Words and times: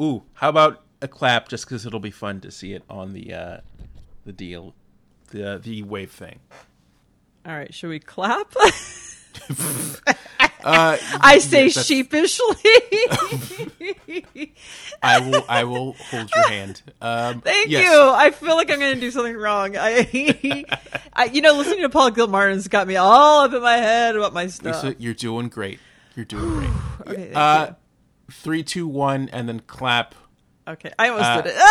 Ooh, 0.00 0.22
how 0.34 0.48
about 0.48 0.82
a 1.00 1.08
clap 1.08 1.48
just 1.48 1.66
because 1.66 1.86
it'll 1.86 2.00
be 2.00 2.10
fun 2.10 2.40
to 2.40 2.50
see 2.50 2.72
it 2.72 2.82
on 2.88 3.12
the 3.12 3.32
uh, 3.32 3.56
the 4.24 4.32
deal, 4.32 4.74
the 5.30 5.60
the 5.62 5.82
wave 5.82 6.10
thing. 6.10 6.40
All 7.46 7.52
right, 7.52 7.72
should 7.74 7.90
we 7.90 8.00
clap? 8.00 8.52
Uh, 10.64 10.96
I 11.20 11.40
say 11.40 11.64
yes, 11.66 11.84
sheepishly. 11.84 12.56
I 15.02 15.18
will. 15.20 15.44
I 15.46 15.64
will 15.64 15.92
hold 15.92 16.30
your 16.34 16.48
hand. 16.48 16.80
Um, 17.02 17.42
Thank 17.42 17.68
yes. 17.68 17.84
you. 17.84 18.10
I 18.10 18.30
feel 18.30 18.56
like 18.56 18.70
I'm 18.70 18.78
going 18.78 18.94
to 18.94 19.00
do 19.00 19.10
something 19.10 19.36
wrong. 19.36 19.76
I, 19.76 20.64
I, 21.12 21.24
you 21.26 21.42
know, 21.42 21.52
listening 21.52 21.82
to 21.82 21.90
Paul 21.90 22.12
Gilmartin's 22.12 22.68
got 22.68 22.86
me 22.88 22.96
all 22.96 23.42
up 23.42 23.52
in 23.52 23.60
my 23.60 23.76
head 23.76 24.16
about 24.16 24.32
my 24.32 24.46
stuff. 24.46 24.82
Lisa, 24.82 24.96
you're 24.98 25.12
doing 25.12 25.48
great. 25.48 25.80
You're 26.16 26.24
doing 26.24 26.48
great. 26.48 26.70
Okay, 27.06 27.32
Uh, 27.34 27.72
three, 28.42 28.62
two, 28.62 28.86
one, 28.86 29.28
and 29.32 29.48
then 29.48 29.60
clap. 29.60 30.14
okay, 30.68 30.92
I 30.98 31.08
almost 31.08 31.24
uh, 31.26 31.40
did 31.42 31.54
it. 31.56 31.62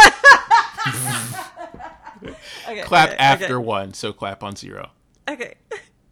okay, 2.68 2.82
Clap 2.84 3.10
okay, 3.10 3.18
after 3.18 3.46
okay. 3.58 3.66
one. 3.66 3.94
So 3.94 4.14
clap 4.14 4.44
on 4.44 4.56
zero. 4.56 4.92
Okay. 5.30 5.56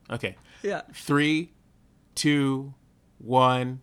Okay. 0.10 0.36
Yeah. 0.64 0.82
Three, 0.94 1.54
two, 2.14 2.76
one. 3.18 3.80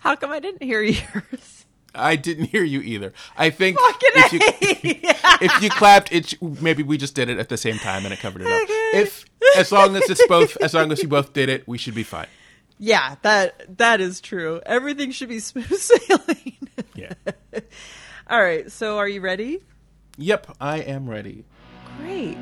How 0.00 0.16
come 0.16 0.32
I 0.32 0.40
didn't 0.40 0.64
hear 0.64 0.82
yours? 0.82 1.66
I 1.94 2.16
didn't 2.16 2.46
hear 2.46 2.64
you 2.64 2.80
either. 2.80 3.12
I 3.36 3.50
think 3.50 3.78
if 3.80 4.32
you, 4.32 4.40
if 4.42 5.62
you 5.62 5.70
clapped, 5.70 6.10
it 6.12 6.34
maybe 6.42 6.82
we 6.82 6.98
just 6.98 7.14
did 7.14 7.28
it 7.28 7.38
at 7.38 7.48
the 7.48 7.56
same 7.56 7.78
time 7.78 8.04
and 8.06 8.12
it 8.12 8.18
covered 8.18 8.42
it 8.42 8.48
up. 8.48 8.60
Okay. 8.64 8.90
If 8.94 9.24
as 9.56 9.70
long 9.70 9.94
as 9.94 10.10
it's 10.10 10.26
both, 10.26 10.56
as 10.56 10.74
long 10.74 10.90
as 10.90 11.00
you 11.00 11.06
both 11.06 11.32
did 11.32 11.48
it, 11.48 11.62
we 11.68 11.78
should 11.78 11.94
be 11.94 12.02
fine. 12.02 12.26
Yeah, 12.78 13.16
that 13.22 13.78
that 13.78 14.00
is 14.00 14.20
true. 14.20 14.60
Everything 14.64 15.10
should 15.10 15.28
be 15.28 15.38
smooth 15.40 15.72
sailing. 15.72 16.56
Yeah. 16.94 17.12
All 18.30 18.40
right, 18.40 18.70
so 18.70 18.98
are 18.98 19.08
you 19.08 19.20
ready? 19.20 19.60
Yep, 20.16 20.56
I 20.60 20.78
am 20.78 21.08
ready. 21.08 21.44
Great. 21.98 22.38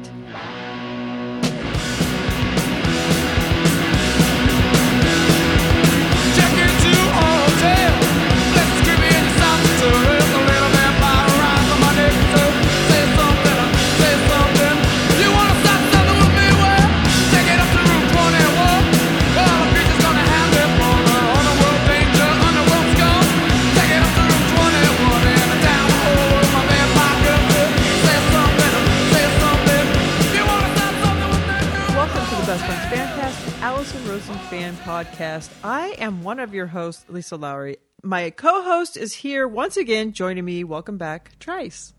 Podcast. 34.79 35.51
I 35.65 35.89
am 35.99 36.23
one 36.23 36.39
of 36.39 36.55
your 36.55 36.67
hosts, 36.67 37.05
Lisa 37.09 37.37
Lowry. 37.37 37.79
My 38.03 38.31
co-host 38.31 38.97
is 38.97 39.15
here 39.15 39.49
once 39.49 39.77
again, 39.77 40.13
joining 40.13 40.45
me. 40.45 40.65
Welcome 40.65 40.99
back, 40.99 41.33
Tryce. 41.41 41.93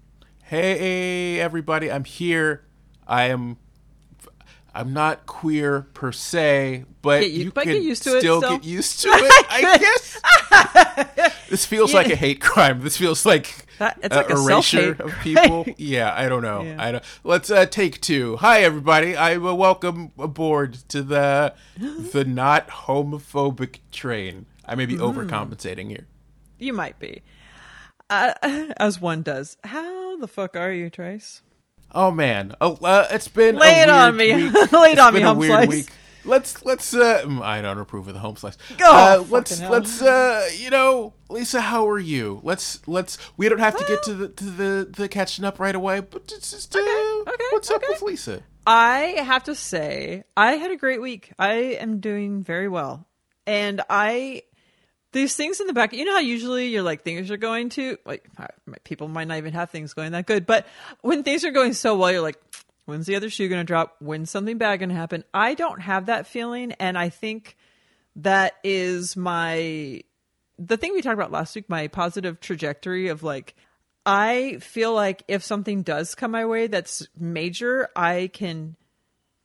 Hey 0.43 1.39
everybody, 1.39 1.91
I'm 1.91 2.05
here. 2.05 2.65
I 3.05 3.25
am 3.25 3.57
I'm 4.79 4.93
not 4.93 5.25
queer 5.25 5.87
per 5.95 6.11
se, 6.11 6.85
but 7.01 7.21
Get 7.21 7.31
you- 7.31 7.43
you 7.45 7.51
but 7.51 7.63
could 7.63 7.73
get 7.73 7.81
used 7.81 8.03
to 8.03 8.15
it 8.17 8.19
still 8.19 8.39
still. 8.41 8.57
get 8.57 8.63
used 8.63 9.01
to 9.01 9.09
it, 9.11 9.45
I 9.49 9.77
guess. 9.79 11.39
this 11.49 11.65
feels 11.65 11.93
like 11.95 12.09
a 12.09 12.15
hate 12.15 12.39
crime. 12.41 12.81
This 12.81 12.95
feels 12.95 13.25
like 13.25 13.65
That- 13.79 13.97
it's 14.03 14.13
uh, 14.15 14.17
like 14.19 14.29
a 14.29 14.33
erasure 14.33 14.95
of 14.99 15.11
people. 15.23 15.65
yeah, 15.77 16.13
I 16.15 16.29
don't 16.29 16.43
know. 16.43 16.61
Yeah. 16.61 16.75
I 16.77 16.91
don't. 16.91 17.03
Let's 17.23 17.49
uh, 17.49 17.65
take 17.65 18.01
two. 18.01 18.37
Hi 18.37 18.61
everybody. 18.61 19.15
I 19.17 19.37
will 19.37 19.57
welcome 19.57 20.11
aboard 20.19 20.75
to 20.89 21.01
the 21.01 21.55
the 21.77 22.23
not 22.23 22.67
homophobic 22.69 23.79
train. 23.91 24.45
I 24.63 24.75
may 24.75 24.85
be 24.85 24.95
Mm. 24.97 25.13
overcompensating 25.27 25.87
here. 25.89 26.05
You 26.59 26.73
might 26.73 26.99
be, 26.99 27.21
uh, 28.09 28.33
as 28.77 28.99
one 29.01 29.21
does. 29.23 29.57
How 29.63 30.17
the 30.17 30.27
fuck 30.27 30.55
are 30.55 30.71
you, 30.71 30.89
Tryce? 30.89 31.41
Oh 31.91 32.11
man, 32.11 32.55
oh, 32.61 32.77
uh, 32.83 33.07
it's 33.11 33.27
been 33.27 33.55
a 33.55 33.59
Lay 33.59 33.81
it 33.81 33.89
on 33.89 34.15
me. 34.15 34.33
Lay 34.51 34.91
it 34.91 34.99
on 34.99 35.13
me, 35.13 35.21
home 35.21 35.41
slice. 35.41 35.67
week. 35.67 35.87
Let's 36.25 36.65
let's. 36.65 36.93
Uh, 36.93 37.23
mm, 37.25 37.41
I 37.41 37.61
don't 37.61 37.77
approve 37.79 38.07
of 38.07 38.13
the 38.13 38.19
home 38.19 38.35
slice. 38.35 38.57
Go. 38.77 38.91
uh, 38.91 39.23
let's 39.29 39.61
let's. 39.61 40.01
Uh, 40.01 40.49
you 40.57 40.69
know, 40.69 41.13
Lisa, 41.29 41.61
how 41.61 41.87
are 41.89 41.99
you? 41.99 42.41
Let's 42.43 42.85
let's. 42.87 43.17
We 43.37 43.47
don't 43.47 43.59
have 43.59 43.77
to 43.77 43.85
get 43.85 44.03
to 44.03 44.13
the 44.13 44.27
to 44.27 44.43
the 44.43 44.87
the 44.89 45.07
catching 45.07 45.45
up 45.45 45.59
right 45.59 45.75
away, 45.75 46.01
but 46.01 46.27
just, 46.27 46.51
just 46.51 46.75
uh, 46.75 46.79
okay, 46.79 47.45
what's 47.51 47.71
up 47.71 47.81
with 47.87 48.01
Lisa? 48.01 48.43
I 48.67 49.15
have 49.23 49.45
to 49.45 49.55
say, 49.55 50.25
I 50.35 50.53
had 50.53 50.71
a 50.71 50.75
great 50.75 51.01
week. 51.01 51.31
I 51.39 51.53
am 51.53 52.01
doing 52.01 52.43
very 52.43 52.67
well. 52.67 53.07
And 53.45 53.81
I, 53.89 54.43
these 55.11 55.35
things 55.35 55.59
in 55.59 55.67
the 55.67 55.73
back, 55.73 55.93
you 55.93 56.05
know 56.05 56.13
how 56.13 56.19
usually 56.19 56.67
you're 56.67 56.83
like, 56.83 57.03
things 57.03 57.31
are 57.31 57.37
going 57.37 57.69
to, 57.69 57.97
like, 58.05 58.27
people 58.83 59.07
might 59.07 59.27
not 59.27 59.37
even 59.37 59.53
have 59.53 59.69
things 59.69 59.93
going 59.93 60.11
that 60.11 60.25
good. 60.25 60.45
But 60.45 60.67
when 61.01 61.23
things 61.23 61.45
are 61.45 61.51
going 61.51 61.73
so 61.73 61.97
well, 61.97 62.11
you're 62.11 62.21
like, 62.21 62.39
when's 62.85 63.05
the 63.05 63.15
other 63.15 63.29
shoe 63.29 63.47
going 63.47 63.61
to 63.61 63.65
drop? 63.65 63.95
When's 63.99 64.29
something 64.29 64.57
bad 64.57 64.79
going 64.79 64.89
to 64.89 64.95
happen? 64.95 65.23
I 65.33 65.53
don't 65.53 65.81
have 65.81 66.07
that 66.07 66.27
feeling. 66.27 66.73
And 66.73 66.97
I 66.97 67.09
think 67.09 67.57
that 68.17 68.55
is 68.63 69.15
my, 69.15 70.01
the 70.57 70.77
thing 70.77 70.93
we 70.93 71.01
talked 71.01 71.13
about 71.13 71.31
last 71.31 71.55
week, 71.55 71.69
my 71.69 71.87
positive 71.87 72.39
trajectory 72.39 73.07
of 73.07 73.23
like, 73.23 73.55
I 74.05 74.59
feel 74.61 74.93
like 74.93 75.23
if 75.27 75.43
something 75.43 75.83
does 75.83 76.15
come 76.15 76.31
my 76.31 76.45
way 76.45 76.67
that's 76.67 77.07
major, 77.17 77.89
I 77.95 78.29
can 78.33 78.77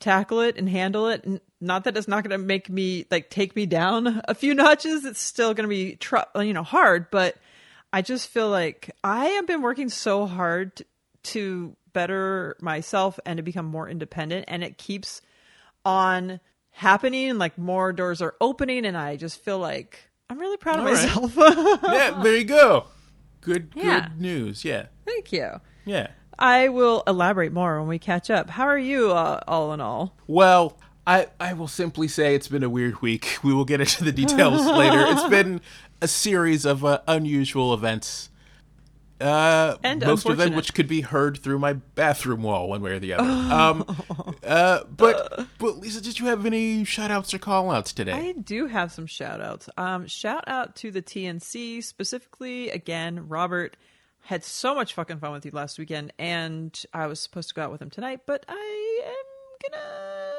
tackle 0.02 0.40
it 0.40 0.56
and 0.58 0.68
handle 0.68 1.08
it. 1.08 1.22
N- 1.24 1.40
Not 1.60 1.84
that 1.84 1.96
it's 1.96 2.08
not 2.08 2.22
going 2.24 2.38
to 2.38 2.44
make 2.44 2.68
me 2.68 3.06
like 3.10 3.30
take 3.30 3.56
me 3.56 3.64
down 3.64 4.20
a 4.26 4.34
few 4.34 4.52
notches. 4.64 5.04
It's 5.06 5.22
still 5.22 5.54
going 5.54 5.64
to 5.64 5.68
be 5.74 5.96
tr- 5.96 6.16
you 6.36 6.52
know 6.52 6.62
hard, 6.62 7.10
but 7.10 7.36
I 7.92 8.02
just 8.02 8.28
feel 8.28 8.50
like 8.50 8.94
I 9.04 9.26
have 9.26 9.46
been 9.46 9.62
working 9.62 9.88
so 9.88 10.26
hard 10.26 10.82
to 11.24 11.76
better 11.92 12.56
myself 12.60 13.20
and 13.26 13.36
to 13.36 13.42
become 13.42 13.66
more 13.66 13.88
independent, 13.88 14.46
and 14.48 14.62
it 14.64 14.76
keeps 14.78 15.22
on 15.84 16.40
happening. 16.70 17.30
And 17.30 17.38
like 17.38 17.56
more 17.58 17.92
doors 17.92 18.20
are 18.22 18.34
opening, 18.40 18.84
and 18.86 18.96
I 18.96 19.16
just 19.16 19.42
feel 19.42 19.58
like 19.58 19.98
I'm 20.30 20.38
really 20.38 20.56
proud 20.56 20.80
of 20.80 20.86
All 20.86 20.92
right. 20.92 21.30
myself. 21.32 21.80
yeah, 21.84 22.22
there 22.22 22.36
you 22.36 22.44
go. 22.44 22.86
Good 23.40 23.72
Yeah. 23.76 24.08
good 24.08 24.20
news. 24.20 24.64
Yeah, 24.64 24.86
Thank 25.04 25.32
you. 25.32 25.60
yeah. 25.84 26.08
I 26.42 26.68
will 26.68 27.04
elaborate 27.06 27.52
more 27.52 27.78
when 27.78 27.88
we 27.88 27.98
catch 27.98 28.28
up. 28.30 28.50
How 28.50 28.64
are 28.66 28.78
you, 28.78 29.12
uh, 29.12 29.40
all 29.46 29.72
in 29.72 29.80
all? 29.80 30.16
Well, 30.26 30.76
I 31.06 31.28
I 31.40 31.52
will 31.52 31.68
simply 31.68 32.08
say 32.08 32.34
it's 32.34 32.48
been 32.48 32.62
a 32.64 32.68
weird 32.68 33.00
week. 33.00 33.38
We 33.42 33.54
will 33.54 33.64
get 33.64 33.80
into 33.80 34.02
the 34.04 34.12
details 34.12 34.66
later. 34.66 35.04
It's 35.08 35.28
been 35.28 35.60
a 36.00 36.08
series 36.08 36.64
of 36.64 36.84
uh, 36.84 37.00
unusual 37.06 37.72
events. 37.72 38.28
Uh, 39.20 39.76
And 39.84 40.04
most 40.04 40.28
of 40.28 40.36
them 40.36 40.56
which 40.56 40.74
could 40.74 40.88
be 40.88 41.02
heard 41.02 41.38
through 41.38 41.60
my 41.60 41.74
bathroom 41.74 42.42
wall 42.42 42.68
one 42.68 42.82
way 42.82 42.90
or 42.90 42.98
the 42.98 43.14
other. 43.14 43.30
um, 43.54 43.84
uh, 44.44 44.80
but 44.84 45.46
but 45.58 45.78
Lisa, 45.78 46.00
did 46.00 46.18
you 46.18 46.26
have 46.26 46.44
any 46.44 46.82
shout 46.82 47.12
outs 47.12 47.32
or 47.32 47.38
call 47.38 47.70
outs 47.70 47.92
today? 47.92 48.10
I 48.12 48.32
do 48.32 48.66
have 48.66 48.90
some 48.90 49.06
shout 49.06 49.40
outs. 49.40 49.68
Um, 49.76 50.08
shout 50.08 50.42
out 50.48 50.74
to 50.76 50.90
the 50.90 51.02
TNC, 51.02 51.84
specifically, 51.84 52.70
again, 52.70 53.28
Robert 53.28 53.76
had 54.22 54.44
so 54.44 54.74
much 54.74 54.94
fucking 54.94 55.18
fun 55.18 55.32
with 55.32 55.44
you 55.44 55.50
last 55.52 55.78
weekend, 55.78 56.12
and 56.18 56.80
I 56.92 57.06
was 57.06 57.20
supposed 57.20 57.48
to 57.50 57.54
go 57.54 57.62
out 57.62 57.72
with 57.72 57.82
him 57.82 57.90
tonight, 57.90 58.20
but 58.26 58.44
I 58.48 59.02
am 59.06 59.70
gonna 59.70 60.32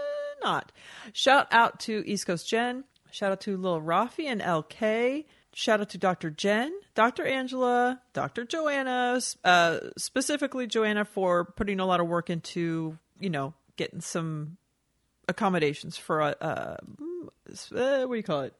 not. 0.43 0.71
Shout 1.13 1.47
out 1.51 1.79
to 1.81 2.03
East 2.05 2.27
Coast 2.27 2.47
Jen. 2.47 2.83
Shout 3.11 3.31
out 3.31 3.41
to 3.41 3.57
Lil 3.57 3.81
Rafi 3.81 4.25
and 4.25 4.41
LK. 4.41 5.25
Shout 5.53 5.81
out 5.81 5.89
to 5.89 5.99
Dr. 5.99 6.31
Jen, 6.31 6.73
Dr. 6.95 7.25
Angela, 7.27 8.01
Dr. 8.13 8.43
Joanna, 8.43 9.21
uh, 9.43 9.79
specifically 9.97 10.65
Joanna 10.65 11.05
for 11.05 11.45
putting 11.45 11.79
a 11.79 11.85
lot 11.85 11.99
of 11.99 12.07
work 12.07 12.31
into, 12.31 12.97
you 13.19 13.29
know, 13.29 13.53
getting 13.75 14.01
some 14.01 14.57
accommodations 15.27 15.95
for 15.95 16.21
uh, 16.23 16.33
uh, 16.41 16.77
what 17.51 18.09
do 18.09 18.15
you 18.15 18.23
call 18.23 18.41
it? 18.41 18.55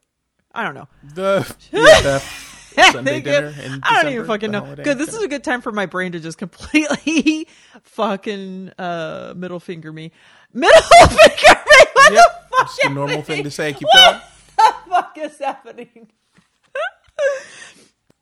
I 0.53 0.63
don't 0.63 0.75
know. 0.75 0.88
the 1.15 1.56
Sunday 2.92 3.22
dinner 3.22 3.54
in 3.62 3.80
I 3.84 4.04
don't 4.04 4.14
even 4.14 4.25
fucking 4.28 4.52
know. 4.52 4.75
Good. 4.75 4.98
This 4.98 5.14
is 5.14 5.22
a 5.24 5.28
good 5.28 5.44
time 5.44 5.62
for 5.62 5.72
my 5.72 5.86
brain 5.86 6.12
to 6.14 6.20
just 6.20 6.38
completely 6.38 7.48
fucking 7.84 8.72
uh 8.78 9.34
middle 9.36 9.60
finger 9.60 9.92
me. 9.92 10.12
Middle 10.54 10.81
finger 11.10 11.60
me. 11.70 11.86
What 11.94 12.14
Yep, 12.14 12.24
the 12.52 12.58
fuck? 12.58 12.70
it's 12.78 12.86
normal 12.90 13.18
I- 13.20 13.22
thing 13.22 13.44
to 13.44 13.52
say. 13.52 13.74
Keep 13.74 13.88
what 13.92 14.12
going. 14.12 14.22
the 14.58 14.90
fuck 14.92 15.18
is 15.18 15.40
happening? 15.40 16.08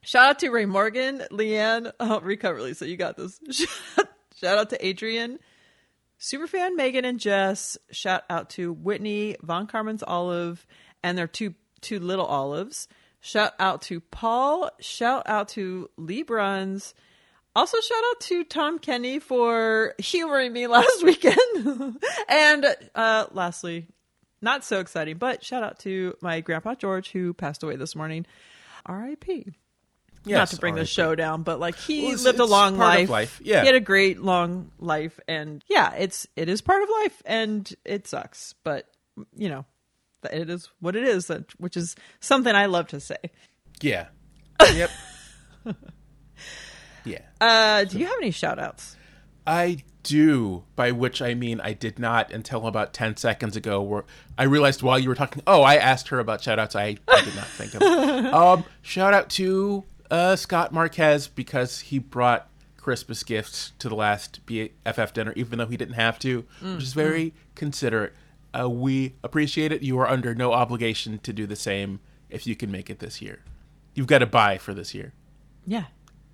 Shout 0.03 0.29
out 0.29 0.39
to 0.39 0.49
Ray 0.49 0.65
Morgan, 0.65 1.19
Leanne. 1.31 1.91
Oh, 1.99 2.19
recover, 2.21 2.61
Lisa. 2.61 2.87
You 2.87 2.97
got 2.97 3.17
this. 3.17 3.39
Shout 4.35 4.57
out 4.57 4.69
to 4.71 4.85
Adrian, 4.85 5.37
Superfan 6.19 6.75
Megan 6.75 7.05
and 7.05 7.19
Jess. 7.19 7.77
Shout 7.91 8.23
out 8.29 8.49
to 8.51 8.73
Whitney, 8.73 9.37
Von 9.41 9.67
Carmen's 9.67 10.03
Olive, 10.03 10.65
and 11.03 11.17
their 11.17 11.27
two 11.27 11.53
two 11.81 11.99
little 11.99 12.25
olives. 12.25 12.87
Shout 13.21 13.53
out 13.59 13.83
to 13.83 13.99
Paul. 13.99 14.69
Shout 14.79 15.23
out 15.27 15.49
to 15.49 15.89
Lee 15.97 16.23
Bruns. 16.23 16.93
Also, 17.55 17.79
shout 17.79 18.03
out 18.11 18.19
to 18.21 18.43
Tom 18.43 18.79
Kenny 18.79 19.19
for 19.19 19.93
humoring 19.99 20.51
me 20.53 20.67
last 20.67 21.03
weekend. 21.03 21.97
and 22.29 22.65
uh, 22.95 23.25
lastly, 23.31 23.87
not 24.41 24.63
so 24.63 24.79
exciting, 24.79 25.17
but 25.17 25.43
shout 25.43 25.61
out 25.63 25.79
to 25.79 26.15
my 26.21 26.41
grandpa 26.41 26.75
George 26.75 27.11
who 27.11 27.33
passed 27.33 27.61
away 27.63 27.75
this 27.75 27.95
morning. 27.95 28.25
R.I.P. 28.85 29.53
Not 30.25 30.49
to 30.49 30.57
bring 30.57 30.75
the 30.75 30.85
show 30.85 31.13
down, 31.15 31.43
but 31.43 31.59
like 31.59 31.75
he 31.75 32.05
Well, 32.07 32.17
lived 32.17 32.39
a 32.39 32.45
long 32.45 32.77
life. 32.77 33.09
life, 33.09 33.41
yeah. 33.43 33.61
he 33.61 33.65
had 33.67 33.75
a 33.75 33.79
great 33.79 34.19
long 34.21 34.71
life, 34.79 35.19
and 35.27 35.63
yeah, 35.67 35.93
it's 35.95 36.27
it 36.35 36.47
is 36.47 36.61
part 36.61 36.83
of 36.83 36.89
life, 36.89 37.21
and 37.25 37.71
it 37.85 38.07
sucks, 38.07 38.53
but 38.63 38.87
you 39.35 39.49
know, 39.49 39.65
it 40.23 40.49
is 40.49 40.69
what 40.79 40.95
it 40.95 41.03
is, 41.03 41.31
which 41.57 41.75
is 41.77 41.95
something 42.19 42.53
I 42.55 42.65
love 42.67 42.87
to 42.87 42.99
say. 42.99 43.17
Yeah. 43.81 44.07
Yep. 44.73 44.91
yeah. 47.03 47.21
Uh, 47.39 47.83
do 47.85 47.97
you 47.97 48.05
have 48.05 48.15
any 48.21 48.29
shout 48.29 48.59
outs? 48.59 48.95
I 49.47 49.77
do, 50.03 50.63
by 50.75 50.91
which 50.91 51.21
I 51.21 51.33
mean 51.33 51.59
I 51.59 51.73
did 51.73 51.99
not 51.99 52.31
until 52.31 52.67
about 52.67 52.93
10 52.93 53.17
seconds 53.17 53.55
ago, 53.55 53.81
where 53.81 54.05
I 54.37 54.43
realized 54.43 54.83
while 54.83 54.99
you 54.99 55.09
were 55.09 55.15
talking, 55.15 55.41
oh, 55.47 55.61
I 55.63 55.75
asked 55.75 56.09
her 56.09 56.19
about 56.19 56.41
shout 56.41 56.59
outs. 56.59 56.75
I, 56.75 56.97
I 57.07 57.21
did 57.23 57.35
not 57.35 57.47
think 57.47 57.73
of 57.75 57.81
it. 57.81 58.33
Um, 58.33 58.63
shout 58.81 59.13
out 59.13 59.29
to 59.31 59.83
uh, 60.09 60.35
Scott 60.35 60.71
Marquez 60.71 61.27
because 61.27 61.79
he 61.79 61.99
brought 61.99 62.47
Christmas 62.77 63.23
gifts 63.23 63.73
to 63.79 63.89
the 63.89 63.95
last 63.95 64.45
BFF 64.45 65.13
dinner, 65.13 65.33
even 65.35 65.59
though 65.59 65.67
he 65.67 65.77
didn't 65.77 65.95
have 65.95 66.17
to, 66.19 66.45
which 66.61 66.83
is 66.83 66.93
very 66.93 67.33
considerate. 67.55 68.13
Uh, 68.59 68.69
we 68.69 69.15
appreciate 69.23 69.71
it. 69.71 69.81
You 69.81 69.97
are 69.99 70.07
under 70.07 70.35
no 70.35 70.51
obligation 70.53 71.19
to 71.19 71.31
do 71.33 71.45
the 71.47 71.55
same 71.55 71.99
if 72.29 72.45
you 72.45 72.55
can 72.55 72.71
make 72.71 72.89
it 72.89 72.99
this 72.99 73.21
year. 73.21 73.39
You've 73.93 74.07
got 74.07 74.19
to 74.19 74.25
buy 74.25 74.57
for 74.57 74.73
this 74.73 74.93
year. 74.93 75.13
Yeah, 75.65 75.85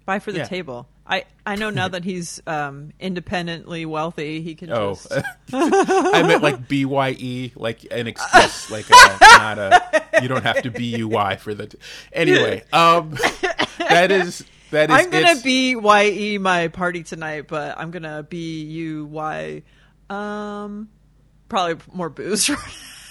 buy 0.05 0.19
for 0.19 0.31
the 0.31 0.39
Yeah. 0.39 0.45
table. 0.45 0.87
I 1.09 1.23
I 1.45 1.55
know 1.55 1.69
now 1.69 1.87
that 1.87 2.03
he's 2.03 2.41
um 2.47 2.91
independently 2.99 3.85
wealthy, 3.85 4.41
he 4.41 4.55
can 4.55 4.71
Oh, 4.71 4.95
just 4.95 5.11
I 5.53 6.21
meant 6.27 6.43
like 6.43 6.67
B 6.67 6.83
Y 6.85 7.15
E, 7.17 7.53
like 7.55 7.85
an 7.91 8.07
excuse, 8.07 8.69
like 8.71 8.85
a, 8.89 9.17
not 9.21 9.57
a. 9.57 10.03
You 10.21 10.27
don't 10.27 10.43
have 10.43 10.61
to 10.63 10.71
B 10.71 10.97
U 10.97 11.07
Y 11.07 11.35
for 11.37 11.53
the. 11.53 11.73
Anyway, 12.11 12.63
um, 12.73 13.11
that 13.79 14.11
is 14.11 14.43
that 14.71 14.89
is. 14.89 14.95
I'm 14.97 15.09
gonna 15.09 15.21
it's- 15.31 15.43
be 15.43 15.75
ye 15.75 16.37
my 16.37 16.67
party 16.67 17.03
tonight, 17.03 17.47
but 17.47 17.77
I'm 17.77 17.91
gonna 17.91 18.23
be 18.23 18.63
you 18.63 19.07
um, 20.09 20.89
probably 21.49 21.83
more 21.93 22.09
booze 22.09 22.45
for, 22.47 22.57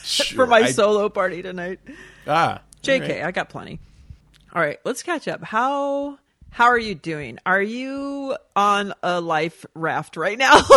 Sure, 0.04 0.46
my 0.46 0.58
I- 0.58 0.70
solo 0.70 1.08
party 1.08 1.42
tonight. 1.42 1.80
Ah, 2.26 2.60
Jk, 2.82 3.00
right. 3.00 3.22
I 3.24 3.30
got 3.32 3.48
plenty. 3.48 3.80
All 4.54 4.62
right, 4.62 4.78
let's 4.84 5.02
catch 5.02 5.26
up. 5.28 5.42
How 5.42 6.18
how 6.50 6.66
are 6.66 6.78
you 6.78 6.94
doing? 6.94 7.38
Are 7.44 7.60
you 7.60 8.36
on 8.54 8.94
a 9.02 9.20
life 9.20 9.66
raft 9.74 10.16
right 10.16 10.38
now? 10.38 10.60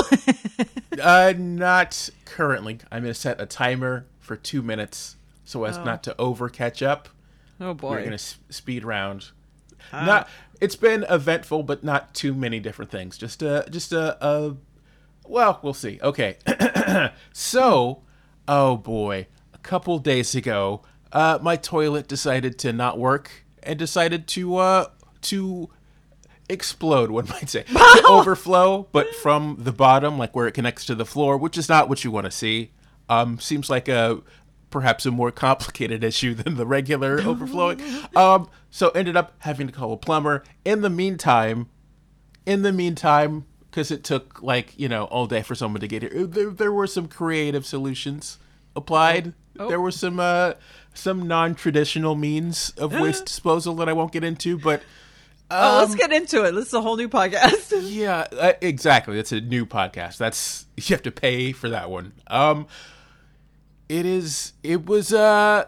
Uh, 1.01 1.33
not 1.38 2.09
currently. 2.25 2.79
I'm 2.91 3.03
gonna 3.03 3.13
set 3.13 3.39
a 3.39 3.45
timer 3.45 4.06
for 4.19 4.35
two 4.35 4.61
minutes 4.61 5.15
so 5.45 5.63
as 5.63 5.77
not 5.77 6.03
to 6.03 6.15
over 6.19 6.50
catch 6.50 6.81
up. 6.83 7.07
oh 7.61 7.73
boy. 7.73 7.91
We're 7.91 8.03
gonna 8.03 8.15
s- 8.15 8.38
speed 8.50 8.83
round. 8.83 9.29
Not. 9.94 10.27
It's 10.59 10.75
been 10.75 11.06
eventful, 11.09 11.63
but 11.63 11.85
not 11.85 12.13
too 12.13 12.33
many 12.33 12.59
different 12.59 12.91
things. 12.91 13.17
Just 13.17 13.41
a. 13.41 13.65
Just 13.69 13.94
a. 13.94 14.17
a 14.25 14.56
well, 15.30 15.60
we'll 15.62 15.74
see. 15.74 16.00
Okay. 16.02 16.38
so, 17.34 18.04
oh 18.48 18.78
boy, 18.78 19.28
a 19.54 19.58
couple 19.60 20.00
days 20.00 20.36
ago, 20.36 20.81
uh, 21.14 21.40
my 21.42 21.56
toilet 21.56 22.08
decided 22.08 22.58
to 22.60 22.74
not 22.74 22.98
work 22.98 23.46
and 23.64 23.78
decided 23.78 24.28
to 24.28 24.58
uh 24.58 24.86
to 25.22 25.70
explode, 26.50 27.12
one 27.12 27.28
might 27.28 27.50
say, 27.50 27.64
to 27.68 28.04
overflow, 28.08 28.88
but 28.92 29.14
from 29.16 29.58
the 29.60 29.72
bottom, 29.72 30.18
like 30.18 30.36
where 30.36 30.48
it 30.48 30.54
connects 30.54 30.86
to 30.86 30.96
the 30.96 31.06
floor, 31.06 31.38
which 31.38 31.58
is 31.58 31.70
not 31.70 31.88
what 31.88 32.04
you 32.04 32.12
want 32.12 32.26
to 32.26 32.31
see. 32.31 32.72
Um, 33.08 33.40
seems 33.40 33.70
like 33.70 33.88
a 33.88 34.22
perhaps 34.70 35.06
a 35.06 35.12
more 35.12 35.31
complicated 35.31 36.04
issue 36.12 36.34
than 36.34 36.56
the 36.56 36.66
regular 36.66 37.22
overflowing. 37.26 37.81
Um, 38.16 38.50
so 38.70 38.90
ended 38.90 39.16
up 39.16 39.36
having 39.40 39.68
to 39.68 39.74
call 39.74 39.94
a 39.94 39.98
plumber. 39.98 40.44
In 40.66 40.81
the 40.81 40.90
meantime, 40.90 41.70
in 42.46 42.64
the 42.64 42.72
meantime, 42.72 43.46
because 43.69 43.92
it 43.92 44.04
took 44.04 44.42
like 44.42 44.77
you 44.77 44.89
know 44.89 45.06
all 45.06 45.27
day 45.27 45.42
for 45.42 45.56
someone 45.56 45.81
to 45.81 45.88
get 45.88 46.01
here, 46.01 46.25
there, 46.25 46.50
there 46.50 46.71
were 46.71 46.88
some 46.88 47.07
creative 47.07 47.66
solutions 47.66 48.38
applied. 48.75 49.33
There 49.56 49.81
were 49.81 49.92
some 49.92 50.19
uh, 50.19 50.54
some 50.94 51.27
non-traditional 51.27 52.16
means 52.16 52.71
of 52.77 52.94
waste 52.94 53.25
disposal 53.25 53.75
that 53.75 53.89
I 53.89 53.94
won't 53.94 54.13
get 54.13 54.24
into, 54.24 54.57
but 54.57 54.81
oh, 55.51 55.80
let's 55.80 55.95
get 55.95 56.13
into 56.13 56.44
it. 56.45 56.51
This 56.51 56.68
is 56.68 56.74
a 56.74 56.81
whole 56.81 56.95
new 56.95 57.10
podcast. 57.10 57.81
yeah, 57.92 58.27
uh, 58.31 58.54
exactly. 58.62 59.16
That's 59.18 59.31
a 59.31 59.42
new 59.42 59.66
podcast. 59.66 60.18
That's 60.18 60.66
you 60.77 60.95
have 60.95 61.01
to 61.04 61.12
pay 61.12 61.51
for 61.51 61.69
that 61.69 61.89
one. 61.89 62.13
Um, 62.27 62.68
it 63.89 64.06
is. 64.06 64.54
It 64.63 64.86
was. 64.86 65.12
Uh, 65.13 65.66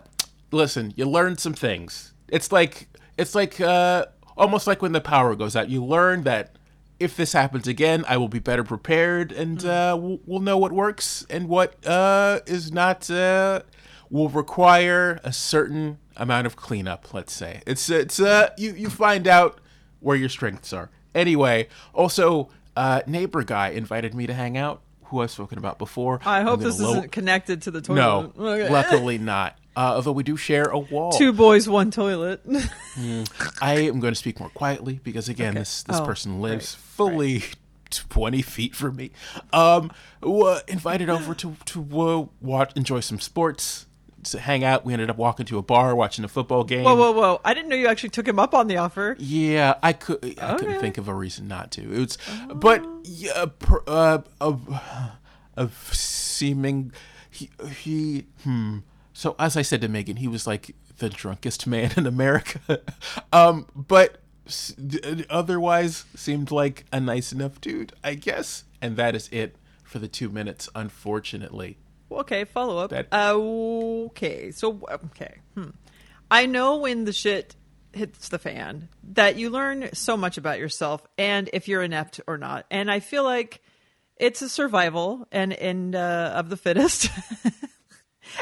listen, 0.52 0.94
you 0.96 1.06
learn 1.06 1.38
some 1.38 1.54
things. 1.54 2.14
It's 2.30 2.52
like 2.52 2.88
it's 3.18 3.36
like 3.36 3.60
uh, 3.60 4.06
almost 4.38 4.68
like 4.68 4.82
when 4.82 4.94
the 4.94 5.02
power 5.02 5.36
goes 5.36 5.56
out. 5.56 5.70
You 5.70 5.84
learn 5.84 6.24
that 6.24 6.56
if 7.02 7.16
this 7.18 7.34
happens 7.34 7.68
again, 7.68 8.06
I 8.08 8.18
will 8.18 8.28
be 8.30 8.40
better 8.40 8.64
prepared, 8.64 9.32
and 9.32 9.64
uh, 9.66 9.98
we'll, 10.00 10.20
we'll 10.26 10.40
know 10.42 10.58
what 10.58 10.72
works 10.72 11.26
and 11.30 11.48
what 11.50 11.86
uh, 11.86 12.40
is 12.46 12.72
not. 12.72 13.10
Uh, 13.10 13.62
will 14.10 14.28
require 14.30 15.22
a 15.24 15.32
certain 15.32 15.98
amount 16.18 16.46
of 16.46 16.56
cleanup. 16.58 17.14
Let's 17.14 17.32
say 17.34 17.62
it's 17.66 17.90
it's 17.90 18.20
uh, 18.20 18.50
you 18.58 18.74
you 18.74 18.90
find 18.90 19.28
out 19.28 19.60
where 20.02 20.18
your 20.18 20.30
strengths 20.30 20.74
are. 20.74 20.90
Anyway, 21.16 21.68
also, 21.94 22.50
uh, 22.76 23.02
neighbor 23.08 23.44
guy 23.44 23.70
invited 23.70 24.14
me 24.14 24.28
to 24.28 24.34
hang 24.34 24.58
out, 24.58 24.82
who 25.06 25.22
I've 25.22 25.32
spoken 25.32 25.58
about 25.58 25.78
before. 25.80 26.20
I 26.26 26.42
hope 26.42 26.60
this 26.62 26.80
low- 26.80 26.92
isn't 26.92 27.12
connected 27.12 27.62
to 27.64 27.72
the 27.72 27.80
No, 27.94 28.32
toilet. 28.36 28.62
Okay. 28.64 28.70
luckily 28.74 29.18
not. 29.18 29.58
Uh, 29.76 29.94
although 29.96 30.12
we 30.12 30.24
do 30.24 30.36
share 30.36 30.66
a 30.66 30.78
wall. 30.80 31.12
Two 31.14 31.32
boys, 31.32 31.70
one 31.70 31.92
toilet. 31.92 32.42
I 33.62 33.74
am 33.80 34.00
going 34.00 34.12
to 34.14 34.20
speak 34.20 34.40
more 34.40 34.50
quietly 34.50 35.00
because 35.04 35.30
again, 35.30 35.56
this 35.56 35.84
this 35.84 35.98
Oh, 36.00 36.06
person 36.06 36.42
lives 36.42 36.76
right, 36.76 36.82
fully 36.82 37.44
twenty 37.90 38.42
feet 38.42 38.76
from 38.76 38.98
me. 38.98 39.12
Um, 39.54 39.92
wa- 40.22 40.60
invited 40.68 41.10
over 41.10 41.34
to 41.36 41.56
to 41.66 42.02
uh, 42.02 42.26
watch, 42.42 42.74
enjoy 42.76 43.00
some 43.00 43.20
sports, 43.22 43.86
to 44.24 44.40
hang 44.40 44.64
out. 44.64 44.84
We 44.86 44.92
ended 44.94 45.10
up 45.10 45.18
walking 45.18 45.46
to 45.48 45.58
a 45.58 45.62
bar, 45.62 45.96
watching 45.96 46.26
a 46.26 46.28
football 46.28 46.64
game. 46.66 46.84
whoa, 46.84 46.96
whoa, 46.96 47.12
whoa! 47.12 47.42
I 47.46 47.54
didn't 47.54 47.70
know 47.70 47.76
you 47.78 47.88
actually 47.88 48.10
took 48.10 48.28
him 48.28 48.40
up 48.40 48.54
on 48.54 48.68
the 48.68 48.78
offer. 48.78 49.16
Yeah, 49.20 49.76
I 49.82 49.94
could. 49.94 50.38
I 50.42 50.56
couldn't 50.56 50.82
think 50.82 50.98
of 50.98 51.08
a 51.08 51.14
reason 51.14 51.48
not 51.48 51.72
to. 51.72 51.82
It 51.82 51.98
was, 51.98 52.18
but 52.54 52.86
yeah, 53.04 53.46
uh, 53.88 54.20
of 54.42 54.82
of 55.56 55.90
seeming 55.94 56.92
he 57.30 57.50
he 57.78 58.26
hmm. 58.44 58.80
So 59.14 59.36
as 59.40 59.58
I 59.58 59.62
said 59.62 59.82
to 59.82 59.88
Megan, 59.88 60.18
he 60.18 60.28
was 60.28 60.48
like 60.48 60.76
the 60.98 61.10
drunkest 61.10 61.68
man 61.68 61.92
in 61.98 62.06
America. 62.06 62.82
um, 63.34 63.68
but 63.76 64.18
otherwise 65.30 66.06
seemed 66.16 66.52
like 66.52 66.86
a 66.92 67.00
nice 67.00 67.32
enough 67.32 67.60
dude, 67.62 67.94
I 68.04 68.16
guess. 68.16 68.64
And 68.82 68.98
that 68.98 69.16
is 69.16 69.30
it 69.32 69.56
for 69.84 70.00
the 70.00 70.08
two 70.08 70.30
minutes. 70.30 70.70
Unfortunately, 70.76 71.78
Okay, 72.12 72.44
follow 72.44 72.78
up. 72.78 72.90
That- 72.90 73.08
Uh, 73.12 73.36
okay, 74.08 74.52
so 74.52 74.82
okay, 75.06 75.36
hmm. 75.56 75.70
I 76.30 76.46
know 76.46 76.78
when 76.78 77.06
the 77.06 77.14
shit 77.14 77.56
hits 77.94 78.28
the 78.30 78.40
fan 78.40 78.90
that 79.14 79.38
you 79.38 79.50
learn 79.50 79.90
so 79.94 80.18
much 80.18 80.38
about 80.38 80.60
yourself 80.60 81.06
and 81.18 81.50
if 81.54 81.68
you're 81.70 81.82
inept 81.82 82.20
or 82.28 82.38
not. 82.38 82.66
And 82.72 82.92
I 82.92 83.00
feel 83.00 83.24
like 83.24 83.62
it's 84.18 84.42
a 84.42 84.50
survival 84.50 85.26
and 85.32 85.54
and 85.54 85.96
uh, 85.96 86.34
of 86.36 86.50
the 86.50 86.58
fittest. 86.58 87.10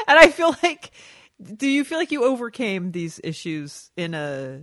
and 0.08 0.18
I 0.18 0.28
feel 0.28 0.54
like, 0.62 0.90
do 1.56 1.66
you 1.68 1.84
feel 1.84 1.98
like 1.98 2.12
you 2.12 2.24
overcame 2.24 2.92
these 2.92 3.20
issues 3.24 3.90
in 3.96 4.14
a 4.14 4.60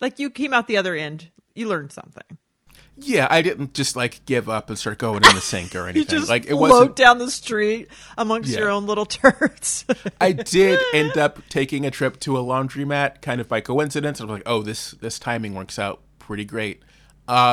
like 0.00 0.18
you 0.18 0.30
came 0.30 0.52
out 0.52 0.66
the 0.68 0.76
other 0.76 0.94
end? 0.94 1.30
You 1.54 1.68
learned 1.68 1.92
something. 1.92 2.38
yeah, 2.96 3.26
I 3.30 3.40
didn't 3.42 3.74
just 3.74 3.96
like 3.96 4.24
give 4.26 4.48
up 4.48 4.68
and 4.68 4.78
start 4.78 4.98
going 4.98 5.16
in 5.24 5.34
the 5.34 5.40
sink 5.40 5.74
or 5.74 5.80
You 5.82 5.86
anything. 5.86 6.18
just 6.18 6.28
like 6.28 6.44
it 6.44 6.50
float 6.50 6.60
wasn't. 6.70 6.96
down 6.96 7.18
the 7.18 7.30
street 7.30 7.88
amongst 8.18 8.50
Yeah. 8.50 8.60
your 8.60 8.70
own 8.70 8.86
little 8.86 9.06
turds. 9.06 9.84
I 10.20 10.32
did 10.32 10.78
end 10.94 11.16
up 11.16 11.40
taking 11.48 11.86
a 11.86 11.90
trip 11.90 12.18
to 12.20 12.36
a 12.38 12.42
laundromat, 12.42 13.20
kind 13.22 13.40
of 13.40 13.48
by 13.48 13.60
coincidence. 13.60 14.20
I 14.20 14.24
was 14.24 14.32
like, 14.32 14.42
"Oh, 14.46 14.62
this 14.62 14.92
this 14.92 15.18
timing 15.18 15.54
works 15.54 15.78
out 15.78 16.00
pretty 16.18 16.44
great," 16.44 16.82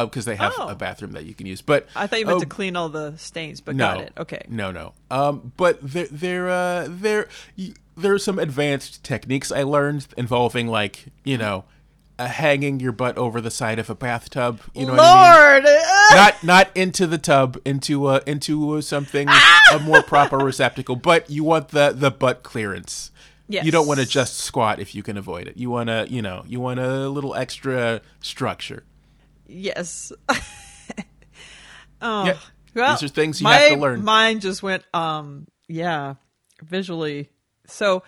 because 0.05 0.25
they 0.25 0.35
have 0.35 0.53
Oh. 0.57 0.67
a 0.67 0.75
bathroom 0.75 1.13
that 1.13 1.25
you 1.25 1.33
can 1.33 1.47
use. 1.47 1.61
But 1.61 1.87
I 1.95 2.07
thought 2.07 2.19
you 2.19 2.25
meant 2.25 2.37
oh, 2.37 2.41
to 2.41 2.45
clean 2.45 2.75
all 2.75 2.89
the 2.89 3.17
stains, 3.17 3.61
but 3.61 3.75
no, 3.75 3.85
got 3.85 4.01
it. 4.01 4.13
Okay. 4.17 4.45
no, 4.49 4.71
no. 4.71 4.93
Um, 5.09 5.53
but 5.57 5.79
there, 5.81 6.07
there, 6.11 6.49
uh, 6.49 6.87
there, 6.89 7.27
there 7.95 8.13
are 8.13 8.19
some 8.19 8.39
advanced 8.39 9.03
techniques 9.03 9.51
I 9.51 9.63
learned 9.63 10.07
involving, 10.17 10.67
like, 10.67 11.05
you 11.23 11.37
know, 11.37 11.65
uh, 12.17 12.27
hanging 12.27 12.81
your 12.81 12.91
butt 12.91 13.17
over 13.17 13.39
the 13.39 13.51
side 13.51 13.79
of 13.79 13.89
a 13.89 13.95
bathtub. 13.95 14.59
You 14.75 14.87
know 14.87 14.93
what 14.93 15.01
I 15.01 15.59
mean? 15.59 15.63
Lord, 15.63 15.79
not 16.11 16.43
not 16.43 16.77
into 16.77 17.07
the 17.07 17.17
tub, 17.17 17.57
into 17.63 18.07
uh, 18.07 18.19
into 18.27 18.71
uh, 18.75 18.81
something 18.81 19.29
a 19.71 19.79
more 19.79 20.03
proper 20.03 20.37
receptacle, 20.37 20.97
but 20.97 21.29
you 21.29 21.45
want 21.45 21.69
the 21.69 21.93
the 21.95 22.11
butt 22.11 22.43
clearance 22.43 23.11
Yes. 23.49 23.65
You 23.65 23.71
don't 23.71 23.87
want 23.87 23.99
to 23.99 24.05
just 24.05 24.37
squat 24.37 24.79
if 24.79 24.93
you 24.93 25.01
can 25.01 25.17
avoid 25.17 25.47
it. 25.47 25.57
You 25.57 25.71
want 25.71 25.89
to, 25.89 26.05
you 26.07 26.21
know, 26.21 26.43
you 26.47 26.59
want 26.59 26.79
a 26.79 27.09
little 27.09 27.33
extra 27.33 27.99
structure. 28.21 28.83
Yes. 29.49 30.11
oh. 32.01 32.25
Yeah. 32.25 32.37
Well, 32.75 32.93
These 32.93 33.03
are 33.03 33.13
things 33.13 33.41
you 33.41 33.45
my 33.45 33.55
have 33.55 33.73
to 33.73 33.79
learn. 33.79 34.03
Mine 34.03 34.39
just 34.39 34.61
went, 34.61 34.83
um, 34.93 35.47
yeah, 35.67 36.15
visually. 36.63 37.29
So, 37.65 38.03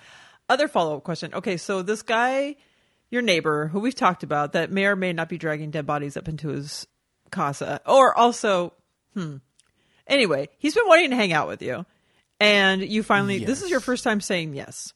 other 0.48 0.68
follow 0.68 0.98
up 0.98 1.04
question. 1.04 1.34
Okay, 1.34 1.58
so 1.58 1.82
this 1.82 2.04
guy, 2.04 2.58
your 3.10 3.22
neighbor, 3.22 3.68
who 3.68 3.80
we've 3.80 3.96
talked 3.96 4.24
about, 4.24 4.54
that 4.54 4.72
may 4.72 4.86
or 4.86 4.96
may 4.96 5.14
not 5.14 5.30
be 5.30 5.38
dragging 5.38 5.72
dead 5.72 5.86
bodies 5.86 6.16
up 6.16 6.28
into 6.28 6.50
his 6.50 6.86
casa, 7.32 7.82
or 7.86 8.18
also, 8.18 8.74
hmm. 9.16 9.38
Anyway, 10.08 10.50
he's 10.58 10.76
been 10.76 10.88
wanting 10.88 11.10
to 11.10 11.16
hang 11.16 11.32
out 11.32 11.48
with 11.48 11.62
you, 11.62 11.86
and 12.40 12.82
you 12.82 13.02
finally. 13.02 13.46
This 13.46 13.62
is 13.62 13.70
your 13.70 13.80
first 13.80 14.04
time 14.04 14.20
saying 14.20 14.54
yes. 14.54 14.94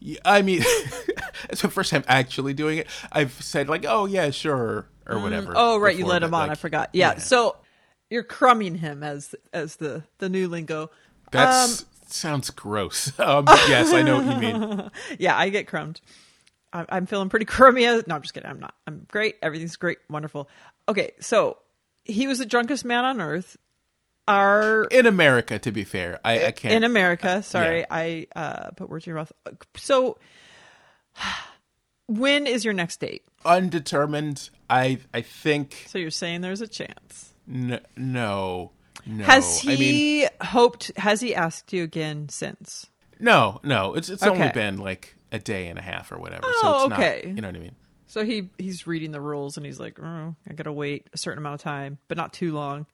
Yeah, 0.00 0.18
I 0.24 0.42
mean, 0.42 0.62
it's 1.48 1.62
the 1.62 1.70
first 1.70 1.90
time 1.90 2.04
actually 2.06 2.52
doing 2.52 2.78
it. 2.78 2.88
I've 3.10 3.32
said 3.42 3.68
like, 3.68 3.86
"Oh 3.88 4.04
yeah, 4.04 4.30
sure," 4.30 4.86
or 5.06 5.18
whatever. 5.18 5.52
Oh, 5.56 5.78
right, 5.78 5.94
you 5.94 6.04
before, 6.04 6.12
let 6.12 6.22
him 6.22 6.30
but, 6.30 6.36
on. 6.36 6.48
like, 6.48 6.58
I 6.58 6.60
forgot. 6.60 6.90
Yeah, 6.92 7.18
so 7.18 7.56
you're 8.10 8.22
crumbing 8.22 8.76
him 8.76 9.02
as 9.02 9.34
as 9.52 9.76
the 9.76 10.04
the 10.18 10.28
new 10.28 10.48
lingo. 10.48 10.90
that 11.32 11.48
um, 11.48 11.70
sounds 12.06 12.50
gross. 12.50 13.12
Um, 13.18 13.44
yes, 13.46 13.92
I 13.92 14.02
know 14.02 14.22
what 14.22 14.34
you 14.34 14.40
mean. 14.40 14.90
yeah, 15.18 15.36
I 15.36 15.48
get 15.48 15.66
crumbed. 15.66 16.00
I'm 16.72 17.06
feeling 17.06 17.28
pretty 17.28 17.44
crummy. 17.46 17.84
No, 17.84 18.02
I'm 18.10 18.22
just 18.22 18.34
kidding. 18.34 18.50
I'm 18.50 18.60
not. 18.60 18.74
I'm 18.86 19.06
great. 19.08 19.36
Everything's 19.42 19.76
great. 19.76 19.98
Wonderful. 20.10 20.48
Okay, 20.88 21.12
so 21.20 21.58
he 22.04 22.26
was 22.26 22.38
the 22.38 22.46
drunkest 22.46 22.84
man 22.84 23.04
on 23.04 23.20
earth. 23.20 23.56
Our 24.26 24.84
In 24.84 25.06
America, 25.06 25.58
to 25.58 25.70
be 25.70 25.84
fair, 25.84 26.18
I, 26.24 26.46
I 26.46 26.50
can't. 26.52 26.74
in 26.74 26.84
America. 26.84 27.42
Sorry, 27.42 27.80
yeah. 27.80 27.86
I 27.90 28.26
uh, 28.34 28.70
put 28.70 28.88
words 28.88 29.06
in 29.06 29.10
your 29.10 29.18
mouth. 29.18 29.32
So, 29.76 30.18
when 32.06 32.46
is 32.46 32.64
your 32.64 32.74
next 32.74 33.00
date? 33.00 33.22
undetermined. 33.44 34.50
I 34.70 34.98
I 35.12 35.20
think 35.20 35.84
So 35.88 35.98
you're 35.98 36.10
saying 36.10 36.40
there's 36.40 36.60
a 36.62 36.68
chance. 36.68 37.34
n- 37.48 37.80
no, 37.96 38.70
no. 39.06 39.24
Has 39.24 39.62
I 39.64 39.68
mean, 39.68 39.78
he 39.78 40.28
hoped? 40.40 40.92
Has 40.96 41.20
he 41.20 41.34
asked 41.34 41.72
you 41.72 41.82
again 41.82 42.28
since? 42.28 42.86
no, 43.20 43.60
no. 43.62 43.94
It's 43.94 44.08
it's 44.08 44.22
only 44.22 44.48
been 44.50 44.78
like 44.78 45.14
a 45.32 45.38
day 45.38 45.66
and 45.68 45.78
a 45.78 45.82
half 45.82 46.10
or 46.12 46.18
whatever. 46.18 46.42
so 46.42 46.50
Oh, 46.62 46.84
it's 46.86 46.94
okay. 46.94 47.22
Not, 47.26 47.36
you 47.36 47.42
know 47.42 47.48
what 47.48 47.56
I 47.56 47.60
mean? 47.60 47.74
So 48.06 48.24
he 48.24 48.48
he's 48.58 48.86
reading 48.86 49.10
the 49.12 49.20
rules 49.20 49.56
and 49.56 49.66
he's 49.66 49.78
like, 49.80 49.98
oh, 50.00 50.34
I 50.48 50.52
gotta 50.54 50.72
wait 50.72 51.08
a 51.12 51.18
certain 51.18 51.38
amount 51.38 51.56
of 51.56 51.60
time, 51.62 51.98
but 52.08 52.16
not 52.16 52.32
too 52.32 52.52
long. 52.52 52.86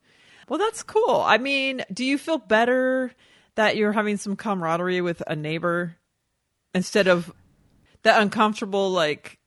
Well, 0.49 0.59
that's 0.59 0.83
cool. 0.83 1.23
I 1.25 1.39
mean, 1.39 1.85
do 1.93 2.05
you 2.05 2.19
feel 2.19 2.39
better 2.39 3.13
that 3.55 3.77
you're 3.77 3.93
having 3.93 4.17
some 4.17 4.35
camaraderie 4.35 5.01
with 5.01 5.23
a 5.29 5.37
neighbor 5.37 5.97
instead 6.75 7.07
of 7.07 7.33
that 8.03 8.21
uncomfortable 8.23 8.91
like 8.91 9.39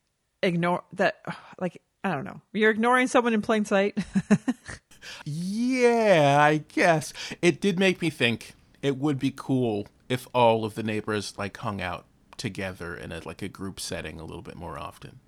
ignore 0.42 0.84
that 0.94 1.16
like 1.60 1.80
I 2.02 2.12
don't 2.12 2.24
know. 2.24 2.40
You're 2.52 2.70
ignoring 2.70 3.06
someone 3.06 3.32
in 3.34 3.42
plain 3.42 3.64
sight. 3.64 3.96
Yeah, 5.26 6.38
I 6.40 6.58
guess 6.58 7.12
it 7.42 7.60
did 7.60 7.78
make 7.78 8.00
me 8.00 8.10
think 8.10 8.54
it 8.82 8.96
would 8.96 9.18
be 9.18 9.32
cool 9.34 9.86
if 10.08 10.26
all 10.34 10.64
of 10.64 10.74
the 10.74 10.82
neighbors 10.82 11.34
like 11.38 11.56
hung 11.58 11.80
out 11.80 12.06
together 12.36 12.94
in 12.94 13.12
a 13.12 13.20
like 13.24 13.42
a 13.42 13.48
group 13.48 13.80
setting 13.80 14.18
a 14.18 14.24
little 14.24 14.42
bit 14.42 14.56
more 14.56 14.78
often. 14.78 15.20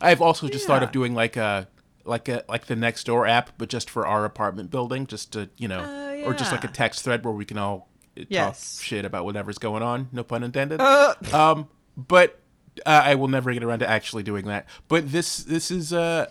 I've 0.00 0.22
also 0.22 0.48
just 0.48 0.66
thought 0.66 0.82
of 0.82 0.92
doing 0.92 1.14
like 1.14 1.36
a 1.36 1.68
like 2.04 2.28
a 2.28 2.44
like 2.48 2.66
the 2.66 2.76
next 2.76 3.04
door 3.04 3.26
app, 3.26 3.50
but 3.58 3.68
just 3.68 3.90
for 3.90 4.06
our 4.06 4.24
apartment 4.24 4.70
building, 4.70 5.06
just 5.06 5.32
to 5.32 5.50
you 5.56 5.68
know, 5.68 5.80
Uh, 5.80 6.22
or 6.26 6.34
just 6.34 6.52
like 6.52 6.64
a 6.64 6.68
text 6.68 7.02
thread 7.02 7.24
where 7.24 7.34
we 7.34 7.44
can 7.44 7.58
all 7.58 7.88
Yes. 8.28 8.76
talk 8.76 8.84
shit 8.84 9.04
about 9.04 9.24
whatever's 9.24 9.58
going 9.58 9.82
on. 9.82 10.08
No 10.12 10.22
pun 10.22 10.44
intended. 10.44 10.80
Uh. 10.80 11.14
um, 11.32 11.68
but 11.96 12.38
uh, 12.84 13.02
I 13.04 13.14
will 13.14 13.28
never 13.28 13.52
get 13.52 13.62
around 13.64 13.80
to 13.80 13.88
actually 13.88 14.22
doing 14.22 14.46
that. 14.46 14.66
But 14.88 15.12
this 15.12 15.38
this 15.38 15.70
is 15.70 15.92
uh, 15.92 16.26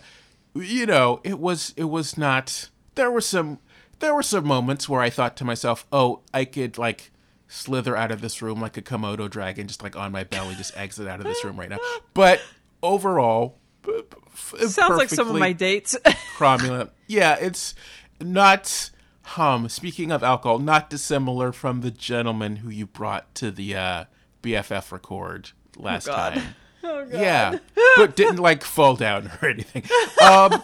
you 0.56 0.86
know, 0.86 1.20
it 1.24 1.40
was 1.40 1.74
it 1.78 1.86
was 1.86 2.18
not. 2.18 2.70
There 2.96 3.12
were 3.12 3.22
some 3.22 3.60
there 4.00 4.14
were 4.14 4.24
some 4.24 4.46
moments 4.46 4.88
where 4.90 5.02
I 5.02 5.10
thought 5.10 5.38
to 5.38 5.46
myself, 5.46 5.86
oh, 5.92 6.22
I 6.34 6.46
could 6.46 6.78
like 6.78 7.12
slither 7.48 7.96
out 7.96 8.12
of 8.12 8.22
this 8.22 8.42
room 8.42 8.60
like 8.60 8.78
a 8.78 8.82
Komodo 8.82 9.30
dragon, 9.30 9.68
just 9.68 9.84
like 9.84 9.96
on 9.96 10.12
my 10.12 10.24
belly, 10.24 10.56
just 10.56 10.76
exit 10.78 11.08
out 11.08 11.20
of 11.20 11.26
this 11.26 11.44
room 11.44 11.60
right 11.60 11.70
now. 11.70 11.80
But 12.14 12.42
overall, 12.82 13.58
b- 13.84 14.02
b- 14.10 14.18
f- 14.34 14.56
Sounds 14.70 14.98
like 14.98 15.10
some 15.10 15.30
of 15.30 15.36
my 15.36 15.54
dates. 15.54 15.96
cromulent. 16.38 16.90
Yeah, 17.08 17.38
it's 17.40 17.76
not. 18.20 18.90
hum. 19.22 19.70
speaking 19.70 20.12
of 20.12 20.24
alcohol, 20.24 20.60
not 20.60 20.90
dissimilar 20.90 21.52
from 21.52 21.82
the 21.82 21.92
gentleman 21.92 22.58
who 22.58 22.70
you 22.70 22.86
brought 22.86 23.34
to 23.36 23.52
the 23.52 23.76
uh, 23.76 24.04
BFF 24.42 24.92
record 24.92 25.52
last 25.78 26.08
God. 26.08 26.34
time. 26.36 26.56
oh 26.84 27.06
god. 27.06 27.20
Yeah, 27.20 27.58
but 27.98 28.16
didn't 28.16 28.38
like 28.38 28.64
fall 28.64 28.96
down 28.96 29.32
or 29.42 29.48
anything. 29.50 29.84
Um, 30.22 30.62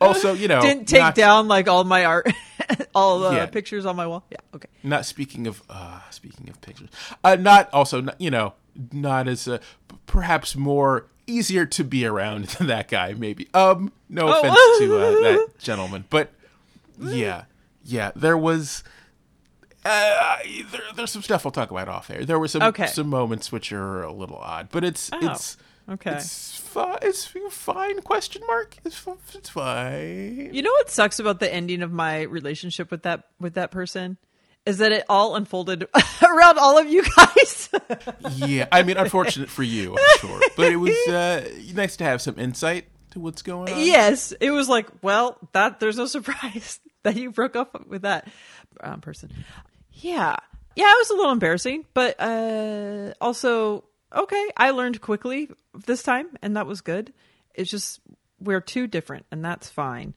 also, 0.00 0.32
you 0.34 0.48
know, 0.48 0.62
Didn't 0.62 0.86
take 0.88 1.00
not, 1.00 1.14
down 1.14 1.46
like 1.48 1.68
all 1.68 1.84
my 1.84 2.04
art, 2.04 2.30
all 2.94 3.18
the 3.20 3.32
Yeah. 3.32 3.46
pictures 3.46 3.84
on 3.84 3.96
my 3.96 4.06
wall. 4.06 4.24
Yeah. 4.30 4.38
Okay. 4.54 4.68
Not 4.82 5.04
speaking 5.04 5.46
of 5.46 5.62
uh, 5.68 6.00
speaking 6.10 6.48
of 6.48 6.60
pictures, 6.60 6.88
uh, 7.24 7.36
not 7.36 7.68
also 7.72 8.00
not, 8.00 8.20
you 8.20 8.30
know 8.30 8.54
not 8.92 9.26
as 9.28 9.48
uh, 9.48 9.58
perhaps 10.06 10.54
more 10.56 11.06
easier 11.26 11.66
to 11.66 11.82
be 11.84 12.06
around 12.06 12.44
than 12.46 12.68
that 12.68 12.88
guy. 12.88 13.12
Maybe. 13.12 13.48
Um, 13.52 13.92
no 14.08 14.28
Oh. 14.28 14.38
offense 14.38 14.56
to 14.78 14.96
uh, 14.98 15.10
that 15.22 15.58
gentleman, 15.58 16.04
but 16.10 16.30
yeah, 16.98 17.44
yeah, 17.84 18.12
there 18.16 18.38
was. 18.38 18.82
Uh, 19.88 20.36
there, 20.70 20.80
there's 20.96 21.10
some 21.10 21.22
stuff 21.22 21.46
I'll 21.46 21.52
talk 21.52 21.70
about 21.70 21.88
off 21.88 22.10
air. 22.10 22.24
There 22.24 22.38
were 22.38 22.48
some 22.48 22.62
Okay. 22.62 22.86
some 22.86 23.08
moments 23.08 23.50
which 23.50 23.72
are 23.72 24.02
a 24.02 24.12
little 24.12 24.36
odd, 24.36 24.68
but 24.70 24.84
it's 24.84 25.10
Oh, 25.12 25.18
it's 25.30 25.56
okay. 25.88 26.12
it's 26.16 26.56
fine. 26.58 26.98
It's 27.02 27.26
fine? 27.50 28.00
Question 28.02 28.42
mark. 28.46 28.76
It's 28.84 29.04
it's 29.34 29.48
fine. 29.48 30.50
You 30.52 30.62
know 30.62 30.72
what 30.72 30.90
sucks 30.90 31.18
about 31.18 31.40
the 31.40 31.52
ending 31.52 31.82
of 31.82 31.92
my 31.92 32.22
relationship 32.22 32.90
with 32.90 33.02
that 33.04 33.24
with 33.40 33.54
that 33.54 33.70
person 33.70 34.18
is 34.66 34.78
that 34.78 34.92
it 34.92 35.04
all 35.08 35.34
unfolded 35.36 35.88
around 36.22 36.58
all 36.58 36.76
of 36.78 36.86
you 36.88 37.02
guys. 37.16 37.70
Yeah, 38.36 38.66
I 38.70 38.82
mean, 38.82 38.96
unfortunate 38.98 39.48
for 39.48 39.62
you, 39.62 39.92
I'm 39.96 40.18
sure, 40.18 40.40
but 40.56 40.70
it 40.72 40.76
was 40.76 40.94
uh, 41.08 41.48
nice 41.74 41.96
to 41.96 42.04
have 42.04 42.20
some 42.20 42.38
insight 42.38 42.86
to 43.12 43.20
what's 43.20 43.40
going 43.42 43.72
on. 43.72 43.80
yes, 43.80 44.32
it 44.40 44.50
was 44.50 44.68
like, 44.68 44.86
well, 45.02 45.38
that 45.52 45.80
there's 45.80 45.96
no 45.96 46.04
surprise 46.06 46.80
that 47.04 47.16
you 47.16 47.30
broke 47.30 47.56
up 47.56 47.86
with 47.86 48.02
that 48.02 48.28
um, 48.80 49.00
person. 49.00 49.32
Yeah, 50.00 50.36
yeah, 50.78 50.84
it 50.84 50.98
was 50.98 51.10
a 51.10 51.14
little 51.14 51.32
embarrassing, 51.32 51.86
but 51.92 52.20
uh, 52.20 53.12
also 53.20 53.82
okay. 54.14 54.50
I 54.56 54.70
learned 54.70 55.00
quickly 55.00 55.50
this 55.86 56.04
time, 56.04 56.28
and 56.40 56.56
that 56.56 56.68
was 56.68 56.82
good. 56.82 57.12
It's 57.52 57.68
just 57.68 57.98
we're 58.38 58.60
too 58.60 58.86
different, 58.86 59.26
and 59.32 59.44
that's 59.44 59.68
fine. 59.68 60.14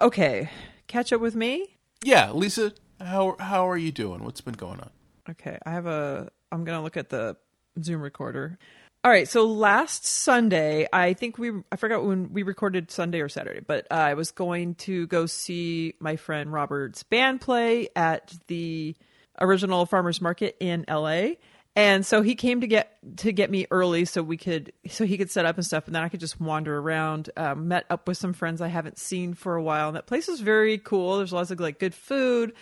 Okay, 0.00 0.48
catch 0.86 1.12
up 1.12 1.20
with 1.20 1.34
me. 1.34 1.76
Yeah, 2.02 2.32
Lisa, 2.32 2.72
how 3.00 3.36
how 3.38 3.68
are 3.68 3.76
you 3.76 3.92
doing? 3.92 4.24
What's 4.24 4.40
been 4.40 4.54
going 4.54 4.80
on? 4.80 4.90
Okay, 5.28 5.58
I 5.66 5.70
have 5.72 5.86
a. 5.86 6.30
I'm 6.50 6.64
gonna 6.64 6.82
look 6.82 6.96
at 6.96 7.10
the 7.10 7.36
Zoom 7.82 8.00
recorder. 8.00 8.58
All 9.04 9.10
right, 9.10 9.26
so 9.26 9.46
last 9.46 10.06
Sunday, 10.06 10.86
I 10.92 11.14
think 11.14 11.36
we. 11.36 11.50
I 11.72 11.76
forgot 11.76 12.04
when 12.04 12.32
we 12.32 12.44
recorded 12.44 12.92
Sunday 12.92 13.20
or 13.20 13.28
Saturday, 13.28 13.58
but 13.58 13.88
uh, 13.90 13.94
I 13.94 14.14
was 14.14 14.30
going 14.30 14.76
to 14.76 15.08
go 15.08 15.26
see 15.26 15.94
my 15.98 16.14
friend 16.14 16.52
Robert's 16.52 17.02
band 17.02 17.40
play 17.40 17.88
at 17.96 18.32
the 18.46 18.94
original 19.40 19.86
Farmers 19.86 20.20
Market 20.20 20.56
in 20.60 20.84
L.A. 20.86 21.40
And 21.74 22.06
so 22.06 22.22
he 22.22 22.36
came 22.36 22.60
to 22.60 22.68
get 22.68 22.96
to 23.16 23.32
get 23.32 23.50
me 23.50 23.66
early 23.72 24.04
so 24.04 24.22
we 24.22 24.36
could 24.36 24.72
so 24.88 25.04
he 25.04 25.18
could 25.18 25.32
set 25.32 25.46
up 25.46 25.56
and 25.56 25.66
stuff, 25.66 25.86
and 25.86 25.96
then 25.96 26.04
I 26.04 26.08
could 26.08 26.20
just 26.20 26.40
wander 26.40 26.78
around. 26.78 27.28
Um, 27.36 27.66
met 27.66 27.86
up 27.90 28.06
with 28.06 28.18
some 28.18 28.32
friends 28.32 28.60
I 28.60 28.68
haven't 28.68 29.00
seen 29.00 29.34
for 29.34 29.56
a 29.56 29.62
while. 29.64 29.88
And 29.88 29.96
that 29.96 30.06
place 30.06 30.28
is 30.28 30.38
very 30.38 30.78
cool. 30.78 31.16
There's 31.16 31.32
lots 31.32 31.50
of 31.50 31.58
like 31.58 31.80
good 31.80 31.94
food. 31.94 32.52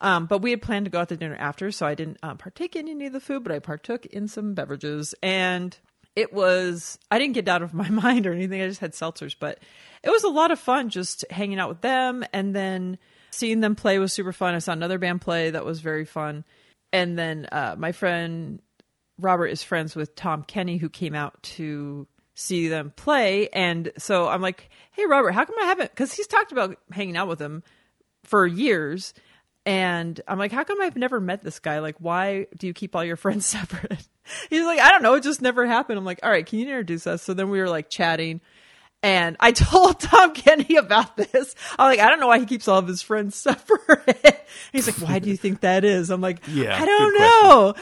Um, 0.00 0.26
but 0.26 0.38
we 0.38 0.50
had 0.50 0.62
planned 0.62 0.86
to 0.86 0.90
go 0.90 1.00
out 1.00 1.10
to 1.10 1.16
dinner 1.16 1.36
after, 1.36 1.70
so 1.70 1.86
I 1.86 1.94
didn't 1.94 2.18
um, 2.22 2.38
partake 2.38 2.74
in 2.74 2.88
any 2.88 3.06
of 3.06 3.12
the 3.12 3.20
food, 3.20 3.42
but 3.42 3.52
I 3.52 3.58
partook 3.58 4.06
in 4.06 4.28
some 4.28 4.54
beverages. 4.54 5.14
And 5.22 5.76
it 6.16 6.32
was, 6.32 6.98
I 7.10 7.18
didn't 7.18 7.34
get 7.34 7.48
out 7.48 7.62
of 7.62 7.74
my 7.74 7.88
mind 7.90 8.26
or 8.26 8.32
anything. 8.32 8.62
I 8.62 8.68
just 8.68 8.80
had 8.80 8.92
seltzers, 8.92 9.36
but 9.38 9.58
it 10.02 10.10
was 10.10 10.24
a 10.24 10.28
lot 10.28 10.50
of 10.50 10.58
fun 10.58 10.88
just 10.88 11.24
hanging 11.30 11.58
out 11.58 11.68
with 11.68 11.82
them. 11.82 12.24
And 12.32 12.54
then 12.54 12.98
seeing 13.30 13.60
them 13.60 13.76
play 13.76 13.98
was 13.98 14.12
super 14.12 14.32
fun. 14.32 14.54
I 14.54 14.58
saw 14.58 14.72
another 14.72 14.98
band 14.98 15.20
play 15.20 15.50
that 15.50 15.64
was 15.64 15.80
very 15.80 16.04
fun. 16.04 16.44
And 16.92 17.18
then 17.18 17.46
uh, 17.52 17.76
my 17.78 17.92
friend 17.92 18.60
Robert 19.18 19.48
is 19.48 19.62
friends 19.62 19.94
with 19.94 20.14
Tom 20.14 20.42
Kenny, 20.42 20.78
who 20.78 20.88
came 20.88 21.14
out 21.14 21.40
to 21.42 22.06
see 22.34 22.68
them 22.68 22.92
play. 22.96 23.48
And 23.50 23.92
so 23.98 24.28
I'm 24.28 24.40
like, 24.40 24.70
hey, 24.92 25.06
Robert, 25.06 25.32
how 25.32 25.44
come 25.44 25.56
I 25.60 25.66
haven't? 25.66 25.90
Because 25.90 26.12
he's 26.12 26.26
talked 26.26 26.52
about 26.52 26.78
hanging 26.90 27.16
out 27.16 27.28
with 27.28 27.38
them 27.38 27.62
for 28.24 28.46
years. 28.46 29.14
And 29.66 30.20
I'm 30.26 30.38
like, 30.38 30.52
how 30.52 30.64
come 30.64 30.80
I've 30.80 30.96
never 30.96 31.20
met 31.20 31.42
this 31.44 31.58
guy? 31.58 31.80
Like, 31.80 31.96
why 31.98 32.46
do 32.56 32.66
you 32.66 32.72
keep 32.72 32.96
all 32.96 33.04
your 33.04 33.16
friends 33.16 33.46
separate? 33.46 34.06
He's 34.48 34.64
like, 34.64 34.80
I 34.80 34.90
don't 34.90 35.02
know. 35.02 35.14
It 35.14 35.22
just 35.22 35.42
never 35.42 35.66
happened. 35.66 35.98
I'm 35.98 36.04
like, 36.04 36.20
all 36.22 36.30
right, 36.30 36.46
can 36.46 36.58
you 36.58 36.66
introduce 36.66 37.06
us? 37.06 37.22
So 37.22 37.34
then 37.34 37.50
we 37.50 37.60
were 37.60 37.68
like 37.68 37.90
chatting. 37.90 38.40
And 39.02 39.36
I 39.40 39.52
told 39.52 40.00
Tom 40.00 40.32
Kenny 40.34 40.76
about 40.76 41.16
this. 41.16 41.54
I'm 41.78 41.90
like, 41.90 42.00
I 42.00 42.08
don't 42.08 42.20
know 42.20 42.28
why 42.28 42.38
he 42.38 42.46
keeps 42.46 42.68
all 42.68 42.78
of 42.78 42.86
his 42.86 43.02
friends 43.02 43.34
separate. 43.36 44.46
He's 44.72 44.86
like, 44.86 45.08
why 45.08 45.18
do 45.18 45.30
you 45.30 45.36
think 45.36 45.60
that 45.60 45.84
is? 45.84 46.10
I'm 46.10 46.20
like, 46.20 46.40
Yeah, 46.48 46.80
I 46.80 46.84
don't 46.84 47.18
know. 47.18 47.74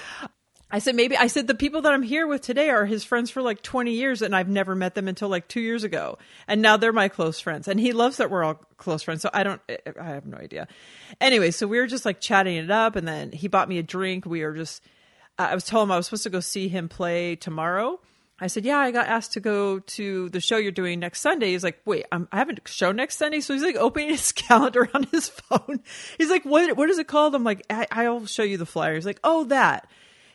I 0.71 0.81
said, 0.81 0.97
maybe, 0.97 1.17
I 1.17 1.29
said, 1.29 1.47
the 1.47 1.55
people 1.55 1.83
that 1.83 1.93
I'm 1.95 2.03
here 2.03 2.27
with 2.27 2.43
today 2.43 2.69
are 2.69 2.85
his 2.85 3.03
friends 3.03 3.31
for 3.31 3.41
like 3.41 3.63
20 3.63 3.93
years 3.93 4.21
and 4.21 4.37
I've 4.37 4.49
never 4.49 4.75
met 4.75 4.95
them 4.95 5.09
until 5.09 5.31
like 5.31 5.49
two 5.49 5.61
years 5.61 5.83
ago. 5.83 6.19
And 6.47 6.61
now 6.61 6.77
they're 6.77 6.93
my 6.93 7.09
close 7.09 7.41
friends. 7.41 7.69
And 7.69 7.81
he 7.81 7.93
loves 7.93 8.19
that 8.19 8.31
we're 8.31 8.45
all 8.45 8.61
close 8.77 9.03
friends. 9.03 9.23
So 9.23 9.31
I 9.33 9.45
don't, 9.45 9.63
I 9.99 10.09
have 10.09 10.27
no 10.27 10.37
idea. 10.37 10.69
Anyway, 11.23 11.53
so 11.53 11.67
we 11.67 11.79
were 11.79 11.87
just 11.87 12.05
like 12.05 12.21
chatting 12.21 12.57
it 12.57 12.71
up 12.71 12.97
and 12.97 13.09
then 13.09 13.33
he 13.33 13.49
bought 13.49 13.69
me 13.69 13.79
a 13.79 13.83
drink. 13.83 14.27
We 14.27 14.45
were 14.45 14.55
just, 14.55 14.83
I 15.39 15.55
was 15.55 15.65
telling 15.65 15.87
him 15.87 15.93
I 15.93 15.97
was 15.97 16.07
supposed 16.07 16.25
to 16.25 16.31
go 16.31 16.41
see 16.41 16.69
him 16.69 16.89
play 16.89 17.35
tomorrow. 17.37 17.99
I 18.41 18.47
said, 18.47 18.65
"Yeah, 18.65 18.79
I 18.79 18.93
got 18.93 19.09
asked 19.09 19.33
to 19.33 19.41
go 19.41 19.81
to 19.81 20.29
the 20.29 20.41
show 20.41 20.59
you're 20.59 20.71
doing 20.71 21.01
next 21.01 21.21
Sunday." 21.21 21.51
He's 21.51 21.65
like, 21.65 21.81
"Wait, 21.85 22.07
I'm, 22.13 22.29
I 22.31 22.37
haven't 22.39 22.61
a 22.65 22.69
show 22.69 22.93
next 22.93 23.17
Sunday." 23.17 23.41
So 23.41 23.53
he's 23.53 23.65
like 23.65 23.77
opening 23.77 24.11
his 24.11 24.31
calendar 24.33 24.89
on 24.95 25.05
his 25.05 25.29
phone. 25.29 25.81
He's 26.19 26.31
like, 26.31 26.45
"What? 26.45 26.77
What 26.77 26.89
is 26.89 26.99
it 26.99 27.09
called?" 27.09 27.35
I'm 27.35 27.43
like, 27.43 27.65
I, 27.69 27.87
"I'll 27.91 28.27
show 28.27 28.45
you 28.45 28.57
the 28.57 28.67
flyer." 28.67 28.95
He's 28.95 29.07
like, 29.07 29.21
"Oh, 29.25 29.45
that." 29.45 29.89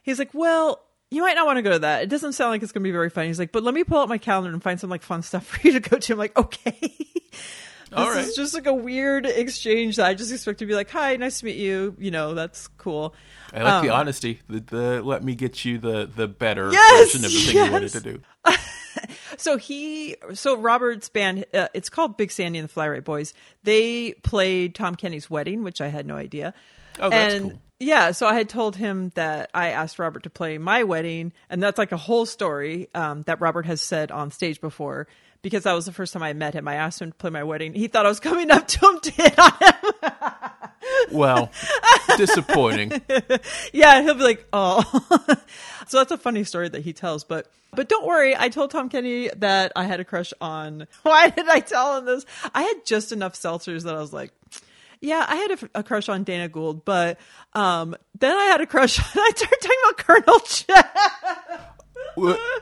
He's 0.04 0.20
like, 0.20 0.30
"Well, 0.34 0.80
you 1.10 1.22
might 1.24 1.34
not 1.34 1.46
want 1.48 1.58
to 1.58 1.62
go 1.64 1.72
to 1.72 1.80
that. 1.80 2.04
It 2.04 2.10
doesn't 2.10 2.34
sound 2.34 2.52
like 2.52 2.62
it's 2.62 2.72
going 2.72 2.84
to 2.84 2.88
be 2.88 2.92
very 2.92 3.10
fun." 3.10 3.26
He's 3.26 3.40
like, 3.40 3.52
"But 3.52 3.64
let 3.64 3.74
me 3.74 3.84
pull 3.84 4.00
out 4.00 4.10
my 4.10 4.18
calendar 4.20 4.52
and 4.54 4.62
find 4.62 4.80
some 4.80 4.90
like 4.90 5.02
fun 5.02 5.22
stuff 5.24 5.46
for 5.48 5.68
you 5.68 5.74
to 5.74 5.80
go 5.80 5.98
to." 5.98 6.14
I'm 6.14 6.20
like, 6.20 6.38
"Okay." 6.38 6.78
this 7.32 7.42
All 7.94 8.10
right. 8.10 8.26
is 8.26 8.36
just 8.36 8.54
like 8.54 8.66
a 8.68 8.74
weird 8.74 9.26
exchange 9.26 9.96
that 9.98 10.06
I 10.08 10.14
just 10.14 10.32
expect 10.32 10.60
to 10.60 10.66
be 10.66 10.76
like, 10.76 10.90
"Hi, 10.92 11.16
nice 11.16 11.40
to 11.40 11.46
meet 11.46 11.58
you." 11.58 11.96
You 11.98 12.12
know, 12.12 12.34
that's 12.34 12.68
cool. 12.68 13.16
I 13.54 13.62
like 13.64 13.84
the 13.84 13.90
Um, 13.94 14.00
honesty. 14.02 14.40
The, 14.50 14.60
the 14.60 15.02
let 15.04 15.24
me 15.24 15.36
get 15.36 15.64
you 15.66 15.78
the 15.78 16.10
the 16.14 16.28
better 16.28 16.72
Yes, 16.72 17.12
version 17.14 17.26
of 17.26 17.32
the 17.32 17.40
thing 17.40 17.56
yes. 17.56 17.66
you 17.68 17.72
wanted 17.72 17.92
to 17.92 18.00
do. 18.02 18.22
So 19.38 19.58
he, 19.58 20.16
so 20.36 20.56
Robert's 20.56 21.10
band, 21.10 21.46
uh, 21.54 21.68
it's 21.74 21.90
called 21.90 22.16
Big 22.16 22.32
Sandy 22.32 22.60
and 22.60 22.70
the 22.70 22.72
Fly-Rite 22.72 23.04
Boys. 23.04 23.34
They 23.64 24.14
played 24.24 24.76
Tom 24.76 24.96
Kenny's 24.96 25.30
wedding, 25.30 25.64
which 25.64 25.82
I 25.82 25.88
had 25.88 26.06
no 26.06 26.16
idea. 26.16 26.54
Oh, 27.00 27.10
that's 27.10 27.34
and 27.34 27.52
cool. 27.52 27.62
Yeah, 27.84 28.12
so 28.12 28.28
I 28.28 28.34
had 28.36 28.50
told 28.50 28.76
him 28.76 29.12
that 29.16 29.50
I 29.54 29.70
asked 29.70 30.00
Robert 30.00 30.24
to 30.24 30.30
play 30.30 30.58
my 30.58 30.84
wedding, 30.84 31.34
and 31.50 31.62
that's 31.62 31.78
like 31.78 31.92
a 31.92 31.98
whole 31.98 32.26
story 32.26 32.90
um, 32.96 33.24
that 33.24 33.42
Robert 33.42 33.66
has 33.66 33.82
said 33.82 34.12
on 34.12 34.32
stage 34.32 34.62
before. 34.62 35.08
Because 35.42 35.64
that 35.64 35.74
was 35.74 35.86
the 35.86 35.92
first 35.92 36.14
time 36.14 36.24
I 36.24 36.32
met 36.32 36.54
him, 36.54 36.70
I 36.70 36.76
asked 36.76 37.02
him 37.02 37.12
to 37.12 37.18
play 37.18 37.30
my 37.30 37.44
wedding. 37.44 37.74
He 37.74 37.90
thought 37.90 38.06
I 38.06 38.10
was 38.10 38.22
coming 38.22 38.50
up 38.50 38.66
to 38.66 38.88
him 38.88 39.00
to 39.02 39.12
hit 39.12 39.38
on 39.38 39.52
him. 39.52 40.12
Well, 41.12 41.52
disappointing. 42.18 43.02
yeah, 43.74 44.02
he'll 44.02 44.16
be 44.16 44.24
like, 44.24 44.46
"Oh." 44.52 44.84
so 45.88 45.98
that's 45.98 46.12
a 46.12 46.18
funny 46.18 46.44
story 46.44 46.70
that 46.70 46.82
he 46.82 46.94
tells, 46.94 47.24
but 47.24 47.48
but 47.76 47.90
don't 47.90 48.06
worry, 48.06 48.36
I 48.36 48.50
told 48.50 48.72
Tom 48.72 48.90
Kenny 48.90 49.30
that 49.38 49.72
I 49.76 49.86
had 49.86 50.00
a 50.00 50.06
crush 50.06 50.34
on. 50.40 50.88
Why 51.04 51.30
did 51.30 51.48
I 51.50 51.60
tell 51.60 51.98
him 51.98 52.06
this? 52.06 52.26
I 52.54 52.64
had 52.64 52.86
just 52.86 53.12
enough 53.12 53.34
seltzers 53.34 53.84
that 53.84 53.96
I 53.96 54.00
was 54.00 54.14
like, 54.14 54.32
yeah, 55.04 55.26
I 55.28 55.36
had 55.36 55.52
a, 55.52 55.80
a 55.80 55.84
crush 55.84 56.10
on 56.10 56.24
Dana 56.24 56.48
Gould, 56.50 56.84
but 56.86 57.20
um 57.54 57.96
then 58.18 58.36
I 58.36 58.46
had 58.46 58.62
a 58.62 58.66
crush 58.66 58.98
on 59.00 59.06
I 59.16 59.32
started 59.36 59.58
talking 59.62 59.78
about 59.84 59.98
Colonel 60.26 60.40
Jeff. 60.48 61.70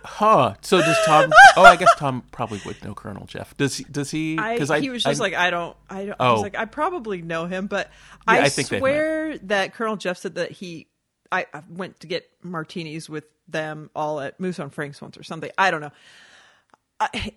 Huh? 0.03 0.55
So 0.61 0.77
does 0.81 0.97
Tom? 1.05 1.31
Oh, 1.57 1.63
I 1.63 1.75
guess 1.75 1.93
Tom 1.97 2.23
probably 2.31 2.61
would 2.65 2.81
know 2.83 2.93
Colonel 2.93 3.25
Jeff. 3.25 3.55
Does 3.57 3.75
he? 3.77 3.83
Does 3.85 4.09
he? 4.11 4.37
I, 4.37 4.53
Because 4.53 4.71
I, 4.71 4.79
he 4.79 4.89
was 4.89 5.03
just 5.03 5.19
I- 5.19 5.23
like, 5.23 5.33
I 5.33 5.49
don't, 5.49 5.75
I 5.89 6.05
don't. 6.05 6.15
I 6.19 6.31
was 6.31 6.39
Oh. 6.39 6.41
like, 6.43 6.57
I 6.57 6.65
probably 6.65 7.21
know 7.21 7.45
him, 7.45 7.67
but 7.67 7.87
Yeah, 8.27 8.33
I, 8.33 8.39
I 8.43 8.47
swear 8.47 9.37
that 9.39 9.73
Colonel 9.73 9.97
Jeff 9.97 10.17
said 10.17 10.35
that 10.35 10.51
he, 10.51 10.87
I, 11.31 11.45
I 11.53 11.63
went 11.69 11.99
to 12.01 12.07
get 12.07 12.29
martinis 12.41 13.09
with 13.09 13.25
them 13.47 13.89
all 13.95 14.21
at 14.21 14.39
Musso 14.39 14.63
and 14.63 14.73
Frank's 14.73 15.01
once 15.01 15.17
or 15.17 15.23
something. 15.23 15.51
I 15.57 15.69
don't 15.71 15.81
know. 15.81 15.91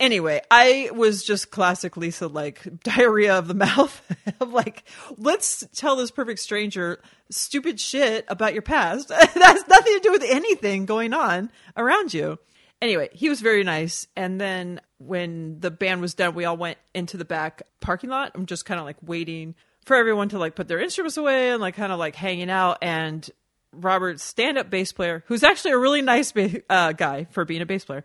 Anyway, 0.01 0.41
I 0.51 0.91
was 0.93 1.25
just 1.25 1.51
classic 1.51 1.97
Lisa, 1.97 2.29
like 2.29 2.67
diarrhea 2.83 3.37
of 3.37 3.49
the 3.49 3.55
mouth. 3.55 4.01
of 4.41 4.53
like, 4.53 4.85
let's 5.17 5.67
tell 5.75 5.97
this 5.97 6.11
perfect 6.11 6.41
stranger 6.41 7.01
stupid 7.31 7.81
shit 7.81 8.25
about 8.29 8.53
your 8.53 8.63
past. 8.63 9.09
that 9.09 9.33
has 9.33 9.69
nothing 9.69 9.95
to 9.95 10.01
do 10.01 10.13
with 10.13 10.25
anything 10.25 10.87
going 10.87 11.13
on 11.13 11.51
around 11.77 12.15
you. 12.15 12.39
Anyway, 12.83 13.09
he 13.13 13.29
was 13.29 13.41
very 13.41 13.65
nice. 13.65 14.07
And 14.17 14.41
then 14.41 14.81
when 14.99 15.61
the 15.61 15.71
band 15.71 16.01
was 16.01 16.15
done, 16.15 16.35
we 16.35 16.45
all 16.45 16.57
went 16.57 16.79
into 16.95 17.17
the 17.17 17.25
back 17.25 17.63
parking 17.81 18.11
lot. 18.11 18.33
I'm 18.35 18.47
just 18.47 18.67
kind 18.67 18.79
of 18.79 18.85
like 18.85 18.97
waiting 19.03 19.55
for 19.85 19.97
everyone 19.97 20.29
to 20.31 20.39
like 20.39 20.55
put 20.55 20.69
their 20.69 20.81
instruments 20.81 21.17
away 21.17 21.51
and 21.51 21.61
like 21.61 21.77
kind 21.77 21.93
of 21.93 21.99
like 21.99 22.15
hanging 22.15 22.51
out. 22.51 22.79
And 22.83 23.29
Robert's 23.73 24.23
stand-up 24.23 24.71
bass 24.71 24.93
player, 24.93 25.25
who's 25.27 25.43
actually 25.43 25.73
a 25.73 25.79
really 25.79 26.03
nice 26.03 26.33
ba- 26.33 26.63
uh, 26.69 26.93
guy 26.93 27.27
for 27.31 27.45
being 27.45 27.63
a 27.63 27.67
bass 27.67 27.85
player. 27.85 28.05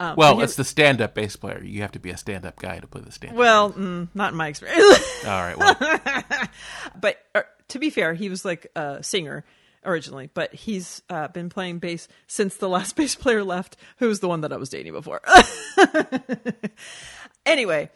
Well, 0.00 0.36
he- 0.38 0.42
it's 0.44 0.56
the 0.56 0.64
stand-up 0.64 1.14
bass 1.14 1.36
player. 1.36 1.62
You 1.62 1.82
have 1.82 1.92
to 1.92 1.98
be 1.98 2.10
a 2.10 2.16
stand-up 2.16 2.56
guy 2.58 2.78
to 2.78 2.86
play 2.86 3.02
the 3.02 3.12
stand. 3.12 3.36
Well, 3.36 3.72
mm, 3.72 4.08
not 4.14 4.32
in 4.32 4.36
my 4.36 4.48
experience. 4.48 4.82
All 5.26 5.40
right. 5.42 5.56
Well, 5.56 5.76
but 7.00 7.18
uh, 7.34 7.42
to 7.68 7.78
be 7.78 7.90
fair, 7.90 8.14
he 8.14 8.28
was 8.28 8.44
like 8.44 8.66
a 8.76 9.02
singer 9.02 9.44
originally, 9.84 10.28
but 10.34 10.52
he's 10.54 11.02
uh, 11.08 11.28
been 11.28 11.48
playing 11.48 11.78
bass 11.78 12.08
since 12.26 12.56
the 12.56 12.68
last 12.68 12.96
bass 12.96 13.14
player 13.14 13.44
left, 13.44 13.76
who 13.98 14.08
was 14.08 14.20
the 14.20 14.28
one 14.28 14.40
that 14.42 14.52
I 14.52 14.56
was 14.56 14.68
dating 14.68 14.92
before. 14.92 15.20
anyway, 17.44 17.90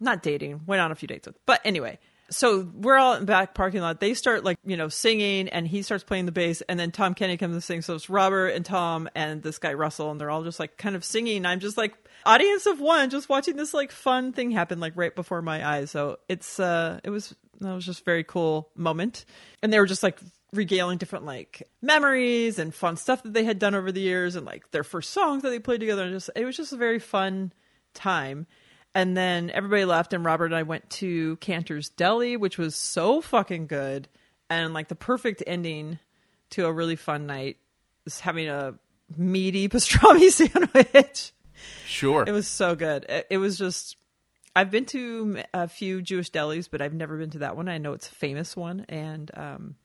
not 0.00 0.22
dating, 0.22 0.62
went 0.66 0.80
on 0.80 0.92
a 0.92 0.94
few 0.94 1.08
dates 1.08 1.26
with. 1.26 1.36
But 1.46 1.60
anyway, 1.64 1.98
so 2.32 2.68
we're 2.74 2.96
all 2.96 3.14
in 3.14 3.20
the 3.20 3.26
back 3.26 3.54
parking 3.54 3.80
lot. 3.80 4.00
They 4.00 4.14
start 4.14 4.44
like, 4.44 4.58
you 4.64 4.76
know, 4.76 4.88
singing 4.88 5.48
and 5.48 5.66
he 5.66 5.82
starts 5.82 6.04
playing 6.04 6.26
the 6.26 6.32
bass 6.32 6.62
and 6.62 6.78
then 6.78 6.90
Tom 6.90 7.14
Kenny 7.14 7.36
comes 7.36 7.54
and 7.54 7.62
sings. 7.62 7.86
So 7.86 7.94
it's 7.94 8.10
Robert 8.10 8.48
and 8.48 8.64
Tom 8.64 9.08
and 9.14 9.42
this 9.42 9.58
guy 9.58 9.74
Russell 9.74 10.10
and 10.10 10.20
they're 10.20 10.30
all 10.30 10.42
just 10.42 10.58
like 10.58 10.76
kind 10.76 10.96
of 10.96 11.04
singing. 11.04 11.46
I'm 11.46 11.60
just 11.60 11.76
like 11.76 11.94
audience 12.24 12.66
of 12.66 12.80
one 12.80 13.10
just 13.10 13.28
watching 13.28 13.56
this 13.56 13.74
like 13.74 13.92
fun 13.92 14.32
thing 14.32 14.50
happen 14.50 14.80
like 14.80 14.94
right 14.96 15.14
before 15.14 15.42
my 15.42 15.66
eyes. 15.66 15.90
So 15.90 16.18
it's 16.28 16.58
uh 16.58 17.00
it 17.04 17.10
was 17.10 17.34
that 17.60 17.74
was 17.74 17.86
just 17.86 18.04
very 18.04 18.24
cool 18.24 18.70
moment. 18.74 19.24
And 19.62 19.72
they 19.72 19.78
were 19.78 19.86
just 19.86 20.02
like 20.02 20.18
regaling 20.52 20.98
different 20.98 21.24
like 21.24 21.68
memories 21.80 22.58
and 22.58 22.74
fun 22.74 22.96
stuff 22.96 23.22
that 23.22 23.32
they 23.32 23.44
had 23.44 23.58
done 23.58 23.74
over 23.74 23.90
the 23.90 24.00
years 24.00 24.36
and 24.36 24.44
like 24.44 24.70
their 24.70 24.84
first 24.84 25.10
songs 25.10 25.42
that 25.42 25.50
they 25.50 25.58
played 25.58 25.80
together 25.80 26.02
and 26.02 26.12
just 26.12 26.30
it 26.36 26.44
was 26.44 26.56
just 26.56 26.72
a 26.72 26.76
very 26.76 26.98
fun 26.98 27.52
time. 27.94 28.46
And 28.94 29.16
then 29.16 29.50
everybody 29.50 29.84
left, 29.84 30.12
and 30.12 30.24
Robert 30.24 30.46
and 30.46 30.54
I 30.54 30.64
went 30.64 30.88
to 30.90 31.36
Canter's 31.36 31.88
Deli, 31.88 32.36
which 32.36 32.58
was 32.58 32.76
so 32.76 33.22
fucking 33.22 33.66
good, 33.66 34.08
and 34.50 34.74
like 34.74 34.88
the 34.88 34.94
perfect 34.94 35.42
ending 35.46 35.98
to 36.50 36.66
a 36.66 36.72
really 36.72 36.96
fun 36.96 37.26
night. 37.26 37.56
Is 38.04 38.20
having 38.20 38.48
a 38.48 38.74
meaty 39.16 39.68
pastrami 39.70 40.30
sandwich. 40.30 41.32
sure. 41.86 42.24
It 42.26 42.32
was 42.32 42.48
so 42.48 42.74
good. 42.74 43.06
It, 43.08 43.26
it 43.30 43.38
was 43.38 43.56
just. 43.56 43.96
I've 44.54 44.70
been 44.70 44.84
to 44.86 45.42
a 45.54 45.66
few 45.66 46.02
Jewish 46.02 46.30
delis, 46.30 46.68
but 46.70 46.82
I've 46.82 46.92
never 46.92 47.16
been 47.16 47.30
to 47.30 47.38
that 47.38 47.56
one. 47.56 47.70
I 47.70 47.78
know 47.78 47.94
it's 47.94 48.08
a 48.08 48.14
famous 48.14 48.54
one, 48.54 48.84
and 48.90 49.30
um, 49.34 49.76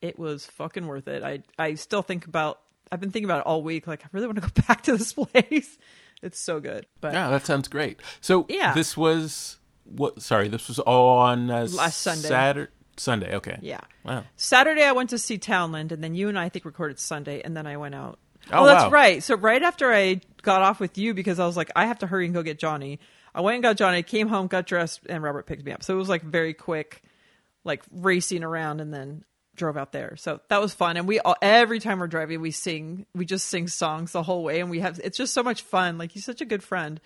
it 0.00 0.18
was 0.18 0.46
fucking 0.46 0.86
worth 0.86 1.08
it. 1.08 1.24
I 1.24 1.42
I 1.58 1.74
still 1.74 2.02
think 2.02 2.26
about. 2.26 2.60
I've 2.92 3.00
been 3.00 3.10
thinking 3.10 3.28
about 3.28 3.40
it 3.40 3.46
all 3.46 3.62
week. 3.62 3.86
Like 3.86 4.04
I 4.04 4.08
really 4.12 4.26
want 4.26 4.40
to 4.40 4.48
go 4.48 4.62
back 4.68 4.82
to 4.82 4.96
this 4.96 5.12
place. 5.12 5.78
It's 6.22 6.38
so 6.38 6.60
good. 6.60 6.86
But 7.00 7.14
yeah, 7.14 7.30
that 7.30 7.46
sounds 7.46 7.68
great. 7.68 8.00
So 8.20 8.46
Yeah. 8.48 8.74
this 8.74 8.96
was 8.96 9.58
what? 9.84 10.20
Sorry, 10.22 10.48
this 10.48 10.68
was 10.68 10.78
all 10.78 11.18
on 11.18 11.50
uh, 11.50 11.66
Last 11.72 11.98
Sunday. 12.02 12.28
Saturday. 12.28 12.72
Sunday. 12.96 13.34
Okay. 13.36 13.58
Yeah. 13.62 13.80
Wow. 14.04 14.24
Saturday 14.36 14.82
I 14.84 14.92
went 14.92 15.10
to 15.10 15.18
see 15.18 15.38
Townland, 15.38 15.90
and 15.92 16.04
then 16.04 16.14
you 16.14 16.28
and 16.28 16.38
I, 16.38 16.44
I 16.44 16.48
think 16.50 16.64
recorded 16.64 16.98
Sunday, 16.98 17.40
and 17.42 17.56
then 17.56 17.66
I 17.66 17.76
went 17.78 17.94
out. 17.94 18.18
Oh, 18.52 18.66
that's 18.66 18.84
wow. 18.84 18.90
right. 18.90 19.22
So 19.22 19.36
right 19.36 19.62
after 19.62 19.92
I 19.92 20.20
got 20.42 20.62
off 20.62 20.80
with 20.80 20.98
you, 20.98 21.14
because 21.14 21.38
I 21.38 21.46
was 21.46 21.56
like, 21.56 21.70
I 21.76 21.86
have 21.86 21.98
to 22.00 22.06
hurry 22.06 22.26
and 22.26 22.34
go 22.34 22.42
get 22.42 22.58
Johnny. 22.58 22.98
I 23.34 23.40
went 23.42 23.54
and 23.54 23.62
got 23.62 23.76
Johnny, 23.76 24.02
came 24.02 24.28
home, 24.28 24.48
got 24.48 24.66
dressed, 24.66 25.00
and 25.08 25.22
Robert 25.22 25.46
picked 25.46 25.64
me 25.64 25.72
up. 25.72 25.82
So 25.82 25.94
it 25.94 25.98
was 25.98 26.08
like 26.08 26.22
very 26.22 26.52
quick, 26.52 27.02
like 27.64 27.82
racing 27.90 28.42
around, 28.44 28.80
and 28.80 28.92
then 28.92 29.24
drove 29.56 29.76
out 29.76 29.92
there. 29.92 30.16
So 30.16 30.40
that 30.48 30.60
was 30.60 30.72
fun. 30.72 30.96
And 30.96 31.06
we 31.06 31.20
all, 31.20 31.36
every 31.42 31.80
time 31.80 31.98
we're 31.98 32.06
driving, 32.06 32.40
we 32.40 32.50
sing, 32.50 33.06
we 33.14 33.24
just 33.24 33.46
sing 33.46 33.68
songs 33.68 34.12
the 34.12 34.22
whole 34.22 34.44
way, 34.44 34.60
and 34.60 34.70
we 34.70 34.80
have 34.80 35.00
it's 35.02 35.18
just 35.18 35.34
so 35.34 35.42
much 35.42 35.62
fun. 35.62 35.98
Like 35.98 36.12
he's 36.12 36.24
such 36.24 36.40
a 36.40 36.46
good 36.46 36.62
friend 36.62 37.00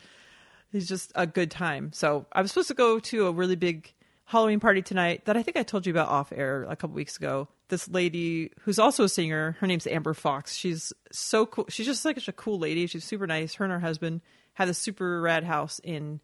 he's 0.74 0.88
just 0.88 1.12
a 1.14 1.26
good 1.26 1.50
time. 1.50 1.92
So 1.94 2.26
I 2.32 2.42
was 2.42 2.50
supposed 2.50 2.68
to 2.68 2.74
go 2.74 2.98
to 2.98 3.28
a 3.28 3.32
really 3.32 3.56
big 3.56 3.92
Halloween 4.26 4.60
party 4.60 4.82
tonight 4.82 5.24
that 5.26 5.36
I 5.36 5.42
think 5.42 5.56
I 5.56 5.62
told 5.62 5.86
you 5.86 5.92
about 5.92 6.08
off 6.08 6.32
air 6.34 6.64
a 6.64 6.76
couple 6.76 6.96
weeks 6.96 7.16
ago. 7.16 7.48
This 7.68 7.88
lady 7.88 8.50
who's 8.60 8.78
also 8.78 9.04
a 9.04 9.08
singer, 9.08 9.56
her 9.60 9.66
name's 9.66 9.86
Amber 9.86 10.14
Fox. 10.14 10.54
She's 10.54 10.92
so 11.12 11.46
cool. 11.46 11.66
She's 11.68 11.86
just 11.86 12.04
like 12.04 12.16
such 12.16 12.28
a 12.28 12.32
cool 12.32 12.58
lady. 12.58 12.86
She's 12.86 13.04
super 13.04 13.26
nice. 13.26 13.54
Her 13.54 13.64
and 13.64 13.72
her 13.72 13.80
husband 13.80 14.20
have 14.54 14.68
this 14.68 14.78
super 14.78 15.20
rad 15.20 15.44
house 15.44 15.80
in 15.82 16.20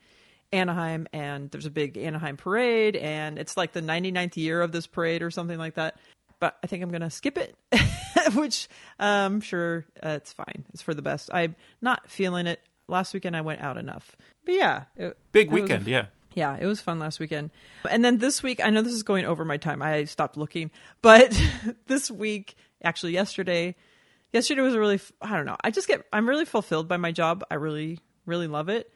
Anaheim, 0.53 1.07
and 1.13 1.51
there's 1.51 1.67
a 1.67 1.71
big 1.71 1.97
Anaheim 1.97 2.37
parade, 2.37 2.97
and 2.97 3.39
it's 3.39 3.57
like 3.57 3.73
the 3.73 3.83
99th 3.83 4.37
year 4.37 4.61
of 4.63 4.73
this 4.73 4.87
parade 4.87 5.23
or 5.23 5.31
something 5.31 5.59
like 5.59 5.75
that. 5.75 5.97
But 6.41 6.57
I 6.63 6.67
think 6.67 6.83
I'm 6.83 6.91
gonna 6.91 7.11
skip 7.11 7.37
it, 7.39 7.55
which 8.35 8.69
I'm 8.99 9.41
sure 9.41 9.85
uh, 10.03 10.11
it's 10.11 10.33
fine. 10.33 10.65
It's 10.73 10.83
for 10.83 10.95
the 10.95 11.03
best. 11.03 11.31
I'm 11.33 11.55
not 11.81 12.11
feeling 12.11 12.47
it. 12.47 12.61
Last 12.89 13.15
weekend 13.15 13.37
I 13.37 13.43
went 13.43 13.61
out 13.61 13.77
enough, 13.77 14.17
but 14.45 14.55
yeah, 14.55 14.85
it, 14.97 15.17
Big 15.31 15.47
it 15.47 15.53
was 15.53 15.61
a 15.61 15.63
weekend. 15.63 15.87
yeah. 15.87 16.07
yeah, 16.35 16.57
it 16.59 16.67
was 16.67 16.81
fun 16.81 16.99
last 16.99 17.21
weekend. 17.21 17.51
And 17.89 18.05
then 18.05 18.19
this 18.19 18.43
week, 18.43 18.61
I 18.65 18.71
know 18.71 18.83
this 18.83 18.95
is 18.95 19.05
going 19.05 19.27
over 19.27 19.45
my 19.45 19.59
time. 19.59 19.81
I 19.81 20.05
stopped 20.05 20.37
looking, 20.37 20.73
but 21.01 21.41
this 21.87 22.11
week, 22.11 22.57
actually 22.83 23.13
yesterday, 23.13 23.77
yesterday 24.33 24.63
was 24.63 24.75
a 24.75 24.81
really, 24.81 24.99
I 25.23 25.37
don't 25.37 25.47
know. 25.47 25.57
I 25.63 25.71
just 25.71 25.87
get, 25.87 26.05
I'm 26.13 26.29
really 26.29 26.47
fulfilled 26.47 26.89
by 26.89 26.97
my 26.97 27.13
job. 27.13 27.45
I 27.49 27.55
really, 27.55 28.01
really 28.27 28.49
love 28.49 28.69
it. 28.69 28.93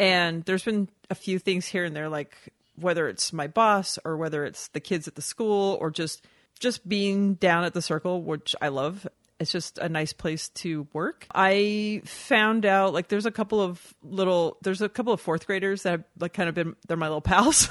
And 0.00 0.44
there's 0.44 0.64
been 0.64 0.88
a 1.10 1.14
few 1.14 1.38
things 1.38 1.66
here 1.66 1.84
and 1.84 1.94
there, 1.94 2.08
like 2.08 2.36
whether 2.76 3.08
it's 3.08 3.32
my 3.32 3.46
boss 3.46 3.98
or 4.04 4.16
whether 4.16 4.44
it's 4.44 4.68
the 4.68 4.80
kids 4.80 5.06
at 5.06 5.14
the 5.14 5.22
school 5.22 5.78
or 5.80 5.90
just, 5.90 6.24
just 6.58 6.88
being 6.88 7.34
down 7.34 7.64
at 7.64 7.74
the 7.74 7.82
circle, 7.82 8.22
which 8.22 8.54
I 8.60 8.68
love. 8.68 9.06
it's 9.38 9.52
just 9.52 9.78
a 9.78 9.88
nice 9.88 10.12
place 10.12 10.48
to 10.50 10.86
work. 10.92 11.26
I 11.34 12.02
found 12.04 12.64
out 12.66 12.92
like 12.92 13.08
there's 13.08 13.26
a 13.26 13.30
couple 13.30 13.60
of 13.60 13.94
little 14.02 14.56
there's 14.62 14.80
a 14.82 14.88
couple 14.88 15.12
of 15.12 15.20
fourth 15.20 15.46
graders 15.46 15.82
that 15.82 15.90
have 15.90 16.04
like 16.18 16.32
kind 16.32 16.48
of 16.48 16.54
been 16.54 16.74
they're 16.88 16.96
my 16.96 17.06
little 17.06 17.20
pals. 17.20 17.68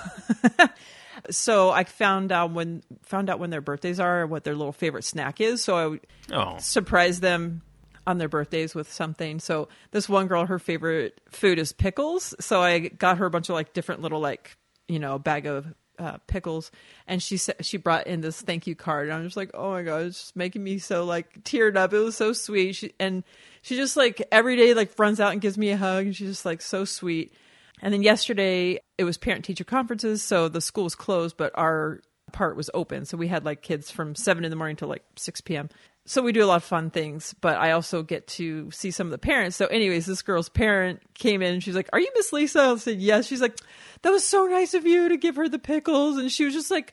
so 1.30 1.70
I 1.72 1.84
found 1.84 2.32
out 2.32 2.52
when 2.52 2.84
found 3.04 3.30
out 3.30 3.40
when 3.40 3.50
their 3.50 3.62
birthdays 3.62 4.00
are, 4.00 4.26
what 4.28 4.44
their 4.44 4.56
little 4.56 4.74
favorite 4.74 5.04
snack 5.04 5.42
is. 5.42 5.64
So 5.64 5.76
I 5.78 5.86
would 5.88 6.08
Oh, 6.32 6.58
surprise 6.60 7.20
them 7.20 7.62
on 8.06 8.18
their 8.18 8.30
birthdays 8.30 8.76
with 8.76 8.92
something. 8.92 9.40
So 9.40 9.68
this 9.92 10.10
one 10.10 10.28
girl, 10.28 10.46
her 10.46 10.60
favorite 10.60 11.22
food 11.30 11.60
is 11.60 11.72
pickles. 11.72 12.36
So 12.40 12.62
I 12.62 12.80
got 12.80 13.18
her 13.18 13.26
a 13.26 13.30
bunch 13.30 13.50
of 13.50 13.54
like 13.54 13.74
different 13.74 14.02
little 14.02 14.20
like 14.20 14.58
you 14.88 15.00
know 15.00 15.18
bag 15.18 15.46
of 15.46 15.74
uh, 16.00 16.18
pickles, 16.28 16.72
and 17.08 17.22
she 17.22 17.38
said 17.38 17.66
she 17.66 17.78
brought 17.78 18.08
in 18.08 18.22
this 18.22 18.42
thank 18.42 18.68
you 18.68 18.76
card. 18.76 19.08
And 19.08 19.18
I'm 19.18 19.24
just 19.24 19.38
like, 19.38 19.52
oh 19.54 19.72
my 19.72 19.84
god, 19.84 20.04
it's 20.04 20.20
just 20.20 20.36
making 20.36 20.64
me 20.64 20.80
so 20.80 21.06
like 21.06 21.44
teared 21.44 21.78
up. 21.78 21.94
It 21.94 22.00
was 22.00 22.18
so 22.18 22.34
sweet. 22.34 22.74
She 22.74 22.94
and 23.00 23.24
she 23.62 23.76
just 23.76 23.96
like 23.96 24.28
every 24.32 24.56
day 24.56 24.74
like 24.74 24.98
runs 24.98 25.20
out 25.20 25.32
and 25.32 25.42
gives 25.42 25.58
me 25.58 25.70
a 25.70 25.78
hug, 25.78 26.06
and 26.06 26.16
she's 26.16 26.30
just 26.30 26.46
like 26.46 26.62
so 26.62 26.86
sweet. 26.86 27.34
And 27.82 27.94
then 27.94 28.02
yesterday 28.02 28.80
it 28.98 29.04
was 29.04 29.18
parent 29.18 29.46
teacher 29.46 29.64
conferences, 29.64 30.24
so 30.24 30.48
the 30.48 30.62
school 30.62 30.86
was 30.86 30.96
closed, 30.96 31.38
but 31.38 31.52
our 31.56 32.02
part 32.32 32.56
was 32.56 32.70
open. 32.74 33.06
So 33.06 33.18
we 33.18 33.28
had 33.28 33.46
like 33.46 33.62
kids 33.62 33.92
from 33.92 34.16
seven 34.16 34.44
in 34.44 34.50
the 34.50 34.56
morning 34.56 34.78
to 34.78 34.88
like 34.88 35.04
six 35.16 35.42
p.m. 35.42 35.70
So 36.06 36.22
we 36.22 36.34
do 36.34 36.44
a 36.44 36.46
lot 36.48 36.58
of 36.58 36.64
fun 36.66 36.90
things, 36.90 37.34
but 37.40 37.58
I 37.58 37.72
also 37.72 38.04
get 38.04 38.28
to 38.28 38.70
see 38.72 38.92
some 38.92 39.08
of 39.08 39.12
the 39.12 39.18
parents. 39.18 39.56
So, 39.56 39.68
anyways, 39.68 40.06
this 40.06 40.22
girl's 40.22 40.50
parent 40.50 41.02
came 41.14 41.42
in 41.42 41.54
and 41.54 41.64
she's 41.64 41.76
like, 41.76 41.88
"Are 41.94 42.00
you 42.00 42.12
Miss 42.16 42.34
Lisa?" 42.34 42.60
I 42.60 42.76
said, 42.76 43.00
"Yes." 43.00 43.26
She's 43.26 43.42
like, 43.42 43.58
"That 44.02 44.12
was 44.12 44.26
so 44.26 44.46
nice 44.46 44.74
of 44.74 44.86
you 44.86 45.08
to 45.10 45.18
give 45.18 45.38
her 45.38 45.48
the 45.48 45.60
pickles," 45.60 46.18
and 46.18 46.30
she 46.30 46.44
was 46.44 46.54
just 46.54 46.70
like, 46.70 46.92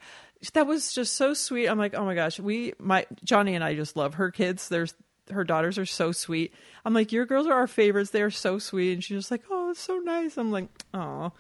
"That 0.53 0.69
was 0.69 0.93
just 0.93 1.17
so 1.17 1.35
sweet." 1.35 1.67
I'm 1.67 1.79
like, 1.79 1.95
"Oh 1.95 2.05
my 2.05 2.15
gosh, 2.15 2.39
we 2.39 2.75
my 2.79 3.05
Johnny 3.25 3.57
and 3.57 3.65
I 3.65 3.75
just 3.75 3.97
love 3.97 4.15
her 4.15 4.31
kids. 4.31 4.69
There's 4.69 4.95
her 5.33 5.43
daughters 5.43 5.77
are 5.77 5.87
so 5.87 6.13
sweet." 6.13 6.55
I'm 6.85 6.95
like, 6.95 7.11
"Your 7.11 7.27
girls 7.27 7.49
are 7.49 7.55
our 7.55 7.67
favorites. 7.67 8.11
They 8.11 8.23
are 8.23 8.31
so 8.31 8.61
sweet," 8.61 8.93
and 8.93 9.03
she's 9.03 9.19
just 9.19 9.31
like, 9.33 9.43
"Oh, 9.51 9.71
it's 9.71 9.81
so 9.81 9.99
nice." 9.99 10.37
I'm 10.39 10.53
like, 10.53 10.69
"Oh." 10.95 11.33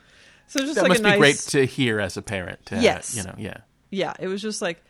So 0.49 0.59
just 0.59 0.75
that 0.75 0.83
like 0.83 0.89
must 0.89 1.01
a 1.03 1.05
be 1.05 1.11
nice, 1.11 1.19
great 1.19 1.37
to 1.53 1.65
hear 1.67 2.01
as 2.01 2.17
a 2.17 2.23
parent. 2.23 2.67
to 2.67 2.81
Yes. 2.81 3.17
you 3.17 3.23
know, 3.23 3.35
yeah. 3.39 3.59
yeah, 3.93 4.15
it 4.19 4.27
was 4.27 4.43
just 4.43 4.61
like, 4.61 4.83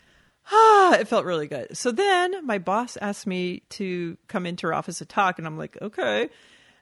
ah, 0.50 0.94
it 0.94 1.08
felt 1.08 1.24
really 1.24 1.46
good. 1.46 1.76
So 1.76 1.90
then 1.92 2.44
my 2.46 2.58
boss 2.58 2.96
asked 2.96 3.26
me 3.26 3.62
to 3.70 4.16
come 4.28 4.46
into 4.46 4.66
her 4.66 4.74
office 4.74 4.98
to 4.98 5.04
talk, 5.04 5.38
and 5.38 5.46
I'm 5.46 5.58
like, 5.58 5.76
okay. 5.80 6.28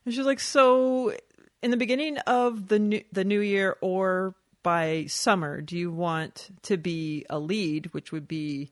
And 0.05 0.15
she's 0.15 0.27
like, 0.27 0.41
so 0.41 1.15
in 1.63 1.71
the 1.71 1.77
beginning 1.77 2.19
of 2.19 2.69
the 2.69 2.79
new 2.79 3.03
the 3.13 3.25
new 3.25 3.41
year 3.41 3.77
or 3.81 4.35
by 4.63 5.07
summer, 5.07 5.61
do 5.61 5.77
you 5.77 5.91
want 5.91 6.49
to 6.63 6.77
be 6.77 7.25
a 7.31 7.39
lead, 7.39 7.93
which 7.95 8.13
would 8.13 8.29
be, 8.29 8.71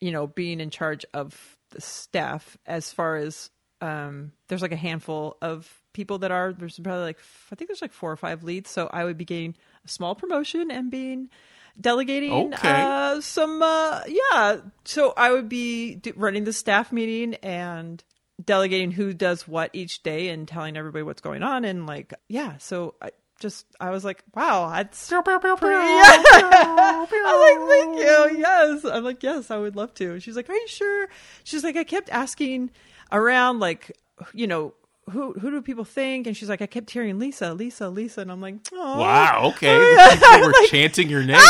you 0.00 0.12
know, 0.12 0.26
being 0.26 0.60
in 0.60 0.70
charge 0.70 1.04
of 1.12 1.56
the 1.70 1.80
staff 1.80 2.56
as 2.66 2.92
far 2.92 3.16
as 3.16 3.50
um, 3.80 4.32
there's 4.48 4.62
like 4.62 4.72
a 4.72 4.76
handful 4.76 5.36
of 5.40 5.80
people 5.92 6.18
that 6.18 6.30
are 6.30 6.52
there's 6.52 6.78
probably 6.78 7.02
like 7.02 7.18
I 7.50 7.54
think 7.54 7.68
there's 7.68 7.82
like 7.82 7.92
four 7.92 8.12
or 8.12 8.16
five 8.16 8.44
leads, 8.44 8.70
so 8.70 8.88
I 8.92 9.04
would 9.04 9.18
be 9.18 9.24
getting 9.24 9.56
a 9.84 9.88
small 9.88 10.14
promotion 10.14 10.70
and 10.70 10.90
being 10.90 11.28
delegating 11.78 12.32
Okay. 12.54 12.82
uh, 12.82 13.20
some 13.20 13.62
uh, 13.62 14.00
yeah. 14.06 14.58
So 14.84 15.12
I 15.16 15.32
would 15.32 15.48
be 15.48 16.00
running 16.16 16.44
the 16.44 16.52
staff 16.52 16.92
meeting 16.92 17.34
and 17.36 18.02
delegating 18.42 18.90
who 18.90 19.12
does 19.12 19.46
what 19.46 19.70
each 19.74 20.02
day 20.02 20.28
and 20.28 20.48
telling 20.48 20.76
everybody 20.76 21.02
what's 21.02 21.20
going 21.20 21.42
on 21.42 21.64
and 21.64 21.86
like 21.86 22.14
yeah. 22.28 22.56
So 22.58 22.94
I 23.02 23.10
just 23.38 23.66
I 23.80 23.90
was 23.90 24.04
like 24.04 24.22
wow 24.34 24.70
that's 24.70 25.08
pretty, 25.08 25.74
yeah. 25.74 26.22
I'm 27.12 27.58
like, 27.58 27.68
thank 27.68 27.98
you. 27.98 28.38
Yes. 28.38 28.84
I'm 28.84 29.04
like, 29.04 29.22
yes, 29.22 29.50
I 29.50 29.56
would 29.56 29.76
love 29.76 29.94
to. 29.94 30.20
She's 30.20 30.36
like, 30.36 30.48
are 30.48 30.54
you 30.54 30.68
sure? 30.68 31.08
She's 31.44 31.64
like, 31.64 31.76
I 31.76 31.84
kept 31.84 32.08
asking 32.10 32.70
around, 33.12 33.58
like, 33.60 33.96
you 34.32 34.46
know, 34.46 34.74
who 35.10 35.32
who 35.34 35.50
do 35.50 35.62
people 35.62 35.84
think? 35.84 36.26
And 36.26 36.36
she's 36.36 36.48
like, 36.48 36.62
I 36.62 36.66
kept 36.66 36.90
hearing 36.90 37.18
Lisa, 37.18 37.52
Lisa, 37.54 37.88
Lisa, 37.88 38.20
and 38.22 38.32
I'm 38.32 38.40
like, 38.40 38.56
oh, 38.72 39.00
Wow. 39.00 39.52
Okay. 39.54 39.76
The 39.94 40.18
people 40.20 40.46
were 40.46 40.66
chanting 40.68 41.08
your 41.08 41.22
name. 41.24 41.40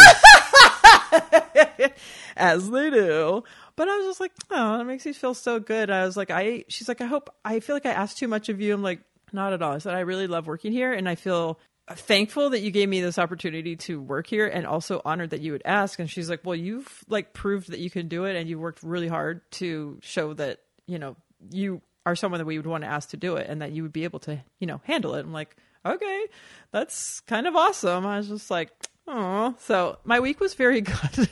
as 2.37 2.71
they 2.71 2.91
do. 2.91 3.45
But 3.77 3.89
I 3.89 3.97
was 3.97 4.07
just 4.07 4.21
like, 4.21 4.33
oh, 4.51 4.79
that 4.79 4.85
makes 4.85 5.07
me 5.07 5.13
feel 5.13 5.35
so 5.35 5.59
good. 5.61 5.91
I 5.91 6.05
was 6.05 6.17
like, 6.17 6.31
I. 6.31 6.65
She's 6.69 6.89
like, 6.89 7.01
I 7.01 7.07
hope. 7.07 7.35
I 7.45 7.61
feel 7.61 7.77
like 7.77 7.87
I 7.87 7.93
asked 7.93 8.19
too 8.19 8.29
much 8.29 8.49
of 8.49 8.61
you. 8.61 8.75
I'm 8.75 8.83
like, 8.83 9.01
not 9.33 9.53
at 9.53 9.63
all. 9.63 9.73
I 9.73 9.79
said, 9.79 9.95
I 9.95 10.01
really 10.01 10.27
love 10.27 10.47
working 10.47 10.73
here, 10.73 10.93
and 10.93 11.09
I 11.09 11.15
feel 11.15 11.59
thankful 11.93 12.51
that 12.51 12.61
you 12.61 12.71
gave 12.71 12.89
me 12.89 13.01
this 13.01 13.19
opportunity 13.19 13.77
to 13.77 14.01
work 14.01 14.27
here, 14.27 14.47
and 14.47 14.67
also 14.67 15.01
honored 15.05 15.31
that 15.31 15.41
you 15.41 15.53
would 15.53 15.63
ask. 15.65 15.99
And 15.99 16.11
she's 16.11 16.29
like, 16.29 16.41
well, 16.45 16.57
you've 16.57 17.05
like 17.09 17.33
proved 17.33 17.71
that 17.71 17.79
you 17.81 17.91
can 17.91 18.09
do 18.09 18.25
it, 18.25 18.37
and 18.37 18.49
you 18.49 18.59
worked 18.59 18.83
really 18.83 19.09
hard 19.09 19.41
to 19.53 19.99
show 20.03 20.35
that 20.35 20.59
you 20.87 20.99
know 20.99 21.17
you 21.51 21.81
are 22.07 22.17
someone 22.17 22.39
that 22.39 22.45
we 22.47 22.57
would 22.59 22.67
want 22.67 22.83
to 22.85 22.89
ask 22.91 23.11
to 23.11 23.17
do 23.17 23.37
it, 23.37 23.47
and 23.49 23.61
that 23.63 23.73
you 23.73 23.83
would 23.83 23.93
be 23.93 24.05
able 24.05 24.19
to 24.21 24.43
you 24.59 24.67
know 24.67 24.81
handle 24.85 25.15
it. 25.15 25.21
I'm 25.21 25.33
like, 25.33 25.57
okay, 25.85 26.27
that's 26.73 27.21
kind 27.21 27.47
of 27.47 27.57
awesome. 27.57 28.07
I 28.07 28.19
was 28.19 28.29
just 28.29 28.51
like, 28.51 28.71
oh. 29.07 29.55
So 29.61 29.99
my 30.05 30.21
week 30.21 30.41
was 30.41 30.55
very 30.55 30.81
good 30.83 31.29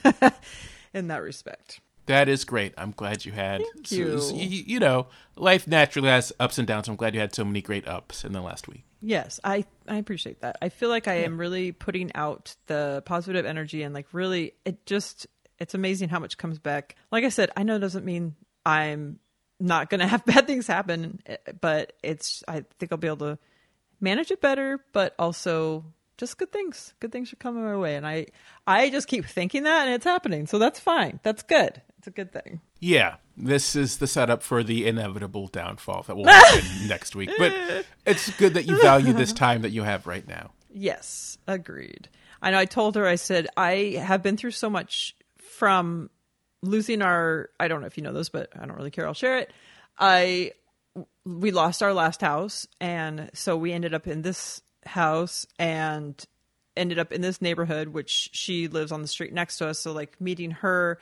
in 0.95 1.09
that 1.09 1.23
respect. 1.23 1.81
That 2.07 2.29
is 2.31 2.47
great. 2.47 2.73
I'm 2.79 2.93
glad 2.93 3.27
you 3.27 3.33
had. 3.33 3.61
Thank 3.75 3.93
you. 3.93 4.19
so- 4.19 4.35
you, 4.35 4.65
you 4.67 4.81
know, 4.81 5.09
life 5.37 5.67
naturally 5.69 6.09
has 6.09 6.33
ups 6.41 6.57
and 6.59 6.67
downs. 6.67 6.89
I'm 6.89 6.97
glad 6.97 7.13
you 7.15 7.21
had 7.21 7.35
so 7.35 7.45
many 7.45 7.61
great 7.61 7.87
ups 7.87 8.25
in 8.25 8.33
the 8.33 8.41
last 8.41 8.67
week. 8.67 8.85
Yes, 9.03 9.39
I 9.45 9.65
I 9.87 9.97
appreciate 9.97 10.41
that. 10.41 10.57
I 10.63 10.71
feel 10.71 10.89
like 10.89 11.07
I 11.07 11.17
am 11.25 11.39
really 11.39 11.71
putting 11.73 12.11
out 12.17 12.57
the 12.67 13.03
positive 13.05 13.45
energy 13.47 13.83
and 13.83 13.95
like 13.95 14.07
really 14.13 14.55
it 14.65 14.87
just 14.87 15.27
it's 15.59 15.75
amazing 15.75 16.09
how 16.09 16.19
much 16.19 16.37
comes 16.39 16.59
back. 16.59 16.97
Like 17.13 17.25
I 17.25 17.29
said, 17.29 17.51
I 17.57 17.63
know 17.63 17.77
it 17.77 17.81
doesn't 17.81 18.05
mean 18.05 18.35
I'm 18.65 19.19
not 19.61 19.91
going 19.91 20.01
to 20.01 20.07
have 20.07 20.25
bad 20.27 20.47
things 20.47 20.67
happen, 20.67 21.21
eh, 21.27 21.37
but 21.61 21.93
it's 22.03 22.43
I 22.49 22.65
think 22.79 22.93
I'll 22.93 22.99
be 22.99 23.09
able 23.09 23.35
to 23.35 23.39
manage 24.01 24.31
it 24.31 24.41
better, 24.41 24.85
but 24.93 25.15
also 25.19 25.85
just 26.17 26.39
good 26.39 26.53
things. 26.53 26.95
Good 27.01 27.13
things 27.13 27.33
are 27.33 27.37
coming 27.37 27.65
my 27.65 27.77
way 27.77 27.97
and 27.97 28.07
I 28.07 28.27
I 28.67 28.91
just 28.91 29.09
keep 29.09 29.25
thinking 29.25 29.65
that 29.65 29.87
and 29.87 29.95
it's 29.95 30.05
happening. 30.05 30.47
So 30.47 30.59
that's 30.59 30.81
fine. 30.81 31.21
That's 31.23 31.43
good. 31.43 31.81
It's 31.99 32.07
a 32.07 32.11
good 32.11 32.33
thing. 32.33 32.61
Yeah, 32.81 33.17
this 33.37 33.75
is 33.75 33.99
the 33.99 34.07
setup 34.07 34.43
for 34.43 34.63
the 34.63 34.87
inevitable 34.87 35.49
downfall 35.49 36.03
that 36.05 36.17
will 36.17 36.27
happen 36.29 36.65
next 36.87 37.17
week. 37.17 37.31
But 37.39 37.53
it's 38.07 38.31
good 38.37 38.55
that 38.55 38.67
you 38.67 38.81
value 38.81 39.13
this 39.13 39.33
time 39.45 39.63
that 39.63 39.71
you 39.71 39.83
have 39.83 40.07
right 40.07 40.27
now. 40.27 40.53
Yes, 40.71 41.39
agreed. 41.47 42.09
I 42.41 42.53
know 42.53 42.59
I 42.59 42.67
told 42.67 42.95
her, 42.95 43.07
I 43.07 43.17
said, 43.17 43.49
I 43.57 44.01
have 44.01 44.23
been 44.23 44.37
through 44.37 44.53
so 44.53 44.71
much 44.71 45.17
from 45.39 46.11
losing 46.63 47.03
our, 47.03 47.51
I 47.59 47.69
don't 47.69 47.81
know 47.81 47.87
if 47.87 47.97
you 47.97 48.03
know 48.03 48.13
this, 48.13 48.29
but 48.29 48.51
I 48.59 48.67
don't 48.67 48.77
really 48.77 48.91
care. 48.91 49.07
I'll 49.07 49.15
share 49.15 49.39
it. 49.39 49.53
I, 49.99 50.53
we 51.25 51.51
lost 51.51 51.83
our 51.83 51.93
last 51.93 52.21
house. 52.21 52.67
And 52.81 53.31
so 53.35 53.57
we 53.57 53.73
ended 53.73 53.95
up 53.95 54.07
in 54.07 54.23
this 54.23 54.63
house 54.85 55.47
and 55.59 56.23
ended 56.77 56.99
up 56.99 57.13
in 57.13 57.21
this 57.21 57.43
neighborhood, 57.43 57.89
which 57.89 58.31
she 58.33 58.69
lives 58.69 58.93
on 58.93 59.03
the 59.03 59.09
street 59.09 59.33
next 59.33 59.59
to 59.59 59.69
us. 59.69 59.79
So 59.79 59.93
like 59.93 60.21
meeting 60.21 60.53
her 60.53 60.99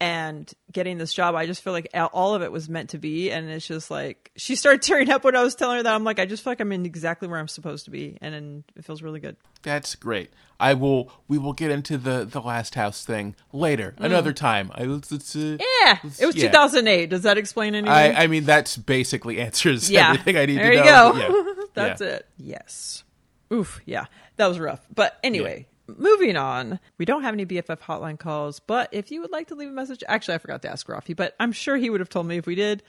and 0.00 0.50
getting 0.72 0.96
this 0.96 1.12
job, 1.12 1.34
I 1.34 1.44
just 1.46 1.62
feel 1.62 1.74
like 1.74 1.88
all 1.94 2.34
of 2.34 2.40
it 2.42 2.50
was 2.50 2.68
meant 2.68 2.90
to 2.90 2.98
be. 2.98 3.30
And 3.30 3.50
it's 3.50 3.66
just 3.66 3.90
like, 3.90 4.30
she 4.36 4.56
started 4.56 4.80
tearing 4.86 5.10
up 5.10 5.24
when 5.24 5.36
I 5.36 5.42
was 5.42 5.54
telling 5.54 5.76
her 5.76 5.82
that. 5.82 5.94
I'm 5.94 6.04
like, 6.04 6.18
I 6.18 6.24
just 6.26 6.42
feel 6.42 6.52
like 6.52 6.60
I'm 6.60 6.72
in 6.72 6.86
exactly 6.86 7.28
where 7.28 7.38
I'm 7.38 7.48
supposed 7.48 7.84
to 7.84 7.90
be. 7.90 8.16
And, 8.22 8.34
and 8.34 8.64
it 8.76 8.84
feels 8.84 9.02
really 9.02 9.20
good. 9.20 9.36
That's 9.62 9.94
great. 9.94 10.30
I 10.58 10.72
will. 10.74 11.12
We 11.28 11.36
will 11.38 11.52
get 11.52 11.70
into 11.70 11.98
the 11.98 12.24
the 12.24 12.40
last 12.40 12.74
house 12.74 13.04
thing 13.04 13.34
later, 13.52 13.94
another 13.98 14.32
time. 14.32 14.70
I, 14.74 14.84
let's, 14.84 15.12
let's, 15.12 15.36
uh, 15.36 15.58
Yeah, 15.60 15.98
let's- 16.02 16.18
it 16.20 16.26
was 16.26 16.36
yeah. 16.36 16.48
2008. 16.50 17.10
Does 17.10 17.22
that 17.24 17.36
explain 17.38 17.74
anything? 17.74 17.92
I, 17.92 18.24
I 18.24 18.26
mean, 18.26 18.44
that's 18.44 18.76
basically 18.78 19.38
answers 19.40 19.90
yeah, 19.90 20.10
everything 20.10 20.36
I 20.38 20.46
need 20.46 20.58
there 20.58 20.70
to 20.70 20.76
you 20.76 20.84
know. 20.84 21.12
go. 21.12 21.18
Yeah. 21.18 21.64
That's 21.74 22.00
Yeah. 22.00 22.06
it. 22.08 22.26
Yes. 22.38 23.04
Oof. 23.52 23.80
Yeah, 23.86 24.06
that 24.36 24.46
was 24.48 24.58
rough. 24.58 24.80
But 24.94 25.18
anyway, 25.22 25.66
moving 25.98 26.36
on. 26.36 26.78
We 26.98 27.04
don't 27.04 27.22
have 27.22 27.34
any 27.34 27.46
BFF 27.46 27.78
hotline 27.80 28.18
calls, 28.18 28.60
but 28.60 28.88
if 28.92 29.10
you 29.10 29.20
would 29.22 29.30
like 29.32 29.48
to 29.48 29.54
leave 29.54 29.68
a 29.68 29.72
message, 29.72 30.02
actually, 30.08 30.34
I 30.34 30.38
forgot 30.38 30.62
to 30.62 30.70
ask 30.70 30.86
Rafi, 30.86 31.14
but 31.16 31.34
I'm 31.40 31.52
sure 31.52 31.76
he 31.76 31.90
would 31.90 32.00
have 32.00 32.08
told 32.08 32.26
me 32.26 32.36
if 32.36 32.46
we 32.46 32.54
did. 32.54 32.82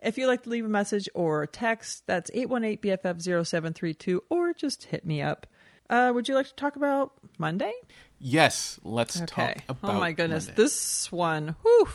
If 0.00 0.16
you'd 0.16 0.28
like 0.28 0.44
to 0.44 0.50
leave 0.50 0.64
a 0.64 0.68
message 0.68 1.08
or 1.14 1.46
text, 1.46 2.04
that's 2.06 2.30
818-BFF0732, 2.30 4.20
or 4.30 4.52
just 4.54 4.84
hit 4.84 5.04
me 5.04 5.22
up. 5.22 5.46
Uh, 5.90 6.12
would 6.14 6.28
you 6.28 6.34
like 6.34 6.46
to 6.46 6.54
talk 6.54 6.76
about 6.76 7.12
Monday? 7.38 7.72
Yes, 8.18 8.78
let's 8.84 9.20
Okay. 9.22 9.26
talk 9.26 9.62
about. 9.80 9.94
oh 9.96 9.98
my 9.98 10.12
goodness, 10.12 10.46
Monday. 10.46 10.62
this 10.62 11.10
one. 11.10 11.56
Whew. 11.62 11.88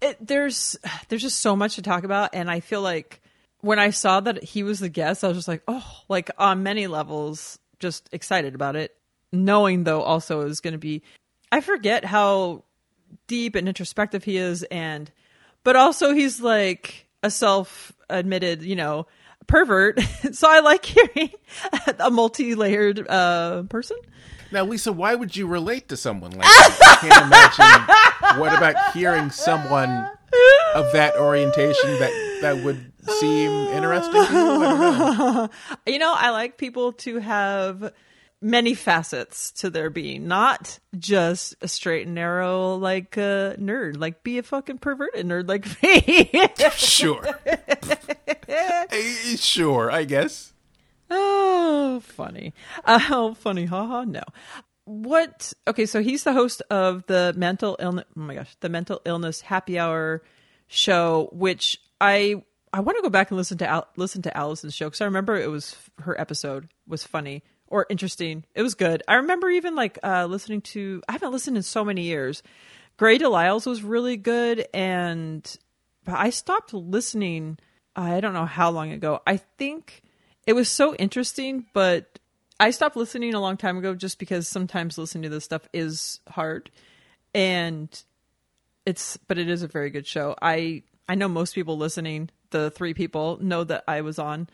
It, 0.00 0.26
there's 0.26 0.76
there's 1.08 1.22
just 1.22 1.40
so 1.40 1.54
much 1.56 1.76
to 1.76 1.82
talk 1.82 2.02
about, 2.04 2.30
and 2.34 2.50
I 2.50 2.60
feel 2.60 2.82
like 2.82 3.20
when 3.60 3.78
I 3.78 3.90
saw 3.90 4.20
that 4.20 4.42
he 4.42 4.62
was 4.64 4.80
the 4.80 4.88
guest, 4.88 5.22
I 5.24 5.28
was 5.28 5.36
just 5.38 5.48
like, 5.48 5.62
oh, 5.68 6.02
like 6.08 6.30
on 6.38 6.62
many 6.64 6.86
levels, 6.88 7.58
just 7.78 8.08
excited 8.12 8.54
about 8.56 8.74
it. 8.76 8.94
Knowing 9.32 9.84
though, 9.84 10.02
also 10.02 10.42
is 10.42 10.60
going 10.60 10.72
to 10.72 10.78
be, 10.78 11.02
I 11.50 11.60
forget 11.60 12.04
how 12.04 12.64
deep 13.26 13.54
and 13.54 13.66
introspective 13.68 14.24
he 14.24 14.36
is, 14.36 14.62
and 14.64 15.10
but 15.64 15.76
also 15.76 16.12
he's 16.12 16.40
like 16.40 17.08
a 17.22 17.30
self-admitted, 17.30 18.62
you 18.62 18.76
know, 18.76 19.06
pervert. 19.46 20.00
so 20.32 20.48
I 20.50 20.60
like 20.60 20.84
hearing 20.84 21.30
a 21.98 22.10
multi-layered 22.10 23.06
uh, 23.08 23.62
person. 23.64 23.96
Now, 24.50 24.64
Lisa, 24.64 24.92
why 24.92 25.14
would 25.14 25.34
you 25.34 25.46
relate 25.46 25.88
to 25.88 25.96
someone 25.96 26.32
like 26.32 26.42
that? 26.42 26.78
I 26.82 27.08
can't 27.08 27.26
imagine. 27.26 28.40
What 28.40 28.56
about 28.56 28.92
hearing 28.92 29.30
someone 29.30 30.10
of 30.74 30.92
that 30.92 31.16
orientation 31.16 31.98
that 31.98 32.38
that 32.42 32.62
would 32.62 32.92
seem 33.18 33.50
interesting 33.68 34.12
to 34.12 34.32
you? 34.32 34.38
I 34.38 34.78
don't 34.78 35.18
know. 35.18 35.48
You 35.86 35.98
know, 35.98 36.12
I 36.14 36.30
like 36.30 36.58
people 36.58 36.92
to 36.92 37.18
have 37.18 37.92
many 38.42 38.74
facets 38.74 39.52
to 39.52 39.70
their 39.70 39.88
being, 39.88 40.26
not 40.28 40.78
just 40.98 41.54
a 41.62 41.68
straight 41.68 42.06
and 42.06 42.14
narrow 42.14 42.74
like 42.74 43.16
uh, 43.16 43.54
nerd. 43.54 43.96
Like 43.96 44.22
be 44.22 44.38
a 44.38 44.42
fucking 44.42 44.78
perverted 44.78 45.26
nerd 45.26 45.48
like 45.48 45.66
me. 45.82 46.50
Sure. 46.76 47.24
Eh, 48.48 49.36
sure, 49.36 49.90
I 49.90 50.04
guess. 50.04 50.52
oh, 51.10 52.00
funny. 52.04 52.52
Oh, 52.84 53.32
funny. 53.34 53.64
Haha. 53.64 54.04
No. 54.04 54.22
What? 54.84 55.54
Okay, 55.66 55.86
so 55.86 56.02
he's 56.02 56.24
the 56.24 56.34
host 56.34 56.60
of 56.68 57.06
the 57.06 57.32
mental 57.36 57.76
illness. 57.78 58.04
Oh 58.16 58.20
my 58.20 58.34
gosh, 58.34 58.54
the 58.60 58.68
mental 58.68 59.00
illness 59.06 59.40
happy 59.40 59.78
hour 59.78 60.22
show, 60.66 61.30
which 61.32 61.78
I 62.00 62.42
I 62.74 62.80
want 62.80 62.98
to 62.98 63.02
go 63.02 63.08
back 63.10 63.30
and 63.30 63.38
listen 63.38 63.58
to 63.58 63.66
Al- 63.66 63.88
listen 63.96 64.22
to 64.22 64.36
Allison's 64.36 64.74
show 64.74 64.86
because 64.86 65.00
I 65.00 65.06
remember 65.06 65.36
it 65.36 65.50
was 65.50 65.76
her 66.00 66.18
episode 66.20 66.68
was 66.86 67.04
funny 67.04 67.42
or 67.72 67.86
interesting. 67.88 68.44
It 68.54 68.62
was 68.62 68.74
good. 68.74 69.02
I 69.08 69.14
remember 69.14 69.48
even 69.50 69.74
like 69.74 69.98
uh, 70.04 70.26
listening 70.26 70.60
to. 70.60 71.02
I 71.08 71.12
haven't 71.12 71.32
listened 71.32 71.56
in 71.56 71.62
so 71.62 71.84
many 71.84 72.02
years. 72.02 72.42
Grey 72.98 73.18
DeLisle's 73.18 73.66
was 73.66 73.82
really 73.82 74.18
good, 74.18 74.66
and 74.74 75.56
I 76.06 76.30
stopped 76.30 76.74
listening. 76.74 77.58
I 77.96 78.20
don't 78.20 78.34
know 78.34 78.44
how 78.44 78.70
long 78.70 78.92
ago. 78.92 79.22
I 79.26 79.38
think 79.38 80.02
it 80.46 80.52
was 80.52 80.68
so 80.68 80.94
interesting, 80.94 81.64
but 81.72 82.18
I 82.60 82.70
stopped 82.70 82.94
listening 82.94 83.32
a 83.32 83.40
long 83.40 83.56
time 83.56 83.78
ago 83.78 83.94
just 83.94 84.18
because 84.18 84.46
sometimes 84.46 84.98
listening 84.98 85.22
to 85.22 85.28
this 85.30 85.44
stuff 85.44 85.66
is 85.72 86.20
hard, 86.28 86.70
and 87.34 87.88
it's 88.84 89.16
but 89.16 89.38
it 89.38 89.48
is 89.48 89.62
a 89.62 89.68
very 89.68 89.88
good 89.88 90.06
show. 90.06 90.36
I 90.42 90.82
I 91.08 91.14
know 91.14 91.28
most 91.28 91.54
people 91.54 91.78
listening, 91.78 92.28
the 92.50 92.70
three 92.70 92.92
people 92.92 93.38
know 93.40 93.64
that 93.64 93.84
I 93.88 94.02
was 94.02 94.18
on 94.18 94.50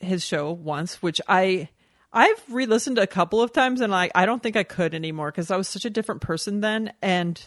his 0.00 0.24
show 0.24 0.50
once, 0.50 1.02
which 1.02 1.20
I 1.28 1.68
I've 2.14 2.42
re-listened 2.48 2.98
a 2.98 3.08
couple 3.08 3.42
of 3.42 3.52
times 3.52 3.80
and 3.80 3.92
I 3.92 4.10
I 4.14 4.24
don't 4.24 4.42
think 4.42 4.56
I 4.56 4.62
could 4.62 4.94
anymore 4.94 5.30
because 5.30 5.50
I 5.50 5.56
was 5.56 5.68
such 5.68 5.84
a 5.84 5.90
different 5.90 6.20
person 6.20 6.60
then 6.60 6.92
and 7.02 7.44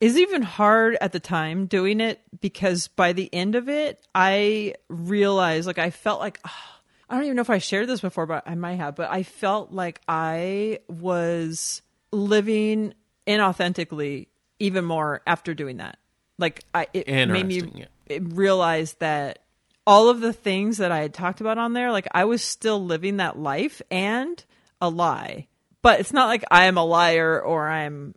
is 0.00 0.16
even 0.16 0.42
hard 0.42 0.96
at 1.00 1.12
the 1.12 1.20
time 1.20 1.66
doing 1.66 2.00
it 2.00 2.20
because 2.40 2.86
by 2.86 3.12
the 3.12 3.28
end 3.34 3.56
of 3.56 3.68
it 3.68 4.00
I 4.14 4.74
realized 4.88 5.66
like 5.66 5.78
I 5.78 5.90
felt 5.90 6.20
like 6.20 6.38
ah, 6.44 6.80
I 7.10 7.16
don't 7.16 7.24
even 7.24 7.36
know 7.36 7.42
if 7.42 7.50
I 7.50 7.58
shared 7.58 7.88
this 7.88 8.00
before 8.00 8.26
but 8.26 8.44
I 8.46 8.54
might 8.54 8.76
have 8.76 8.94
but 8.94 9.10
I 9.10 9.24
felt 9.24 9.72
like 9.72 10.00
I 10.06 10.78
was 10.88 11.82
living 12.12 12.94
inauthentically 13.26 14.28
even 14.60 14.84
more 14.84 15.20
after 15.26 15.52
doing 15.52 15.78
that 15.78 15.98
like 16.38 16.64
I 16.72 16.86
it 16.94 17.08
made 17.26 17.46
me 17.46 17.62
yeah. 17.74 17.86
it 18.06 18.96
that 19.00 19.40
all 19.86 20.08
of 20.08 20.20
the 20.20 20.32
things 20.32 20.78
that 20.78 20.90
I 20.90 20.98
had 20.98 21.14
talked 21.14 21.40
about 21.40 21.58
on 21.58 21.72
there, 21.72 21.92
like 21.92 22.08
I 22.12 22.24
was 22.24 22.42
still 22.42 22.84
living 22.84 23.18
that 23.18 23.38
life 23.38 23.80
and 23.90 24.42
a 24.80 24.88
lie. 24.88 25.46
But 25.82 26.00
it's 26.00 26.12
not 26.12 26.26
like 26.26 26.44
I 26.50 26.64
am 26.64 26.76
a 26.76 26.84
liar 26.84 27.40
or 27.40 27.68
I'm 27.68 28.14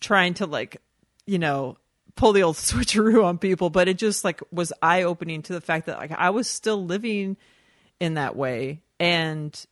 trying 0.00 0.34
to 0.34 0.46
like, 0.46 0.78
you 1.26 1.38
know, 1.38 1.76
pull 2.16 2.32
the 2.32 2.42
old 2.42 2.56
switcheroo 2.56 3.24
on 3.24 3.38
people, 3.38 3.70
but 3.70 3.88
it 3.88 3.98
just 3.98 4.24
like 4.24 4.40
was 4.50 4.72
eye 4.82 5.04
opening 5.04 5.42
to 5.42 5.52
the 5.52 5.60
fact 5.60 5.86
that 5.86 5.98
like 5.98 6.12
I 6.12 6.30
was 6.30 6.48
still 6.48 6.84
living 6.84 7.36
in 8.00 8.14
that 8.14 8.34
way 8.34 8.80
and 8.98 9.64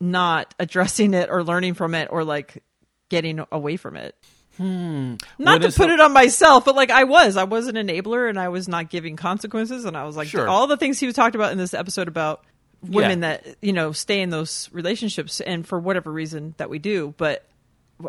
not 0.00 0.54
addressing 0.58 1.14
it 1.14 1.28
or 1.30 1.44
learning 1.44 1.74
from 1.74 1.94
it 1.94 2.08
or 2.10 2.24
like 2.24 2.62
getting 3.08 3.44
away 3.52 3.76
from 3.76 3.96
it. 3.96 4.14
Hmm. 4.56 5.14
Not 5.38 5.62
What 5.62 5.70
to 5.70 5.76
put 5.76 5.88
the- 5.88 5.94
it 5.94 6.00
on 6.00 6.12
myself, 6.12 6.64
but 6.64 6.74
like 6.76 6.90
I 6.90 7.04
was, 7.04 7.36
I 7.36 7.44
was 7.44 7.66
an 7.68 7.74
enabler 7.76 8.28
and 8.28 8.38
I 8.38 8.48
was 8.48 8.68
not 8.68 8.88
giving 8.88 9.16
consequences. 9.16 9.84
And 9.84 9.96
I 9.96 10.04
was 10.04 10.16
like, 10.16 10.28
Sure. 10.28 10.48
all 10.48 10.66
the 10.66 10.76
things 10.76 10.98
he 10.98 11.06
was 11.06 11.14
talked 11.14 11.34
about 11.34 11.52
in 11.52 11.58
this 11.58 11.74
episode 11.74 12.08
about 12.08 12.44
women 12.82 13.22
Yeah. 13.22 13.36
that, 13.38 13.56
you 13.60 13.72
know, 13.72 13.92
stay 13.92 14.20
in 14.20 14.30
those 14.30 14.68
relationships 14.72 15.40
and 15.40 15.66
for 15.66 15.78
whatever 15.78 16.10
reason 16.10 16.54
that 16.58 16.70
we 16.70 16.78
do. 16.78 17.14
But 17.16 17.44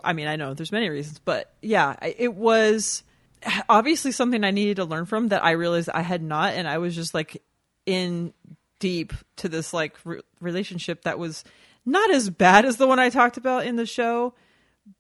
I 0.03 0.13
mean, 0.13 0.27
I 0.27 0.36
know 0.36 0.53
there's 0.53 0.71
many 0.71 0.89
reasons, 0.89 1.19
but 1.23 1.51
yeah, 1.62 1.95
it 2.01 2.33
was 2.33 3.03
obviously 3.69 4.12
something 4.12 4.43
I 4.43 4.51
needed 4.51 4.77
to 4.77 4.86
learn 4.86 5.05
from 5.05 5.29
that 5.29 5.43
I 5.43 5.51
realized 5.51 5.89
I 5.93 6.01
had 6.01 6.21
not. 6.21 6.53
And 6.53 6.67
I 6.67 6.77
was 6.77 6.95
just 6.95 7.13
like 7.13 7.41
in 7.86 8.33
deep 8.79 9.13
to 9.38 9.49
this 9.49 9.73
like 9.73 9.95
re- 10.03 10.21
relationship 10.39 11.03
that 11.03 11.17
was 11.19 11.43
not 11.86 12.12
as 12.12 12.29
bad 12.29 12.65
as 12.65 12.77
the 12.77 12.88
one 12.88 12.99
I 12.99 13.10
talked 13.10 13.38
about 13.38 13.65
in 13.65 13.75
the 13.77 13.86
show, 13.86 14.33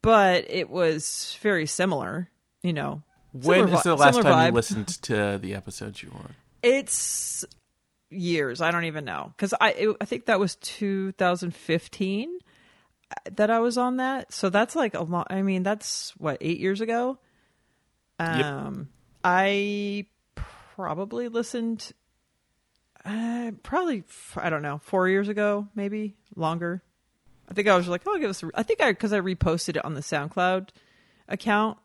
but 0.01 0.45
it 0.49 0.69
was 0.69 1.37
very 1.41 1.65
similar, 1.65 2.29
you 2.61 2.73
know. 2.73 3.03
When 3.33 3.59
Similar 3.59 3.77
is 3.77 3.83
the 3.83 3.95
last 3.95 4.21
time 4.21 4.47
you 4.47 4.53
listened 4.53 4.87
to 5.03 5.37
the 5.41 5.53
episodes 5.53 6.01
you 6.01 6.09
were 6.09 6.19
on? 6.19 6.35
It's 6.63 7.45
years. 8.09 8.61
I 8.61 8.71
don't 8.71 8.85
even 8.85 9.05
know 9.05 9.33
because 9.35 9.53
I 9.59 9.71
it, 9.71 9.97
I 10.01 10.05
think 10.05 10.25
that 10.25 10.39
was 10.39 10.55
2015 10.55 12.39
that 13.35 13.49
I 13.49 13.59
was 13.59 13.77
on 13.77 13.97
that. 13.97 14.33
So 14.33 14.49
that's 14.49 14.75
like 14.75 14.93
a 14.93 15.03
lot. 15.03 15.27
I 15.29 15.41
mean, 15.41 15.63
that's 15.63 16.13
what 16.17 16.37
eight 16.41 16.59
years 16.59 16.81
ago. 16.81 17.19
Um, 18.19 18.89
I 19.23 20.05
probably 20.75 21.27
listened. 21.27 21.91
Uh, 23.05 23.51
probably 23.63 24.03
I 24.35 24.49
don't 24.49 24.61
know 24.61 24.79
four 24.83 25.07
years 25.07 25.29
ago, 25.29 25.67
maybe 25.75 26.15
longer. 26.35 26.81
I 27.49 27.53
think 27.53 27.67
I 27.67 27.75
was 27.75 27.87
like, 27.87 28.01
oh, 28.05 28.13
I'll 28.13 28.19
give 28.19 28.29
us. 28.29 28.43
I 28.55 28.63
think 28.63 28.81
I 28.81 28.91
because 28.91 29.13
I 29.13 29.19
reposted 29.19 29.77
it 29.77 29.85
on 29.85 29.93
the 29.93 30.01
SoundCloud 30.01 30.69
account 31.27 31.77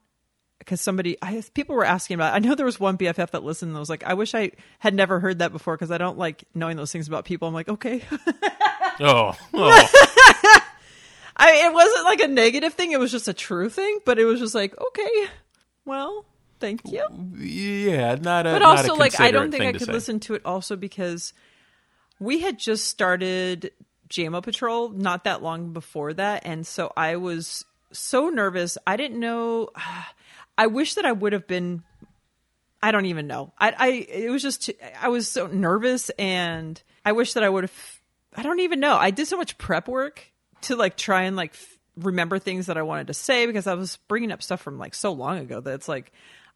because 0.59 0.81
somebody 0.81 1.17
I, 1.23 1.43
people 1.55 1.75
were 1.75 1.85
asking 1.85 2.15
about 2.15 2.33
it. 2.33 2.37
I 2.37 2.39
know 2.39 2.55
there 2.55 2.67
was 2.67 2.81
one 2.81 2.97
BFF 2.97 3.31
that 3.31 3.45
listened 3.45 3.71
and 3.71 3.79
was 3.79 3.91
like, 3.91 4.05
I 4.05 4.15
wish 4.15 4.35
I 4.35 4.53
had 4.79 4.95
never 4.95 5.21
heard 5.21 5.41
that 5.41 5.53
before 5.53 5.75
because 5.75 5.91
I 5.91 5.99
don't 5.99 6.19
like 6.19 6.45
knowing 6.55 6.77
those 6.77 6.93
things 6.93 7.09
about 7.09 7.25
people. 7.25 7.49
I'm 7.49 7.55
like, 7.55 7.69
okay. 7.69 8.03
Oh, 9.01 9.37
oh. 9.55 9.89
I 11.37 11.67
it 11.67 11.73
wasn't 11.73 12.05
like 12.05 12.21
a 12.21 12.29
negative 12.29 12.75
thing, 12.75 12.93
it 12.93 13.01
was 13.01 13.11
just 13.11 13.27
a 13.27 13.33
true 13.33 13.69
thing, 13.69 14.01
but 14.05 14.19
it 14.19 14.25
was 14.25 14.39
just 14.39 14.55
like, 14.55 14.79
okay. 14.79 15.27
Well, 15.85 16.25
thank 16.61 16.83
you. 16.91 17.07
yeah, 17.39 18.15
not 18.17 18.47
a. 18.47 18.53
But 18.53 18.63
also 18.63 18.95
like 18.95 19.19
I 19.19 19.31
don't 19.31 19.51
think 19.51 19.65
I 19.65 19.73
could 19.73 19.89
listen 19.89 20.21
to 20.21 20.35
it 20.35 20.43
also 20.45 20.77
because 20.77 21.33
we 22.21 22.41
had 22.41 22.59
just 22.59 22.87
started 22.87 23.73
JAMA 24.13 24.43
Patrol 24.43 24.91
not 24.91 25.25
that 25.25 25.43
long 25.43 25.73
before 25.73 26.13
that 26.15 26.43
and 26.45 26.67
so 26.67 26.93
I 26.97 27.17
was 27.17 27.65
so 27.93 28.29
nervous. 28.29 28.79
I 28.87 28.97
didn't 28.97 29.19
know 29.19 29.71
I 30.59 30.67
wish 30.67 30.95
that 30.95 31.07
I 31.07 31.13
would 31.13 31.33
have 31.33 31.47
been 31.47 31.83
I 32.83 32.91
don't 32.91 33.07
even 33.07 33.27
know. 33.27 33.53
I 33.59 33.75
I 33.77 33.89
it 33.89 34.31
was 34.31 34.43
just 34.43 34.71
I 35.01 35.09
was 35.09 35.29
so 35.29 35.47
nervous 35.47 36.11
and 36.11 36.81
I 37.05 37.13
wish 37.13 37.33
that 37.35 37.43
I 37.43 37.49
would 37.49 37.65
have 37.65 38.01
I 38.37 38.43
don't 38.43 38.61
even 38.61 38.81
know. 38.81 38.97
I 38.97 39.11
did 39.11 39.27
so 39.27 39.37
much 39.37 39.59
prep 39.59 39.89
work 39.89 40.25
to 40.63 40.77
like 40.77 40.97
try 40.97 41.23
and 41.23 41.37
like 41.37 41.55
remember 41.97 42.39
things 42.39 42.67
that 42.67 42.79
I 42.79 42.83
wanted 42.83 43.09
to 43.09 43.15
say 43.15 43.47
because 43.47 43.67
I 43.67 43.75
was 43.75 43.97
bringing 44.09 44.33
up 44.33 44.43
stuff 44.43 44.61
from 44.61 44.79
like 44.79 44.95
so 44.95 45.13
long 45.13 45.39
ago 45.39 45.61
that 45.61 45.75
it's 45.75 45.89
like 45.89 46.13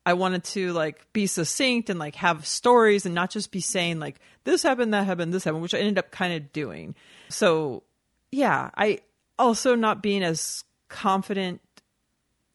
I 0.07 0.13
wanted 0.13 0.45
to 0.45 0.73
like 0.73 1.13
be 1.13 1.27
succinct 1.27 1.91
and 1.91 1.99
like 1.99 2.15
have 2.15 2.47
stories 2.47 3.07
and 3.07 3.15
not 3.15 3.31
just 3.31 3.51
be 3.51 3.61
saying 3.61 3.99
like 3.99 4.21
this 4.45 4.63
happened, 4.63 4.95
that 4.95 5.05
happened, 5.05 5.35
this 5.35 5.43
happened, 5.43 5.63
which 5.63 5.75
I 5.75 5.79
ended 5.79 5.99
up 5.99 6.13
kind 6.13 6.33
of 6.33 6.53
doing. 6.53 6.95
So 7.29 7.83
yeah, 8.31 8.71
I 8.77 9.01
also 9.37 9.75
not 9.75 10.05
being 10.05 10.23
as 10.23 10.63
confident. 10.89 11.61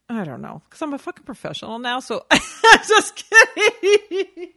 I 0.07 0.23
don't 0.23 0.41
know 0.41 0.61
because 0.63 0.81
I'm 0.81 0.93
a 0.93 0.97
fucking 0.97 1.25
professional 1.25 1.77
now. 1.77 1.99
So 1.99 2.25
I'm 2.31 2.39
just 2.87 3.21
kidding. 3.29 4.53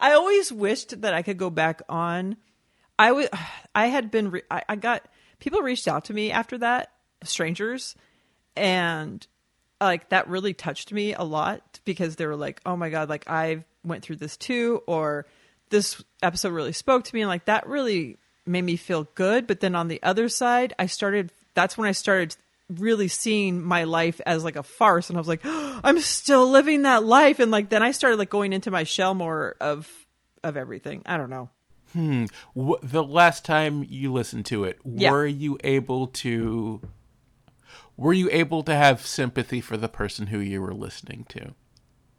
I 0.00 0.12
always 0.14 0.50
wished 0.50 1.02
that 1.02 1.12
I 1.12 1.20
could 1.20 1.36
go 1.36 1.50
back 1.50 1.82
on. 1.90 2.38
I 2.98 3.12
would. 3.12 3.28
I 3.74 3.88
had 3.88 4.10
been. 4.10 4.30
Re- 4.30 4.42
I, 4.50 4.62
I 4.70 4.76
got 4.76 5.04
people 5.38 5.60
reached 5.60 5.86
out 5.86 6.06
to 6.06 6.14
me 6.14 6.30
after 6.30 6.56
that, 6.58 6.92
strangers, 7.24 7.94
and 8.56 9.26
like 9.84 10.08
that 10.10 10.28
really 10.28 10.54
touched 10.54 10.92
me 10.92 11.14
a 11.14 11.22
lot 11.22 11.80
because 11.84 12.16
they 12.16 12.26
were 12.26 12.36
like, 12.36 12.60
"Oh 12.66 12.76
my 12.76 12.90
god, 12.90 13.08
like 13.08 13.28
I 13.28 13.64
went 13.84 14.02
through 14.02 14.16
this 14.16 14.36
too," 14.36 14.82
or 14.86 15.26
"This 15.70 16.02
episode 16.22 16.50
really 16.52 16.72
spoke 16.72 17.04
to 17.04 17.14
me," 17.14 17.22
and 17.22 17.28
like 17.28 17.46
that 17.46 17.66
really 17.66 18.18
made 18.46 18.62
me 18.64 18.76
feel 18.76 19.04
good. 19.14 19.46
But 19.46 19.60
then 19.60 19.74
on 19.74 19.88
the 19.88 20.02
other 20.02 20.28
side, 20.28 20.74
I 20.78 20.86
started. 20.86 21.32
That's 21.54 21.76
when 21.78 21.88
I 21.88 21.92
started 21.92 22.36
really 22.68 23.08
seeing 23.08 23.62
my 23.62 23.84
life 23.84 24.20
as 24.24 24.44
like 24.44 24.56
a 24.56 24.62
farce, 24.62 25.10
and 25.10 25.18
I 25.18 25.20
was 25.20 25.28
like, 25.28 25.42
"I'm 25.44 26.00
still 26.00 26.48
living 26.48 26.82
that 26.82 27.04
life," 27.04 27.38
and 27.40 27.50
like 27.50 27.68
then 27.68 27.82
I 27.82 27.92
started 27.92 28.18
like 28.18 28.30
going 28.30 28.52
into 28.52 28.70
my 28.70 28.84
shell 28.84 29.14
more 29.14 29.56
of 29.60 29.90
of 30.42 30.56
everything. 30.56 31.02
I 31.06 31.16
don't 31.16 31.30
know. 31.30 31.50
Hmm. 31.92 32.24
Wh- 32.58 32.80
the 32.82 33.04
last 33.04 33.44
time 33.44 33.84
you 33.86 34.12
listened 34.14 34.46
to 34.46 34.64
it, 34.64 34.78
Yeah. 34.84 35.10
were 35.10 35.26
you 35.26 35.58
able 35.62 36.06
to? 36.08 36.80
Were 37.96 38.12
you 38.12 38.28
able 38.32 38.62
to 38.64 38.74
have 38.74 39.06
sympathy 39.06 39.60
for 39.60 39.76
the 39.76 39.88
person 39.88 40.28
who 40.28 40.38
you 40.38 40.60
were 40.62 40.74
listening 40.74 41.26
to? 41.30 41.54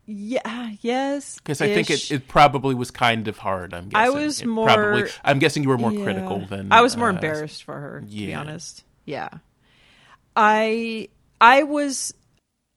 Yeah. 0.06 0.72
Yes. 0.82 1.38
Because 1.38 1.62
I 1.62 1.74
think 1.74 1.90
it, 1.90 2.12
it 2.12 2.28
probably 2.28 2.76
was 2.76 2.92
kind 2.92 3.28
of 3.28 3.38
hard. 3.38 3.74
I'm 3.74 3.90
I 3.96 4.10
was 4.10 4.42
It 4.42 4.48
more- 4.48 4.68
Probably, 4.68 5.10
I'm 5.24 5.40
guessing 5.40 5.64
you 5.64 5.70
were 5.70 5.78
more 5.78 5.94
Yeah. 5.94 6.04
critical 6.04 6.46
than 6.46 6.72
I 6.72 6.82
was 6.82 6.98
more 6.98 7.10
uh, 7.10 7.14
embarrassed 7.14 7.64
for 7.64 7.80
her, 7.80 8.02
to 8.02 8.06
be 8.06 8.34
honest. 8.34 8.84
Yeah. 9.06 9.30
I 10.36 11.10
I 11.40 11.64
was 11.64 12.14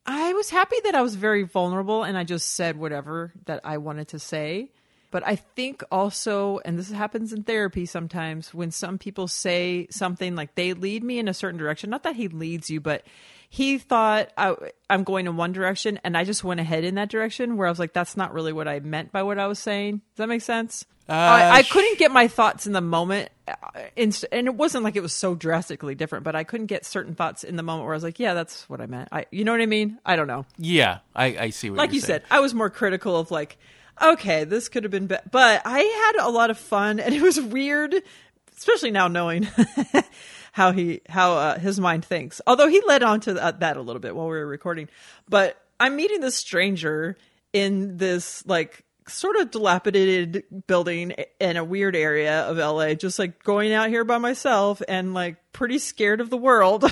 I 0.06 0.32
was 0.34 0.50
happy 0.50 0.76
that 0.84 0.94
I 0.94 1.02
was 1.02 1.14
very 1.16 1.42
vulnerable 1.42 2.04
and 2.04 2.16
I 2.16 2.24
just 2.24 2.52
said 2.52 2.76
whatever 2.76 3.32
that 3.46 3.60
I 3.64 3.78
wanted 3.78 4.08
to 4.08 4.18
say. 4.18 4.70
But 5.10 5.26
I 5.26 5.36
think 5.36 5.82
also, 5.90 6.58
and 6.64 6.78
this 6.78 6.90
happens 6.90 7.32
in 7.32 7.42
therapy 7.44 7.86
sometimes, 7.86 8.52
when 8.52 8.70
some 8.70 8.98
people 8.98 9.28
say 9.28 9.86
something 9.90 10.34
like 10.34 10.54
they 10.54 10.72
lead 10.72 11.02
me 11.04 11.18
in 11.18 11.28
a 11.28 11.34
certain 11.34 11.58
direction, 11.58 11.90
not 11.90 12.02
that 12.02 12.16
he 12.16 12.28
leads 12.28 12.68
you, 12.70 12.80
but 12.80 13.02
he 13.48 13.78
thought 13.78 14.30
I, 14.36 14.54
I'm 14.90 15.04
going 15.04 15.26
in 15.26 15.36
one 15.36 15.52
direction 15.52 16.00
and 16.04 16.16
I 16.16 16.24
just 16.24 16.42
went 16.42 16.58
ahead 16.60 16.84
in 16.84 16.96
that 16.96 17.08
direction 17.08 17.56
where 17.56 17.66
I 17.66 17.70
was 17.70 17.78
like, 17.78 17.92
that's 17.92 18.16
not 18.16 18.34
really 18.34 18.52
what 18.52 18.66
I 18.68 18.80
meant 18.80 19.12
by 19.12 19.22
what 19.22 19.38
I 19.38 19.46
was 19.46 19.58
saying. 19.60 19.98
Does 19.98 20.16
that 20.16 20.28
make 20.28 20.42
sense? 20.42 20.84
I, 21.08 21.58
I 21.58 21.62
couldn't 21.62 22.00
get 22.00 22.10
my 22.10 22.26
thoughts 22.26 22.66
in 22.66 22.72
the 22.72 22.80
moment. 22.80 23.30
uh, 23.46 23.54
And 23.96 24.12
it 24.32 24.54
wasn't 24.56 24.82
like 24.82 24.96
it 24.96 25.02
was 25.02 25.12
so 25.12 25.36
drastically 25.36 25.94
different, 25.94 26.24
but 26.24 26.34
I 26.34 26.42
couldn't 26.42 26.66
get 26.66 26.84
certain 26.84 27.14
thoughts 27.14 27.44
in 27.44 27.54
the 27.54 27.62
moment 27.62 27.84
where 27.84 27.94
I 27.94 27.96
was 27.96 28.02
like, 28.02 28.18
yeah, 28.18 28.34
that's 28.34 28.68
what 28.68 28.80
I 28.80 28.86
meant. 28.86 29.10
I, 29.12 29.26
you 29.30 29.44
know 29.44 29.52
what 29.52 29.60
I 29.60 29.66
mean? 29.66 29.98
I 30.04 30.16
don't 30.16 30.26
know 30.26 30.44
Yeah, 30.58 30.98
I, 31.14 31.26
I 31.38 31.50
see 31.50 31.70
what 31.70 31.76
like 31.78 31.92
you 31.92 32.00
saying. 32.00 32.22
said, 32.22 32.22
I 32.28 32.40
was 32.40 32.54
more 32.54 32.70
critical 32.70 33.16
of 33.16 33.30
like, 33.30 33.56
okay, 34.00 34.44
this 34.44 34.68
could 34.68 34.84
have 34.84 34.90
been, 34.90 35.06
be-. 35.06 35.16
but 35.30 35.62
I 35.64 35.80
had 35.80 36.26
a 36.26 36.30
lot 36.30 36.50
of 36.50 36.58
fun, 36.58 37.00
and 37.00 37.14
it 37.14 37.22
was 37.22 37.40
weird, 37.40 37.94
especially 38.56 38.90
now 38.90 39.08
knowing 39.08 39.48
how 40.52 40.72
he 40.72 41.00
how 41.08 41.34
uh, 41.34 41.58
his 41.58 41.78
mind 41.78 42.04
thinks. 42.04 42.40
Although 42.46 42.68
he 42.68 42.80
led 42.86 43.02
on 43.02 43.20
to 43.20 43.34
that, 43.34 43.60
that 43.60 43.76
a 43.76 43.82
little 43.82 44.00
bit 44.00 44.14
while 44.14 44.26
we 44.26 44.32
were 44.32 44.46
recording, 44.46 44.88
but 45.28 45.60
I'm 45.78 45.96
meeting 45.96 46.20
this 46.20 46.36
stranger 46.36 47.16
in 47.52 47.96
this 47.96 48.46
like 48.46 48.84
sort 49.08 49.36
of 49.36 49.50
dilapidated 49.50 50.44
building 50.66 51.12
in 51.38 51.56
a 51.56 51.64
weird 51.64 51.94
area 51.94 52.42
of 52.42 52.56
LA, 52.58 52.94
just 52.94 53.18
like 53.18 53.42
going 53.42 53.72
out 53.72 53.88
here 53.88 54.04
by 54.04 54.18
myself 54.18 54.82
and 54.88 55.14
like 55.14 55.36
pretty 55.52 55.78
scared 55.78 56.20
of 56.20 56.30
the 56.30 56.36
world. 56.36 56.84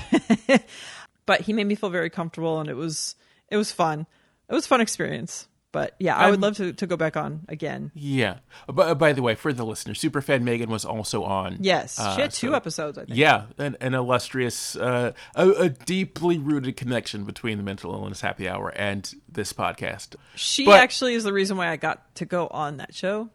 but 1.27 1.41
he 1.41 1.53
made 1.53 1.67
me 1.67 1.75
feel 1.75 1.91
very 1.91 2.11
comfortable 2.11 2.61
and 2.61 2.69
it 2.69 2.77
was 2.77 3.17
it 3.49 3.57
was 3.57 3.73
fun. 3.73 4.07
It 4.49 4.55
was 4.55 4.67
a 4.67 4.69
fun 4.69 4.81
experience. 4.81 5.49
But 5.75 5.97
yeah, 5.99 6.17
I 6.17 6.27
would 6.31 6.37
Um, 6.37 6.41
love 6.41 6.57
to, 6.59 6.73
to 6.73 6.87
go 6.87 6.97
back 6.97 7.17
on 7.17 7.45
again. 7.49 7.91
Yeah. 7.95 8.37
But 8.73 8.95
by 8.95 9.13
the 9.13 9.21
way, 9.23 9.35
for 9.35 9.53
the 9.53 9.67
listener, 9.67 9.93
Superfan 9.93 10.43
Megan 10.43 10.71
was 10.71 10.85
also 10.85 11.25
on. 11.25 11.57
Yes, 11.61 11.99
Uh, 11.99 12.15
she 12.15 12.21
had 12.23 12.31
two 12.31 12.51
so- 12.51 12.55
episodes. 12.55 12.97
I 12.97 13.05
think. 13.07 13.19
Yeah, 13.19 13.47
an, 13.59 13.77
an 13.81 13.93
illustrious, 13.95 14.77
uh, 14.77 15.13
a, 15.35 15.49
a 15.51 15.69
deeply 15.71 16.39
rooted 16.39 16.77
connection 16.77 17.25
between 17.25 17.59
the 17.59 17.65
Mental 17.65 17.93
Illness 17.93 18.21
Happy 18.21 18.49
Hour 18.49 18.69
and 18.77 19.13
this 19.29 19.53
podcast. 19.53 20.15
She 20.37 20.65
But- 20.65 20.81
actually 20.81 21.15
is 21.15 21.25
the 21.25 21.33
reason 21.33 21.57
why 21.57 21.69
I 21.69 21.77
got 21.77 22.15
to 22.15 22.25
go 22.25 22.47
on 22.47 22.77
that 22.77 22.95
show. 22.95 23.29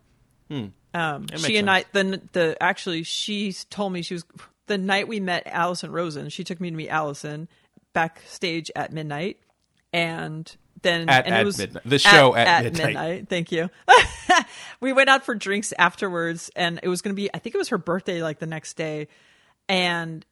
Um, 0.50 0.74
Hmm. 0.94 1.22
makes 1.30 1.44
she 1.46 1.58
and 1.58 1.70
I, 1.70 1.84
the 1.92 2.22
the 2.32 2.58
actually, 2.64 3.04
she 3.04 3.54
told 3.70 3.92
me 3.94 4.02
she 4.02 4.14
was 4.16 4.24
the 4.68 4.78
night 4.78 5.08
we 5.10 5.20
met 5.20 5.44
Allison 5.46 5.92
Rosen. 5.92 6.30
She 6.30 6.44
took 6.46 6.60
me 6.62 6.70
to 6.72 6.76
meet 6.76 6.90
Allison 6.90 7.48
backstage 7.94 8.72
at 8.76 8.94
midnight, 8.94 9.38
and 9.92 10.56
then 10.82 11.10
At- 11.10 11.26
and 11.26 11.36
at 11.36 11.42
it 11.42 11.46
was 11.46 11.58
midnight. 11.58 11.84
The 11.86 12.00
show 12.00 12.36
at 12.36 12.64
midnight. 12.64 13.30
Thank 13.30 13.52
you. 13.52 13.70
we 14.82 14.94
went 14.94 15.10
out 15.10 15.26
for 15.26 15.36
drinks 15.36 15.74
afterwards, 15.78 16.50
and 16.56 16.80
it 16.84 16.88
was 16.88 17.02
going 17.02 17.16
to 17.16 17.22
be. 17.22 17.30
I 17.34 17.40
think 17.40 17.56
it 17.56 17.58
was 17.58 17.70
her 17.70 17.78
birthday, 17.78 18.22
like 18.22 18.40
the 18.40 18.48
next 18.48 18.74
day, 18.76 19.08
and 19.68 20.26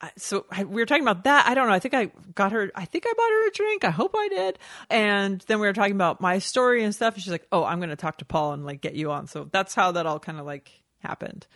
I- 0.00 0.12
so 0.16 0.46
I, 0.50 0.64
we 0.64 0.82
were 0.82 0.86
talking 0.86 1.02
about 1.04 1.24
that. 1.24 1.46
I 1.46 1.54
don't 1.54 1.68
know. 1.68 1.72
I 1.74 1.78
think 1.78 1.94
I 1.94 2.10
got 2.34 2.52
her. 2.52 2.70
I 2.74 2.84
think 2.84 3.04
I 3.06 3.12
bought 3.16 3.30
her 3.30 3.48
a 3.48 3.50
drink. 3.52 3.84
I 3.84 3.90
hope 3.90 4.12
I 4.16 4.28
did. 4.28 4.58
And 4.90 5.40
then 5.46 5.58
we 5.60 5.66
were 5.66 5.72
talking 5.72 5.94
about 5.94 6.20
my 6.20 6.38
story 6.38 6.84
and 6.84 6.94
stuff. 6.94 7.14
And 7.14 7.22
she's 7.22 7.32
like, 7.32 7.46
"Oh, 7.50 7.64
I'm 7.64 7.78
going 7.78 7.90
to 7.90 7.96
talk 7.96 8.18
to 8.18 8.24
Paul 8.24 8.52
and 8.52 8.64
like 8.64 8.80
get 8.80 8.94
you 8.94 9.10
on." 9.10 9.26
So 9.26 9.48
that's 9.50 9.74
how 9.74 9.92
that 9.92 10.06
all 10.06 10.18
kind 10.18 10.38
of 10.38 10.46
like 10.46 10.70
happened, 10.98 11.46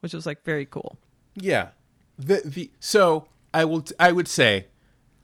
which 0.00 0.14
was 0.14 0.26
like 0.26 0.44
very 0.44 0.66
cool. 0.66 0.98
Yeah. 1.34 1.68
The 2.18 2.42
the 2.44 2.70
so 2.80 3.26
I 3.54 3.64
will 3.64 3.84
I 3.98 4.12
would 4.12 4.28
say 4.28 4.66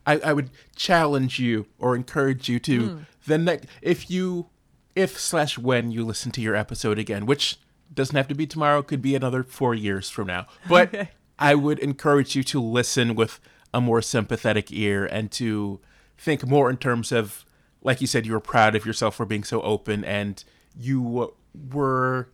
I, 0.07 0.19
I 0.19 0.33
would 0.33 0.51
challenge 0.77 1.39
you 1.39 1.67
or 1.79 1.97
encourage 1.97 2.49
you 2.49 2.59
to 2.61 2.89
Hmm. 2.89 2.99
the 3.27 3.39
next 3.39 3.67
if 3.83 4.11
you 4.11 4.47
if 4.95 5.19
slash 5.19 5.59
when 5.59 5.91
you 5.91 6.05
listen 6.05 6.33
to 6.33 6.41
your 6.41 6.55
episode 6.55 6.99
again, 6.99 7.27
which 7.27 7.59
doesn't 7.93 8.17
have 8.17 8.29
to 8.29 8.35
be 8.35 8.47
tomorrow, 8.47 8.83
could 8.83 9.03
be 9.03 9.15
another 9.15 9.43
four 9.43 9.75
years 9.75 10.09
from 10.09 10.27
now. 10.29 10.47
But 10.69 11.09
I 11.39 11.55
would 11.55 11.79
encourage 11.81 12.35
you 12.35 12.43
to 12.45 12.61
listen 12.63 13.15
with 13.15 13.41
a 13.75 13.81
more 13.81 14.01
sympathetic 14.01 14.73
ear 14.73 15.05
and 15.05 15.31
to 15.33 15.81
think 16.17 16.47
more 16.47 16.71
in 16.71 16.77
terms 16.79 17.13
of 17.13 17.45
like 17.83 18.01
you 18.01 18.07
said, 18.07 18.27
you 18.27 18.33
were 18.33 18.41
proud 18.41 18.75
of 18.75 18.85
yourself 18.87 19.15
for 19.17 19.27
being 19.27 19.45
so 19.45 19.61
open 19.63 20.03
and 20.05 20.43
you 20.77 21.35
were 21.73 22.29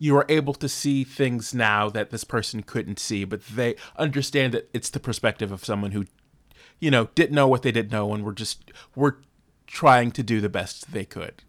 you 0.00 0.16
are 0.16 0.26
able 0.28 0.54
to 0.54 0.68
see 0.68 1.02
things 1.04 1.52
now 1.52 1.88
that 1.90 2.10
this 2.10 2.22
person 2.24 2.62
couldn't 2.62 2.98
see, 2.98 3.24
but 3.24 3.44
they 3.48 3.74
understand 3.96 4.54
that 4.54 4.68
it's 4.72 4.90
the 4.90 5.00
perspective 5.00 5.50
of 5.50 5.64
someone 5.64 5.90
who, 5.90 6.06
you 6.80 6.90
know, 6.90 7.08
didn't 7.14 7.34
know 7.34 7.48
what 7.48 7.62
they 7.62 7.72
didn't 7.72 7.92
know 7.92 8.12
and 8.12 8.24
were 8.24 8.32
just 8.32 8.72
were 8.94 9.20
trying 9.66 10.10
to 10.12 10.22
do 10.22 10.40
the 10.40 10.48
best 10.48 10.92
they 10.92 11.04
could. 11.04 11.42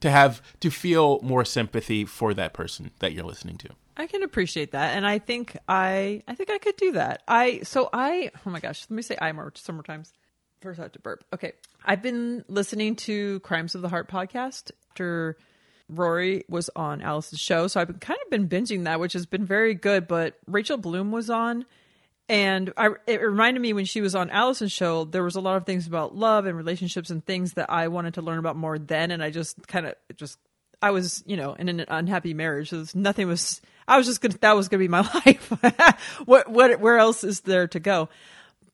To 0.00 0.10
have 0.10 0.42
to 0.58 0.68
feel 0.68 1.20
more 1.22 1.44
sympathy 1.44 2.04
for 2.04 2.34
that 2.34 2.52
person 2.52 2.90
that 2.98 3.12
you're 3.12 3.24
listening 3.24 3.56
to. 3.58 3.68
I 3.96 4.06
can 4.06 4.22
appreciate 4.22 4.72
that, 4.72 4.96
and 4.96 5.06
I 5.06 5.18
think 5.18 5.56
I 5.68 6.22
I 6.26 6.34
think 6.34 6.50
I 6.50 6.58
could 6.58 6.76
do 6.76 6.92
that. 6.92 7.22
I 7.28 7.60
so 7.62 7.88
I 7.92 8.30
oh 8.44 8.50
my 8.50 8.58
gosh, 8.58 8.86
let 8.88 8.96
me 8.96 9.02
say 9.02 9.16
I 9.20 9.30
more 9.32 9.52
some 9.54 9.76
more 9.76 9.82
times. 9.82 10.12
First, 10.60 10.80
I 10.80 10.84
have 10.84 10.92
to 10.92 10.98
burp. 10.98 11.24
Okay, 11.32 11.52
I've 11.84 12.02
been 12.02 12.44
listening 12.48 12.96
to 12.96 13.40
Crimes 13.40 13.74
of 13.74 13.82
the 13.82 13.88
Heart 13.88 14.08
podcast 14.08 14.70
after 14.90 15.36
Rory 15.88 16.44
was 16.48 16.70
on 16.74 17.02
Alice's 17.02 17.40
show, 17.40 17.66
so 17.66 17.80
I've 17.80 17.88
been 17.88 17.98
kind 17.98 18.18
of 18.24 18.30
been 18.30 18.48
binging 18.48 18.84
that, 18.84 18.98
which 18.98 19.12
has 19.12 19.26
been 19.26 19.44
very 19.44 19.74
good. 19.74 20.08
But 20.08 20.38
Rachel 20.46 20.78
Bloom 20.78 21.12
was 21.12 21.28
on, 21.28 21.66
and 22.32 22.72
I, 22.78 22.88
it 23.06 23.20
reminded 23.20 23.60
me 23.60 23.74
when 23.74 23.84
she 23.84 24.00
was 24.00 24.14
on 24.14 24.30
Allison's 24.30 24.72
show, 24.72 25.04
there 25.04 25.22
was 25.22 25.36
a 25.36 25.40
lot 25.42 25.58
of 25.58 25.66
things 25.66 25.86
about 25.86 26.16
love 26.16 26.46
and 26.46 26.56
relationships 26.56 27.10
and 27.10 27.22
things 27.22 27.52
that 27.52 27.68
I 27.68 27.88
wanted 27.88 28.14
to 28.14 28.22
learn 28.22 28.38
about 28.38 28.56
more 28.56 28.78
then, 28.78 29.10
and 29.10 29.22
I 29.22 29.28
just 29.28 29.68
kind 29.68 29.84
of 29.84 29.96
just 30.16 30.38
I 30.80 30.92
was, 30.92 31.22
you 31.26 31.36
know, 31.36 31.52
in 31.52 31.68
an 31.68 31.84
unhappy 31.86 32.32
marriage. 32.32 32.70
So 32.70 32.86
nothing 32.94 33.28
was. 33.28 33.60
I 33.86 33.98
was 33.98 34.06
just 34.06 34.22
gonna. 34.22 34.38
That 34.40 34.56
was 34.56 34.70
gonna 34.70 34.78
be 34.78 34.88
my 34.88 35.00
life. 35.26 35.52
what? 36.24 36.48
What? 36.48 36.80
Where 36.80 36.96
else 36.96 37.22
is 37.22 37.40
there 37.40 37.68
to 37.68 37.78
go? 37.78 38.08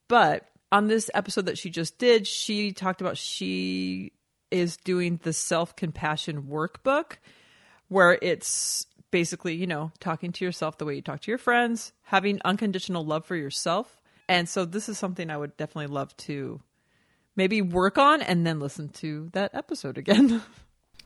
But 0.06 0.46
on 0.70 0.86
this 0.86 1.10
episode 1.12 1.46
that 1.46 1.58
she 1.58 1.68
just 1.68 1.98
did, 1.98 2.28
she 2.28 2.70
talked 2.70 3.00
about 3.00 3.18
she 3.18 4.12
is 4.52 4.76
doing 4.76 5.18
the 5.24 5.32
self 5.32 5.74
compassion 5.74 6.44
workbook, 6.44 7.14
where 7.88 8.16
it's 8.22 8.86
basically, 9.10 9.54
you 9.54 9.66
know, 9.66 9.92
talking 10.00 10.32
to 10.32 10.44
yourself 10.44 10.78
the 10.78 10.84
way 10.84 10.94
you 10.94 11.02
talk 11.02 11.20
to 11.22 11.30
your 11.30 11.38
friends, 11.38 11.92
having 12.02 12.40
unconditional 12.44 13.04
love 13.04 13.24
for 13.24 13.36
yourself. 13.36 14.00
And 14.28 14.48
so 14.48 14.64
this 14.64 14.88
is 14.88 14.98
something 14.98 15.30
I 15.30 15.36
would 15.36 15.56
definitely 15.56 15.94
love 15.94 16.16
to 16.18 16.60
maybe 17.34 17.62
work 17.62 17.96
on 17.96 18.20
and 18.20 18.46
then 18.46 18.60
listen 18.60 18.88
to 18.90 19.30
that 19.32 19.54
episode 19.54 19.98
again. 19.98 20.42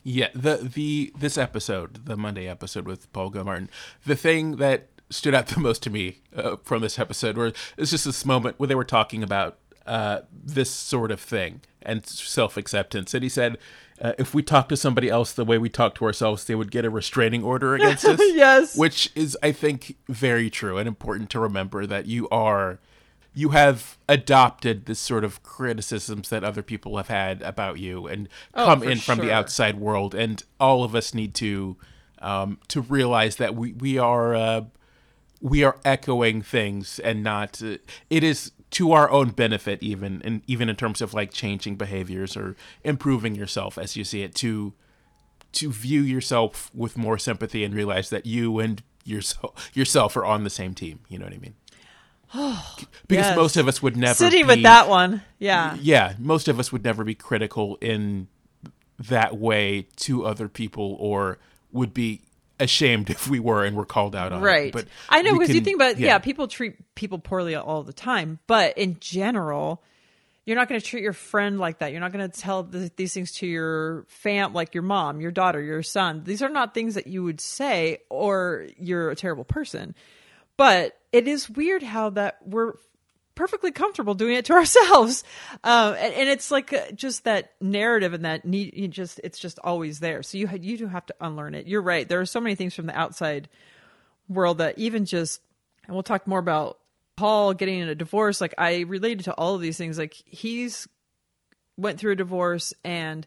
Yeah, 0.04 0.30
the 0.34 0.56
the 0.56 1.12
this 1.16 1.38
episode, 1.38 2.06
the 2.06 2.16
Monday 2.16 2.48
episode 2.48 2.86
with 2.86 3.12
Paul 3.12 3.30
Gilmartin, 3.30 3.70
the 4.04 4.16
thing 4.16 4.56
that 4.56 4.88
stood 5.10 5.32
out 5.32 5.46
the 5.46 5.60
most 5.60 5.82
to 5.84 5.90
me 5.90 6.22
uh, 6.34 6.56
from 6.64 6.82
this 6.82 6.98
episode 6.98 7.36
were 7.36 7.52
it's 7.76 7.92
just 7.92 8.04
this 8.04 8.24
moment 8.24 8.58
where 8.58 8.66
they 8.66 8.74
were 8.74 8.84
talking 8.84 9.22
about 9.22 9.58
uh, 9.86 10.22
this 10.32 10.70
sort 10.70 11.12
of 11.12 11.20
thing 11.20 11.60
and 11.85 12.05
self 12.07 12.57
acceptance, 12.57 13.14
and 13.14 13.23
he 13.23 13.29
said, 13.29 13.59
uh, 14.01 14.12
if 14.18 14.35
we 14.35 14.42
talk 14.42 14.68
to 14.68 14.77
somebody 14.77 15.09
else 15.09 15.33
the 15.33 15.45
way 15.45 15.59
we 15.59 15.68
talk 15.68 15.95
to 15.97 16.05
ourselves, 16.05 16.45
they 16.45 16.55
would 16.55 16.71
get 16.71 16.85
a 16.85 16.90
restraining 16.90 17.45
order 17.45 17.75
against 17.77 18.05
us. 18.05 18.18
Yes. 18.21 18.77
which 18.77 19.11
is 19.14 19.37
I 19.42 19.53
think 19.53 19.97
very 20.09 20.51
true 20.51 20.77
and 20.79 20.88
important 20.88 21.31
to 21.31 21.40
remember 21.40 21.87
that 21.87 22.07
you 22.07 22.29
are 22.31 22.79
you 23.35 23.51
have 23.51 23.97
adopted 24.09 24.85
this 24.87 24.99
sort 24.99 25.25
of 25.25 25.42
criticisms 25.42 26.29
that 26.29 26.45
other 26.45 26.62
people 26.62 26.97
have 26.99 27.09
had 27.09 27.40
about 27.42 27.79
you 27.79 28.07
and 28.07 28.29
come 28.55 28.81
Oh, 28.81 28.85
for 28.85 28.90
in 28.90 28.99
from 28.99 29.18
the 29.21 29.33
outside 29.33 29.79
world 29.79 30.14
and 30.14 30.42
all 30.61 30.85
of 30.85 30.95
us 30.95 31.14
need 31.14 31.33
to 31.37 31.77
um, 32.18 32.59
to 32.68 32.81
realize 32.81 33.37
that 33.37 33.55
we 33.55 33.73
we 33.73 33.99
are 33.99 34.35
uh, 34.35 34.62
we 35.40 35.62
are 35.64 35.77
echoing 35.85 36.42
things 36.42 36.99
and 36.99 37.23
not 37.23 37.62
uh, 37.62 37.79
it 38.11 38.23
is 38.23 38.53
to 38.72 38.92
our 38.92 39.11
own 39.11 39.30
benefit 39.30 39.82
even 39.82 40.20
and 40.24 40.42
even 40.46 40.68
in 40.68 40.76
terms 40.76 41.00
of 41.00 41.14
like 41.14 41.32
changing 41.32 41.76
behaviors 41.76 42.37
or 42.37 42.56
improving 42.85 43.35
yourself 43.35 43.78
as 43.78 43.96
you 43.96 44.04
see 44.04 44.22
it 44.22 44.35
to 44.35 44.72
to 45.53 45.70
view 45.70 46.01
yourself 46.01 46.70
with 46.74 46.97
more 46.97 47.18
sympathy 47.18 47.62
and 47.64 47.74
realize 47.74 48.11
that 48.11 48.26
you 48.26 48.59
and 48.59 48.82
yourself 49.05 49.70
yourself 49.74 50.16
are 50.16 50.24
on 50.24 50.44
the 50.44 50.51
same 50.51 50.74
team 50.74 50.99
you 51.09 51.18
know 51.18 51.26
what 51.26 51.34
i 51.34 51.38
mean 51.38 51.55
oh, 52.34 52.76
because 53.09 53.26
Yes. 53.26 53.36
most 53.36 53.57
of 53.59 53.68
us 53.68 53.82
would 53.82 53.94
never 53.97 54.14
Sitting 54.14 54.44
be, 54.47 54.55
with 54.55 54.62
that 54.62 54.88
one. 54.88 55.20
Yeah. 55.38 55.76
yeah 55.82 56.14
most 56.18 56.49
of 56.49 56.59
us 56.59 56.72
would 56.72 56.82
never 56.82 57.05
be 57.05 57.14
critical 57.14 57.76
in 57.82 58.26
that 58.99 59.36
way 59.36 59.86
to 59.97 60.24
other 60.24 60.49
people 60.49 60.97
or 60.99 61.38
would 61.72 61.92
be 61.92 62.22
ashamed 62.62 63.10
if 63.10 63.28
we 63.28 63.40
were 63.40 63.64
and 63.64 63.76
were 63.76 63.84
called 63.84 64.16
out 64.16 64.32
on 64.32 64.40
it. 64.40 64.44
Right. 64.44 64.72
but 64.72 64.86
I 65.08 65.22
know 65.22 65.38
because 65.38 65.54
you 65.54 65.60
think 65.60 65.76
about 65.76 65.98
yeah. 65.98 66.18
people 66.18 66.48
treat 66.48 66.94
people 66.94 67.18
poorly 67.18 67.54
all 67.54 67.82
the 67.82 67.92
time, 67.92 68.38
but 68.46 68.78
in 68.78 68.98
general, 69.00 69.82
you're 70.44 70.56
not 70.56 70.68
going 70.68 70.80
to 70.80 70.86
treat 70.86 71.02
your 71.02 71.12
friend 71.12 71.58
like 71.58 71.78
that. 71.78 71.92
You're 71.92 72.00
not 72.00 72.12
going 72.12 72.28
to 72.28 72.40
tell 72.40 72.64
th 72.64 72.92
these 72.96 73.14
things 73.14 73.32
to 73.34 73.46
your 73.46 74.04
fam, 74.08 74.52
like 74.52 74.74
your 74.74 74.82
mom, 74.82 75.20
your 75.20 75.30
daughter, 75.30 75.60
your 75.60 75.82
son. 75.82 76.22
These 76.24 76.42
are 76.42 76.48
not 76.48 76.74
things 76.74 76.94
that 76.94 77.06
you 77.06 77.22
would 77.22 77.40
say, 77.40 77.98
or 78.08 78.66
you're 78.78 79.10
a 79.10 79.16
terrible 79.16 79.44
person. 79.44 79.94
But 80.56 80.98
it 81.12 81.28
is 81.28 81.48
weird 81.48 81.82
how 81.82 82.10
that 82.10 82.38
we're 82.44 82.74
perfectly 83.43 83.72
comfortable 83.72 84.14
doing 84.14 84.36
it 84.36 84.45
to 84.45 84.53
ourselves. 84.53 85.24
Um, 85.64 85.95
and, 85.99 86.14
and 86.14 86.28
it's 86.28 86.53
like 86.53 86.72
uh, 86.72 86.93
just 86.95 87.24
that 87.24 87.55
narrative 87.61 88.12
and 88.12 88.24
that 88.24 88.45
need, 88.45 88.93
just, 88.93 89.20
it's 89.24 89.40
just 89.40 89.59
always 89.64 89.99
there. 89.99 90.22
So 90.22 90.38
you, 90.38 90.49
you 90.61 90.78
do 90.78 90.86
have 90.86 91.05
to 91.07 91.14
unlearn 91.20 91.57
it. 91.57 91.66
You're 91.66 91.82
right. 91.82 92.09
There 92.09 92.20
are 92.20 92.26
so 92.26 92.40
many 92.40 92.55
things 92.55 92.72
from 92.72 92.86
the 92.86 92.97
outside 92.97 93.49
world 94.28 94.59
that 94.59 94.78
even 94.78 95.07
just, 95.07 95.40
and 95.88 95.95
we'll 95.97 96.05
talk 96.05 96.28
more 96.28 96.38
about 96.38 96.78
Paul 97.16 97.53
getting 97.53 97.80
in 97.80 97.88
a 97.88 97.97
divorce. 97.97 98.40
Like 98.40 98.55
I 98.59 98.82
related 98.82 99.24
to 99.24 99.34
all 99.34 99.57
of 99.57 99.61
these 99.61 99.76
things. 99.76 99.99
Like 99.99 100.14
he's 100.14 100.86
went 101.76 101.99
through 101.99 102.12
a 102.12 102.16
divorce 102.16 102.72
and 102.84 103.26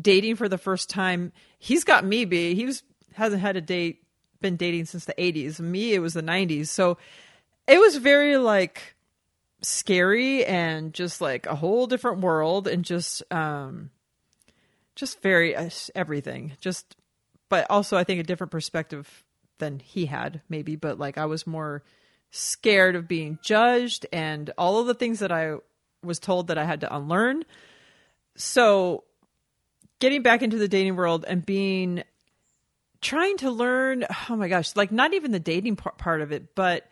dating 0.00 0.34
for 0.34 0.48
the 0.48 0.58
first 0.58 0.90
time. 0.90 1.30
He's 1.60 1.84
got 1.84 2.04
me 2.04 2.24
be. 2.24 2.56
He 2.56 2.66
was 2.66 2.82
hasn't 3.12 3.42
had 3.42 3.56
a 3.56 3.60
date 3.60 4.02
been 4.40 4.56
dating 4.56 4.86
since 4.86 5.04
the 5.04 5.14
80s. 5.14 5.60
Me 5.60 5.94
it 5.94 6.00
was 6.00 6.14
the 6.14 6.22
90s. 6.22 6.66
So 6.66 6.98
it 7.68 7.78
was 7.78 7.96
very 7.96 8.36
like 8.38 8.96
scary 9.62 10.44
and 10.44 10.92
just 10.92 11.20
like 11.20 11.46
a 11.46 11.54
whole 11.54 11.86
different 11.86 12.20
world 12.20 12.66
and 12.66 12.84
just 12.84 13.22
um 13.32 13.90
just 14.94 15.22
very 15.22 15.56
uh, 15.56 15.70
everything. 15.94 16.52
Just 16.60 16.96
but 17.48 17.66
also 17.70 17.96
I 17.96 18.04
think 18.04 18.20
a 18.20 18.24
different 18.24 18.50
perspective 18.50 19.24
than 19.58 19.78
he 19.78 20.06
had 20.06 20.42
maybe, 20.48 20.76
but 20.76 20.98
like 20.98 21.18
I 21.18 21.26
was 21.26 21.46
more 21.46 21.82
scared 22.30 22.96
of 22.96 23.06
being 23.06 23.38
judged 23.42 24.06
and 24.12 24.50
all 24.56 24.80
of 24.80 24.86
the 24.86 24.94
things 24.94 25.20
that 25.20 25.30
I 25.30 25.56
was 26.02 26.18
told 26.18 26.48
that 26.48 26.58
I 26.58 26.64
had 26.64 26.80
to 26.80 26.94
unlearn. 26.94 27.44
So 28.36 29.04
getting 30.00 30.22
back 30.22 30.42
into 30.42 30.58
the 30.58 30.68
dating 30.68 30.96
world 30.96 31.24
and 31.28 31.44
being 31.46 32.02
trying 33.00 33.36
to 33.36 33.50
learn 33.50 34.04
oh 34.30 34.36
my 34.36 34.48
gosh 34.48 34.74
like 34.76 34.92
not 34.92 35.12
even 35.12 35.32
the 35.32 35.40
dating 35.40 35.76
part, 35.76 35.98
part 35.98 36.20
of 36.20 36.32
it 36.32 36.54
but 36.54 36.88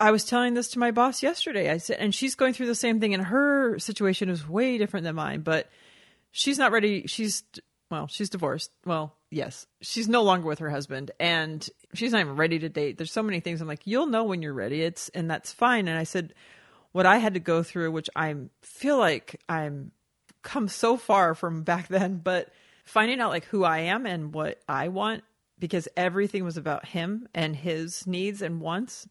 i 0.00 0.10
was 0.10 0.24
telling 0.24 0.54
this 0.54 0.68
to 0.68 0.78
my 0.78 0.90
boss 0.90 1.22
yesterday. 1.22 1.70
I 1.70 1.78
said 1.78 1.98
and 2.00 2.14
she's 2.14 2.34
going 2.34 2.54
through 2.54 2.66
the 2.66 2.74
same 2.74 3.00
thing 3.00 3.14
and 3.14 3.24
her 3.24 3.78
situation 3.78 4.28
is 4.28 4.48
way 4.48 4.78
different 4.78 5.04
than 5.04 5.14
mine 5.14 5.42
but 5.42 5.68
she's 6.32 6.58
not 6.58 6.72
ready. 6.72 7.06
She's 7.06 7.42
well 7.90 8.06
she's 8.06 8.30
divorced. 8.30 8.70
Well 8.84 9.14
yes. 9.30 9.66
She's 9.80 10.08
no 10.08 10.22
longer 10.22 10.46
with 10.46 10.60
her 10.60 10.70
husband 10.70 11.10
and 11.20 11.68
she's 11.94 12.12
not 12.12 12.20
even 12.20 12.36
ready 12.36 12.58
to 12.60 12.68
date. 12.68 12.96
There's 12.96 13.12
so 13.12 13.22
many 13.22 13.40
things. 13.40 13.60
I'm 13.60 13.68
like 13.68 13.86
you'll 13.86 14.06
know 14.06 14.24
when 14.24 14.42
you're 14.42 14.54
ready. 14.54 14.82
It's 14.82 15.08
and 15.10 15.30
that's 15.30 15.52
fine. 15.52 15.86
And 15.86 15.98
i 15.98 16.04
said 16.04 16.34
what 16.92 17.06
i 17.06 17.18
had 17.18 17.34
to 17.34 17.40
go 17.40 17.62
through 17.62 17.90
which 17.90 18.10
i 18.16 18.34
feel 18.62 18.98
like 18.98 19.40
i'm 19.48 19.92
come 20.42 20.68
so 20.68 20.96
far 20.96 21.34
from 21.34 21.62
back 21.62 21.88
then 21.88 22.16
but 22.16 22.48
finding 22.84 23.20
out 23.20 23.30
like 23.30 23.44
who 23.46 23.62
i 23.62 23.78
am 23.78 24.06
and 24.06 24.34
what 24.34 24.60
i 24.68 24.88
want 24.88 25.22
because 25.58 25.86
everything 25.96 26.44
was 26.44 26.56
about 26.56 26.86
him 26.86 27.28
and 27.34 27.54
his 27.54 28.06
needs 28.06 28.42
and 28.42 28.60
wants 28.60 29.06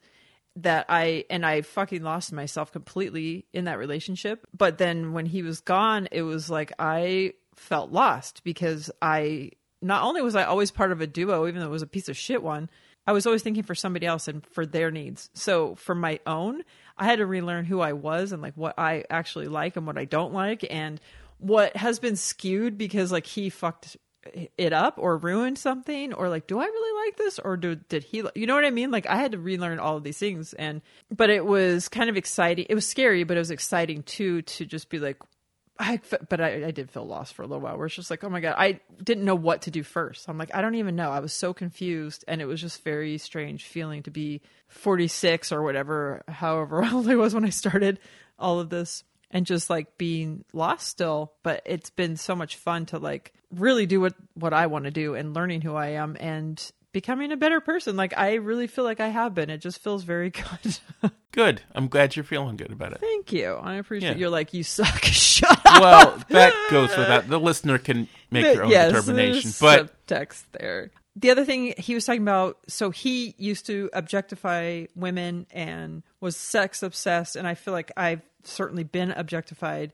that 0.56 0.86
I 0.90 1.26
and 1.30 1.46
I 1.46 1.62
fucking 1.62 2.04
lost 2.04 2.34
myself 2.34 2.72
completely 2.72 3.46
in 3.54 3.66
that 3.66 3.78
relationship. 3.78 4.48
But 4.56 4.78
then 4.78 5.14
when 5.14 5.26
he 5.26 5.44
was 5.44 5.62
gone, 5.62 6.08
it 6.12 6.24
was 6.24 6.50
like 6.50 6.72
I 6.80 7.34
felt 7.56 7.92
lost 7.92 8.44
because 8.44 8.90
I 9.02 9.52
not 9.82 10.04
only 10.04 10.22
was 10.22 10.36
I 10.36 10.44
always 10.44 10.72
part 10.72 10.92
of 10.92 11.02
a 11.02 11.08
duo, 11.08 11.48
even 11.48 11.62
though 11.62 11.68
it 11.68 11.72
was 11.72 11.82
a 11.82 11.88
piece 11.88 12.10
of 12.10 12.18
shit 12.18 12.44
one, 12.44 12.70
I 13.08 13.12
was 13.12 13.26
always 13.26 13.44
thinking 13.44 13.64
for 13.64 13.76
somebody 13.76 14.06
else 14.06 14.28
and 14.28 14.46
for 14.46 14.66
their 14.66 14.92
needs. 14.92 15.30
So 15.34 15.76
for 15.76 15.96
my 15.96 16.20
own, 16.28 16.64
I 16.98 17.06
had 17.06 17.20
to 17.20 17.26
relearn 17.26 17.66
who 17.66 17.80
I 17.80 17.94
was 17.94 18.32
and 18.32 18.42
like 18.42 18.56
what 18.56 18.78
I 18.78 19.06
actually 19.10 19.48
like 19.48 19.78
and 19.78 19.88
what 19.88 19.98
I 19.98 20.06
don't 20.06 20.34
like 20.34 20.66
and 20.70 21.00
what 21.38 21.76
has 21.76 22.00
been 22.00 22.18
skewed 22.18 22.78
because 22.78 23.12
like 23.12 23.26
he 23.26 23.50
fucked 23.50 23.98
it 24.58 24.74
up 24.74 24.96
or 24.98 25.18
ruined 25.18 25.58
something 25.58 26.14
or 26.14 26.28
like 26.28 26.46
do 26.46 26.60
i 26.60 26.66
really 26.66 27.06
like 27.08 27.18
this 27.18 27.40
or 27.40 27.56
do, 27.56 27.76
did 27.76 28.04
he 28.04 28.22
you 28.36 28.46
know 28.46 28.56
what 28.56 28.66
i 28.66 28.70
mean? 28.70 28.92
Like 28.92 29.08
i 29.08 29.16
had 29.16 29.32
to 29.32 29.40
relearn 29.40 29.80
all 29.80 29.98
of 29.98 30.04
these 30.04 30.18
things 30.18 30.54
and 30.54 30.82
but 31.16 31.30
it 31.30 31.46
was 31.46 31.88
kind 31.88 32.10
of 32.10 32.18
exciting. 32.18 32.66
It 32.70 32.76
was 32.76 32.88
scary 32.88 33.24
but 33.24 33.38
it 33.38 33.40
was 33.40 33.52
exciting 33.52 34.04
too 34.04 34.42
to 34.42 34.66
just 34.66 34.90
be 34.90 35.00
like 35.00 35.18
I, 35.82 36.02
but 36.28 36.42
I, 36.42 36.66
I 36.66 36.72
did 36.72 36.92
feel 36.92 37.08
lost 37.08 37.34
for 37.34 37.44
a 37.44 37.48
little 37.48 37.62
while 37.62 37.78
where 37.78 37.86
it's 37.86 37.96
just 37.96 38.10
like 38.10 38.26
oh 38.26 38.30
my 38.30 38.42
god 38.42 38.56
i 38.58 38.82
didn't 39.02 39.24
know 39.24 39.36
what 39.36 39.62
to 39.64 39.72
do 39.72 39.84
first. 39.84 40.28
I'm 40.28 40.38
like 40.38 40.54
i 40.54 40.62
don't 40.62 40.76
even 40.76 40.98
know. 40.98 41.12
I 41.12 41.22
was 41.22 41.32
so 41.32 41.54
confused 41.54 42.26
and 42.28 42.42
it 42.42 42.46
was 42.46 42.60
just 42.60 42.84
very 42.84 43.18
strange 43.18 43.64
feeling 43.66 44.04
to 44.04 44.12
be 44.12 44.42
46 44.68 45.54
or 45.54 45.64
whatever 45.64 46.24
however 46.28 46.84
old 46.92 47.08
i 47.08 47.16
was 47.16 47.34
when 47.34 47.46
i 47.46 47.50
started 47.50 48.00
all 48.38 48.60
of 48.60 48.70
this 48.70 49.04
and 49.32 49.46
just 49.46 49.70
like 49.70 49.98
being 49.98 50.44
lost 50.54 50.88
still 50.88 51.34
but 51.44 51.62
it's 51.66 51.90
been 51.90 52.18
so 52.18 52.36
much 52.36 52.56
fun 52.56 52.86
to 52.88 52.98
like 52.98 53.34
really 53.52 53.86
do 53.86 54.00
what 54.02 54.14
what 54.34 54.54
I 54.54 54.68
want 54.68 54.86
to 54.86 54.92
do 54.92 55.16
and 55.16 55.34
learning 55.34 55.62
who 55.62 55.76
I 55.76 55.90
am 55.90 56.16
and 56.20 56.72
becoming 56.92 57.32
a 57.32 57.38
better 57.38 57.60
person 57.62 57.96
like 57.96 58.18
I 58.18 58.36
really 58.36 58.68
feel 58.68 58.84
like 58.84 59.00
I 59.00 59.10
have 59.10 59.34
been 59.36 59.50
it 59.50 59.60
just 59.60 59.82
feels 59.82 60.04
very 60.04 60.30
good 60.32 60.80
Good. 61.32 61.62
I'm 61.76 61.90
glad 61.90 62.16
you're 62.16 62.26
feeling 62.26 62.58
good 62.58 62.72
about 62.72 62.94
it. 62.94 63.00
thank 63.02 63.32
you 63.32 63.54
I 63.54 63.76
appreciate 63.76 64.14
Yeah. 64.14 64.18
you're 64.18 64.30
like 64.32 64.54
you 64.56 64.64
suck 64.64 65.04
shut 65.04 65.52
up 65.66 65.80
Well, 65.82 66.24
that 66.30 66.54
goes 66.72 66.90
without. 66.98 67.28
The 67.28 67.40
listener 67.40 67.78
can 67.78 68.08
make 68.32 68.44
their 68.46 68.64
own 68.64 68.72
Yes, 68.72 68.92
determination. 68.92 69.52
But 69.62 70.08
text 70.08 70.46
there. 70.54 70.90
The 71.20 71.32
other 71.32 71.44
thing 71.44 71.74
he 71.78 71.96
was 71.96 72.06
talking 72.06 72.22
about, 72.22 72.60
so 72.70 72.92
he 72.92 73.36
used 73.38 73.66
to 73.66 73.90
objectify 73.92 74.86
women 74.96 75.48
and 75.52 76.02
was 76.22 76.38
sex 76.38 76.82
obsessed, 76.82 77.36
and 77.36 77.46
I 77.46 77.56
feel 77.56 77.74
like 77.74 77.92
I've 77.98 78.22
certainly 78.44 78.86
been 78.86 79.12
objectified, 79.12 79.92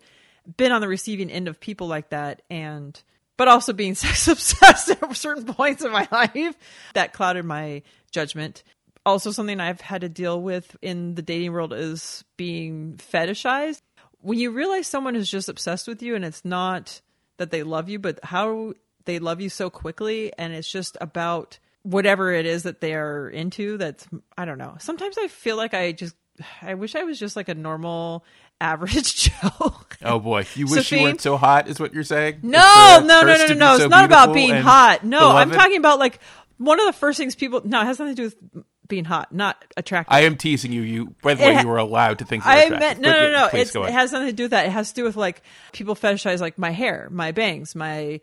been 0.56 0.72
on 0.72 0.82
the 0.82 0.88
receiving 0.88 1.32
end 1.32 1.48
of 1.48 1.60
people 1.60 1.88
like 1.88 2.10
that, 2.10 2.44
and 2.52 3.02
but 3.38 3.48
also 3.48 3.74
being 3.74 3.96
sex 3.96 4.28
obsessed 4.28 4.92
at 4.92 5.16
certain 5.16 5.46
points 5.46 5.84
in 5.84 5.92
my 5.92 6.08
life 6.12 6.56
that 6.94 7.14
clouded 7.14 7.44
my 7.44 7.82
judgment. 8.12 8.62
Also, 9.04 9.32
something 9.32 9.60
I've 9.60 9.82
had 9.82 10.02
to 10.02 10.10
deal 10.10 10.40
with 10.40 10.78
in 10.84 11.16
the 11.16 11.24
dating 11.24 11.54
world 11.54 11.74
is 11.74 12.24
being 12.38 12.98
fetishized. 12.98 13.82
When 14.22 14.38
you 14.38 14.52
realize 14.52 14.86
someone 14.86 15.16
is 15.16 15.30
just 15.30 15.50
obsessed 15.50 15.88
with 15.88 16.04
you 16.04 16.16
and 16.16 16.24
it's 16.24 16.46
not 16.46 17.02
that 17.38 17.50
they 17.50 17.64
love 17.64 17.90
you, 17.90 17.98
but 17.98 18.20
how 18.24 18.74
they 19.06 19.20
love 19.20 19.42
you 19.42 19.50
so 19.50 19.70
quickly, 19.70 20.32
and 20.38 20.54
it's 20.54 20.72
just 20.72 20.98
about 21.02 21.60
whatever 21.84 22.32
it 22.32 22.46
is 22.46 22.64
that 22.64 22.82
they 22.82 22.96
are 22.96 23.30
into. 23.30 23.78
That's, 23.78 24.08
I 24.38 24.46
don't 24.46 24.58
know. 24.58 24.76
Sometimes 24.80 25.18
I 25.18 25.28
feel 25.28 25.56
like 25.56 25.74
I 25.74 25.92
just, 25.92 26.16
I 26.62 26.74
wish 26.74 26.96
I 26.96 27.04
was 27.04 27.20
just 27.20 27.36
like 27.36 27.50
a 27.50 27.56
normal, 27.56 28.26
average 28.62 29.16
Joe. 29.16 29.76
oh 30.04 30.20
boy, 30.20 30.46
you 30.56 30.66
wish 30.66 30.88
Sophie? 30.88 30.98
you 30.98 31.04
weren't 31.04 31.22
so 31.22 31.38
hot, 31.38 31.68
is 31.68 31.80
what 31.80 31.94
you're 31.94 32.04
saying? 32.04 32.40
No, 32.42 32.60
uh, 32.60 33.04
no, 33.06 33.22
no, 33.22 33.36
no, 33.36 33.48
no, 33.48 33.54
no. 33.54 33.78
so 33.78 33.84
It's 33.84 33.92
not 33.92 34.06
about 34.06 34.34
being 34.34 34.56
hot. 34.56 35.04
No, 35.04 35.32
I'm 35.32 35.52
talking 35.52 35.78
about 35.78 36.00
like 36.00 36.20
one 36.58 36.80
of 36.80 36.86
the 36.86 36.94
first 36.94 37.18
things 37.18 37.36
people. 37.36 37.62
No, 37.66 37.82
it 37.82 37.86
has 37.86 38.00
nothing 38.00 38.16
to 38.16 38.22
do 38.22 38.24
with 38.26 38.66
being 38.88 39.06
hot, 39.06 39.34
not 39.34 39.64
attractive. 39.76 40.14
I 40.14 40.22
am 40.22 40.38
teasing 40.38 40.72
you. 40.72 40.82
You, 40.82 41.16
by 41.22 41.34
the 41.34 41.44
way, 41.44 41.54
ha- 41.56 41.62
you 41.62 41.68
were 41.68 41.78
allowed 41.78 42.20
to 42.20 42.26
think. 42.26 42.46
I 42.46 42.70
meant 42.70 43.00
no, 43.00 43.12
no, 43.12 43.22
yeah, 43.22 43.50
no. 43.52 43.66
go 43.74 43.86
it 43.86 43.92
has 43.92 44.12
nothing 44.12 44.28
to 44.28 44.34
do 44.34 44.44
with 44.44 44.52
that. 44.52 44.68
It 44.68 44.72
has 44.72 44.90
to 44.90 44.96
do 44.96 45.04
with 45.04 45.16
like 45.16 45.42
people 45.74 45.96
fetishize 45.96 46.40
like 46.40 46.58
my 46.58 46.72
hair, 46.72 47.10
my 47.12 47.32
bangs, 47.32 47.76
my 47.76 48.22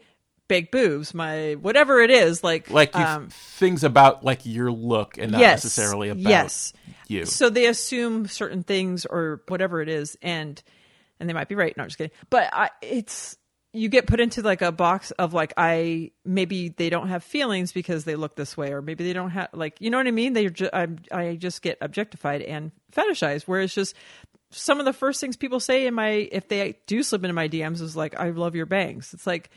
big 0.53 0.71
boobs, 0.71 1.15
my 1.15 1.55
whatever 1.55 2.01
it 2.01 2.11
is. 2.11 2.45
Like 2.45 2.69
like 2.69 2.95
um, 2.95 3.31
things 3.31 3.85
about 3.85 4.23
like 4.23 4.45
your 4.45 4.71
look 4.71 5.17
and 5.17 5.33
not 5.33 5.41
yes, 5.41 5.65
necessarily 5.65 6.11
about 6.11 6.21
yes. 6.21 6.75
you. 7.09 7.25
So 7.25 7.49
they 7.49 7.65
assume 7.65 8.27
certain 8.27 8.63
things 8.63 9.07
or 9.07 9.41
whatever 9.49 9.81
it 9.81 9.89
is, 9.89 10.19
and 10.21 10.63
and 11.19 11.27
they 11.27 11.33
might 11.33 11.49
be 11.49 11.55
right. 11.55 11.75
No, 11.75 11.85
I'm 11.85 11.89
just 11.89 11.97
kidding. 11.97 12.13
But 12.29 12.51
I, 12.53 12.69
it's 12.83 13.39
you 13.73 13.89
get 13.89 14.07
put 14.07 14.21
into 14.21 14.43
like 14.43 14.61
a 14.61 14.71
box 14.71 15.11
of 15.13 15.33
like 15.33 15.55
I 15.57 16.11
maybe 16.23 16.69
they 16.69 16.91
don't 16.91 17.09
have 17.09 17.25
feelings 17.25 17.73
because 17.73 18.05
they 18.05 18.15
look 18.15 18.37
this 18.37 18.55
way, 18.55 18.75
or 18.75 18.83
maybe 18.83 19.05
they 19.05 19.15
don't 19.15 19.31
have 19.31 19.49
like 19.55 19.81
you 19.81 19.89
know 19.89 19.97
what 19.97 20.07
I 20.07 20.11
mean. 20.11 20.35
They 20.35 20.51
ju- 20.51 20.69
I 20.71 20.89
I 21.11 21.37
just 21.37 21.63
get 21.63 21.79
objectified 21.81 22.43
and 22.43 22.73
fetishized, 22.95 23.45
where 23.45 23.63
it's 23.63 23.75
just 23.75 23.97
some 24.51 24.81
of 24.81 24.85
the 24.85 24.93
first 24.93 25.19
things 25.19 25.39
people 25.39 25.61
say 25.61 25.87
in 25.87 25.95
my 25.95 26.11
if 26.11 26.47
they 26.49 26.79
do 26.87 27.03
slip 27.03 27.25
into 27.25 27.33
my 27.33 27.49
DMs 27.49 27.81
is 27.81 27.97
like 27.97 28.21
I 28.21 28.29
love 28.31 28.55
your 28.55 28.67
bangs. 28.67 29.15
It's 29.15 29.27
like 29.27 29.49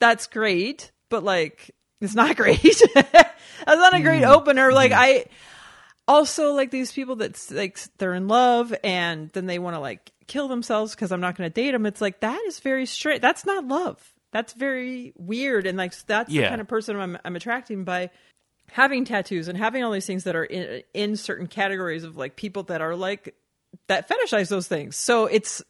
that's 0.00 0.26
great, 0.26 0.92
but 1.10 1.22
like 1.22 1.70
it's 2.00 2.14
not 2.14 2.36
great. 2.36 2.82
that's 2.94 3.34
not 3.66 3.94
a 3.94 4.00
great 4.00 4.22
hmm. 4.22 4.30
opener. 4.30 4.72
Like 4.72 4.92
hmm. 4.92 4.98
I 4.98 5.24
also 6.08 6.52
like 6.52 6.70
these 6.70 6.92
people 6.92 7.16
that 7.16 7.38
like 7.50 7.78
they're 7.98 8.14
in 8.14 8.28
love 8.28 8.74
and 8.84 9.30
then 9.30 9.46
they 9.46 9.58
want 9.58 9.74
to 9.74 9.80
like 9.80 10.12
kill 10.26 10.48
themselves 10.48 10.94
because 10.94 11.12
I'm 11.12 11.20
not 11.20 11.36
going 11.36 11.50
to 11.50 11.54
date 11.54 11.72
them. 11.72 11.86
It's 11.86 12.00
like 12.00 12.20
that 12.20 12.40
is 12.46 12.60
very 12.60 12.86
straight. 12.86 13.22
That's 13.22 13.44
not 13.44 13.66
love. 13.66 14.12
That's 14.32 14.52
very 14.52 15.12
weird 15.16 15.66
and 15.66 15.78
like 15.78 15.96
that's 16.06 16.30
the 16.30 16.42
kind 16.42 16.60
of 16.60 16.68
person 16.68 16.96
I'm, 16.96 17.18
I'm 17.24 17.36
attracting 17.36 17.84
by 17.84 18.10
having 18.70 19.04
tattoos 19.04 19.48
and 19.48 19.56
having 19.56 19.82
all 19.82 19.92
these 19.92 20.06
things 20.06 20.24
that 20.24 20.36
are 20.36 20.44
in 20.44 20.82
in 20.92 21.16
certain 21.16 21.46
categories 21.46 22.04
of 22.04 22.16
like 22.16 22.36
people 22.36 22.64
that 22.64 22.80
are 22.82 22.96
like 22.96 23.34
that 23.86 24.08
fetishize 24.08 24.48
those 24.48 24.68
things. 24.68 24.96
So 24.96 25.26
it's 25.26 25.62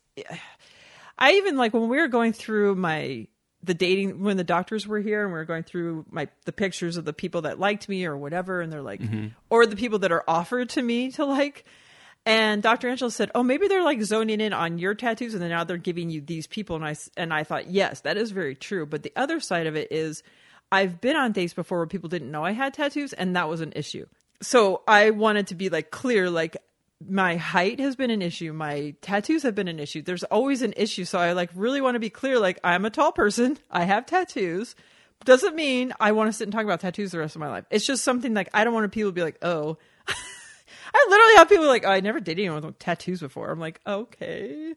I 1.18 1.32
even 1.32 1.56
like 1.56 1.74
when 1.74 1.88
we 1.88 1.98
were 1.98 2.08
going 2.08 2.32
through 2.32 2.74
my 2.74 3.28
the 3.66 3.74
dating 3.74 4.22
when 4.22 4.36
the 4.36 4.44
doctors 4.44 4.86
were 4.86 5.00
here 5.00 5.24
and 5.24 5.32
we 5.32 5.38
were 5.38 5.44
going 5.44 5.62
through 5.62 6.06
my 6.10 6.28
the 6.44 6.52
pictures 6.52 6.96
of 6.96 7.04
the 7.04 7.12
people 7.12 7.42
that 7.42 7.58
liked 7.58 7.88
me 7.88 8.06
or 8.06 8.16
whatever 8.16 8.60
and 8.60 8.72
they're 8.72 8.82
like 8.82 9.00
mm-hmm. 9.00 9.28
or 9.50 9.66
the 9.66 9.76
people 9.76 9.98
that 9.98 10.12
are 10.12 10.24
offered 10.26 10.68
to 10.70 10.82
me 10.82 11.10
to 11.10 11.24
like 11.24 11.64
and 12.28 12.60
Dr. 12.60 12.88
Angela 12.88 13.12
said, 13.12 13.30
"Oh, 13.36 13.44
maybe 13.44 13.68
they're 13.68 13.84
like 13.84 14.02
zoning 14.02 14.40
in 14.40 14.52
on 14.52 14.78
your 14.78 14.96
tattoos 14.96 15.32
and 15.32 15.40
then 15.40 15.50
now 15.50 15.62
they're 15.62 15.76
giving 15.76 16.10
you 16.10 16.20
these 16.20 16.48
people." 16.48 16.74
And 16.74 16.84
I 16.84 16.96
and 17.16 17.32
I 17.32 17.44
thought, 17.44 17.70
"Yes, 17.70 18.00
that 18.00 18.16
is 18.16 18.32
very 18.32 18.56
true." 18.56 18.84
But 18.84 19.04
the 19.04 19.12
other 19.14 19.38
side 19.38 19.68
of 19.68 19.76
it 19.76 19.92
is 19.92 20.24
I've 20.72 21.00
been 21.00 21.14
on 21.14 21.30
dates 21.30 21.54
before 21.54 21.78
where 21.78 21.86
people 21.86 22.08
didn't 22.08 22.32
know 22.32 22.44
I 22.44 22.50
had 22.50 22.74
tattoos 22.74 23.12
and 23.12 23.36
that 23.36 23.48
was 23.48 23.60
an 23.60 23.72
issue. 23.76 24.06
So 24.42 24.82
I 24.88 25.10
wanted 25.10 25.46
to 25.48 25.54
be 25.54 25.68
like 25.68 25.92
clear 25.92 26.28
like 26.28 26.56
my 27.04 27.36
height 27.36 27.78
has 27.80 27.96
been 27.96 28.10
an 28.10 28.22
issue. 28.22 28.52
My 28.52 28.94
tattoos 29.02 29.42
have 29.42 29.54
been 29.54 29.68
an 29.68 29.78
issue. 29.78 30.02
There's 30.02 30.24
always 30.24 30.62
an 30.62 30.74
issue. 30.76 31.04
So 31.04 31.18
I 31.18 31.32
like 31.32 31.50
really 31.54 31.80
want 31.80 31.94
to 31.94 32.00
be 32.00 32.10
clear. 32.10 32.38
Like 32.38 32.58
I'm 32.64 32.84
a 32.84 32.90
tall 32.90 33.12
person. 33.12 33.58
I 33.70 33.84
have 33.84 34.06
tattoos. 34.06 34.74
Doesn't 35.24 35.54
mean 35.54 35.92
I 35.98 36.12
want 36.12 36.28
to 36.28 36.32
sit 36.32 36.44
and 36.44 36.52
talk 36.52 36.64
about 36.64 36.80
tattoos 36.80 37.12
the 37.12 37.18
rest 37.18 37.36
of 37.36 37.40
my 37.40 37.48
life. 37.48 37.64
It's 37.70 37.86
just 37.86 38.04
something 38.04 38.34
like 38.34 38.48
I 38.54 38.64
don't 38.64 38.74
want 38.74 38.90
people 38.92 39.10
to 39.10 39.14
be 39.14 39.22
like, 39.22 39.38
oh. 39.42 39.78
I 40.08 41.06
literally 41.08 41.36
have 41.36 41.48
people 41.48 41.66
like, 41.66 41.84
oh, 41.84 41.90
I 41.90 42.00
never 42.00 42.20
dated 42.20 42.44
anyone 42.44 42.64
with 42.64 42.78
tattoos 42.78 43.20
before. 43.20 43.50
I'm 43.50 43.60
like, 43.60 43.80
okay. 43.86 44.74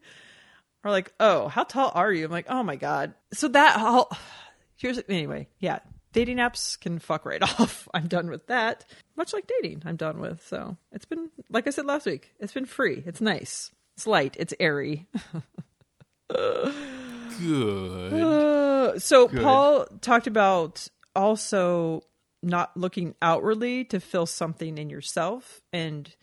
Or 0.84 0.90
like, 0.90 1.12
oh, 1.20 1.48
how 1.48 1.64
tall 1.64 1.92
are 1.94 2.12
you? 2.12 2.24
I'm 2.24 2.30
like, 2.30 2.46
oh 2.48 2.62
my 2.62 2.76
god. 2.76 3.14
So 3.32 3.48
that 3.48 3.78
all 3.78 4.10
here's 4.76 5.00
anyway, 5.08 5.48
yeah. 5.58 5.80
Dating 6.12 6.38
apps 6.38 6.78
can 6.80 6.98
fuck 6.98 7.24
right 7.24 7.42
off. 7.60 7.88
I'm 7.94 8.08
done 8.08 8.28
with 8.30 8.46
that. 8.48 8.84
Much 9.16 9.32
like 9.32 9.50
dating, 9.60 9.82
I'm 9.84 9.96
done 9.96 10.20
with. 10.20 10.46
So 10.46 10.76
it's 10.92 11.04
been 11.04 11.30
like 11.50 11.66
I 11.66 11.70
said 11.70 11.86
last 11.86 12.06
week. 12.06 12.34
It's 12.40 12.52
been 12.52 12.66
free. 12.66 13.02
It's 13.06 13.20
nice. 13.20 13.70
It's 13.96 14.06
light. 14.06 14.36
It's 14.38 14.54
airy. 14.58 15.06
Good. 16.28 18.12
Uh, 18.12 18.98
so 18.98 19.28
Paul 19.28 19.86
talked 20.00 20.26
about 20.26 20.88
also 21.14 22.02
not 22.42 22.76
looking 22.76 23.14
outwardly 23.20 23.84
to 23.84 24.00
fill 24.00 24.26
something 24.26 24.78
in 24.78 24.90
yourself, 24.90 25.60
and 25.72 26.14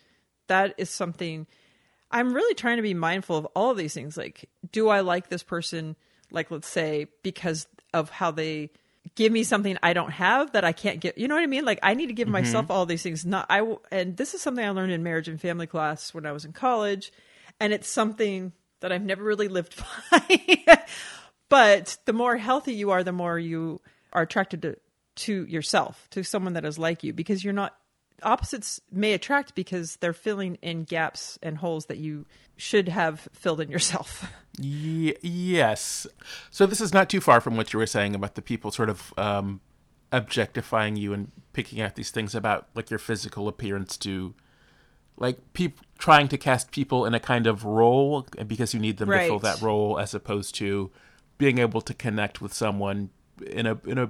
that 0.48 0.74
is 0.78 0.90
something 0.90 1.48
I'm 2.10 2.34
really 2.34 2.54
trying 2.56 2.78
to 2.78 2.84
be 2.84 2.94
mindful 2.94 3.38
of. 3.38 3.46
All 3.56 3.72
of 3.72 3.78
these 3.78 3.94
things, 3.94 4.18
like, 4.18 4.50
do 4.72 4.90
I 4.90 5.02
like 5.02 5.30
this 5.30 5.44
person? 5.44 5.96
Like, 6.32 6.52
let's 6.52 6.68
say 6.68 7.08
because 7.24 7.68
of 7.94 8.10
how 8.10 8.32
they 8.32 8.72
give 9.16 9.32
me 9.32 9.44
something 9.44 9.78
I 9.82 9.94
don't 9.94 10.12
have 10.12 10.54
that 10.54 10.64
I 10.64 10.72
can't 10.72 11.00
get. 11.00 11.18
You 11.18 11.28
know 11.28 11.36
what 11.36 11.44
I 11.44 11.48
mean? 11.48 11.66
Like, 11.66 11.80
I 11.84 11.94
need 11.94 12.08
to 12.08 12.14
give 12.14 12.28
mm-hmm. 12.28 12.34
myself 12.34 12.72
all 12.72 12.86
these 12.86 13.04
things. 13.04 13.26
Not 13.26 13.46
I. 13.50 13.76
And 13.92 14.18
this 14.18 14.34
is 14.34 14.42
something 14.42 14.64
I 14.64 14.70
learned 14.70 14.92
in 14.92 15.04
marriage 15.04 15.28
and 15.28 15.40
family 15.40 15.68
class 15.68 16.14
when 16.14 16.26
I 16.26 16.32
was 16.32 16.46
in 16.46 16.54
college, 16.54 17.12
and 17.60 17.74
it's 17.74 17.90
something 17.90 18.54
that 18.80 18.92
I've 18.92 19.04
never 19.04 19.24
really 19.24 19.48
lived 19.48 19.82
by. 20.12 20.84
but 21.50 21.98
the 22.06 22.14
more 22.14 22.38
healthy 22.38 22.74
you 22.74 22.92
are, 22.92 23.04
the 23.04 23.12
more 23.12 23.38
you 23.40 23.82
are 24.14 24.22
attracted 24.22 24.62
to, 24.64 24.78
to 25.16 25.46
yourself, 25.46 26.08
to 26.12 26.24
someone 26.24 26.54
that 26.54 26.66
is 26.66 26.78
like 26.78 27.04
you, 27.04 27.14
because 27.14 27.44
you're 27.44 27.54
not 27.54 27.76
opposites 28.24 28.82
may 28.92 29.14
attract 29.14 29.56
because 29.56 29.98
they're 29.98 30.14
filling 30.14 30.56
in 30.62 30.84
gaps 30.84 31.38
and 31.42 31.58
holes 31.58 31.86
that 31.88 31.98
you 31.98 32.26
should 32.56 32.90
have 32.90 33.28
filled 33.34 33.62
in 33.62 33.70
yourself. 33.70 34.32
Ye- 34.60 35.16
yes. 35.22 36.08
So 36.50 36.66
this 36.66 36.82
is 36.82 36.94
not 36.94 37.10
too 37.10 37.22
far 37.22 37.42
from 37.42 37.58
what 37.58 37.74
you 37.74 37.80
were 37.80 37.86
saying 37.86 38.16
about 38.16 38.36
the 38.36 38.42
people 38.42 38.72
sort 38.72 38.90
of 38.90 39.14
um, 39.18 39.62
objectifying 40.12 40.96
you 40.96 41.14
and 41.14 41.32
picking 41.54 41.82
out 41.82 41.96
these 41.96 42.12
things 42.12 42.34
about 42.34 42.68
like 42.74 42.90
your 42.90 43.00
physical 43.00 43.48
appearance 43.48 43.98
to 43.98 44.34
like 45.18 45.40
trying 45.98 46.28
to 46.28 46.38
cast 46.38 46.72
people 46.72 47.06
in 47.06 47.14
a 47.14 47.20
kind 47.20 47.48
of 47.48 47.66
role 47.66 48.26
because 48.46 48.74
you 48.74 48.80
need 48.80 48.98
them 48.98 49.10
to 49.10 49.20
fill 49.20 49.40
that 49.40 49.62
role 49.62 50.00
as 50.00 50.14
opposed 50.14 50.56
to 50.56 50.92
being 51.38 51.58
able 51.58 51.82
to 51.82 51.94
connect 51.94 52.42
with 52.42 52.54
someone 52.54 53.10
in 53.46 53.66
a 53.66 53.80
in 53.86 53.98
a 53.98 54.10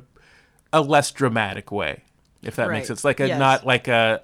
a 0.74 0.82
less 0.82 1.12
dramatic 1.12 1.72
way 1.72 2.04
if 2.44 2.56
that 2.56 2.68
Right. 2.70 2.78
makes 2.78 2.88
sense 2.88 3.04
like 3.04 3.20
a 3.20 3.28
Yes. 3.28 3.40
not 3.40 3.66
like 3.66 3.88
a 3.88 4.22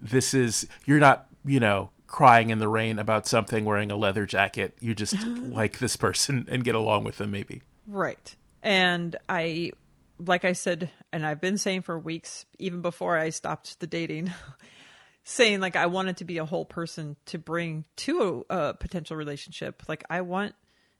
this 0.00 0.34
is 0.34 0.66
you're 0.86 0.98
not 1.00 1.26
you 1.44 1.60
know 1.60 1.90
crying 2.06 2.50
in 2.50 2.58
the 2.58 2.68
rain 2.68 2.98
about 2.98 3.26
something 3.26 3.64
wearing 3.64 3.90
a 3.90 3.96
leather 3.96 4.26
jacket 4.26 4.76
you 4.80 4.94
just 4.94 5.14
like 5.42 5.78
this 5.78 5.96
person 5.96 6.46
and 6.50 6.64
get 6.64 6.74
along 6.74 7.04
with 7.04 7.18
them 7.18 7.30
maybe 7.30 7.62
Right. 7.86 8.36
And 8.62 9.16
I, 9.28 9.72
like 10.18 10.44
I 10.44 10.52
said, 10.52 10.90
and 11.12 11.26
I've 11.26 11.40
been 11.40 11.58
saying 11.58 11.82
for 11.82 11.98
weeks, 11.98 12.44
even 12.58 12.82
before 12.82 13.18
I 13.18 13.30
stopped 13.30 13.80
the 13.80 13.86
dating, 13.88 14.32
saying 15.24 15.60
like 15.60 15.74
I 15.76 15.86
wanted 15.86 16.18
to 16.18 16.24
be 16.24 16.38
a 16.38 16.44
whole 16.44 16.64
person 16.64 17.16
to 17.26 17.38
bring 17.38 17.84
to 17.96 18.44
a, 18.48 18.56
a 18.58 18.74
potential 18.74 19.16
relationship. 19.16 19.82
Like 19.88 20.04
I 20.08 20.20
want, 20.20 20.54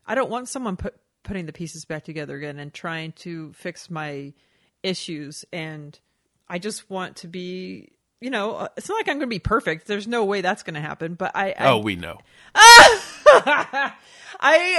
I 0.07 0.15
don't 0.15 0.31
want 0.31 0.49
someone 0.49 0.77
put, 0.77 0.97
putting 1.23 1.47
the 1.47 1.53
pieces 1.53 1.85
back 1.85 2.05
together 2.05 2.35
again 2.37 2.59
and 2.59 2.73
trying 2.73 3.13
to 3.13 3.53
fix 3.53 3.89
my 3.91 4.33
issues. 4.83 5.45
And 5.53 5.99
I 6.51 6.59
just 6.59 6.91
want 6.91 7.17
to 7.19 7.29
be, 7.29 7.93
you 8.21 8.29
know, 8.29 8.57
uh, 8.57 8.69
it's 8.77 8.89
not 8.89 8.97
like 8.97 9.09
I'm 9.09 9.19
going 9.19 9.29
to 9.29 9.35
be 9.35 9.39
perfect. 9.39 9.87
There's 9.87 10.09
no 10.09 10.25
way 10.25 10.41
that's 10.41 10.65
going 10.65 10.75
to 10.75 10.81
happen. 10.81 11.15
But 11.15 11.31
I, 11.35 11.55
I 11.57 11.71
oh 11.71 11.79
we 11.79 11.95
know 11.95 12.19
I 12.55 13.93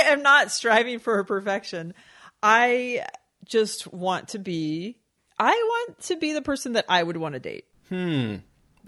am 0.07 0.21
not 0.21 0.51
striving 0.51 0.99
for 0.99 1.23
perfection. 1.23 1.93
I 2.43 3.05
just 3.45 3.91
want 3.91 4.29
to 4.29 4.39
be 4.39 4.97
I 5.39 5.51
want 5.51 6.01
to 6.01 6.17
be 6.17 6.33
the 6.33 6.41
person 6.41 6.73
that 6.73 6.85
I 6.89 7.01
would 7.01 7.17
want 7.17 7.33
to 7.33 7.39
date. 7.39 7.65
Hmm. 7.87 8.35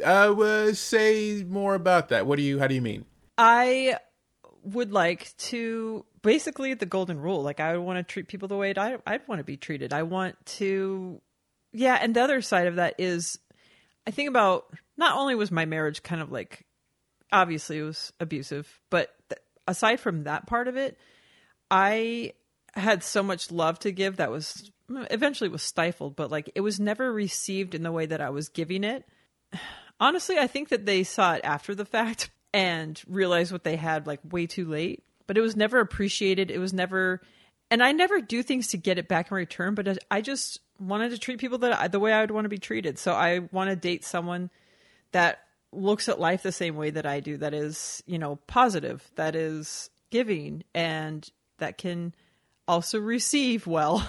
Uh 0.03 0.73
say 0.73 1.45
more 1.47 1.75
about 1.75 2.09
that 2.09 2.25
what 2.25 2.37
do 2.37 2.43
you 2.43 2.59
how 2.59 2.67
do 2.67 2.75
you 2.75 2.81
mean 2.81 3.05
I 3.37 3.97
would 4.63 4.91
like 4.91 5.35
to 5.37 6.05
basically 6.21 6.73
the 6.73 6.85
golden 6.85 7.19
rule. 7.19 7.43
Like 7.43 7.59
I 7.59 7.77
would 7.77 7.85
want 7.85 7.97
to 7.97 8.03
treat 8.03 8.27
people 8.27 8.47
the 8.47 8.57
way 8.57 8.73
I 8.75 8.97
I'd 9.05 9.27
want 9.27 9.39
to 9.39 9.43
be 9.43 9.57
treated. 9.57 9.93
I 9.93 10.03
want 10.03 10.43
to 10.57 11.21
yeah, 11.73 11.97
and 11.99 12.15
the 12.15 12.21
other 12.21 12.41
side 12.41 12.67
of 12.67 12.75
that 12.75 12.95
is 12.99 13.39
I 14.07 14.11
think 14.11 14.29
about 14.29 14.65
not 14.97 15.17
only 15.17 15.35
was 15.35 15.51
my 15.51 15.65
marriage 15.65 16.03
kind 16.03 16.21
of 16.21 16.31
like 16.31 16.65
obviously 17.31 17.79
it 17.79 17.83
was 17.83 18.13
abusive, 18.19 18.79
but 18.89 19.13
th- 19.29 19.41
aside 19.67 19.99
from 19.99 20.23
that 20.23 20.45
part 20.45 20.67
of 20.67 20.77
it, 20.77 20.97
I 21.71 22.33
had 22.75 23.03
so 23.03 23.23
much 23.23 23.51
love 23.51 23.79
to 23.79 23.91
give 23.91 24.17
that 24.17 24.31
was 24.31 24.71
eventually 24.89 25.49
was 25.49 25.63
stifled, 25.63 26.15
but 26.15 26.31
like 26.31 26.51
it 26.55 26.61
was 26.61 26.79
never 26.79 27.11
received 27.11 27.73
in 27.73 27.83
the 27.83 27.91
way 27.91 28.05
that 28.05 28.21
I 28.21 28.29
was 28.29 28.49
giving 28.49 28.83
it. 28.83 29.03
Honestly, 29.99 30.37
I 30.37 30.47
think 30.47 30.69
that 30.69 30.85
they 30.85 31.03
saw 31.03 31.33
it 31.33 31.41
after 31.43 31.73
the 31.73 31.85
fact 31.85 32.29
and 32.53 33.01
realized 33.07 33.51
what 33.51 33.63
they 33.63 33.77
had 33.77 34.05
like 34.05 34.19
way 34.29 34.45
too 34.45 34.65
late, 34.65 35.03
but 35.25 35.37
it 35.37 35.41
was 35.41 35.55
never 35.55 35.79
appreciated. 35.79 36.51
It 36.51 36.59
was 36.59 36.73
never 36.73 37.21
and 37.71 37.81
I 37.81 37.91
never 37.91 38.21
do 38.21 38.43
things 38.43 38.67
to 38.67 38.77
get 38.77 38.99
it 38.99 39.07
back 39.07 39.31
in 39.31 39.35
return, 39.35 39.73
but 39.73 39.97
I 40.11 40.21
just 40.21 40.59
wanted 40.87 41.11
to 41.11 41.17
treat 41.17 41.39
people 41.39 41.57
that 41.59 41.79
I, 41.79 41.87
the 41.87 41.99
way 41.99 42.13
I 42.13 42.21
would 42.21 42.31
want 42.31 42.45
to 42.45 42.49
be 42.49 42.57
treated. 42.57 42.97
So 42.99 43.13
I 43.13 43.39
want 43.51 43.69
to 43.69 43.75
date 43.75 44.03
someone 44.03 44.49
that 45.11 45.39
looks 45.71 46.07
at 46.09 46.19
life 46.19 46.43
the 46.43 46.51
same 46.51 46.75
way 46.75 46.89
that 46.91 47.05
I 47.05 47.19
do, 47.19 47.37
that 47.37 47.53
is, 47.53 48.03
you 48.05 48.19
know, 48.19 48.35
positive, 48.47 49.09
that 49.15 49.35
is 49.35 49.89
giving, 50.11 50.63
and 50.73 51.27
that 51.57 51.77
can 51.77 52.13
also 52.67 52.99
receive 52.99 53.65
well. 53.67 54.07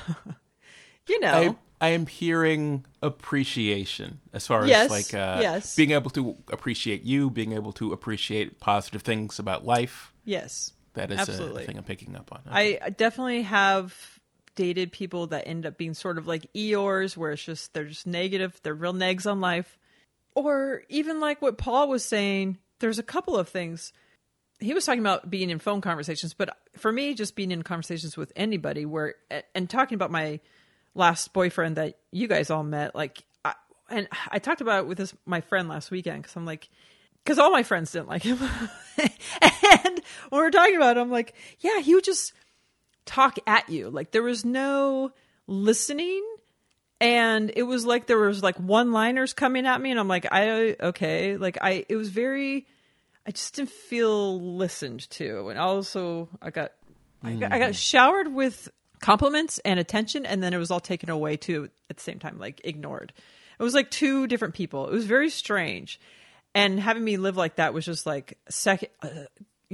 you 1.09 1.21
know, 1.21 1.57
I, 1.81 1.87
I 1.87 1.89
am 1.91 2.07
hearing 2.07 2.85
appreciation 3.03 4.21
as 4.33 4.47
far 4.47 4.67
Yes, 4.67 4.87
as 4.87 4.91
like 4.91 5.15
uh, 5.15 5.39
yes. 5.43 5.75
being 5.77 5.91
able 5.91 6.11
to 6.11 6.37
appreciate 6.53 7.03
you, 7.03 7.31
being 7.31 7.53
able 7.53 7.73
to 7.73 7.93
appreciate 7.93 8.61
positive 8.61 9.03
things 9.03 9.39
about 9.39 9.65
life. 9.65 10.13
yes, 10.25 10.73
That 10.95 11.11
is 11.11 11.19
a, 11.19 11.23
Absolutely. 11.23 11.67
thing 11.67 11.77
I'm 11.77 11.85
picking 11.85 12.17
up 12.17 12.31
on. 12.33 12.41
I 12.51 12.79
I 12.83 12.91
definitely 12.91 13.43
have 13.43 14.14
dated 14.57 14.93
people 14.93 15.29
that 15.29 15.49
end 15.49 15.67
up 15.67 15.77
being 15.77 15.95
sort 15.95 16.19
of 16.19 16.27
like 16.27 16.53
Eeyores, 16.55 17.17
where 17.17 17.33
it's 17.33 17.45
just 17.45 17.75
they're 17.75 17.85
just 17.85 18.07
negative, 18.07 18.61
they're 18.63 18.75
real 18.75 18.95
negs 18.95 19.31
on 19.31 19.41
life, 19.41 19.79
or 20.35 20.83
even 20.89 21.21
like 21.21 21.43
what 21.43 21.59
Paul 21.59 21.89
was 21.89 22.05
saying. 22.05 22.59
There's 22.81 22.99
a 22.99 23.05
couple 23.05 23.37
of 23.37 23.49
things 23.49 23.93
he 24.61 24.75
was 24.75 24.85
talking 24.85 25.01
about 25.01 25.29
being 25.31 25.51
in 25.51 25.59
phone 25.59 25.81
conversations, 25.81 26.35
but 26.35 26.57
for 26.77 26.93
me, 26.93 27.15
just 27.15 27.35
being 27.35 27.51
in 27.51 27.63
conversations 27.63 28.17
with 28.17 28.33
anybody, 28.37 28.87
where 28.87 29.15
and 29.55 29.69
talking 29.69 29.97
about 29.97 30.11
my 30.11 30.41
last 30.95 31.33
boyfriend 31.33 31.77
that 31.77 31.99
you 32.13 32.29
guys 32.29 32.51
all 32.51 32.63
met, 32.63 32.95
like, 32.95 33.25
I, 33.45 33.55
and 33.91 34.09
I 34.31 34.39
talked 34.39 34.61
about 34.61 34.85
it 34.85 34.87
with 34.87 34.99
this 34.99 35.15
my 35.27 35.41
friend 35.41 35.69
last 35.69 35.91
weekend 35.91 36.23
because 36.23 36.37
I'm 36.37 36.47
like, 36.47 36.69
because 37.25 37.39
all 37.39 37.51
my 37.51 37.63
friends 37.63 37.93
didn't 37.93 38.09
like 38.09 38.23
him, 38.23 38.39
and 38.99 40.01
when 40.31 40.41
we 40.41 40.47
are 40.47 40.51
talking 40.51 40.77
about 40.77 40.97
it, 40.97 41.01
I'm 41.01 41.11
like, 41.11 41.35
yeah, 41.61 41.81
he 41.81 41.95
would 41.95 42.05
just 42.05 42.33
talk 43.07 43.37
at 43.47 43.69
you, 43.69 43.91
like 43.91 44.11
there 44.11 44.23
was 44.23 44.45
no 44.45 45.13
listening. 45.47 46.25
And 47.01 47.53
it 47.55 47.65
was 47.65 47.85
like 47.85 48.07
there 48.07 48.19
was 48.19 48.43
like 48.43 48.57
one 48.57 48.93
liners 48.93 49.35
coming 49.35 49.67
at 49.67 49.81
me, 49.81 49.91
and 49.91 50.01
I'm 50.01 50.09
like, 50.09 50.27
I 50.31 50.77
okay, 50.81 51.37
like 51.37 51.59
I, 51.61 51.85
it 51.89 51.97
was 51.97 52.09
very, 52.09 52.67
I 53.27 53.33
just 53.33 53.57
didn't 53.57 53.71
feel 53.71 54.41
listened 54.57 55.11
to, 55.11 55.49
and 55.49 55.59
also 55.59 56.29
I 56.41 56.51
got, 56.51 56.73
I 57.23 57.35
got, 57.35 57.53
I 57.53 57.59
got 57.59 57.75
showered 57.75 58.33
with 58.33 58.71
compliments 59.01 59.59
and 59.67 59.79
attention, 59.81 60.25
and 60.25 60.43
then 60.43 60.55
it 60.55 60.59
was 60.59 60.71
all 60.71 60.81
taken 60.81 61.11
away 61.11 61.37
too 61.37 61.69
at 61.91 61.97
the 61.97 62.03
same 62.03 62.21
time, 62.21 62.39
like 62.39 62.61
ignored. 62.65 63.13
It 63.59 63.63
was 63.63 63.75
like 63.75 63.91
two 63.91 64.27
different 64.27 64.55
people. 64.55 64.87
It 64.87 64.93
was 64.93 65.05
very 65.05 65.31
strange, 65.31 66.01
and 66.55 66.81
having 66.81 67.05
me 67.05 67.17
live 67.19 67.37
like 67.37 67.57
that 67.57 67.75
was 67.75 67.85
just 67.85 68.07
like 68.07 68.39
second, 68.49 68.89
uh, 69.03 69.09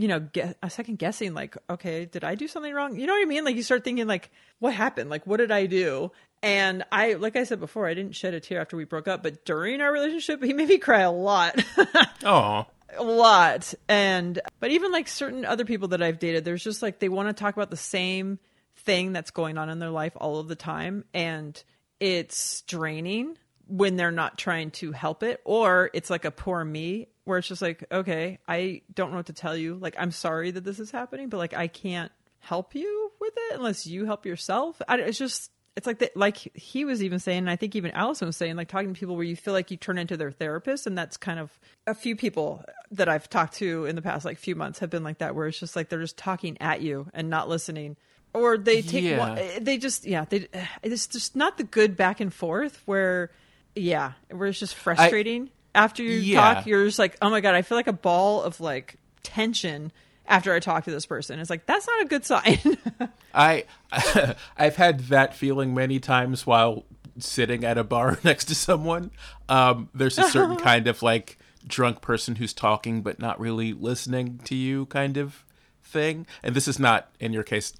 you 0.00 0.08
know, 0.08 0.20
get, 0.20 0.56
a 0.62 0.70
second 0.70 0.98
guessing. 0.98 1.34
Like, 1.34 1.58
okay, 1.68 2.06
did 2.06 2.24
I 2.24 2.34
do 2.34 2.48
something 2.48 2.72
wrong? 2.72 2.96
You 2.98 3.06
know 3.06 3.12
what 3.12 3.22
I 3.22 3.26
mean? 3.26 3.44
Like 3.44 3.54
you 3.56 3.62
start 3.62 3.84
thinking, 3.84 4.06
like, 4.06 4.30
what 4.58 4.72
happened? 4.72 5.10
Like, 5.10 5.26
what 5.26 5.36
did 5.36 5.50
I 5.50 5.66
do? 5.66 6.10
And 6.42 6.84
I, 6.90 7.14
like 7.14 7.36
I 7.36 7.44
said 7.44 7.60
before, 7.60 7.86
I 7.86 7.92
didn't 7.92 8.16
shed 8.16 8.32
a 8.32 8.40
tear 8.40 8.62
after 8.62 8.78
we 8.78 8.84
broke 8.84 9.08
up, 9.08 9.22
but 9.22 9.44
during 9.44 9.82
our 9.82 9.92
relationship, 9.92 10.42
he 10.42 10.54
made 10.54 10.68
me 10.68 10.78
cry 10.78 11.00
a 11.00 11.12
lot. 11.12 11.62
Oh, 12.22 12.66
a 12.98 13.02
lot 13.02 13.72
and 13.88 14.40
but 14.58 14.70
even 14.70 14.92
like 14.92 15.08
certain 15.08 15.44
other 15.44 15.64
people 15.64 15.88
that 15.88 16.02
i've 16.02 16.18
dated 16.18 16.44
there's 16.44 16.62
just 16.62 16.82
like 16.82 16.98
they 16.98 17.08
want 17.08 17.28
to 17.28 17.32
talk 17.32 17.54
about 17.54 17.70
the 17.70 17.76
same 17.76 18.38
thing 18.76 19.12
that's 19.12 19.30
going 19.30 19.56
on 19.56 19.70
in 19.70 19.78
their 19.78 19.90
life 19.90 20.12
all 20.16 20.38
of 20.38 20.48
the 20.48 20.56
time 20.56 21.04
and 21.14 21.62
it's 22.00 22.60
draining 22.62 23.38
when 23.68 23.96
they're 23.96 24.10
not 24.10 24.36
trying 24.36 24.70
to 24.70 24.92
help 24.92 25.22
it 25.22 25.40
or 25.44 25.88
it's 25.94 26.10
like 26.10 26.24
a 26.24 26.30
poor 26.30 26.64
me 26.64 27.06
where 27.30 27.38
it's 27.38 27.48
just 27.48 27.62
like, 27.62 27.84
okay, 27.90 28.38
I 28.46 28.82
don't 28.94 29.10
know 29.10 29.16
what 29.16 29.26
to 29.26 29.32
tell 29.32 29.56
you. 29.56 29.76
Like, 29.76 29.94
I'm 29.98 30.10
sorry 30.10 30.50
that 30.50 30.64
this 30.64 30.78
is 30.78 30.90
happening, 30.90 31.28
but 31.28 31.38
like, 31.38 31.54
I 31.54 31.66
can't 31.68 32.12
help 32.40 32.74
you 32.74 33.12
with 33.20 33.32
it 33.34 33.56
unless 33.56 33.86
you 33.86 34.04
help 34.04 34.26
yourself. 34.26 34.80
I, 34.88 34.96
it's 34.98 35.18
just, 35.18 35.50
it's 35.76 35.86
like 35.86 36.00
that, 36.00 36.16
like 36.16 36.36
he 36.54 36.84
was 36.84 37.02
even 37.02 37.18
saying, 37.20 37.38
and 37.38 37.50
I 37.50 37.56
think 37.56 37.76
even 37.76 37.92
Allison 37.92 38.26
was 38.26 38.36
saying, 38.36 38.56
like 38.56 38.68
talking 38.68 38.92
to 38.92 38.98
people 38.98 39.14
where 39.14 39.24
you 39.24 39.36
feel 39.36 39.54
like 39.54 39.70
you 39.70 39.76
turn 39.76 39.98
into 39.98 40.16
their 40.16 40.30
therapist, 40.32 40.86
and 40.86 40.98
that's 40.98 41.16
kind 41.16 41.38
of 41.38 41.58
a 41.86 41.94
few 41.94 42.16
people 42.16 42.64
that 42.90 43.08
I've 43.08 43.30
talked 43.30 43.54
to 43.54 43.86
in 43.86 43.94
the 43.94 44.02
past 44.02 44.24
like 44.24 44.36
few 44.38 44.56
months 44.56 44.80
have 44.80 44.90
been 44.90 45.04
like 45.04 45.18
that, 45.18 45.34
where 45.34 45.46
it's 45.46 45.60
just 45.60 45.76
like 45.76 45.88
they're 45.88 46.00
just 46.00 46.16
talking 46.18 46.58
at 46.60 46.80
you 46.82 47.06
and 47.14 47.30
not 47.30 47.48
listening, 47.48 47.96
or 48.34 48.58
they 48.58 48.82
take 48.82 49.04
Yeah. 49.04 49.18
one, 49.18 49.40
they 49.64 49.78
just 49.78 50.04
yeah 50.06 50.24
they 50.24 50.48
it's 50.82 51.06
just 51.06 51.36
not 51.36 51.56
the 51.56 51.64
good 51.64 51.96
back 51.96 52.20
and 52.20 52.34
forth 52.34 52.82
where 52.84 53.30
yeah 53.76 54.12
where 54.30 54.48
it's 54.48 54.58
just 54.58 54.74
frustrating 54.74 55.50
after 55.74 56.02
you 56.02 56.12
Yeah. 56.12 56.54
talk 56.54 56.66
you're 56.66 56.84
just 56.84 56.98
like 56.98 57.16
oh 57.22 57.30
my 57.30 57.40
god 57.40 57.54
I 57.54 57.62
feel 57.62 57.76
like 57.78 57.86
a 57.86 57.92
ball 57.92 58.42
of 58.42 58.60
like 58.60 58.96
tension 59.22 59.92
after 60.26 60.52
I 60.54 60.60
talk 60.60 60.84
to 60.84 60.90
this 60.90 61.06
person 61.06 61.38
it's 61.40 61.50
like 61.50 61.66
that's 61.66 61.86
not 61.86 62.02
a 62.02 62.04
good 62.06 62.24
sign 62.24 62.58
I 63.34 63.64
I've 64.56 64.76
had 64.76 65.00
that 65.08 65.34
feeling 65.34 65.74
many 65.74 66.00
times 66.00 66.46
while 66.46 66.84
sitting 67.18 67.64
at 67.64 67.76
a 67.78 67.84
bar 67.84 68.18
next 68.24 68.46
to 68.46 68.54
someone. 68.54 69.10
Um, 69.48 69.88
there's 69.94 70.18
a 70.18 70.22
certain 70.24 70.56
kind 70.56 70.86
of 70.86 71.02
like 71.02 71.38
drunk 71.66 72.00
person 72.00 72.36
who's 72.36 72.54
talking 72.54 73.02
but 73.02 73.18
not 73.18 73.38
really 73.38 73.72
listening 73.72 74.38
to 74.44 74.54
you 74.54 74.86
kind 74.86 75.16
of 75.16 75.44
thing. 75.82 76.26
And 76.42 76.54
this 76.54 76.66
is 76.68 76.78
not 76.78 77.10
in 77.18 77.32
your 77.32 77.42
case. 77.42 77.72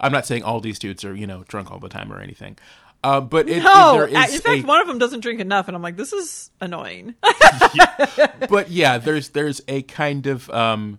I'm 0.00 0.12
not 0.12 0.26
saying 0.26 0.42
all 0.44 0.60
these 0.60 0.78
dudes 0.78 1.04
are 1.04 1.14
you 1.14 1.26
know 1.26 1.44
drunk 1.48 1.70
all 1.70 1.78
the 1.80 1.88
time 1.88 2.12
or 2.12 2.20
anything. 2.20 2.56
Uh, 3.04 3.20
but 3.20 3.48
it, 3.50 3.62
no 3.62 3.92
there 3.98 4.06
is 4.08 4.34
in 4.34 4.40
fact 4.40 4.64
a- 4.64 4.66
one 4.66 4.80
of 4.80 4.86
them 4.88 4.98
doesn't 4.98 5.20
drink 5.20 5.38
enough 5.38 5.68
and 5.68 5.76
I'm 5.76 5.82
like 5.82 5.96
this 5.96 6.12
is 6.14 6.50
annoying 6.60 7.14
but 8.48 8.70
yeah, 8.70 8.98
there's 8.98 9.28
there's 9.30 9.60
a 9.68 9.82
kind 9.82 10.26
of 10.26 10.48
um 10.50 10.98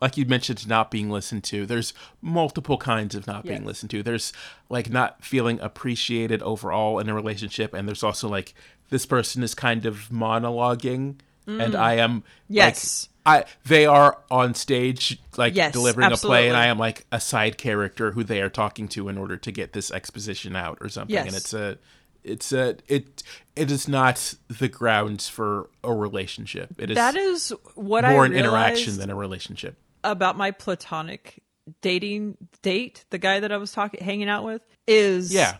like 0.00 0.16
you 0.16 0.26
mentioned 0.26 0.68
not 0.68 0.90
being 0.90 1.08
listened 1.10 1.44
to. 1.44 1.64
There's 1.66 1.94
multiple 2.20 2.76
kinds 2.76 3.14
of 3.14 3.26
not 3.26 3.44
being 3.44 3.64
listened 3.64 3.90
to. 3.92 4.02
There's 4.02 4.32
like 4.68 4.90
not 4.90 5.24
feeling 5.24 5.58
appreciated 5.60 6.42
overall 6.42 6.98
in 6.98 7.08
a 7.08 7.14
relationship 7.14 7.74
and 7.74 7.88
there's 7.88 8.02
also 8.02 8.28
like 8.28 8.54
this 8.90 9.06
person 9.06 9.42
is 9.42 9.54
kind 9.54 9.86
of 9.86 10.08
monologuing 10.10 11.16
and 11.46 11.74
I 11.74 11.94
am 11.94 12.20
Mm. 12.20 12.22
Yes. 12.48 13.08
like 13.08 13.13
I 13.26 13.44
they 13.64 13.86
are 13.86 14.18
on 14.30 14.54
stage 14.54 15.18
like 15.36 15.54
Yes, 15.54 15.72
delivering 15.72 16.12
a 16.12 16.16
play 16.16 16.48
and. 16.48 16.56
I 16.56 16.66
am 16.66 16.78
like 16.78 17.06
a 17.10 17.20
side 17.20 17.58
character 17.58 18.12
who 18.12 18.24
they 18.24 18.40
are 18.40 18.50
talking 18.50 18.88
to 18.88 19.08
in 19.08 19.18
order 19.18 19.36
to 19.36 19.52
get 19.52 19.72
this 19.72 19.90
exposition 19.90 20.56
out 20.56 20.78
or 20.80 20.88
something 20.88 21.16
and 21.16 21.34
it's 21.34 21.54
a 21.54 21.78
it's 22.22 22.52
a 22.52 22.76
it 22.88 23.22
it 23.54 23.70
is 23.70 23.86
not 23.86 24.34
the 24.48 24.68
grounds 24.68 25.28
for 25.28 25.70
a 25.82 25.92
relationship. 25.92 26.74
It 26.78 26.90
is 26.90 26.96
that 26.96 27.16
is 27.16 27.52
what 27.74 28.04
more 28.04 28.22
I 28.22 28.26
an 28.26 28.32
interaction 28.34 28.96
than 28.96 29.10
a 29.10 29.14
relationship. 29.14 29.76
about 30.02 30.36
my 30.36 30.50
platonic 30.50 31.42
dating 31.80 32.36
date 32.62 33.04
the 33.10 33.18
guy 33.18 33.40
that 33.40 33.52
I 33.52 33.56
was 33.56 33.72
talking 33.72 34.02
hanging 34.04 34.28
out 34.28 34.44
with 34.44 34.62
is 34.86 35.32
Yeah. 35.32 35.56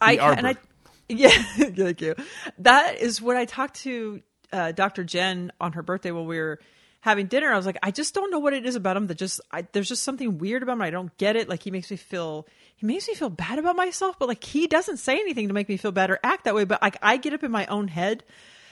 I 0.00 0.16
The 0.16 0.22
and 0.22 0.46
I 0.46 0.56
yeah 1.08 1.30
thank 1.30 2.00
you. 2.00 2.14
That 2.58 2.98
is 2.98 3.22
what 3.22 3.36
I 3.36 3.44
talked 3.44 3.76
to 3.82 4.22
uh, 4.52 4.72
Dr. 4.72 5.04
Jen 5.04 5.52
on 5.60 5.72
her 5.72 5.82
birthday 5.82 6.10
while 6.10 6.26
we 6.26 6.38
were 6.38 6.58
having 7.00 7.26
dinner. 7.26 7.52
I 7.52 7.56
was 7.56 7.66
like, 7.66 7.78
I 7.82 7.90
just 7.90 8.14
don't 8.14 8.30
know 8.30 8.38
what 8.38 8.52
it 8.52 8.66
is 8.66 8.76
about 8.76 8.96
him 8.96 9.06
that 9.06 9.16
just 9.16 9.40
I, 9.50 9.62
there's 9.72 9.88
just 9.88 10.02
something 10.02 10.38
weird 10.38 10.62
about 10.62 10.74
him. 10.74 10.82
I 10.82 10.90
don't 10.90 11.16
get 11.18 11.36
it. 11.36 11.48
Like 11.48 11.62
he 11.62 11.70
makes 11.70 11.90
me 11.90 11.96
feel 11.96 12.46
he 12.76 12.86
makes 12.86 13.08
me 13.08 13.14
feel 13.14 13.30
bad 13.30 13.58
about 13.58 13.76
myself, 13.76 14.18
but 14.18 14.28
like 14.28 14.44
he 14.44 14.66
doesn't 14.66 14.98
say 14.98 15.14
anything 15.14 15.48
to 15.48 15.54
make 15.54 15.68
me 15.68 15.76
feel 15.76 15.92
bad 15.92 16.10
or 16.10 16.18
act 16.22 16.44
that 16.44 16.54
way. 16.54 16.64
But 16.64 16.82
like 16.82 16.96
I 17.02 17.16
get 17.16 17.32
up 17.32 17.44
in 17.44 17.50
my 17.50 17.66
own 17.66 17.88
head. 17.88 18.24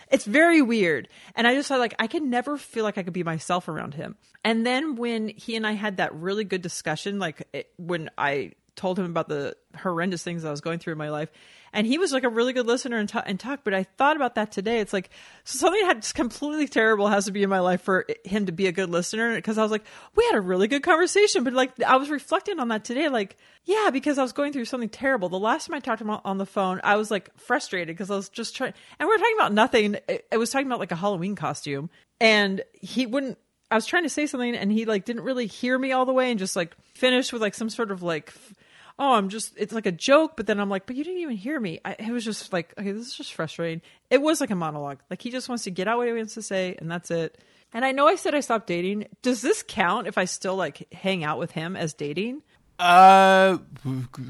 It's 0.08 0.24
very 0.24 0.62
weird. 0.62 1.08
And 1.34 1.48
I 1.48 1.54
just 1.54 1.68
thought 1.68 1.80
like 1.80 1.94
I 1.98 2.06
can 2.06 2.30
never 2.30 2.56
feel 2.56 2.84
like 2.84 2.98
I 2.98 3.02
could 3.02 3.12
be 3.12 3.24
myself 3.24 3.68
around 3.68 3.94
him. 3.94 4.16
And 4.44 4.64
then 4.64 4.96
when 4.96 5.28
he 5.28 5.56
and 5.56 5.66
I 5.66 5.72
had 5.72 5.96
that 5.96 6.14
really 6.14 6.44
good 6.44 6.62
discussion, 6.62 7.18
like 7.18 7.46
it, 7.52 7.70
when 7.76 8.10
I 8.16 8.52
told 8.76 8.98
him 8.98 9.06
about 9.06 9.28
the 9.28 9.56
horrendous 9.76 10.22
things 10.22 10.44
I 10.44 10.50
was 10.50 10.60
going 10.60 10.78
through 10.78 10.92
in 10.92 10.98
my 10.98 11.10
life. 11.10 11.30
And 11.72 11.86
he 11.86 11.98
was 11.98 12.12
like 12.12 12.24
a 12.24 12.28
really 12.28 12.52
good 12.52 12.66
listener 12.66 12.96
and, 12.96 13.08
ta- 13.08 13.24
and 13.26 13.38
talk. 13.38 13.60
But 13.64 13.74
I 13.74 13.82
thought 13.82 14.16
about 14.16 14.36
that 14.36 14.52
today. 14.52 14.78
It's 14.78 14.92
like 14.92 15.10
something 15.44 15.84
had 15.84 16.06
completely 16.14 16.68
terrible 16.68 17.08
has 17.08 17.26
to 17.26 17.32
be 17.32 17.42
in 17.42 17.50
my 17.50 17.58
life 17.58 17.82
for 17.82 18.06
him 18.24 18.46
to 18.46 18.52
be 18.52 18.66
a 18.66 18.72
good 18.72 18.88
listener. 18.88 19.34
Because 19.34 19.58
I 19.58 19.62
was 19.62 19.70
like, 19.70 19.84
we 20.14 20.24
had 20.26 20.36
a 20.36 20.40
really 20.40 20.68
good 20.68 20.82
conversation. 20.82 21.44
But 21.44 21.52
like 21.52 21.82
I 21.82 21.96
was 21.96 22.08
reflecting 22.08 22.60
on 22.60 22.68
that 22.68 22.84
today. 22.84 23.08
Like, 23.08 23.36
yeah, 23.64 23.90
because 23.92 24.16
I 24.16 24.22
was 24.22 24.32
going 24.32 24.52
through 24.52 24.64
something 24.66 24.88
terrible. 24.88 25.28
The 25.28 25.38
last 25.38 25.66
time 25.66 25.74
I 25.74 25.80
talked 25.80 25.98
to 25.98 26.04
him 26.04 26.18
on 26.24 26.38
the 26.38 26.46
phone, 26.46 26.80
I 26.84 26.96
was 26.96 27.10
like 27.10 27.36
frustrated 27.36 27.88
because 27.88 28.10
I 28.10 28.16
was 28.16 28.28
just 28.28 28.56
trying. 28.56 28.72
And 28.98 29.08
we 29.08 29.14
were 29.14 29.18
talking 29.18 29.36
about 29.36 29.52
nothing. 29.52 29.96
It 30.08 30.38
was 30.38 30.50
talking 30.50 30.68
about 30.68 30.78
like 30.78 30.92
a 30.92 30.96
Halloween 30.96 31.34
costume. 31.34 31.90
And 32.20 32.62
he 32.80 33.04
wouldn't 33.04 33.38
I 33.70 33.74
was 33.74 33.86
trying 33.86 34.04
to 34.04 34.08
say 34.08 34.26
something 34.26 34.54
and 34.54 34.70
he 34.70 34.84
like 34.84 35.04
didn't 35.04 35.24
really 35.24 35.46
hear 35.46 35.76
me 35.78 35.92
all 35.92 36.06
the 36.06 36.12
way 36.12 36.30
and 36.30 36.38
just 36.38 36.54
like 36.54 36.76
finished 36.94 37.32
with 37.32 37.42
like 37.42 37.54
some 37.54 37.68
sort 37.68 37.90
of 37.90 38.02
like 38.02 38.28
f- 38.28 38.54
oh 38.98 39.12
I'm 39.14 39.28
just 39.28 39.54
it's 39.56 39.72
like 39.72 39.86
a 39.86 39.92
joke 39.92 40.36
but 40.36 40.46
then 40.46 40.58
I'm 40.60 40.68
like 40.68 40.86
but 40.86 40.96
you 40.96 41.04
didn't 41.04 41.20
even 41.20 41.36
hear 41.36 41.58
me. 41.60 41.80
I, 41.84 41.92
it 41.98 42.10
was 42.10 42.24
just 42.24 42.52
like 42.52 42.72
okay 42.78 42.92
this 42.92 43.06
is 43.06 43.14
just 43.14 43.34
frustrating. 43.34 43.82
It 44.10 44.20
was 44.20 44.40
like 44.40 44.50
a 44.50 44.54
monologue. 44.54 44.98
Like 45.10 45.22
he 45.22 45.30
just 45.30 45.48
wants 45.48 45.64
to 45.64 45.70
get 45.70 45.88
out 45.88 45.98
what 45.98 46.06
he 46.06 46.12
wants 46.12 46.34
to 46.34 46.42
say 46.42 46.76
and 46.78 46.90
that's 46.90 47.10
it. 47.10 47.38
And 47.72 47.84
I 47.84 47.92
know 47.92 48.06
I 48.06 48.16
said 48.16 48.34
I 48.34 48.40
stopped 48.40 48.66
dating. 48.68 49.06
Does 49.22 49.42
this 49.42 49.62
count 49.66 50.06
if 50.06 50.16
I 50.18 50.24
still 50.24 50.56
like 50.56 50.92
hang 50.92 51.24
out 51.24 51.38
with 51.38 51.50
him 51.50 51.76
as 51.76 51.94
dating? 51.94 52.42
Uh, 52.78 53.56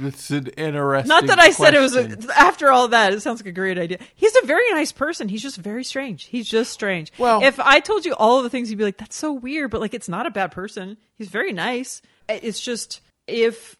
it's 0.02 0.30
an 0.30 0.46
interesting. 0.56 1.08
not 1.08 1.26
that 1.26 1.40
I 1.40 1.50
said 1.50 1.74
it 1.74 1.80
was 1.80 1.96
a, 1.96 2.16
after 2.36 2.70
all 2.70 2.88
that 2.88 3.12
it 3.12 3.20
sounds 3.20 3.40
like 3.40 3.48
a 3.48 3.52
great 3.52 3.76
idea. 3.76 3.98
He's 4.14 4.36
a 4.36 4.46
very 4.46 4.70
nice 4.70 4.92
person. 4.92 5.28
He's 5.28 5.42
just 5.42 5.56
very 5.56 5.82
strange. 5.82 6.26
He's 6.26 6.48
just 6.48 6.72
strange. 6.72 7.12
Well- 7.18 7.42
if 7.42 7.58
I 7.58 7.80
told 7.80 8.04
you 8.04 8.14
all 8.14 8.38
of 8.38 8.44
the 8.44 8.50
things 8.50 8.70
you'd 8.70 8.78
be 8.78 8.84
like 8.84 8.98
that's 8.98 9.16
so 9.16 9.32
weird 9.32 9.70
but 9.72 9.80
like 9.80 9.94
it's 9.94 10.08
not 10.08 10.26
a 10.26 10.30
bad 10.30 10.52
person. 10.52 10.96
He's 11.16 11.28
very 11.28 11.52
nice. 11.52 12.02
It's 12.28 12.60
just 12.60 13.00
if 13.26 13.76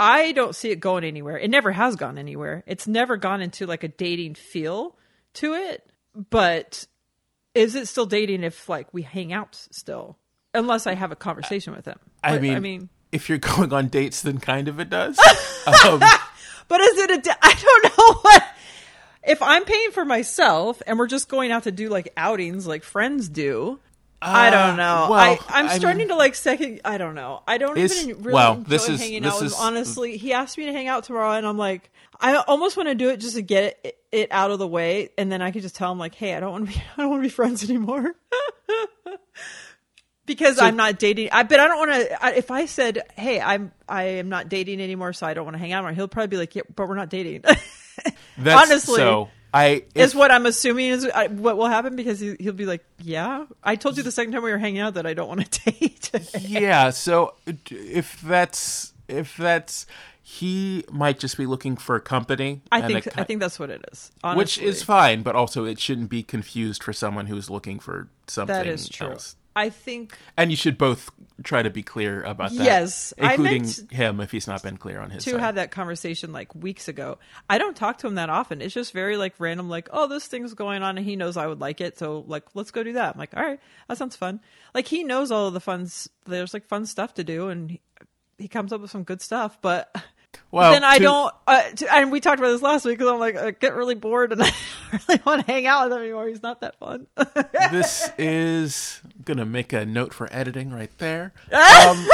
I 0.00 0.32
don't 0.32 0.54
see 0.54 0.70
it 0.70 0.80
going 0.80 1.04
anywhere 1.04 1.38
it 1.38 1.50
never 1.50 1.72
has 1.72 1.96
gone 1.96 2.16
anywhere 2.18 2.64
it's 2.66 2.86
never 2.86 3.16
gone 3.16 3.40
into 3.42 3.66
like 3.66 3.84
a 3.84 3.88
dating 3.88 4.34
feel 4.34 4.96
to 5.34 5.54
it 5.54 5.84
but 6.30 6.86
is 7.54 7.74
it 7.74 7.86
still 7.88 8.06
dating 8.06 8.42
if 8.44 8.68
like 8.68 8.92
we 8.94 9.02
hang 9.02 9.32
out 9.32 9.54
still 9.70 10.16
unless 10.54 10.86
I 10.86 10.94
have 10.94 11.12
a 11.12 11.16
conversation 11.16 11.74
with 11.74 11.84
him 11.84 11.98
I 12.24 12.32
But, 12.32 12.42
mean, 12.42 12.54
I 12.54 12.60
mean 12.60 12.88
if 13.12 13.28
you're 13.28 13.38
going 13.56 13.72
on 13.72 13.88
dates, 13.88 14.22
then 14.22 14.38
kind 14.38 14.68
of 14.68 14.78
it 14.78 14.88
does. 14.88 15.18
um, 15.66 16.00
But 16.68 16.80
is 16.80 16.98
it 16.98 17.10
a? 17.10 17.18
di- 17.20 17.36
I 17.42 17.54
don't 17.54 17.98
know 17.98 18.14
what. 18.22 18.44
If 19.24 19.42
I'm 19.42 19.64
paying 19.64 19.90
for 19.90 20.04
myself 20.04 20.80
and 20.86 20.96
we're 20.96 21.08
just 21.08 21.28
going 21.28 21.50
out 21.50 21.64
to 21.64 21.72
do 21.72 21.88
like 21.88 22.12
outings 22.16 22.68
like 22.68 22.84
friends 22.84 23.28
do, 23.28 23.80
I 24.22 24.50
don't 24.50 24.60
uh, 24.60 24.76
know. 24.76 25.08
well, 25.10 25.20
I 25.20 25.38
I'm 25.48 25.68
I 25.68 25.78
starting 25.78 25.98
mean- 25.98 26.08
to 26.08 26.16
like 26.16 26.34
second. 26.34 26.80
I 26.84 26.98
don't 26.98 27.14
know. 27.14 27.42
I 27.46 27.58
don't 27.58 27.78
even 27.78 28.22
really 28.22 28.34
well, 28.34 28.54
enjoy 28.54 28.68
this 28.68 28.88
is- 28.88 29.00
hanging 29.00 29.22
this 29.22 29.32
out 29.32 29.42
with 29.42 29.52
is- 29.52 29.58
him. 29.58 29.64
Honestly, 29.64 30.16
he 30.16 30.32
asked 30.32 30.58
me 30.58 30.66
to 30.66 30.72
hang 30.72 30.88
out 30.88 31.04
tomorrow, 31.04 31.32
and 31.32 31.46
I'm 31.46 31.58
like, 31.58 31.90
I 32.20 32.36
almost 32.36 32.76
want 32.76 32.88
to 32.88 32.94
do 32.94 33.08
it 33.08 33.18
just 33.18 33.36
to 33.36 33.42
get 33.42 33.78
it, 33.82 33.98
it 34.12 34.28
out 34.30 34.50
of 34.50 34.58
the 34.58 34.68
way, 34.68 35.08
and 35.16 35.32
then 35.32 35.40
I 35.40 35.52
could 35.52 35.62
just 35.62 35.74
tell 35.74 35.90
him 35.90 35.98
like, 35.98 36.14
hey, 36.14 36.34
I 36.34 36.40
don't 36.40 36.52
want 36.52 36.68
to 36.68 36.74
be. 36.74 36.82
I 36.96 37.00
don't 37.00 37.10
want 37.10 37.22
to 37.22 37.28
be 37.28 37.32
friends 37.32 37.68
anymore. 37.68 38.14
because 40.26 40.60
I'm 40.60 40.76
not 40.76 40.98
dating. 40.98 41.30
I 41.32 41.42
but 41.42 41.58
I 41.58 41.66
don't 41.66 41.78
want 41.78 41.92
to. 41.92 42.38
If 42.38 42.50
I 42.50 42.66
said, 42.66 43.02
"Hey, 43.16 43.40
I'm 43.40 43.72
I 43.88 44.04
am 44.04 44.28
not 44.28 44.48
dating 44.48 44.80
anymore, 44.80 45.12
so 45.12 45.26
I 45.26 45.34
don't 45.34 45.44
want 45.44 45.54
to 45.54 45.58
hang 45.58 45.72
out," 45.72 45.78
anymore, 45.78 45.94
he'll 45.94 46.08
probably 46.08 46.28
be 46.28 46.36
like, 46.36 46.54
"Yeah, 46.54 46.62
but 46.74 46.88
we're 46.88 46.94
not 46.94 47.10
dating." 47.10 47.42
that's, 48.38 48.70
Honestly, 48.70 48.96
so 48.96 49.28
I 49.52 49.84
is 49.94 50.14
what 50.14 50.30
I'm 50.30 50.46
assuming 50.46 50.90
is 50.90 51.08
what 51.30 51.56
will 51.56 51.66
happen 51.66 51.96
because 51.96 52.20
he, 52.20 52.36
he'll 52.38 52.52
be 52.52 52.66
like, 52.66 52.84
"Yeah, 53.02 53.46
I 53.62 53.76
told 53.76 53.96
you 53.96 54.02
the 54.02 54.12
second 54.12 54.32
time 54.32 54.42
we 54.42 54.50
were 54.50 54.58
hanging 54.58 54.80
out 54.80 54.94
that 54.94 55.06
I 55.06 55.14
don't 55.14 55.28
want 55.28 55.50
to 55.50 55.70
date." 55.70 56.10
yeah. 56.38 56.90
So 56.90 57.34
if 57.70 58.20
that's 58.20 58.92
if 59.08 59.36
that's 59.36 59.86
he 60.22 60.84
might 60.92 61.18
just 61.18 61.36
be 61.36 61.44
looking 61.44 61.76
for 61.76 61.98
company. 61.98 62.62
I 62.70 62.82
think 62.82 63.06
a 63.08 63.20
I 63.20 63.24
think 63.24 63.40
that's 63.40 63.58
what 63.58 63.70
it 63.70 63.84
is. 63.90 64.12
which 64.34 64.58
is 64.58 64.82
fine, 64.82 65.22
but 65.22 65.34
also 65.34 65.64
it 65.64 65.80
shouldn't 65.80 66.08
be 66.08 66.22
confused 66.22 66.84
for 66.84 66.92
someone 66.92 67.26
who's 67.26 67.50
looking 67.50 67.80
for 67.80 68.08
something 68.28 68.54
that 68.54 68.66
is 68.68 68.88
true. 68.88 69.08
else. 69.08 69.34
I 69.56 69.70
think 69.70 70.16
And 70.36 70.50
you 70.50 70.56
should 70.56 70.78
both 70.78 71.10
try 71.42 71.62
to 71.62 71.70
be 71.70 71.82
clear 71.82 72.22
about 72.22 72.50
that. 72.50 72.64
Yes, 72.64 73.12
including 73.18 73.64
him 73.90 74.20
if 74.20 74.30
he's 74.30 74.46
not 74.46 74.62
been 74.62 74.76
clear 74.76 75.00
on 75.00 75.10
his 75.10 75.24
to 75.24 75.30
side. 75.30 75.40
have 75.40 75.54
that 75.56 75.70
conversation 75.70 76.32
like 76.32 76.54
weeks 76.54 76.88
ago. 76.88 77.18
I 77.48 77.58
don't 77.58 77.76
talk 77.76 77.98
to 77.98 78.06
him 78.06 78.14
that 78.16 78.30
often. 78.30 78.62
It's 78.62 78.74
just 78.74 78.92
very 78.92 79.16
like 79.16 79.34
random, 79.38 79.68
like, 79.68 79.88
oh, 79.92 80.06
this 80.06 80.26
thing's 80.26 80.54
going 80.54 80.82
on, 80.82 80.98
and 80.98 81.06
he 81.06 81.16
knows 81.16 81.36
I 81.36 81.46
would 81.46 81.60
like 81.60 81.80
it, 81.80 81.98
so 81.98 82.24
like, 82.26 82.44
let's 82.54 82.70
go 82.70 82.82
do 82.82 82.92
that. 82.94 83.14
I'm 83.14 83.18
like, 83.18 83.36
all 83.36 83.42
right, 83.42 83.60
that 83.88 83.98
sounds 83.98 84.16
fun. 84.16 84.40
Like 84.74 84.86
he 84.86 85.02
knows 85.02 85.30
all 85.30 85.48
of 85.48 85.54
the 85.54 85.60
fun. 85.60 85.88
There's 86.26 86.54
like 86.54 86.66
fun 86.66 86.86
stuff 86.86 87.14
to 87.14 87.24
do, 87.24 87.48
and 87.48 87.70
he, 87.70 87.80
he 88.38 88.48
comes 88.48 88.72
up 88.72 88.80
with 88.80 88.90
some 88.90 89.04
good 89.04 89.20
stuff, 89.20 89.58
but. 89.60 89.94
Well, 90.52 90.72
then 90.72 90.82
I 90.82 90.98
to- 90.98 91.02
don't, 91.04 91.34
uh, 91.46 91.62
to, 91.62 91.94
and 91.94 92.10
we 92.10 92.18
talked 92.20 92.40
about 92.40 92.50
this 92.50 92.62
last 92.62 92.84
week 92.84 92.98
because 92.98 93.12
I'm 93.12 93.20
like, 93.20 93.36
I 93.36 93.52
get 93.52 93.74
really 93.74 93.94
bored 93.94 94.32
and 94.32 94.42
I 94.42 94.52
don't 94.90 95.08
really 95.08 95.22
want 95.24 95.46
to 95.46 95.52
hang 95.52 95.66
out 95.66 95.88
with 95.88 95.96
him 95.96 96.02
anymore. 96.02 96.26
He's 96.28 96.42
not 96.42 96.60
that 96.60 96.76
fun. 96.78 97.06
this 97.70 98.10
is 98.18 99.00
I'm 99.04 99.22
gonna 99.24 99.46
make 99.46 99.72
a 99.72 99.86
note 99.86 100.12
for 100.12 100.28
editing 100.32 100.72
right 100.72 100.90
there. 100.98 101.32
Um, 101.52 102.06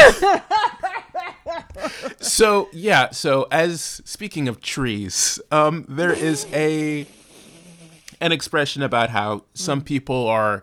so 2.21 2.69
yeah, 2.73 3.11
so 3.11 3.47
as 3.51 4.01
speaking 4.05 4.49
of 4.49 4.61
trees, 4.61 5.41
um, 5.51 5.85
there 5.89 6.12
is 6.12 6.47
a 6.53 7.07
an 8.21 8.33
expression 8.33 8.83
about 8.83 9.11
how 9.11 9.45
some 9.55 9.81
people 9.83 10.27
are 10.27 10.62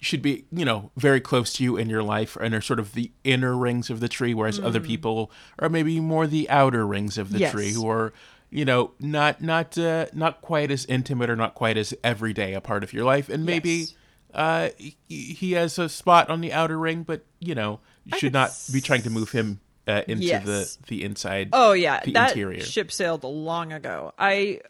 should 0.00 0.22
be 0.22 0.44
you 0.50 0.64
know 0.64 0.90
very 0.96 1.20
close 1.20 1.52
to 1.54 1.62
you 1.64 1.76
in 1.76 1.88
your 1.90 2.02
life 2.02 2.36
and 2.40 2.54
are 2.54 2.60
sort 2.60 2.78
of 2.80 2.94
the 2.94 3.10
inner 3.24 3.56
rings 3.56 3.90
of 3.90 4.00
the 4.00 4.08
tree 4.08 4.32
whereas 4.34 4.58
other 4.58 4.80
people 4.80 5.30
are 5.58 5.68
maybe 5.68 6.00
more 6.00 6.26
the 6.26 6.48
outer 6.48 6.86
rings 6.86 7.18
of 7.18 7.30
the 7.32 7.36
Mm. 7.38 7.40
Yes. 7.40 7.52
tree 7.52 7.72
who 7.72 7.88
are 7.88 8.12
you 8.50 8.64
know 8.64 8.92
not 8.98 9.40
not 9.42 9.76
uh, 9.78 10.06
not 10.12 10.40
quite 10.40 10.70
as 10.70 10.84
intimate 10.86 11.28
or 11.30 11.36
not 11.36 11.54
quite 11.54 11.76
as 11.76 11.92
everyday 12.02 12.54
a 12.54 12.60
part 12.60 12.82
of 12.82 12.92
your 12.92 13.04
life 13.04 13.28
and 13.28 13.44
maybe 13.44 13.70
Yes. 13.70 13.94
uh 14.34 14.68
he, 14.78 14.96
he 15.08 15.52
has 15.52 15.78
a 15.78 15.88
spot 15.88 16.30
on 16.30 16.40
the 16.40 16.52
outer 16.52 16.78
ring 16.78 17.02
but 17.02 17.24
you 17.38 17.54
know 17.54 17.80
you 18.04 18.16
should 18.18 18.32
not 18.32 18.50
be 18.72 18.80
trying 18.80 19.02
to 19.02 19.10
move 19.10 19.30
him 19.32 19.60
uh, 19.86 20.02
into 20.08 20.24
Yes. 20.24 20.44
the 20.46 20.86
the 20.88 21.04
inside 21.04 21.50
Oh 21.52 21.72
yeah, 21.72 22.00
the 22.04 22.12
that 22.12 22.30
interior 22.30 22.60
ship 22.62 22.90
sailed 22.92 23.22
long 23.24 23.72
ago. 23.72 24.12
I 24.18 24.60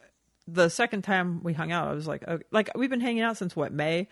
the 0.49 0.69
second 0.69 1.03
time 1.03 1.43
we 1.45 1.53
hung 1.53 1.71
out, 1.71 1.87
I 1.89 1.93
was 1.93 2.09
like, 2.09 2.27
okay, 2.27 2.43
like 2.51 2.71
we've 2.75 2.91
been 2.91 3.01
hanging 3.01 3.23
out 3.23 3.37
since 3.37 3.55
what 3.55 3.73
May, 3.73 4.09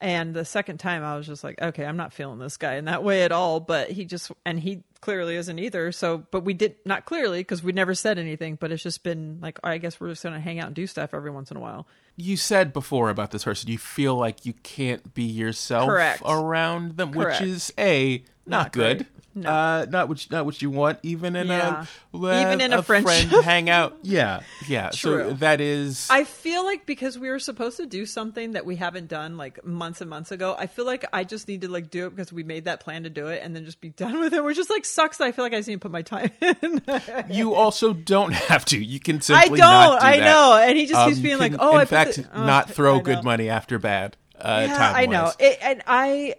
and 0.00 0.34
the 0.34 0.44
second 0.44 0.78
time 0.78 1.02
I 1.04 1.16
was 1.16 1.26
just 1.26 1.44
like, 1.44 1.60
okay, 1.60 1.84
I'm 1.84 1.96
not 1.96 2.12
feeling 2.12 2.38
this 2.38 2.56
guy 2.56 2.76
in 2.76 2.86
that 2.86 3.04
way 3.04 3.22
at 3.22 3.32
all. 3.32 3.60
But 3.60 3.90
he 3.90 4.04
just 4.04 4.32
and 4.44 4.58
he 4.58 4.82
clearly 5.00 5.36
isn't 5.36 5.58
either. 5.58 5.92
So, 5.92 6.24
but 6.30 6.44
we 6.44 6.54
did 6.54 6.76
not 6.84 7.04
clearly 7.04 7.40
because 7.40 7.62
we 7.62 7.72
never 7.72 7.94
said 7.94 8.18
anything. 8.18 8.56
But 8.56 8.72
it's 8.72 8.82
just 8.82 9.02
been 9.02 9.38
like, 9.40 9.58
I 9.64 9.78
guess 9.78 10.00
we're 10.00 10.08
just 10.10 10.22
gonna 10.22 10.40
hang 10.40 10.58
out 10.58 10.66
and 10.66 10.74
do 10.74 10.86
stuff 10.86 11.14
every 11.14 11.30
once 11.30 11.50
in 11.50 11.56
a 11.56 11.60
while. 11.60 11.86
you 12.16 12.36
said 12.36 12.72
before 12.72 13.08
about 13.10 13.30
this 13.30 13.44
person 13.44 13.70
you 13.70 13.78
feel 13.78 14.14
like 14.16 14.44
you 14.44 14.52
can't 14.62 15.14
be 15.14 15.22
yourself 15.24 15.88
Correct. 15.88 16.22
around 16.24 16.96
them 16.98 17.12
Correct. 17.12 17.40
which 17.40 17.48
is 17.48 17.72
a 17.78 18.18
not, 18.46 18.64
Not 18.66 18.72
good 18.72 18.96
great. 18.98 19.08
No. 19.32 19.48
uh 19.48 19.86
not 19.88 20.08
what 20.08 20.24
you, 20.24 20.28
not 20.36 20.44
what 20.44 20.60
you 20.60 20.70
want 20.70 20.98
even 21.04 21.36
in 21.36 21.46
Yeah. 21.46 21.86
a 22.12 22.16
uh, 22.16 22.42
Even 22.42 22.60
in 22.60 22.72
a 22.72 22.82
friend 22.82 23.06
hangout 23.44 23.96
yeah 24.02 24.40
yeah 24.66 24.90
so 24.90 25.30
that 25.34 25.60
is 25.60 26.08
I 26.10 26.24
feel 26.24 26.64
like 26.64 26.84
because 26.84 27.16
we 27.16 27.28
were 27.28 27.38
supposed 27.38 27.76
to 27.76 27.86
do 27.86 28.06
something 28.06 28.52
that 28.52 28.66
we 28.66 28.74
haven't 28.74 29.06
done 29.06 29.36
like 29.36 29.64
months 29.64 30.00
and 30.00 30.10
months 30.10 30.32
ago, 30.32 30.56
I 30.58 30.66
feel 30.66 30.84
like 30.84 31.04
I 31.12 31.22
just 31.22 31.46
need 31.46 31.60
to 31.60 31.68
like 31.68 31.90
do 31.90 32.06
it 32.06 32.10
because 32.10 32.32
we 32.32 32.42
made 32.42 32.64
that 32.64 32.80
plan 32.80 33.04
to 33.04 33.10
do 33.10 33.28
it 33.28 33.40
and 33.44 33.54
then 33.54 33.64
just 33.64 33.80
be 33.80 33.90
done 34.04 34.18
with 34.18 34.32
it. 34.32 34.42
Which 34.42 34.56
just 34.56 34.68
like 34.70 34.84
sucks. 34.84 35.20
I 35.20 35.30
feel 35.30 35.44
like 35.44 35.52
I 35.54 35.58
just 35.58 35.68
need 35.68 35.76
to 35.76 35.80
put 35.80 35.92
my 35.92 36.02
time 36.02 36.30
in. 36.40 36.82
you 37.30 37.54
also 37.54 37.92
don't 37.92 38.32
have 38.32 38.64
to 38.66 38.82
you 38.84 38.98
can 38.98 39.16
I 39.16 39.20
simply 39.20 39.58
don't. 39.58 39.70
not 39.70 40.00
do 40.00 40.06
I 40.06 40.18
know. 40.18 40.56
And 40.60 40.76
he 40.76 40.86
just 40.86 40.98
Um, 41.00 41.08
keeps 41.08 41.20
being 41.20 41.38
like, 41.38 41.54
"Oh, 41.58 41.74
in 41.76 41.80
I 41.82 41.84
fact 41.84 42.16
the- 42.16 42.26
oh, 42.34 42.44
not 42.46 42.70
throw 42.70 42.98
good 42.98 43.22
money 43.22 43.48
after 43.48 43.78
bad 43.78 44.16
uh 44.40 44.64
Yeah, 44.68 44.92
I 44.96 45.06
know. 45.06 45.30
It, 45.38 45.58
and 45.62 45.82
I, 45.86 46.34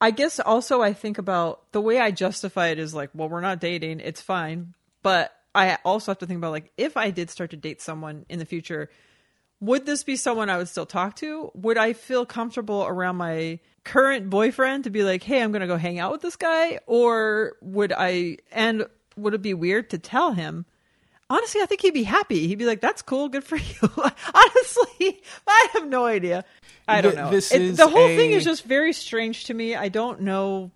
I 0.00 0.10
guess 0.10 0.40
also 0.40 0.80
I 0.80 0.92
think 0.92 1.18
about 1.18 1.70
the 1.72 1.80
way 1.80 1.98
I 2.00 2.10
justify 2.10 2.68
it 2.68 2.78
is 2.78 2.94
like, 2.94 3.10
well, 3.14 3.28
we're 3.28 3.40
not 3.40 3.60
dating. 3.60 4.00
It's 4.00 4.20
fine. 4.20 4.74
But 5.02 5.34
I 5.54 5.78
also 5.84 6.12
have 6.12 6.18
to 6.18 6.26
think 6.26 6.38
about 6.38 6.52
like, 6.52 6.72
if 6.76 6.96
I 6.96 7.10
did 7.10 7.30
start 7.30 7.50
to 7.50 7.56
date 7.56 7.82
someone 7.82 8.24
in 8.28 8.38
the 8.38 8.44
future, 8.44 8.90
would 9.60 9.84
this 9.84 10.04
be 10.04 10.16
someone 10.16 10.48
I 10.48 10.56
would 10.56 10.68
still 10.68 10.86
talk 10.86 11.16
to? 11.16 11.50
Would 11.54 11.76
I 11.76 11.92
feel 11.92 12.24
comfortable 12.24 12.84
around 12.86 13.16
my 13.16 13.58
current 13.84 14.30
boyfriend 14.30 14.84
to 14.84 14.90
be 14.90 15.02
like, 15.02 15.22
hey, 15.22 15.42
I'm 15.42 15.52
going 15.52 15.60
to 15.60 15.66
go 15.66 15.76
hang 15.76 15.98
out 15.98 16.12
with 16.12 16.22
this 16.22 16.36
guy? 16.36 16.80
Or 16.86 17.54
would 17.60 17.92
I, 17.92 18.38
and 18.52 18.86
would 19.16 19.34
it 19.34 19.42
be 19.42 19.52
weird 19.54 19.90
to 19.90 19.98
tell 19.98 20.32
him? 20.32 20.64
Honestly, 21.28 21.60
I 21.60 21.66
think 21.66 21.82
he'd 21.82 21.94
be 21.94 22.02
happy. 22.02 22.48
He'd 22.48 22.58
be 22.58 22.66
like, 22.66 22.80
"That's 22.80 23.02
cool, 23.02 23.28
good 23.28 23.44
for 23.44 23.54
you." 23.56 23.88
Honestly, 24.34 25.22
I 25.46 25.68
have 25.74 25.86
no 25.86 26.04
idea. 26.04 26.44
I 26.98 27.00
don't 27.00 27.14
know. 27.16 27.30
this 27.30 27.52
It- 27.52 27.62
is 27.62 27.76
the 27.76 27.88
whole 27.88 28.08
thing 28.08 28.32
is 28.32 28.44
just 28.44 28.64
very 28.64 28.92
strange 28.92 29.44
to 29.44 29.54
me. 29.54 29.74
I 29.74 29.88
don't 29.88 30.20
know. 30.22 30.70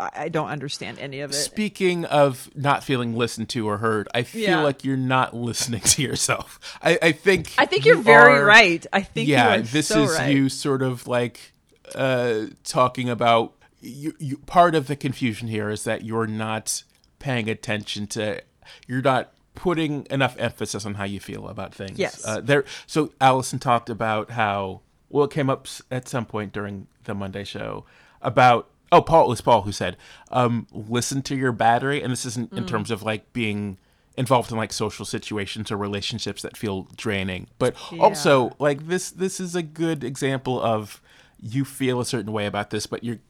I 0.00 0.30
don't 0.30 0.48
understand 0.48 0.98
any 0.98 1.20
of 1.20 1.30
it. 1.30 1.34
Speaking 1.34 2.06
of 2.06 2.48
not 2.54 2.82
feeling 2.82 3.14
listened 3.14 3.50
to 3.50 3.68
or 3.68 3.76
heard, 3.78 4.08
I 4.14 4.22
feel 4.22 4.42
Yeah. 4.48 4.62
like 4.62 4.82
you're 4.82 4.96
not 4.96 5.34
listening 5.48 5.82
to 5.82 6.02
yourself. 6.02 6.58
I, 6.82 6.98
I 7.02 7.12
think 7.12 7.52
I 7.58 7.66
think 7.66 7.84
you 7.84 7.92
you're 7.94 8.02
very 8.02 8.38
are- 8.38 8.44
right. 8.46 8.84
I 8.94 9.02
think 9.02 9.28
yeah, 9.28 9.56
you 9.56 9.62
this 9.64 9.88
so 9.88 10.04
is 10.04 10.14
right. 10.14 10.34
you 10.34 10.48
sort 10.48 10.80
of 10.82 11.06
like 11.06 11.52
uh, 11.94 12.46
talking 12.64 13.10
about 13.10 13.52
you, 13.82 14.14
you. 14.18 14.38
Part 14.46 14.74
of 14.74 14.86
the 14.86 14.96
confusion 14.96 15.48
here 15.48 15.68
is 15.68 15.84
that 15.84 16.02
you're 16.02 16.26
not 16.26 16.82
paying 17.18 17.50
attention 17.50 18.06
to. 18.08 18.40
You're 18.86 19.02
not 19.02 19.34
putting 19.54 20.06
enough 20.08 20.34
emphasis 20.38 20.86
on 20.86 20.94
how 20.94 21.04
you 21.04 21.20
feel 21.20 21.46
about 21.46 21.74
things. 21.74 21.98
Yes. 21.98 22.24
Uh, 22.26 22.40
there. 22.40 22.64
So 22.86 23.12
Allison 23.20 23.58
talked 23.58 23.90
about 23.90 24.30
how. 24.30 24.80
Well, 25.12 25.24
it 25.26 25.30
came 25.30 25.48
up 25.50 25.68
at 25.90 26.08
some 26.08 26.24
point 26.26 26.52
during 26.52 26.88
the 27.04 27.14
Monday 27.14 27.44
show 27.44 27.84
about. 28.20 28.68
Oh, 28.90 29.00
Paul 29.00 29.24
it 29.24 29.28
was 29.28 29.40
Paul 29.40 29.62
who 29.62 29.72
said, 29.72 29.96
um, 30.30 30.66
"Listen 30.70 31.22
to 31.22 31.34
your 31.34 31.52
battery," 31.52 32.02
and 32.02 32.12
this 32.12 32.26
isn't 32.26 32.50
Mm. 32.50 32.58
in 32.58 32.66
terms 32.66 32.90
of 32.90 33.02
like 33.02 33.32
being 33.32 33.78
involved 34.18 34.50
in 34.50 34.58
like 34.58 34.70
social 34.72 35.06
situations 35.06 35.70
or 35.70 35.78
relationships 35.78 36.42
that 36.42 36.56
feel 36.58 36.86
draining, 36.96 37.46
but 37.58 37.74
also 37.98 38.54
like 38.58 38.88
this. 38.88 39.10
This 39.10 39.40
is 39.40 39.54
a 39.54 39.62
good 39.62 40.04
example 40.04 40.60
of 40.60 41.00
you 41.40 41.64
feel 41.64 42.00
a 42.00 42.04
certain 42.04 42.32
way 42.32 42.44
about 42.44 42.68
this, 42.68 42.86
but 42.86 43.02
you're 43.02 43.20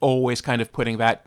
always 0.00 0.40
kind 0.40 0.60
of 0.60 0.72
putting 0.72 0.98
that 0.98 1.24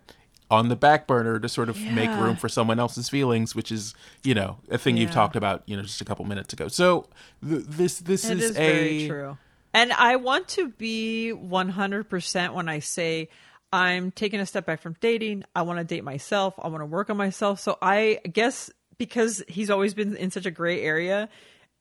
on 0.50 0.68
the 0.68 0.76
back 0.76 1.08
burner 1.08 1.40
to 1.40 1.48
sort 1.48 1.70
of 1.70 1.80
make 1.80 2.10
room 2.20 2.36
for 2.36 2.50
someone 2.50 2.78
else's 2.80 3.08
feelings, 3.08 3.56
which 3.56 3.72
is 3.72 3.94
you 4.24 4.34
know 4.34 4.58
a 4.70 4.78
thing 4.78 4.98
you've 4.98 5.12
talked 5.12 5.38
about 5.38 5.64
you 5.66 5.78
know 5.78 5.84
just 5.84 6.02
a 6.02 6.06
couple 6.06 6.26
minutes 6.26 6.52
ago. 6.52 6.68
So 6.68 7.08
th- 7.48 7.64
this 7.68 8.00
this 8.00 8.26
is, 8.26 8.42
is 8.44 8.52
a 8.52 8.54
very 8.60 9.08
true. 9.08 9.38
And 9.74 9.94
I 9.94 10.18
want 10.18 10.50
to 10.50 10.70
be 10.70 11.34
100% 11.34 12.54
when 12.54 12.68
I 12.68 12.80
say 12.80 13.30
I'm 13.72 14.12
taking 14.12 14.40
a 14.40 14.46
step 14.46 14.66
back 14.66 14.82
from 14.82 14.98
dating. 15.00 15.46
I 15.56 15.62
want 15.62 15.80
to 15.80 15.86
date 15.86 16.04
myself. 16.04 16.56
I 16.62 16.68
want 16.68 16.82
to 16.82 16.86
work 16.86 17.10
on 17.10 17.18
myself. 17.18 17.60
So 17.60 17.78
I 17.82 18.20
guess 18.32 18.70
because 18.98 19.44
he's 19.48 19.70
always 19.70 19.94
been 19.94 20.16
in 20.18 20.30
such 20.30 20.46
a 20.46 20.52
gray 20.52 20.82
area 20.82 21.30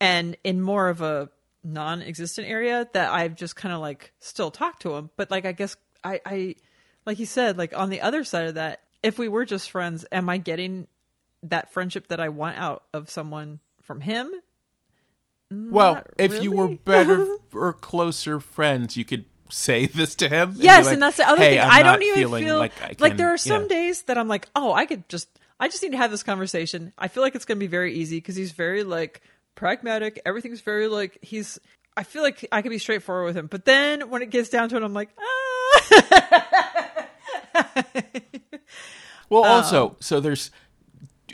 and 0.00 0.36
in 0.44 0.62
more 0.62 0.88
of 0.88 1.02
a 1.02 1.30
non 1.64 2.00
existent 2.00 2.48
area 2.48 2.88
that 2.92 3.10
I've 3.10 3.34
just 3.34 3.56
kind 3.56 3.74
of 3.74 3.80
like 3.80 4.12
still 4.20 4.50
talked 4.50 4.82
to 4.82 4.94
him. 4.94 5.10
But 5.16 5.30
like, 5.30 5.44
I 5.44 5.52
guess 5.52 5.76
I, 6.04 6.20
I, 6.24 6.54
like 7.04 7.18
you 7.18 7.26
said, 7.26 7.58
like 7.58 7.76
on 7.76 7.90
the 7.90 8.00
other 8.02 8.24
side 8.24 8.46
of 8.46 8.54
that, 8.54 8.82
if 9.02 9.18
we 9.18 9.28
were 9.28 9.44
just 9.44 9.70
friends, 9.70 10.06
am 10.12 10.28
I 10.28 10.38
getting 10.38 10.86
that 11.42 11.72
friendship 11.72 12.08
that 12.08 12.20
I 12.20 12.28
want 12.28 12.56
out 12.58 12.84
of 12.92 13.10
someone 13.10 13.60
from 13.82 14.00
him? 14.00 14.30
Well. 15.50 15.94
Not 15.94 16.06
If 16.18 16.42
you 16.42 16.52
were 16.52 16.68
better 16.84 17.26
or 17.52 17.72
closer 17.72 18.40
friends, 18.40 18.96
you 18.96 19.04
could 19.04 19.24
say 19.48 19.86
this 19.86 20.14
to 20.16 20.28
him. 20.28 20.52
be 20.52 20.60
Yes, 20.60 20.86
like, 20.86 20.94
and 20.94 21.02
that's 21.02 21.16
the 21.16 21.28
other 21.28 21.42
"Hey, 21.42 21.50
thing. 21.56 21.60
I'm 21.60 21.70
I 21.70 21.82
don't 21.82 22.02
even 22.02 22.30
feel 22.38 22.58
like 22.58 22.80
like, 22.80 22.90
I 23.02 23.08
can," 23.08 23.16
there 23.16 23.32
are 23.34 23.38
some 23.38 23.62
yeah. 23.62 23.68
days 23.68 24.02
that 24.02 24.16
I'm 24.18 24.28
like, 24.28 24.48
oh, 24.54 24.72
I 24.72 24.86
could 24.86 25.08
just, 25.08 25.28
I 25.58 25.68
just 25.68 25.82
need 25.82 25.92
to 25.92 25.98
have 25.98 26.10
this 26.10 26.22
conversation. 26.22 26.92
I 26.98 27.08
feel 27.08 27.22
like 27.22 27.34
it's 27.34 27.44
going 27.44 27.58
to 27.58 27.60
be 27.60 27.66
very 27.66 27.94
easy 27.94 28.18
because 28.18 28.36
he's 28.36 28.52
very 28.52 28.84
like 28.84 29.20
pragmatic. 29.54 30.20
Everything's 30.24 30.60
very 30.60 30.86
like 30.88 31.18
he's. 31.22 31.58
I 31.96 32.04
feel 32.04 32.22
like 32.22 32.46
I 32.52 32.62
could 32.62 32.70
be 32.70 32.78
straightforward 32.78 33.26
with 33.26 33.36
him, 33.36 33.46
but 33.48 33.64
then 33.64 34.08
when 34.10 34.22
it 34.22 34.30
gets 34.30 34.48
down 34.48 34.68
to 34.70 34.76
it, 34.76 34.82
I'm 34.82 34.94
like, 34.94 35.10
ah. 35.18 37.04
Well, 39.28 39.44
Um, 39.44 39.50
also, 39.52 39.96
so 40.00 40.18
there's 40.20 40.50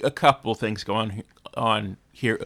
a 0.05 0.11
couple 0.11 0.55
things 0.55 0.85
going 0.85 1.25
on 1.55 1.97
here. 2.13 2.45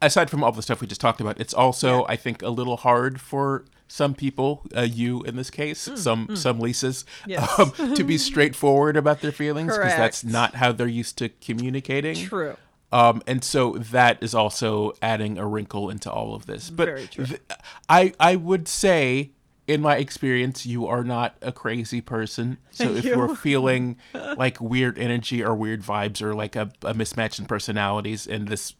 Aside 0.00 0.30
from 0.30 0.44
all 0.44 0.52
the 0.52 0.62
stuff 0.62 0.80
we 0.80 0.86
just 0.86 1.00
talked 1.00 1.20
about, 1.20 1.40
it's 1.40 1.52
also, 1.54 2.04
I 2.06 2.14
think, 2.16 2.42
a 2.42 2.50
little 2.50 2.76
hard 2.76 3.20
for 3.20 3.64
some 3.88 4.14
people, 4.14 4.62
uh, 4.76 4.82
you 4.82 5.22
in 5.24 5.34
this 5.36 5.50
case, 5.50 5.88
some 5.96 6.36
some 6.36 6.60
Lisas, 6.60 7.04
Hmm, 7.24 7.30
Yes. 7.30 7.58
um, 7.80 7.94
to 7.94 8.04
be 8.04 8.16
straightforward 8.30 8.96
about 8.96 9.20
their 9.22 9.32
feelings 9.32 9.76
because 9.76 9.96
that's 9.96 10.22
not 10.24 10.54
how 10.56 10.72
they're 10.72 10.86
used 10.86 11.16
to 11.18 11.28
communicating. 11.30 12.14
True. 12.16 12.56
Um, 12.92 13.22
and 13.26 13.42
so 13.44 13.72
that 13.72 14.22
is 14.22 14.34
also 14.34 14.92
adding 15.02 15.36
a 15.36 15.46
wrinkle 15.46 15.90
into 15.90 16.10
all 16.10 16.34
of 16.34 16.46
this. 16.46 16.70
But 16.70 16.86
Very 16.86 17.06
true. 17.06 17.26
th- 17.26 17.40
I 17.88 18.12
I 18.20 18.36
would 18.36 18.66
say, 18.68 19.32
in 19.66 19.80
my 19.82 19.96
experience, 19.96 20.64
you 20.64 20.86
are 20.86 21.04
not 21.04 21.36
a 21.42 21.52
crazy 21.52 22.00
person. 22.00 22.56
So 22.70 22.84
if 22.94 23.04
you. 23.04 23.16
you're 23.16 23.34
feeling 23.36 23.96
like 24.14 24.60
weird 24.60 24.98
energy 24.98 25.42
or 25.42 25.54
weird 25.54 25.82
vibes 25.82 26.22
or 26.22 26.34
like 26.34 26.56
a, 26.56 26.70
a 26.82 26.94
mismatch 26.94 27.38
in 27.38 27.44
personalities 27.46 28.26
in 28.26 28.46
this 28.46 28.74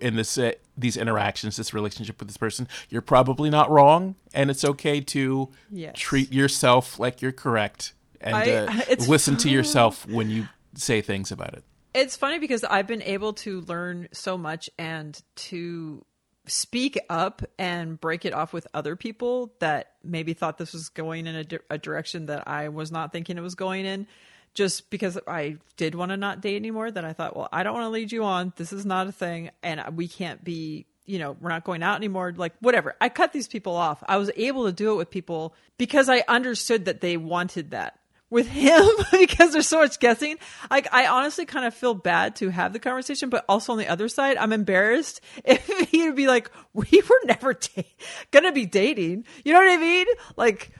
in 0.00 0.16
this 0.16 0.36
uh, 0.38 0.52
these 0.76 0.96
interactions, 0.96 1.56
this 1.56 1.72
relationship 1.74 2.18
with 2.18 2.28
this 2.28 2.36
person, 2.36 2.66
you're 2.88 3.02
probably 3.02 3.50
not 3.50 3.70
wrong, 3.70 4.14
and 4.32 4.50
it's 4.50 4.64
okay 4.64 5.00
to 5.00 5.50
Yes. 5.70 5.94
treat 5.98 6.32
yourself 6.32 6.98
like 6.98 7.20
you're 7.22 7.32
correct 7.32 7.92
and 8.20 8.34
I- 8.36 8.50
uh, 8.50 8.94
listen 9.08 9.36
to 9.38 9.50
yourself 9.50 10.06
when 10.08 10.30
you 10.30 10.48
say 10.74 11.00
things 11.02 11.30
about 11.30 11.54
it. 11.54 11.64
It's 11.94 12.16
funny 12.16 12.38
because 12.38 12.64
I've 12.64 12.86
been 12.88 13.02
able 13.02 13.34
to 13.34 13.60
learn 13.62 14.08
so 14.12 14.36
much 14.36 14.68
and 14.78 15.20
to 15.36 16.04
speak 16.46 16.98
up 17.08 17.42
and 17.58 18.00
break 18.00 18.24
it 18.24 18.34
off 18.34 18.52
with 18.52 18.66
other 18.74 18.96
people 18.96 19.54
that 19.60 19.92
maybe 20.02 20.34
thought 20.34 20.58
this 20.58 20.72
was 20.72 20.88
going 20.88 21.26
in 21.26 21.34
a, 21.36 21.44
di- 21.44 21.58
a 21.70 21.78
direction 21.78 22.26
that 22.26 22.48
I 22.48 22.68
was 22.68 22.90
not 22.90 23.12
thinking 23.12 23.38
it 23.38 23.42
was 23.42 23.54
going 23.54 23.86
in. 23.86 24.06
Just 24.54 24.88
because 24.90 25.18
I 25.26 25.56
did 25.76 25.94
want 25.94 26.10
to 26.10 26.16
not 26.16 26.40
date 26.40 26.56
anymore, 26.56 26.90
that 26.90 27.04
I 27.04 27.12
thought, 27.12 27.36
well, 27.36 27.48
I 27.52 27.62
don't 27.62 27.74
want 27.74 27.84
to 27.84 27.90
lead 27.90 28.12
you 28.12 28.24
on. 28.24 28.52
This 28.56 28.72
is 28.72 28.86
not 28.86 29.08
a 29.08 29.12
thing, 29.12 29.50
and 29.62 29.82
we 29.96 30.06
can't 30.06 30.42
be, 30.44 30.86
you 31.06 31.18
know, 31.18 31.36
we're 31.40 31.50
not 31.50 31.64
going 31.64 31.82
out 31.82 31.96
anymore. 31.96 32.32
Like 32.36 32.54
whatever. 32.60 32.94
I 33.00 33.08
cut 33.08 33.32
these 33.32 33.48
people 33.48 33.74
off. 33.74 34.02
I 34.06 34.16
was 34.16 34.30
able 34.36 34.66
to 34.66 34.72
do 34.72 34.92
it 34.92 34.96
with 34.96 35.10
people 35.10 35.54
because 35.76 36.08
I 36.08 36.22
understood 36.28 36.84
that 36.84 37.00
they 37.00 37.16
wanted 37.16 37.72
that 37.72 37.98
with 38.34 38.48
him 38.48 38.84
because 39.12 39.52
there's 39.52 39.68
so 39.68 39.78
much 39.78 40.00
guessing. 40.00 40.36
Like 40.70 40.92
I 40.92 41.06
honestly 41.06 41.46
kind 41.46 41.64
of 41.64 41.72
feel 41.72 41.94
bad 41.94 42.36
to 42.36 42.48
have 42.50 42.72
the 42.72 42.78
conversation, 42.80 43.30
but 43.30 43.44
also 43.48 43.72
on 43.72 43.78
the 43.78 43.88
other 43.88 44.08
side, 44.08 44.36
I'm 44.36 44.52
embarrassed 44.52 45.20
if 45.44 45.66
he'd 45.90 46.16
be 46.16 46.26
like, 46.26 46.50
"We 46.72 47.02
were 47.08 47.20
never 47.24 47.54
da- 47.76 47.94
gonna 48.32 48.52
be 48.52 48.66
dating." 48.66 49.24
You 49.44 49.52
know 49.52 49.60
what 49.60 49.70
I 49.70 49.76
mean? 49.76 50.06
Like, 50.36 50.72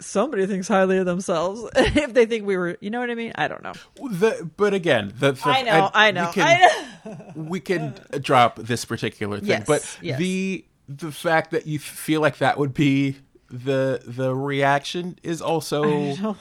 somebody 0.00 0.46
thinks 0.46 0.68
highly 0.68 0.98
of 0.98 1.06
themselves 1.06 1.68
if 1.76 2.14
they 2.14 2.26
think 2.26 2.46
we 2.46 2.56
were. 2.56 2.76
You 2.80 2.90
know 2.90 3.00
what 3.00 3.10
I 3.10 3.14
mean? 3.14 3.32
I 3.34 3.48
don't 3.48 3.62
know. 3.62 3.72
The, 3.96 4.48
but 4.56 4.74
again, 4.74 5.12
the, 5.18 5.32
the 5.32 5.42
I 5.48 5.62
know. 5.62 5.90
I 5.94 6.10
know. 6.10 6.26
We 6.26 6.32
can, 6.32 6.46
I 6.46 6.58
know. 7.04 7.32
we 7.42 7.60
can 7.60 7.94
drop 8.20 8.56
this 8.56 8.84
particular 8.84 9.38
thing, 9.38 9.48
Yes, 9.48 9.66
but 9.66 9.98
yes. 10.02 10.18
the 10.18 10.64
the 10.88 11.12
fact 11.12 11.50
that 11.50 11.66
you 11.66 11.78
feel 11.78 12.20
like 12.20 12.38
that 12.38 12.58
would 12.58 12.74
be 12.74 13.16
the 13.50 14.02
the 14.06 14.34
reaction 14.34 15.18
is 15.22 15.40
also 15.40 15.82
not, 16.14 16.36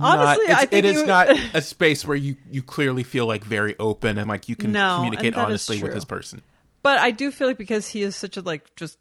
Honestly, 0.00 0.46
I 0.48 0.66
think 0.66 0.72
it 0.72 0.84
is 0.84 1.00
you- 1.00 1.06
not 1.06 1.30
a 1.54 1.60
space 1.62 2.04
where 2.04 2.16
you 2.16 2.36
you 2.50 2.62
clearly 2.62 3.02
feel 3.02 3.26
like 3.26 3.44
very 3.44 3.76
open 3.78 4.18
and 4.18 4.28
like 4.28 4.48
you 4.48 4.56
can 4.56 4.72
No, 4.72 4.96
communicate 4.96 5.26
and 5.26 5.34
that 5.36 5.40
is 5.42 5.46
honestly 5.68 5.82
with 5.82 5.94
this 5.94 6.04
person. 6.04 6.42
But 6.82 6.98
I 6.98 7.12
do 7.12 7.30
feel 7.30 7.46
like 7.46 7.58
because 7.58 7.86
he 7.86 8.02
is 8.02 8.16
such 8.16 8.36
a 8.36 8.40
like 8.40 8.74
just 8.74 8.98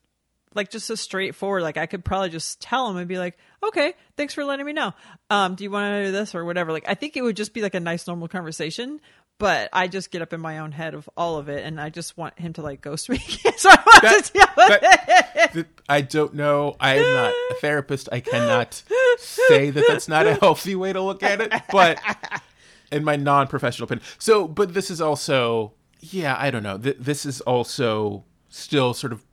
like 0.54 0.70
just 0.70 0.90
a 0.90 0.98
straightforward 0.98 1.64
like 1.64 1.78
I 1.78 1.86
could 1.86 2.04
probably 2.04 2.30
just 2.30 2.62
tell 2.62 2.90
him 2.90 2.98
and 2.98 3.08
be 3.08 3.18
like, 3.18 3.38
okay, 3.64 3.94
thanks 4.18 4.34
for 4.34 4.44
letting 4.44 4.66
me 4.66 4.74
know. 4.74 4.94
Um, 5.30 5.56
do 5.56 5.64
you 5.64 5.72
want 5.72 5.92
to 5.94 6.06
do 6.06 6.12
this 6.12 6.36
or 6.36 6.44
whatever? 6.46 6.72
Like 6.72 6.86
I 6.88 6.94
think 6.96 7.16
it 7.16 7.22
would 7.22 7.36
just 7.38 7.54
be 7.54 7.62
like 7.62 7.76
a 7.76 7.80
nice 7.80 8.08
normal 8.08 8.28
conversation. 8.28 9.00
But 9.38 9.70
I 9.74 9.88
just 9.88 10.12
get 10.12 10.22
up 10.22 10.34
in 10.34 10.42
my 10.42 10.60
own 10.60 10.72
head 10.72 10.94
of 10.94 11.10
all 11.18 11.38
of 11.38 11.50
it, 11.50 11.66
and 11.66 11.82
I 11.82 11.90
just 11.90 12.16
want 12.16 12.38
him 12.38 12.54
to 12.54 12.62
like 12.62 12.80
ghost 12.82 13.10
me. 13.10 13.18
so 13.58 13.70
I 13.72 13.76
want 13.76 14.02
That- 14.04 14.24
to 14.26 14.34
deal 14.34 14.46
with 14.56 14.82
that- 15.54 15.68
I 15.90 16.02
don't 16.02 16.36
know. 16.36 16.76
I 16.80 16.98
am 16.98 17.14
not 17.16 17.34
a 17.50 17.56
therapist. 17.56 18.08
I 18.12 18.20
cannot 18.20 18.84
say 19.18 19.72
that 19.72 19.84
that's 19.88 20.08
not 20.08 20.28
a 20.28 20.36
healthy 20.36 20.76
way 20.76 20.94
to 20.94 21.02
look 21.02 21.24
at 21.24 21.42
it. 21.42 21.52
But 21.72 22.00
in 22.92 23.04
my 23.04 23.16
non-professional 23.16 23.86
opinion, 23.86 24.06
so 24.20 24.48
but 24.48 24.76
this 24.76 24.92
is 24.92 25.02
also, 25.02 25.74
yeah, 26.02 26.36
I 26.38 26.52
don't 26.52 26.62
know. 26.62 26.78
Th- 26.78 26.98
this 27.00 27.26
is 27.26 27.42
also 27.42 28.26
still 28.50 28.94
sort 28.94 29.12
of 29.12 29.24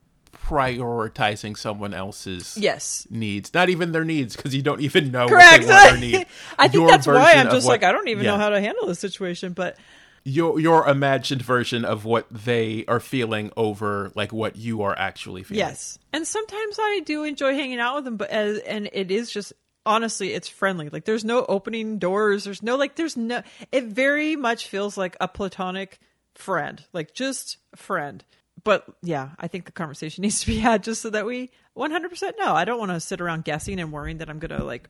prioritizing 0.49 1.57
someone 1.57 1.93
else's 1.93 2.57
yes, 2.57 3.05
needs, 3.09 3.53
not 3.53 3.69
even 3.69 3.91
their 3.91 4.03
needs, 4.03 4.35
because 4.35 4.55
you 4.55 4.61
don't 4.63 4.81
even 4.81 5.11
know 5.11 5.27
correct. 5.27 5.65
what 5.65 5.93
they 5.93 5.99
need. 6.11 6.25
I 6.57 6.67
think 6.67 6.81
Your 6.81 6.87
that's 6.89 7.05
why 7.05 7.33
I'm 7.33 7.49
just 7.49 7.67
what- 7.67 7.73
like 7.73 7.83
I 7.83 7.91
don't 7.91 8.07
even 8.07 8.25
yeah. 8.25 8.31
know 8.31 8.37
how 8.37 8.49
to 8.49 8.59
handle 8.59 8.87
this 8.87 8.99
situation. 8.99 9.53
But 9.53 9.77
your 10.23 10.59
your 10.59 10.87
imagined 10.87 11.41
version 11.41 11.85
of 11.85 12.03
what 12.03 12.25
they 12.31 12.83
are 12.87 12.99
feeling 12.99 13.51
over 13.55 14.11
like 14.15 14.33
what 14.33 14.55
you 14.55 14.81
are 14.81 14.97
actually 14.97 15.43
feeling. 15.43 15.59
Yes, 15.59 15.99
and 16.11 16.25
sometimes 16.25 16.77
I 16.79 17.01
do 17.05 17.23
enjoy 17.23 17.53
hanging 17.53 17.79
out 17.79 17.95
with 17.95 18.05
them, 18.05 18.17
but 18.17 18.29
as, 18.29 18.57
and 18.59 18.89
it 18.91 19.11
is 19.11 19.31
just 19.31 19.53
honestly, 19.85 20.33
it's 20.33 20.47
friendly. 20.47 20.89
Like 20.89 21.05
there's 21.05 21.23
no 21.25 21.45
opening 21.47 21.99
doors. 21.99 22.43
There's 22.43 22.63
no 22.63 22.75
like. 22.75 22.95
There's 22.95 23.15
no. 23.15 23.43
It 23.71 23.85
very 23.85 24.35
much 24.35 24.67
feels 24.67 24.97
like 24.97 25.15
a 25.21 25.27
platonic 25.27 25.99
friend, 26.35 26.83
like 26.91 27.13
just 27.13 27.57
a 27.73 27.77
friend. 27.77 28.23
But 28.63 28.85
yeah, 29.01 29.29
I 29.37 29.47
think 29.47 29.65
the 29.65 29.71
conversation 29.71 30.21
needs 30.23 30.41
to 30.41 30.47
be 30.47 30.57
had 30.57 30.83
just 30.83 31.01
so 31.01 31.09
that 31.11 31.25
we 31.25 31.51
100% 31.77 32.37
know. 32.37 32.53
I 32.53 32.65
don't 32.65 32.79
want 32.79 32.91
to 32.91 32.99
sit 32.99 33.21
around 33.21 33.45
guessing 33.45 33.79
and 33.79 33.91
worrying 33.91 34.17
that 34.17 34.29
I'm 34.29 34.39
gonna 34.39 34.63
like 34.63 34.89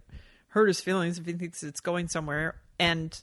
hurt 0.49 0.67
his 0.67 0.81
feelings 0.81 1.19
if 1.19 1.25
he 1.25 1.33
thinks 1.33 1.63
it's 1.63 1.81
going 1.81 2.07
somewhere. 2.07 2.55
And 2.79 3.19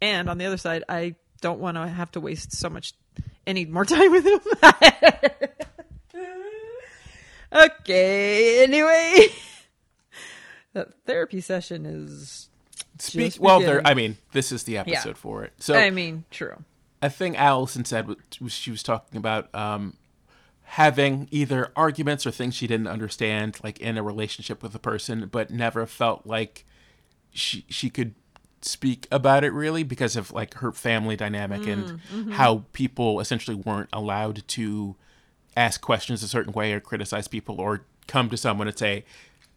and 0.00 0.28
on 0.28 0.38
the 0.38 0.46
other 0.46 0.56
side, 0.56 0.84
I 0.88 1.14
don't 1.40 1.60
want 1.60 1.76
to 1.76 1.86
have 1.86 2.10
to 2.12 2.20
waste 2.20 2.52
so 2.52 2.68
much 2.68 2.94
any 3.46 3.64
more 3.64 3.84
time 3.86 4.10
with 4.10 4.26
him. 4.26 4.40
okay. 7.52 8.62
Anyway, 8.62 9.28
the 10.72 10.88
therapy 11.06 11.40
session 11.40 11.86
is. 11.86 12.48
Speak 12.98 13.34
well. 13.38 13.60
There. 13.60 13.86
I 13.86 13.92
mean, 13.92 14.16
this 14.32 14.52
is 14.52 14.62
the 14.62 14.78
episode 14.78 15.18
for 15.18 15.44
it. 15.44 15.52
So 15.58 15.74
I 15.74 15.90
mean, 15.90 16.24
true. 16.30 16.64
A 17.02 17.10
thing 17.10 17.36
Allison 17.36 17.84
said 17.84 18.08
was 18.40 18.52
she 18.52 18.70
was 18.70 18.82
talking 18.82 19.16
about 19.18 19.54
um, 19.54 19.96
having 20.62 21.28
either 21.30 21.72
arguments 21.76 22.26
or 22.26 22.30
things 22.30 22.54
she 22.54 22.66
didn't 22.66 22.88
understand, 22.88 23.58
like 23.62 23.78
in 23.78 23.96
a 23.96 24.02
relationship 24.02 24.62
with 24.62 24.74
a 24.74 24.78
person, 24.78 25.28
but 25.30 25.50
never 25.50 25.86
felt 25.86 26.26
like 26.26 26.64
she 27.32 27.64
she 27.68 27.90
could 27.90 28.14
speak 28.62 29.06
about 29.12 29.44
it 29.44 29.52
really 29.52 29.82
because 29.82 30.16
of 30.16 30.32
like 30.32 30.54
her 30.54 30.72
family 30.72 31.14
dynamic 31.16 31.66
and 31.66 32.00
how 32.32 32.64
people 32.72 33.20
essentially 33.20 33.54
weren't 33.54 33.90
allowed 33.92 34.42
to 34.48 34.96
ask 35.56 35.80
questions 35.80 36.22
a 36.22 36.28
certain 36.28 36.52
way 36.52 36.72
or 36.72 36.80
criticize 36.80 37.28
people 37.28 37.60
or 37.60 37.82
come 38.08 38.28
to 38.30 38.36
someone 38.36 38.66
and 38.66 38.76
say, 38.78 39.04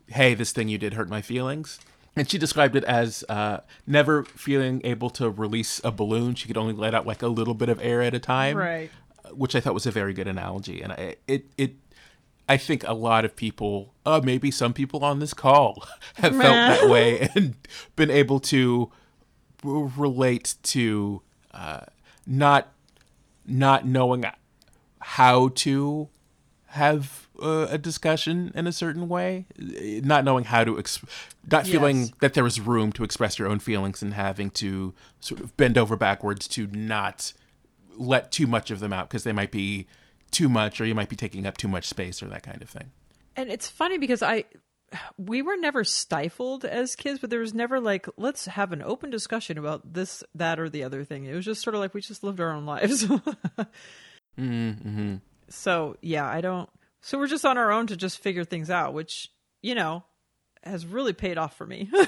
"Hey, 0.07 0.33
this 0.33 0.51
thing 0.51 0.69
you 0.69 0.77
did 0.77 0.93
hurt 0.93 1.09
my 1.09 1.21
feelings." 1.21 1.79
And 2.19 2.29
she 2.29 2.37
described 2.37 2.75
it 2.75 2.83
as 2.83 3.23
uh, 3.29 3.61
never 3.87 4.25
feeling 4.25 4.81
able 4.83 5.09
to 5.11 5.29
release 5.29 5.79
a 5.85 5.89
balloon. 5.91 6.35
She 6.35 6.47
could 6.47 6.57
only 6.57 6.73
let 6.73 6.93
out 6.93 7.07
like 7.07 7.21
a 7.21 7.29
little 7.29 7.53
bit 7.53 7.69
of 7.69 7.79
air 7.81 8.01
at 8.01 8.13
a 8.13 8.19
time, 8.19 8.57
Right. 8.57 8.91
Which 9.31 9.55
I 9.55 9.61
thought 9.61 9.73
was 9.73 9.85
a 9.85 9.91
very 9.91 10.13
good 10.13 10.27
analogy. 10.27 10.81
And 10.81 10.91
I, 10.91 11.15
it 11.27 11.45
it 11.57 11.75
I 12.49 12.57
think 12.57 12.83
a 12.85 12.93
lot 12.93 13.23
of 13.23 13.37
people, 13.37 13.93
uh, 14.05 14.19
maybe 14.21 14.51
some 14.51 14.73
people 14.73 15.05
on 15.05 15.19
this 15.19 15.33
call, 15.33 15.87
have 16.15 16.35
felt 16.35 16.41
that 16.41 16.89
way 16.89 17.29
and 17.35 17.55
been 17.95 18.11
able 18.11 18.41
to 18.41 18.91
r- 19.63 19.89
relate 19.95 20.55
to 20.63 21.21
uh, 21.53 21.85
not 22.27 22.73
not 23.45 23.85
knowing 23.85 24.25
how 24.99 25.47
to 25.55 26.09
have 26.65 27.28
uh, 27.41 27.67
a 27.69 27.77
discussion 27.77 28.51
in 28.55 28.67
a 28.67 28.71
certain 28.71 29.07
way, 29.09 29.45
not 29.57 30.23
knowing 30.23 30.43
how 30.45 30.63
to, 30.63 30.77
ex- 30.79 30.99
not 31.49 31.65
feeling 31.65 31.99
Yes. 32.01 32.11
that 32.21 32.33
there 32.33 32.43
was 32.43 32.59
room 32.59 32.91
to 32.93 33.03
express 33.03 33.37
your 33.39 33.47
own 33.47 33.59
feelings 33.59 34.01
and 34.01 34.13
having 34.13 34.49
to 34.51 34.93
sort 35.19 35.41
of 35.41 35.55
bend 35.57 35.77
over 35.77 35.95
backwards 35.95 36.47
to 36.49 36.67
not 36.67 37.33
let 37.97 38.31
too 38.31 38.47
much 38.47 38.71
of 38.71 38.79
them 38.79 38.93
out 38.93 39.09
because 39.09 39.23
they 39.23 39.33
might 39.33 39.51
be 39.51 39.87
too 40.31 40.47
much 40.47 40.79
or 40.79 40.85
you 40.85 40.95
might 40.95 41.09
be 41.09 41.15
taking 41.15 41.45
up 41.45 41.57
too 41.57 41.67
much 41.67 41.85
space 41.87 42.21
or 42.21 42.27
that 42.27 42.43
kind 42.43 42.61
of 42.61 42.69
thing. 42.69 42.91
And 43.35 43.49
it's 43.51 43.67
funny 43.67 43.97
because 43.97 44.21
I 44.21 44.45
we 45.17 45.41
were 45.43 45.55
never 45.55 45.83
stifled 45.83 46.65
as 46.65 46.95
kids, 46.95 47.19
but 47.19 47.29
there 47.29 47.39
was 47.41 47.53
never 47.53 47.79
like 47.79 48.07
let's 48.17 48.45
have 48.45 48.71
an 48.71 48.81
open 48.81 49.09
discussion 49.11 49.57
about 49.57 49.93
this, 49.93 50.23
that, 50.33 50.59
or 50.59 50.67
the 50.69 50.83
other 50.83 51.03
thing. 51.03 51.25
It 51.25 51.33
was 51.35 51.45
just 51.45 51.61
sort 51.61 51.75
of 51.75 51.79
like 51.81 51.93
we 51.93 52.01
just 52.01 52.23
lived 52.23 52.39
our 52.39 52.51
own 52.51 52.65
lives. 52.65 53.05
Mm-hmm. 54.39 55.15
So 55.49 55.97
yeah, 56.01 56.27
I 56.27 56.41
don't. 56.41 56.69
So 57.01 57.17
we're 57.17 57.27
just 57.27 57.45
on 57.45 57.57
our 57.57 57.71
own 57.71 57.87
to 57.87 57.97
just 57.97 58.19
figure 58.19 58.43
things 58.43 58.69
out, 58.69 58.93
which 58.93 59.31
you 59.61 59.75
know 59.75 60.03
has 60.63 60.85
really 60.85 61.13
paid 61.13 61.37
off 61.37 61.55
for 61.55 61.65
me. 61.65 61.89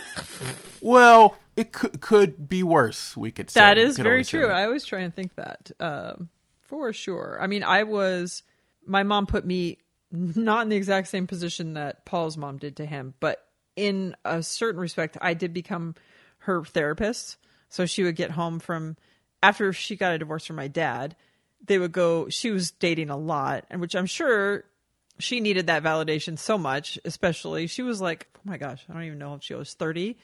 Well, 0.81 1.37
it 1.55 1.71
could, 1.71 2.01
could 2.01 2.49
be 2.49 2.63
worse. 2.63 3.15
We 3.15 3.31
could 3.31 3.49
say 3.49 3.59
that 3.59 3.77
is 3.77 3.97
very 3.97 4.25
true. 4.25 4.47
I 4.47 4.65
always 4.65 4.83
try 4.83 5.01
and 5.01 5.13
think 5.13 5.35
that 5.35 5.71
um, 5.79 6.29
for 6.61 6.91
sure. 6.91 7.37
I 7.39 7.47
mean, 7.47 7.63
I 7.63 7.83
was 7.83 8.43
my 8.85 9.03
mom 9.03 9.27
put 9.27 9.45
me 9.45 9.77
not 10.11 10.63
in 10.63 10.69
the 10.69 10.75
exact 10.75 11.07
same 11.07 11.27
position 11.27 11.75
that 11.75 12.03
Paul's 12.05 12.35
mom 12.35 12.57
did 12.57 12.77
to 12.77 12.85
him, 12.85 13.13
but 13.19 13.45
in 13.75 14.15
a 14.25 14.43
certain 14.43 14.81
respect, 14.81 15.17
I 15.21 15.33
did 15.33 15.53
become 15.53 15.95
her 16.39 16.65
therapist. 16.65 17.37
So 17.69 17.85
she 17.85 18.03
would 18.03 18.15
get 18.15 18.31
home 18.31 18.59
from 18.59 18.97
after 19.41 19.71
she 19.71 19.95
got 19.95 20.13
a 20.13 20.17
divorce 20.17 20.45
from 20.45 20.57
my 20.57 20.67
dad. 20.67 21.15
They 21.63 21.77
would 21.77 21.91
go. 21.91 22.27
She 22.29 22.49
was 22.49 22.71
dating 22.71 23.11
a 23.11 23.17
lot, 23.17 23.65
and 23.69 23.79
which 23.79 23.95
I'm 23.95 24.07
sure 24.07 24.65
she 25.21 25.39
needed 25.39 25.67
that 25.67 25.83
validation 25.83 26.37
so 26.37 26.57
much. 26.57 26.99
Especially, 27.05 27.67
she 27.67 27.81
was 27.81 28.01
like, 28.01 28.27
"Oh 28.35 28.41
my 28.45 28.57
gosh, 28.57 28.83
I 28.89 28.93
don't 28.93 29.03
even 29.03 29.19
know 29.19 29.35
if 29.35 29.43
she 29.43 29.53
was 29.53 29.73
30." 29.73 30.17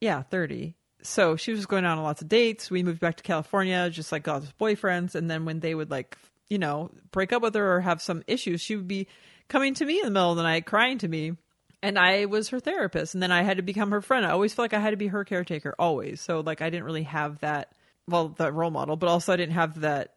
Yeah, 0.00 0.22
30. 0.22 0.74
So 1.02 1.36
she 1.36 1.52
was 1.52 1.66
going 1.66 1.84
on 1.84 2.02
lots 2.02 2.22
of 2.22 2.28
dates. 2.28 2.70
We 2.70 2.82
moved 2.82 3.00
back 3.00 3.16
to 3.16 3.22
California, 3.22 3.90
just 3.90 4.10
like 4.10 4.22
God's 4.22 4.52
boyfriends. 4.58 5.14
And 5.14 5.30
then 5.30 5.44
when 5.44 5.60
they 5.60 5.74
would 5.74 5.90
like, 5.90 6.16
you 6.48 6.58
know, 6.58 6.90
break 7.10 7.32
up 7.32 7.42
with 7.42 7.54
her 7.54 7.76
or 7.76 7.80
have 7.80 8.00
some 8.00 8.22
issues, 8.26 8.60
she 8.60 8.76
would 8.76 8.88
be 8.88 9.06
coming 9.48 9.74
to 9.74 9.84
me 9.84 9.98
in 9.98 10.04
the 10.04 10.10
middle 10.10 10.30
of 10.30 10.36
the 10.36 10.42
night, 10.42 10.64
crying 10.64 10.98
to 10.98 11.08
me. 11.08 11.36
And 11.82 11.98
I 11.98 12.24
was 12.24 12.48
her 12.48 12.60
therapist. 12.60 13.12
And 13.12 13.22
then 13.22 13.30
I 13.30 13.42
had 13.42 13.58
to 13.58 13.62
become 13.62 13.90
her 13.90 14.00
friend. 14.00 14.24
I 14.24 14.30
always 14.30 14.54
felt 14.54 14.64
like 14.64 14.74
I 14.74 14.80
had 14.80 14.90
to 14.90 14.96
be 14.96 15.08
her 15.08 15.24
caretaker, 15.24 15.74
always. 15.78 16.22
So 16.22 16.40
like 16.40 16.62
I 16.62 16.70
didn't 16.70 16.84
really 16.84 17.02
have 17.02 17.38
that, 17.40 17.74
well, 18.08 18.28
that 18.38 18.54
role 18.54 18.70
model, 18.70 18.96
but 18.96 19.10
also 19.10 19.34
I 19.34 19.36
didn't 19.36 19.54
have 19.54 19.80
that 19.80 20.14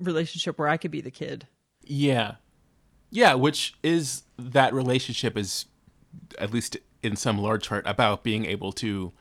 relationship 0.00 0.58
where 0.58 0.68
I 0.68 0.76
could 0.76 0.92
be 0.92 1.00
the 1.00 1.10
kid. 1.10 1.48
Yeah. 1.82 2.36
Yeah, 3.14 3.34
which 3.34 3.74
is 3.82 4.24
that 4.38 4.74
relationship 4.74 5.36
is 5.36 5.66
at 6.38 6.52
least 6.52 6.76
in 7.02 7.16
some 7.16 7.38
large 7.38 7.68
part 7.68 7.86
about 7.86 8.24
being 8.24 8.44
able 8.44 8.72
to 8.72 9.12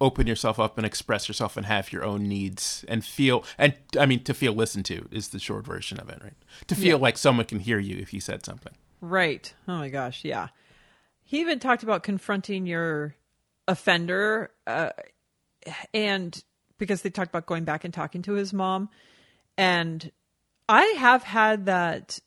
open 0.00 0.26
yourself 0.26 0.58
up 0.58 0.76
and 0.76 0.86
express 0.86 1.28
yourself 1.28 1.56
and 1.56 1.66
have 1.66 1.92
your 1.92 2.04
own 2.04 2.28
needs 2.28 2.84
and 2.88 3.04
feel 3.04 3.44
and 3.58 3.74
I 3.98 4.06
mean 4.06 4.22
to 4.24 4.34
feel 4.34 4.52
listened 4.52 4.84
to 4.86 5.08
is 5.10 5.28
the 5.28 5.38
short 5.38 5.66
version 5.66 5.98
of 5.98 6.08
it, 6.08 6.20
right? 6.22 6.34
To 6.68 6.74
feel 6.74 6.98
like 6.98 7.18
someone 7.18 7.46
can 7.46 7.60
hear 7.60 7.78
you 7.78 7.96
if 7.98 8.12
you 8.12 8.20
said 8.20 8.44
something. 8.44 8.72
Right. 9.00 9.52
Oh 9.66 9.78
my 9.78 9.88
gosh. 9.88 10.24
Yeah. 10.24 10.48
He 11.24 11.40
even 11.40 11.58
talked 11.58 11.82
about 11.82 12.02
confronting 12.02 12.66
your 12.66 13.16
offender, 13.66 14.50
uh, 14.66 14.90
and 15.92 16.42
because 16.78 17.02
they 17.02 17.10
talked 17.10 17.30
about 17.30 17.46
going 17.46 17.64
back 17.64 17.84
and 17.84 17.94
talking 17.94 18.22
to 18.22 18.34
his 18.34 18.52
mom, 18.52 18.90
and 19.56 20.10
I 20.68 20.84
have 20.98 21.22
had 21.22 21.66
that. 21.66 22.18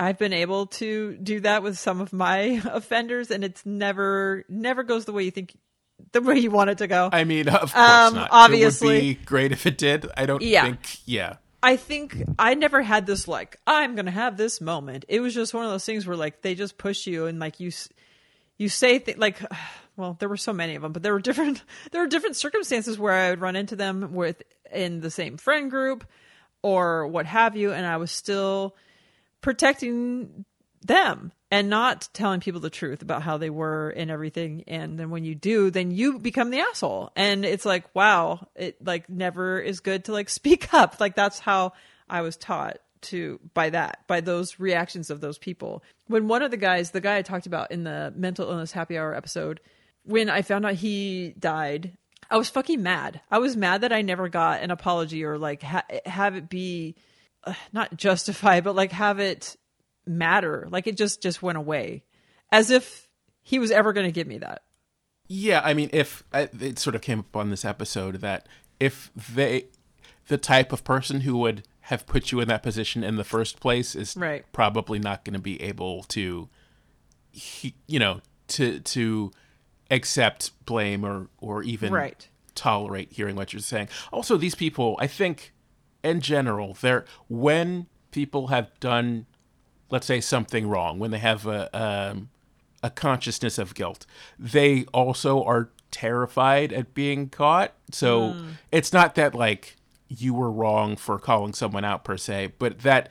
I've 0.00 0.18
been 0.18 0.32
able 0.32 0.66
to 0.66 1.16
do 1.16 1.40
that 1.40 1.62
with 1.62 1.78
some 1.78 2.00
of 2.00 2.12
my 2.12 2.60
offenders, 2.64 3.30
and 3.30 3.44
it's 3.44 3.64
never 3.64 4.44
never 4.48 4.82
goes 4.82 5.04
the 5.04 5.12
way 5.12 5.24
you 5.24 5.30
think, 5.30 5.56
the 6.12 6.20
way 6.20 6.38
you 6.38 6.50
want 6.50 6.70
it 6.70 6.78
to 6.78 6.86
go. 6.86 7.08
I 7.12 7.24
mean, 7.24 7.48
of 7.48 7.72
course 7.72 7.74
Um, 7.74 8.14
not. 8.16 8.28
obviously. 8.32 8.88
it 8.88 8.92
would 8.94 9.00
be 9.00 9.14
great 9.24 9.52
if 9.52 9.66
it 9.66 9.78
did. 9.78 10.06
I 10.16 10.26
don't 10.26 10.42
Yeah. 10.42 10.64
think. 10.64 10.78
Yeah, 11.06 11.36
I 11.62 11.76
think 11.76 12.22
I 12.38 12.54
never 12.54 12.82
had 12.82 13.06
this 13.06 13.28
like 13.28 13.58
I'm 13.66 13.94
gonna 13.94 14.10
have 14.10 14.36
this 14.36 14.60
moment. 14.60 15.04
It 15.08 15.20
was 15.20 15.32
just 15.34 15.54
one 15.54 15.64
of 15.64 15.70
those 15.70 15.84
things 15.84 16.06
where 16.06 16.16
like 16.16 16.42
they 16.42 16.54
just 16.54 16.76
push 16.76 17.06
you 17.06 17.26
and 17.26 17.38
like 17.38 17.60
you 17.60 17.70
you 18.58 18.68
say 18.68 18.98
th- 18.98 19.16
like 19.18 19.38
well, 19.96 20.16
there 20.18 20.28
were 20.28 20.36
so 20.36 20.52
many 20.52 20.74
of 20.74 20.82
them, 20.82 20.92
but 20.92 21.04
there 21.04 21.12
were 21.12 21.20
different 21.30 21.62
there 21.92 22.00
were 22.00 22.08
different 22.08 22.34
circumstances 22.36 22.98
where 22.98 23.12
I 23.12 23.30
would 23.30 23.40
run 23.40 23.54
into 23.54 23.76
them 23.76 24.12
with 24.12 24.42
in 24.72 25.00
the 25.00 25.10
same 25.10 25.36
friend 25.36 25.70
group 25.70 26.04
or 26.62 27.06
what 27.06 27.26
have 27.26 27.56
you, 27.56 27.72
and 27.72 27.86
I 27.86 27.98
was 27.98 28.10
still 28.10 28.74
protecting 29.44 30.46
them 30.80 31.30
and 31.50 31.68
not 31.68 32.08
telling 32.14 32.40
people 32.40 32.62
the 32.62 32.70
truth 32.70 33.02
about 33.02 33.22
how 33.22 33.36
they 33.36 33.50
were 33.50 33.90
and 33.90 34.10
everything. 34.10 34.64
And 34.66 34.98
then 34.98 35.10
when 35.10 35.22
you 35.22 35.34
do, 35.34 35.70
then 35.70 35.90
you 35.90 36.18
become 36.18 36.48
the 36.48 36.60
asshole. 36.60 37.12
And 37.14 37.44
it's 37.44 37.66
like, 37.66 37.94
wow, 37.94 38.48
it 38.56 38.82
like 38.84 39.08
never 39.10 39.60
is 39.60 39.80
good 39.80 40.06
to 40.06 40.12
like 40.12 40.28
speak 40.40 40.72
up. 40.72 40.98
Like 40.98 41.14
that's 41.14 41.38
how 41.38 41.74
I 42.08 42.22
was 42.22 42.38
taught 42.38 42.78
to 43.02 43.38
by 43.52 43.68
that, 43.68 44.06
by 44.06 44.22
those 44.22 44.58
reactions 44.58 45.10
of 45.10 45.20
those 45.20 45.36
people. 45.36 45.84
When 46.06 46.26
one 46.26 46.40
of 46.40 46.50
the 46.50 46.56
guys, 46.56 46.90
the 46.90 47.02
guy 47.02 47.18
I 47.18 47.22
talked 47.22 47.46
about 47.46 47.70
in 47.70 47.84
the 47.84 48.14
mental 48.16 48.48
illness 48.50 48.72
happy 48.72 48.96
hour 48.96 49.14
episode, 49.14 49.60
when 50.04 50.30
I 50.30 50.40
found 50.40 50.64
out 50.64 50.74
he 50.74 51.34
died, 51.38 51.92
I 52.30 52.38
was 52.38 52.48
fucking 52.48 52.82
mad. 52.82 53.20
I 53.30 53.38
was 53.38 53.58
mad 53.58 53.82
that 53.82 53.92
I 53.92 54.00
never 54.00 54.30
got 54.30 54.62
an 54.62 54.70
apology 54.70 55.22
or 55.22 55.36
like 55.36 55.62
ha- 55.62 55.84
have 56.06 56.34
it 56.34 56.48
be 56.48 56.94
not 57.72 57.96
justify, 57.96 58.60
but 58.60 58.74
like 58.76 58.92
have 58.92 59.18
it 59.18 59.56
matter. 60.06 60.66
Like 60.70 60.86
it 60.86 60.96
just 60.96 61.22
just 61.22 61.42
went 61.42 61.58
away, 61.58 62.04
as 62.52 62.70
if 62.70 63.08
he 63.42 63.58
was 63.58 63.70
ever 63.70 63.92
going 63.92 64.06
to 64.06 64.12
give 64.12 64.26
me 64.26 64.38
that. 64.38 64.62
Yeah, 65.26 65.62
I 65.64 65.72
mean, 65.74 65.88
if 65.92 66.22
it 66.34 66.78
sort 66.78 66.94
of 66.94 67.00
came 67.02 67.20
up 67.20 67.34
on 67.36 67.48
this 67.50 67.64
episode 67.64 68.16
that 68.16 68.46
if 68.78 69.10
they, 69.16 69.66
the 70.28 70.36
type 70.36 70.70
of 70.70 70.84
person 70.84 71.20
who 71.20 71.38
would 71.38 71.66
have 71.80 72.06
put 72.06 72.30
you 72.30 72.40
in 72.40 72.48
that 72.48 72.62
position 72.62 73.02
in 73.02 73.16
the 73.16 73.24
first 73.24 73.58
place 73.58 73.94
is 73.94 74.16
Right. 74.16 74.44
probably 74.52 74.98
not 74.98 75.24
going 75.24 75.32
to 75.34 75.40
be 75.40 75.60
able 75.62 76.02
to, 76.04 76.50
he, 77.32 77.74
you 77.86 77.98
know, 77.98 78.20
to 78.48 78.80
to 78.80 79.32
accept 79.90 80.50
blame 80.66 81.04
or 81.04 81.28
or 81.38 81.62
even 81.62 81.90
Right. 81.92 82.28
tolerate 82.54 83.12
hearing 83.12 83.34
what 83.36 83.52
you're 83.54 83.60
saying. 83.60 83.88
Also, 84.12 84.36
these 84.36 84.54
people, 84.54 84.96
I 85.00 85.06
think, 85.06 85.53
in 86.04 86.20
general, 86.20 86.74
they're 86.80 87.04
when 87.28 87.86
people 88.10 88.48
have 88.48 88.70
done, 88.78 89.26
let's 89.90 90.06
say, 90.06 90.20
something 90.20 90.68
wrong, 90.68 90.98
when 90.98 91.10
they 91.10 91.18
have 91.18 91.46
a 91.46 91.68
um, 91.76 92.28
a 92.82 92.90
consciousness 92.90 93.58
of 93.58 93.74
guilt, 93.74 94.06
they 94.38 94.84
also 94.92 95.42
are 95.42 95.70
terrified 95.90 96.72
at 96.72 96.92
being 96.94 97.28
caught. 97.28 97.72
So 97.90 98.36
it's 98.70 98.92
not 98.92 99.14
that 99.14 99.34
like 99.34 99.76
you 100.08 100.34
were 100.34 100.50
wrong 100.50 100.96
for 100.96 101.18
calling 101.18 101.54
someone 101.54 101.84
out 101.84 102.04
per 102.04 102.16
se, 102.16 102.52
but 102.58 102.80
that 102.80 103.08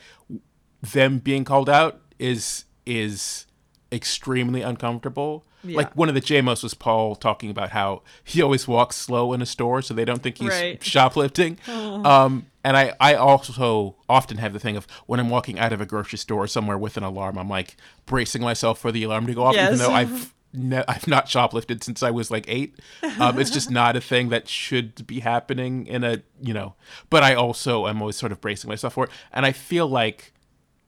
them 0.82 1.20
being 1.20 1.44
called 1.44 1.70
out 1.70 2.00
is 2.20 2.66
is 2.86 3.48
extremely 3.92 4.62
uncomfortable. 4.62 5.46
Yeah. 5.64 5.78
Like 5.78 5.96
one 5.96 6.10
of 6.10 6.16
the 6.16 6.22
JMOs 6.22 6.62
was 6.62 6.74
Paul 6.74 7.16
talking 7.16 7.50
about 7.50 7.70
how 7.70 8.02
he 8.24 8.42
always 8.42 8.68
walks 8.68 8.98
slow 8.98 9.32
in 9.32 9.42
a 9.42 9.46
store 9.46 9.82
so 9.82 9.94
they 9.94 10.04
don't 10.04 10.22
think 10.22 10.38
he's 10.38 10.50
Right. 10.50 10.84
shoplifting. 10.84 11.58
Um, 11.68 12.48
and 12.64 12.78
I, 12.78 12.94
I 13.00 13.16
also 13.16 13.96
often 14.08 14.38
have 14.38 14.54
the 14.54 14.60
thing 14.60 14.78
of 14.78 14.88
when 15.06 15.20
I'm 15.20 15.30
walking 15.30 15.60
out 15.60 15.74
of 15.74 15.82
a 15.82 15.86
grocery 15.86 16.18
store 16.18 16.48
somewhere 16.48 16.78
with 16.78 16.96
an 16.98 17.04
alarm, 17.04 17.38
I'm 17.38 17.50
like 17.50 17.76
bracing 18.06 18.42
myself 18.42 18.80
for 18.80 18.92
the 18.92 19.04
alarm 19.04 19.28
to 19.28 19.34
go 19.34 19.44
off, 19.44 19.56
even 19.68 19.80
though 19.80 19.92
I've 19.94 20.34
ne- 20.54 20.84
I've 20.88 21.08
not 21.08 21.26
shoplifted 21.28 21.84
since 21.84 22.04
I 22.04 22.12
was 22.12 22.32
like 22.32 22.46
eight. 22.48 22.80
Um, 23.20 23.38
it's 23.40 23.50
just 23.52 23.70
not 23.70 23.96
a 23.96 24.02
thing 24.02 24.30
that 24.30 24.48
should 24.48 25.06
be 25.06 25.20
happening 25.20 25.86
in 25.88 26.04
a 26.04 26.22
you 26.42 26.54
know. 26.54 26.76
But 27.10 27.24
I 27.24 27.36
also 27.36 27.88
am 27.88 28.02
always 28.02 28.16
sort 28.16 28.32
of 28.32 28.40
bracing 28.42 28.70
myself 28.70 28.94
for 28.94 29.06
it, 29.06 29.12
and 29.32 29.46
I 29.46 29.52
feel 29.52 29.88
like 29.88 30.34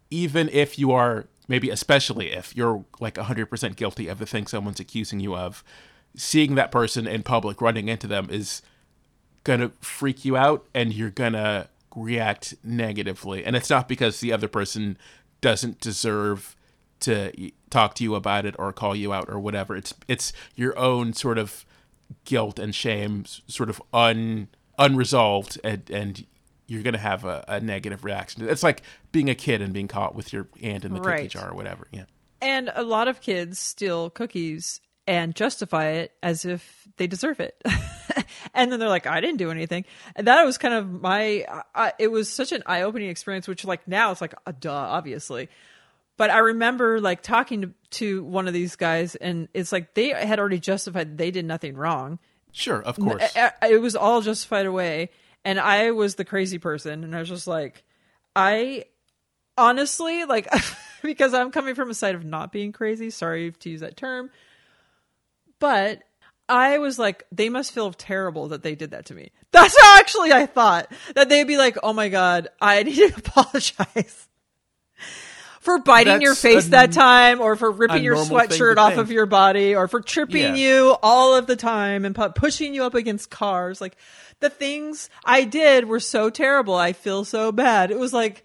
even 0.10 0.50
if 0.50 0.80
you 0.80 0.92
are 0.92 1.28
maybe 1.48 1.70
especially 1.70 2.32
if 2.32 2.56
you're 2.56 2.86
like 3.00 3.16
100% 3.16 3.76
guilty 3.76 4.08
of 4.08 4.18
the 4.18 4.26
thing 4.26 4.48
someone's 4.48 4.80
accusing 4.80 5.20
you 5.20 5.36
of 5.36 5.64
seeing 6.16 6.56
that 6.56 6.72
person 6.72 7.06
in 7.06 7.22
public 7.22 7.62
running 7.62 7.88
into 7.88 8.08
them 8.08 8.28
is 8.32 8.62
gonna 9.46 9.72
freak 9.80 10.26
you 10.26 10.36
out 10.36 10.68
and 10.74 10.94
you're 10.94 11.12
gonna 11.12 11.70
react 11.96 12.56
negatively. 12.64 13.46
And 13.46 13.56
it's 13.56 13.70
not 13.70 13.88
because 13.88 14.20
the 14.20 14.34
other 14.34 14.50
person 14.50 14.98
doesn't 15.40 15.80
deserve 15.80 16.58
to 17.02 17.32
talk 17.70 17.94
to 17.96 18.04
you 18.04 18.16
about 18.16 18.46
it 18.46 18.56
or 18.60 18.74
call 18.74 18.96
you 18.96 19.14
out 19.14 19.30
or 19.30 19.40
whatever. 19.40 19.78
It's 19.78 19.94
it's 20.10 20.34
your 20.56 20.78
own 20.78 21.14
sort 21.14 21.38
of 21.38 21.66
guilt 22.26 22.60
and 22.60 22.76
shame 22.76 23.24
sort 23.48 23.70
of 23.70 23.82
un 23.94 24.50
unresolved 24.78 25.60
and 25.64 25.90
and 25.90 26.26
you're 26.68 26.84
gonna 26.84 26.98
have 26.98 27.24
a, 27.24 27.46
a 27.48 27.60
negative 27.60 28.04
reaction. 28.04 28.48
It's 28.50 28.64
like 28.64 28.82
being 29.12 29.30
a 29.30 29.36
kid 29.36 29.62
and 29.62 29.72
being 29.72 29.88
caught 29.88 30.16
with 30.16 30.34
your 30.34 30.48
hand 30.62 30.84
in 30.84 30.94
the 30.94 31.00
cookie 31.00 31.28
jar 31.28 31.52
or 31.52 31.56
whatever 31.56 31.88
yeah. 31.92 32.06
And 32.42 32.72
a 32.76 32.84
lot 32.84 33.08
of 33.08 33.22
kids 33.22 33.60
steal 33.60 34.10
cookies 34.10 34.82
and 35.08 35.36
justify 35.36 35.88
it 35.90 36.12
as 36.24 36.46
if 36.46 36.88
they 36.98 37.08
deserve 37.08 37.40
it. 37.40 37.62
and 38.54 38.72
then 38.72 38.80
they're 38.80 38.90
like, 38.90 39.06
I 39.08 39.22
didn't 39.22 39.38
do 39.38 39.52
anything. 39.52 39.86
And 40.16 40.28
that 40.28 40.44
was 40.44 40.58
kind 40.58 40.74
of 40.74 40.90
my, 41.02 41.46
I, 41.74 41.94
it 42.00 42.08
was 42.08 42.30
such 42.32 42.52
an 42.52 42.64
eye 42.66 42.82
opening 42.84 43.10
experience, 43.10 43.48
which 43.48 43.66
like 43.66 43.88
now 43.88 44.12
it's 44.12 44.22
like, 44.22 44.34
a 44.46 44.54
duh, 44.54 44.72
obviously. 44.74 45.50
But 46.18 46.30
I 46.32 46.38
remember 46.40 47.00
like 47.02 47.22
talking 47.22 47.62
to, 47.62 47.74
to 47.92 48.24
one 48.24 48.48
of 48.48 48.54
these 48.54 48.76
guys 48.78 49.16
and 49.16 49.48
it's 49.54 49.72
like 49.72 49.94
they 49.94 50.10
had 50.10 50.40
already 50.40 50.60
justified 50.60 51.18
they 51.18 51.30
did 51.32 51.46
nothing 51.46 51.76
wrong. 51.76 52.20
sure 52.52 52.82
of 52.82 52.98
course 52.98 53.22
I- 53.36 53.52
I- 53.62 53.72
it 53.74 53.82
was 53.82 53.96
all 53.96 54.22
justified 54.22 54.66
away 54.66 55.10
and 55.44 55.60
i 55.60 55.92
was 55.92 56.16
the 56.16 56.24
crazy 56.26 56.58
person 56.58 57.04
and 57.04 57.14
i 57.16 57.20
was 57.20 57.28
just 57.30 57.48
like 57.48 57.84
i 58.36 58.86
honestly 59.58 60.26
like 60.26 60.48
because 61.04 61.34
i'm 61.34 61.52
coming 61.52 61.76
from 61.76 61.90
a 61.90 61.94
side 61.94 62.16
of 62.16 62.24
not 62.26 62.52
being 62.52 62.72
crazy 62.72 63.10
sorry 63.10 63.52
to 63.52 63.70
use 63.70 63.82
that 63.82 63.96
term 63.98 64.30
but 65.60 66.00
i 66.50 66.78
was 66.78 66.98
like 67.00 67.24
they 67.32 67.50
must 67.50 67.72
feel 67.72 67.92
terrible 67.92 68.48
that 68.50 68.64
they 68.64 68.76
did 68.76 68.92
that 68.92 69.06
to 69.06 69.14
me 69.14 69.32
that's 69.52 69.80
how 69.82 69.98
actually 70.00 70.32
i 70.32 70.46
thought 70.46 70.92
that 71.16 71.30
they'd 71.30 71.48
be 71.48 71.58
like 71.58 71.78
oh 71.84 71.94
my 71.94 72.10
god 72.10 72.48
i 72.62 72.84
need 72.84 72.96
to 72.96 73.14
apologize 73.18 74.28
for 75.62 75.80
biting 75.80 76.22
your 76.22 76.36
face 76.36 76.68
a- 76.68 76.72
that 76.72 76.92
time 76.92 77.42
or 77.42 77.56
for 77.56 77.72
ripping 77.72 78.04
your 78.04 78.16
normal 78.16 78.40
thing 78.40 78.50
to 78.50 78.54
sweatshirt 78.56 78.78
off 78.78 78.90
think. 78.92 79.02
of 79.02 79.12
your 79.12 79.26
body 79.26 79.76
or 79.76 79.88
for 79.88 80.00
tripping 80.02 80.56
Yeah. 80.56 80.56
you 80.56 80.96
all 81.02 81.36
of 81.36 81.48
the 81.48 81.56
time 81.56 82.06
and 82.06 82.14
pu- 82.14 82.30
pushing 82.30 82.76
you 82.76 82.84
up 82.84 82.94
against 82.94 83.32
cars 83.32 83.82
like 83.82 83.98
the 84.42 84.50
things 84.50 85.10
i 85.24 85.44
did 85.44 85.86
were 85.88 86.00
so 86.00 86.30
terrible 86.30 86.76
i 86.76 86.94
feel 86.94 87.26
so 87.26 87.52
bad 87.52 87.90
it 87.90 87.98
was 87.98 88.14
like 88.14 88.44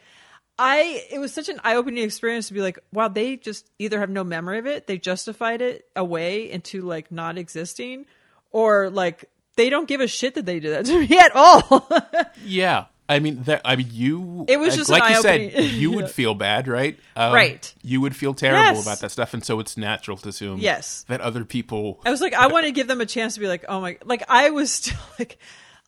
i 0.60 1.04
it 1.10 1.18
was 1.18 1.32
such 1.32 1.48
an 1.48 1.58
eye-opening 1.64 2.04
experience 2.04 2.48
to 2.48 2.54
be 2.54 2.60
like 2.60 2.78
wow 2.92 3.08
they 3.08 3.36
just 3.36 3.68
either 3.78 3.98
have 3.98 4.10
no 4.10 4.22
memory 4.22 4.58
of 4.58 4.66
it 4.66 4.86
they 4.86 4.98
justified 4.98 5.62
it 5.62 5.86
away 5.96 6.50
into 6.50 6.82
like 6.82 7.10
not 7.10 7.38
existing 7.38 8.04
or 8.52 8.90
like 8.90 9.24
they 9.56 9.70
don't 9.70 9.88
give 9.88 10.00
a 10.02 10.06
shit 10.06 10.34
that 10.34 10.44
they 10.44 10.60
did 10.60 10.72
that 10.72 10.84
to 10.92 11.00
me 11.08 11.18
at 11.18 11.34
all 11.34 11.88
Yeah, 12.44 12.86
I 13.08 13.18
mean 13.18 13.42
that. 13.44 13.62
I 13.64 13.74
mean 13.76 13.88
you. 13.90 14.44
It 14.48 14.58
was 14.58 14.76
just 14.76 14.88
like 14.90 15.02
an 15.02 15.16
you 15.16 15.22
said. 15.22 15.64
You 15.64 15.92
would 15.92 16.10
feel 16.20 16.34
bad, 16.34 16.68
right? 16.68 16.98
Um, 17.16 17.32
Right. 17.34 17.74
You 17.82 18.00
would 18.02 18.14
feel 18.14 18.34
terrible 18.34 18.74
Yes. 18.76 18.82
about 18.82 19.00
that 19.00 19.10
stuff, 19.10 19.34
and 19.34 19.44
so 19.44 19.58
it's 19.60 19.76
natural 19.76 20.16
to 20.18 20.28
assume. 20.28 20.58
Yes. 20.60 21.04
That 21.08 21.20
other 21.20 21.44
people. 21.44 22.00
I 22.04 22.10
was 22.10 22.20
like, 22.20 22.34
I 22.34 22.46
want 22.46 22.66
to 22.66 22.72
give 22.72 22.86
them 22.86 23.00
a 23.00 23.06
chance 23.06 23.34
to 23.34 23.40
be 23.40 23.48
like, 23.48 23.64
oh 23.68 23.80
my, 23.80 23.98
like 24.04 24.22
I 24.28 24.50
was 24.50 24.70
still 24.72 24.98
like, 25.18 25.38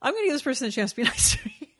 I'm 0.02 0.12
going 0.12 0.24
to 0.24 0.28
give 0.28 0.34
this 0.34 0.42
person 0.42 0.66
a 0.66 0.70
chance 0.72 0.90
to 0.90 0.96
be 0.96 1.04
nice 1.04 1.36
to 1.36 1.38
me. 1.46 1.71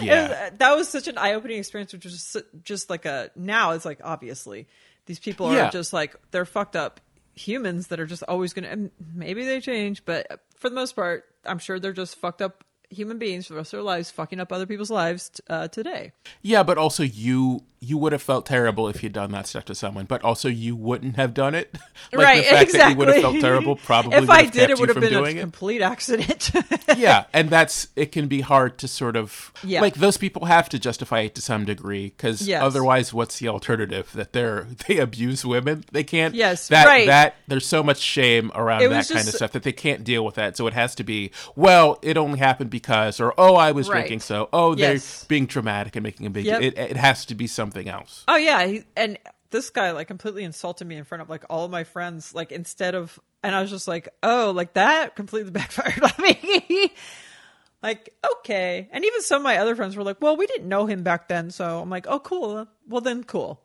Yeah. 0.00 0.48
And 0.48 0.58
that 0.58 0.76
was 0.76 0.88
such 0.88 1.08
an 1.08 1.16
eye-opening 1.18 1.58
experience, 1.58 1.92
which 1.92 2.04
was 2.04 2.14
just, 2.14 2.36
just 2.62 2.90
like 2.90 3.04
a 3.06 3.30
now 3.36 3.72
it's 3.72 3.84
like 3.84 4.00
obviously 4.04 4.66
these 5.06 5.18
people 5.18 5.46
are 5.46 5.54
Yeah. 5.56 5.70
just 5.70 5.92
like 5.92 6.14
they're 6.30 6.44
fucked 6.44 6.76
up 6.76 7.00
humans 7.34 7.86
that 7.88 8.00
are 8.00 8.06
just 8.06 8.22
always 8.24 8.52
going 8.52 8.64
to. 8.64 8.70
and 8.70 8.90
Maybe 9.14 9.44
they 9.44 9.60
change, 9.60 10.04
but 10.04 10.40
for 10.56 10.68
the 10.68 10.74
most 10.74 10.94
part, 10.96 11.24
I'm 11.44 11.58
sure 11.58 11.78
they're 11.78 11.92
just 11.92 12.16
fucked 12.16 12.42
up 12.42 12.64
human 12.90 13.18
beings 13.18 13.46
for 13.46 13.52
the 13.52 13.58
rest 13.58 13.72
of 13.74 13.78
their 13.78 13.84
lives, 13.84 14.10
fucking 14.10 14.40
up 14.40 14.52
other 14.52 14.66
people's 14.66 14.90
lives 14.90 15.28
t- 15.28 15.42
uh, 15.48 15.68
today. 15.68 16.12
Yeah, 16.42 16.62
but 16.62 16.78
also 16.78 17.02
you 17.02 17.62
you 17.80 17.96
would 17.98 18.12
have 18.12 18.22
felt 18.22 18.46
terrible 18.46 18.88
if 18.88 19.02
you'd 19.02 19.12
done 19.12 19.30
that 19.32 19.46
stuff 19.46 19.64
to 19.66 19.74
someone, 19.74 20.04
but 20.04 20.22
also 20.24 20.48
you 20.48 20.74
wouldn't 20.74 21.16
have 21.16 21.32
done 21.34 21.54
it. 21.54 21.72
like 22.12 22.24
right? 22.26 22.36
the 22.38 22.42
fact 22.50 22.62
exactly. 22.62 22.78
that 22.78 22.90
you 22.90 22.96
would 22.96 23.08
have 23.08 23.22
felt 23.22 23.40
terrible 23.40 23.76
probably 23.84 24.16
if 24.16 24.22
would 24.22 24.30
I 24.30 24.46
did, 24.46 24.70
it 24.70 24.78
would 24.78 24.88
have 24.88 25.00
been 25.00 25.14
a 25.14 25.22
it. 25.22 25.40
complete 25.40 25.80
accident. 25.82 26.50
yeah, 26.96 27.24
and 27.32 27.50
that's 27.50 27.88
it 27.94 28.12
can 28.12 28.26
be 28.28 28.40
hard 28.40 28.78
to 28.78 28.88
sort 28.88 29.16
of 29.16 29.52
Yeah. 29.62 29.80
like 29.80 29.94
those 29.94 30.16
people 30.16 30.46
have 30.46 30.68
to 30.70 30.78
justify 30.78 31.20
it 31.20 31.34
to 31.36 31.42
some 31.42 31.64
degree 31.64 32.06
because 32.16 32.46
Yes. 32.46 32.62
otherwise, 32.62 33.12
what's 33.14 33.38
the 33.38 33.48
alternative? 33.48 34.10
That 34.14 34.32
they're 34.32 34.66
they 34.86 34.98
abuse 34.98 35.44
women. 35.44 35.84
They 35.92 36.04
can't. 36.04 36.34
Yes, 36.34 36.68
that 36.68 36.86
right. 36.86 37.06
that 37.06 37.36
there's 37.46 37.66
so 37.66 37.82
much 37.82 37.98
shame 37.98 38.50
around 38.54 38.82
It 38.82 38.88
that 38.90 39.08
kind 39.08 39.28
of 39.28 39.34
stuff 39.34 39.52
that 39.52 39.62
they 39.62 39.72
can't 39.72 40.04
deal 40.04 40.24
with 40.24 40.34
that. 40.36 40.56
So 40.56 40.66
it 40.66 40.74
has 40.74 40.94
to 40.96 41.04
be 41.04 41.30
well, 41.54 41.98
it 42.02 42.16
only 42.16 42.38
happened 42.38 42.70
because, 42.70 43.20
or 43.20 43.34
oh, 43.38 43.54
I 43.54 43.72
was 43.72 43.88
Right. 43.88 43.98
drinking, 44.00 44.20
so 44.20 44.48
oh, 44.52 44.74
they're 44.74 44.98
being 45.28 45.46
dramatic 45.46 45.96
and 45.96 46.02
making 46.02 46.26
a 46.26 46.30
big. 46.30 46.44
Yep. 46.46 46.62
It, 46.62 46.78
it 46.78 46.96
has 46.96 47.24
to 47.26 47.34
be 47.34 47.46
something 47.68 47.88
else. 47.88 48.24
Oh 48.28 48.36
yeah, 48.36 48.66
he, 48.66 48.84
and 48.96 49.18
this 49.50 49.70
guy 49.70 49.92
like 49.92 50.08
completely 50.08 50.44
insulted 50.44 50.86
me 50.86 50.96
in 50.96 51.04
front 51.04 51.22
of 51.22 51.28
like 51.28 51.44
all 51.50 51.64
of 51.64 51.70
my 51.70 51.84
friends. 51.84 52.34
Like 52.34 52.52
instead 52.52 52.94
of, 52.94 53.18
and 53.42 53.54
I 53.54 53.60
was 53.60 53.70
just 53.70 53.88
like, 53.88 54.08
oh, 54.22 54.52
like 54.54 54.74
that 54.74 55.16
completely 55.16 55.50
backfired 55.52 56.02
on 56.02 56.12
me. 56.22 56.92
like 57.82 58.14
okay, 58.38 58.88
and 58.92 59.04
even 59.04 59.22
some 59.22 59.38
of 59.38 59.44
my 59.44 59.58
other 59.58 59.76
friends 59.76 59.96
were 59.96 60.04
like, 60.04 60.20
well, 60.20 60.36
we 60.36 60.46
didn't 60.46 60.68
know 60.68 60.86
him 60.86 61.02
back 61.02 61.28
then, 61.28 61.50
so 61.50 61.80
I'm 61.80 61.90
like, 61.90 62.06
oh 62.08 62.20
cool, 62.20 62.66
well 62.88 63.00
then 63.00 63.24
cool, 63.24 63.60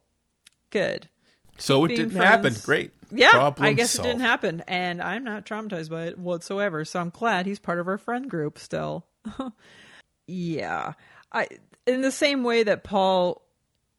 good. 0.69 1.09
So 1.57 1.85
it 1.85 1.89
being 1.89 2.09
didn't 2.09 2.15
happen. 2.15 2.55
Great. 2.63 2.91
Yeah, 3.11 3.29
Problem 3.29 3.63
I 3.67 3.73
guess 3.73 3.91
solved. 3.91 4.07
it 4.07 4.13
didn't 4.13 4.25
happen, 4.25 4.63
and 4.67 4.99
I'm 4.99 5.23
not 5.23 5.45
traumatized 5.45 5.91
by 5.91 6.05
it 6.05 6.17
whatsoever. 6.17 6.83
So 6.83 6.99
I'm 6.99 7.11
glad 7.11 7.45
he's 7.45 7.59
part 7.59 7.79
of 7.79 7.87
our 7.87 7.99
friend 7.99 8.27
group 8.27 8.57
still. 8.57 9.05
yeah, 10.27 10.93
I 11.31 11.47
in 11.85 12.01
the 12.01 12.11
same 12.11 12.43
way 12.43 12.63
that 12.63 12.83
Paul 12.83 13.43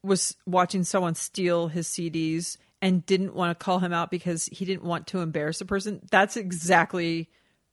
was 0.04 0.36
watching 0.46 0.84
someone 0.84 1.14
steal 1.14 1.68
his 1.68 1.88
CDs 1.88 2.56
and 2.82 3.04
didn't 3.06 3.34
want 3.34 3.58
to 3.58 3.64
call 3.64 3.78
him 3.78 3.92
out 3.92 4.10
because 4.10 4.46
he 4.46 4.64
didn't 4.64 4.84
want 4.84 5.06
to 5.08 5.20
embarrass 5.20 5.58
the 5.58 5.64
person. 5.64 6.00
That's 6.10 6.36
exactly 6.36 7.30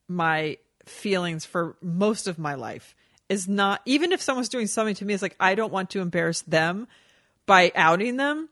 my 0.08 0.58
feelings 0.86 1.46
for 1.46 1.76
most 1.82 2.28
of 2.28 2.40
my 2.40 2.56
life. 2.56 2.96
Is 3.30 3.48
not 3.48 3.82
even 3.86 4.12
if 4.12 4.22
someone's 4.22 4.50
doing 4.50 4.68
something 4.68 4.96
to 4.96 5.06
me, 5.06 5.14
it's 5.14 5.22
like 5.22 5.36
I 5.40 5.56
don't 5.56 5.72
want 5.72 5.92
to 5.92 6.02
embarrass 6.02 6.42
them 6.42 6.88
by 7.46 7.72
outing 7.76 8.18
them. 8.18 8.50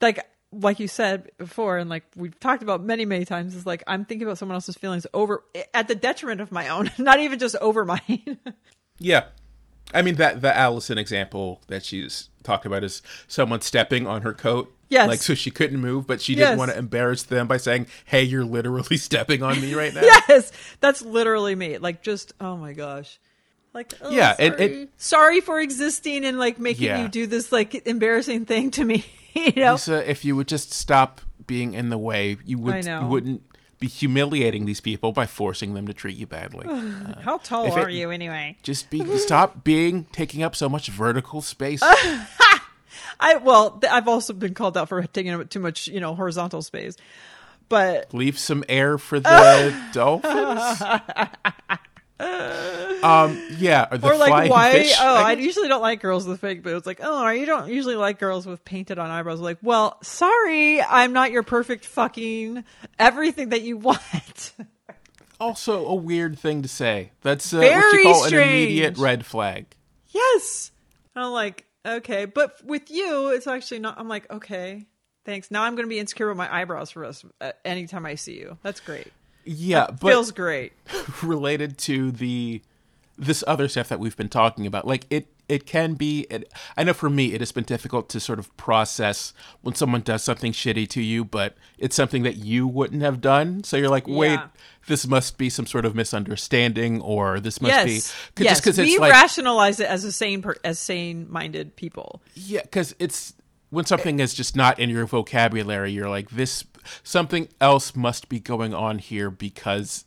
Like 0.00 0.24
like 0.52 0.80
you 0.80 0.88
said 0.88 1.30
before, 1.38 1.78
and 1.78 1.90
like 1.90 2.04
we've 2.16 2.38
talked 2.38 2.62
about 2.62 2.82
many 2.82 3.04
many 3.04 3.24
times, 3.24 3.54
is 3.56 3.66
like 3.66 3.82
I'm 3.88 4.04
thinking 4.04 4.26
about 4.26 4.38
someone 4.38 4.54
else's 4.54 4.76
feelings 4.76 5.04
over 5.12 5.42
at 5.74 5.88
the 5.88 5.96
detriment 5.96 6.40
of 6.40 6.52
my 6.52 6.68
own, 6.68 6.90
not 6.98 7.20
even 7.20 7.38
just 7.38 7.56
over 7.56 7.84
mine. 7.84 8.38
Yeah. 9.02 9.24
I 9.94 10.02
mean 10.02 10.16
that 10.16 10.40
the 10.42 10.56
Allison 10.56 10.98
example 10.98 11.60
that 11.68 11.84
she's 11.84 12.28
talking 12.42 12.70
about 12.70 12.84
is 12.84 13.02
someone 13.28 13.60
stepping 13.60 14.06
on 14.06 14.22
her 14.22 14.32
coat. 14.32 14.74
Yes. 14.88 15.06
Like 15.08 15.20
so 15.22 15.34
she 15.34 15.50
couldn't 15.50 15.78
move, 15.80 16.06
but 16.06 16.20
she 16.20 16.34
Yes. 16.34 16.48
didn't 16.48 16.58
want 16.58 16.70
to 16.72 16.78
embarrass 16.78 17.22
them 17.22 17.46
by 17.46 17.58
saying, 17.58 17.86
Hey, 18.04 18.22
you're 18.24 18.44
literally 18.44 18.96
stepping 18.96 19.42
on 19.42 19.60
me 19.60 19.74
right 19.74 19.94
now. 19.94 20.00
yes, 20.02 20.50
that's 20.80 21.02
literally 21.02 21.54
me. 21.54 21.78
Like 21.78 22.02
just 22.02 22.32
oh 22.40 22.56
my 22.56 22.72
gosh. 22.72 23.18
Like 23.72 23.92
oh, 24.02 24.10
Yeah, 24.10 24.34
sorry. 24.36 24.48
it- 24.48 24.60
it- 24.60 24.90
sorry 24.96 25.40
for 25.40 25.60
existing 25.60 26.24
and 26.24 26.38
like 26.38 26.58
making 26.58 26.86
Yeah. 26.86 27.02
you 27.02 27.08
do 27.08 27.26
this 27.26 27.52
like 27.52 27.86
embarrassing 27.86 28.46
thing 28.46 28.70
to 28.72 28.84
me. 28.84 29.04
you 29.34 29.52
know, 29.56 29.72
Lisa, 29.72 30.10
if 30.10 30.24
you 30.24 30.34
would 30.34 30.48
just 30.48 30.72
stop 30.72 31.20
being 31.46 31.74
in 31.74 31.88
the 31.88 31.98
way, 31.98 32.36
you 32.44 32.58
I 32.58 32.62
would 32.62 32.84
know. 32.84 33.00
you 33.02 33.06
wouldn't 33.06 33.42
be 33.80 33.88
humiliating 33.88 34.66
these 34.66 34.80
people 34.80 35.10
by 35.12 35.26
forcing 35.26 35.74
them 35.74 35.86
to 35.86 35.92
treat 35.94 36.16
you 36.16 36.26
badly. 36.26 36.66
Uh, 36.70 37.20
how 37.22 37.38
tall 37.38 37.64
if 37.66 37.76
it- 37.76 37.82
are 37.84 37.90
you 37.90 38.10
anyway? 38.10 38.56
just 38.62 38.90
be 38.90 39.04
stop 39.18 39.64
being 39.64 40.04
taking 40.12 40.42
up 40.42 40.54
so 40.54 40.68
much 40.68 40.88
vertical 40.88 41.40
space. 41.42 41.80
I 43.22 43.36
well, 43.42 43.80
I've 43.90 44.06
also 44.08 44.32
been 44.32 44.54
called 44.54 44.76
out 44.76 44.88
for 44.88 45.02
taking 45.04 45.32
up 45.32 45.48
too 45.50 45.60
much, 45.60 45.88
you 45.88 46.00
know, 46.00 46.14
horizontal 46.14 46.62
space. 46.62 46.96
But 47.68 48.12
Leave 48.14 48.38
some 48.38 48.64
air 48.68 48.98
for 48.98 49.20
the 49.20 49.74
dolphins. 49.92 50.82
Um, 53.02 53.42
yeah, 53.58 53.86
or 53.90 54.12
or 54.12 54.16
like 54.16 54.50
why? 54.50 54.72
fish. 54.72 54.94
Oh, 54.98 55.16
I 55.16 55.30
I 55.30 55.32
usually 55.32 55.68
don't 55.68 55.82
like 55.82 56.00
girls 56.00 56.26
with 56.26 56.40
fake 56.40 56.62
boobs. 56.62 56.86
Like, 56.86 57.00
oh, 57.02 57.28
you 57.28 57.46
don't 57.46 57.68
usually 57.68 57.96
like 57.96 58.18
girls 58.18 58.46
with 58.46 58.64
painted 58.64 58.98
on 58.98 59.10
eyebrows. 59.10 59.40
Like, 59.40 59.58
well, 59.62 59.98
sorry, 60.02 60.82
I'm 60.82 61.12
not 61.12 61.30
your 61.30 61.42
perfect 61.42 61.86
fucking 61.86 62.64
everything 62.98 63.50
that 63.50 63.62
you 63.62 63.76
want. 63.78 64.52
also 65.40 65.86
a 65.86 65.94
weird 65.94 66.38
thing 66.38 66.62
to 66.62 66.68
say. 66.68 67.12
That's 67.22 67.52
uh, 67.52 67.58
what 67.58 67.92
you 67.94 68.02
call 68.02 68.24
strange. 68.24 68.46
an 68.46 68.48
immediate 68.50 68.98
red 68.98 69.24
flag. 69.24 69.66
yes, 70.08 70.70
I'm 71.16 71.32
like, 71.32 71.66
okay, 71.86 72.24
but 72.26 72.64
with 72.64 72.90
you, 72.90 73.28
it's 73.28 73.46
actually 73.46 73.80
not. 73.80 73.98
I'm 73.98 74.08
like, 74.08 74.30
okay, 74.30 74.86
thanks. 75.24 75.50
Now 75.50 75.62
I'm 75.62 75.74
going 75.74 75.86
to 75.86 75.90
be 75.90 75.98
insecure 75.98 76.28
with 76.28 76.36
my 76.36 76.52
eyebrows 76.54 76.90
for 76.90 77.04
us 77.04 77.24
uh, 77.40 77.52
anytime 77.64 78.06
I 78.06 78.14
see 78.16 78.38
you. 78.38 78.58
That's 78.62 78.80
great. 78.80 79.08
Yeah, 79.44 79.86
but 79.88 80.08
Feels 80.08 80.32
great. 80.32 80.72
related 81.22 81.78
to 81.78 82.12
the 82.12 82.62
this 83.20 83.44
other 83.46 83.68
stuff 83.68 83.88
that 83.90 84.00
we've 84.00 84.16
been 84.16 84.28
talking 84.30 84.66
about, 84.66 84.86
like 84.86 85.06
it 85.10 85.28
it 85.48 85.66
can 85.66 85.94
be. 85.94 86.20
It, 86.30 86.50
I 86.76 86.84
know 86.84 86.92
for 86.92 87.10
me, 87.10 87.32
it 87.34 87.40
has 87.40 87.52
been 87.52 87.64
difficult 87.64 88.08
to 88.10 88.20
sort 88.20 88.38
of 88.38 88.56
process 88.56 89.34
when 89.62 89.74
someone 89.74 90.00
does 90.00 90.22
something 90.22 90.52
shitty 90.52 90.88
to 90.90 91.02
you, 91.02 91.24
but 91.24 91.56
it's 91.76 91.96
something 91.96 92.22
that 92.22 92.36
you 92.36 92.66
wouldn't 92.66 93.02
have 93.02 93.20
done. 93.20 93.62
So 93.64 93.76
you're 93.76 93.88
like, 93.90 94.06
wait, 94.08 94.34
Yeah. 94.34 94.46
this 94.86 95.06
must 95.06 95.38
be 95.38 95.50
some 95.50 95.66
sort 95.66 95.84
of 95.84 95.94
misunderstanding, 95.94 97.00
or 97.00 97.40
this 97.40 97.60
must 97.60 97.72
yes, 97.72 97.84
be 97.84 97.94
'cause- 97.94 98.14
yes. 98.38 98.48
just 98.52 98.62
because 98.64 98.78
we 98.78 98.84
it's 98.92 99.00
like 99.00 99.12
rationalize 99.12 99.80
it 99.80 99.88
as 99.88 100.04
a 100.04 100.12
sane, 100.12 100.40
per- 100.42 100.56
as 100.64 100.78
sane-minded 100.78 101.76
people. 101.76 102.22
Yeah, 102.34 102.62
because 102.62 102.94
it's 102.98 103.34
when 103.70 103.84
something 103.86 104.18
is 104.20 104.34
just 104.34 104.56
not 104.56 104.78
in 104.78 104.88
your 104.90 105.06
vocabulary, 105.06 105.92
you're 105.92 106.08
like, 106.08 106.30
this 106.30 106.64
something 107.02 107.48
else 107.60 107.94
must 107.94 108.28
be 108.28 108.40
going 108.40 108.72
on 108.72 108.98
here 108.98 109.30
because 109.30 110.04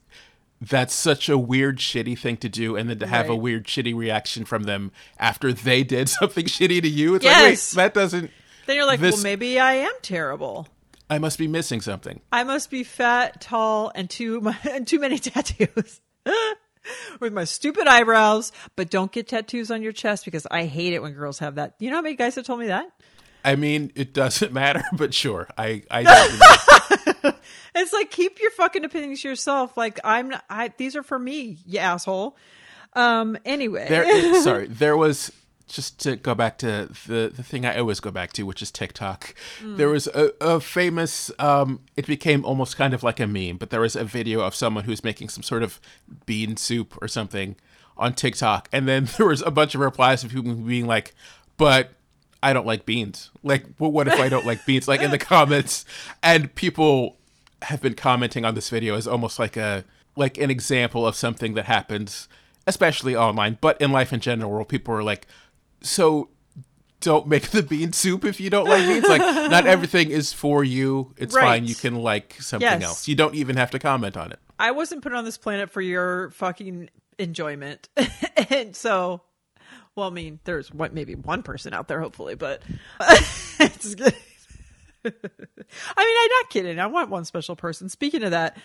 that's 0.69 0.93
such 0.93 1.29
a 1.29 1.37
weird, 1.37 1.77
shitty 1.79 2.17
thing 2.17 2.37
to 2.37 2.49
do, 2.49 2.75
and 2.75 2.89
then 2.89 2.99
to 2.99 3.07
have 3.07 3.29
a 3.29 3.35
weird, 3.35 3.65
shitty 3.65 3.95
reaction 3.95 4.45
from 4.45 4.63
them 4.63 4.91
after 5.19 5.51
they 5.53 5.83
did 5.83 6.09
something 6.19 6.45
shitty 6.45 6.81
to 6.81 6.87
you. 6.89 7.15
It's 7.15 7.25
Yes. 7.25 7.75
like, 7.75 7.85
wait, 7.85 7.93
that 7.93 7.99
doesn't. 7.99 8.31
Then 8.65 8.75
you're 8.77 8.85
like, 8.85 8.99
This- 8.99 9.15
well, 9.15 9.23
maybe 9.23 9.59
I 9.59 9.73
am 9.75 9.93
terrible. 10.01 10.67
I 11.09 11.19
must 11.19 11.37
be 11.37 11.47
missing 11.47 11.81
something. 11.81 12.21
I 12.31 12.43
must 12.43 12.71
be 12.71 12.83
fat, 12.83 13.41
tall, 13.41 13.91
and 13.93 14.09
too 14.09 14.53
and 14.69 14.87
too 14.87 14.99
many 14.99 15.19
tattoos. 15.19 16.01
With 17.21 17.31
my 17.33 17.45
stupid 17.45 17.87
eyebrows, 17.87 18.51
but 18.75 18.89
don't 18.89 19.09
get 19.11 19.27
tattoos 19.29 19.71
on 19.71 19.81
your 19.81 19.93
chest 19.93 20.25
because 20.25 20.45
I 20.51 20.65
hate 20.65 20.91
it 20.93 21.01
when 21.01 21.13
girls 21.13 21.39
have 21.39 21.55
that. 21.55 21.75
You 21.79 21.89
know 21.89 21.95
how 21.97 22.01
many 22.01 22.15
guys 22.15 22.35
have 22.35 22.45
told 22.45 22.59
me 22.59 22.67
that? 22.67 22.87
I 23.45 23.55
mean, 23.55 23.91
it 23.95 24.13
doesn't 24.13 24.51
matter, 24.53 24.83
but 24.93 25.13
sure, 25.13 25.47
I 25.57 25.83
I 25.91 26.03
don't. 26.03 26.92
It's 27.75 27.93
like 27.93 28.11
keep 28.11 28.39
your 28.39 28.51
fucking 28.51 28.85
opinions 28.85 29.21
to 29.21 29.29
yourself. 29.29 29.75
Like 29.77 29.99
I'm 30.03 30.29
not. 30.29 30.43
I 30.49 30.71
these 30.77 30.95
are 30.95 31.03
for 31.03 31.17
me, 31.17 31.57
you 31.65 31.79
asshole. 31.79 32.37
Um. 32.93 33.37
Anyway, 33.45 33.87
there 33.89 34.35
sorry 34.43 34.67
there 34.67 34.95
was 34.95 35.31
just 35.67 35.99
to 36.01 36.15
go 36.15 36.35
back 36.35 36.57
to 36.57 36.89
the 37.07 37.31
the 37.33 37.41
thing 37.41 37.65
i 37.65 37.77
always 37.77 37.99
go 37.99 38.11
back 38.11 38.33
to 38.33 38.43
which 38.43 38.61
is 38.61 38.69
tiktok 38.69 39.33
there 39.63 39.87
was 39.87 40.07
a, 40.07 40.31
a 40.41 40.59
famous 40.59 41.31
um 41.39 41.79
it 41.95 42.05
became 42.05 42.43
almost 42.45 42.75
kind 42.77 42.93
of 42.93 43.01
like 43.01 43.19
a 43.19 43.25
meme 43.25 43.57
but 43.57 43.69
there 43.69 43.79
was 43.79 43.95
a 43.95 44.03
video 44.03 44.41
of 44.41 44.53
someone 44.53 44.83
who's 44.83 45.03
making 45.03 45.29
some 45.29 45.41
sort 45.41 45.63
of 45.63 45.79
bean 46.25 46.57
soup 46.57 46.95
or 47.01 47.07
something 47.07 47.55
on 47.97 48.13
tiktok 48.13 48.67
and 48.71 48.87
then 48.87 49.05
there 49.17 49.25
was 49.25 49.41
a 49.41 49.51
bunch 49.51 49.73
of 49.73 49.81
replies 49.81 50.23
of 50.23 50.31
people 50.31 50.53
being 50.53 50.85
like 50.85 51.15
but 51.57 51.91
I 52.43 52.53
don't 52.53 52.65
like 52.67 52.85
beans. 52.85 53.31
Like, 53.41 53.65
well, 53.79 53.91
what 53.91 54.07
if 54.07 54.19
I 54.19 54.29
don't 54.29 54.45
like 54.45 54.65
beans? 54.65 54.87
Like 54.87 55.01
in 55.01 55.11
the 55.11 55.17
comments, 55.17 55.85
and 56.21 56.53
people 56.55 57.17
have 57.63 57.81
been 57.81 57.93
commenting 57.95 58.43
on 58.45 58.53
this 58.55 58.69
video 58.69 58.95
as 58.95 59.07
almost 59.07 59.39
like 59.39 59.55
a 59.57 59.85
like 60.15 60.37
an 60.37 60.51
example 60.51 61.07
of 61.07 61.15
something 61.15 61.53
that 61.55 61.65
happens, 61.65 62.27
especially 62.67 63.15
online, 63.15 63.57
but 63.61 63.79
in 63.81 63.91
life 63.91 64.13
in 64.13 64.19
general, 64.19 64.51
where 64.51 64.63
people 64.65 64.93
are 64.93 65.01
like, 65.03 65.25
so 65.81 66.29
don't 66.99 67.27
make 67.27 67.49
the 67.49 67.63
bean 67.63 67.91
soup 67.93 68.23
if 68.23 68.39
you 68.39 68.49
don't 68.49 68.67
like 68.67 68.85
beans. 68.87 69.05
Like, 69.07 69.21
not 69.49 69.65
everything 69.65 70.09
is 70.11 70.31
for 70.31 70.63
you. 70.63 71.13
It's 71.17 71.33
Right. 71.35 71.41
fine. 71.43 71.65
You 71.65 71.75
can 71.75 71.95
like 71.95 72.35
something 72.39 72.65
Yes. 72.69 72.83
else. 72.83 73.07
You 73.07 73.15
don't 73.15 73.35
even 73.35 73.57
have 73.57 73.71
to 73.71 73.79
comment 73.79 74.15
on 74.15 74.31
it. 74.31 74.39
I 74.59 74.71
wasn't 74.71 75.01
put 75.01 75.13
on 75.13 75.25
this 75.25 75.37
planet 75.37 75.69
for 75.71 75.81
your 75.81 76.29
fucking 76.31 76.89
enjoyment, 77.17 77.89
and 78.49 78.75
so. 78.75 79.21
Well, 79.95 80.07
I 80.07 80.11
mean, 80.11 80.39
there's 80.43 80.73
what 80.73 80.93
maybe 80.93 81.15
one 81.15 81.43
person 81.43 81.73
out 81.73 81.87
there, 81.87 82.01
hopefully, 82.01 82.35
but 82.35 82.61
it's 83.59 83.95
good. 83.95 84.15
I 85.05 85.09
mean, 85.09 85.13
I'm 85.95 86.29
not 86.41 86.49
kidding. 86.49 86.79
I 86.79 86.87
want 86.87 87.09
one 87.09 87.25
special 87.25 87.55
person. 87.55 87.89
Speaking 87.89 88.23
of 88.23 88.31
that, 88.31 88.57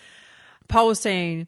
Paul 0.67 0.87
was 0.87 0.99
saying, 0.99 1.47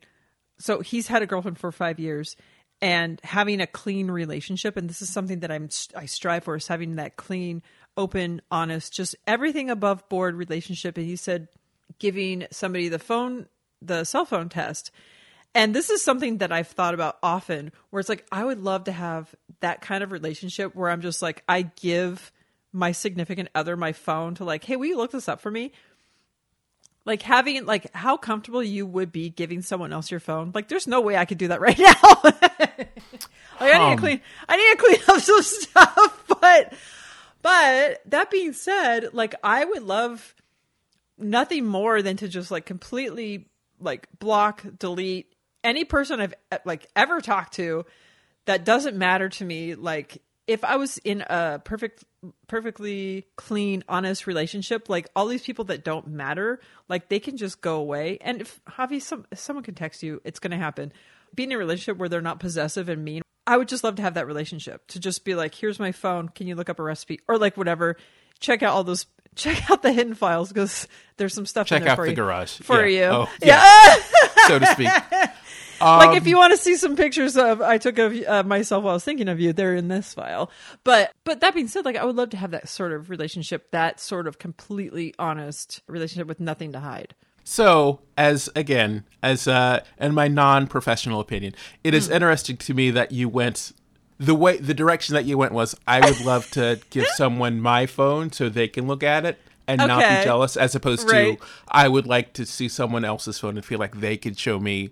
so 0.60 0.82
he's 0.82 1.08
had 1.08 1.24
a 1.24 1.26
girlfriend 1.26 1.58
for 1.58 1.72
five 1.72 2.00
years, 2.00 2.36
and 2.82 3.20
having 3.24 3.62
a 3.62 3.68
clean 3.68 4.10
relationship, 4.10 4.78
and 4.78 4.90
this 4.90 5.02
is 5.02 5.10
something 5.10 5.40
that 5.40 5.52
I'm 5.52 5.70
I 5.96 6.06
strive 6.06 6.44
for 6.44 6.56
is 6.56 6.68
having 6.68 6.96
that 6.96 7.16
clean, 7.16 7.64
open, 7.96 8.42
honest, 8.52 8.94
just 8.94 9.16
everything 9.28 9.70
above 9.70 10.08
board 10.10 10.36
relationship. 10.36 10.98
And 10.98 11.06
he 11.06 11.16
said, 11.16 11.48
giving 12.00 12.48
somebody 12.52 12.90
the 12.90 13.00
phone, 13.00 13.48
the 13.82 14.04
cell 14.04 14.26
phone 14.26 14.50
test. 14.50 14.92
And 15.54 15.76
this 15.76 15.90
is 15.90 16.02
something 16.04 16.38
that 16.38 16.52
I've 16.52 16.68
thought 16.70 16.94
about 16.94 17.18
often 17.22 17.72
where 17.90 18.00
it's 18.00 18.08
like, 18.10 18.26
I 18.32 18.44
would 18.46 18.60
love 18.62 18.86
to 18.86 18.92
have 18.92 19.34
that 19.60 19.82
kind 19.82 20.04
of 20.04 20.12
relationship 20.12 20.74
where 20.76 20.90
I'm 20.90 21.02
just 21.02 21.22
like, 21.22 21.44
I 21.48 21.64
give 21.64 22.32
my 22.72 22.94
significant 22.94 23.50
other 23.54 23.76
my 23.76 23.92
phone 23.92 24.36
to 24.36 24.46
like, 24.46 24.64
hey, 24.64 24.78
will 24.78 24.86
you 24.86 24.96
look 24.98 25.12
this 25.12 25.28
up 25.28 25.42
for 25.42 25.52
me? 25.52 25.74
Like 27.04 27.22
having 27.24 27.66
like 27.66 27.94
how 27.94 28.16
comfortable 28.16 28.64
you 28.64 28.86
would 28.86 29.12
be 29.12 29.30
giving 29.30 29.62
someone 29.62 29.92
else 29.92 30.10
your 30.12 30.20
phone. 30.20 30.52
Like 30.54 30.68
there's 30.68 30.88
no 30.88 31.02
way 31.02 31.18
I 31.18 31.26
could 31.26 31.40
do 31.40 31.48
that 31.50 31.60
right 31.60 31.78
now. 31.78 31.94
like 32.24 32.94
I 33.60 33.78
need 33.78 33.92
Um. 33.92 33.96
to 33.96 34.02
clean 34.02 34.22
I 34.48 34.56
need 34.56 34.72
to 34.72 34.78
clean 34.78 35.00
up 35.16 35.22
some 35.22 35.42
stuff. 35.42 36.24
But 36.40 36.74
but 37.42 38.02
that 38.06 38.30
being 38.30 38.54
said, 38.54 39.14
like 39.14 39.34
I 39.44 39.66
would 39.66 39.82
love 39.84 40.36
nothing 41.18 41.66
more 41.66 42.02
than 42.04 42.18
to 42.18 42.28
just 42.28 42.52
like 42.52 42.66
completely 42.68 43.48
like 43.80 44.08
block, 44.20 44.64
delete 44.78 45.31
any 45.64 45.86
person 45.86 46.20
I've 46.20 46.34
like 46.66 46.88
ever 46.96 47.22
talked 47.22 47.54
to 47.56 47.86
that 48.46 48.66
doesn't 48.66 48.98
matter 48.98 49.30
to 49.30 49.46
me. 49.46 49.76
Like 49.76 50.22
if 50.48 50.64
I 50.64 50.76
was 50.78 50.98
in 51.00 51.22
a 51.22 51.62
perfect, 51.64 52.04
perfectly 52.48 53.26
clean, 53.36 53.84
honest 53.88 54.28
relationship, 54.28 54.90
like 54.90 55.08
all 55.16 55.28
these 55.28 55.44
people 55.44 55.66
that 55.66 55.84
don't 55.84 56.08
matter, 56.08 56.60
like 56.90 57.10
they 57.10 57.20
can 57.20 57.38
just 57.38 57.62
go 57.62 57.78
away. 57.78 58.18
And 58.22 58.42
if 58.42 58.60
Javi, 58.66 59.02
some 59.02 59.26
if 59.32 59.40
someone 59.40 59.64
can 59.64 59.76
text 59.76 60.04
you, 60.04 60.22
it's 60.26 60.40
going 60.40 60.52
to 60.52 60.58
happen. 60.58 60.92
Being 61.34 61.52
in 61.52 61.56
a 61.56 61.60
relationship 61.60 61.98
where 61.98 62.10
they're 62.10 62.22
not 62.22 62.40
possessive 62.40 62.90
and 62.90 63.06
mean, 63.06 63.22
I 63.48 63.58
would 63.58 63.68
just 63.70 63.84
love 63.84 63.96
to 63.96 64.02
have 64.02 64.16
that 64.16 64.28
relationship 64.28 64.86
to 64.88 65.00
just 65.00 65.24
be 65.24 65.36
like, 65.36 65.56
here's 65.56 65.80
my 65.80 65.92
phone. 65.92 66.30
Can 66.30 66.48
you 66.48 66.56
look 66.56 66.70
up 66.70 66.80
a 66.80 66.84
recipe 66.84 67.20
or 67.28 67.38
like 67.38 67.56
whatever? 67.56 67.96
Check 68.40 68.64
out 68.64 68.74
all 68.74 68.84
those 68.84 69.06
check 69.36 69.70
out 69.72 69.82
the 69.82 69.94
hidden 69.94 70.14
files 70.16 70.50
because 70.50 70.88
there's 71.18 71.34
some 71.34 71.46
stuff. 71.46 71.68
in 71.68 71.70
Check 71.70 71.84
there 71.84 71.92
out 71.92 71.96
for 71.96 72.06
the 72.06 72.12
you, 72.12 72.16
garage. 72.16 72.58
for 72.60 72.86
Yeah. 72.86 73.00
you. 73.12 73.16
Oh, 73.18 73.30
yeah. 73.42 73.96
so 74.48 74.60
to 74.60 74.66
speak. 74.68 74.90
like 75.82 76.10
Um, 76.10 76.16
if 76.18 76.28
you 76.28 76.38
want 76.38 76.52
to 76.52 76.58
see 76.58 76.76
some 76.76 76.96
pictures 76.96 77.38
of 77.38 77.62
I 77.62 77.78
took 77.78 77.98
of 77.98 78.14
uh, 78.28 78.44
myself 78.44 78.84
while 78.84 78.92
I 78.92 78.96
was 78.96 79.04
thinking 79.04 79.28
of 79.30 79.40
you, 79.40 79.54
they're 79.54 79.76
in 79.76 79.88
this 79.88 80.14
file. 80.14 80.52
But 80.84 81.12
but 81.24 81.40
that 81.42 81.54
being 81.54 81.68
said, 81.68 81.86
like 81.86 81.96
I 81.96 82.06
would 82.06 82.16
love 82.16 82.30
to 82.32 82.38
have 82.38 82.52
that 82.52 82.70
sort 82.70 82.92
of 82.94 83.10
relationship, 83.10 83.72
that 83.72 84.00
sort 84.00 84.28
of 84.28 84.40
completely 84.40 85.14
honest 85.20 85.82
relationship 85.88 86.28
with 86.28 86.40
nothing 86.40 86.72
to 86.74 86.80
hide. 86.80 87.16
So, 87.44 88.02
as 88.18 88.50
again, 88.56 89.04
as 89.24 89.48
uh, 89.48 89.84
in 90.00 90.14
my 90.14 90.28
non-professional 90.28 91.20
opinion, 91.20 91.56
it 91.84 91.94
is 91.94 92.06
is 92.06 92.12
interesting 92.12 92.58
to 92.58 92.74
me 92.74 92.92
that 92.92 93.12
you 93.12 93.28
went 93.28 93.72
the 94.20 94.36
way 94.36 94.58
the 94.58 94.76
direction 94.76 95.16
that 95.16 95.26
you 95.26 95.38
went 95.38 95.52
was 95.52 95.76
I 95.88 96.08
would 96.08 96.22
love 96.22 96.50
to 96.52 96.80
give 96.92 97.08
someone 97.08 97.60
my 97.60 97.88
phone 97.88 98.32
so 98.32 98.50
they 98.50 98.68
can 98.68 98.88
look 98.88 99.02
at 99.04 99.26
it 99.26 99.40
and 99.68 99.80
not 99.80 100.00
be 100.00 100.24
jealous, 100.24 100.56
as 100.58 100.76
opposed 100.76 101.10
Right. 101.10 101.40
to 101.40 101.46
I 101.68 101.88
would 101.88 102.06
like 102.06 102.34
to 102.34 102.46
see 102.46 102.68
someone 102.68 103.04
else's 103.06 103.40
phone 103.40 103.58
and 103.58 103.66
feel 103.66 103.80
like 103.80 104.00
they 104.00 104.18
could 104.18 104.38
show 104.38 104.60
me 104.60 104.92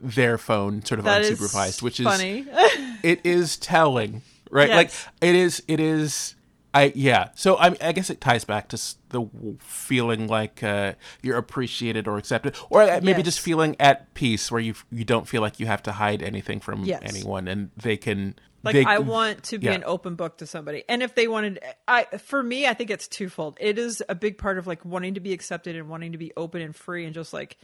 their 0.00 0.38
phone 0.38 0.84
sort 0.84 0.98
of 0.98 1.04
That 1.04 1.22
is 1.22 1.38
unsupervised, 1.38 1.82
which 1.82 2.00
is 2.00 2.06
funny. 2.06 2.46
it 3.02 3.20
is 3.24 3.56
telling, 3.56 4.22
right? 4.50 4.70
Like 4.70 4.90
it 5.20 5.34
is. 5.34 5.62
It 5.68 5.80
is. 5.80 6.34
I 6.74 6.92
yeah. 6.94 7.30
So 7.34 7.56
I 7.56 7.74
I 7.80 7.92
guess 7.92 8.10
it 8.10 8.20
ties 8.20 8.44
back 8.44 8.68
to 8.68 8.80
the 9.08 9.26
feeling 9.58 10.26
like 10.26 10.62
uh, 10.62 10.94
you're 11.22 11.38
appreciated 11.38 12.06
or 12.06 12.18
accepted, 12.18 12.54
or 12.70 12.82
uh, 12.82 13.00
maybe 13.02 13.18
Yes. 13.18 13.24
just 13.26 13.40
feeling 13.40 13.74
at 13.80 14.12
peace 14.14 14.50
where 14.50 14.60
you 14.60 14.74
you 14.90 15.04
don't 15.04 15.26
feel 15.26 15.40
like 15.40 15.58
you 15.58 15.66
have 15.66 15.82
to 15.84 15.92
hide 15.92 16.22
anything 16.22 16.60
from 16.60 16.84
Yes. 16.84 17.00
anyone, 17.02 17.48
and 17.48 17.70
they 17.76 17.96
can. 17.96 18.34
Like 18.64 18.74
they, 18.74 18.84
I 18.84 18.98
want 18.98 19.44
to 19.44 19.58
be 19.58 19.66
yeah. 19.66 19.74
an 19.74 19.84
open 19.86 20.16
book 20.16 20.38
to 20.38 20.46
somebody. 20.46 20.82
And 20.88 21.00
if 21.00 21.14
they 21.14 21.28
wanted 21.28 21.60
I 21.86 22.04
for 22.18 22.42
me 22.42 22.66
I 22.66 22.74
think 22.74 22.90
it's 22.90 23.06
twofold. 23.06 23.56
It 23.60 23.78
is 23.78 24.02
a 24.08 24.16
big 24.16 24.36
part 24.36 24.58
of 24.58 24.66
like 24.66 24.84
wanting 24.84 25.14
to 25.14 25.20
be 25.20 25.32
accepted 25.32 25.76
and 25.76 25.88
wanting 25.88 26.10
to 26.12 26.18
be 26.18 26.32
open 26.36 26.60
and 26.60 26.74
free 26.74 27.04
and 27.04 27.14
just 27.14 27.32
like 27.32 27.56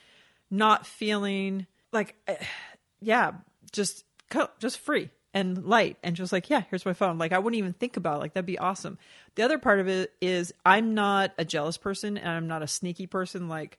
not 0.53 0.87
feeling 0.87 1.67
like 1.95 2.15
yeah, 3.01 3.33
just 3.73 4.05
co- 4.31 4.51
just 4.59 4.79
free 4.79 5.11
and 5.33 5.65
light 5.65 5.97
and 6.03 6.15
just 6.15 6.33
like 6.33 6.51
yeah, 6.51 6.63
here's 6.71 6.87
my 6.87 6.93
phone. 6.93 7.19
Like 7.19 7.33
I 7.33 7.39
wouldn't 7.39 7.59
even 7.59 7.73
think 7.73 7.97
about 7.97 8.17
it. 8.17 8.21
like 8.21 8.35
that'd 8.35 8.47
be 8.47 8.59
awesome. 8.59 8.99
The 9.37 9.43
other 9.43 9.59
part 9.59 9.81
of 9.81 9.89
it 9.89 10.13
is 10.21 10.53
I'm 10.65 10.95
not 10.95 11.33
a 11.39 11.45
jealous 11.45 11.77
person 11.77 12.19
and 12.19 12.29
I'm 12.29 12.47
not 12.47 12.63
a 12.63 12.69
sneaky 12.69 13.07
person 13.07 13.49
like 13.49 13.79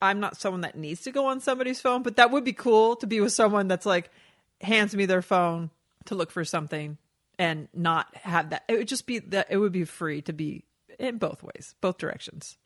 I'm 0.00 0.20
not 0.20 0.36
someone 0.36 0.60
that 0.62 0.76
needs 0.76 1.02
to 1.02 1.12
go 1.12 1.26
on 1.26 1.40
somebody's 1.40 1.80
phone, 1.80 2.02
but 2.02 2.16
that 2.16 2.30
would 2.30 2.44
be 2.44 2.52
cool 2.52 2.96
to 2.96 3.06
be 3.06 3.20
with 3.20 3.32
someone 3.32 3.68
that's 3.68 3.86
like 3.86 4.10
hands 4.60 4.94
me 4.94 5.06
their 5.06 5.22
phone 5.22 5.70
to 6.06 6.14
look 6.14 6.30
for 6.30 6.44
something 6.44 6.98
and 7.38 7.68
not 7.72 8.14
have 8.16 8.50
that. 8.50 8.64
It 8.68 8.78
would 8.78 8.88
just 8.88 9.06
be 9.06 9.18
that 9.20 9.48
it 9.50 9.56
would 9.56 9.72
be 9.72 9.84
free 9.84 10.22
to 10.22 10.32
be 10.32 10.64
in 10.98 11.18
both 11.18 11.42
ways, 11.42 11.74
both 11.80 11.98
directions. 11.98 12.56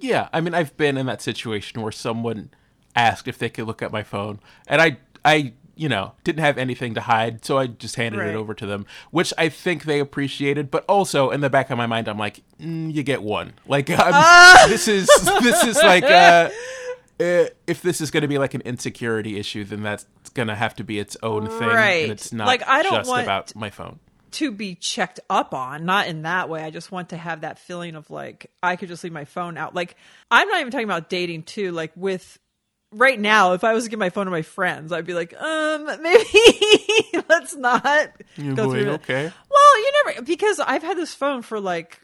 Yeah, 0.00 0.28
I 0.32 0.40
mean, 0.40 0.54
I've 0.54 0.76
been 0.76 0.96
in 0.96 1.06
that 1.06 1.22
situation 1.22 1.82
where 1.82 1.92
someone 1.92 2.50
asked 2.98 3.28
if 3.28 3.38
they 3.38 3.48
could 3.48 3.66
look 3.66 3.82
at 3.82 3.92
my 3.92 4.02
phone, 4.02 4.40
and 4.66 4.80
I, 4.82 4.98
I, 5.24 5.52
you 5.76 5.88
know, 5.88 6.12
didn't 6.24 6.40
have 6.40 6.58
anything 6.58 6.94
to 6.94 7.00
hide, 7.00 7.44
so 7.44 7.56
I 7.58 7.68
just 7.68 7.96
handed 7.96 8.18
Right. 8.20 8.30
it 8.30 8.34
over 8.34 8.52
to 8.54 8.66
them, 8.66 8.84
which 9.10 9.32
I 9.38 9.48
think 9.48 9.84
they 9.84 10.00
appreciated. 10.00 10.70
But 10.70 10.84
also 10.88 11.30
in 11.30 11.40
the 11.40 11.50
back 11.50 11.70
of 11.70 11.78
my 11.78 11.86
mind, 11.86 12.08
I'm 12.08 12.18
like, 12.18 12.40
mm, 12.60 12.92
you 12.92 13.02
get 13.02 13.22
one. 13.22 13.52
Like, 13.66 13.88
I'm, 13.90 13.98
Ah! 14.12 14.66
this 14.68 14.88
is 14.88 15.06
this 15.42 15.64
is 15.64 15.76
like, 15.76 16.04
uh, 16.04 16.50
uh, 17.20 17.44
if 17.66 17.82
this 17.82 18.00
is 18.00 18.10
going 18.10 18.22
to 18.22 18.28
be 18.28 18.38
like 18.38 18.54
an 18.54 18.60
insecurity 18.62 19.38
issue, 19.38 19.64
then 19.64 19.82
that's 19.82 20.06
going 20.34 20.48
to 20.48 20.54
have 20.54 20.74
to 20.76 20.84
be 20.84 20.98
its 20.98 21.16
own 21.22 21.46
thing, 21.48 21.68
Right. 21.68 22.02
and 22.04 22.12
it's 22.12 22.32
not 22.32 22.46
Like, 22.46 22.66
I 22.66 22.82
don't 22.82 22.94
just 22.94 23.08
want- 23.10 23.22
about 23.22 23.54
my 23.56 23.70
phone. 23.70 24.00
To 24.32 24.52
be 24.52 24.74
checked 24.74 25.20
up 25.30 25.54
on, 25.54 25.86
not 25.86 26.06
in 26.06 26.20
that 26.22 26.50
way. 26.50 26.62
I 26.62 26.68
just 26.70 26.92
want 26.92 27.08
to 27.10 27.16
have 27.16 27.40
that 27.40 27.58
feeling 27.58 27.94
of 27.94 28.10
like 28.10 28.50
I 28.62 28.76
could 28.76 28.88
just 28.88 29.02
leave 29.02 29.12
my 29.12 29.24
phone 29.24 29.56
out. 29.56 29.74
Like 29.74 29.96
I'm 30.30 30.46
not 30.48 30.60
even 30.60 30.70
talking 30.70 30.84
about 30.84 31.08
dating 31.08 31.44
too. 31.44 31.72
Like 31.72 31.92
with 31.96 32.38
right 32.92 33.18
now, 33.18 33.52
if 33.52 33.64
I 33.64 33.74
was 33.74 33.84
to 33.84 33.90
give 33.90 33.98
my 33.98 34.10
phone 34.10 34.26
to 34.26 34.30
my 34.30 34.42
friends, 34.42 34.92
I'd 34.92 35.06
be 35.06 35.14
like, 35.14 35.34
um, 35.40 35.84
maybe 36.02 36.24
let's 37.28 37.54
not 37.56 38.12
You're 38.36 38.54
go 38.54 38.70
through 38.70 38.90
it. 38.92 39.02
okay. 39.02 39.32
Well, 39.50 39.78
you 39.78 39.92
never 40.06 40.22
because 40.22 40.60
I've 40.60 40.82
had 40.82 40.96
this 40.96 41.14
phone 41.14 41.42
for 41.42 41.60
like 41.60 42.00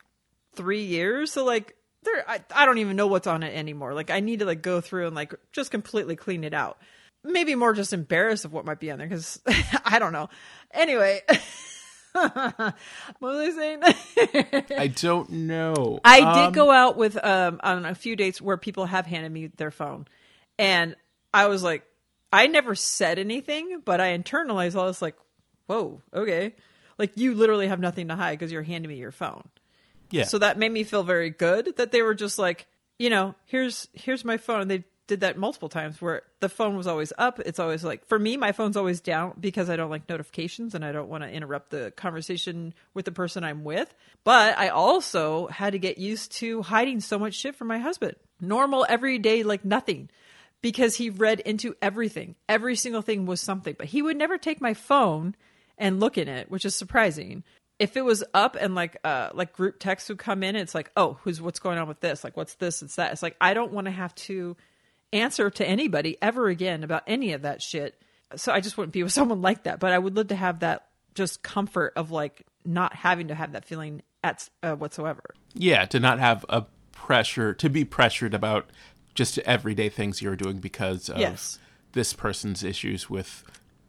three 0.57 0.83
years, 0.85 1.33
so 1.33 1.45
like 1.45 1.75
there, 2.03 2.25
I, 2.29 2.41
I 2.55 2.67
don't 2.67 2.79
even 2.79 2.97
know 2.97 3.07
what's 3.07 3.27
on 3.27 3.43
it 3.43 3.55
anymore. 3.57 3.95
Like 3.95 4.11
I 4.11 4.21
need 4.21 4.41
to 4.41 4.45
like 4.45 4.61
go 4.63 4.81
through 4.81 5.07
and 5.07 5.17
like 5.17 5.35
just 5.53 5.71
completely 5.71 6.17
clean 6.17 6.45
it 6.45 6.53
out. 6.55 6.79
Maybe 7.27 7.55
more 7.55 7.73
just 7.73 7.95
embarrassed 7.95 8.45
of 8.45 8.53
what 8.53 8.67
might 8.67 8.79
be 8.81 8.91
on 8.91 8.99
there 8.99 9.09
because 9.09 9.41
I 9.85 9.99
don't 9.99 10.13
know. 10.13 10.29
Anyway, 10.73 11.23
what 12.13 12.75
was 13.21 13.39
I 13.49 13.51
saying? 13.57 13.83
I 14.79 14.87
don't 14.89 15.31
know. 15.31 16.01
I 16.05 16.21
Um, 16.21 16.35
did 16.35 16.55
go 16.55 16.71
out 16.71 16.97
with 16.97 17.17
um 17.25 17.61
on 17.63 17.87
a 17.87 17.95
few 17.95 18.17
dates 18.17 18.41
where 18.43 18.57
people 18.57 18.87
have 18.87 19.07
handed 19.07 19.33
me 19.33 19.47
their 19.57 19.71
phone, 19.71 20.07
and 20.59 20.97
I 21.33 21.47
was 21.47 21.63
like, 21.63 21.85
I 22.33 22.47
never 22.47 22.75
said 22.75 23.19
anything, 23.19 23.81
but 23.85 24.01
I 24.01 24.17
internalized 24.17 24.77
all 24.77 24.87
this 24.87 25.03
like, 25.03 25.17
whoa, 25.67 26.03
okay, 26.13 26.55
like 26.99 27.13
you 27.17 27.35
literally 27.35 27.69
have 27.69 27.81
nothing 27.81 28.09
to 28.09 28.17
hide 28.17 28.39
because 28.39 28.53
you're 28.53 28.63
handing 28.63 28.89
me 28.89 28.97
your 28.97 29.13
phone. 29.13 29.49
Yeah. 30.11 30.25
So 30.25 30.39
that 30.39 30.59
made 30.59 30.73
me 30.73 30.85
feel 30.85 31.03
very 31.03 31.31
good 31.31 31.77
that 31.77 31.93
they 31.93 32.03
were 32.03 32.15
just 32.15 32.39
like, 32.39 32.67
you 32.99 33.11
know, 33.11 33.35
here's 33.47 33.89
here's 33.93 34.25
my 34.25 34.37
phone. 34.37 34.63
And 34.63 34.71
they 34.71 34.85
did 35.07 35.21
that 35.21 35.37
multiple 35.37 35.69
times 35.69 36.01
where 36.01 36.23
the 36.41 36.49
phone 36.49 36.77
was 36.77 36.87
always 36.87 37.13
up. 37.19 37.41
It's 37.41 37.59
always 37.59 37.85
like 37.85 38.07
for 38.07 38.19
me, 38.19 38.37
my 38.37 38.53
phone's 38.53 38.77
always 38.77 39.01
down 39.01 39.35
because 39.39 39.69
I 39.69 39.77
don't 39.77 39.91
like 39.91 40.09
notifications 40.09 40.75
and 40.75 40.85
I 40.85 40.93
don't 40.93 41.09
want 41.09 41.25
to 41.25 41.31
interrupt 41.31 41.71
the 41.71 41.93
conversation 41.97 42.75
with 42.95 43.05
the 43.05 43.13
person 43.13 43.45
I'm 43.45 43.65
with. 43.65 43.93
But 44.23 44.57
I 44.59 44.69
also 44.69 45.49
had 45.49 45.73
to 45.73 45.79
get 45.79 45.99
used 45.99 46.33
to 46.33 46.63
hiding 46.63 47.01
so 47.01 47.19
much 47.19 47.35
shit 47.35 47.57
from 47.57 47.69
my 47.69 47.79
husband. 47.79 48.17
Normal 48.41 48.87
everyday 48.89 49.43
like 49.43 49.65
nothing. 49.65 50.09
Because 50.65 50.97
he 50.97 51.11
read 51.11 51.41
into 51.41 51.77
everything. 51.83 52.37
Every 52.49 52.75
single 52.75 53.03
thing 53.03 53.27
was 53.27 53.39
something. 53.39 53.75
But 53.77 53.89
he 53.89 54.01
would 54.01 54.17
never 54.17 54.39
take 54.39 54.63
my 54.63 54.73
phone 54.73 55.37
and 55.77 56.01
look 56.01 56.17
in 56.17 56.27
it, 56.27 56.51
which 56.51 56.65
is 56.65 56.75
surprising. 56.75 57.45
If 57.79 57.99
it 57.99 58.03
was 58.03 58.25
up 58.33 58.57
and 58.59 58.75
like 58.75 58.97
uh 59.05 59.29
like 59.35 59.53
group 59.53 59.77
text 59.79 60.09
would 60.09 60.17
come 60.17 60.43
in, 60.43 60.57
it's 60.57 60.75
like, 60.75 60.91
oh, 60.97 61.19
who's 61.23 61.39
what's 61.39 61.59
going 61.59 61.77
on 61.77 61.87
with 61.87 62.01
this? 62.01 62.25
Like 62.25 62.35
what's 62.35 62.55
this? 62.55 62.81
It's 62.81 62.97
that. 62.97 63.13
It's 63.13 63.23
like 63.23 63.37
I 63.43 63.53
don't 63.53 63.73
want 63.73 63.89
to 63.89 63.91
have 63.91 64.15
to 64.15 64.57
answer 65.13 65.51
to 65.51 65.69
anybody 65.69 66.17
ever 66.23 66.49
again 66.49 66.83
about 66.83 67.03
any 67.07 67.35
of 67.35 67.43
that 67.43 67.61
shit. 67.61 68.01
So 68.35 68.51
I 68.51 68.61
just 68.61 68.79
wouldn't 68.79 68.95
be 68.95 69.03
with 69.05 69.13
someone 69.13 69.43
like 69.43 69.65
that. 69.65 69.81
But 69.81 69.93
I 69.93 69.99
would 69.99 70.17
love 70.17 70.29
to 70.29 70.37
have 70.37 70.61
that 70.61 70.87
just 71.15 71.43
comfort 71.43 71.93
of 71.95 72.11
like 72.11 72.47
not 72.65 72.95
having 72.95 73.29
to 73.29 73.35
have 73.35 73.53
that 73.53 73.67
feeling 73.67 74.01
at 74.23 74.49
uh, 74.63 74.75
whatsoever. 74.75 75.23
yeah 75.53 75.85
to 75.85 76.01
not 76.01 76.19
have 76.19 76.47
a 76.49 76.65
pressure 76.93 77.53
to 77.53 77.69
be 77.69 77.85
pressured 77.85 78.33
about 78.33 78.71
just 79.15 79.39
everyday 79.41 79.89
things 79.89 80.21
you're 80.23 80.37
doing 80.37 80.59
because 80.59 81.09
of 81.09 81.19
Yes. 81.19 81.59
this 81.93 82.13
person's 82.13 82.63
issues 82.65 83.09
with 83.09 83.45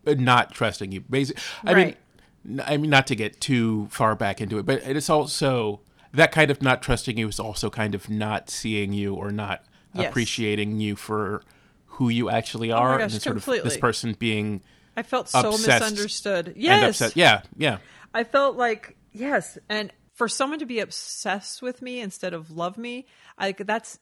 uh, 0.07 0.14
not 0.18 0.53
trusting 0.53 0.91
you 0.91 1.02
basically 1.02 1.41
i 1.65 1.73
Right. 1.73 1.97
mean 2.45 2.61
i 2.65 2.77
mean 2.77 2.89
not 2.91 3.07
to 3.07 3.15
get 3.15 3.41
too 3.41 3.88
far 3.89 4.15
back 4.15 4.39
into 4.41 4.60
it 4.60 4.65
but 4.65 4.84
it 4.84 4.95
is 4.95 5.10
also 5.10 5.81
that 6.14 6.31
kind 6.31 6.52
of 6.52 6.61
not 6.61 6.81
trusting 6.81 7.18
you 7.18 7.27
is 7.27 7.39
also 7.39 7.69
kind 7.69 7.95
of 7.95 8.10
not 8.10 8.49
seeing 8.49 8.93
you 8.93 9.14
or 9.15 9.31
not 9.31 9.64
Yes. 9.93 10.10
appreciating 10.10 10.80
you 10.81 10.95
for 10.97 11.41
who 11.85 12.10
you 12.10 12.30
actually 12.30 12.69
are 12.72 12.97
gosh, 12.99 13.14
and 13.14 13.22
sort 13.22 13.38
of 13.38 13.45
this 13.64 13.77
person 13.77 14.14
being 14.19 14.61
I 14.97 15.03
felt 15.03 15.30
so 15.30 15.52
misunderstood. 15.52 16.47
and 16.49 16.56
Yes. 16.57 16.84
upset 17.02 17.15
yeah 17.18 17.41
yeah 17.57 17.77
I 18.14 18.23
felt 18.26 18.56
like 18.57 18.95
yes, 19.14 19.57
and 19.69 19.91
for 20.14 20.27
someone 20.30 20.60
to 20.60 20.65
be 20.65 20.80
obsessed 20.80 21.61
with 21.61 21.81
me 21.81 21.99
instead 21.99 22.34
of 22.34 22.52
love 22.52 22.77
me, 22.77 23.06
like 23.39 23.57
that's 23.65 23.99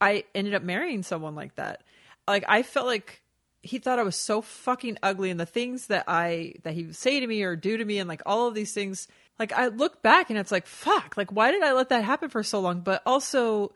I 0.00 0.24
ended 0.34 0.54
up 0.54 0.62
marrying 0.62 1.02
someone 1.02 1.34
like 1.34 1.56
that. 1.56 1.82
Like 2.26 2.44
I 2.48 2.62
felt 2.62 2.86
like 2.86 3.22
he 3.62 3.78
thought 3.78 3.98
I 3.98 4.02
was 4.02 4.16
so 4.16 4.40
fucking 4.40 4.98
ugly, 5.02 5.30
and 5.30 5.38
the 5.38 5.46
things 5.46 5.88
that 5.88 6.04
I 6.08 6.54
that 6.62 6.74
he 6.74 6.84
would 6.84 6.96
say 6.96 7.20
to 7.20 7.26
me 7.26 7.42
or 7.42 7.56
do 7.56 7.76
to 7.76 7.84
me, 7.84 7.98
and 7.98 8.08
like 8.08 8.22
all 8.26 8.46
of 8.48 8.54
these 8.54 8.72
things. 8.72 9.08
Like 9.38 9.52
I 9.52 9.68
look 9.68 10.02
back 10.02 10.28
and 10.28 10.38
it's 10.38 10.52
like 10.52 10.66
fuck. 10.66 11.16
Like 11.16 11.32
why 11.32 11.50
did 11.50 11.62
I 11.62 11.72
let 11.72 11.88
that 11.88 12.04
happen 12.04 12.28
for 12.28 12.42
so 12.42 12.60
long? 12.60 12.80
But 12.80 13.02
also. 13.06 13.72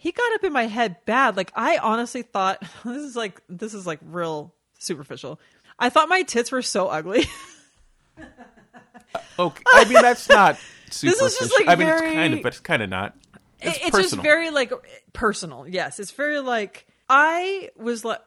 He 0.00 0.12
got 0.12 0.32
up 0.34 0.44
in 0.44 0.52
my 0.52 0.66
head 0.66 1.04
bad. 1.06 1.36
Like 1.36 1.50
I 1.56 1.78
honestly 1.78 2.22
thought 2.22 2.62
this 2.84 3.02
is 3.02 3.16
like 3.16 3.42
this 3.48 3.74
is 3.74 3.84
like 3.84 3.98
real 4.00 4.54
superficial. 4.78 5.40
I 5.76 5.90
thought 5.90 6.08
my 6.08 6.22
tits 6.22 6.52
were 6.52 6.62
so 6.62 6.86
ugly. 6.86 7.26
okay 9.38 9.62
i 9.72 9.84
mean 9.84 9.94
that's 9.94 10.28
not 10.28 10.58
is 10.88 11.00
just, 11.00 11.18
superficial. 11.18 11.66
like, 11.66 11.68
i 11.68 11.74
mean 11.76 11.86
very- 11.86 12.08
it's 12.08 12.14
kind 12.14 12.34
of 12.34 12.42
but 12.42 12.48
it's 12.48 12.60
kind 12.60 12.82
of 12.82 12.90
not 12.90 13.14
it's, 13.60 13.76
it's 13.76 13.90
personal. 13.90 14.02
just 14.02 14.16
very 14.16 14.50
like 14.50 14.72
personal. 15.12 15.66
Yes, 15.68 16.00
it's 16.00 16.10
very 16.10 16.40
like 16.40 16.86
I 17.08 17.70
was 17.76 18.04
like, 18.04 18.20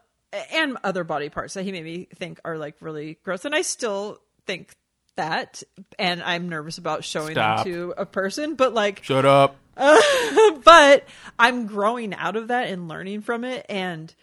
and 0.53 0.77
other 0.83 1.03
body 1.03 1.29
parts 1.29 1.53
that 1.53 1.63
he 1.63 1.71
made 1.71 1.83
me 1.83 2.07
think 2.15 2.39
are 2.45 2.57
like 2.57 2.75
really 2.79 3.19
gross, 3.23 3.45
and 3.45 3.55
I 3.55 3.61
still 3.61 4.19
think 4.45 4.73
that, 5.15 5.63
and 5.99 6.23
I'm 6.23 6.49
nervous 6.49 6.77
about 6.77 7.03
showing 7.03 7.33
Stop. 7.33 7.65
them 7.65 7.73
to 7.73 7.93
a 7.97 8.05
person, 8.05 8.55
but 8.55 8.73
like, 8.73 9.03
shut 9.03 9.25
up 9.25 9.57
but 10.63 11.07
I'm 11.39 11.65
growing 11.65 12.13
out 12.13 12.35
of 12.35 12.49
that 12.49 12.67
and 12.67 12.87
learning 12.87 13.21
from 13.21 13.43
it, 13.43 13.65
and 13.69 14.13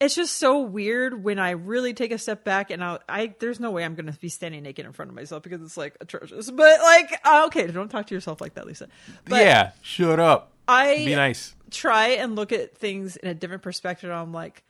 it's 0.00 0.14
just 0.14 0.36
so 0.36 0.60
weird 0.60 1.22
when 1.22 1.38
I 1.38 1.50
really 1.50 1.92
take 1.92 2.10
a 2.10 2.18
step 2.18 2.42
back 2.42 2.70
and 2.70 2.82
I, 2.82 2.98
I 3.08 3.34
there's 3.38 3.60
no 3.60 3.70
way 3.70 3.84
I'm 3.84 3.94
going 3.94 4.10
to 4.12 4.18
be 4.18 4.28
standing 4.30 4.62
naked 4.62 4.86
in 4.86 4.92
front 4.92 5.10
of 5.10 5.14
myself 5.14 5.42
because 5.42 5.60
it's 5.62 5.76
like 5.76 5.96
atrocious. 6.00 6.50
But 6.50 6.80
like, 6.80 7.20
uh, 7.24 7.44
okay, 7.48 7.66
don't 7.66 7.90
talk 7.90 8.06
to 8.06 8.14
yourself 8.14 8.40
like 8.40 8.54
that, 8.54 8.66
Lisa. 8.66 8.88
But 9.26 9.40
yeah 9.44 9.70
shut 9.82 10.18
up 10.18 10.52
I 10.66 11.04
Be 11.04 11.14
nice. 11.16 11.54
try 11.70 12.08
and 12.10 12.36
look 12.36 12.52
at 12.52 12.76
things 12.78 13.16
in 13.16 13.28
a 13.28 13.34
different 13.34 13.62
perspective. 13.62 14.10
I'm 14.10 14.32
like, 14.32 14.62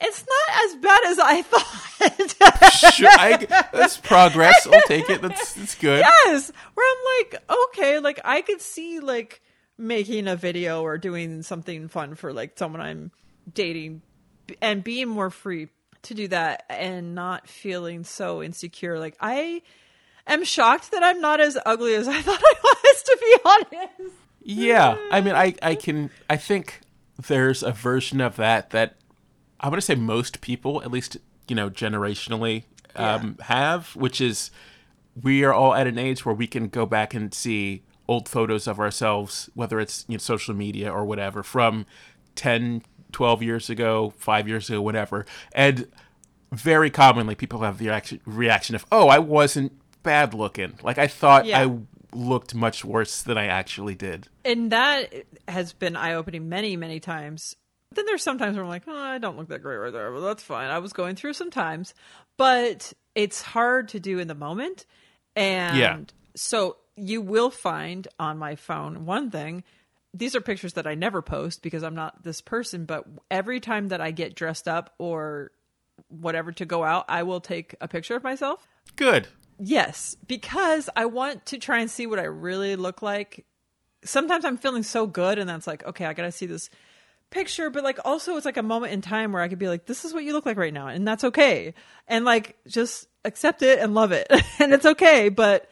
it's 0.00 0.24
not 0.24 0.64
as 0.64 0.76
bad 0.76 1.00
as 1.06 1.18
I 1.18 1.42
thought. 2.30 2.92
Sure, 2.94 3.08
I, 3.10 3.66
that's 3.72 3.96
progress. 3.96 4.66
I'll 4.72 4.80
take 4.82 5.10
it. 5.10 5.20
That's 5.20 5.54
that's 5.54 5.74
good. 5.74 6.04
yes, 6.26 6.52
where 6.74 6.86
I'm 6.88 7.24
like, 7.24 7.42
okay, 7.70 7.98
like 7.98 8.20
I 8.24 8.42
could 8.42 8.60
see 8.60 9.00
like 9.00 9.42
making 9.76 10.28
a 10.28 10.36
video 10.36 10.82
or 10.82 10.96
doing 10.98 11.42
something 11.42 11.88
fun 11.88 12.14
for 12.14 12.32
like 12.32 12.56
someone 12.56 12.80
I'm 12.80 13.10
dating 13.52 14.02
and 14.60 14.82
being 14.82 15.08
more 15.08 15.30
free 15.30 15.68
to 16.02 16.14
do 16.14 16.28
that 16.28 16.64
and 16.68 17.14
not 17.14 17.48
feeling 17.48 18.04
so 18.04 18.42
insecure. 18.42 18.98
Like 18.98 19.16
I 19.20 19.62
am 20.26 20.44
shocked 20.44 20.90
that 20.92 21.02
I'm 21.02 21.20
not 21.20 21.40
as 21.40 21.58
ugly 21.66 21.94
as 21.94 22.08
I 22.08 22.20
thought 22.22 22.42
I 22.42 22.54
was, 22.62 23.02
to 23.02 23.18
be 23.20 23.36
honest. 23.44 24.14
Yeah, 24.42 24.96
I 25.10 25.20
mean, 25.20 25.34
I 25.34 25.54
I 25.62 25.74
can 25.74 26.10
I 26.30 26.36
think 26.36 26.80
there's 27.26 27.62
a 27.62 27.72
version 27.72 28.20
of 28.20 28.36
that 28.36 28.70
that 28.70 28.96
I'm 29.60 29.70
gonna 29.70 29.82
say 29.82 29.94
most 29.94 30.40
people, 30.40 30.82
at 30.82 30.90
least 30.90 31.16
you 31.48 31.56
know 31.56 31.68
generationally, 31.68 32.64
um, 32.96 33.36
have, 33.42 33.94
which 33.96 34.20
is 34.20 34.50
we 35.22 35.44
are 35.44 35.52
all 35.52 35.74
at 35.74 35.86
an 35.86 35.98
age 35.98 36.24
where 36.24 36.34
we 36.34 36.46
can 36.46 36.68
go 36.68 36.86
back 36.86 37.14
and 37.14 37.34
see 37.34 37.82
old 38.06 38.28
photos 38.28 38.66
of 38.66 38.80
ourselves, 38.80 39.50
whether 39.54 39.78
it's 39.80 40.04
you 40.08 40.14
know, 40.14 40.18
social 40.18 40.54
media 40.54 40.90
or 40.90 41.04
whatever, 41.04 41.42
from 41.42 41.86
10, 42.36 42.82
12 43.12 43.42
years 43.42 43.70
ago, 43.70 44.12
five 44.18 44.48
years 44.48 44.68
ago, 44.68 44.80
whatever, 44.82 45.26
and 45.52 45.86
very 46.52 46.90
commonly 46.90 47.34
people 47.34 47.60
have 47.60 47.78
the 47.78 47.86
reaction, 47.86 48.20
reaction 48.24 48.74
of, 48.74 48.86
"Oh, 48.90 49.08
I 49.08 49.18
wasn't 49.18 49.72
bad 50.02 50.34
looking. 50.34 50.78
Like 50.82 50.98
I 50.98 51.06
thought 51.06 51.44
Yeah. 51.46 51.60
I 51.66 51.78
looked 52.12 52.54
much 52.54 52.84
worse 52.84 53.22
than 53.22 53.36
I 53.36 53.46
actually 53.46 53.94
did." 53.94 54.28
and 54.44 54.72
that 54.72 55.12
has 55.46 55.72
been 55.74 55.94
eye 55.96 56.14
opening 56.14 56.48
many, 56.48 56.74
many 56.76 57.00
times. 57.00 57.54
Then 57.94 58.06
there's 58.06 58.22
sometimes 58.22 58.54
where 58.54 58.64
I'm 58.64 58.68
like, 58.70 58.84
oh, 58.86 58.96
I 58.96 59.18
don't 59.18 59.36
look 59.36 59.48
that 59.48 59.62
great 59.62 59.76
right 59.76 59.92
there, 59.92 60.10
but 60.12 60.20
that's 60.20 60.42
fine. 60.42 60.70
I 60.70 60.78
was 60.78 60.92
going 60.92 61.16
through 61.16 61.32
some 61.34 61.50
times, 61.50 61.92
but 62.38 62.92
it's 63.14 63.40
hard 63.42 63.88
to 63.90 64.00
do 64.00 64.18
in 64.18 64.28
the 64.28 64.34
moment. 64.34 64.84
And 65.36 65.76
Yeah. 65.78 65.98
so 66.36 66.76
you 66.96 67.20
will 67.20 67.50
find 67.50 68.06
on 68.18 68.38
my 68.38 68.56
phone 68.56 69.04
one 69.06 69.30
thing. 69.30 69.64
These 70.18 70.34
are 70.34 70.40
pictures 70.40 70.72
that 70.72 70.86
I 70.86 70.94
never 70.94 71.22
post 71.22 71.62
because 71.62 71.84
I'm 71.84 71.94
not 71.94 72.24
this 72.24 72.40
person, 72.40 72.84
but 72.84 73.06
every 73.30 73.60
time 73.60 73.88
that 73.88 74.00
I 74.00 74.10
get 74.10 74.34
dressed 74.34 74.66
up 74.66 74.94
or 74.98 75.52
whatever 76.08 76.50
to 76.52 76.64
go 76.64 76.82
out, 76.82 77.04
I 77.08 77.22
will 77.22 77.40
take 77.40 77.76
a 77.80 77.86
picture 77.86 78.16
of 78.16 78.24
myself. 78.24 78.66
Good. 78.96 79.28
Yes, 79.60 80.16
because 80.26 80.88
I 80.96 81.06
want 81.06 81.46
to 81.46 81.58
try 81.58 81.78
and 81.80 81.90
see 81.90 82.06
what 82.06 82.18
I 82.18 82.24
really 82.24 82.76
look 82.76 83.00
like. 83.00 83.44
Sometimes 84.04 84.44
I'm 84.44 84.56
feeling 84.56 84.82
so 84.82 85.06
good, 85.06 85.38
and 85.38 85.48
that's 85.48 85.66
like, 85.66 85.84
okay, 85.86 86.04
I 86.04 86.14
gotta 86.14 86.32
see 86.32 86.46
this 86.46 86.70
picture, 87.30 87.70
but 87.70 87.84
like 87.84 87.98
also 88.04 88.36
it's 88.36 88.46
like 88.46 88.56
a 88.56 88.62
moment 88.62 88.92
in 88.92 89.00
time 89.00 89.32
where 89.32 89.42
I 89.42 89.48
could 89.48 89.58
be 89.58 89.68
like, 89.68 89.86
this 89.86 90.04
is 90.04 90.14
what 90.14 90.24
you 90.24 90.32
look 90.32 90.46
like 90.46 90.56
right 90.56 90.72
now, 90.72 90.88
and 90.88 91.06
that's 91.06 91.24
okay, 91.24 91.74
and 92.06 92.24
like 92.24 92.56
just 92.66 93.08
accept 93.24 93.62
it 93.62 93.78
and 93.80 93.94
love 93.94 94.12
it, 94.12 94.26
and 94.58 94.72
it's 94.72 94.86
okay. 94.86 95.28
But 95.28 95.68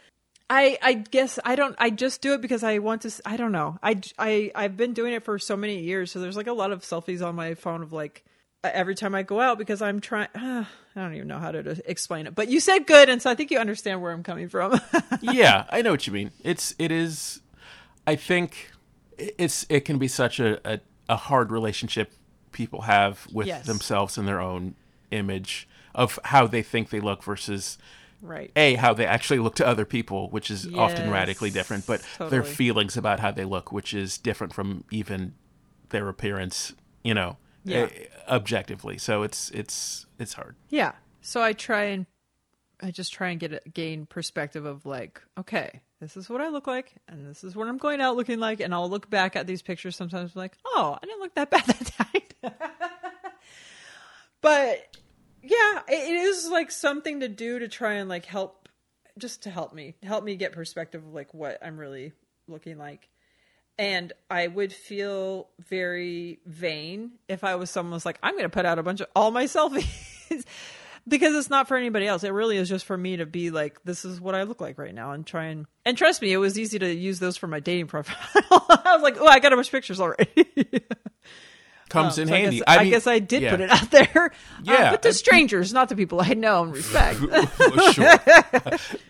I, 0.48 0.78
I 0.80 0.92
guess 0.94 1.38
I 1.44 1.56
don't. 1.56 1.74
I 1.78 1.90
just 1.90 2.20
do 2.22 2.34
it 2.34 2.40
because 2.40 2.62
I 2.62 2.78
want 2.78 3.02
to. 3.02 3.10
I 3.24 3.36
don't 3.36 3.52
know. 3.52 3.78
I, 3.82 4.00
I, 4.18 4.52
I've 4.54 4.76
been 4.76 4.92
doing 4.92 5.12
it 5.12 5.24
for 5.24 5.38
so 5.38 5.56
many 5.56 5.80
years, 5.80 6.12
so 6.12 6.20
there's 6.20 6.36
like 6.36 6.46
a 6.46 6.52
lot 6.52 6.70
of 6.70 6.82
selfies 6.82 7.26
on 7.26 7.34
my 7.34 7.54
phone 7.54 7.82
of 7.82 7.92
like 7.92 8.24
uh, 8.62 8.70
every 8.72 8.94
time 8.94 9.14
I 9.14 9.22
go 9.24 9.40
out 9.40 9.58
because 9.58 9.82
I'm 9.82 10.00
trying. 10.00 10.28
I 10.36 10.66
don't 10.94 11.14
even 11.14 11.28
know 11.28 11.38
how 11.38 11.50
to, 11.50 11.62
to 11.62 11.90
explain 11.90 12.26
it. 12.26 12.34
But 12.34 12.48
you 12.48 12.60
said 12.60 12.86
good, 12.86 13.08
and 13.08 13.20
so 13.20 13.28
I 13.28 13.34
think 13.34 13.50
you 13.50 13.58
understand 13.58 14.00
where 14.02 14.12
I'm 14.12 14.22
coming 14.22 14.48
from. 14.48 14.80
yeah, 15.20 15.64
I 15.68 15.82
know 15.82 15.90
what 15.90 16.06
you 16.06 16.12
mean. 16.12 16.30
It's 16.44 16.74
it 16.78 16.92
is. 16.92 17.40
I 18.06 18.14
think 18.16 18.70
it's 19.18 19.66
it 19.68 19.80
can 19.80 19.98
be 19.98 20.08
such 20.08 20.38
a 20.38 20.60
a, 20.74 20.80
a 21.08 21.16
hard 21.16 21.50
relationship 21.50 22.12
people 22.52 22.82
have 22.82 23.26
with 23.32 23.48
Yes. 23.48 23.66
themselves 23.66 24.16
and 24.16 24.26
their 24.28 24.40
own 24.40 24.76
image 25.10 25.68
of 25.94 26.18
how 26.24 26.46
they 26.46 26.62
think 26.62 26.90
they 26.90 27.00
look 27.00 27.22
versus 27.24 27.78
right. 28.20 28.50
a 28.56 28.74
how 28.74 28.94
they 28.94 29.06
actually 29.06 29.38
look 29.38 29.54
to 29.56 29.66
other 29.66 29.84
people, 29.84 30.28
which 30.30 30.50
is 30.50 30.66
often 30.74 31.10
radically 31.10 31.50
different, 31.50 31.86
but 31.86 32.02
their 32.18 32.42
feelings 32.42 32.96
about 32.96 33.20
how 33.20 33.30
they 33.30 33.44
look, 33.44 33.72
which 33.72 33.94
is 33.94 34.18
different 34.18 34.52
from 34.54 34.84
even 34.90 35.34
their 35.90 36.08
appearance. 36.08 36.74
You 37.02 37.14
know, 37.14 37.36
Yeah. 37.64 37.88
eh, 37.92 38.06
objectively. 38.28 38.98
So 38.98 39.22
it's 39.22 39.50
it's 39.50 40.06
it's 40.18 40.34
hard. 40.34 40.56
Yeah. 40.68 40.92
So 41.20 41.42
I 41.42 41.52
try 41.52 41.84
and 41.84 42.06
I 42.80 42.90
just 42.90 43.12
try 43.12 43.28
and 43.30 43.40
get 43.40 43.52
a, 43.52 43.60
gain 43.72 44.06
perspective 44.06 44.66
of 44.66 44.84
like, 44.84 45.22
okay, 45.38 45.80
this 46.00 46.16
is 46.16 46.28
what 46.28 46.40
I 46.40 46.48
look 46.48 46.66
like, 46.66 46.94
and 47.08 47.26
this 47.26 47.42
is 47.42 47.56
what 47.56 47.68
I'm 47.68 47.78
going 47.78 48.00
out 48.00 48.16
looking 48.16 48.38
like, 48.38 48.60
and 48.60 48.74
I'll 48.74 48.90
look 48.90 49.08
back 49.08 49.34
at 49.34 49.46
these 49.46 49.62
pictures 49.62 49.96
sometimes 49.96 50.36
like, 50.36 50.56
oh, 50.66 50.98
I 51.00 51.06
didn't 51.06 51.20
look 51.20 51.34
that 51.34 51.50
bad 51.50 51.64
that 51.64 51.92
time. 52.42 52.52
but 54.40 54.96
yeah, 55.50 55.82
it, 55.88 56.10
is 56.10 56.48
like 56.48 56.70
something 56.70 57.20
to 57.20 57.28
do 57.28 57.58
to 57.58 57.68
try 57.68 57.94
and 57.94 58.08
like 58.08 58.26
help, 58.26 58.68
just 59.18 59.44
to 59.44 59.50
help 59.50 59.72
me, 59.72 59.94
help 60.02 60.24
me 60.24 60.36
get 60.36 60.52
perspective 60.52 61.04
of 61.04 61.12
like 61.12 61.32
what 61.34 61.58
I'm 61.62 61.78
really 61.78 62.12
looking 62.48 62.78
like. 62.78 63.08
And 63.78 64.12
I 64.30 64.46
would 64.46 64.72
feel 64.72 65.48
very 65.68 66.40
vain 66.46 67.12
if 67.28 67.44
I 67.44 67.56
was 67.56 67.70
someone 67.70 67.92
who's 67.92 68.06
like, 68.06 68.18
I'm 68.22 68.32
going 68.32 68.44
to 68.44 68.48
put 68.48 68.64
out 68.64 68.78
a 68.78 68.82
bunch 68.82 69.00
of 69.00 69.08
all 69.14 69.30
my 69.30 69.44
selfies 69.44 69.86
because 71.08 71.34
it's 71.34 71.50
not 71.50 71.68
for 71.68 71.76
anybody 71.76 72.06
else. 72.06 72.24
It 72.24 72.30
really 72.30 72.56
is 72.56 72.70
just 72.70 72.86
for 72.86 72.96
me 72.96 73.18
to 73.18 73.26
be 73.26 73.50
like, 73.50 73.82
this 73.84 74.06
is 74.06 74.20
what 74.20 74.34
I 74.34 74.44
look 74.44 74.62
like 74.62 74.78
right 74.78 74.94
now 74.94 75.12
and 75.12 75.26
try 75.26 75.46
and, 75.46 75.66
and 75.84 75.96
trust 75.96 76.22
me, 76.22 76.32
it 76.32 76.38
was 76.38 76.58
easy 76.58 76.78
to 76.78 76.92
use 76.92 77.18
those 77.18 77.36
for 77.36 77.48
my 77.48 77.60
dating 77.60 77.88
profile. 77.88 78.16
I 78.34 78.94
was 78.94 79.02
like, 79.02 79.18
oh, 79.20 79.26
I 79.26 79.40
got 79.40 79.52
a 79.52 79.56
bunch 79.56 79.68
of 79.68 79.72
pictures 79.72 80.00
already. 80.00 80.46
Comes 81.88 82.18
in 82.18 82.26
So 82.28 82.34
I 82.34 82.38
handy. 82.38 82.56
guess, 82.58 82.64
I, 82.66 82.82
mean, 82.82 82.90
guess 82.90 83.06
I 83.06 83.18
did 83.20 83.42
yeah. 83.42 83.50
put 83.52 83.60
it 83.60 83.70
out 83.70 83.90
there. 83.90 84.32
Yeah. 84.64 84.74
Uh, 84.74 84.90
but 84.92 85.02
to 85.02 85.12
strangers, 85.12 85.72
not 85.72 85.88
to 85.90 85.94
people 85.96 86.20
I 86.20 86.34
know 86.34 86.64
and 86.64 86.72
respect. 86.74 87.18
sure. 87.92 88.14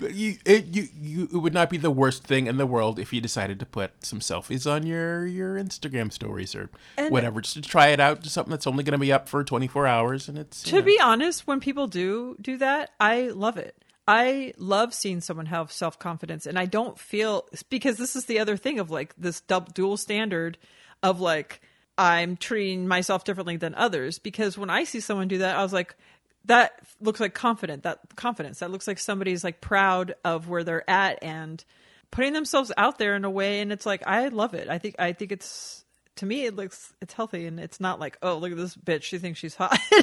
You, 0.12 0.36
it, 0.44 0.66
you, 0.66 0.88
you, 1.00 1.22
it 1.24 1.36
would 1.36 1.54
not 1.54 1.70
be 1.70 1.78
the 1.78 1.90
worst 1.90 2.24
thing 2.24 2.46
in 2.46 2.56
the 2.58 2.66
world 2.66 2.98
if 2.98 3.12
you 3.12 3.20
decided 3.20 3.58
to 3.60 3.66
put 3.66 4.04
some 4.04 4.20
selfies 4.20 4.70
on 4.70 4.86
your, 4.86 5.26
your 5.26 5.56
Instagram 5.56 6.12
stories 6.12 6.54
or 6.54 6.68
And- 6.98 7.10
whatever, 7.10 7.40
just 7.40 7.54
to 7.54 7.62
try 7.62 7.88
it 7.88 8.00
out. 8.00 8.20
Just 8.20 8.34
something 8.34 8.50
that's 8.50 8.66
only 8.66 8.84
going 8.84 8.92
to 8.92 8.98
be 8.98 9.12
up 9.12 9.28
for 9.28 9.42
24 9.42 9.86
hours, 9.86 10.28
and 10.28 10.36
it's 10.38 10.62
to 10.64 10.76
know. 10.76 10.82
be 10.82 11.00
honest, 11.00 11.46
when 11.46 11.60
people 11.60 11.86
do 11.86 12.36
do 12.40 12.58
that, 12.58 12.90
I 13.00 13.28
love 13.28 13.56
it. 13.56 13.74
I 14.08 14.52
love 14.58 14.94
seeing 14.94 15.20
someone 15.20 15.46
have 15.46 15.72
self 15.72 15.98
confidence, 15.98 16.46
and 16.46 16.58
I 16.58 16.66
don't 16.66 16.98
feel 16.98 17.48
because 17.70 17.96
this 17.96 18.14
is 18.16 18.26
the 18.26 18.38
other 18.38 18.56
thing 18.56 18.78
of 18.78 18.90
like 18.90 19.14
this 19.16 19.42
dual 19.74 19.96
standard 19.96 20.58
of 21.02 21.20
like 21.20 21.60
I'm 21.98 22.36
treating 22.36 22.86
myself 22.88 23.24
differently 23.24 23.56
than 23.56 23.74
others. 23.74 24.18
Because 24.18 24.58
when 24.58 24.70
I 24.70 24.84
see 24.84 25.00
someone 25.00 25.28
do 25.28 25.38
that, 25.38 25.56
I 25.56 25.62
was 25.62 25.72
like, 25.72 25.96
that 26.44 26.80
looks 27.00 27.20
like 27.20 27.34
confident. 27.34 27.82
That 27.82 28.00
confidence. 28.16 28.60
That 28.60 28.70
looks 28.70 28.86
like 28.86 28.98
somebody's 28.98 29.44
like 29.44 29.60
proud 29.60 30.14
of 30.24 30.48
where 30.48 30.64
they're 30.64 30.88
at 30.88 31.22
and 31.22 31.64
putting 32.10 32.32
themselves 32.32 32.72
out 32.76 32.98
there 32.98 33.16
in 33.16 33.24
a 33.24 33.30
way. 33.30 33.60
And 33.60 33.72
it's 33.72 33.86
like 33.86 34.06
I 34.06 34.28
love 34.28 34.54
it. 34.54 34.68
I 34.68 34.78
think 34.78 34.96
I 34.98 35.12
think 35.12 35.32
it's 35.32 35.84
to 36.16 36.26
me 36.26 36.46
it 36.46 36.56
looks 36.56 36.92
it's 37.00 37.12
healthy 37.14 37.46
and 37.46 37.60
it's 37.60 37.78
not 37.78 38.00
like 38.00 38.16
oh 38.22 38.38
look 38.38 38.50
at 38.50 38.56
this 38.56 38.74
bitch 38.74 39.02
she 39.02 39.18
thinks 39.18 39.38
she's 39.38 39.54
hot 39.54 39.78
you 39.92 39.98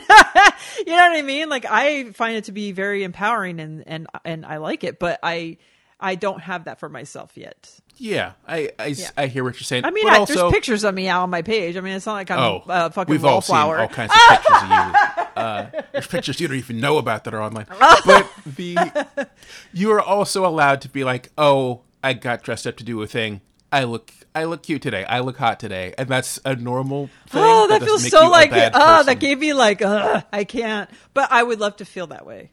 know 0.86 0.95
what 0.95 1.18
i 1.18 1.24
mean 1.24 1.49
like 1.49 1.65
i 1.65 2.11
find 2.11 2.38
it 2.38 2.44
to 2.44 2.52
be 2.52 2.72
very 2.72 3.03
empowering 3.03 3.60
and 3.60 3.84
and 3.88 4.07
and 4.24 4.45
i 4.45 4.57
like 4.57 4.84
it 4.84 4.99
but 4.99 5.20
i 5.24 5.57
i 6.03 6.13
don't 6.15 6.41
have 6.41 6.65
that 6.65 6.80
for 6.80 6.89
myself 6.89 7.31
yet 7.35 7.71
Yeah, 7.97 8.34
I, 8.47 8.69
I, 8.77 8.88
Yeah. 8.88 9.09
I 9.17 9.27
hear 9.27 9.43
what 9.43 9.55
you're 9.55 9.63
saying. 9.63 9.85
i 9.85 9.91
mean 9.91 10.07
I, 10.07 10.17
also, 10.17 10.34
there's 10.35 10.51
pictures 10.51 10.84
of 10.84 10.93
me 10.93 11.07
out 11.07 11.23
on 11.23 11.30
my 11.31 11.41
page 11.41 11.75
i 11.77 11.81
mean 11.81 11.93
it's 11.93 12.05
not 12.05 12.13
like 12.13 12.30
i'm 12.30 12.39
Oh, 12.39 12.63
a 12.67 12.91
fucking 12.91 13.11
we've 13.11 13.25
all 13.25 13.41
seen 13.41 13.55
all 13.55 13.88
kinds 13.88 14.11
of 14.11 14.38
pictures 14.38 14.61
of 14.63 14.69
you. 14.69 15.23
Uh, 15.35 15.65
there's 15.91 16.05
pictures 16.05 16.39
you 16.39 16.47
don't 16.47 16.57
even 16.57 16.80
know 16.80 16.99
about 16.99 17.23
that 17.23 17.34
are 17.34 17.41
online. 17.41 17.65
But 18.05 18.30
the 18.45 19.27
you 19.73 19.91
are 19.91 19.99
also 19.99 20.45
allowed 20.45 20.80
to 20.81 20.89
be 20.89 21.03
like, 21.03 21.31
oh, 21.39 21.81
I 22.03 22.13
got 22.13 22.43
dressed 22.43 22.67
up 22.67 22.77
to 22.77 22.84
do 22.84 23.01
a 23.01 23.07
thing. 23.07 23.41
I 23.71 23.85
look, 23.85 24.13
I 24.35 24.43
look 24.43 24.61
cute 24.61 24.84
today. 24.84 25.05
I 25.05 25.21
look 25.21 25.38
hot 25.38 25.59
today, 25.59 25.95
and 25.97 26.07
that's 26.07 26.39
a 26.45 26.55
normal 26.55 27.07
thing. 27.30 27.41
oh 27.43 27.67
that, 27.67 27.80
doesn't 27.81 27.88
feels 27.88 28.09
so 28.11 28.30
like 28.30 28.51
oh 28.53 28.69
person. 28.69 29.05
that 29.07 29.17
gave 29.19 29.39
me 29.39 29.53
like 29.53 29.81
Ugh, 29.81 30.23
i 30.31 30.43
can't 30.43 30.88
but 31.15 31.31
i 31.31 31.41
would 31.41 31.59
love 31.59 31.77
to 31.77 31.85
feel 31.85 32.05
that 32.07 32.27
way 32.27 32.51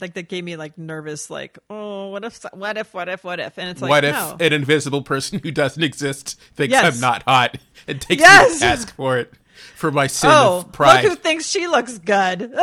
like 0.00 0.14
that 0.14 0.28
gave 0.28 0.42
me 0.42 0.56
like 0.56 0.76
nervous 0.78 1.30
like 1.30 1.58
oh 1.70 2.08
what 2.08 2.24
if 2.24 2.44
what 2.52 2.76
if 2.76 2.94
what 2.94 3.08
if 3.08 3.24
what 3.24 3.40
if 3.40 3.58
and 3.58 3.68
it's 3.68 3.82
like 3.82 3.90
what 3.90 4.04
if 4.04 4.14
no. 4.14 4.36
an 4.40 4.52
invisible 4.52 5.02
person 5.02 5.38
who 5.42 5.50
doesn't 5.50 5.82
exist 5.82 6.40
thinks 6.54 6.72
Yes. 6.72 6.94
I'm 6.94 7.00
not 7.00 7.22
hot 7.24 7.58
and 7.86 8.00
takes 8.00 8.20
Yes. 8.20 8.48
me 8.48 8.54
to 8.54 8.60
task 8.60 8.94
for 8.94 9.18
it 9.18 9.32
for 9.76 9.90
my 9.90 10.06
sin 10.06 10.30
oh, 10.32 10.58
of 10.58 10.72
pride? 10.72 11.04
look 11.04 11.12
who 11.12 11.16
thinks 11.16 11.46
she 11.46 11.66
looks 11.66 11.98
good. 11.98 12.54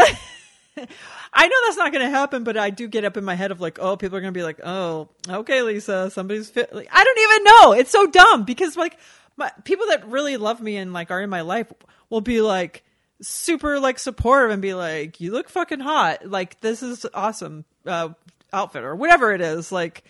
I 1.32 1.48
know 1.48 1.56
that's 1.66 1.78
not 1.78 1.92
going 1.92 2.06
to 2.06 2.10
happen, 2.10 2.44
but 2.44 2.58
I 2.58 2.70
do 2.72 2.88
get 2.88 3.06
up 3.06 3.16
in 3.18 3.24
my 3.24 3.36
head 3.36 3.52
of 3.52 3.62
like, 3.62 3.78
oh, 3.80 3.96
people 3.98 4.18
are 4.18 4.22
going 4.22 4.34
to 4.34 4.38
be 4.38 4.44
like, 4.44 4.60
oh, 4.64 5.10
okay, 5.28 5.62
Lisa, 5.62 6.10
somebody's 6.10 6.50
fit. 6.50 6.74
Like, 6.74 6.90
I 6.92 7.04
don't 7.04 7.20
even 7.20 7.44
know. 7.44 7.74
It's 7.74 7.92
so 7.92 8.08
dumb 8.08 8.46
because 8.46 8.76
like 8.76 8.98
my 9.38 9.52
people 9.64 9.86
that 9.90 10.08
really 10.08 10.38
love 10.38 10.60
me 10.62 10.78
and 10.78 10.92
like 10.92 11.12
are 11.12 11.22
in 11.22 11.30
my 11.30 11.42
life 11.42 11.72
will 12.10 12.22
be 12.22 12.42
like 12.42 12.84
super 13.22 13.80
like 13.80 14.00
supportive 14.00 14.52
and 14.52 14.62
be 14.62 14.74
like, 14.74 15.20
you 15.20 15.32
look 15.32 15.50
fucking 15.50 15.80
hot. 15.80 16.26
Like 16.26 16.60
this 16.62 16.84
is 16.84 17.06
awesome 17.14 17.66
uh, 17.86 18.10
outfit 18.54 18.84
or 18.84 18.96
whatever 18.96 19.34
it 19.34 19.42
is. 19.42 19.72
Like 19.72 20.04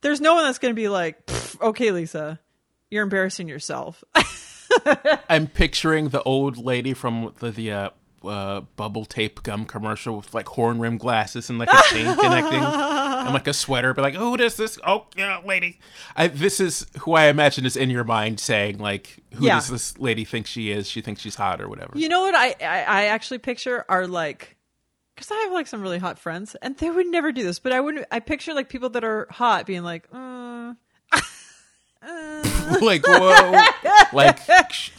there's 0.00 0.20
no 0.20 0.34
one 0.34 0.44
that's 0.44 0.58
going 0.58 0.74
to 0.74 0.80
be 0.80 0.88
like, 0.88 1.30
okay, 1.60 1.90
Lisa. 1.90 2.38
you're 2.90 3.02
embarrassing 3.02 3.48
yourself. 3.48 4.02
I'm 5.28 5.46
picturing 5.46 6.08
the 6.08 6.22
old 6.22 6.56
lady 6.56 6.94
from 6.94 7.32
the, 7.40 7.50
the 7.50 7.72
uh, 7.72 7.90
uh, 8.24 8.60
bubble 8.76 9.04
tape 9.04 9.42
gum 9.42 9.64
commercial 9.64 10.16
with 10.16 10.32
like 10.34 10.48
horn 10.48 10.78
rim 10.78 10.98
glasses 10.98 11.50
and 11.50 11.58
like 11.58 11.68
a 11.72 11.82
chain 11.88 12.14
connecting 12.16 12.60
and 13.26 13.34
like 13.34 13.46
a 13.48 13.52
sweater, 13.52 13.94
but 13.94 14.02
like, 14.02 14.14
who 14.14 14.36
does 14.36 14.56
this? 14.56 14.78
Oh, 14.86 15.06
yeah, 15.16 15.40
lady. 15.44 15.78
I, 16.16 16.28
this 16.28 16.60
is 16.60 16.86
who 17.00 17.14
I 17.14 17.26
imagine 17.26 17.64
is 17.66 17.76
in 17.76 17.90
your 17.90 18.04
mind 18.04 18.40
saying 18.40 18.78
like, 18.78 19.18
who 19.34 19.46
Yeah. 19.46 19.56
does 19.56 19.68
this 19.68 19.98
lady 19.98 20.24
think 20.24 20.46
she 20.46 20.70
is? 20.70 20.88
She 20.88 21.00
thinks 21.00 21.20
she's 21.22 21.34
hot 21.34 21.60
or 21.60 21.68
whatever. 21.68 21.92
You 21.98 22.08
know 22.08 22.20
what 22.22 22.34
I 22.34 22.48
I, 22.60 22.82
I 22.86 23.04
actually 23.06 23.38
picture 23.38 23.84
are 23.88 24.06
like 24.06 24.56
because 25.14 25.30
I 25.30 25.36
have 25.44 25.52
like 25.52 25.66
some 25.66 25.82
really 25.82 25.98
hot 25.98 26.18
friends 26.18 26.54
and 26.62 26.76
they 26.78 26.90
would 26.90 27.06
never 27.06 27.32
do 27.32 27.42
this, 27.42 27.58
but 27.58 27.72
I 27.72 27.80
wouldn't. 27.80 28.06
I 28.10 28.20
picture 28.20 28.54
like 28.54 28.68
people 28.68 28.88
that 28.90 29.04
are 29.04 29.26
hot 29.30 29.66
being 29.66 29.82
like, 29.82 30.08
uh, 30.12 30.74
like 32.80 33.06
whoa, 33.06 33.52
like 34.12 34.38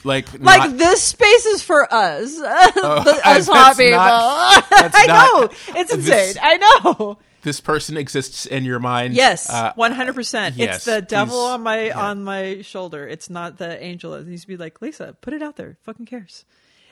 like 0.06 0.28
like 0.40 0.72
this 0.78 1.02
space 1.04 1.46
is 1.48 1.62
for 1.62 1.92
us, 1.94 2.36
the, 2.38 3.22
I- 3.26 3.38
us 3.38 3.48
hot 3.48 3.76
people. 3.78 3.92
not- 3.98 4.66
I 4.72 5.06
not- 5.08 5.08
know 5.08 5.50
it's 5.80 5.96
this- 5.96 6.36
insane. 6.36 6.44
I 6.44 6.58
know. 6.58 7.18
This 7.44 7.62
person 7.62 7.96
exists 7.98 8.46
in 8.46 8.64
your 8.66 8.80
mind. 8.80 9.14
Yes, 9.14 9.50
Uh, 9.50 9.72
one 9.76 9.92
hundred 9.92 10.16
percent. 10.16 10.58
It's 10.60 10.86
the 10.86 11.02
devil 11.02 11.38
on 11.40 11.62
my 11.62 11.88
Yeah. 11.88 12.00
on 12.00 12.24
my 12.24 12.62
shoulder. 12.62 13.08
It's 13.08 13.30
not 13.30 13.58
the 13.58 13.82
angel. 13.84 14.14
It 14.16 14.28
needs 14.28 14.42
to 14.42 14.48
be 14.48 14.58
like 14.58 14.82
Lisa. 14.82 15.16
Put 15.22 15.34
it 15.34 15.42
out 15.42 15.56
there. 15.58 15.78
Fucking 15.84 16.06
cares. 16.06 16.46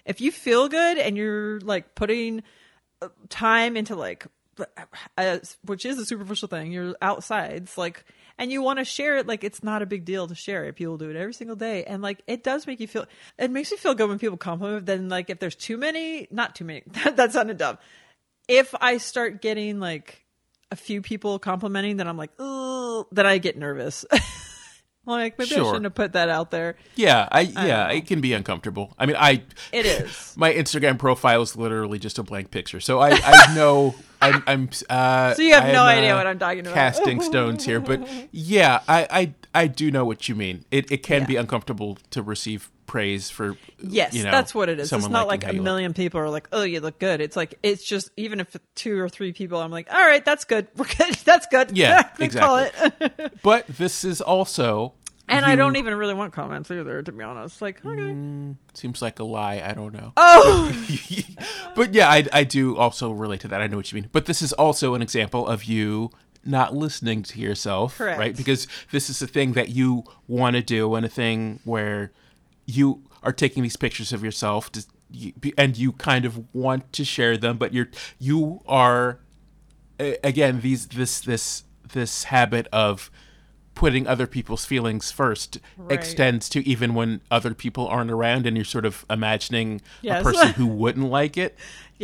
If 0.05 0.21
you 0.21 0.31
feel 0.31 0.67
good 0.69 0.97
and 0.97 1.15
you're 1.17 1.59
like 1.61 1.95
putting 1.95 2.43
uh, 3.01 3.09
time 3.29 3.75
into 3.77 3.95
like, 3.95 4.25
uh, 5.17 5.39
which 5.65 5.85
is 5.85 5.97
a 5.99 6.05
superficial 6.05 6.47
thing. 6.47 6.71
You're 6.71 6.95
outside. 7.01 7.53
It's 7.53 7.77
like, 7.77 8.03
and 8.37 8.51
you 8.51 8.61
want 8.61 8.79
to 8.79 8.85
share 8.85 9.17
it. 9.17 9.27
Like 9.27 9.43
it's 9.43 9.63
not 9.63 9.81
a 9.81 9.85
big 9.85 10.03
deal 10.05 10.27
to 10.27 10.35
share 10.35 10.65
it. 10.65 10.75
People 10.75 10.97
do 10.97 11.09
it 11.09 11.15
every 11.15 11.33
single 11.33 11.55
day, 11.55 11.83
and 11.85 12.01
like 12.01 12.21
it 12.27 12.43
does 12.43 12.67
make 12.67 12.79
you 12.79 12.87
feel. 12.87 13.05
It 13.37 13.51
makes 13.51 13.71
you 13.71 13.77
feel 13.77 13.93
good 13.93 14.09
when 14.09 14.19
people 14.19 14.37
compliment. 14.37 14.85
Then 14.85 15.07
like 15.09 15.29
if 15.29 15.39
there's 15.39 15.55
too 15.55 15.77
many, 15.77 16.27
not 16.31 16.55
too 16.55 16.65
many. 16.65 16.83
that 17.15 17.31
sounded 17.31 17.57
dumb. 17.57 17.77
If 18.47 18.73
I 18.81 18.97
start 18.97 19.41
getting 19.41 19.79
like 19.79 20.20
a 20.71 20.75
few 20.75 21.01
people 21.01 21.37
complimenting 21.37 21.97
that 21.97 22.07
I'm 22.07 22.17
like, 22.17 22.31
oh, 22.39 23.07
that 23.11 23.25
I 23.25 23.37
get 23.37 23.57
nervous. 23.57 24.05
like 25.05 25.37
maybe 25.37 25.55
I 25.55 25.57
shouldn't 25.57 25.83
have 25.83 25.95
put 25.95 26.13
that 26.13 26.29
out 26.29 26.51
there. 26.51 26.77
Yeah, 26.95 27.27
I 27.31 27.41
yeah, 27.41 27.89
it 27.89 28.07
can 28.07 28.21
be 28.21 28.33
uncomfortable. 28.33 28.93
I 28.97 29.05
mean, 29.05 29.15
I 29.19 29.43
It 29.71 29.85
is. 29.85 30.33
my 30.37 30.53
Instagram 30.53 30.97
profile 30.97 31.41
is 31.41 31.55
literally 31.55 31.99
just 31.99 32.19
a 32.19 32.23
blank 32.23 32.51
picture, 32.51 32.79
so 32.79 32.99
I 32.99 33.09
I 33.23 33.53
know 33.55 33.95
I'm 34.21 34.43
I'm 34.47 34.69
uh, 34.89 35.33
So 35.33 35.41
you 35.41 35.53
have 35.53 35.65
I'm, 35.65 35.73
no 35.73 35.83
uh, 35.83 35.87
idea 35.87 36.15
what 36.15 36.27
I'm 36.27 36.39
talking 36.39 36.61
about. 36.61 36.73
Casting 36.73 37.21
stones 37.21 37.65
here, 37.65 37.79
but 37.79 38.07
yeah, 38.31 38.81
I 38.87 39.07
I 39.11 39.33
I 39.63 39.67
do 39.67 39.91
know 39.91 40.05
what 40.05 40.29
you 40.29 40.35
mean. 40.35 40.65
It 40.71 40.91
it 40.91 41.03
can 41.03 41.25
be 41.25 41.35
uncomfortable 41.35 41.97
to 42.11 42.21
receive 42.21 42.71
praise 42.91 43.29
for 43.29 43.55
Yes, 43.81 44.13
you 44.13 44.25
know, 44.25 44.31
that's 44.31 44.53
what 44.53 44.67
it 44.67 44.77
is. 44.77 44.91
It's 44.91 45.07
not 45.07 45.25
like 45.25 45.45
a 45.45 45.53
you 45.53 45.59
look. 45.59 45.63
million 45.63 45.93
people 45.93 46.19
are 46.19 46.29
like, 46.29 46.49
"Oh, 46.51 46.63
you 46.63 46.81
look 46.81 46.99
good." 46.99 47.21
It's 47.21 47.37
like 47.37 47.57
it's 47.63 47.85
just 47.85 48.11
even 48.17 48.41
if 48.41 48.53
two 48.75 48.99
or 48.99 49.07
three 49.07 49.31
people, 49.31 49.61
I'm 49.61 49.71
like, 49.71 49.87
"All 49.93 50.05
right, 50.05 50.23
that's 50.25 50.43
good. 50.43 50.67
We're 50.75 50.87
good. 50.97 51.15
That's 51.23 51.47
good." 51.47 51.77
Yeah, 51.77 52.09
exactly. 52.19 52.69
it. 52.99 53.33
But 53.43 53.65
this 53.67 54.03
is 54.03 54.19
also 54.19 54.93
and 55.29 55.45
I 55.45 55.55
don't 55.55 55.77
even 55.77 55.95
really 55.95 56.13
want 56.13 56.33
comments 56.33 56.69
either, 56.69 57.01
to 57.01 57.11
be 57.13 57.23
honest. 57.23 57.61
Like, 57.61 57.85
okay. 57.85 57.97
Mm. 57.97 58.57
seems 58.73 59.01
like 59.01 59.19
a 59.19 59.23
lie. 59.23 59.63
I 59.65 59.71
don't 59.71 59.93
know. 59.93 60.11
oh, 60.17 60.87
but 61.73 61.93
yeah, 61.93 62.09
I, 62.09 62.25
I 62.33 62.43
do 62.43 62.75
also 62.75 63.11
relate 63.11 63.39
to 63.41 63.47
that. 63.47 63.61
I 63.61 63.67
know 63.67 63.77
what 63.77 63.89
you 63.89 64.01
mean. 64.01 64.09
But 64.11 64.25
this 64.25 64.41
is 64.41 64.51
also 64.51 64.95
an 64.95 65.01
example 65.01 65.47
of 65.47 65.63
you 65.63 66.09
not 66.43 66.75
listening 66.75 67.23
to 67.23 67.39
yourself, 67.39 67.97
Correct. 67.97 68.19
right? 68.19 68.35
Because 68.35 68.67
this 68.91 69.09
is 69.09 69.21
a 69.21 69.27
thing 69.27 69.53
that 69.53 69.69
you 69.69 70.03
want 70.27 70.57
to 70.57 70.61
do, 70.61 70.93
and 70.95 71.05
a 71.05 71.09
thing 71.09 71.61
where 71.63 72.11
you 72.75 73.03
are 73.23 73.31
taking 73.33 73.63
these 73.63 73.77
pictures 73.77 74.11
of 74.13 74.23
yourself, 74.23 74.71
to, 74.71 74.83
and 75.57 75.77
you 75.77 75.91
kind 75.93 76.25
of 76.25 76.53
want 76.53 76.91
to 76.93 77.03
share 77.05 77.37
them, 77.37 77.57
but 77.57 77.73
you're 77.73 77.89
you 78.19 78.61
are 78.67 79.19
again 79.99 80.61
these 80.61 80.87
this 80.87 81.19
this 81.19 81.63
this 81.93 82.25
habit 82.25 82.67
of 82.71 83.11
putting 83.75 84.05
other 84.05 84.27
people's 84.27 84.65
feelings 84.65 85.11
first 85.11 85.57
Right. 85.77 85.93
extends 85.97 86.49
to 86.49 86.67
even 86.67 86.93
when 86.93 87.21
other 87.29 87.53
people 87.53 87.87
aren't 87.87 88.11
around 88.11 88.45
and 88.45 88.57
you're 88.57 88.65
sort 88.65 88.85
of 88.85 89.05
imagining 89.09 89.81
Yes. 90.01 90.21
a 90.21 90.23
person 90.23 90.49
who 90.53 90.65
wouldn't 90.81 91.09
like 91.09 91.37
it 91.37 91.57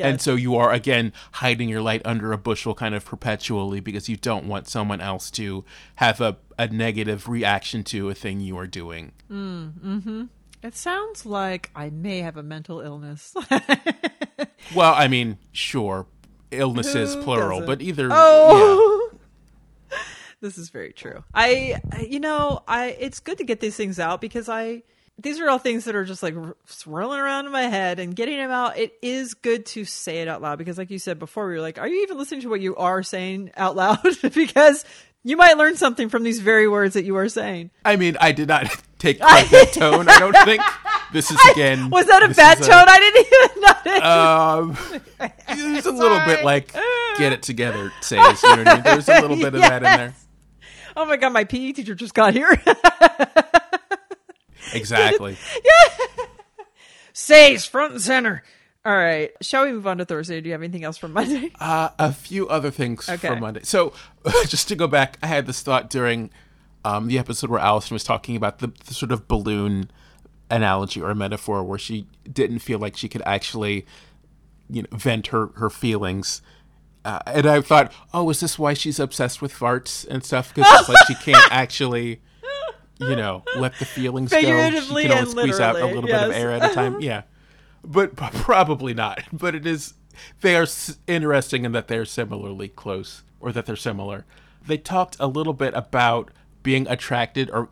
and 0.09 0.21
so 0.21 0.35
you 0.35 0.55
are 0.55 0.71
again 0.71 1.11
hiding 1.33 1.67
your 1.69 1.81
light 1.81 2.01
under 2.05 2.31
a 2.31 2.37
bushel 2.37 2.73
kind 2.75 2.93
of 2.95 3.03
perpetually 3.03 3.79
because 3.79 4.07
you 4.07 4.15
don't 4.15 4.45
want 4.47 4.67
someone 4.67 5.01
else 5.01 5.31
to 5.31 5.65
have 5.95 6.21
a, 6.21 6.37
a 6.57 6.67
negative 6.67 7.27
reaction 7.27 7.83
to 7.83 8.09
a 8.09 8.13
thing 8.13 8.39
you 8.39 8.57
are 8.57 8.67
doing 8.67 9.11
mm, 9.29 9.71
mm-hmm. 9.73 10.23
It 10.63 10.75
sounds 10.75 11.25
like 11.25 11.69
I 11.75 11.89
may 11.89 12.19
have 12.19 12.37
a 12.37 12.43
mental 12.43 12.79
illness. 12.81 13.33
well 14.75 14.93
i 14.93 15.07
mean 15.07 15.37
sure 15.51 16.05
illnesses 16.51 17.13
Who 17.15 17.23
plural 17.23 17.59
doesn't? 17.61 17.65
but 17.67 17.81
either 17.81 18.09
Oh. 18.11 19.11
this 20.41 20.57
is 20.57 20.69
very 20.69 20.93
true. 20.93 21.23
I, 21.33 21.79
I- 21.91 22.01
you 22.01 22.19
know, 22.19 22.61
I 22.67 22.95
it's 22.99 23.19
good 23.19 23.37
to 23.39 23.43
get 23.43 23.59
these 23.59 23.75
things 23.75 23.99
out 23.99 24.21
because 24.21 24.47
I 24.49 24.83
these 25.19 25.39
are 25.39 25.49
all 25.49 25.57
things 25.57 25.85
that 25.85 25.95
are 25.95 26.05
just 26.05 26.21
like 26.21 26.35
swirling 26.65 27.19
around 27.19 27.47
in 27.47 27.51
my 27.51 27.63
head 27.63 27.97
and 27.99 28.15
getting 28.15 28.37
them 28.37 28.51
out. 28.51 28.77
It 28.77 28.93
is 29.01 29.33
good 29.33 29.65
to 29.67 29.83
say 29.83 30.21
it 30.21 30.27
out 30.27 30.41
loud 30.43 30.59
because, 30.59 30.77
like 30.77 30.91
you 30.91 30.99
said 30.99 31.17
before, 31.17 31.47
we 31.47 31.53
were 31.55 31.61
like, 31.61 31.79
are 31.79 31.87
you 31.87 32.03
even 32.03 32.17
listening 32.19 32.41
to 32.41 32.49
what 32.49 32.61
you 32.61 32.75
are 32.75 33.01
saying 33.01 33.49
out 33.57 33.75
loud? 33.75 33.97
because 34.35 34.85
you 35.27 35.35
might 35.35 35.57
learn 35.57 35.75
something 35.75 36.07
from 36.07 36.23
these 36.23 36.39
very 36.39 36.69
words 36.69 36.93
that 36.93 37.03
you 37.03 37.17
are 37.17 37.27
saying. 37.27 37.69
I 37.83 37.97
mean, 37.97 38.15
I 38.21 38.31
did 38.31 38.47
not 38.47 38.67
take 38.97 39.19
quite 39.19 39.49
that 39.51 39.73
tone. 39.73 40.07
I 40.07 40.19
don't 40.19 40.37
think 40.45 40.61
this 41.11 41.29
is 41.29 41.37
again. 41.51 41.89
Was 41.89 42.05
that 42.05 42.23
a 42.23 42.29
bad 42.33 42.57
tone? 42.59 42.85
I 42.87 42.97
didn't 42.97 43.25
even 43.25 44.77
notice. 44.79 44.95
Um, 45.19 45.75
it's 45.75 45.85
a 45.85 45.91
little 45.91 46.19
bit 46.25 46.45
like 46.45 46.71
get 47.17 47.33
it 47.33 47.43
together, 47.43 47.91
says. 47.99 48.41
You 48.41 48.55
know 48.55 48.63
what 48.63 48.67
I 48.67 48.73
mean? 48.75 48.83
There's 48.83 49.09
a 49.09 49.19
little 49.19 49.35
bit 49.35 49.53
of 49.53 49.61
that 49.61 49.77
in 49.77 49.83
there. 49.83 50.15
oh 50.95 51.05
my 51.05 51.17
god, 51.17 51.33
my 51.33 51.43
PE 51.43 51.73
teacher 51.73 51.93
just 51.93 52.13
got 52.13 52.33
here. 52.33 52.49
Exactly. 54.73 55.35
Says 57.11 57.65
front 57.65 57.93
and 57.93 58.01
center. 58.01 58.43
All 58.87 58.95
right. 58.95 59.31
Shall 59.41 59.65
we 59.65 59.73
move 59.73 59.85
on 59.85 59.97
to 59.97 60.05
Thursday? 60.05 60.39
Do 60.39 60.47
you 60.47 60.53
have 60.53 60.61
anything 60.63 60.85
else 60.85 60.97
from 60.97 61.11
Monday? 61.11 61.51
Uh, 61.59 61.89
a 61.99 62.13
few 62.13 62.47
other 62.47 62.71
things 62.71 63.09
Okay. 63.09 63.27
from 63.27 63.41
Monday. 63.41 63.59
So, 63.63 63.91
just 64.47 64.69
to 64.69 64.75
go 64.77 64.87
back, 64.87 65.17
I 65.21 65.27
had 65.27 65.45
this 65.45 65.61
thought 65.61 65.89
during 65.89 66.29
um, 66.85 67.07
the 67.09 67.19
episode 67.19 67.49
where 67.49 67.59
Allison 67.59 67.95
was 67.95 68.05
talking 68.05 68.37
about 68.37 68.59
the, 68.59 68.71
the 68.85 68.93
sort 68.93 69.11
of 69.11 69.27
balloon 69.27 69.91
analogy 70.49 71.01
or 71.01 71.13
metaphor 71.13 71.65
where 71.65 71.77
she 71.77 72.07
didn't 72.31 72.59
feel 72.59 72.79
like 72.79 72.95
she 72.95 73.09
could 73.09 73.21
actually, 73.25 73.85
you 74.69 74.83
know, 74.83 74.87
vent 74.93 75.27
her 75.27 75.47
her 75.55 75.69
feelings. 75.69 76.41
Uh, 77.03 77.19
and 77.25 77.45
I 77.45 77.59
thought, 77.59 77.91
oh, 78.13 78.29
is 78.29 78.39
this 78.39 78.57
why 78.57 78.73
she's 78.73 78.99
obsessed 79.01 79.41
with 79.41 79.53
farts 79.53 80.07
and 80.07 80.23
stuff? 80.23 80.53
Because 80.55 80.79
it's 80.79 80.89
like 80.89 81.07
she 81.07 81.15
can't 81.15 81.45
actually, 81.51 82.21
you 82.99 83.17
know, 83.17 83.43
let 83.57 83.77
the 83.79 83.85
feelings 83.85 84.31
go. 84.31 84.39
She 84.39 84.45
can 84.45 85.11
only 85.11 85.25
squeeze 85.25 85.59
out 85.59 85.75
a 85.75 85.85
little 85.85 86.03
bit 86.03 86.15
of 86.23 86.31
air 86.31 86.51
at 86.51 86.71
a 86.71 86.73
time. 86.73 87.01
Yeah, 87.01 87.23
but 87.87 88.15
probably 88.15 88.93
not. 88.93 89.23
But 89.31 89.55
it 89.55 89.65
is. 89.65 89.93
They 90.41 90.55
are 90.55 90.67
interesting 91.05 91.63
in 91.63 91.71
that 91.73 91.87
they're 91.87 92.05
similarly 92.05 92.69
close, 92.69 93.23
or 93.39 93.51
that 93.51 93.65
they're 93.65 93.75
similar. 93.75 94.25
They 94.65 94.77
talked 94.77 95.15
a 95.19 95.27
little 95.27 95.53
bit 95.53 95.73
about 95.75 96.31
being 96.67 96.85
attracted 96.89 97.49
or 97.49 97.69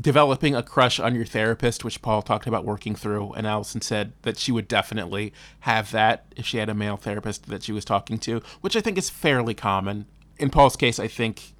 developing 0.00 0.54
a 0.54 0.62
crush 0.62 1.00
on 1.00 1.12
your 1.12 1.24
therapist, 1.24 1.84
which 1.84 2.00
Paul 2.02 2.22
talked 2.22 2.46
about 2.46 2.64
working 2.64 2.94
through, 2.94 3.32
and 3.32 3.48
Allison 3.48 3.80
said 3.80 4.12
that 4.22 4.38
she 4.38 4.52
would 4.52 4.68
definitely 4.68 5.32
have 5.60 5.90
that 5.90 6.26
if 6.36 6.46
she 6.46 6.58
had 6.58 6.68
a 6.68 6.74
male 6.74 6.96
therapist 6.96 7.48
that 7.48 7.64
she 7.64 7.72
was 7.72 7.84
talking 7.84 8.16
to, 8.18 8.40
which 8.60 8.76
I 8.76 8.80
think 8.80 8.96
is 8.96 9.10
fairly 9.10 9.54
common. 9.54 10.06
In 10.38 10.50
Paul's 10.50 10.76
case, 10.76 11.00
I 11.00 11.08
think 11.08 11.54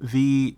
the, 0.00 0.56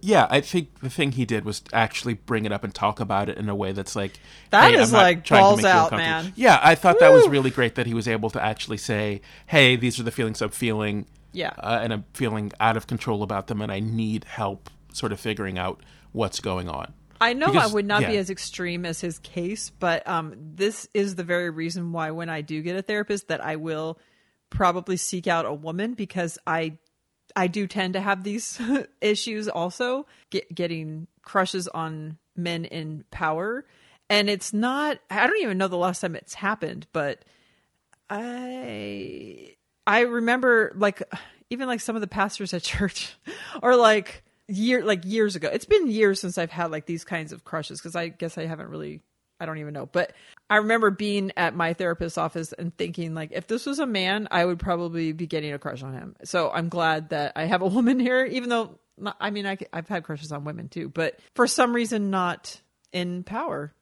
yeah, 0.00 0.26
I 0.30 0.40
think 0.40 0.80
the 0.80 0.90
thing 0.90 1.12
he 1.12 1.24
did 1.24 1.44
was 1.44 1.62
actually 1.72 2.14
bring 2.14 2.44
it 2.44 2.52
up 2.52 2.64
and 2.64 2.74
talk 2.74 2.98
about 2.98 3.28
it 3.28 3.38
in 3.38 3.48
a 3.48 3.54
way 3.54 3.72
that's 3.72 3.94
like 3.94 4.18
That 4.50 4.74
hey, 4.74 4.80
is 4.80 4.92
like 4.92 5.28
balls 5.28 5.64
out, 5.64 5.92
man. 5.92 6.32
Yeah, 6.36 6.58
I 6.62 6.74
thought 6.74 6.98
that 7.00 7.12
was 7.12 7.28
really 7.28 7.50
great 7.50 7.76
that 7.76 7.86
he 7.86 7.94
was 7.94 8.08
able 8.08 8.30
to 8.30 8.42
actually 8.42 8.78
say, 8.78 9.20
"Hey, 9.46 9.76
these 9.76 10.00
are 10.00 10.02
the 10.02 10.10
feelings 10.10 10.42
I'm 10.42 10.50
feeling." 10.50 11.06
Yeah. 11.32 11.52
uh, 11.58 11.78
and 11.80 11.92
I'm 11.92 12.04
feeling 12.14 12.50
out 12.58 12.76
of 12.76 12.88
control 12.88 13.22
about 13.22 13.46
them, 13.46 13.62
and 13.62 13.70
I 13.70 13.78
need 13.78 14.24
help, 14.24 14.68
sort 14.92 15.12
of 15.12 15.20
figuring 15.20 15.58
out 15.58 15.80
what's 16.10 16.40
going 16.40 16.68
on. 16.68 16.92
I 17.20 17.34
know 17.34 17.46
Because- 17.46 17.70
I 17.70 17.74
would 17.74 17.84
not 17.84 18.00
be 18.06 18.16
as 18.16 18.30
extreme 18.30 18.84
as 18.84 19.00
his 19.00 19.18
case, 19.20 19.70
but 19.70 20.08
um, 20.08 20.34
this 20.36 20.88
is 20.94 21.14
the 21.14 21.22
very 21.22 21.50
reason 21.50 21.92
why 21.92 22.10
when 22.10 22.28
I 22.28 22.40
do 22.40 22.62
get 22.62 22.76
a 22.76 22.82
therapist 22.82 23.28
that 23.28 23.44
I 23.44 23.56
will 23.56 23.98
probably 24.48 24.96
seek 24.96 25.26
out 25.26 25.44
a 25.46 25.52
woman 25.52 25.94
because 25.94 26.38
I 26.46 26.78
I 27.36 27.46
do 27.46 27.66
tend 27.66 27.94
to 27.94 28.00
have 28.00 28.24
these 28.24 28.60
issues 29.00 29.48
also 29.48 30.06
get, 30.30 30.54
getting 30.54 31.06
crushes 31.22 31.68
on 31.68 32.18
men 32.36 32.64
in 32.64 33.04
power 33.10 33.64
and 34.08 34.30
it's 34.30 34.52
not 34.52 34.98
I 35.10 35.26
don't 35.26 35.40
even 35.42 35.58
know 35.58 35.68
the 35.68 35.76
last 35.76 36.00
time 36.00 36.16
it's 36.16 36.34
happened 36.34 36.86
but 36.92 37.24
I 38.08 39.54
I 39.86 40.00
remember 40.00 40.72
like 40.74 41.02
even 41.50 41.66
like 41.66 41.80
some 41.80 41.96
of 41.96 42.00
the 42.00 42.08
pastors 42.08 42.54
at 42.54 42.62
church 42.64 43.16
are 43.62 43.76
like 43.76 44.24
year 44.50 44.84
like 44.84 45.04
years 45.04 45.36
ago. 45.36 45.48
It's 45.52 45.64
been 45.64 45.88
years 45.90 46.20
since 46.20 46.38
I've 46.38 46.50
had 46.50 46.70
like 46.70 46.86
these 46.86 47.04
kinds 47.04 47.32
of 47.32 47.44
crushes 47.44 47.80
because 47.80 47.96
I 47.96 48.08
guess 48.08 48.36
I 48.36 48.46
haven't 48.46 48.68
really 48.68 49.00
I 49.40 49.46
don't 49.46 49.58
even 49.58 49.72
know. 49.74 49.86
But 49.86 50.12
I 50.48 50.56
remember 50.56 50.90
being 50.90 51.32
at 51.36 51.54
my 51.54 51.72
therapist's 51.72 52.18
office 52.18 52.52
and 52.52 52.76
thinking 52.76 53.14
like 53.14 53.30
if 53.32 53.46
this 53.46 53.66
was 53.66 53.78
a 53.78 53.86
man, 53.86 54.28
I 54.30 54.44
would 54.44 54.58
probably 54.58 55.12
be 55.12 55.26
getting 55.26 55.52
a 55.52 55.58
crush 55.58 55.82
on 55.82 55.94
him. 55.94 56.16
So 56.24 56.50
I'm 56.50 56.68
glad 56.68 57.08
that 57.10 57.32
I 57.36 57.44
have 57.46 57.62
a 57.62 57.66
woman 57.68 57.98
here, 57.98 58.24
even 58.24 58.48
though 58.50 58.78
not, 58.98 59.16
I 59.20 59.30
mean 59.30 59.46
I, 59.46 59.56
I've 59.72 59.88
had 59.88 60.04
crushes 60.04 60.30
on 60.30 60.44
women 60.44 60.68
too, 60.68 60.88
but 60.88 61.18
for 61.34 61.46
some 61.46 61.72
reason 61.72 62.10
not 62.10 62.60
in 62.92 63.24
power. 63.24 63.72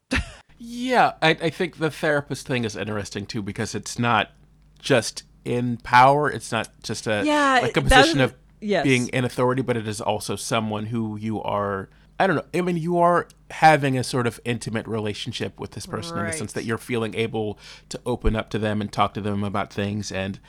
Yeah, 0.60 1.12
I, 1.22 1.30
I 1.30 1.51
think 1.51 1.78
the 1.78 1.90
therapist 1.90 2.47
thing 2.47 2.64
is 2.64 2.74
interesting 2.76 3.26
too 3.26 3.43
because 3.43 3.74
it's 3.76 3.98
not 3.98 4.32
just 4.80 5.22
in 5.44 5.76
power. 5.78 6.30
It's 6.30 6.51
not 6.51 6.68
just 6.82 7.06
a 7.06 7.22
Yeah, 7.24 7.60
like 7.62 7.76
a 7.76 7.82
position 7.82 8.20
of 8.20 8.35
yes. 8.60 8.82
being 8.82 9.09
in 9.09 9.24
authority, 9.24 9.62
but 9.62 9.76
it 9.76 9.86
is 9.86 10.01
also 10.01 10.35
someone 10.36 10.86
who 10.86 11.16
you 11.16 11.40
are. 11.43 11.89
I 12.20 12.27
don't 12.27 12.36
know. 12.36 12.45
I 12.53 12.61
mean, 12.62 12.77
you 12.77 12.99
are 12.99 13.28
having 13.51 13.97
a 13.97 14.05
sort 14.05 14.27
of 14.27 14.40
intimate 14.45 14.86
relationship 14.86 15.59
with 15.61 15.70
this 15.73 15.86
person 15.86 16.19
in 16.19 16.27
the 16.27 16.32
sense 16.32 16.53
that 16.53 16.65
you're 16.65 16.78
feeling 16.78 17.15
able 17.15 17.59
to 17.90 18.01
open 18.05 18.35
up 18.36 18.51
to 18.51 18.59
them 18.59 18.81
and 18.81 18.93
talk 18.93 19.15
to 19.15 19.20
them 19.20 19.45
about 19.45 19.73
things 19.73 20.11
and 20.11 20.40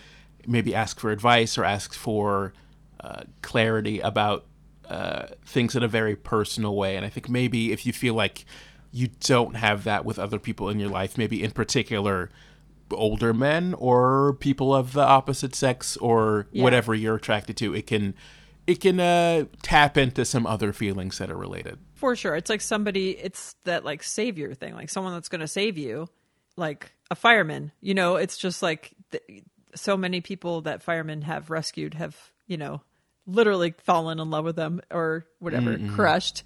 maybe 0.48 0.74
ask 0.74 1.00
for 1.00 1.12
advice 1.12 1.58
or 1.58 1.64
ask 1.64 1.94
for 1.94 2.54
uh, 3.02 3.22
clarity 3.42 4.00
about 4.00 4.46
uh, 4.90 5.28
things 5.46 5.76
in 5.76 5.84
a 5.84 5.88
very 5.88 6.16
personal 6.16 6.76
way. 6.76 6.96
And 6.96 7.06
I 7.06 7.10
think 7.10 7.30
maybe 7.30 7.72
if 7.72 7.86
you 7.86 7.94
feel 7.94 8.16
like 8.16 8.46
you 8.92 9.10
don't 9.20 9.56
have 9.56 9.84
that 9.84 10.04
with 10.04 10.18
other 10.18 10.40
people 10.40 10.70
in 10.70 10.80
your 10.80 10.90
life, 10.90 11.18
maybe 11.18 11.44
in 11.44 11.52
particular 11.52 12.32
older 12.92 13.32
men 13.36 13.76
or 13.78 14.34
people 14.40 14.74
of 14.74 14.94
the 14.94 15.04
opposite 15.04 15.54
sex 15.54 15.96
or 15.98 16.48
Yeah. 16.52 16.64
whatever 16.64 16.96
you're 16.96 17.16
attracted 17.18 17.56
to, 17.58 17.76
it 17.76 17.86
can 17.86 18.16
it 18.70 18.82
can 18.82 19.00
uh, 19.00 19.46
tap 19.64 19.98
into 19.98 20.24
some 20.24 20.46
other 20.46 20.72
feelings 20.72 21.18
that 21.18 21.32
are 21.32 21.36
related. 21.36 21.80
For 21.96 22.16
sure. 22.16 22.36
It's 22.36 22.52
like 22.52 22.62
somebody, 22.62 23.18
it's 23.18 23.56
that 23.64 23.84
like 23.84 24.04
savior 24.04 24.54
thing, 24.54 24.76
like 24.76 24.92
someone 24.92 25.14
that's 25.14 25.28
going 25.28 25.42
to 25.42 25.48
save 25.48 25.76
you, 25.76 26.08
like 26.56 26.92
a 27.10 27.16
fireman. 27.16 27.72
You 27.82 27.96
know, 27.96 28.18
it's 28.18 28.38
just 28.38 28.62
like 28.62 28.94
th- 29.10 29.44
so 29.74 29.98
many 29.98 30.22
people 30.22 30.62
that 30.62 30.84
firemen 30.84 31.24
have 31.24 31.50
rescued 31.50 31.96
have, 31.96 32.16
you 32.46 32.58
know, 32.58 32.82
literally 33.26 33.74
fallen 33.86 34.20
in 34.20 34.30
love 34.30 34.46
with 34.46 34.56
them 34.56 34.82
or 34.92 35.26
whatever, 35.40 35.80
crushed. 35.96 36.44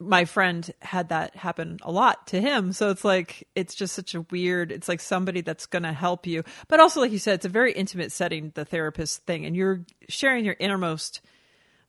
My 0.00 0.24
friend 0.24 0.70
had 0.80 1.10
that 1.10 1.36
happen 1.36 1.78
a 1.82 1.92
lot 1.92 2.28
to 2.28 2.40
him. 2.40 2.72
So 2.72 2.88
it's 2.88 3.04
like, 3.04 3.46
it's 3.54 3.74
just 3.74 3.92
such 3.92 4.14
a 4.14 4.22
weird, 4.22 4.72
it's 4.72 4.88
like 4.88 5.00
somebody 5.00 5.42
that's 5.42 5.66
going 5.66 5.82
to 5.82 5.92
help 5.92 6.26
you. 6.26 6.42
But 6.68 6.80
also, 6.80 7.02
like 7.02 7.12
you 7.12 7.18
said, 7.18 7.34
it's 7.34 7.44
a 7.44 7.50
very 7.50 7.74
intimate 7.74 8.12
setting, 8.12 8.52
the 8.54 8.64
therapist 8.64 9.26
thing, 9.26 9.44
and 9.44 9.54
you're 9.54 9.84
sharing 10.08 10.46
your 10.46 10.56
innermost 10.58 11.20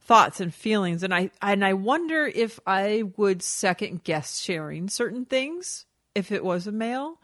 thoughts 0.08 0.40
and 0.40 0.54
feelings 0.54 1.04
and 1.04 1.14
I 1.14 1.30
and 1.42 1.64
I 1.64 1.74
wonder 1.74 2.26
if 2.26 2.60
I 2.66 3.04
would 3.18 3.44
second 3.44 4.06
guess 4.06 4.40
sharing 4.40 4.88
certain 4.88 5.26
things 5.26 5.86
if 6.16 6.32
it 6.32 6.44
was 6.44 6.66
a 6.66 6.72
male. 6.72 7.20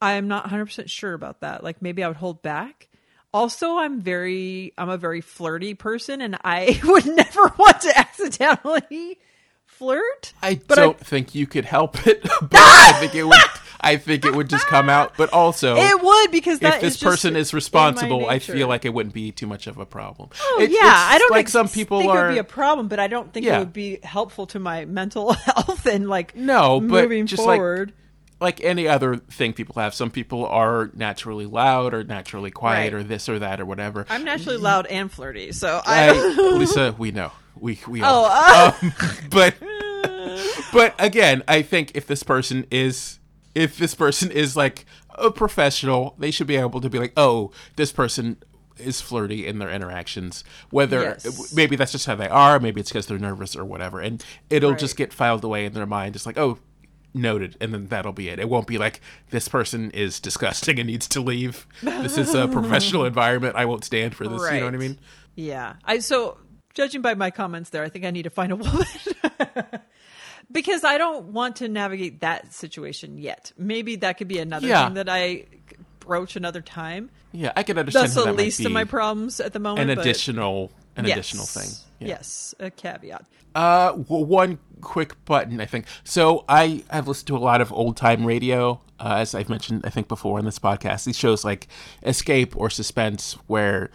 I'm 0.00 0.28
not 0.28 0.46
100% 0.46 0.88
sure 0.88 1.14
about 1.14 1.40
that. 1.40 1.64
Like 1.64 1.82
maybe 1.82 2.04
I 2.04 2.08
would 2.08 2.18
hold 2.18 2.42
back. 2.42 2.88
Also, 3.32 3.78
I'm 3.78 4.00
very 4.00 4.74
I'm 4.78 4.90
a 4.90 4.98
very 4.98 5.22
flirty 5.22 5.74
person 5.74 6.20
and 6.20 6.36
I 6.44 6.78
would 6.84 7.06
never 7.06 7.52
want 7.58 7.80
to 7.80 7.98
accidentally 7.98 9.18
flirt. 9.64 10.34
I 10.42 10.60
But 10.66 10.74
don't 10.76 11.00
think 11.00 11.34
you 11.34 11.46
could 11.46 11.64
help 11.64 12.06
it, 12.06 12.22
but 12.42 12.50
I 12.54 12.92
think 13.00 13.14
it 13.14 13.24
would. 13.24 13.34
I 13.80 13.96
think 13.96 14.24
it 14.24 14.34
would 14.34 14.48
just 14.50 14.66
come 14.66 14.88
out. 14.88 15.12
But 15.16 15.32
also, 15.32 15.76
It 15.78 16.02
would 16.02 16.30
because 16.30 16.58
that 16.60 16.76
if 16.76 16.80
this 16.80 16.96
is 16.96 17.02
person 17.02 17.36
is 17.36 17.54
responsible, 17.54 18.26
I 18.28 18.38
feel 18.40 18.68
like 18.68 18.84
it 18.84 18.92
wouldn't 18.94 19.14
be 19.14 19.30
too 19.32 19.46
much 19.46 19.66
of 19.66 19.78
a 19.78 19.86
problem. 19.86 20.30
Oh, 20.40 20.58
It- 20.60 20.70
yeah, 20.70 20.78
I 20.82 21.18
don't 21.18 21.30
like 21.30 21.40
ex- 21.46 21.52
some 21.52 21.68
people 21.68 22.00
think 22.00 22.12
it 22.12 22.16
are. 22.16 22.26
would 22.26 22.32
be 22.34 22.38
a 22.38 22.44
problem, 22.44 22.88
but 22.88 22.98
I 22.98 23.06
don't 23.06 23.32
think 23.32 23.46
it 23.46 23.58
would 23.58 23.72
be 23.72 23.98
helpful 24.02 24.46
to 24.48 24.58
my 24.58 24.84
mental 24.84 25.32
health 25.48 25.86
and 25.86 26.08
like 26.08 26.34
No, 26.36 26.80
but 26.80 27.02
moving 27.04 27.26
just 27.26 27.42
like- 27.44 27.58
forward. 27.58 27.92
like 28.40 28.60
any 28.62 28.86
other 28.88 29.16
thing 29.16 29.52
people 29.52 29.80
have. 29.80 29.94
Some 29.94 30.10
people 30.10 30.46
are 30.46 30.90
naturally 30.94 31.46
loud 31.46 31.94
or 31.94 32.04
naturally 32.04 32.50
quiet 32.50 32.92
Right. 32.92 33.00
or 33.00 33.02
this 33.02 33.28
or 33.28 33.38
that 33.40 33.60
or 33.60 33.64
whatever. 33.66 34.06
I'm 34.08 34.24
naturally 34.24 34.58
loud 34.58 34.86
and 34.86 35.10
flirty, 35.10 35.52
so 35.52 35.80
I. 35.86 36.10
I, 36.10 36.12
Lisa, 36.56 36.94
we 36.98 37.10
know. 37.12 37.32
We 37.60 37.80
we. 37.88 38.00
Oh, 38.04 38.76
um, 38.82 38.92
but 39.30 39.54
but 40.72 40.94
again, 40.98 41.42
I 41.48 41.62
think 41.62 41.92
if 41.94 42.06
this 42.06 42.22
person 42.22 42.66
is 42.70 43.18
if 43.54 43.78
this 43.78 43.94
person 43.94 44.30
is 44.30 44.56
like 44.56 44.86
a 45.10 45.30
professional, 45.30 46.14
they 46.18 46.30
should 46.30 46.46
be 46.46 46.56
able 46.56 46.80
to 46.80 46.88
be 46.90 46.98
like, 46.98 47.12
oh, 47.16 47.50
this 47.76 47.92
person 47.92 48.36
is 48.78 49.00
flirty 49.00 49.46
in 49.46 49.58
their 49.58 49.70
interactions. 49.70 50.44
Whether 50.70 51.02
Yes. 51.02 51.52
maybe 51.52 51.74
that's 51.74 51.90
just 51.92 52.06
how 52.06 52.14
they 52.14 52.28
are, 52.28 52.60
maybe 52.60 52.80
it's 52.80 52.90
because 52.90 53.06
they're 53.06 53.18
nervous 53.18 53.56
or 53.56 53.64
whatever, 53.64 54.00
and 54.00 54.24
it'll 54.50 54.70
Right. 54.70 54.78
just 54.78 54.96
get 54.96 55.12
filed 55.12 55.42
away 55.42 55.64
in 55.64 55.72
their 55.72 55.86
mind. 55.86 56.12
Just 56.14 56.26
like, 56.26 56.38
oh. 56.38 56.58
Noted, 57.14 57.56
and 57.58 57.72
then 57.72 57.86
that'll 57.86 58.12
be 58.12 58.28
it. 58.28 58.38
It 58.38 58.50
won't 58.50 58.66
be 58.66 58.76
like 58.76 59.00
this 59.30 59.48
person 59.48 59.90
is 59.92 60.20
disgusting 60.20 60.78
and 60.78 60.86
needs 60.86 61.08
to 61.08 61.22
leave. 61.22 61.66
This 61.82 62.18
is 62.18 62.34
a 62.34 62.46
professional 62.46 63.04
environment. 63.06 63.56
I 63.56 63.64
won't 63.64 63.82
stand 63.82 64.14
for 64.14 64.28
this. 64.28 64.42
You 64.52 64.58
know 64.60 64.66
what 64.66 64.74
I 64.74 64.76
mean? 64.76 64.98
Yeah. 65.34 65.76
I 65.86 66.00
so 66.00 66.36
judging 66.74 67.00
by 67.00 67.14
my 67.14 67.30
comments 67.30 67.70
there, 67.70 67.82
I 67.82 67.88
think 67.88 68.04
I 68.04 68.10
need 68.10 68.24
to 68.24 68.30
find 68.30 68.52
a 68.52 68.56
woman. 68.56 68.84
because 70.50 70.84
I 70.84 70.98
don't 70.98 71.26
want 71.26 71.56
to 71.56 71.68
navigate 71.68 72.20
that 72.20 72.52
situation 72.52 73.18
yet. 73.18 73.52
Maybe 73.58 73.96
that 73.96 74.18
could 74.18 74.28
be 74.28 74.38
another 74.38 74.66
Yeah. 74.66 74.86
thing 74.86 74.94
that 74.94 75.08
I 75.08 75.44
broach 76.00 76.36
another 76.36 76.62
time. 76.62 77.10
Yeah, 77.32 77.52
I 77.56 77.62
can 77.62 77.78
understand 77.78 78.04
That's 78.06 78.14
the 78.14 78.24
that 78.24 78.36
least 78.36 78.64
of 78.64 78.72
my 78.72 78.84
problems 78.84 79.40
at 79.40 79.52
the 79.52 79.58
moment. 79.58 79.90
an 79.90 79.98
additional 79.98 80.72
an 80.96 81.04
yes. 81.04 81.16
additional 81.16 81.46
thing. 81.46 81.70
Yeah. 82.00 82.08
Yes, 82.08 82.54
a 82.58 82.70
caveat. 82.70 83.24
Uh, 83.54 83.92
w- 83.92 84.24
one 84.24 84.58
quick 84.80 85.22
button, 85.26 85.60
I 85.60 85.66
think. 85.66 85.86
So 86.04 86.44
I 86.48 86.82
have 86.90 87.06
listened 87.06 87.28
to 87.28 87.36
a 87.36 87.38
lot 87.38 87.60
of 87.60 87.72
old 87.72 87.96
time 87.96 88.24
radio, 88.24 88.80
uh, 88.98 89.16
as 89.18 89.34
I've 89.34 89.48
mentioned, 89.48 89.82
I 89.84 89.90
think 89.90 90.08
before 90.08 90.38
in 90.38 90.44
this 90.44 90.58
podcast. 90.58 91.04
These 91.04 91.16
shows 91.18 91.44
like 91.44 91.68
Escape 92.02 92.56
or 92.56 92.68
Suspense, 92.70 93.34
where 93.46 93.90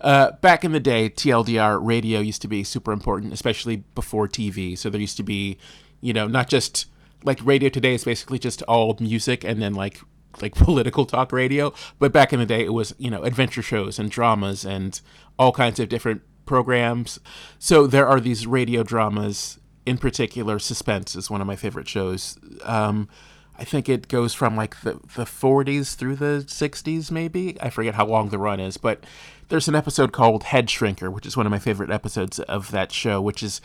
uh, 0.00 0.32
back 0.40 0.64
in 0.64 0.72
the 0.72 0.80
day, 0.80 1.08
TLDR 1.10 1.78
radio 1.82 2.20
used 2.20 2.42
to 2.42 2.48
be 2.48 2.64
super 2.64 2.92
important, 2.92 3.32
especially 3.32 3.76
before 3.94 4.28
TV. 4.28 4.76
So 4.78 4.88
there 4.90 5.00
used 5.00 5.16
to 5.18 5.22
be, 5.22 5.58
you 6.00 6.12
know, 6.12 6.26
not 6.26 6.48
just 6.48 6.86
like 7.24 7.44
radio 7.44 7.68
today 7.68 7.94
is 7.94 8.04
basically 8.04 8.38
just 8.38 8.62
all 8.62 8.96
music 9.00 9.44
and 9.44 9.60
then 9.60 9.74
like 9.74 10.00
like 10.40 10.54
political 10.56 11.06
talk 11.06 11.32
radio, 11.32 11.72
but 11.98 12.12
back 12.12 12.32
in 12.32 12.38
the 12.38 12.46
day 12.46 12.64
it 12.64 12.72
was 12.72 12.94
you 12.98 13.10
know 13.10 13.22
adventure 13.22 13.62
shows 13.62 13.98
and 13.98 14.10
dramas 14.10 14.64
and 14.64 15.00
all 15.38 15.52
kinds 15.52 15.80
of 15.80 15.88
different 15.88 16.22
programs. 16.46 17.18
So 17.58 17.86
there 17.86 18.06
are 18.06 18.20
these 18.20 18.46
radio 18.46 18.82
dramas. 18.82 19.58
In 19.84 19.98
particular, 19.98 20.58
Suspense 20.58 21.14
is 21.14 21.30
one 21.30 21.40
of 21.40 21.46
my 21.46 21.54
favorite 21.54 21.86
shows. 21.86 22.38
Um, 22.64 23.08
I 23.56 23.64
think 23.64 23.88
it 23.88 24.08
goes 24.08 24.34
from 24.34 24.56
like 24.56 24.80
the, 24.82 24.94
the 25.14 25.24
40s 25.24 25.94
through 25.94 26.16
the 26.16 26.44
60s, 26.46 27.10
maybe. 27.10 27.56
I 27.60 27.70
forget 27.70 27.94
how 27.94 28.06
long 28.06 28.28
the 28.28 28.38
run 28.38 28.58
is, 28.58 28.76
but 28.76 29.04
there's 29.48 29.68
an 29.68 29.74
episode 29.74 30.12
called 30.12 30.44
Head 30.44 30.66
Shrinker, 30.66 31.12
which 31.12 31.24
is 31.24 31.36
one 31.36 31.46
of 31.46 31.52
my 31.52 31.58
favorite 31.58 31.90
episodes 31.90 32.40
of 32.40 32.70
that 32.72 32.92
show, 32.92 33.20
which 33.20 33.42
is 33.42 33.60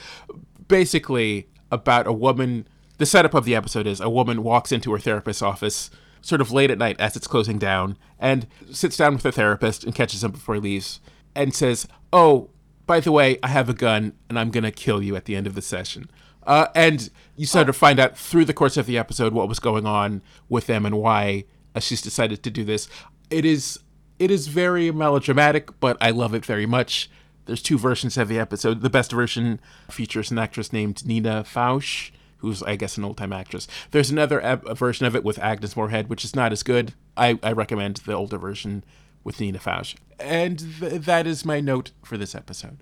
basically 0.68 1.48
about 1.72 2.08
a 2.08 2.14
woman. 2.14 2.68
The 2.98 3.06
setup 3.06 3.34
of 3.34 3.46
the 3.46 3.56
episode 3.56 3.88
is 3.88 4.00
a 4.00 4.10
woman 4.10 4.44
walks 4.44 4.72
into 4.72 4.92
her 4.92 5.00
therapist's 5.00 5.42
office 5.42 5.90
sort 6.22 6.42
of 6.42 6.52
late 6.52 6.70
at 6.70 6.78
night 6.78 7.00
as 7.00 7.16
it's 7.16 7.28
closing 7.28 7.58
down 7.58 7.98
and 8.20 8.46
sits 8.72 8.96
down 8.96 9.14
with 9.14 9.24
the 9.24 9.32
therapist 9.32 9.84
and 9.84 9.96
catches 9.96 10.24
him 10.24 10.32
before 10.32 10.56
he 10.56 10.62
leaves 10.62 11.00
and 11.36 11.54
says, 11.54 11.88
Oh, 12.14 12.50
by 12.86 13.00
the 13.00 13.12
way, 13.12 13.40
I 13.42 13.48
have 13.48 13.70
a 13.70 13.74
gun 13.74 14.14
and 14.30 14.38
I'm 14.38 14.52
going 14.52 14.64
to 14.64 14.72
kill 14.72 15.02
you 15.02 15.16
at 15.16 15.26
the 15.26 15.36
end 15.36 15.48
of 15.48 15.56
the 15.56 15.62
session. 15.62 16.10
Uh, 16.44 16.68
and 16.76 17.10
you 17.36 17.46
sort 17.46 17.70
of 17.70 17.76
find 17.76 18.00
out 18.00 18.18
through 18.18 18.46
the 18.46 18.54
course 18.54 18.78
of 18.78 18.86
the 18.86 18.98
episode 18.98 19.34
what 19.34 19.48
was 19.48 19.60
going 19.60 19.86
on 19.86 20.22
with 20.50 20.68
them 20.68 20.86
and 20.86 20.98
why 20.98 21.46
she's 21.80 22.02
decided 22.02 22.44
to 22.44 22.52
do 22.52 22.64
this. 22.64 22.88
It 23.30 23.46
is 23.46 23.80
it 24.20 24.30
is 24.30 24.48
very 24.48 24.92
melodramatic, 24.92 25.80
but 25.80 25.98
I 26.00 26.12
love 26.12 26.36
it 26.36 26.46
very 26.46 26.68
much. 26.68 27.10
There's 27.46 27.62
two 27.62 27.78
versions 27.78 28.18
of 28.18 28.28
the 28.28 28.40
episode. 28.40 28.82
The 28.82 28.90
best 28.90 29.12
version 29.12 29.60
features 29.90 30.32
an 30.32 30.38
actress 30.40 30.72
named 30.72 31.06
Nina 31.06 31.44
Foch, 31.44 32.12
who's 32.38 32.62
I 32.64 32.76
guess 32.76 32.98
an 32.98 33.04
old 33.04 33.18
time 33.18 33.34
actress. 33.34 33.68
There's 33.92 34.10
another 34.12 34.42
ep- 34.42 34.78
version 34.78 35.06
of 35.06 35.16
it 35.16 35.24
with 35.24 35.40
Agnes 35.40 35.76
Moorehead, 35.76 36.10
which 36.10 36.24
is 36.24 36.36
not 36.36 36.52
as 36.52 36.64
good. 36.64 36.94
I, 37.18 37.40
I 37.44 37.52
recommend 37.52 37.98
the 37.98 38.14
older 38.14 38.38
version 38.38 38.84
with 39.24 39.40
Nina 39.40 39.60
Foch. 39.60 39.88
And 40.20 40.60
th- 40.80 41.02
that 41.04 41.28
is 41.28 41.46
my 41.46 41.60
note 41.60 41.92
for 42.04 42.18
this 42.18 42.36
episode. 42.36 42.80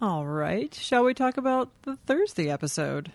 All 0.00 0.26
right. 0.26 0.72
Shall 0.74 1.04
we 1.04 1.12
talk 1.14 1.36
about 1.36 1.70
the 1.82 1.96
Thursday 2.06 2.48
episode? 2.48 3.12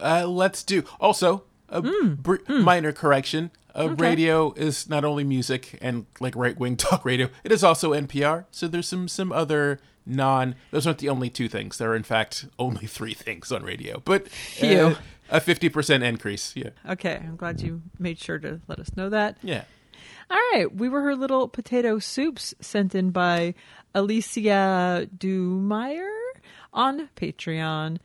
Uh, 0.00 0.26
let's 0.26 0.62
do. 0.64 0.82
Also, 0.98 1.44
a 1.68 1.82
br- 1.82 2.36
minor 2.48 2.92
correction. 2.92 3.50
Uh, 3.74 3.94
Radio 3.96 4.52
is 4.52 4.88
not 4.88 5.04
only 5.04 5.24
music 5.24 5.78
and 5.80 6.06
like 6.20 6.34
right 6.36 6.58
wing 6.58 6.76
talk 6.76 7.04
radio. 7.04 7.28
It 7.44 7.52
is 7.52 7.64
also 7.64 7.92
NPR. 7.92 8.44
So 8.50 8.68
there's 8.68 8.88
some 8.88 9.08
some 9.08 9.32
other 9.32 9.80
non. 10.04 10.54
Those 10.70 10.86
aren't 10.86 10.98
the 10.98 11.08
only 11.08 11.30
two 11.30 11.48
things. 11.48 11.78
There 11.78 11.90
are 11.90 11.96
in 11.96 12.02
fact 12.02 12.46
only 12.58 12.86
three 12.86 13.14
things 13.14 13.50
on 13.52 13.62
radio. 13.62 14.02
But 14.04 14.28
uh, 14.62 14.94
a 15.30 15.40
fifty 15.40 15.68
percent 15.68 16.02
increase. 16.04 16.54
Yeah, 16.56 16.70
Okay, 16.88 17.16
I'm 17.22 17.36
glad 17.36 17.60
you 17.60 17.82
made 17.98 18.18
sure 18.18 18.38
to 18.38 18.60
let 18.68 18.78
us 18.78 18.94
know 18.96 19.08
that. 19.10 19.38
yeah. 19.42 19.64
All 20.30 20.40
right, 20.54 20.74
we 20.74 20.88
were 20.88 21.02
her 21.02 21.14
little 21.14 21.46
potato 21.46 21.98
soups 21.98 22.54
sent 22.60 22.94
in 22.94 23.10
by 23.10 23.54
Alicia 23.94 25.08
Dumeyer 25.16 26.08
on 26.72 27.08
Patreon. 27.16 27.98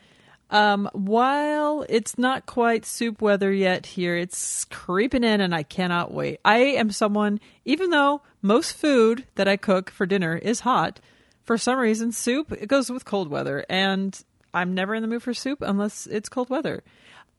Um, 0.50 0.90
while 0.94 1.86
it's 1.90 2.18
not 2.18 2.46
quite 2.46 2.86
soup 2.86 3.22
weather 3.22 3.52
yet 3.52 3.86
here, 3.86 4.16
it's 4.16 4.66
creeping 4.66 5.24
in 5.24 5.42
and 5.42 5.54
I 5.54 5.64
cannot 5.64 6.14
wait. 6.14 6.40
I 6.46 6.58
am 6.60 6.92
someone, 6.92 7.40
even 7.66 7.90
though 7.90 8.22
most 8.42 8.74
food 8.74 9.26
that 9.36 9.48
I 9.48 9.58
cook 9.58 9.90
for 9.92 10.06
dinner 10.06 10.38
is 10.38 10.62
hot, 10.62 11.00
for 11.44 11.58
some 11.58 11.80
reason, 11.80 12.12
soup, 12.12 12.52
it 12.52 12.68
goes 12.68 12.90
with 12.90 13.06
cold 13.06 13.30
weather. 13.30 13.66
And 13.70 14.20
I'm 14.54 14.74
never 14.74 14.96
in 14.96 15.02
the 15.02 15.08
mood 15.08 15.24
for 15.24 15.34
soup 15.34 15.62
unless 15.62 16.08
it's 16.08 16.30
cold 16.30 16.50
weather. 16.50 16.84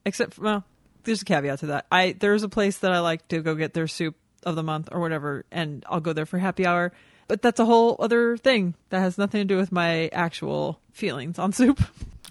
Except, 0.05 0.35
for, 0.35 0.43
well, 0.43 0.65
there's 1.05 1.23
a 1.23 1.25
caveat 1.25 1.61
to 1.61 1.67
that. 1.67 1.87
I 1.91 2.13
There's 2.19 2.43
a 2.43 2.49
place 2.49 2.79
that 2.79 2.93
I 2.93 3.01
like 3.01 3.27
to 3.29 3.41
go 3.41 3.55
get 3.55 3.75
their 3.75 3.89
soup 3.89 4.17
of 4.45 4.57
the 4.57 4.63
month 4.63 4.89
or 4.93 5.01
whatever, 5.01 5.45
and 5.51 5.85
I'll 5.89 6.01
go 6.01 6.13
there 6.13 6.27
for 6.27 6.39
happy 6.39 6.67
hour. 6.67 6.93
But 7.27 7.43
that's 7.43 7.61
a 7.61 7.67
whole 7.67 7.97
other 7.99 8.37
thing 8.39 8.75
that 8.89 9.01
has 9.01 9.19
nothing 9.19 9.41
to 9.41 9.45
do 9.45 9.57
with 9.57 9.73
my 9.73 10.09
actual 10.09 10.81
feelings 10.93 11.39
on 11.39 11.53
soup. 11.53 11.81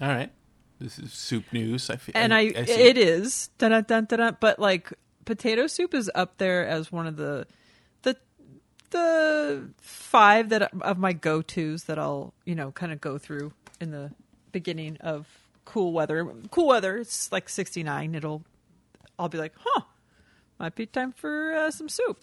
All 0.00 0.08
right. 0.08 0.32
This 0.80 0.98
is 0.98 1.12
soup 1.12 1.52
news. 1.52 1.90
I 1.90 1.96
feel, 1.96 2.12
and 2.16 2.32
I, 2.32 2.48
see. 2.50 2.54
it 2.72 2.96
is 2.96 3.48
dun, 3.58 3.82
dun, 3.84 4.04
dun, 4.04 4.36
but 4.40 4.58
like 4.58 4.92
potato 5.24 5.66
soup 5.66 5.92
is 5.94 6.10
up 6.14 6.38
there 6.38 6.66
as 6.66 6.92
one 6.92 7.06
of 7.06 7.16
the 7.16 7.46
the 8.02 8.16
the 8.90 9.70
five 9.80 10.50
that 10.50 10.70
of 10.82 10.98
my 10.98 11.12
go 11.12 11.42
tos 11.42 11.84
that 11.84 11.98
I'll 11.98 12.32
you 12.44 12.54
know 12.54 12.70
kind 12.72 12.92
of 12.92 13.00
go 13.00 13.18
through 13.18 13.52
in 13.80 13.90
the 13.90 14.12
beginning 14.52 14.96
of 15.00 15.26
cool 15.64 15.92
weather. 15.92 16.24
Cool 16.50 16.68
weather, 16.68 16.96
it's 16.98 17.30
like 17.32 17.48
sixty 17.48 17.82
nine. 17.82 18.14
It'll 18.14 18.44
I'll 19.18 19.28
be 19.28 19.38
like, 19.38 19.54
huh, 19.58 19.82
might 20.60 20.74
be 20.76 20.86
time 20.86 21.12
for 21.12 21.54
uh, 21.54 21.70
some 21.72 21.88
soup. 21.88 22.20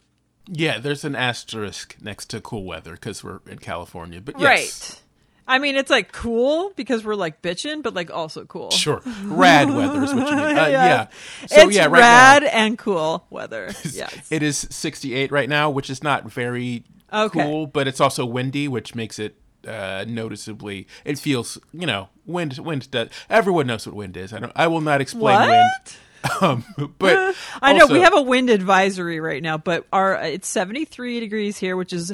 Yeah, 0.48 0.78
there's 0.80 1.04
an 1.04 1.16
asterisk 1.16 1.98
next 2.02 2.28
to 2.28 2.40
cool 2.40 2.64
weather 2.64 2.92
because 2.94 3.24
we're 3.24 3.40
in 3.48 3.58
California. 3.60 4.22
But 4.22 4.40
yes, 4.40 4.46
Right. 4.46 5.02
I 5.48 5.60
mean, 5.60 5.76
it's 5.76 5.92
like 5.92 6.12
cool 6.12 6.72
because 6.76 7.04
we're 7.06 7.16
like 7.16 7.42
bitching, 7.42 7.84
but 7.84 7.94
like 7.94 8.10
also 8.12 8.46
cool. 8.46 8.72
sure, 8.72 9.02
rad 9.26 9.70
weather 9.70 10.04
is 10.04 10.14
what 10.14 10.28
you 10.30 10.36
mean. 10.36 10.58
Uh, 10.58 10.68
Yeah. 10.68 10.86
yeah. 10.86 11.08
So 11.48 11.68
it's 11.68 11.76
yeah, 11.76 11.84
right 11.86 12.00
rad 12.00 12.44
now 12.44 12.50
and 12.50 12.78
cool 12.78 13.26
weather. 13.30 13.72
Yes. 13.92 14.14
it 14.32 14.42
is 14.44 14.68
68 14.72 15.32
right 15.32 15.48
now, 15.50 15.70
which 15.70 15.90
is 15.90 16.02
not 16.04 16.30
very 16.32 16.84
Okay. 17.14 17.44
cool, 17.44 17.68
but 17.68 17.88
it's 17.88 18.02
also 18.02 18.26
windy, 18.26 18.68
which 18.68 18.96
makes 18.96 19.20
it 19.20 19.36
uh, 19.68 20.04
noticeably. 20.08 20.88
It 21.06 21.20
feels, 21.20 21.58
you 21.74 21.86
know, 21.86 22.10
wind. 22.26 22.58
Wind 22.58 22.90
does. 22.92 23.10
Everyone 23.30 23.68
knows 23.68 23.86
what 23.86 23.96
wind 23.96 24.18
is. 24.18 24.34
I 24.34 24.40
don't. 24.40 24.52
I 24.56 24.68
will 24.68 24.82
not 24.82 25.02
explain 25.02 25.36
What? 25.36 25.50
wind. 25.50 25.98
Um, 26.42 26.66
but 26.98 27.36
I 27.62 27.74
know 27.74 27.86
we 27.86 28.02
have 28.02 28.16
a 28.16 28.22
wind 28.22 28.50
advisory 28.50 29.20
right 29.20 29.44
now, 29.44 29.58
but 29.60 29.86
our 29.94 30.16
it's 30.24 30.48
73 30.48 31.20
degrees 31.20 31.58
here, 31.58 31.78
which 31.78 31.94
is 31.94 32.14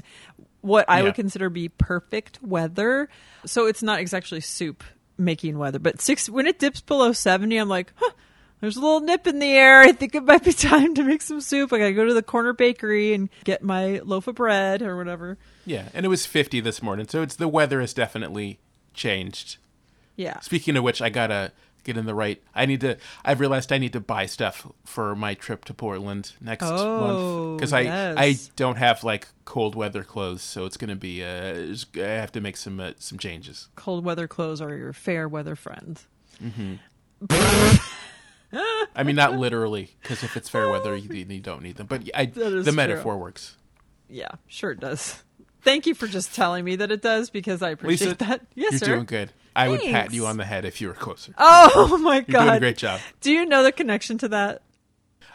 what 0.61 0.85
I 0.89 0.97
Yeah. 0.99 1.03
would 1.03 1.15
consider 1.15 1.49
be 1.49 1.69
perfect 1.69 2.39
weather. 2.41 3.09
So 3.45 3.65
it's 3.67 3.83
not 3.83 3.99
exactly 3.99 4.39
soup 4.41 4.83
making 5.17 5.57
weather, 5.57 5.79
but 5.79 6.01
six 6.01 6.29
when 6.29 6.47
it 6.47 6.59
dips 6.59 6.81
below 6.81 7.11
70, 7.13 7.55
I'm 7.57 7.69
like, 7.69 7.93
huh, 7.95 8.11
there's 8.59 8.75
a 8.77 8.79
little 8.79 8.99
nip 9.01 9.25
in 9.27 9.39
the 9.39 9.47
air. 9.51 9.81
I 9.81 9.91
think 9.91 10.13
it 10.15 10.23
might 10.23 10.43
be 10.43 10.53
time 10.53 10.93
to 10.95 11.03
make 11.03 11.21
some 11.21 11.41
soup. 11.41 11.73
I 11.73 11.79
gotta 11.79 11.93
go 11.93 12.05
to 12.05 12.13
the 12.13 12.21
corner 12.23 12.53
bakery 12.53 13.13
and 13.13 13.29
get 13.43 13.63
my 13.63 13.99
loaf 14.03 14.27
of 14.27 14.35
bread 14.35 14.81
or 14.81 14.95
whatever. 14.97 15.37
Yeah, 15.65 15.89
and 15.93 16.05
it 16.05 16.09
was 16.09 16.25
50 16.25 16.59
this 16.61 16.81
morning, 16.81 17.07
so 17.07 17.21
it's 17.21 17.35
the 17.35 17.47
weather 17.47 17.81
has 17.81 17.93
definitely 17.93 18.59
changed. 18.93 19.57
Yeah. 20.15 20.39
Speaking 20.41 20.75
of 20.77 20.83
which, 20.83 21.01
I 21.01 21.09
gotta 21.09 21.51
get 21.83 21.97
in 21.97 22.05
the 22.05 22.13
right. 22.15 22.41
I 22.53 22.65
need 22.65 22.81
to. 22.81 22.97
I've 23.23 23.39
realized 23.39 23.71
I 23.71 23.77
need 23.77 23.93
to 23.93 23.99
buy 23.99 24.25
stuff 24.25 24.67
for 24.85 25.15
my 25.15 25.33
trip 25.33 25.65
to 25.65 25.73
Portland 25.73 26.33
next 26.41 26.65
Oh, 26.65 26.99
month 26.99 27.57
because 27.59 27.73
I 27.73 28.13
I 28.17 28.37
don't 28.55 28.77
have 28.77 29.03
like 29.03 29.27
cold 29.45 29.75
weather 29.75 30.03
clothes, 30.03 30.41
so 30.41 30.65
it's 30.65 30.77
gonna 30.77 30.95
be. 30.95 31.23
Uh, 31.23 31.75
I 31.95 31.99
have 31.99 32.31
to 32.33 32.41
make 32.41 32.57
some 32.57 32.79
uh, 32.79 32.91
some 32.97 33.17
changes. 33.17 33.69
Cold 33.75 34.03
weather 34.05 34.27
clothes 34.27 34.61
are 34.61 34.75
your 34.75 34.93
fair 34.93 35.27
weather 35.27 35.55
friend. 35.55 35.99
I 38.93 39.03
mean, 39.03 39.15
not 39.15 39.37
literally, 39.37 39.95
because 40.01 40.23
if 40.23 40.35
it's 40.35 40.49
fair 40.49 40.69
weather, 40.69 40.95
you, 40.95 41.09
you 41.13 41.39
don't 41.39 41.61
need 41.61 41.77
them. 41.77 41.87
But 41.87 42.09
I, 42.13 42.25
the 42.25 42.63
true. 42.63 42.71
metaphor 42.73 43.17
works. 43.17 43.55
Yeah, 44.09 44.31
sure 44.47 44.71
it 44.71 44.79
does. 44.79 45.23
Thank 45.61 45.85
you 45.85 45.93
for 45.93 46.07
just 46.07 46.33
telling 46.35 46.65
me 46.65 46.75
that 46.77 46.91
it 46.91 47.01
does 47.01 47.29
because 47.29 47.61
I 47.61 47.69
appreciate 47.69 48.07
Lisa, 48.07 48.17
that. 48.25 48.41
Yes, 48.55 48.71
you're 48.71 48.79
sir. 48.79 48.85
doing 48.87 49.05
good. 49.05 49.31
I 49.55 49.67
would 49.67 49.81
pat 49.81 50.13
you 50.13 50.25
on 50.25 50.37
the 50.37 50.45
head 50.45 50.65
if 50.65 50.81
you 50.81 50.87
were 50.87 50.93
closer. 50.93 51.33
Oh 51.37 51.97
my 52.01 52.21
god, 52.21 52.27
You're 52.31 52.41
doing 52.43 52.55
a 52.55 52.59
great 52.59 52.77
job. 52.77 52.99
Do 53.21 53.31
you 53.31 53.45
know 53.45 53.63
the 53.63 53.71
connection 53.71 54.17
to 54.19 54.27
that? 54.29 54.61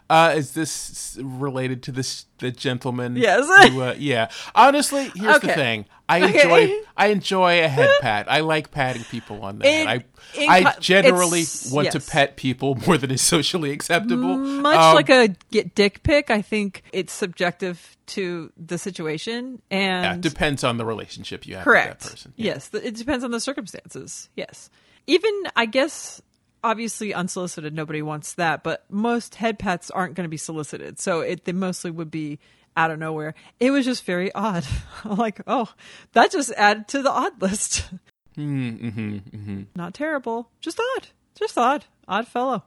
Uh, 0.08 0.34
is 0.36 0.52
this 0.52 1.18
related 1.20 1.82
to 1.84 1.92
this 1.92 2.26
the 2.38 2.50
gentleman? 2.52 3.16
Yes. 3.16 3.70
who, 3.70 3.80
uh, 3.82 3.94
yeah. 3.98 4.28
Honestly, 4.54 5.10
here's 5.14 5.40
the 5.40 5.48
thing. 5.48 5.86
I 6.08 6.22
Okay. 6.22 6.40
enjoy 6.42 6.74
I 6.96 7.06
enjoy 7.08 7.64
a 7.64 7.68
head 7.68 7.90
pat. 8.00 8.30
I 8.30 8.40
like 8.40 8.70
patting 8.70 9.02
people 9.04 9.42
on 9.42 9.58
the 9.58 9.66
head. 9.68 10.04
in 10.36 10.48
I 10.48 10.58
I 10.58 10.74
generally 10.78 11.42
want 11.72 11.90
to 11.92 12.00
pet 12.00 12.36
people 12.36 12.76
more 12.86 12.96
than 12.96 13.10
is 13.10 13.22
socially 13.22 13.72
acceptable. 13.72 14.36
Much 14.36 14.76
Um, 14.76 14.94
like 14.94 15.10
a 15.10 15.34
get 15.50 15.74
dick 15.74 16.04
pic, 16.04 16.30
I 16.30 16.42
think 16.42 16.84
it's 16.92 17.12
subjective 17.12 17.96
to 18.08 18.52
the 18.56 18.78
situation 18.78 19.60
yeah, 19.68 20.12
and 20.12 20.22
depends 20.22 20.62
on 20.62 20.76
the 20.76 20.84
relationship 20.84 21.44
you 21.48 21.56
have 21.56 21.64
correct. 21.64 21.88
with 21.88 21.98
that 22.04 22.10
person. 22.10 22.32
Yeah. 22.36 22.52
Yes, 22.52 22.70
it 22.72 22.94
depends 22.94 23.24
on 23.24 23.32
the 23.32 23.40
circumstances. 23.40 24.28
Yes, 24.36 24.70
even 25.08 25.32
I 25.56 25.66
guess 25.66 26.22
obviously 26.62 27.14
unsolicited, 27.14 27.74
nobody 27.74 28.02
wants 28.02 28.34
that, 28.34 28.62
but 28.62 28.84
most 28.90 29.36
head 29.36 29.58
pats 29.58 29.90
aren't 29.90 30.14
going 30.14 30.24
to 30.24 30.30
be 30.30 30.36
solicited, 30.36 30.98
so 30.98 31.20
it 31.20 31.44
they 31.44 31.52
mostly 31.52 31.90
would 31.90 32.10
be 32.10 32.38
out 32.76 32.90
of 32.90 32.98
nowhere. 32.98 33.34
It 33.58 33.70
was 33.70 33.84
just 33.84 34.04
very 34.04 34.32
odd. 34.34 34.66
I'm 35.04 35.16
like, 35.16 35.40
oh, 35.46 35.72
that 36.12 36.30
just 36.32 36.52
added 36.52 36.88
to 36.88 37.02
the 37.02 37.10
odd 37.10 37.40
list. 37.40 37.88
Mm-hmm, 38.36 39.62
Not 39.74 39.94
terrible, 39.94 40.50
just 40.60 40.78
odd, 40.96 41.08
just 41.34 41.56
odd, 41.56 41.84
odd 42.06 42.28
fellow. 42.28 42.64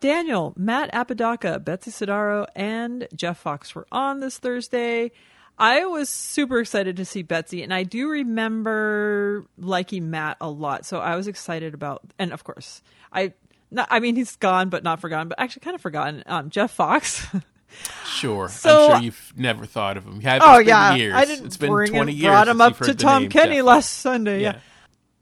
Daniel, 0.00 0.52
Matt 0.56 0.90
Apodaca, 0.92 1.60
Betsy 1.60 1.92
Sodaro, 1.92 2.46
and 2.56 3.06
Jeff 3.14 3.38
Fox 3.38 3.72
were 3.74 3.86
on 3.92 4.18
this 4.18 4.38
Thursday. 4.38 5.12
I 5.62 5.84
was 5.84 6.08
super 6.08 6.58
excited 6.58 6.96
to 6.96 7.04
see 7.04 7.22
Betsy, 7.22 7.62
and 7.62 7.72
I 7.72 7.84
do 7.84 8.08
remember 8.10 9.46
liking 9.56 10.10
Matt 10.10 10.38
a 10.40 10.50
lot. 10.50 10.84
So 10.84 10.98
I 10.98 11.14
was 11.14 11.28
excited 11.28 11.72
about, 11.72 12.02
and 12.18 12.32
of 12.32 12.42
course, 12.42 12.82
I, 13.12 13.34
not, 13.70 13.86
I 13.88 14.00
mean, 14.00 14.16
he's 14.16 14.34
gone, 14.34 14.70
but 14.70 14.82
not 14.82 15.00
forgotten, 15.00 15.28
but 15.28 15.38
actually 15.38 15.60
kind 15.60 15.76
of 15.76 15.80
forgotten. 15.80 16.24
Um, 16.26 16.50
Jeff 16.50 16.72
Fox. 16.72 17.26
Sure. 18.06 18.50
So- 18.50 18.90
I'm 18.92 18.96
sure 18.98 19.04
you've 19.04 19.32
never 19.34 19.64
thought 19.64 19.96
of 19.96 20.04
him. 20.04 20.20
Yeah, 20.20 20.40
oh 20.42 20.58
been 20.58 20.68
yeah, 20.68 20.94
years. 20.94 21.14
I 21.14 21.24
didn't 21.24 21.46
it's 21.46 21.56
been 21.56 21.70
bring 21.70 21.90
20 21.90 22.12
him, 22.12 22.18
years. 22.18 22.30
brought 22.30 22.48
him 22.48 22.60
up 22.60 22.76
to 22.76 22.94
Tom 22.94 23.22
name 23.22 23.30
Kenny 23.30 23.56
Jeff. 23.56 23.64
last 23.64 23.90
Sunday. 23.90 24.42
yeah. 24.42 24.52
Yeah. 24.52 24.60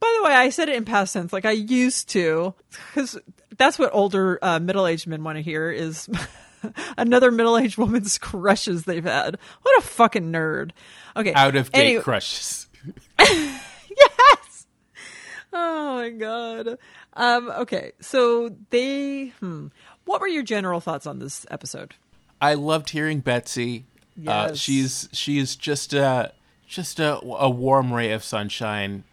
By 0.01 0.17
the 0.19 0.25
way, 0.25 0.33
I 0.35 0.49
said 0.49 0.69
it 0.69 0.75
in 0.75 0.85
past 0.85 1.13
tense. 1.13 1.33
Like 1.33 1.45
I 1.45 1.53
used 1.53 2.09
to, 2.09 2.55
because 2.89 3.17
that's 3.57 3.79
what 3.79 3.91
older 3.93 4.39
uh, 4.43 4.59
middle-aged 4.59 5.07
men 5.07 5.23
want 5.23 5.37
to 5.37 5.43
hear 5.43 5.71
is 5.71 6.09
another 6.99 7.31
middle-aged 7.31 7.79
woman's 7.79 8.19
crushes 8.19 8.85
they've 8.85 9.05
had. 9.05 9.39
What 9.63 9.79
a 9.79 9.83
fucking 9.83 10.31
nerd. 10.33 10.71
Okay, 11.17 11.33
Out 11.35 11.57
of 11.57 11.71
date 11.73 11.81
Anyway- 11.81 12.03
crushes. 12.03 12.67
yes. 13.19 14.67
Oh 15.53 15.95
my 15.97 16.11
god. 16.11 16.79
Um. 17.15 17.51
Okay. 17.51 17.93
So 18.01 18.55
they. 18.71 19.29
Hmm. 19.41 19.69
What 20.05 20.21
were 20.21 20.29
your 20.29 20.43
general 20.43 20.81
thoughts 20.81 21.07
on 21.07 21.19
this 21.19 21.45
episode? 21.51 21.95
I 22.41 22.55
loved 22.55 22.91
hearing 22.91 23.21
Betsy. 23.21 23.85
Uh, 24.27 24.49
Yes. 24.51 24.59
she's 24.59 25.09
she 25.13 25.39
is 25.39 25.57
just 25.57 25.93
a 25.95 26.33
just 26.67 27.01
a, 27.01 27.19
a 27.25 27.49
warm 27.51 27.93
ray 27.93 28.13
of 28.13 28.23
sunshine. 28.25 29.05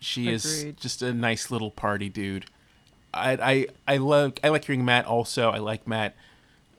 She 0.00 0.28
is 0.28 0.66
just 0.80 1.02
a 1.02 1.12
nice 1.12 1.50
little 1.50 1.70
party 1.70 2.08
dude. 2.08 2.46
I 3.12 3.32
I 3.86 3.94
I 3.94 3.96
love 3.98 4.34
I 4.42 4.48
like 4.48 4.64
hearing 4.64 4.84
Matt 4.84 5.06
also. 5.06 5.50
I 5.50 5.58
like 5.58 5.86
Matt. 5.86 6.14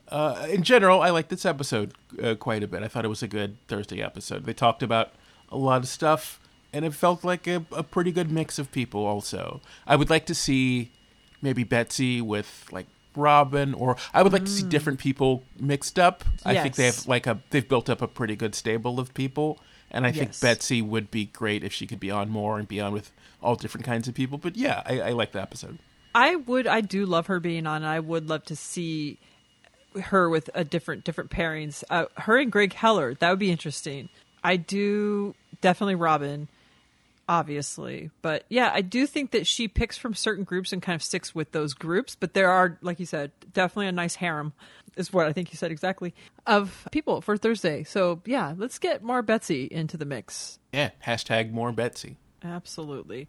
Uh, 0.08 0.46
in 0.50 0.62
general, 0.62 1.02
I 1.02 1.10
like 1.10 1.28
this 1.28 1.44
episode 1.44 1.92
uh, 2.22 2.34
quite 2.36 2.62
a 2.62 2.68
bit. 2.68 2.82
I 2.82 2.88
thought 2.88 3.04
it 3.04 3.08
was 3.08 3.22
a 3.22 3.28
good 3.28 3.56
Thursday 3.68 4.02
episode. 4.02 4.44
They 4.44 4.52
talked 4.54 4.82
about 4.82 5.10
a 5.50 5.56
lot 5.56 5.82
of 5.82 5.88
stuff, 5.88 6.38
and 6.72 6.84
it 6.84 6.94
felt 6.94 7.24
like 7.24 7.46
a, 7.46 7.64
a 7.72 7.82
pretty 7.82 8.12
good 8.12 8.30
mix 8.30 8.58
of 8.58 8.70
people. 8.70 9.04
Also, 9.04 9.60
I 9.86 9.96
would 9.96 10.10
like 10.10 10.26
to 10.26 10.34
see 10.34 10.90
maybe 11.42 11.64
Betsy 11.64 12.20
with 12.20 12.66
like 12.70 12.86
Robin, 13.16 13.74
or 13.74 13.96
I 14.14 14.22
would 14.22 14.32
like 14.32 14.44
to 14.44 14.50
see 14.50 14.62
different 14.62 14.98
people 14.98 15.42
mixed 15.58 15.98
up. 15.98 16.22
I 16.44 16.54
think 16.54 16.74
they 16.76 16.82
Mm. 16.84 16.86
Yes. 16.86 16.96
have 17.00 17.08
like 17.08 17.26
a 17.26 17.40
they've 17.50 17.68
built 17.68 17.88
up 17.90 18.00
a 18.02 18.06
pretty 18.08 18.36
good 18.36 18.54
stable 18.54 19.00
of 19.00 19.12
people, 19.14 19.58
and 19.90 20.06
I 20.06 20.12
think 20.12 20.38
Betsy 20.40 20.82
would 20.82 21.10
be 21.10 21.24
great 21.26 21.64
if 21.64 21.72
she 21.72 21.86
could 21.86 22.00
be 22.00 22.10
on 22.10 22.28
more 22.30 22.58
and 22.58 22.68
be 22.68 22.80
on 22.80 22.92
with 22.92 23.10
all 23.42 23.56
different 23.56 23.84
kinds 23.86 24.06
of 24.06 24.14
people. 24.14 24.38
But 24.38 24.56
yeah, 24.56 24.82
I, 24.86 25.00
I 25.00 25.10
like 25.10 25.32
the 25.32 25.40
episode. 25.42 25.78
I 26.14 26.36
would. 26.36 26.66
I 26.66 26.80
do 26.80 27.06
love 27.06 27.26
her 27.26 27.40
being 27.40 27.66
on. 27.66 27.82
I 27.84 28.00
would 28.00 28.28
love 28.28 28.44
to 28.46 28.56
see 28.56 29.18
her 30.00 30.28
with 30.28 30.50
a 30.54 30.64
different 30.64 31.04
different 31.04 31.30
pairings. 31.30 31.84
Uh, 31.90 32.06
her 32.16 32.36
and 32.38 32.50
Greg 32.50 32.72
Heller. 32.72 33.14
That 33.14 33.30
would 33.30 33.38
be 33.38 33.50
interesting. 33.50 34.08
I 34.42 34.56
do 34.56 35.34
definitely 35.60 35.96
Robin, 35.96 36.48
obviously, 37.28 38.10
but 38.22 38.44
yeah, 38.48 38.70
I 38.72 38.80
do 38.80 39.06
think 39.06 39.32
that 39.32 39.46
she 39.46 39.66
picks 39.68 39.96
from 39.98 40.14
certain 40.14 40.44
groups 40.44 40.72
and 40.72 40.80
kind 40.80 40.94
of 40.94 41.02
sticks 41.02 41.34
with 41.34 41.52
those 41.52 41.74
groups. 41.74 42.16
But 42.18 42.34
there 42.34 42.50
are, 42.50 42.78
like 42.80 43.00
you 43.00 43.06
said, 43.06 43.32
definitely 43.52 43.88
a 43.88 43.92
nice 43.92 44.14
harem. 44.14 44.52
Is 44.96 45.12
what 45.12 45.26
I 45.26 45.32
think 45.34 45.52
you 45.52 45.58
said 45.58 45.70
exactly 45.70 46.14
of 46.46 46.88
people 46.90 47.20
for 47.20 47.36
Thursday. 47.36 47.84
So 47.84 48.22
yeah, 48.24 48.54
let's 48.56 48.78
get 48.78 49.02
more 49.02 49.20
Betsy 49.20 49.68
into 49.70 49.98
the 49.98 50.06
mix. 50.06 50.58
Yeah, 50.72 50.90
hashtag 51.04 51.52
more 51.52 51.70
Betsy. 51.70 52.16
Absolutely. 52.42 53.28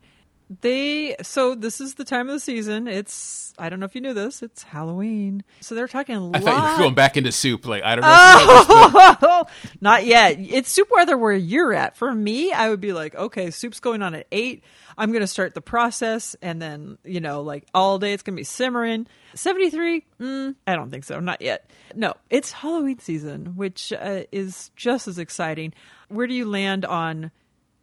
They 0.62 1.16
so 1.22 1.56
this 1.56 1.82
is 1.82 1.96
the 1.96 2.06
time 2.06 2.28
of 2.30 2.34
the 2.34 2.40
season. 2.40 2.88
It's 2.88 3.54
I 3.60 3.70
don't 3.70 3.80
know 3.80 3.86
if 3.86 3.96
you 3.96 4.02
knew 4.02 4.14
this. 4.14 4.42
It's 4.42 4.64
Halloween, 4.64 5.44
so 5.62 5.76
they're 5.76 5.88
talking 5.88 6.16
a 6.16 6.20
I 6.20 6.40
lot. 6.40 6.44
thought 6.44 6.66
you 6.68 6.72
were 6.78 6.84
going 6.84 6.96
back 6.96 7.18
into 7.18 7.32
soup. 7.32 7.66
Like 7.66 7.84
I 7.84 7.96
don't 7.96 8.04
know. 8.04 8.96
know 8.96 9.00
this, 9.00 9.18
but- 9.20 9.50
Not 9.82 10.06
yet. 10.06 10.38
It's 10.40 10.72
soup 10.72 10.88
weather 10.92 11.18
where 11.18 11.34
you're 11.34 11.74
at. 11.74 11.98
For 11.98 12.14
me, 12.14 12.52
I 12.54 12.70
would 12.70 12.80
be 12.82 12.94
like, 12.94 13.16
okay, 13.16 13.52
soup's 13.52 13.80
going 13.80 14.02
on 14.02 14.16
at 14.16 14.28
eight. 14.32 14.64
I'm 14.98 15.12
going 15.12 15.22
to 15.22 15.28
start 15.28 15.54
the 15.54 15.62
process, 15.62 16.36
and 16.42 16.62
then 16.62 16.98
you 17.04 17.20
know, 17.20 17.42
like 17.42 17.68
all 17.74 18.00
day, 18.00 18.14
it's 18.14 18.24
going 18.24 18.36
to 18.36 18.40
be 18.40 18.44
simmering. 18.46 19.06
Seventy 19.36 19.70
three? 19.70 20.06
Mm, 20.20 20.56
I 20.66 20.76
don't 20.76 20.90
think 20.90 21.04
so. 21.04 21.20
Not 21.20 21.42
yet. 21.42 21.70
No, 21.94 22.14
it's 22.30 22.52
Halloween 22.52 23.00
season, 23.00 23.56
which 23.58 23.92
uh, 23.94 24.24
is 24.32 24.72
just 24.76 25.08
as 25.08 25.20
exciting. 25.20 25.74
Where 26.10 26.26
do 26.26 26.34
you 26.34 26.46
land 26.50 26.86
on 26.86 27.32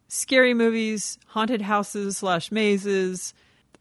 scary 0.07 0.53
movies, 0.53 1.17
haunted 1.27 1.61
houses 1.61 2.17
slash 2.17 2.51
mazes, 2.51 3.33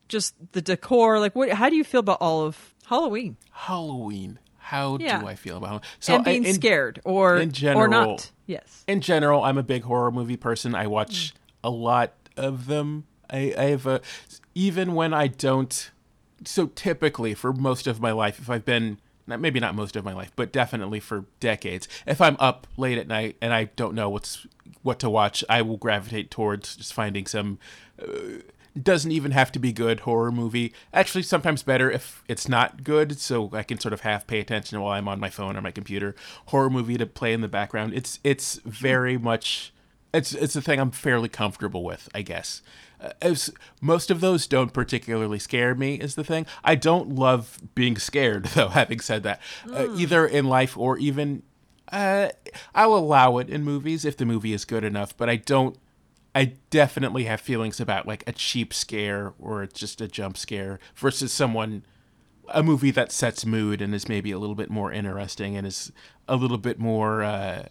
just 0.09 0.35
the 0.53 0.63
decor? 0.63 1.19
Like, 1.21 1.35
what? 1.35 1.51
How 1.51 1.69
do 1.69 1.77
you 1.77 1.85
feel 1.85 2.01
about 2.01 2.19
all 2.21 2.43
of 2.43 2.75
Halloween 2.87 3.37
Halloween. 3.51 4.39
How 4.59 4.97
Yeah. 4.99 5.21
do 5.21 5.27
I 5.27 5.35
feel 5.35 5.57
about 5.59 5.67
Halloween? 5.69 5.89
So 6.01 6.15
and 6.17 6.25
being 6.25 6.45
I- 6.47 6.49
in, 6.51 6.55
scared, 6.55 7.01
or 7.05 7.37
in 7.37 7.49
or 7.49 7.53
general- 7.53 7.91
not? 7.91 8.31
Yes. 8.47 8.85
in 8.87 9.01
general, 9.01 9.43
I'm 9.43 9.57
a 9.59 9.63
big 9.63 9.85
horror 9.85 10.11
movie 10.11 10.37
person. 10.37 10.75
I 10.75 10.87
watch 10.87 11.33
Mm. 11.33 11.37
a 11.65 11.71
lot 11.71 12.13
of 12.37 12.67
them. 12.67 13.05
I, 13.31 13.55
I 13.57 13.65
have 13.65 13.87
a 13.87 14.01
even 14.55 14.95
when 14.95 15.15
I 15.15 15.27
don't. 15.29 15.91
So 16.45 16.67
typically, 16.67 17.33
for 17.35 17.53
most 17.55 17.87
of 17.87 18.01
my 18.01 18.13
life, 18.13 18.39
if 18.39 18.51
I've 18.51 18.65
been 18.67 18.99
maybe 19.27 19.61
not 19.61 19.75
most 19.75 19.97
of 19.97 20.05
my 20.05 20.13
life, 20.13 20.33
but 20.37 20.53
definitely 20.53 21.01
for 21.01 21.25
decades, 21.41 21.89
if 22.07 22.21
I'm 22.21 22.37
up 22.39 22.67
late 22.77 22.99
at 22.99 23.09
night 23.09 23.37
and 23.41 23.53
I 23.53 23.65
don't 23.77 23.95
know 23.95 24.11
what's 24.11 24.47
what 24.83 24.99
to 25.01 25.11
watch, 25.11 25.45
I 25.49 25.63
will 25.63 25.77
gravitate 25.77 26.31
towards 26.31 26.77
just 26.77 26.93
finding 26.93 27.27
some. 27.27 27.59
Uh, 28.01 28.41
doesn't 28.81 29.13
even 29.13 29.31
have 29.31 29.53
to 29.53 29.61
be 29.61 29.73
good 29.73 30.01
horror 30.01 30.33
movie. 30.33 30.73
Actually, 30.93 31.23
sometimes 31.23 31.63
better 31.63 31.89
if 31.89 32.25
it's 32.27 32.49
not 32.49 32.83
good, 32.83 33.21
so 33.21 33.49
I 33.53 33.63
can 33.63 33.79
sort 33.79 33.93
of 33.93 34.01
half 34.01 34.27
pay 34.27 34.41
attention 34.41 34.81
while 34.81 34.93
I'm 34.93 35.07
on 35.07 35.21
my 35.21 35.31
phone 35.31 35.57
or 35.57 35.61
my 35.61 35.71
computer. 35.71 36.17
Horror 36.47 36.71
movie 36.71 36.99
to 36.99 37.07
play 37.07 37.33
in 37.33 37.41
the 37.41 37.47
background. 37.47 37.95
It's 37.95 38.19
it's 38.25 38.57
very 38.65 39.17
much 39.17 39.73
it's 40.13 40.33
it's 40.33 40.57
a 40.57 40.63
thing 40.63 40.81
I'm 40.81 40.91
fairly 40.91 41.29
comfortable 41.29 41.85
with, 41.85 42.09
I 42.15 42.23
guess. 42.23 42.63
Uh, 43.05 43.11
as 43.21 43.51
most 43.81 44.11
of 44.11 44.21
those 44.21 44.47
don't 44.47 44.73
particularly 44.73 45.39
scare 45.39 45.75
me 45.75 45.95
is 45.97 46.15
the 46.15 46.25
thing. 46.25 46.47
I 46.65 46.75
don't 46.75 47.15
love 47.15 47.61
being 47.75 47.97
scared 47.99 48.45
though. 48.55 48.69
Having 48.69 49.01
said 49.01 49.23
that, 49.25 49.41
uh, 49.71 49.95
either 49.97 50.27
in 50.27 50.47
life 50.47 50.77
or 50.77 50.97
even 50.99 51.43
uh, 51.93 52.31
I'll 52.75 52.95
allow 52.95 53.39
it 53.39 53.51
in 53.51 53.63
movies 53.63 54.05
if 54.05 54.17
the 54.17 54.27
movie 54.27 54.53
is 54.53 54.65
good 54.65 54.85
enough, 54.85 55.17
but 55.17 55.29
I 55.29 55.37
don't. 55.37 55.77
I 56.37 56.55
definitely 56.71 57.25
have 57.25 57.41
feelings 57.41 57.79
about 57.79 58.09
like 58.09 58.25
a 58.27 58.33
cheap 58.33 58.75
scare 58.75 59.35
or 59.39 59.63
it's 59.63 59.79
just 59.79 60.01
a 60.01 60.09
jump 60.09 60.37
scare 60.37 60.81
versus 60.97 61.33
someone 61.33 61.85
a 62.49 62.61
movie 62.61 62.91
that 62.91 63.13
sets 63.13 63.47
mood 63.47 63.81
and 63.81 63.95
is 63.95 64.09
maybe 64.09 64.33
a 64.33 64.39
little 64.39 64.57
bit 64.57 64.69
more 64.69 64.91
interesting 64.93 65.57
and 65.57 65.65
is 65.65 65.93
a 66.27 66.35
little 66.35 66.59
bit 66.59 66.81
more 66.81 67.23
uh, 67.23 67.67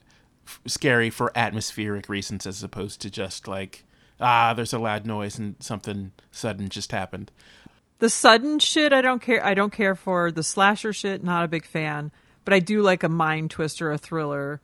f- 0.47 0.61
scary 0.65 1.09
for 1.09 1.31
atmospheric 1.35 2.07
reasons 2.07 2.47
as 2.47 2.63
opposed 2.63 3.01
to 3.01 3.09
just 3.09 3.49
like 3.49 3.83
ah 4.23 4.53
there's 4.55 4.73
a 4.73 4.79
loud 4.79 5.05
noise 5.05 5.37
and 5.37 5.55
something 5.59 6.11
sudden 6.31 6.67
just 6.69 6.91
happened 6.91 7.29
The 7.99 8.09
sudden 8.09 8.59
shit, 8.59 8.91
I 8.91 9.01
don't 9.01 9.21
care. 9.21 9.45
I 9.45 9.53
don't 9.53 9.71
care 9.71 9.95
for 9.95 10.31
the 10.31 10.43
slasher 10.43 10.91
shit. 10.91 11.23
Not 11.23 11.45
a 11.45 11.47
big 11.47 11.63
fan, 11.65 12.11
but 12.43 12.53
I 12.53 12.59
do 12.59 12.81
like 12.81 13.03
a 13.03 13.07
mind 13.09 13.51
twister, 13.51 13.91
a 13.91 13.97
thriller. 13.97 14.59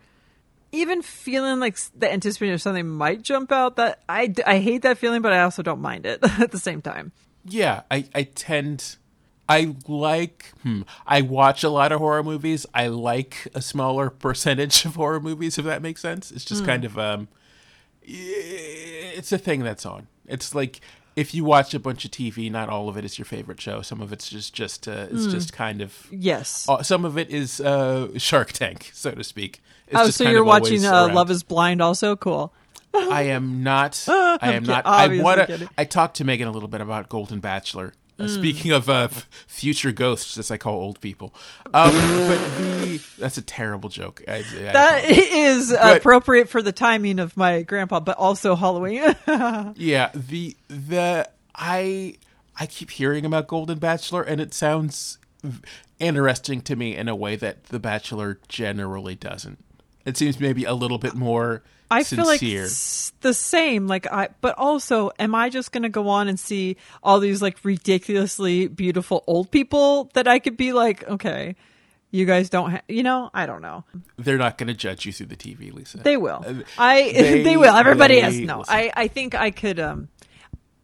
Even 0.73 1.01
feeling 1.01 1.59
like 1.61 1.77
the 1.97 2.11
anticipation 2.11 2.53
of 2.53 2.61
something 2.61 2.87
might 2.87 3.21
jump 3.21 3.51
out. 3.51 3.75
That 3.77 4.01
I, 4.09 4.33
I 4.45 4.59
hate 4.59 4.81
that 4.81 4.97
feeling, 4.97 5.21
but 5.21 5.31
I 5.31 5.41
also 5.43 5.63
don't 5.63 5.79
mind 5.79 6.05
it 6.05 6.19
at 6.39 6.51
the 6.51 6.59
same 6.59 6.81
time. 6.81 7.11
yeah 7.45 7.83
i 7.89 8.03
i 8.13 8.23
tend 8.23 8.97
i 9.47 9.73
like 9.87 10.51
hmm, 10.63 10.81
i 11.07 11.21
watch 11.21 11.63
a 11.63 11.69
lot 11.69 11.91
of 11.93 11.99
horror 11.99 12.21
movies 12.23 12.65
i 12.73 12.87
like 12.87 13.47
a 13.55 13.61
smaller 13.61 14.09
percentage 14.25 14.83
of 14.85 14.95
horror 14.95 15.21
movies 15.21 15.57
if 15.57 15.63
that 15.65 15.81
makes 15.81 16.01
sense 16.01 16.29
it's 16.31 16.43
just 16.45 16.65
kind 16.65 16.83
of 16.83 16.97
um 16.99 17.29
it's 18.09 19.31
a 19.31 19.37
thing 19.37 19.61
that's 19.63 19.85
on 19.85 20.07
it's 20.27 20.55
like 20.55 20.81
if 21.15 21.33
you 21.33 21.43
watch 21.43 21.73
a 21.73 21.79
bunch 21.79 22.05
of 22.05 22.11
tv 22.11 22.51
not 22.51 22.69
all 22.69 22.89
of 22.89 22.97
it 22.97 23.05
is 23.05 23.17
your 23.17 23.25
favorite 23.25 23.59
show 23.61 23.81
some 23.81 24.01
of 24.01 24.11
it's 24.11 24.29
just 24.29 24.53
just 24.53 24.87
uh, 24.87 25.07
it's 25.11 25.27
just 25.27 25.53
kind 25.53 25.81
of 25.81 26.07
Yes. 26.11 26.67
uh, 26.67 26.81
some 26.81 27.05
of 27.05 27.17
it 27.17 27.29
is 27.29 27.61
uh 27.61 28.07
shark 28.17 28.51
tank 28.51 28.89
so 28.93 29.11
to 29.11 29.23
speak 29.23 29.61
it's 29.87 29.99
oh, 29.99 30.09
so 30.09 30.29
you're 30.29 30.43
watching 30.43 30.85
uh. 30.85 31.11
Love 31.11 31.31
Is 31.31 31.41
Blind, 31.41 31.81
also 31.81 32.15
cool. 32.15 32.53
I 32.93 33.23
am 33.23 33.63
not. 33.63 34.05
I 34.07 34.53
am 34.53 34.63
not. 34.63 34.85
I 34.85 35.19
want 35.19 35.47
to. 35.47 35.67
I 35.79 35.85
talked 35.85 36.17
to 36.17 36.23
Megan 36.23 36.47
a 36.47 36.51
little 36.51 36.69
bit 36.69 36.79
about 36.79 37.09
Golden 37.09 37.39
Bachelor. 37.39 37.93
Uh, 38.19 38.23
Mm. 38.23 38.29
speaking 38.35 38.71
of 38.71 38.89
uh, 38.89 39.07
f- 39.11 39.29
future 39.47 39.91
ghosts, 39.93 40.37
as 40.37 40.51
I 40.51 40.57
call 40.57 40.73
old 40.75 40.99
people, 40.99 41.33
um, 41.73 41.91
but 41.93 42.37
the 42.57 43.01
that's 43.17 43.37
a 43.37 43.41
terrible 43.41 43.87
joke. 43.89 44.21
I, 44.27 44.37
I 44.37 44.41
That 44.73 45.03
is 45.09 45.71
But- 45.71 45.97
appropriate 45.97 46.49
for 46.49 46.61
the 46.61 46.71
timing 46.73 47.19
of 47.19 47.37
my 47.37 47.61
grandpa, 47.61 48.01
but 48.01 48.17
also 48.17 48.55
Halloween. 48.55 49.15
yeah. 49.77 50.09
The 50.13 50.57
the 50.67 51.29
I 51.55 52.15
I 52.59 52.65
keep 52.65 52.91
hearing 52.91 53.25
about 53.25 53.47
Golden 53.47 53.79
Bachelor, 53.79 54.21
and 54.23 54.41
it 54.41 54.53
sounds 54.53 55.17
interesting 55.99 56.61
to 56.61 56.75
me 56.75 56.95
in 56.95 57.07
a 57.07 57.15
way 57.15 57.35
that 57.35 57.65
The 57.65 57.79
Bachelor 57.79 58.39
generally 58.47 59.15
doesn't. 59.15 59.63
It 60.05 60.17
seems 60.17 60.39
maybe 60.39 60.63
a 60.65 60.73
little 60.73 60.97
bit 60.97 61.15
more 61.15 61.63
I 61.91 62.03
sincere. 62.03 62.23
feel 62.23 62.31
like 62.31 62.43
it's 62.43 63.11
the 63.21 63.33
same. 63.33 63.87
Like 63.87 64.05
I, 64.11 64.29
but 64.41 64.55
also, 64.57 65.11
am 65.19 65.33
I 65.35 65.49
just 65.49 65.71
going 65.71 65.83
to 65.83 65.89
go 65.89 66.09
on 66.09 66.27
and 66.27 66.39
see 66.39 66.77
all 67.01 67.19
these 67.19 67.41
like 67.41 67.57
ridiculously 67.63 68.67
beautiful 68.67 69.23
old 69.27 69.49
people 69.51 70.09
that 70.13 70.27
I 70.27 70.39
could 70.39 70.55
be 70.57 70.71
like, 70.73 71.07
okay, 71.07 71.55
you 72.11 72.25
guys 72.25 72.49
don't, 72.49 72.71
ha-, 72.71 72.81
you 72.87 73.03
know, 73.03 73.29
I 73.33 73.45
don't 73.45 73.61
know. 73.61 73.83
They're 74.17 74.37
not 74.37 74.57
going 74.57 74.67
to 74.67 74.73
judge 74.73 75.05
you 75.05 75.13
through 75.13 75.27
the 75.27 75.35
TV, 75.35 75.73
Lisa. 75.73 75.97
They 75.97 76.17
will. 76.17 76.43
Uh, 76.45 76.53
I 76.77 77.11
they- 77.13 77.43
they, 77.43 77.57
will. 77.57 77.73
Everybody 77.75 78.15
they- 78.15 78.21
has 78.21 78.39
no. 78.39 78.59
listen. 78.59 78.75
I 78.75 78.91
I 78.95 79.07
think 79.07 79.35
I 79.35 79.51
could. 79.51 79.79
Um, 79.79 80.09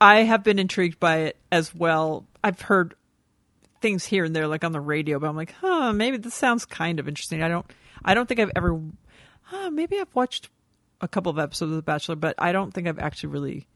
I 0.02 0.23
have 0.23 0.44
been 0.44 0.60
intrigued 0.60 0.99
by 0.99 1.18
it 1.18 1.38
as 1.52 1.73
well. 1.73 2.26
I've 2.44 2.61
heard 2.61 2.95
things 3.82 4.06
here 4.06 4.23
and 4.26 4.36
there, 4.36 4.48
like 4.48 4.64
on 4.64 4.72
the 4.72 4.80
radio, 4.82 5.19
but 5.19 5.27
I'm 5.30 5.36
like, 5.36 5.53
huh, 5.61 5.94
maybe 5.94 6.18
this 6.18 6.34
sounds 6.34 6.65
kind 6.65 6.99
of 6.99 7.07
interesting. 7.07 7.44
I 7.44 7.48
don't. 7.48 7.65
I 8.03 8.14
don't 8.14 8.27
think 8.27 8.40
I've 8.40 8.52
ever. 8.56 8.80
Huh, 9.44 9.69
maybe 9.69 9.99
I've 9.99 10.14
watched 10.15 10.49
a 11.06 11.07
couple 11.07 11.30
of 11.30 11.40
episodes 11.40 11.72
of 11.72 11.76
The 11.77 11.84
Bachelor, 11.84 12.15
but 12.15 12.36
I 12.38 12.52
don't 12.52 12.73
think 12.73 12.88
I've 12.88 12.99
actually 12.99 13.30
really, 13.30 13.68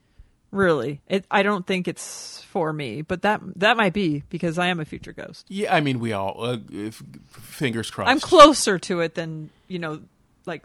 really. 0.50 1.00
It. 1.08 1.24
I 1.30 1.42
don't 1.42 1.66
think 1.66 1.88
it's 1.88 2.42
for 2.42 2.72
me, 2.72 3.02
but 3.02 3.22
that 3.22 3.40
that 3.56 3.76
might 3.76 3.92
be 3.92 4.24
because 4.28 4.58
I 4.58 4.66
am 4.66 4.80
a 4.80 4.84
future 4.84 5.12
ghost. 5.12 5.46
Yeah, 5.48 5.74
I 5.74 5.80
mean, 5.80 6.00
we 6.00 6.12
all 6.12 6.44
uh, 6.44 6.58
if, 6.70 7.02
fingers 7.28 7.90
crossed. 7.90 8.10
I'm 8.10 8.20
closer 8.20 8.78
to 8.80 9.00
it 9.00 9.14
than 9.14 9.50
you 9.68 9.78
know, 9.78 10.02
like 10.44 10.64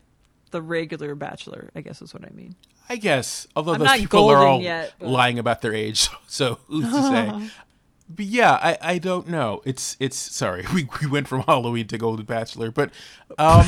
the 0.51 0.61
regular 0.61 1.13
Bachelor. 1.15 1.69
I 1.75 1.81
guess 1.81 2.01
is 2.01 2.13
what 2.13 2.25
I 2.25 2.31
mean. 2.31 2.55
I 2.89 2.97
guess, 2.97 3.47
although 3.55 3.73
I'm 3.73 3.79
those 3.79 3.97
people 3.97 4.29
are 4.29 4.45
all 4.45 4.61
yet, 4.61 4.93
but- 4.99 5.07
lying 5.07 5.39
about 5.39 5.61
their 5.61 5.73
age, 5.73 6.09
so 6.27 6.59
who's 6.67 6.91
to 6.91 7.01
say? 7.03 7.49
But 8.07 8.25
yeah, 8.25 8.51
I, 8.51 8.77
I 8.81 8.97
don't 8.99 9.27
know. 9.27 9.63
It's 9.65 9.97
it's 9.99 10.15
sorry 10.15 10.63
we, 10.73 10.87
we 11.01 11.07
went 11.07 11.27
from 11.27 11.41
Halloween 11.41 11.87
to 11.87 11.97
Golden 11.97 12.25
Bachelor, 12.25 12.69
but 12.69 12.91
um, 13.39 13.65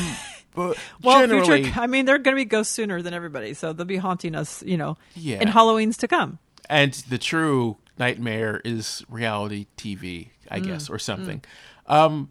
but 0.54 0.76
Well, 1.02 1.20
generally, 1.20 1.64
future. 1.64 1.80
I 1.80 1.86
mean, 1.86 2.04
they're 2.04 2.18
going 2.18 2.36
to 2.36 2.40
be 2.40 2.44
ghosts 2.44 2.74
sooner 2.74 3.00
than 3.02 3.14
everybody, 3.14 3.54
so 3.54 3.72
they'll 3.72 3.86
be 3.86 3.96
haunting 3.98 4.34
us, 4.34 4.62
you 4.64 4.76
know, 4.76 4.96
Yeah. 5.14 5.40
in 5.40 5.48
Halloween's 5.48 5.96
to 5.98 6.08
come. 6.08 6.38
and 6.70 6.92
the 7.08 7.16
true 7.18 7.76
nightmare 7.98 8.60
is 8.64 9.02
reality 9.08 9.66
TV, 9.76 10.30
I 10.50 10.60
Mm, 10.60 10.64
guess, 10.66 10.90
or 10.90 10.98
something. 10.98 11.42
Um, 11.86 12.28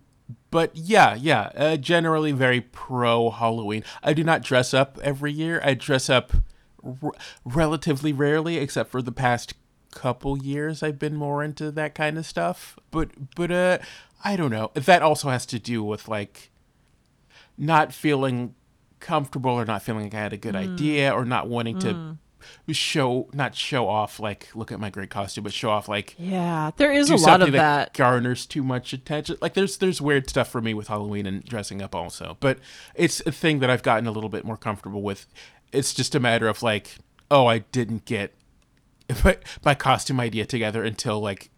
but 0.52 0.72
yeah, 0.76 1.16
yeah, 1.16 1.50
uh, 1.56 1.78
generally 1.78 2.32
very 2.34 2.62
pro 2.62 3.30
Halloween. 3.32 3.84
I 4.04 4.14
do 4.14 4.24
not 4.24 4.44
dress 4.44 4.74
up 4.74 5.00
every 5.02 5.32
year. 5.34 5.60
I 5.64 5.74
dress 5.74 6.10
up 6.10 6.34
r- 7.02 7.12
relatively 7.46 8.14
rarely, 8.14 8.58
except 8.58 8.92
for 8.92 9.02
the 9.02 9.12
past 9.12 9.54
couple 9.92 10.38
years. 10.38 10.84
I've 10.84 11.00
been 11.00 11.16
more 11.16 11.44
into 11.44 11.72
that 11.72 11.96
kind 11.96 12.18
of 12.18 12.26
stuff. 12.26 12.78
But 12.92 13.10
but 13.36 13.52
uh, 13.52 13.78
I 14.24 14.36
don't 14.36 14.52
know. 14.52 14.70
That 14.76 15.02
also 15.02 15.30
has 15.30 15.46
to 15.48 15.58
do 15.60 15.84
with 15.84 16.08
like 16.08 16.52
not 17.58 17.94
feeling 17.94 18.54
comfortable 19.00 19.52
or 19.52 19.66
not 19.66 19.82
feeling 19.84 20.04
like 20.06 20.14
I 20.14 20.20
had 20.20 20.34
a 20.34 20.38
good 20.38 20.56
Mm. 20.56 20.74
idea 20.74 21.12
or 21.14 21.26
not 21.26 21.48
wanting 21.48 21.80
to 21.80 22.18
show 22.72 23.28
not 23.34 23.56
show 23.56 23.88
off 23.90 24.20
like 24.20 24.48
look 24.56 24.72
at 24.72 24.80
my 24.80 24.90
great 24.90 25.10
costume 25.10 25.44
but 25.44 25.52
show 25.54 25.70
off 25.70 25.90
like 25.90 26.16
Yeah, 26.18 26.72
there 26.78 26.92
is 26.92 27.10
a 27.10 27.16
lot 27.18 27.42
of 27.42 27.52
that. 27.54 27.94
garners 27.94 28.46
too 28.46 28.64
much 28.64 28.94
attention 28.94 29.38
like 29.42 29.54
there's 29.54 29.78
there's 29.78 30.02
weird 30.02 30.30
stuff 30.30 30.48
for 30.50 30.62
me 30.62 30.74
with 30.74 30.88
halloween 30.88 31.26
and 31.26 31.44
dressing 31.44 31.82
up 31.82 31.94
also 31.96 32.38
but 32.40 32.60
it's 32.96 33.22
a 33.26 33.32
thing 33.32 33.60
that 33.60 33.70
i've 33.70 33.84
gotten 33.84 34.08
a 34.08 34.12
little 34.12 34.30
bit 34.30 34.46
more 34.46 34.56
comfortable 34.58 35.02
with 35.02 35.28
it's 35.74 35.94
just 35.94 36.16
a 36.16 36.20
matter 36.20 36.48
of 36.48 36.62
like 36.64 36.96
oh 37.32 37.48
i 37.48 37.60
didn't 37.60 38.06
get 38.06 38.34
my, 39.24 39.38
my 39.66 39.74
costume 39.76 40.20
idea 40.20 40.46
together 40.46 40.84
until 40.84 41.20
like 41.20 41.50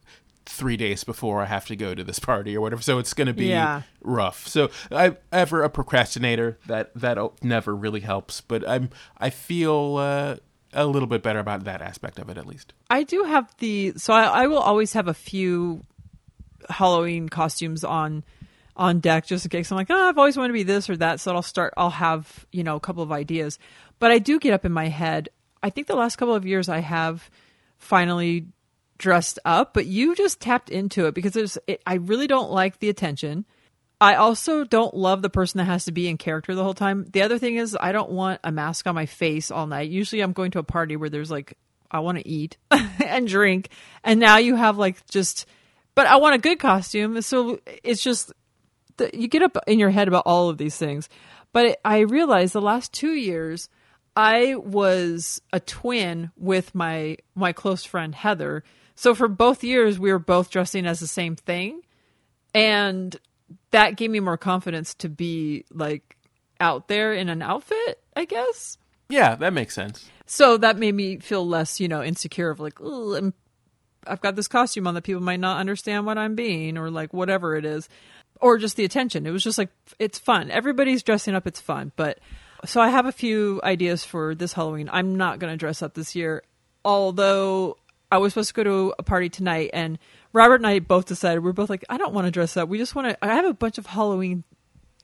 three 0.51 0.75
days 0.77 1.03
before 1.03 1.41
I 1.41 1.45
have 1.45 1.67
to 1.67 1.75
go 1.75 1.93
to 1.93 2.03
this 2.03 2.17
party 2.19 2.57
or 2.57 2.61
whatever. 2.61 2.81
So 2.81 2.97
it's 2.97 3.13
going 3.13 3.27
to 3.27 3.33
be 3.33 3.45
Yeah. 3.47 3.83
rough. 4.01 4.47
So 4.47 4.71
I'm 4.91 5.15
ever 5.31 5.63
a 5.63 5.69
procrastinator. 5.69 6.57
That 6.67 6.91
that 6.95 7.17
never 7.43 7.75
really 7.75 7.99
helps. 8.01 8.41
But 8.41 8.67
I'm 8.67 8.89
I 9.17 9.29
feel 9.29 9.97
uh, 9.97 10.35
a 10.73 10.85
little 10.87 11.07
bit 11.07 11.21
better 11.23 11.39
about 11.39 11.65
that 11.65 11.81
aspect 11.81 12.17
of 12.19 12.29
it, 12.29 12.37
at 12.37 12.45
least. 12.47 12.73
I 12.89 13.03
do 13.03 13.23
have 13.23 13.53
the 13.59 13.93
so 13.97 14.11
I, 14.13 14.23
I 14.43 14.47
will 14.47 14.57
always 14.59 14.93
have 14.93 15.07
a 15.07 15.13
few 15.13 15.85
Halloween 16.69 17.29
costumes 17.29 17.83
on 17.83 18.23
on 18.75 18.99
deck 19.01 19.25
just 19.25 19.45
in 19.45 19.49
case 19.49 19.71
I'm 19.71 19.75
like, 19.77 19.89
oh, 19.89 20.07
I've 20.09 20.17
always 20.17 20.37
wanted 20.37 20.49
to 20.49 20.53
be 20.53 20.63
this 20.63 20.89
or 20.89 20.97
that. 20.97 21.19
So 21.19 21.33
I'll 21.35 21.41
start. 21.41 21.73
I'll 21.77 21.89
have 21.89 22.45
you 22.51 22.63
know 22.63 22.75
a 22.75 22.79
couple 22.79 23.03
of 23.03 23.11
ideas, 23.11 23.59
but 23.99 24.11
I 24.11 24.19
do 24.19 24.39
get 24.39 24.53
up 24.53 24.65
in 24.65 24.71
my 24.71 24.87
head. 24.87 25.29
I 25.61 25.69
think 25.69 25.87
the 25.87 25.95
last 25.95 26.15
couple 26.15 26.33
of 26.35 26.45
years 26.45 26.69
I 26.69 26.79
have 26.79 27.29
finally 27.77 28.45
dressed 28.99 29.39
up, 29.43 29.73
but 29.73 29.87
you 29.87 30.15
just 30.15 30.39
tapped 30.39 30.69
into 30.69 31.07
it 31.07 31.15
because 31.15 31.33
there's. 31.33 31.57
It, 31.65 31.81
I 31.87 31.95
really 31.95 32.27
don't 32.27 32.51
like 32.51 32.77
the 32.79 32.89
attention. 32.89 33.45
I 34.01 34.15
also 34.15 34.63
don't 34.63 34.95
love 34.95 35.21
the 35.21 35.29
person 35.29 35.57
that 35.57 35.65
has 35.65 35.85
to 35.85 35.91
be 35.91 36.07
in 36.07 36.17
character 36.17 36.55
the 36.55 36.63
whole 36.63 36.73
time. 36.73 37.05
The 37.11 37.21
other 37.21 37.37
thing 37.37 37.55
is 37.55 37.77
I 37.79 37.91
don't 37.91 38.11
want 38.11 38.39
a 38.43 38.51
mask 38.51 38.87
on 38.87 38.95
my 38.95 39.05
face 39.05 39.51
all 39.51 39.67
night. 39.67 39.89
Usually 39.89 40.21
I'm 40.21 40.31
going 40.31 40.51
to 40.51 40.59
a 40.59 40.63
party 40.63 40.95
where 40.95 41.09
there's 41.09 41.31
like 41.31 41.57
I 41.91 41.99
want 41.99 42.17
to 42.17 42.27
eat 42.27 42.57
and 42.71 43.27
drink 43.27 43.69
and 44.03 44.19
now 44.19 44.37
you 44.37 44.55
have 44.55 44.77
like 44.77 45.05
just 45.07 45.45
but 45.95 46.07
I 46.07 46.15
want 46.15 46.35
a 46.35 46.39
good 46.39 46.59
costume. 46.59 47.21
So 47.21 47.59
it's 47.83 48.01
just 48.01 48.31
the, 48.95 49.09
you 49.13 49.27
get 49.27 49.41
up 49.41 49.57
in 49.67 49.79
your 49.79 49.89
head 49.89 50.07
about 50.07 50.23
all 50.25 50.47
of 50.49 50.57
these 50.57 50.77
things. 50.77 51.09
But 51.51 51.65
it, 51.65 51.79
I 51.83 51.99
realized 51.99 52.53
the 52.53 52.61
last 52.61 52.93
2 52.93 53.11
years 53.11 53.67
I 54.15 54.55
was 54.55 55.41
a 55.51 55.59
twin 55.59 56.31
with 56.37 56.73
my 56.73 57.17
my 57.35 57.51
close 57.51 57.83
friend 57.83 58.15
Heather. 58.15 58.63
So 58.99 59.15
for 59.15 59.29
both 59.29 59.63
years 59.63 59.97
we 59.97 60.11
were 60.11 60.19
both 60.19 60.49
dressing 60.49 60.85
as 60.85 60.99
the 60.99 61.07
same 61.07 61.37
thing. 61.37 61.83
And 62.53 63.15
that 63.71 63.95
gave 63.95 64.11
me 64.11 64.19
more 64.19 64.35
confidence 64.35 64.93
to 64.95 65.07
be 65.07 65.63
like 65.71 66.17
out 66.59 66.89
there 66.89 67.13
in 67.13 67.29
an 67.29 67.41
outfit, 67.41 68.03
I 68.13 68.25
guess. 68.25 68.77
Yeah, 69.07 69.35
that 69.35 69.53
makes 69.53 69.73
sense. 69.73 70.09
So 70.25 70.57
that 70.57 70.77
made 70.77 70.93
me 70.93 71.19
feel 71.19 71.47
less, 71.47 71.79
you 71.79 71.87
know, 71.87 72.03
insecure 72.03 72.49
of 72.49 72.59
like, 72.59 72.77
I'm, 72.81 73.33
I've 74.05 74.19
got 74.19 74.35
this 74.35 74.49
costume 74.49 74.85
on 74.85 74.95
that 74.95 75.05
people 75.05 75.21
might 75.21 75.39
not 75.39 75.61
understand 75.61 76.05
what 76.05 76.17
I'm 76.17 76.35
being 76.35 76.77
or 76.77 76.91
like 76.91 77.13
whatever 77.13 77.55
it 77.55 77.63
is, 77.63 77.87
or 78.41 78.57
just 78.57 78.75
the 78.75 78.83
attention. 78.83 79.25
It 79.25 79.31
was 79.31 79.45
just 79.45 79.57
like 79.57 79.69
it's 79.97 80.19
fun. 80.19 80.51
Everybody's 80.51 81.03
dressing 81.03 81.35
up. 81.35 81.47
It's 81.47 81.61
fun. 81.61 81.93
But 81.95 82.19
so 82.65 82.81
I 82.81 82.89
have 82.89 83.05
a 83.05 83.13
few 83.13 83.61
ideas 83.63 84.03
for 84.03 84.35
this 84.35 84.51
Halloween. 84.51 84.89
I'm 84.91 85.15
not 85.15 85.39
going 85.39 85.53
to 85.53 85.57
dress 85.57 85.81
up 85.81 85.93
this 85.93 86.17
year, 86.17 86.43
although 86.83 87.77
I 88.11 88.17
was 88.17 88.33
supposed 88.33 88.49
to 88.49 88.53
go 88.55 88.63
to 88.63 88.93
a 88.97 89.03
party 89.03 89.29
tonight 89.29 89.69
and 89.73 89.99
Robert 90.33 90.55
and 90.55 90.67
I 90.67 90.79
both 90.79 91.05
decided 91.05 91.43
we're 91.43 91.53
both 91.53 91.69
like, 91.69 91.85
I 91.89 91.97
don't 91.97 92.13
want 92.13 92.25
to 92.25 92.31
dress 92.31 92.57
up. 92.57 92.69
We 92.69 92.77
just 92.77 92.95
want 92.95 93.09
to. 93.09 93.25
I 93.25 93.35
have 93.35 93.45
a 93.45 93.53
bunch 93.53 93.77
of 93.77 93.85
Halloween 93.85 94.43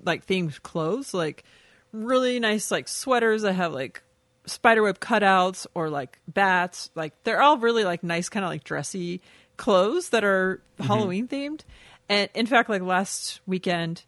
like 0.03 0.25
themed 0.25 0.61
clothes, 0.61 1.13
like 1.13 1.43
really 1.91 2.39
nice 2.39 2.71
like 2.71 2.87
sweaters. 2.87 3.43
I 3.43 3.51
have 3.51 3.73
like 3.73 4.01
spiderweb 4.45 4.99
cutouts 4.99 5.65
or 5.73 5.89
like 5.89 6.19
bats. 6.27 6.89
Like 6.95 7.13
they're 7.23 7.41
all 7.41 7.57
really 7.57 7.83
like 7.83 8.03
nice, 8.03 8.29
kind 8.29 8.43
of 8.43 8.49
like 8.49 8.63
dressy 8.63 9.21
clothes 9.57 10.09
that 10.09 10.23
are 10.23 10.61
mm-hmm. 10.77 10.87
Halloween 10.87 11.27
themed. 11.27 11.61
And 12.09 12.29
in 12.33 12.45
fact, 12.45 12.69
like 12.69 12.81
last 12.81 13.41
weekend, 13.45 14.03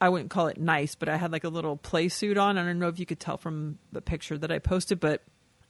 I 0.00 0.08
wouldn't 0.08 0.30
call 0.30 0.48
it 0.48 0.58
nice, 0.58 0.94
but 0.94 1.08
I 1.08 1.16
had 1.16 1.32
like 1.32 1.44
a 1.44 1.48
little 1.48 1.76
play 1.76 2.08
suit 2.08 2.36
on. 2.36 2.58
I 2.58 2.64
don't 2.64 2.78
know 2.78 2.88
if 2.88 2.98
you 2.98 3.06
could 3.06 3.20
tell 3.20 3.38
from 3.38 3.78
the 3.92 4.02
picture 4.02 4.36
that 4.36 4.50
I 4.50 4.58
posted, 4.58 5.00
but 5.00 5.22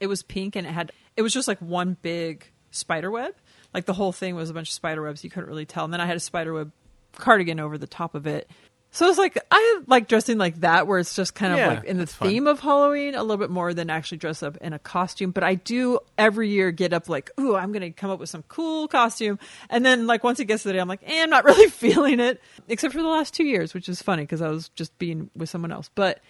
it 0.03 0.09
was 0.09 0.23
pink 0.23 0.57
and 0.57 0.67
it 0.67 0.71
had 0.71 0.91
it 1.17 1.23
was 1.23 1.33
just 1.33 1.47
like 1.49 1.59
one 1.61 1.97
big 2.03 2.45
spider 2.73 3.11
web. 3.11 3.35
Like 3.73 3.87
the 3.87 3.93
whole 3.95 4.13
thing 4.13 4.35
was 4.35 4.51
a 4.51 4.55
bunch 4.55 4.69
of 4.69 4.73
spider 4.75 5.01
webs. 5.03 5.23
You 5.25 5.31
couldn't 5.31 5.49
really 5.49 5.65
tell. 5.65 5.85
And 5.85 5.93
then 5.95 6.01
I 6.01 6.07
had 6.07 6.17
a 6.17 6.21
spider 6.21 6.53
web 6.53 6.73
cardigan 7.15 7.61
over 7.61 7.79
the 7.79 7.87
top 7.87 8.15
of 8.15 8.27
it. 8.27 8.51
So 8.95 9.09
it's 9.09 9.17
like 9.17 9.39
I 9.51 9.81
like 9.87 10.09
dressing 10.09 10.37
like 10.37 10.61
that, 10.61 10.87
where 10.87 10.99
it's 10.99 11.15
just 11.17 11.35
kind 11.35 11.53
of 11.55 11.59
Yeah, 11.61 11.69
like 11.69 11.85
in 11.85 11.97
the 11.97 12.03
that's 12.03 12.15
fun. 12.15 12.29
theme 12.29 12.47
of 12.47 12.61
Halloween 12.61 13.15
a 13.15 13.23
little 13.23 13.39
bit 13.39 13.49
more 13.49 13.73
than 13.73 13.89
actually 13.89 14.19
dress 14.19 14.43
up 14.43 14.59
in 14.59 14.75
a 14.75 14.79
costume. 14.79 15.31
But 15.31 15.45
I 15.45 15.55
do 15.55 15.99
every 16.19 16.51
year 16.51 16.73
get 16.73 16.93
up 16.93 17.09
like, 17.09 17.31
ooh, 17.41 17.55
I'm 17.57 17.73
gonna 17.73 17.91
come 17.93 18.11
up 18.11 18.19
with 18.21 18.29
some 18.29 18.43
cool 18.49 18.89
costume, 18.89 19.39
and 19.71 19.87
then 19.87 20.07
like 20.07 20.23
once 20.25 20.41
it 20.41 20.45
gets 20.45 20.65
to 20.65 20.69
the 20.69 20.75
day, 20.75 20.79
I'm 20.79 20.89
like, 20.89 21.01
eh, 21.07 21.23
I'm 21.23 21.31
not 21.31 21.45
really 21.51 21.71
feeling 21.71 22.21
it, 22.21 22.43
except 22.69 22.93
for 22.93 23.01
the 23.01 23.09
last 23.09 23.33
two 23.33 23.45
years, 23.45 23.73
which 23.73 23.89
is 23.89 24.03
funny 24.03 24.25
because 24.25 24.43
I 24.43 24.49
was 24.49 24.69
just 24.71 24.99
being 24.99 25.31
with 25.35 25.49
someone 25.49 25.73
else. 25.73 25.89
But 25.95 26.21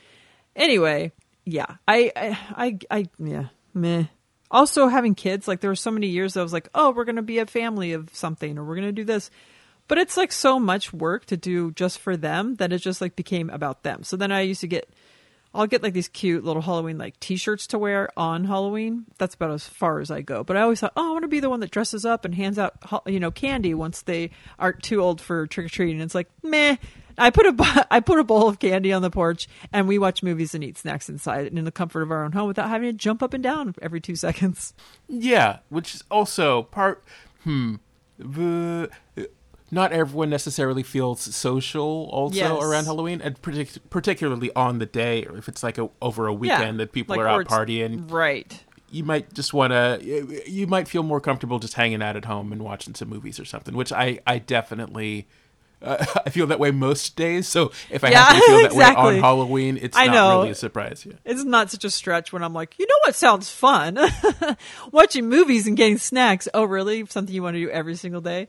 anyway, 0.55 1.11
yeah, 1.45 1.67
I, 1.89 2.13
I, 2.15 2.39
I, 2.57 2.79
I 3.01 3.07
yeah, 3.19 3.47
meh. 3.75 4.05
Also, 4.51 4.89
having 4.89 5.15
kids, 5.15 5.49
like 5.49 5.61
there 5.61 5.71
were 5.71 5.77
so 5.77 5.91
many 5.91 6.09
years 6.09 6.37
I 6.37 6.43
was 6.43 6.53
like, 6.53 6.69
oh, 6.75 6.91
we're 6.91 7.05
gonna 7.05 7.23
be 7.23 7.39
a 7.39 7.47
family 7.47 7.93
of 7.93 8.11
something, 8.13 8.59
or 8.59 8.65
we're 8.65 8.75
gonna 8.75 8.93
do 8.93 9.05
this. 9.05 9.31
But 9.89 9.99
it's 9.99 10.17
like 10.17 10.33
so 10.33 10.59
much 10.59 10.93
work 10.93 11.27
to 11.27 11.37
do 11.37 11.71
just 11.73 11.99
for 11.99 12.17
them 12.17 12.55
that 12.57 12.73
it 12.73 12.79
just 12.79 13.01
like 13.01 13.17
became 13.17 13.51
about 13.51 13.83
them. 13.83 14.05
So 14.05 14.17
then 14.17 14.31
I 14.31 14.43
used 14.43 14.61
to 14.61 14.67
get, 14.67 14.89
I'll 15.53 15.67
get 15.67 15.83
like 15.83 15.93
these 15.93 16.09
cute 16.09 16.45
little 16.45 16.63
Halloween 16.63 16.99
like 16.99 17.19
T-shirts 17.21 17.67
to 17.69 17.79
wear 17.79 18.09
on 18.17 18.45
Halloween. 18.45 19.05
That's 19.19 19.35
about 19.35 19.51
as 19.51 19.67
far 19.67 20.01
as 20.01 20.11
I 20.11 20.23
go. 20.23 20.45
But 20.45 20.57
I 20.57 20.63
always 20.63 20.81
thought, 20.81 20.93
oh, 20.97 21.09
I 21.09 21.13
want 21.13 21.25
to 21.25 21.29
be 21.29 21.41
the 21.41 21.51
one 21.51 21.61
that 21.61 21.71
dresses 21.71 22.07
up 22.07 22.25
and 22.25 22.35
hands 22.35 22.59
out, 22.59 22.75
you 23.07 23.21
know, 23.21 23.31
candy 23.31 23.75
once 23.75 24.03
they 24.03 24.31
aren't 24.59 24.83
too 24.83 25.03
old 25.03 25.21
for 25.21 25.47
trick 25.47 25.67
or 25.67 25.69
treating. 25.69 26.01
It's 26.01 26.15
like, 26.15 26.31
meh. 26.43 26.77
I 27.19 27.31
put 27.31 27.47
a 27.47 27.87
I 27.91 28.01
put 28.01 28.19
a 28.19 28.25
bowl 28.25 28.49
of 28.49 28.59
candy 28.59 28.93
on 28.93 29.03
the 29.03 29.11
porch 29.11 29.49
and 29.73 29.87
we 29.89 29.99
watch 29.99 30.23
movies 30.23 30.55
and 30.55 30.63
eat 30.65 30.79
snacks 30.79 31.09
inside 31.09 31.47
and 31.47 31.59
in 31.59 31.65
the 31.65 31.73
comfort 31.73 32.03
of 32.03 32.11
our 32.11 32.25
own 32.25 32.33
home 32.33 32.49
without 32.49 32.69
having 32.69 32.91
to 32.91 32.97
jump 32.97 33.23
up 33.23 33.35
and 33.35 33.43
down 33.43 33.75
every 33.83 34.01
two 34.01 34.17
seconds. 34.17 34.75
Yeah, 35.09 35.59
which 35.69 35.95
is 35.95 36.05
also 36.11 36.63
part. 36.65 37.05
Hmm. 37.45 37.77
The, 38.19 38.91
not 39.71 39.93
everyone 39.93 40.31
necessarily 40.31 40.83
feels 40.83 41.21
social 41.35 42.09
also 42.13 42.37
Yes. 42.37 42.63
around 42.63 42.85
Halloween, 42.85 43.21
and 43.23 43.41
partic- 43.43 43.79
particularly 43.91 44.51
on 44.55 44.79
the 44.79 44.87
day, 44.87 45.25
or 45.25 45.39
if 45.39 45.49
it's 45.49 45.63
like 45.63 45.79
a, 45.79 45.89
over 46.01 46.27
a 46.27 46.33
weekend 46.33 46.79
that 46.79 46.93
people 46.93 47.17
Like, 47.17 47.25
are 47.25 47.29
out 47.29 47.47
partying. 47.47 48.11
Right. 48.11 48.63
You 48.91 49.03
might 49.05 49.33
just 49.33 49.55
want 49.55 49.73
to. 49.73 50.43
You 50.47 50.67
might 50.67 50.87
feel 50.87 51.03
more 51.03 51.21
comfortable 51.23 51.59
just 51.59 51.73
hanging 51.75 52.03
out 52.03 52.15
at 52.15 52.27
home 52.27 52.53
and 52.53 52.63
watching 52.63 52.95
some 52.95 53.09
movies 53.09 53.41
or 53.41 53.47
something. 53.47 53.75
Which 53.75 53.91
I 53.93 54.21
I 54.27 54.39
definitely. 54.39 55.27
Uh, 55.83 56.05
I 56.27 56.31
feel 56.31 56.47
that 56.47 56.59
way 56.61 56.71
most 56.71 57.17
days, 57.17 57.49
so 57.49 57.73
if 57.91 58.05
I 58.05 58.11
Yeah, 58.11 58.23
happen 58.23 58.41
to 58.41 58.47
feel 58.47 58.63
that 58.69 58.75
way 58.75 58.85
on 58.95 59.15
Halloween, 59.21 59.79
it's 59.81 59.97
I 59.97 60.07
not 60.07 60.13
know. 60.15 60.39
really 60.39 60.51
a 60.51 60.55
surprise. 60.55 61.05
Yeah. 61.07 61.15
It's 61.25 61.45
not 61.45 61.71
such 61.71 61.85
a 61.85 61.91
stretch 61.91 62.33
when 62.33 62.43
I'm 62.45 62.53
like, 62.55 62.79
you 62.79 62.87
know 62.87 62.95
what 63.05 63.15
sounds 63.15 63.51
fun? 63.51 63.99
Watching 64.93 65.29
movies 65.29 65.67
and 65.67 65.77
getting 65.77 65.99
snacks. 65.99 66.49
Oh, 66.55 66.65
really? 66.65 67.05
Something 67.07 67.35
you 67.35 67.43
want 67.43 67.55
to 67.55 67.61
do 67.61 67.71
every 67.71 67.97
single 67.97 68.21
day? 68.21 68.49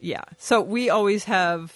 Yeah. 0.00 0.22
So 0.38 0.60
we 0.60 0.90
always 0.90 1.24
have, 1.24 1.72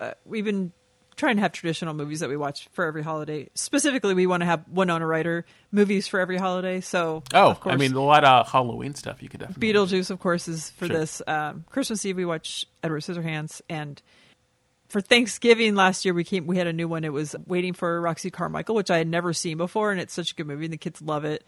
uh, 0.00 0.12
we've 0.24 0.44
been 0.44 0.72
trying 1.16 1.36
to 1.36 1.42
have 1.42 1.52
traditional 1.52 1.94
movies 1.94 2.20
that 2.20 2.28
we 2.28 2.36
watch 2.36 2.68
for 2.72 2.84
every 2.84 3.02
holiday. 3.02 3.48
Specifically, 3.54 4.14
we 4.14 4.26
want 4.26 4.40
to 4.40 4.46
have 4.46 4.64
Winona 4.68 5.06
Ryder 5.06 5.44
movies 5.70 6.06
for 6.08 6.18
every 6.20 6.36
holiday. 6.36 6.80
So, 6.80 7.22
Oh, 7.32 7.50
of 7.50 7.60
course, 7.60 7.72
I 7.72 7.76
mean, 7.76 7.92
a 7.94 8.02
lot 8.02 8.24
of 8.24 8.50
Halloween 8.50 8.94
stuff 8.94 9.22
you 9.22 9.28
could 9.28 9.40
definitely. 9.40 9.72
Beetlejuice, 9.72 10.10
of 10.10 10.18
course, 10.18 10.48
is 10.48 10.70
for 10.70 10.86
Sure. 10.86 10.96
this. 10.98 11.22
Um, 11.26 11.64
Christmas 11.70 12.04
Eve, 12.04 12.16
we 12.16 12.24
watch 12.24 12.66
Edward 12.82 13.02
Scissorhands, 13.02 13.60
and 13.68 14.00
for 14.94 15.00
Thanksgiving 15.00 15.74
last 15.74 16.04
year, 16.04 16.14
we 16.14 16.22
came. 16.22 16.46
We 16.46 16.56
had 16.56 16.68
a 16.68 16.72
new 16.72 16.86
one. 16.86 17.02
It 17.02 17.12
was 17.12 17.34
Waiting 17.48 17.72
for 17.72 18.00
Roxy 18.00 18.30
Carmichael, 18.30 18.76
which 18.76 18.92
I 18.92 18.98
had 18.98 19.08
never 19.08 19.32
seen 19.32 19.56
before, 19.56 19.90
and 19.90 20.00
it's 20.00 20.14
such 20.14 20.30
a 20.30 20.34
good 20.36 20.46
movie, 20.46 20.66
and 20.66 20.72
the 20.72 20.76
kids 20.78 21.02
love 21.02 21.24
it. 21.24 21.44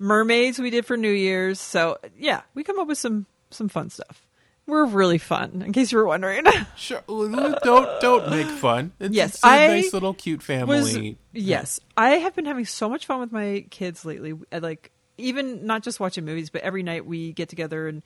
Mermaids, 0.00 0.58
we 0.58 0.70
did 0.70 0.84
for 0.84 0.96
New 0.96 1.12
Year's. 1.12 1.60
So 1.60 1.98
yeah, 2.18 2.40
we 2.54 2.64
come 2.64 2.80
up 2.80 2.88
with 2.88 2.98
some 2.98 3.26
some 3.50 3.68
fun 3.68 3.90
stuff. 3.90 4.26
We're 4.66 4.84
really 4.84 5.18
fun, 5.18 5.62
in 5.64 5.72
case 5.72 5.92
you 5.92 5.98
were 5.98 6.08
wondering. 6.08 6.42
Sure. 6.76 7.02
Don't 7.06 8.00
don't 8.00 8.30
make 8.30 8.48
fun. 8.48 8.90
It's, 8.98 9.14
Yes, 9.14 9.34
it's 9.36 9.44
a 9.44 9.46
I 9.46 9.66
nice 9.68 9.92
little 9.92 10.12
cute 10.14 10.42
family. 10.42 10.76
was 10.76 10.98
yes 11.32 11.78
i 11.96 12.10
have 12.16 12.34
been 12.34 12.46
having 12.46 12.64
so 12.64 12.88
much 12.88 13.06
fun 13.06 13.20
with 13.20 13.30
my 13.30 13.64
kids 13.70 14.04
lately 14.04 14.34
I 14.50 14.58
like 14.58 14.90
even 15.18 15.66
not 15.66 15.84
just 15.84 16.00
watching 16.00 16.24
movies 16.24 16.50
but 16.50 16.62
every 16.62 16.82
night 16.82 17.06
we 17.06 17.32
get 17.32 17.48
together 17.48 17.86
and 17.86 18.02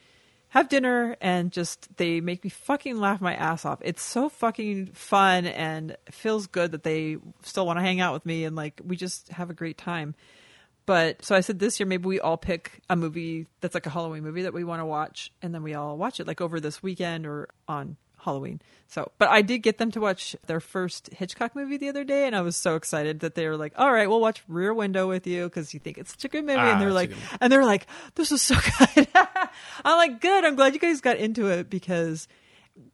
have 0.52 0.68
dinner 0.68 1.16
and 1.22 1.50
just 1.50 1.96
they 1.96 2.20
make 2.20 2.44
me 2.44 2.50
fucking 2.50 2.98
laugh 2.98 3.22
my 3.22 3.34
ass 3.34 3.64
off. 3.64 3.78
It's 3.80 4.02
so 4.02 4.28
fucking 4.28 4.88
fun 4.88 5.46
and 5.46 5.96
feels 6.10 6.46
good 6.46 6.72
that 6.72 6.82
they 6.82 7.16
still 7.42 7.64
want 7.64 7.78
to 7.78 7.82
hang 7.82 8.00
out 8.00 8.12
with 8.12 8.26
me 8.26 8.44
and 8.44 8.54
like 8.54 8.78
we 8.84 8.94
just 8.94 9.30
have 9.30 9.48
a 9.48 9.54
great 9.54 9.78
time. 9.78 10.14
But 10.84 11.24
so 11.24 11.34
I 11.34 11.40
said 11.40 11.58
this 11.58 11.80
year 11.80 11.86
maybe 11.86 12.04
we 12.04 12.20
all 12.20 12.36
pick 12.36 12.82
a 12.90 12.96
movie 12.96 13.46
that's 13.62 13.72
like 13.72 13.86
a 13.86 13.90
Halloween 13.90 14.24
movie 14.24 14.42
that 14.42 14.52
we 14.52 14.62
want 14.62 14.80
to 14.80 14.84
watch 14.84 15.32
and 15.40 15.54
then 15.54 15.62
we 15.62 15.72
all 15.72 15.96
watch 15.96 16.20
it 16.20 16.26
like 16.26 16.42
over 16.42 16.60
this 16.60 16.82
weekend 16.82 17.24
or 17.26 17.48
on 17.66 17.96
Halloween. 18.24 18.60
So, 18.86 19.10
but 19.18 19.28
I 19.28 19.42
did 19.42 19.58
get 19.58 19.78
them 19.78 19.90
to 19.92 20.00
watch 20.00 20.36
their 20.46 20.60
first 20.60 21.10
Hitchcock 21.12 21.56
movie 21.56 21.76
the 21.76 21.88
other 21.88 22.04
day 22.04 22.26
and 22.26 22.36
I 22.36 22.40
was 22.40 22.56
so 22.56 22.76
excited 22.76 23.20
that 23.20 23.34
they 23.34 23.48
were 23.48 23.56
like, 23.56 23.72
"All 23.76 23.92
right, 23.92 24.08
we'll 24.08 24.20
watch 24.20 24.42
Rear 24.48 24.72
Window 24.74 25.08
with 25.08 25.26
you 25.26 25.48
cuz 25.48 25.74
you 25.74 25.80
think 25.80 25.98
it's 25.98 26.12
such 26.12 26.24
a 26.24 26.28
good 26.28 26.44
movie." 26.44 26.58
Ah, 26.58 26.72
and 26.72 26.80
they're 26.80 26.92
like 26.92 27.12
and 27.40 27.52
they're 27.52 27.64
like, 27.64 27.86
"This 28.14 28.32
is 28.32 28.42
so 28.42 28.54
good." 28.94 29.08
I'm 29.84 29.96
like, 29.96 30.20
"Good. 30.20 30.44
I'm 30.44 30.56
glad 30.56 30.74
you 30.74 30.80
guys 30.80 31.00
got 31.00 31.16
into 31.16 31.48
it 31.48 31.68
because 31.70 32.28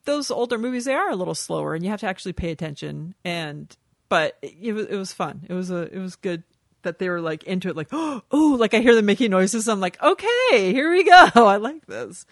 those 0.05 0.30
older 0.30 0.59
movies 0.59 0.84
they 0.84 0.94
are 0.94 1.10
a 1.10 1.16
little 1.16 1.34
slower 1.34 1.74
and 1.74 1.84
you 1.84 1.90
have 1.90 2.00
to 2.00 2.06
actually 2.06 2.32
pay 2.32 2.50
attention 2.50 3.14
and 3.24 3.76
but 4.09 4.36
it, 4.42 4.55
it 4.60 4.72
was 4.72 4.86
it 4.86 4.96
was 4.96 5.12
fun 5.12 5.44
it 5.48 5.55
was 5.55 5.70
a 5.70 5.82
it 5.94 5.98
was 5.98 6.16
good 6.16 6.42
that 6.82 6.98
they 6.98 7.09
were 7.09 7.20
like 7.20 7.44
into 7.44 7.68
it 7.68 7.76
like 7.76 7.88
oh 7.92 8.56
like 8.59 8.74
i 8.74 8.80
hear 8.80 8.94
them 8.94 9.06
making 9.06 9.30
noises 9.30 9.68
i'm 9.68 9.80
like 9.80 10.00
okay 10.02 10.72
here 10.72 10.90
we 10.90 11.05
go 11.05 11.28
i 11.34 11.56
like 11.56 11.86
this 11.86 12.26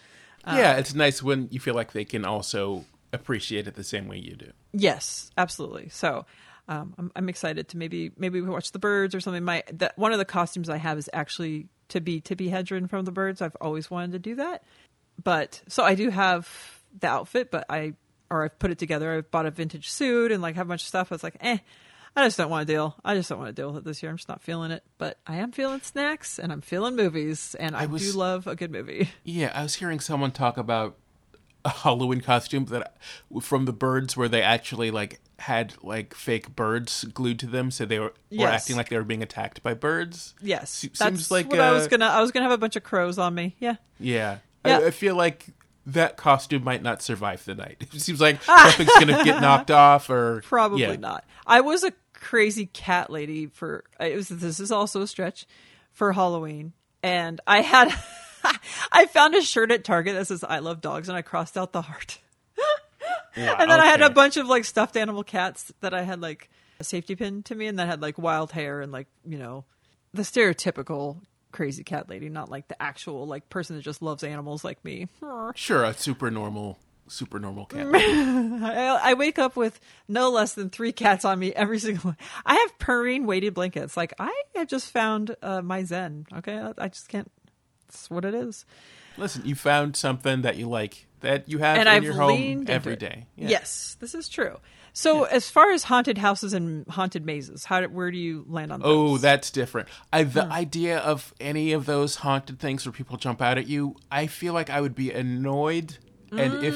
yeah, 0.55 0.77
it's 0.77 0.93
nice 0.93 1.21
when 1.21 1.47
you 1.51 1.59
feel 1.59 1.75
like 1.75 1.91
they 1.91 2.05
can 2.05 2.25
also 2.25 2.85
appreciate 3.13 3.67
it 3.67 3.75
the 3.75 3.83
same 3.83 4.07
way 4.07 4.17
you 4.17 4.35
do. 4.35 4.51
yes 4.73 5.31
absolutely 5.37 5.89
so 5.89 6.25
um, 6.69 6.93
I'm, 6.97 7.11
I'm 7.15 7.29
excited 7.29 7.69
to 7.69 7.77
maybe 7.77 8.11
maybe 8.17 8.41
we 8.41 8.49
watch 8.49 8.71
the 8.71 8.79
birds 8.79 9.15
or 9.15 9.21
something. 9.21 9.43
My 9.43 9.63
that 9.73 9.97
one 9.97 10.11
of 10.11 10.19
the 10.19 10.25
costumes 10.25 10.69
I 10.69 10.77
have 10.77 10.97
is 10.97 11.09
actually 11.13 11.67
to 11.89 12.01
be 12.01 12.19
Tippi 12.19 12.51
Hedren 12.51 12.89
from 12.89 13.05
the 13.05 13.11
birds. 13.11 13.41
I've 13.41 13.55
always 13.61 13.89
wanted 13.89 14.11
to 14.13 14.19
do 14.19 14.35
that, 14.35 14.63
but 15.23 15.61
so 15.67 15.83
I 15.83 15.95
do 15.95 16.09
have 16.09 16.81
the 16.99 17.07
outfit, 17.07 17.51
but 17.51 17.65
I 17.69 17.93
or 18.29 18.43
I've 18.43 18.59
put 18.59 18.71
it 18.71 18.77
together. 18.77 19.13
I've 19.13 19.31
bought 19.31 19.45
a 19.45 19.51
vintage 19.51 19.89
suit 19.89 20.31
and 20.31 20.41
like 20.41 20.55
have 20.55 20.67
a 20.67 20.69
bunch 20.69 20.81
of 20.81 20.87
stuff. 20.87 21.11
I 21.11 21.15
was 21.15 21.23
like, 21.23 21.37
eh, 21.39 21.59
I 22.17 22.25
just 22.25 22.37
don't 22.37 22.49
want 22.49 22.67
to 22.67 22.73
deal. 22.73 22.95
I 23.05 23.13
just 23.15 23.29
don't 23.29 23.37
want 23.37 23.55
to 23.55 23.61
deal 23.61 23.67
with 23.71 23.77
it 23.77 23.83
this 23.85 24.01
year. 24.01 24.09
I'm 24.09 24.17
just 24.17 24.27
not 24.27 24.41
feeling 24.41 24.71
it. 24.71 24.83
But 24.97 25.19
I 25.27 25.35
am 25.35 25.51
feeling 25.51 25.81
snacks 25.81 26.39
and 26.39 26.51
I'm 26.51 26.61
feeling 26.61 26.95
movies, 26.95 27.55
and 27.59 27.75
I, 27.75 27.85
was- 27.85 28.01
do 28.11 28.17
love 28.17 28.47
a 28.47 28.55
good 28.55 28.71
movie. 28.71 29.09
Yeah, 29.23 29.51
I 29.53 29.63
was 29.63 29.75
hearing 29.75 29.99
someone 29.99 30.31
talk 30.31 30.57
about 30.57 30.97
a 31.63 31.69
Halloween 31.69 32.21
costume 32.21 32.65
that 32.65 32.97
from 33.41 33.65
the 33.65 33.73
birds 33.73 34.15
where 34.17 34.29
they 34.29 34.41
actually 34.41 34.89
like 34.89 35.19
had 35.39 35.73
like 35.83 36.13
fake 36.15 36.55
birds 36.55 37.03
glued 37.13 37.39
to 37.39 37.45
them, 37.45 37.69
so 37.71 37.85
they 37.85 37.99
were, 37.99 38.13
were 38.31 38.47
acting 38.47 38.77
like 38.77 38.89
they 38.89 38.97
were 38.97 39.03
being 39.03 39.21
attacked 39.21 39.61
by 39.61 39.73
birds. 39.73 40.33
Yes, 40.41 40.69
Se- 40.71 40.87
that's 40.87 40.99
seems 40.99 41.31
like, 41.31 41.49
what 41.49 41.59
I 41.59 41.71
was 41.71 41.85
uh, 41.85 41.89
gonna. 41.89 42.05
I 42.05 42.21
was 42.21 42.31
gonna 42.31 42.45
have 42.45 42.53
a 42.53 42.57
bunch 42.57 42.75
of 42.77 42.83
crows 42.83 43.19
on 43.19 43.35
me. 43.35 43.55
Yeah. 43.59 43.75
Yeah. 43.99 44.37
Yeah. 44.65 44.79
I, 44.79 44.85
I 44.87 44.91
feel 44.91 45.15
like 45.15 45.45
that 45.87 46.17
costume 46.17 46.63
might 46.63 46.83
not 46.83 47.01
survive 47.01 47.43
the 47.45 47.55
night. 47.55 47.85
It 47.93 48.01
seems 48.01 48.19
like 48.21 48.41
something's 48.43 48.93
gonna 48.99 49.23
get 49.23 49.41
knocked 49.41 49.71
off 49.71 50.09
or 50.09 50.41
Probably 50.45 50.81
yeah. 50.81 50.95
not. 50.95 51.25
I 51.45 51.61
was 51.61 51.83
a 51.83 51.91
crazy 52.19 52.65
cat 52.65 53.09
lady 53.09 53.47
for 53.47 53.83
it 53.99 54.15
was 54.15 54.29
this 54.29 54.59
is 54.59 54.71
also 54.71 55.01
a 55.01 55.07
stretch 55.07 55.45
for 55.91 56.13
Halloween 56.13 56.73
and 57.03 57.39
I 57.47 57.61
had 57.61 57.93
I 58.91 59.05
found 59.05 59.35
a 59.35 59.41
shirt 59.41 59.71
at 59.71 59.83
Target 59.83 60.15
that 60.15 60.27
says 60.27 60.43
I 60.43 60.59
love 60.59 60.81
dogs 60.81 61.09
and 61.09 61.17
I 61.17 61.21
crossed 61.21 61.57
out 61.57 61.71
the 61.73 61.81
heart. 61.81 62.19
Wow, 63.35 63.55
And 63.59 63.69
then 63.69 63.79
I 63.79 63.85
had 63.85 64.01
a 64.01 64.09
bunch 64.09 64.35
of 64.37 64.47
like 64.47 64.65
stuffed 64.65 64.97
animal 64.97 65.23
cats 65.23 65.71
that 65.81 65.93
I 65.93 66.01
had 66.01 66.21
like 66.21 66.49
a 66.79 66.83
safety 66.83 67.15
pin 67.15 67.43
to 67.43 67.53
me 67.53 67.67
and 67.67 67.77
that 67.77 67.87
had 67.87 68.01
like 68.01 68.17
wild 68.17 68.51
hair 68.51 68.81
and 68.81 68.91
like, 68.91 69.05
you 69.27 69.37
know, 69.37 69.63
the 70.11 70.23
stereotypical 70.23 71.19
crazy 71.51 71.83
cat 71.83 72.09
lady, 72.09 72.29
not 72.29 72.49
like 72.49 72.67
the 72.67 72.81
actual 72.81 73.27
like 73.27 73.47
person 73.47 73.75
that 73.75 73.83
just 73.83 74.01
loves 74.01 74.23
animals 74.23 74.63
like 74.63 74.83
me. 74.83 75.07
Sure, 75.53 75.83
a 75.83 75.93
super 75.93 76.31
normal, 76.31 76.79
super 77.09 77.39
normal 77.39 77.65
cat. 77.65 77.87
I, 77.91 78.99
I 79.11 79.13
wake 79.13 79.39
up 79.39 79.55
with 79.55 79.79
no 80.07 80.29
less 80.29 80.53
than 80.53 80.69
three 80.69 80.91
cats 80.91 81.25
on 81.25 81.39
me 81.39 81.53
every 81.53 81.79
single. 81.79 82.15
I 82.45 82.55
have 82.55 82.79
purring 82.79 83.25
weighted 83.25 83.53
blankets. 83.53 83.95
Like 83.97 84.13
I 84.19 84.33
have 84.55 84.67
just 84.67 84.91
found 84.91 85.35
uh, 85.41 85.61
my 85.61 85.83
zen. 85.83 86.25
Okay, 86.37 86.57
I, 86.57 86.73
I 86.77 86.87
just 86.89 87.09
can't. 87.09 87.31
It's 87.89 88.09
what 88.09 88.25
it 88.25 88.33
is. 88.35 88.65
Listen, 89.17 89.45
you 89.45 89.55
found 89.55 89.95
something 89.95 90.41
that 90.43 90.57
you 90.57 90.67
like 90.69 91.07
that 91.21 91.49
you 91.49 91.57
have 91.57 91.79
and 91.79 91.89
in 91.89 91.95
I've 91.95 92.03
your 92.03 92.13
home 92.13 92.65
every 92.67 92.95
day. 92.95 93.25
Yeah. 93.35 93.49
Yes, 93.49 93.97
this 93.99 94.13
is 94.13 94.29
true. 94.29 94.57
So 94.93 95.23
as 95.25 95.49
far 95.49 95.71
as 95.71 95.83
haunted 95.83 96.17
houses 96.17 96.53
and 96.53 96.87
haunted 96.87 97.23
mazes, 97.25 97.65
how 97.65 97.83
where 97.83 98.09
do 98.09 98.17
you 98.17 98.45
land 98.47 98.71
on? 98.71 98.81
Oh, 98.83 99.17
that's 99.17 99.51
different. 99.51 99.89
I 100.11 100.23
the 100.23 100.45
Hmm. 100.45 100.51
idea 100.51 100.97
of 100.99 101.33
any 101.39 101.71
of 101.73 101.85
those 101.85 102.15
haunted 102.15 102.59
things 102.59 102.85
where 102.85 102.91
people 102.93 103.17
jump 103.17 103.41
out 103.41 103.57
at 103.59 103.67
you, 103.67 103.95
I 104.11 104.25
feel 104.27 104.53
like 104.53 104.69
I 104.71 104.81
would 104.81 104.95
be 104.95 105.11
annoyed, 105.11 105.97
and 106.31 106.63
if 106.63 106.75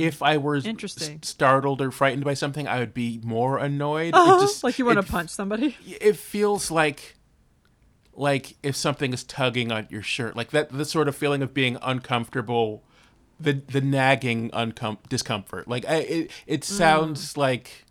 if 0.00 0.22
I 0.22 0.36
were 0.38 0.56
s- 0.56 0.66
Hmm. 0.66 1.16
Startled 1.22 1.80
or 1.80 1.90
frightened 1.90 2.24
by 2.24 2.34
something, 2.34 2.66
I 2.66 2.78
would 2.80 2.94
be 2.94 3.20
more 3.22 3.58
annoyed. 3.58 4.14
Uh-huh, 4.14 4.40
just- 4.40 4.64
like 4.64 4.78
you 4.78 4.84
want 4.84 5.04
to 5.04 5.10
punch 5.10 5.30
somebody. 5.30 5.76
it 5.86 6.16
feels 6.16 6.70
like 6.70 7.16
like 8.12 8.56
if 8.62 8.76
something 8.76 9.12
is 9.12 9.24
tugging 9.24 9.72
on 9.72 9.86
your 9.90 10.02
shirt 10.02 10.36
like 10.36 10.50
that 10.52 10.70
the 10.70 10.84
sort 10.84 11.08
of 11.08 11.16
feeling 11.16 11.42
of 11.42 11.52
being 11.52 11.76
uncomfortable 11.82 12.84
the 13.40 13.52
the 13.54 13.80
nagging 13.80 14.50
uncom- 14.50 14.98
discomfort 15.08 15.66
like 15.66 15.84
I, 15.88 15.94
it 15.96 16.30
it 16.46 16.60
Mm. 16.60 16.64
sounds 16.64 17.36
like 17.36 17.84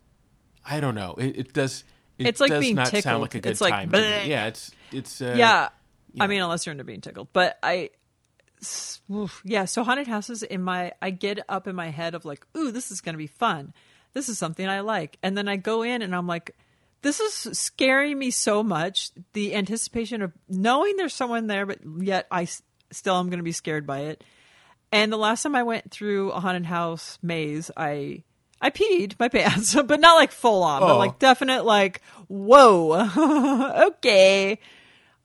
i 0.66 0.80
don't 0.80 0.96
know 0.96 1.16
it, 1.18 1.38
it 1.38 1.54
does 1.54 1.84
it 2.18 2.28
It's 2.28 2.40
like 2.40 2.52
does 2.52 2.62
being 2.62 2.76
not 2.76 2.86
tickled. 2.86 3.04
sound 3.04 3.22
like 3.22 3.36
a 3.36 3.42
good 3.42 3.52
It's 3.52 3.60
like, 3.60 3.74
time 3.74 3.90
yeah 3.94 4.46
it's 4.48 4.72
it's 4.94 5.22
uh, 5.22 5.34
yeah. 5.38 5.70
I 6.20 6.28
mean, 6.28 6.42
unless 6.44 6.66
you're 6.68 6.72
into 6.72 6.84
being 6.84 7.02
tickled, 7.02 7.30
but 7.34 7.58
I, 7.64 7.76
s- 7.86 7.90
oof, 9.12 9.42
yeah. 9.46 9.66
So 9.66 9.84
haunted 9.84 10.08
houses 10.08 10.44
in 10.44 10.62
my, 10.64 10.94
I 11.02 11.10
get 11.10 11.40
up 11.50 11.68
in 11.68 11.76
my 11.76 11.90
head 11.90 12.14
of 12.16 12.26
like, 12.26 12.46
ooh, 12.58 12.72
this 12.72 12.92
is 12.92 13.02
gonna 13.02 13.18
be 13.18 13.28
fun. 13.28 13.74
This 14.14 14.30
is 14.30 14.38
something 14.38 14.68
I 14.68 14.82
like, 14.82 15.18
and 15.24 15.38
then 15.38 15.48
I 15.48 15.56
go 15.56 15.82
in 15.82 16.02
and 16.02 16.16
I'm 16.16 16.28
like, 16.28 16.56
this 17.02 17.20
is 17.20 17.58
scaring 17.58 18.18
me 18.18 18.32
so 18.32 18.64
much. 18.64 19.12
The 19.34 19.56
anticipation 19.56 20.22
of 20.22 20.32
knowing 20.48 20.96
there's 20.96 21.14
someone 21.14 21.48
there, 21.48 21.66
but 21.66 21.80
yet 22.00 22.28
I 22.32 22.44
s- 22.44 22.62
still 22.92 23.16
am 23.18 23.30
gonna 23.30 23.44
be 23.44 23.52
scared 23.52 23.86
by 23.88 24.00
it. 24.02 24.24
And 24.92 25.12
the 25.12 25.18
last 25.18 25.42
time 25.44 25.56
I 25.56 25.64
went 25.64 25.90
through 25.92 26.32
a 26.32 26.40
haunted 26.40 26.66
house 26.66 27.18
maze, 27.22 27.72
I. 27.76 28.24
I 28.62 28.70
peed 28.70 29.16
my 29.20 29.28
pants, 29.30 29.76
but 29.76 30.00
not 30.00 30.16
like 30.16 30.32
full 30.32 30.64
on, 30.64 30.80
but 30.80 30.94
Oh. 30.96 30.98
like 30.98 31.20
definite 31.20 31.66
like, 31.66 32.02
whoa, 32.30 32.94
okay. 33.88 34.58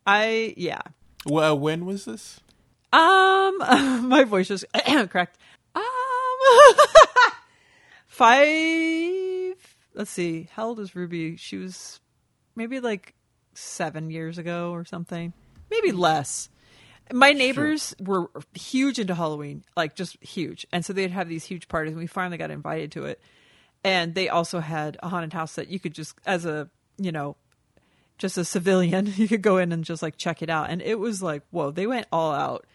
I 0.05 0.55
yeah. 0.57 0.81
well 1.27 1.57
when 1.57 1.85
was 1.87 2.05
this 2.07 2.41
Um, 2.93 3.59
my 4.09 4.25
voice 4.25 4.49
just 4.49 4.65
cracked. 5.11 5.39
Um, 5.75 5.83
five. 8.07 9.77
Let's 9.95 10.11
see. 10.11 10.49
How 10.53 10.67
old 10.67 10.81
is 10.81 10.95
Ruby? 10.95 11.37
She 11.37 11.57
was 11.57 12.01
maybe 12.55 12.81
like 12.81 13.15
seven 13.55 14.11
years 14.11 14.39
ago 14.39 14.73
or 14.73 14.85
something. 14.85 15.33
Maybe 15.71 15.93
less. 15.93 16.49
My 17.13 17.33
neighbors 17.33 17.95
were 17.99 18.31
huge 18.53 18.99
into 18.99 19.15
Halloween, 19.15 19.65
like 19.77 19.95
just 19.95 20.23
huge, 20.23 20.67
and 20.73 20.85
so 20.85 20.93
they'd 20.93 21.11
have 21.11 21.27
these 21.29 21.45
huge 21.45 21.67
parties. 21.69 21.93
And 21.93 22.01
we 22.01 22.07
finally 22.07 22.37
got 22.37 22.51
invited 22.51 22.93
to 22.93 23.07
it, 23.07 23.19
and 23.83 24.15
they 24.15 24.29
also 24.29 24.61
had 24.61 24.99
a 25.03 25.09
haunted 25.09 25.33
house 25.33 25.55
that 25.55 25.69
you 25.69 25.81
could 25.81 25.95
just, 25.95 26.15
as 26.27 26.45
a 26.45 26.69
you 26.99 27.11
know, 27.11 27.37
just 28.19 28.37
a 28.37 28.45
civilian, 28.45 29.07
you 29.17 29.29
could 29.29 29.43
go 29.43 29.57
in 29.59 29.73
and 29.73 29.85
just 29.85 30.03
like 30.03 30.17
check 30.17 30.43
it 30.43 30.51
out. 30.51 30.69
And 30.71 30.83
it 30.83 30.99
was 30.99 31.23
like, 31.23 31.43
whoa, 31.51 31.71
they 31.71 31.87
went 31.87 32.07
all 32.13 32.33
out. 32.33 32.67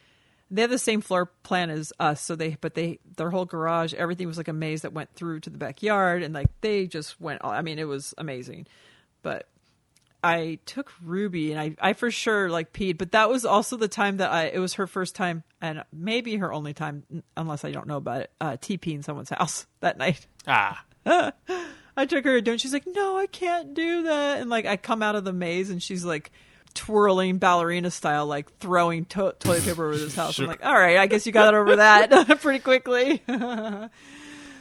They 0.51 0.61
have 0.61 0.69
the 0.69 0.77
same 0.77 1.01
floor 1.01 1.25
plan 1.43 1.69
as 1.69 1.91
us, 1.99 2.21
so 2.21 2.35
they 2.35 2.57
but 2.61 2.75
they 2.75 2.99
their 3.17 3.31
whole 3.31 3.45
garage, 3.45 3.93
everything 3.93 4.27
was 4.27 4.37
like 4.37 4.47
a 4.47 4.53
maze 4.53 4.83
that 4.83 4.93
went 4.93 5.13
through 5.15 5.39
to 5.41 5.49
the 5.49 5.57
backyard, 5.57 6.21
and 6.23 6.33
like 6.33 6.47
they 6.61 6.85
just 6.85 7.19
went. 7.19 7.41
All, 7.41 7.51
I 7.51 7.61
mean, 7.61 7.79
it 7.79 7.87
was 7.87 8.13
amazing. 8.17 8.67
But 9.23 9.47
I 10.23 10.59
took 10.65 10.91
Ruby, 11.03 11.51
and 11.51 11.59
I 11.59 11.75
I 11.79 11.93
for 11.93 12.11
sure 12.11 12.49
like 12.49 12.71
peed. 12.71 12.97
But 12.97 13.13
that 13.13 13.29
was 13.29 13.45
also 13.45 13.77
the 13.77 13.87
time 13.87 14.17
that 14.17 14.31
I 14.31 14.45
it 14.45 14.59
was 14.59 14.75
her 14.75 14.85
first 14.85 15.15
time, 15.15 15.43
and 15.59 15.83
maybe 15.91 16.37
her 16.37 16.53
only 16.53 16.73
time, 16.73 17.03
unless 17.35 17.65
I 17.65 17.71
don't 17.71 17.87
know 17.87 17.97
about 17.97 18.21
it. 18.21 18.31
Uh, 18.39 18.51
TP 18.51 18.93
in 18.93 19.01
someone's 19.01 19.29
house 19.29 19.65
that 19.79 19.97
night. 19.97 20.27
ah 20.47 20.83
I 21.95 22.05
took 22.05 22.25
her 22.25 22.33
to 22.35 22.41
do 22.41 22.51
it. 22.51 22.53
and 22.53 22.61
She's 22.61 22.73
like, 22.73 22.87
no, 22.87 23.17
I 23.17 23.27
can't 23.27 23.73
do 23.73 24.03
that. 24.03 24.41
And 24.41 24.49
like, 24.49 24.65
I 24.65 24.77
come 24.77 25.03
out 25.03 25.15
of 25.15 25.23
the 25.23 25.33
maze 25.33 25.69
and 25.69 25.81
she's 25.81 26.03
like 26.03 26.31
twirling 26.73 27.37
ballerina 27.37 27.91
style, 27.91 28.25
like 28.25 28.57
throwing 28.57 29.05
to- 29.05 29.35
toilet 29.39 29.63
paper 29.63 29.85
over 29.85 29.97
this 29.97 30.15
house. 30.15 30.35
Sure. 30.35 30.45
I'm 30.45 30.49
like, 30.49 30.65
all 30.65 30.73
right, 30.73 30.97
I 30.97 31.07
guess 31.07 31.25
you 31.25 31.31
got 31.31 31.53
over 31.53 31.77
that 31.77 32.39
pretty 32.41 32.59
quickly. 32.59 33.21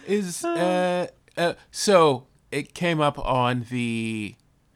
is 0.06 0.44
uh, 0.44 1.06
uh 1.36 1.52
so 1.70 2.26
it 2.51 2.74
came 2.74 3.01
up 3.01 3.18
on 3.18 3.66
the 3.70 4.34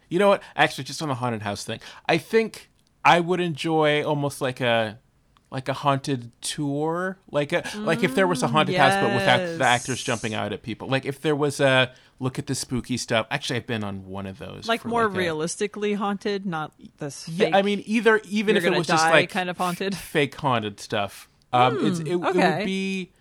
you 0.08 0.18
know 0.18 0.28
what 0.28 0.42
actually 0.54 0.84
just 0.84 1.02
on 1.02 1.08
the 1.08 1.14
haunted 1.14 1.42
house 1.42 1.64
thing 1.64 1.80
i 2.08 2.16
think 2.16 2.70
i 3.04 3.18
would 3.18 3.40
enjoy 3.40 4.04
almost 4.04 4.40
like 4.40 4.60
a 4.60 4.98
like 5.50 5.68
a 5.68 5.72
haunted 5.72 6.30
tour 6.40 7.18
like 7.30 7.52
a 7.52 7.68
like 7.76 8.02
if 8.02 8.14
there 8.14 8.26
was 8.26 8.42
a 8.42 8.48
haunted 8.48 8.76
house 8.76 8.94
but 8.94 9.14
without 9.14 9.58
the 9.58 9.64
actors 9.64 10.02
jumping 10.02 10.34
out 10.34 10.52
at 10.52 10.62
people 10.62 10.88
like 10.88 11.04
if 11.04 11.20
there 11.20 11.36
was 11.36 11.60
a 11.60 11.92
look 12.18 12.38
at 12.38 12.46
the 12.46 12.54
spooky 12.54 12.96
stuff 12.96 13.26
actually 13.30 13.56
i've 13.56 13.66
been 13.66 13.84
on 13.84 14.06
one 14.06 14.26
of 14.26 14.38
those 14.38 14.66
like 14.66 14.84
more 14.84 15.04
a- 15.04 15.08
realistically 15.08 15.94
haunted, 15.94 16.46
not 16.46 16.72
this 16.98 17.28
yeah, 17.28 17.46
fake. 17.46 17.54
I 17.54 17.62
mean, 17.62 17.82
either 17.86 18.20
even 18.28 18.56
if 18.56 18.64
it 18.64 18.72
was 18.72 18.86
just 18.86 19.04
like 19.04 19.30
kind 19.30 19.50
of 19.50 19.58
haunted. 19.58 19.94
fake 19.94 20.34
haunted 20.34 20.80
stuff, 20.80 21.28
um, 21.52 21.84
it's, 21.84 22.00
it, 22.00 22.08
it 22.08 22.16
would 22.16 22.64
be. 22.64 23.12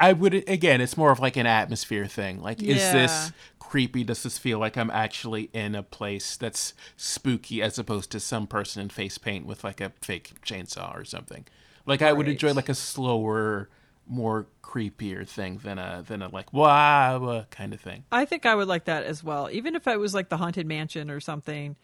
I 0.00 0.12
would 0.12 0.34
again. 0.48 0.80
It's 0.80 0.96
more 0.96 1.10
of 1.10 1.20
like 1.20 1.36
an 1.36 1.46
atmosphere 1.46 2.06
thing. 2.06 2.40
Like, 2.40 2.62
is 2.62 2.78
this 2.92 3.32
creepy? 3.58 4.04
Does 4.04 4.22
this 4.22 4.38
feel 4.38 4.58
like 4.58 4.76
I'm 4.76 4.90
actually 4.90 5.50
in 5.52 5.74
a 5.74 5.82
place 5.82 6.36
that's 6.36 6.74
spooky, 6.96 7.60
as 7.62 7.78
opposed 7.78 8.10
to 8.12 8.20
some 8.20 8.46
person 8.46 8.82
in 8.82 8.88
face 8.90 9.18
paint 9.18 9.44
with 9.44 9.64
like 9.64 9.80
a 9.80 9.92
fake 10.00 10.34
chainsaw 10.44 10.96
or 10.96 11.04
something? 11.04 11.46
Like, 11.84 12.02
I 12.02 12.12
would 12.12 12.28
enjoy 12.28 12.52
like 12.52 12.68
a 12.68 12.74
slower, 12.74 13.70
more 14.08 14.46
creepier 14.62 15.26
thing 15.26 15.58
than 15.62 15.78
a 15.78 16.02
than 16.06 16.22
a 16.22 16.28
like 16.28 16.52
wah, 16.52 17.18
wah 17.18 17.44
kind 17.50 17.72
of 17.72 17.80
thing. 17.80 18.04
I 18.12 18.24
think 18.24 18.46
I 18.46 18.54
would 18.54 18.68
like 18.68 18.84
that 18.86 19.04
as 19.04 19.22
well. 19.22 19.48
Even 19.50 19.74
if 19.74 19.86
it 19.86 19.98
was 19.98 20.14
like 20.14 20.28
the 20.28 20.36
haunted 20.36 20.66
mansion 20.66 21.10
or 21.10 21.20
something, 21.20 21.76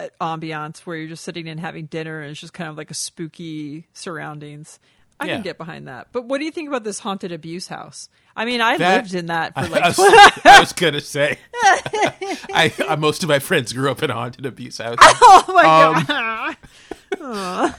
uh, 0.00 0.08
ambiance 0.20 0.78
where 0.80 0.96
you're 0.96 1.08
just 1.08 1.24
sitting 1.24 1.48
and 1.48 1.58
having 1.60 1.86
dinner 1.86 2.20
and 2.20 2.30
it's 2.32 2.40
just 2.40 2.52
kind 2.52 2.68
of 2.70 2.76
like 2.76 2.90
a 2.90 2.94
spooky 2.94 3.86
surroundings. 3.92 4.78
I 5.20 5.26
Yeah. 5.26 5.34
can 5.34 5.42
get 5.42 5.58
behind 5.58 5.86
that. 5.86 6.08
But 6.10 6.24
what 6.24 6.38
do 6.38 6.44
you 6.44 6.50
think 6.50 6.66
about 6.68 6.82
this 6.82 6.98
haunted 6.98 7.30
abuse 7.30 7.68
house? 7.68 8.08
I 8.34 8.44
mean, 8.44 8.60
I 8.60 8.76
That- 8.78 8.96
lived 9.02 9.14
in 9.14 9.26
that 9.26 9.54
for 9.54 9.68
like 9.68 9.82
I 9.82 9.88
was, 9.88 9.98
I 10.44 10.60
was 10.60 10.72
gonna 10.72 11.00
say, 11.00 11.38
I, 11.54 12.72
I 12.88 12.96
most 12.96 13.22
of 13.22 13.28
my 13.28 13.38
friends 13.38 13.72
grew 13.72 13.90
up 13.90 14.02
in 14.02 14.10
haunted 14.10 14.44
abuse 14.44 14.78
houses. 14.78 14.98
Oh 15.00 15.44
my 15.54 16.04
god. 16.04 16.56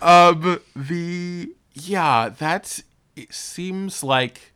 Um, 0.01 0.59
the 0.75 1.53
yeah, 1.73 2.29
that's 2.29 2.83
it 3.15 3.33
seems 3.33 4.03
like 4.03 4.53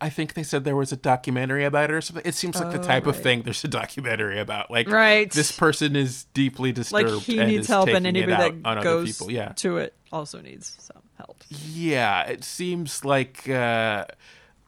I 0.00 0.10
think 0.10 0.34
they 0.34 0.42
said 0.42 0.64
there 0.64 0.74
was 0.74 0.90
a 0.90 0.96
documentary 0.96 1.64
about 1.64 1.90
it 1.90 1.94
or 1.94 2.00
something. 2.00 2.24
It 2.26 2.34
seems 2.34 2.58
like 2.60 2.72
the 2.72 2.82
type 2.82 3.06
of 3.06 3.16
thing 3.16 3.42
there's 3.42 3.62
a 3.62 3.68
documentary 3.68 4.40
about. 4.40 4.68
Like, 4.68 4.88
Right. 4.90 5.30
this 5.30 5.52
person 5.52 5.94
is 5.94 6.24
deeply 6.34 6.72
disturbed. 6.72 7.08
like 7.08 7.22
he 7.22 7.38
and 7.38 7.48
needs 7.48 7.66
is 7.66 7.68
help 7.68 7.88
and 7.88 8.04
anybody 8.04 8.60
that 8.64 8.82
goes. 8.82 9.28
Yeah, 9.30 9.52
to 9.52 9.76
it 9.76 9.94
also 10.10 10.40
needs 10.40 10.76
some 10.80 11.02
help 11.16 11.44
yeah. 11.50 12.22
It 12.24 12.42
seems 12.44 13.04
like 13.04 13.48
uh, 13.48 14.06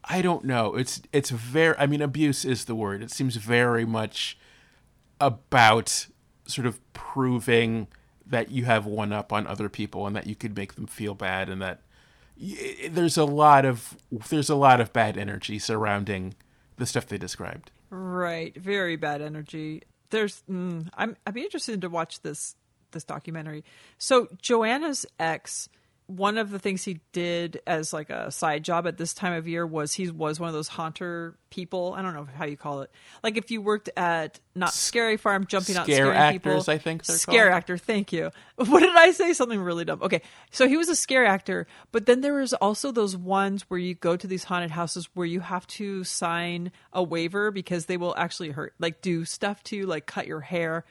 I 0.05 0.23
don't 0.23 0.45
know. 0.45 0.77
It's 0.77 1.03
it's 1.13 1.31
very. 1.31 1.75
I 1.79 1.87
mean, 1.87 2.03
abuse 2.03 2.45
is 2.45 2.67
the 2.67 2.75
word. 2.75 3.03
It 3.03 3.11
seems 3.11 3.37
very 3.37 3.85
much 3.85 4.39
about 5.21 6.07
sort 6.47 6.67
of 6.67 6.79
proving 6.93 7.89
that 8.27 8.51
you 8.51 8.65
have 8.65 8.87
one 8.87 9.13
up 9.13 9.33
on 9.33 9.47
other 9.47 9.69
people 9.69 10.07
and 10.07 10.15
that 10.17 10.27
you 10.27 10.35
could 10.35 10.57
make 10.57 10.75
them 10.75 10.87
feel 10.87 11.15
bad 11.15 11.49
and 11.49 11.61
that 11.63 11.81
there's 12.37 13.17
a 13.17 13.25
lot 13.25 13.65
of 13.65 13.97
there's 14.29 14.51
a 14.51 14.55
lot 14.55 14.81
of 14.81 14.93
bad 14.93 15.17
energy 15.17 15.59
surrounding 15.59 16.35
the 16.77 16.87
stuff 16.87 17.07
they 17.07 17.19
described. 17.19 17.71
Right, 17.91 18.57
very 18.57 18.97
bad 18.97 19.23
energy. 19.23 19.83
There's, 20.11 20.43
mm, 20.51 20.89
I'm, 20.95 21.17
I'd 21.27 21.35
be 21.35 21.43
interested 21.43 21.81
to 21.83 21.89
watch 21.89 22.23
this 22.23 22.57
this 22.91 23.05
documentary. 23.05 23.65
So 23.99 24.29
Joanna's 24.41 25.05
ex, 25.19 25.69
one 26.07 26.37
of 26.37 26.51
the 26.51 26.59
things 26.59 26.85
he 26.85 27.01
did 27.13 27.61
as 27.67 27.93
like 27.93 28.11
a 28.11 28.31
side 28.31 28.63
job 28.63 28.87
at 28.87 28.99
this 28.99 29.15
time 29.15 29.33
of 29.33 29.49
year 29.49 29.67
was 29.67 29.95
he 29.95 30.11
was 30.11 30.39
one 30.39 30.49
of 30.49 30.55
those 30.55 30.69
haunter 30.69 31.39
people. 31.49 31.95
I 31.97 32.03
don't 32.03 32.13
know 32.13 32.29
how 32.35 32.45
you 32.45 32.59
call 32.59 32.83
it. 32.83 32.91
Like 33.23 33.39
if 33.39 33.51
you 33.51 33.63
worked 33.63 33.89
at 33.97 34.39
not 34.55 34.75
Scary 34.75 35.17
Farm, 35.17 35.47
jumping 35.47 35.77
out, 35.77 35.87
Scare 35.87 36.13
actors, 36.13 36.43
people. 36.43 36.75
I 36.75 36.79
think 36.79 37.05
they're 37.05 37.17
scare 37.17 37.47
called. 37.47 37.57
actor. 37.57 37.79
Thank 37.79 38.13
you. 38.13 38.31
What 38.57 38.81
did 38.81 38.95
I 38.95 39.11
say? 39.13 39.33
Something 39.33 39.61
really 39.61 39.85
dumb. 39.85 40.01
Okay, 40.03 40.23
so 40.51 40.69
he 40.69 40.77
was 40.77 40.89
a 40.89 40.95
scare 40.95 41.25
actor, 41.27 41.67
but 41.91 42.07
then 42.07 42.21
there 42.21 42.35
was 42.35 42.53
also 42.53 42.93
those 42.93 43.17
ones 43.17 43.63
where 43.69 43.81
you 43.81 43.95
go 43.95 44.17
to 44.17 44.27
these 44.27 44.45
haunted 44.45 44.71
houses 44.71 45.09
where 45.15 45.27
you 45.27 45.41
have 45.41 45.67
to 45.69 46.05
sign 46.05 46.71
a 46.93 47.03
waiver 47.03 47.51
because 47.51 47.87
they 47.87 47.97
will 47.97 48.15
actually 48.17 48.51
hurt, 48.51 48.75
like 48.79 49.01
do 49.01 49.25
stuff 49.25 49.63
to 49.65 49.77
you, 49.77 49.87
like 49.87 50.07
cut 50.07 50.27
your 50.27 50.41
hair. 50.41 50.85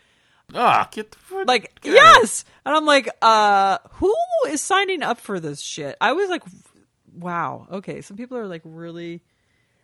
Ah, 0.55 0.87
get 0.91 1.11
the 1.11 1.17
fuck- 1.17 1.47
Like 1.47 1.71
out 1.77 1.85
yes, 1.85 2.45
and 2.65 2.75
I'm 2.75 2.85
like, 2.85 3.09
uh, 3.21 3.77
who 3.93 4.13
is 4.49 4.61
signing 4.61 5.03
up 5.03 5.19
for 5.19 5.39
this 5.39 5.61
shit? 5.61 5.95
I 6.01 6.13
was 6.13 6.29
like, 6.29 6.43
wow, 7.15 7.67
okay, 7.71 8.01
some 8.01 8.17
people 8.17 8.37
are 8.37 8.47
like 8.47 8.61
really 8.63 9.21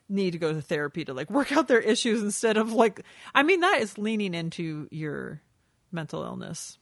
need 0.08 0.32
to 0.32 0.38
go 0.40 0.54
to 0.54 0.62
therapy 0.62 1.06
to 1.06 1.14
like 1.14 1.30
work 1.32 1.52
out 1.52 1.68
their 1.68 1.80
issues 1.80 2.22
instead 2.22 2.58
of 2.58 2.72
like, 2.74 3.02
I 3.36 3.44
mean, 3.44 3.60
that 3.62 3.80
is 3.82 3.98
leaning 3.98 4.34
into 4.34 4.88
your 4.92 5.42
mental 5.92 6.24
illness 6.24 6.78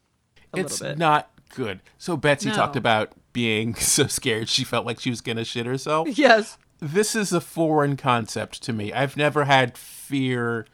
a 0.53 0.59
it's 0.59 0.79
little 0.81 0.93
bit. 0.93 0.97
not 0.99 1.29
good. 1.55 1.81
So 1.97 2.15
Betsy 2.17 2.49
No. 2.49 2.55
talked 2.55 2.75
about 2.75 3.11
being 3.33 3.75
so 3.75 4.07
scared 4.07 4.49
she 4.49 4.63
felt 4.63 4.85
like 4.85 4.99
she 4.99 5.09
was 5.09 5.21
gonna 5.21 5.43
shit 5.45 5.65
herself. 5.65 6.17
yes. 6.17 6.57
this 6.79 7.15
is 7.15 7.31
a 7.33 7.41
foreign 7.41 7.97
concept 7.97 8.61
to 8.63 8.71
me. 8.73 8.91
I've 8.93 9.17
never 9.17 9.45
had 9.45 9.77
fear 9.77 10.65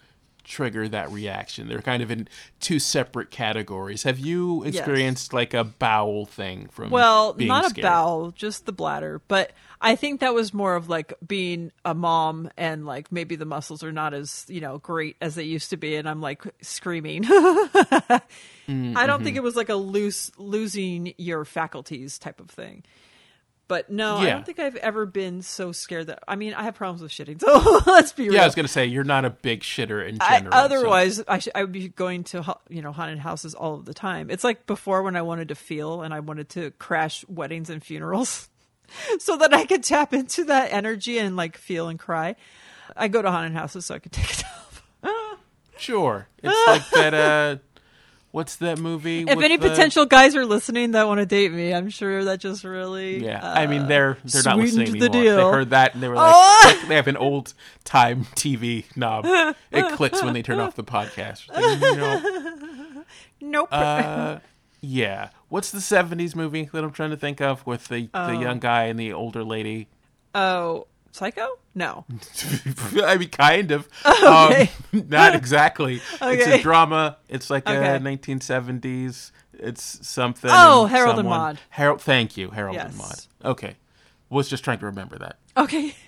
trigger 0.44 0.88
that 0.88 1.12
reaction. 1.12 1.68
They're 1.68 1.82
kind 1.82 2.04
of 2.04 2.12
in 2.12 2.28
two 2.60 2.80
separate 2.80 3.32
categories. 3.32 4.04
Have 4.04 4.20
you 4.20 4.64
experienced 4.64 5.34
like 5.34 5.54
a 5.54 5.64
bowel 5.64 6.26
thing 6.26 6.68
from 6.72 6.90
Well, 6.90 7.36
not 7.38 7.72
scared? 7.72 7.86
a 7.86 7.88
bowel, 7.88 8.32
just 8.32 8.66
the 8.66 8.72
bladder. 8.72 9.22
But 9.28 9.52
I 9.82 9.96
think 9.96 10.20
that 10.22 10.34
was 10.34 10.54
more 10.54 10.76
of 10.76 10.90
like 10.90 11.14
being 11.26 11.72
a 11.84 11.94
mom 11.94 12.50
and 12.58 12.86
like 12.86 13.12
maybe 13.12 13.36
the 13.36 13.46
muscles 13.46 13.84
are 13.84 13.92
not 13.92 14.14
as, 14.14 14.46
you 14.48 14.62
know, 14.62 14.78
great 14.80 15.16
as 15.22 15.36
they 15.36 15.44
used 15.44 15.70
to 15.72 15.78
be. 15.78 15.96
And 15.96 16.08
I'm 16.08 16.22
like 16.22 16.44
screaming. 16.62 17.26
Mm, 18.66 18.96
I 18.96 19.06
don't 19.06 19.18
mm-hmm. 19.18 19.26
think 19.26 19.36
it 19.36 19.44
was 19.44 19.58
like 19.58 19.68
a 19.68 19.76
loose, 19.76 20.32
losing 20.38 21.14
your 21.18 21.44
faculties 21.44 22.18
type 22.18 22.40
of 22.40 22.50
thing. 22.50 22.84
But 23.74 23.90
no, 23.90 24.18
I 24.18 24.30
don't 24.30 24.46
think 24.46 24.60
I've 24.60 24.76
ever 24.76 25.08
been 25.08 25.42
so 25.42 25.72
scared 25.72 26.06
that. 26.06 26.24
I 26.28 26.36
mean, 26.36 26.54
I 26.54 26.62
have 26.62 26.76
problems 26.76 27.02
with 27.02 27.10
shitting, 27.12 27.42
so 27.86 27.92
let's 27.92 28.14
be 28.14 28.26
real. 28.26 28.36
Yeah, 28.36 28.44
I 28.44 28.46
was 28.46 28.54
gonna 28.54 28.68
say 28.68 28.86
you're 28.86 29.04
not 29.04 29.26
a 29.26 29.32
big 29.32 29.62
shitter 29.62 30.08
in 30.08 30.20
I, 30.22 30.38
general. 30.42 30.52
so- 30.52 30.60
otherwise, 30.60 31.24
I, 31.28 31.40
sh- 31.40 31.48
I 31.56 31.64
would 31.64 31.72
be 31.72 31.90
going 31.90 32.24
to 32.26 32.56
you 32.70 32.84
know 32.84 32.92
haunted 32.92 33.18
houses 33.18 33.56
all 33.56 33.74
of 33.74 33.86
the 33.86 33.94
time. 33.96 34.30
It's 34.30 34.44
like 34.44 34.68
before 34.68 35.02
when 35.02 35.16
I 35.16 35.24
wanted 35.24 35.48
to 35.48 35.56
feel 35.56 36.04
and 36.04 36.14
I 36.14 36.20
wanted 36.20 36.50
to 36.50 36.70
crash 36.78 37.26
weddings 37.28 37.72
and 37.72 37.84
funerals, 37.84 38.48
so 39.18 39.38
that 39.38 39.56
I 39.56 39.66
could 39.66 39.84
tap 39.84 40.14
into 40.14 40.44
that 40.44 40.72
energy 40.72 41.18
and 41.18 41.36
like 41.36 41.58
feel 41.58 41.88
and 41.88 41.98
cry. 41.98 42.36
I 42.96 43.08
go 43.08 43.24
to 43.24 43.32
haunted 43.32 43.54
houses 43.54 43.88
so 43.88 43.96
I 43.96 43.98
could 44.00 44.12
take 44.12 44.30
it 44.30 44.44
off. 44.46 44.84
sure, 45.78 46.28
it's 46.44 46.68
like 46.68 46.88
that. 46.92 47.14
uh 47.16 47.58
What's 48.34 48.56
that 48.56 48.80
movie? 48.80 49.22
if 49.22 49.30
any 49.30 49.58
the- 49.58 49.70
potential 49.70 50.08
guys 50.08 50.36
are 50.36 50.44
listening 50.44 50.94
that 50.94 51.06
want 51.06 51.20
to 51.20 51.26
date 51.28 51.54
me, 51.54 51.72
I'm 51.72 51.92
sure 51.92 52.24
that 52.24 52.40
just 52.40 52.64
really 52.64 53.24
Yeah, 53.24 53.40
uh, 53.40 53.54
I 53.54 53.68
mean 53.68 53.86
they're 53.88 54.18
they're 54.26 54.42
not 54.42 54.58
listening 54.58 54.98
the 54.98 55.08
deal. 55.08 55.38
They 55.38 55.44
heard 55.44 55.70
that 55.70 55.94
and 55.94 56.02
they 56.02 56.08
were 56.08 56.16
like, 56.16 56.34
Oh! 56.36 56.86
they 56.88 56.96
have 56.96 57.08
an 57.08 57.16
old 57.16 57.54
time 57.84 58.26
TV 58.36 58.86
knob. 58.96 59.26
It 59.72 59.94
clicks 59.94 60.24
when 60.24 60.34
they 60.34 60.42
turn 60.42 60.60
off 60.60 60.76
the 60.76 60.84
podcast. 60.84 61.48
Like, 61.48 61.80
no. 61.96 63.04
nope. 63.40 63.68
Uh, 63.72 64.40
yeah. 64.82 65.30
What's 65.50 65.70
the 65.70 65.78
'70s 65.78 66.36
movie 66.36 66.68
that 66.74 66.84
I'm 66.84 66.92
trying 66.92 67.12
to 67.12 67.18
think 67.18 67.40
of 67.40 67.64
with 67.68 67.88
the 67.88 68.10
the 68.14 68.34
young 68.34 68.58
guy 68.60 68.86
and 68.86 69.00
the 69.00 69.14
older 69.14 69.44
lady? 69.44 69.90
oh, 70.34 70.88
Psycho? 71.14 71.48
No. 71.76 72.06
I 73.04 73.18
mean, 73.18 73.30
kind 73.30 73.72
of. 73.72 73.88
Okay. 74.06 74.70
Um, 74.94 75.06
not 75.10 75.36
exactly. 75.36 76.02
okay. 76.22 76.38
It's 76.38 76.48
a 76.48 76.62
drama. 76.62 77.18
It's 77.30 77.50
like 77.50 77.68
Okay. 77.68 77.96
a 77.96 78.00
1970s. 78.00 79.32
It's 79.54 80.08
something. 80.08 80.50
Oh, 80.52 80.86
Harold 80.86 81.20
and 81.20 81.30
Maude. 81.30 81.60
Harold. 81.70 82.02
Thank 82.02 82.36
you, 82.36 82.50
Harold 82.50 82.78
and 82.78 82.96
Maude. 82.98 83.26
Okay. 83.46 83.76
Was 84.30 84.50
just 84.50 84.64
trying 84.64 84.80
to 84.80 84.86
remember 84.88 85.18
that. 85.20 85.38
Okay. 85.56 85.96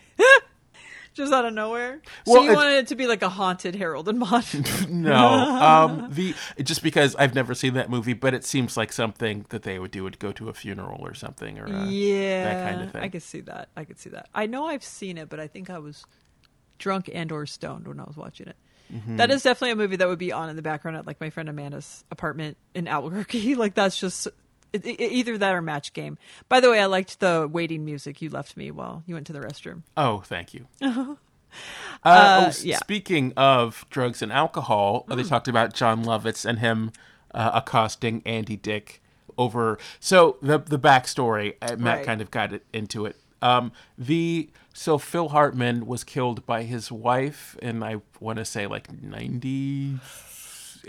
Just 1.15 1.31
out 1.31 1.45
of 1.45 1.53
nowhere. 1.53 2.01
Well, 2.25 2.43
so 2.43 2.49
you 2.49 2.53
wanted 2.53 2.73
it 2.75 2.87
to 2.87 2.95
be 2.95 3.07
like 3.07 3.21
a 3.21 3.29
haunted 3.29 3.73
Harold 3.73 4.09
and 4.09 4.19
Maude. 4.19 4.45
No, 4.89 5.15
um, 5.15 6.09
the 6.13 6.35
just 6.61 6.83
because 6.83 7.15
I've 7.15 7.33
never 7.33 7.55
seen 7.55 7.73
that 7.75 7.89
movie, 7.89 8.13
but 8.13 8.33
it 8.33 8.43
seems 8.43 8.75
like 8.75 8.91
something 8.91 9.45
that 9.49 9.63
they 9.63 9.79
would 9.79 9.91
do 9.91 10.03
would 10.03 10.19
go 10.19 10.33
to 10.33 10.49
a 10.49 10.53
funeral 10.53 10.99
or 11.01 11.13
something, 11.13 11.57
or 11.57 11.67
uh, 11.67 11.85
yeah, 11.85 12.43
that 12.43 12.69
kind 12.69 12.83
of 12.83 12.91
thing. 12.91 13.01
I 13.01 13.07
could 13.07 13.23
see 13.23 13.41
that. 13.41 13.69
I 13.77 13.85
could 13.85 13.97
see 13.97 14.09
that. 14.09 14.27
I 14.35 14.45
know 14.45 14.65
I've 14.65 14.83
seen 14.83 15.17
it, 15.17 15.29
but 15.29 15.39
I 15.39 15.47
think 15.47 15.69
I 15.69 15.79
was 15.79 16.05
drunk 16.77 17.09
and 17.13 17.31
or 17.31 17.45
stoned 17.45 17.87
when 17.87 17.99
I 17.99 18.03
was 18.03 18.17
watching 18.17 18.47
it. 18.47 18.57
Mm-hmm. 18.93 19.17
That 19.17 19.31
is 19.31 19.43
definitely 19.43 19.71
a 19.71 19.75
movie 19.77 19.95
that 19.95 20.07
would 20.07 20.19
be 20.19 20.31
on 20.31 20.49
in 20.49 20.55
the 20.55 20.61
background 20.61 20.97
at 20.97 21.07
like 21.07 21.19
my 21.19 21.29
friend 21.29 21.49
Amanda's 21.49 22.03
apartment 22.11 22.57
in 22.73 22.87
Albuquerque. 22.87 23.55
like 23.55 23.73
that's 23.73 23.99
just 23.99 24.27
it, 24.83 24.85
it- 24.99 25.11
either 25.11 25.37
that 25.37 25.53
or 25.55 25.61
Match 25.61 25.93
Game. 25.93 26.17
By 26.49 26.59
the 26.59 26.69
way, 26.69 26.79
I 26.79 26.85
liked 26.85 27.19
the 27.19 27.47
waiting 27.51 27.85
music 27.85 28.21
you 28.21 28.29
left 28.29 28.57
me 28.57 28.71
while 28.71 29.03
you 29.05 29.13
went 29.15 29.27
to 29.27 29.33
the 29.33 29.39
restroom. 29.39 29.83
Oh, 29.95 30.19
thank 30.25 30.53
you. 30.53 30.67
Uh, 32.03 32.09
Uh, 32.09 32.51
oh, 32.53 32.59
yeah. 32.63 32.77
Speaking 32.79 33.31
of 33.37 33.85
drugs 33.89 34.21
and 34.21 34.29
alcohol, 34.29 35.05
uh, 35.09 35.15
they 35.15 35.23
Mm. 35.23 35.29
talked 35.29 35.47
about 35.47 35.73
Jon 35.73 36.03
Lovitz 36.03 36.43
and 36.45 36.59
him 36.59 36.91
uh, 37.33 37.51
accosting 37.53 38.21
Andy 38.25 38.57
Dick 38.57 39.01
over. 39.37 39.77
So 40.01 40.35
the 40.41 40.57
the 40.59 40.77
backstory, 40.77 41.55
uh, 41.61 41.77
Matt 41.77 41.97
Right. 41.99 42.05
kind 42.05 42.19
of 42.21 42.29
got 42.29 42.51
it, 42.51 42.65
into 42.73 43.05
it. 43.05 43.15
Um, 43.41 43.71
the 43.97 44.49
so 44.73 44.97
Phil 44.97 45.29
Hartman 45.29 45.85
was 45.87 46.03
killed 46.03 46.45
by 46.45 46.63
his 46.63 46.91
wife, 46.91 47.55
and 47.61 47.85
I 47.85 48.01
want 48.19 48.37
to 48.39 48.43
say 48.45 48.67
like 48.67 48.91
ninety 49.01 49.97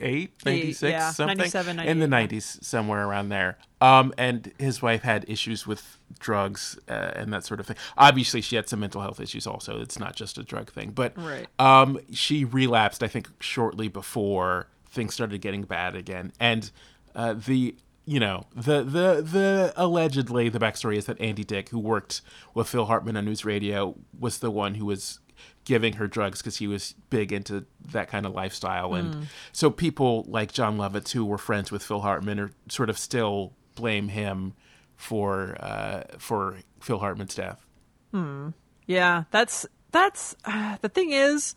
eight, 0.00 0.32
ninety 0.44 0.72
six, 0.72 0.90
yeah, 0.90 1.10
something 1.12 1.38
97, 1.38 1.78
in 1.80 2.00
the 2.00 2.08
nineties, 2.08 2.58
somewhere 2.60 3.06
around 3.06 3.28
there. 3.28 3.56
Um, 3.80 4.14
and 4.16 4.52
his 4.58 4.80
wife 4.80 5.02
had 5.02 5.24
issues 5.28 5.66
with 5.66 5.98
drugs 6.18 6.78
uh, 6.88 7.12
and 7.14 7.32
that 7.32 7.44
sort 7.44 7.60
of 7.60 7.66
thing. 7.66 7.76
Obviously, 7.98 8.40
she 8.40 8.56
had 8.56 8.68
some 8.68 8.80
mental 8.80 9.02
health 9.02 9.20
issues. 9.20 9.46
Also, 9.46 9.80
it's 9.80 9.98
not 9.98 10.16
just 10.16 10.38
a 10.38 10.42
drug 10.42 10.72
thing. 10.72 10.90
But 10.92 11.12
Right. 11.16 11.46
um, 11.58 11.98
she 12.12 12.44
relapsed, 12.44 13.02
I 13.02 13.08
think, 13.08 13.28
shortly 13.40 13.88
before 13.88 14.68
things 14.88 15.12
started 15.12 15.40
getting 15.42 15.62
bad 15.64 15.94
again. 15.94 16.32
And 16.40 16.70
uh, 17.14 17.34
the 17.34 17.74
you 18.08 18.20
know 18.20 18.46
the 18.54 18.82
the 18.84 19.20
the 19.20 19.72
allegedly 19.76 20.48
the 20.48 20.58
backstory 20.60 20.96
is 20.96 21.06
that 21.06 21.20
Andy 21.20 21.44
Dick, 21.44 21.68
who 21.70 21.78
worked 21.78 22.22
with 22.54 22.68
Phil 22.68 22.86
Hartman 22.86 23.16
on 23.16 23.24
News 23.24 23.44
Radio, 23.44 23.96
was 24.18 24.38
the 24.38 24.50
one 24.50 24.76
who 24.76 24.86
was 24.86 25.18
giving 25.64 25.94
her 25.94 26.06
drugs 26.06 26.40
because 26.40 26.56
he 26.58 26.66
was 26.68 26.94
big 27.10 27.32
into 27.32 27.66
that 27.90 28.08
kind 28.08 28.24
of 28.24 28.32
lifestyle. 28.32 28.94
And 28.94 29.26
so 29.52 29.68
people 29.68 30.24
like 30.28 30.52
Jon 30.52 30.78
Lovitz, 30.78 31.10
who 31.10 31.24
were 31.26 31.38
friends 31.38 31.72
with 31.72 31.82
Phil 31.82 32.00
Hartman, 32.00 32.38
are 32.38 32.52
sort 32.68 32.88
of 32.88 32.96
still 32.96 33.52
blame 33.76 34.08
him 34.08 34.54
for 34.96 35.56
uh, 35.60 36.02
for 36.18 36.56
Phil 36.80 36.98
Hartman's 36.98 37.34
death. 37.36 37.64
Hmm. 38.12 38.48
Yeah, 38.86 39.24
that's 39.30 39.64
that's 39.92 40.34
uh, 40.44 40.78
the 40.80 40.88
thing 40.88 41.12
is 41.12 41.54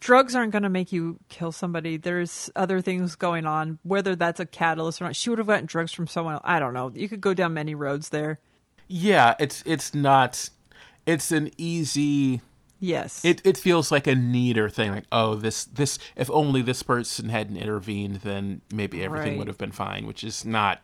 drugs 0.00 0.34
aren't 0.34 0.52
going 0.52 0.62
to 0.62 0.68
make 0.68 0.92
you 0.92 1.18
kill 1.28 1.50
somebody. 1.52 1.96
There's 1.96 2.50
other 2.56 2.80
things 2.80 3.16
going 3.16 3.46
on, 3.46 3.78
whether 3.82 4.14
that's 4.16 4.40
a 4.40 4.46
catalyst 4.46 5.00
or 5.02 5.04
not. 5.06 5.16
She 5.16 5.28
would 5.28 5.38
have 5.38 5.48
gotten 5.48 5.66
drugs 5.66 5.92
from 5.92 6.06
someone 6.06 6.34
else. 6.34 6.42
I 6.44 6.58
don't 6.60 6.72
know. 6.72 6.90
You 6.94 7.08
could 7.08 7.20
go 7.20 7.34
down 7.34 7.52
many 7.54 7.74
roads 7.74 8.08
there. 8.10 8.38
Yeah, 8.86 9.34
it's 9.38 9.62
it's 9.66 9.92
not. 9.94 10.48
It's 11.04 11.30
an 11.32 11.50
easy. 11.58 12.40
Yes. 12.80 13.24
It 13.24 13.42
it 13.44 13.56
feels 13.58 13.90
like 13.90 14.06
a 14.06 14.14
neater 14.14 14.68
thing. 14.70 14.92
Like 14.92 15.06
oh, 15.10 15.34
this 15.34 15.64
this 15.64 15.98
if 16.16 16.30
only 16.30 16.62
this 16.62 16.82
person 16.82 17.28
hadn't 17.28 17.56
intervened, 17.56 18.16
then 18.16 18.60
maybe 18.72 19.02
everything 19.02 19.30
Right. 19.32 19.38
would 19.38 19.48
have 19.48 19.58
been 19.58 19.72
fine. 19.72 20.06
Which 20.06 20.22
is 20.22 20.44
not 20.44 20.80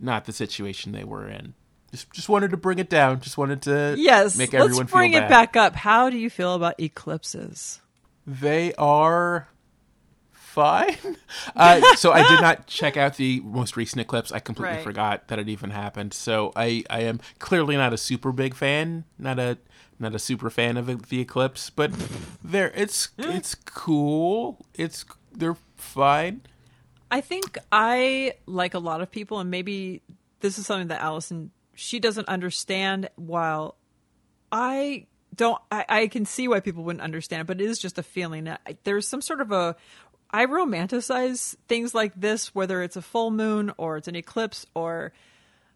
not 0.00 0.24
the 0.26 0.32
situation 0.32 0.92
they 0.92 1.04
were 1.04 1.28
in. 1.28 1.54
Just 1.90 2.10
just 2.12 2.28
wanted 2.28 2.50
to 2.50 2.56
bring 2.56 2.78
it 2.78 2.90
down. 2.90 3.20
Just 3.20 3.38
wanted 3.38 3.62
to 3.62 3.94
Yes, 3.98 4.36
make 4.36 4.52
let's 4.52 4.64
everyone 4.64 4.86
bring 4.86 5.12
it 5.14 5.28
back 5.28 5.56
up. 5.56 5.74
How 5.74 6.10
do 6.10 6.18
you 6.18 6.28
feel 6.30 6.54
about 6.54 6.78
eclipses? 6.80 7.80
They 8.26 8.74
are 8.74 9.48
fine. 10.32 10.96
Uh, 11.56 11.80
so 11.96 12.12
I 12.12 12.26
did 12.28 12.40
not 12.40 12.66
check 12.68 12.96
out 12.96 13.16
the 13.16 13.40
most 13.40 13.76
recent 13.76 14.00
eclipse. 14.00 14.32
I 14.32 14.38
completely 14.38 14.76
Right. 14.76 14.84
forgot 14.84 15.28
that 15.28 15.38
it 15.38 15.48
even 15.48 15.70
happened. 15.70 16.14
So 16.14 16.52
I, 16.56 16.84
I 16.88 17.00
am 17.02 17.20
clearly 17.38 17.76
not 17.76 17.92
a 17.92 17.96
super 17.96 18.32
big 18.32 18.54
fan. 18.54 19.04
Not 19.18 19.38
a 19.38 19.58
not 19.98 20.14
a 20.14 20.18
super 20.18 20.48
fan 20.50 20.76
of 20.76 21.08
the 21.08 21.20
eclipse, 21.20 21.70
but 21.70 21.90
there 22.44 22.70
it's 22.74 23.08
it's 23.18 23.54
cool. 23.54 24.64
It's 24.74 25.04
they're 25.32 25.56
fine. 25.76 26.42
I 27.10 27.20
think 27.20 27.58
I, 27.72 28.34
like 28.46 28.74
a 28.74 28.78
lot 28.78 29.00
of 29.00 29.10
people, 29.10 29.38
and 29.38 29.50
maybe 29.50 30.02
this 30.40 30.58
is 30.58 30.66
something 30.66 30.88
that 30.88 31.00
Allison 31.00 31.50
she 31.78 32.00
doesn't 32.00 32.28
understand. 32.28 33.08
While 33.14 33.76
I 34.50 35.06
don't, 35.34 35.60
I, 35.70 35.84
I 35.88 36.06
can 36.08 36.24
see 36.24 36.48
why 36.48 36.60
people 36.60 36.82
wouldn't 36.82 37.04
understand, 37.04 37.46
but 37.46 37.60
it 37.60 37.64
is 37.64 37.78
just 37.78 37.98
a 37.98 38.02
feeling. 38.02 38.44
that 38.44 38.78
There's 38.84 39.06
some 39.06 39.22
sort 39.22 39.40
of 39.40 39.52
a. 39.52 39.76
I 40.30 40.44
romanticize 40.44 41.56
things 41.68 41.94
like 41.94 42.12
this, 42.20 42.54
whether 42.54 42.82
it's 42.82 42.96
a 42.96 43.02
full 43.02 43.30
moon 43.30 43.72
or 43.78 43.96
it's 43.96 44.08
an 44.08 44.16
eclipse 44.16 44.66
or 44.74 45.12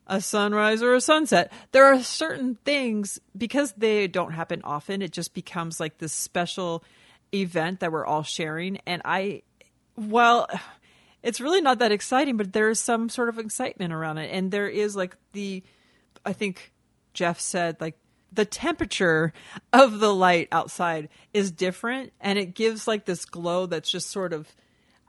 a 0.07 0.21
sunrise 0.21 0.83
or 0.83 0.95
a 0.95 1.01
sunset. 1.01 1.51
There 1.71 1.87
are 1.87 2.03
certain 2.03 2.59
things 2.65 3.19
because 3.35 3.73
they 3.73 4.09
don't 4.09 4.33
happen 4.33 4.61
often. 4.63 5.01
It 5.01 5.13
just 5.13 5.33
becomes 5.33 5.81
like 5.81 5.99
this 5.99 6.13
special 6.13 6.85
event 7.33 7.81
that 7.81 7.93
we're 7.93 8.05
all 8.05 8.25
sharing. 8.25 8.79
And 8.87 9.01
I, 9.07 9.43
well, 9.97 10.49
it's 11.23 11.41
really 11.41 11.61
not 11.61 11.79
that 11.79 11.93
exciting, 11.93 12.37
but 12.37 12.53
there 12.53 12.69
is 12.69 12.81
some 12.81 13.09
sort 13.09 13.29
of 13.29 13.39
excitement 13.39 13.93
around 13.93 14.19
it. 14.19 14.31
And 14.33 14.51
there 14.51 14.69
is 14.69 14.97
like 14.97 15.17
the, 15.33 15.63
I 16.25 16.33
think 16.33 16.73
Jeff 17.15 17.41
said, 17.41 17.81
like 17.81 17.97
the 18.33 18.45
temperature 18.45 19.33
of 19.73 20.01
the 20.01 20.15
light 20.15 20.49
outside 20.51 21.09
is 21.33 21.51
different 21.51 22.13
and 22.21 22.39
it 22.39 22.55
gives 22.55 22.89
like 22.89 23.05
this 23.05 23.25
glow 23.25 23.67
that's 23.67 23.91
just 23.91 24.11
sort 24.11 24.33
of 24.33 24.49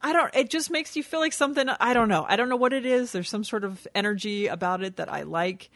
I 0.01 0.11
don't 0.11 0.35
it 0.35 0.49
just 0.49 0.69
makes 0.69 0.97
you 0.97 1.03
feel 1.03 1.21
like 1.21 1.31
something 1.31 1.69
I 1.69 1.93
don't 1.93 2.09
know. 2.09 2.25
I 2.27 2.35
don't 2.35 2.49
know 2.49 2.57
what 2.57 2.73
it 2.73 2.85
is. 2.85 3.13
There's 3.13 3.29
some 3.29 3.45
sort 3.45 3.63
of 3.63 3.87
energy 3.95 4.47
about 4.47 4.83
it 4.83 4.97
that 4.97 5.11
I 5.11 5.23
like 5.23 5.69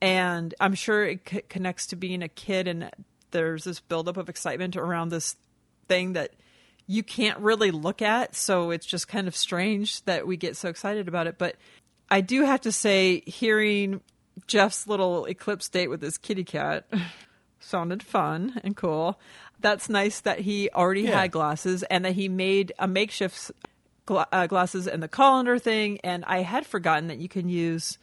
and 0.00 0.54
I'm 0.60 0.74
sure 0.74 1.04
it 1.04 1.28
c- 1.28 1.42
connects 1.48 1.88
to 1.88 1.96
being 1.96 2.22
a 2.22 2.28
kid 2.28 2.68
and 2.68 2.90
there's 3.32 3.64
this 3.64 3.80
buildup 3.80 4.16
of 4.16 4.28
excitement 4.28 4.76
around 4.76 5.08
this 5.08 5.36
thing 5.88 6.12
that 6.12 6.30
you 6.86 7.02
can't 7.02 7.38
really 7.38 7.70
look 7.70 8.02
at 8.02 8.34
so 8.34 8.70
it's 8.70 8.86
just 8.86 9.08
kind 9.08 9.26
of 9.28 9.34
strange 9.36 10.02
that 10.04 10.26
we 10.26 10.36
get 10.36 10.56
so 10.56 10.68
excited 10.68 11.08
about 11.08 11.26
it 11.26 11.38
but 11.38 11.56
I 12.10 12.20
do 12.20 12.44
have 12.44 12.60
to 12.62 12.72
say 12.72 13.20
hearing 13.26 14.02
Jeff's 14.46 14.86
little 14.86 15.24
eclipse 15.24 15.68
date 15.68 15.88
with 15.88 16.02
his 16.02 16.18
kitty 16.18 16.44
cat 16.44 16.86
sounded 17.60 18.02
fun 18.02 18.60
and 18.62 18.76
cool. 18.76 19.18
That's 19.60 19.88
nice 19.88 20.20
that 20.20 20.40
he 20.40 20.68
already 20.70 21.02
Yeah. 21.02 21.22
had 21.22 21.30
glasses 21.30 21.82
and 21.84 22.04
that 22.04 22.12
he 22.12 22.28
made 22.28 22.72
a 22.78 22.86
makeshift 22.86 23.52
gla- 24.04 24.26
uh, 24.32 24.46
glasses 24.46 24.86
and 24.86 25.02
the 25.02 25.08
colander 25.08 25.58
thing. 25.58 25.98
And 26.04 26.24
I 26.26 26.42
had 26.42 26.66
forgotten 26.66 27.06
that 27.08 27.18
you 27.18 27.28
can 27.28 27.48
use 27.48 27.96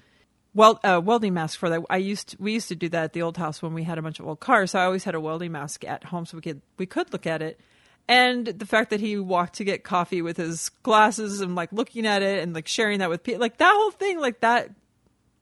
well 0.56 0.80
uh, 0.84 1.00
welding 1.04 1.36
mask 1.36 1.60
for 1.60 1.70
that. 1.70 1.82
I 1.90 1.98
used 1.98 2.30
to, 2.30 2.38
we 2.40 2.54
used 2.54 2.70
to 2.70 2.76
do 2.76 2.90
that 2.90 3.04
at 3.04 3.14
the 3.14 3.22
old 3.22 3.38
house 3.38 3.62
when 3.62 3.74
we 3.74 3.84
had 3.84 3.98
a 4.00 4.02
bunch 4.02 4.20
of 4.20 4.28
old 4.28 4.40
cars. 4.40 4.72
So 4.72 4.80
I 4.80 4.86
always 4.86 5.04
had 5.04 5.14
a 5.16 5.20
welding 5.22 5.52
mask 5.52 5.86
at 5.86 6.06
home 6.06 6.26
so 6.26 6.38
we 6.38 6.42
could 6.42 6.62
we 6.78 6.88
could 6.88 7.14
look 7.14 7.28
at 7.28 7.42
it. 7.44 7.60
And 8.08 8.46
the 8.48 8.66
fact 8.66 8.90
that 8.90 9.00
he 9.00 9.18
walked 9.18 9.56
to 9.56 9.64
get 9.64 9.84
coffee 9.84 10.22
with 10.22 10.38
his 10.38 10.70
glasses 10.84 11.40
and 11.40 11.56
like 11.56 11.72
looking 11.72 12.06
at 12.06 12.22
it 12.22 12.44
and 12.44 12.54
like 12.54 12.68
sharing 12.68 13.00
that 13.00 13.10
with 13.10 13.24
people, 13.24 13.40
like 13.40 13.58
that 13.58 13.74
whole 13.74 13.92
thing, 13.92 14.20
like 14.20 14.42
that 14.42 14.70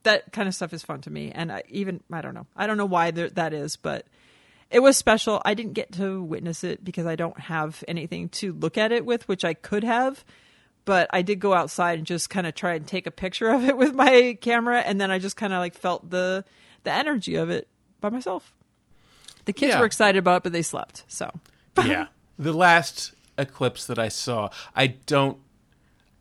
that 0.03 0.31
kind 0.31 0.47
of 0.47 0.55
stuff 0.55 0.71
is 0.73 0.83
fun 0.83 1.01
to 1.01 1.09
me. 1.09 1.31
And 1.33 1.51
I 1.51 1.63
even 1.69 2.01
I 2.11 2.21
don't 2.21 2.33
know, 2.35 2.45
I 2.55 2.67
don't 2.67 2.77
know 2.77 2.85
why 2.85 3.11
there, 3.11 3.29
that 3.31 3.53
is, 3.53 3.75
but 3.75 4.05
it 4.69 4.79
was 4.81 4.97
special. 4.97 5.41
I 5.43 5.55
didn't 5.55 5.73
get 5.73 5.93
to 5.93 6.21
witness 6.21 6.63
it 6.63 6.83
because 6.83 7.07
I 7.07 7.15
don't 7.15 7.39
have 7.39 7.83
anything 7.87 8.29
to 8.29 8.53
look 8.53 8.77
at 8.77 8.91
it 8.91 9.03
with, 9.05 9.27
which 9.27 9.43
I 9.43 9.55
could 9.55 9.83
have. 9.83 10.23
But 10.85 11.09
I 11.11 11.21
did 11.23 11.39
go 11.39 11.53
outside 11.53 11.97
and 11.97 12.05
just 12.07 12.29
kind 12.29 12.45
of 12.47 12.55
try 12.55 12.73
and 12.75 12.85
take 12.87 13.05
a 13.07 13.11
picture 13.11 13.49
of 13.49 13.63
it 13.67 13.77
with 13.77 13.93
my 13.95 14.37
camera, 14.41 14.79
and 14.79 14.99
then 15.01 15.09
I 15.11 15.17
just 15.19 15.35
kind 15.37 15.53
of 15.53 15.59
like 15.59 15.73
felt 15.75 16.09
the 16.09 16.45
the 16.83 16.91
energy 16.91 17.35
of 17.35 17.49
it 17.49 17.67
by 17.99 18.09
myself. 18.09 18.53
The 19.45 19.53
kids 19.53 19.71
Yeah. 19.73 19.79
were 19.79 19.85
excited 19.85 20.17
about 20.19 20.37
it, 20.37 20.43
but 20.43 20.51
they 20.53 20.61
slept. 20.61 21.03
So 21.07 21.31
yeah. 21.83 22.07
The 22.39 22.53
last 22.53 23.13
eclipse 23.37 23.85
that 23.85 23.99
I 23.99 24.07
saw, 24.07 24.49
I 24.75 24.87
don't. 24.87 25.37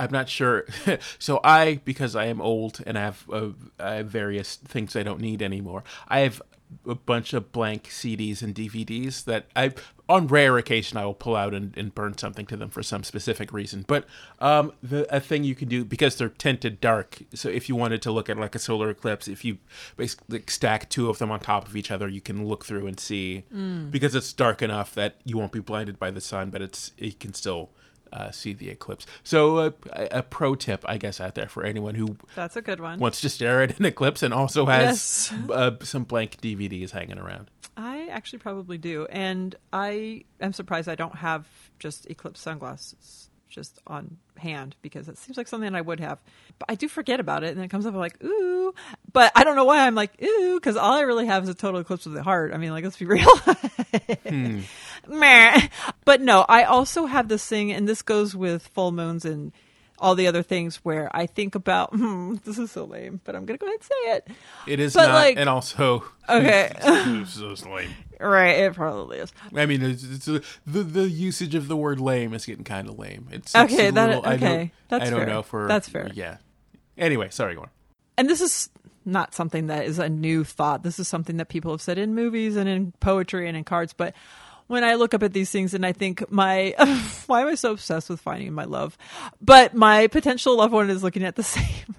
I'm 0.00 0.10
not 0.10 0.28
sure. 0.28 0.66
so 1.18 1.40
I, 1.42 1.80
because 1.84 2.14
I 2.14 2.26
am 2.26 2.40
old 2.40 2.80
and 2.86 2.96
I 2.96 3.02
have, 3.02 3.24
uh, 3.32 3.48
I 3.80 3.94
have 3.94 4.06
various 4.06 4.54
things 4.54 4.94
I 4.94 5.02
don't 5.02 5.20
need 5.20 5.42
anymore. 5.42 5.82
I 6.06 6.20
have 6.20 6.40
a 6.86 6.94
bunch 6.94 7.32
of 7.32 7.52
blank 7.52 7.84
CDs 7.84 8.42
and 8.42 8.54
DVDs 8.54 9.24
that 9.24 9.46
I, 9.56 9.72
on 10.08 10.26
rare 10.26 10.58
occasion, 10.58 10.96
I 10.96 11.04
will 11.04 11.14
pull 11.14 11.36
out 11.36 11.54
and, 11.54 11.76
and 11.76 11.94
burn 11.94 12.16
something 12.16 12.46
to 12.46 12.56
them 12.56 12.70
for 12.70 12.82
some 12.82 13.04
specific 13.04 13.52
reason. 13.52 13.84
But 13.86 14.06
um, 14.38 14.72
the 14.82 15.06
a 15.14 15.20
thing 15.20 15.44
you 15.44 15.54
can 15.54 15.68
do 15.68 15.84
because 15.84 16.16
they're 16.16 16.28
tinted 16.28 16.80
dark. 16.80 17.18
So 17.34 17.48
if 17.48 17.68
you 17.68 17.76
wanted 17.76 18.02
to 18.02 18.12
look 18.12 18.28
at 18.28 18.36
like 18.36 18.54
a 18.54 18.58
solar 18.58 18.90
eclipse, 18.90 19.28
if 19.28 19.44
you 19.44 19.58
basically 19.96 20.42
stack 20.48 20.88
two 20.88 21.08
of 21.10 21.18
them 21.18 21.30
on 21.30 21.40
top 21.40 21.66
of 21.66 21.76
each 21.76 21.90
other, 21.90 22.08
you 22.08 22.20
can 22.20 22.46
look 22.46 22.64
through 22.64 22.86
and 22.86 22.98
see 22.98 23.44
because 23.90 24.14
it's 24.14 24.32
dark 24.32 24.62
enough 24.62 24.94
that 24.94 25.16
you 25.24 25.36
won't 25.36 25.52
be 25.52 25.60
blinded 25.60 25.98
by 25.98 26.10
the 26.10 26.20
sun, 26.20 26.50
but 26.50 26.62
it's 26.62 26.92
you 26.98 27.12
can 27.12 27.34
still 27.34 27.70
uh, 28.12 28.30
see 28.30 28.52
the 28.52 28.68
eclipse. 28.70 29.06
So 29.22 29.56
uh, 29.58 29.70
a, 29.92 30.22
pro 30.22 30.54
tip, 30.54 30.84
I 30.88 30.96
guess, 30.98 31.20
out 31.20 31.34
there 31.34 31.48
for 31.48 31.64
anyone 31.64 31.94
who 31.94 32.16
that's 32.34 32.56
a 32.56 32.62
good 32.62 32.80
one. 32.80 32.98
wants 32.98 33.20
to 33.22 33.28
stare 33.28 33.62
at 33.62 33.78
an 33.78 33.84
eclipse 33.86 34.22
and 34.22 34.32
also 34.34 34.66
has 34.66 35.30
Yes. 35.32 35.34
uh, 35.50 35.70
some 35.82 36.04
blank 36.04 36.40
DVDs 36.40 36.90
hanging 36.90 37.18
around. 37.18 37.50
I 37.76 38.08
actually 38.10 38.40
probably 38.40 38.76
do, 38.78 39.06
and 39.06 39.54
I 39.72 40.24
am 40.40 40.52
surprised 40.52 40.88
I 40.88 40.96
don't 40.96 41.14
have 41.16 41.46
just 41.78 42.06
eclipse 42.10 42.40
sunglasses 42.40 43.27
just 43.48 43.78
on 43.86 44.18
hand 44.36 44.76
because 44.82 45.08
it 45.08 45.18
seems 45.18 45.36
like 45.36 45.48
something 45.48 45.74
I 45.74 45.80
would 45.80 46.00
have. 46.00 46.18
But 46.58 46.70
I 46.70 46.74
do 46.74 46.88
forget 46.88 47.18
about 47.20 47.42
it, 47.44 47.48
and 47.48 47.56
then 47.58 47.64
it 47.64 47.68
comes 47.70 47.86
up 47.86 47.94
I'm 47.94 48.00
like 48.00 48.22
ooh, 48.22 48.74
but 49.12 49.32
I 49.34 49.44
don't 49.44 49.56
know 49.56 49.64
why 49.64 49.86
I'm 49.86 49.94
like 49.94 50.20
ooh 50.22 50.54
because 50.60 50.76
all 50.76 50.92
I 50.92 51.00
really 51.02 51.26
have 51.26 51.42
is 51.44 51.48
a 51.48 51.54
total 51.54 51.80
eclipse 51.80 52.06
of 52.06 52.12
the 52.12 52.22
heart. 52.22 52.52
I 52.52 52.56
mean, 52.58 52.70
like 52.72 52.84
let's 52.84 52.96
be 52.98 53.06
real. 53.06 53.26
Meh. 55.08 55.68
But 56.04 56.20
no, 56.20 56.44
I 56.48 56.64
also 56.64 57.06
have 57.06 57.28
this 57.28 57.46
thing, 57.46 57.72
and 57.72 57.88
this 57.88 58.02
goes 58.02 58.34
with 58.36 58.66
full 58.68 58.92
moons 58.92 59.24
and 59.24 59.52
all 60.00 60.14
the 60.14 60.28
other 60.28 60.42
things 60.44 60.76
where 60.84 61.10
I 61.14 61.26
think 61.26 61.54
about. 61.54 61.92
Hmm, 61.98 62.36
this 62.44 62.58
is 62.58 62.70
so 62.70 62.84
lame, 62.84 63.20
but 63.24 63.34
I'm 63.34 63.44
gonna 63.44 63.58
go 63.58 63.66
ahead 63.66 63.80
and 63.80 63.82
say 63.84 64.12
it. 64.16 64.28
It 64.66 64.80
is 64.80 64.94
But, 64.94 65.08
not, 65.08 65.14
like- 65.14 65.36
and 65.36 65.48
also 65.48 66.04
Okay. 66.28 66.70
so 67.26 67.54
lame. 67.68 67.90
Right, 68.20 68.58
it 68.58 68.74
probably 68.74 69.18
is. 69.18 69.32
I 69.54 69.66
mean, 69.66 69.80
it's, 69.82 70.02
it's, 70.04 70.24
the 70.26 70.82
the 70.82 71.08
usage 71.08 71.54
of 71.54 71.68
the 71.68 71.76
word 71.76 72.00
"lame" 72.00 72.34
is 72.34 72.44
getting 72.46 72.64
kind 72.64 72.88
of 72.88 72.98
lame. 72.98 73.28
It's, 73.30 73.54
Okay, 73.54 73.74
it's 73.74 73.82
a 73.90 73.92
that- 73.92 74.06
little, 74.08 74.26
I 74.26 74.34
okay, 74.34 74.40
don't, 74.58 74.70
that's 74.88 75.06
I 75.06 75.10
don't 75.10 75.18
fair. 75.20 75.26
know 75.28 75.42
for 75.42 75.68
That's 75.68 75.88
fair. 75.88 76.10
Yeah. 76.14 76.38
Anyway, 76.96 77.28
sorry, 77.30 77.54
go 77.54 77.60
on. 77.62 77.70
and 78.16 78.28
this 78.28 78.40
is 78.40 78.70
not 79.04 79.34
something 79.34 79.68
that 79.68 79.86
is 79.86 79.98
a 79.98 80.08
new 80.08 80.42
thought. 80.44 80.82
This 80.82 80.98
is 80.98 81.06
something 81.08 81.36
that 81.38 81.48
people 81.48 81.70
have 81.70 81.80
said 81.80 81.96
in 81.96 82.14
movies 82.14 82.56
and 82.56 82.68
in 82.68 82.92
poetry 83.00 83.46
and 83.48 83.56
in 83.56 83.64
cards. 83.64 83.92
But 83.94 84.14
when 84.66 84.84
I 84.84 84.94
look 84.94 85.14
up 85.14 85.22
at 85.22 85.32
these 85.32 85.50
things 85.50 85.72
and 85.72 85.86
I 85.86 85.92
think 85.92 86.30
my, 86.30 86.74
why 87.26 87.40
am 87.42 87.46
I 87.48 87.54
so 87.54 87.70
obsessed 87.72 88.10
with 88.10 88.20
finding 88.20 88.52
my 88.52 88.64
love? 88.64 88.98
But 89.40 89.74
my 89.74 90.08
potential 90.08 90.56
loved 90.56 90.74
one 90.74 90.90
is 90.90 91.02
looking 91.02 91.22
at 91.24 91.36
the 91.36 91.42
same 91.44 91.94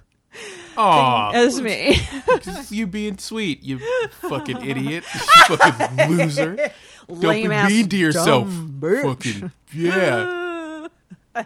Aw, 0.78 1.32
as 1.32 1.60
me. 1.62 1.98
you 2.70 2.88
being 2.88 3.18
sweet, 3.18 3.64
you 3.64 3.80
fucking 4.22 4.64
idiot, 4.66 5.04
you 5.14 5.58
fucking 5.58 6.10
loser. 6.10 6.56
Don't 7.08 7.20
be 7.22 7.48
Lame 7.48 7.68
mean 7.68 7.90
to 7.90 7.98
yourself, 7.98 8.48
bitch. 8.48 9.04
fucking 9.04 9.52
yeah. 9.74 10.88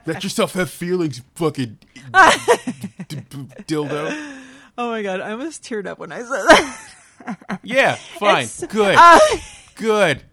Let 0.05 0.23
yourself 0.23 0.53
have 0.53 0.69
feelings, 0.69 1.19
you 1.19 1.23
fucking 1.35 1.77
dildo. 3.67 4.35
Oh 4.77 4.89
my 4.89 5.01
god, 5.01 5.21
I 5.21 5.31
almost 5.31 5.63
teared 5.63 5.85
up 5.87 5.99
when 5.99 6.11
I 6.11 6.19
said 6.19 6.27
that. 6.29 7.59
Yeah, 7.63 7.95
fine, 7.95 8.43
It's- 8.43 8.65
good, 8.67 8.95
uh, 8.99 9.19
good. 9.75 10.23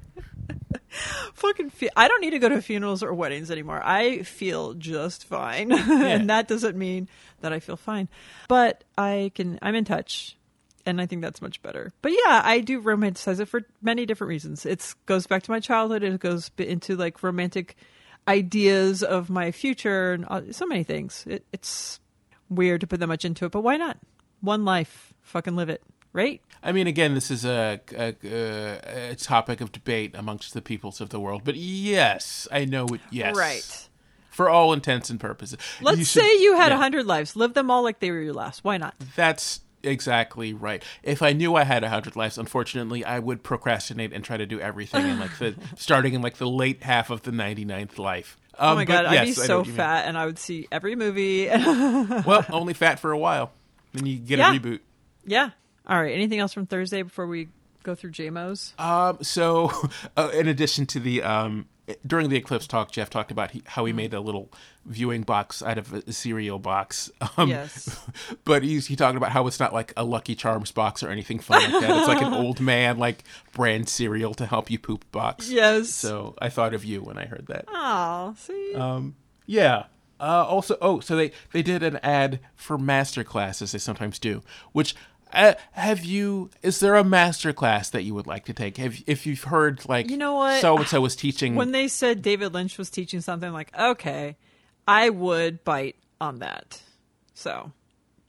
Fucking 1.35 1.71
fe- 1.71 1.91
I 1.97 2.09
don't 2.09 2.21
need 2.21 2.31
to 2.31 2.39
go 2.39 2.49
to 2.49 2.61
funerals 2.63 3.03
or 3.03 3.15
weddings 3.15 3.51
anymore. 3.51 3.81
I 3.83 4.23
feel 4.23 4.75
just 4.75 5.25
fine. 5.25 5.73
and 5.73 6.31
that 6.31 6.49
doesn't 6.49 6.77
mean 6.77 7.09
that 7.41 7.53
I 7.53 7.61
feel 7.61 7.77
fine. 7.77 8.09
But 8.49 8.85
I 8.99 9.33
can 9.35 9.59
I'm 9.63 9.75
in 9.75 9.85
touch 9.85 10.37
and 10.87 11.01
I 11.01 11.07
think 11.07 11.23
that's 11.23 11.43
much 11.43 11.63
better. 11.63 11.93
But 12.03 12.13
yeah, 12.13 12.43
I 12.45 12.61
do 12.61 12.83
romanticize 12.83 13.41
it 13.41 13.47
for 13.47 13.63
many 13.83 14.07
different 14.07 14.29
reasons. 14.29 14.67
It 14.67 14.95
goes 15.07 15.27
back 15.27 15.43
to 15.45 15.51
my 15.51 15.61
childhood, 15.61 16.03
it 16.03 16.21
goes 16.21 16.51
into 16.59 16.97
like 16.97 17.23
romantic 17.23 17.77
ideas 18.29 19.03
of 19.03 19.31
my 19.31 19.51
future 19.51 20.13
and 20.13 20.25
uh, 20.29 20.43
so 20.53 20.67
many 20.67 20.85
things. 20.85 21.25
It, 21.27 21.45
it's 21.53 22.01
weird 22.49 22.81
to 22.83 22.87
put 22.87 23.01
that 23.01 23.07
much 23.07 23.25
into 23.25 23.45
it, 23.45 23.53
but 23.53 23.63
why 23.63 23.77
not? 23.77 23.99
One 24.41 24.65
life, 24.65 25.15
fucking 25.23 25.57
live 25.57 25.69
it, 25.69 25.83
right? 26.13 26.41
I 26.63 26.73
mean, 26.73 26.87
again, 26.87 27.15
this 27.15 27.31
is 27.31 27.45
a, 27.45 27.81
a, 27.97 29.11
a, 29.13 29.15
topic 29.17 29.61
of 29.61 29.73
debate 29.73 30.15
amongst 30.15 30.53
the 30.55 30.61
peoples 30.61 31.01
of 31.01 31.09
the 31.09 31.19
world. 31.19 31.43
But 31.45 31.57
yes, 31.57 32.47
I 32.53 32.65
know 32.67 32.87
it. 32.89 33.01
Yes, 33.11 33.37
Right. 33.37 33.87
For 34.31 34.49
all 34.49 34.73
intents 34.73 35.11
and 35.11 35.19
purposes, 35.19 35.59
Let's 35.81 35.99
You 35.99 36.05
should- 36.05 36.23
say 36.23 36.39
you 36.43 36.57
had 36.57 36.71
a 36.73 36.75
yeah. 36.75 36.81
hundred 36.81 37.05
lives, 37.07 37.35
live 37.37 37.55
them 37.55 37.71
all 37.71 37.83
like 37.83 37.99
they 38.01 38.11
were 38.11 38.21
your 38.21 38.33
last. 38.35 38.63
Why 38.65 38.77
not? 38.79 38.95
That's 39.17 39.61
exactly 39.83 40.53
right. 40.55 40.83
If 41.03 41.21
I 41.23 41.33
knew 41.33 41.57
I 41.57 41.65
had 41.65 41.83
a 41.85 41.89
hundred 41.89 42.15
lives, 42.17 42.39
unfortunately, 42.39 43.05
I 43.05 43.19
would 43.19 43.43
procrastinate 43.43 44.13
and 44.13 44.23
try 44.25 44.37
to 44.37 44.47
do 44.47 44.61
everything 44.61 45.07
in 45.07 45.19
like 45.19 45.37
the 45.39 45.57
starting 45.77 46.15
in 46.15 46.23
like 46.23 46.37
the 46.37 46.49
late 46.49 46.83
half 46.83 47.11
of 47.11 47.23
the 47.23 47.31
99th 47.33 47.99
life. 47.99 48.37
Oh 48.59 48.71
Um, 48.71 48.75
my 48.77 48.85
but 48.85 48.93
god, 48.93 49.07
I'd 49.07 49.23
be 49.23 49.29
yes, 49.29 49.39
I 49.39 49.43
know 49.43 49.47
so 49.47 49.59
you 49.61 49.65
mean. 49.69 49.77
fat, 49.77 50.07
and 50.07 50.17
I 50.19 50.27
would 50.27 50.39
see 50.39 50.69
every 50.71 50.95
movie. 50.97 51.49
Well, 51.49 52.45
only 52.51 52.75
fat 52.75 52.99
for 53.01 53.11
a 53.13 53.19
while. 53.19 53.53
Then 53.95 54.07
you 54.07 54.17
get 54.19 54.39
Yeah. 54.39 54.55
a 54.55 54.59
reboot. 54.59 54.81
yeah. 55.27 55.51
All 55.87 56.01
right. 56.01 56.13
Anything 56.13 56.39
else 56.39 56.53
from 56.53 56.67
Thursday 56.67 57.03
before 57.03 57.27
we 57.27 57.49
go 57.83 57.95
through 57.95 58.13
JMOs? 58.13 58.79
Um, 58.81 59.19
so, 59.23 59.73
uh, 60.17 60.31
in 60.35 60.49
addition 60.49 60.87
to 60.87 61.01
the 61.01 61.23
um, 61.23 61.67
during 62.07 62.29
the 62.29 62.37
eclipse 62.37 62.67
talk, 62.67 62.93
Jeff 62.93 63.11
talked 63.11 63.31
about 63.31 63.53
he, 63.53 63.63
how 63.67 63.85
he 63.85 63.93
made 63.93 64.15
a 64.15 64.21
little 64.21 64.53
viewing 64.85 65.23
box 65.23 65.63
out 65.63 65.79
of 65.79 65.93
a, 65.93 66.13
cereal 66.13 66.59
box. 66.59 67.11
Um, 67.37 67.49
Yes. 67.49 67.99
but 68.45 68.63
he's 68.63 68.87
he 68.87 68.97
talking 68.97 69.17
about 69.17 69.33
how 69.33 69.47
it's 69.47 69.61
not 69.61 69.73
like 69.73 69.93
a 69.97 70.05
Lucky 70.05 70.35
Charms 70.35 70.73
box 70.73 71.03
or 71.03 71.11
anything 71.11 71.39
fun 71.39 71.63
like 71.73 71.83
that. 71.83 71.99
It's 71.99 72.09
like 72.09 72.23
an 72.23 72.33
old 72.45 72.61
man 72.61 72.99
like 72.99 73.25
brand 73.53 73.89
cereal 73.89 74.35
to 74.35 74.47
help 74.47 74.71
you 74.71 74.79
poop 74.79 75.11
box. 75.13 75.51
Yes. 75.51 75.91
So 75.91 76.35
I 76.41 76.49
thought 76.49 76.75
of 76.75 76.85
you 76.85 77.03
when 77.03 77.19
I 77.19 77.27
heard 77.27 77.47
that. 77.49 77.65
Oh, 77.69 78.35
see. 78.39 78.75
Um, 78.75 79.17
yeah. 79.47 79.85
Uh, 80.19 80.45
also, 80.47 80.77
oh, 80.83 81.01
so 81.01 81.17
they 81.17 81.33
they 81.53 81.63
did 81.63 81.83
an 81.83 81.97
ad 82.03 82.41
for 82.55 82.77
master 82.77 83.25
classes. 83.25 83.73
They 83.73 83.79
sometimes 83.79 84.19
do. 84.19 84.43
Which 84.73 84.95
uh, 85.33 85.55
have 85.73 86.05
you? 86.05 86.51
Is 86.63 86.81
there 86.81 86.95
a 86.95 87.05
master 87.05 87.53
class 87.53 87.91
that 87.91 88.03
you 88.03 88.15
would 88.15 88.27
like 88.27 88.45
to 88.47 88.53
take? 88.53 88.77
Have 88.79 89.03
if 89.07 89.27
you've 89.27 89.45
heard 89.45 89.89
like 89.89 90.11
You 90.11 90.17
know 90.17 90.35
what? 90.35 90.61
so 90.61 90.77
and 90.79 90.87
so 90.89 91.01
was 91.01 91.17
teaching? 91.17 91.55
when 91.55 91.73
they 91.73 91.89
said 91.89 92.23
David 92.23 92.55
Lynch 92.55 92.79
was 92.79 92.91
teaching 92.91 93.21
something, 93.21 93.53
like, 93.53 93.77
okay, 93.79 94.37
I 94.87 95.11
would 95.11 95.65
bite 95.65 95.97
on 96.21 96.41
that. 96.41 96.81
So, 97.35 97.73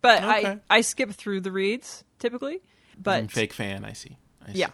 but 0.02 0.24
I 0.24 0.40
Okay. 0.40 0.58
I 0.70 0.82
skip 0.82 1.12
through 1.12 1.42
the 1.42 1.52
reads 1.52 2.04
typically. 2.20 2.62
But 2.98 3.20
I'm 3.20 3.28
fake 3.28 3.54
fan. 3.54 3.84
I 3.84 3.94
see. 3.94 4.18
I 4.48 4.54
see. 4.54 4.60
yeah, 4.60 4.70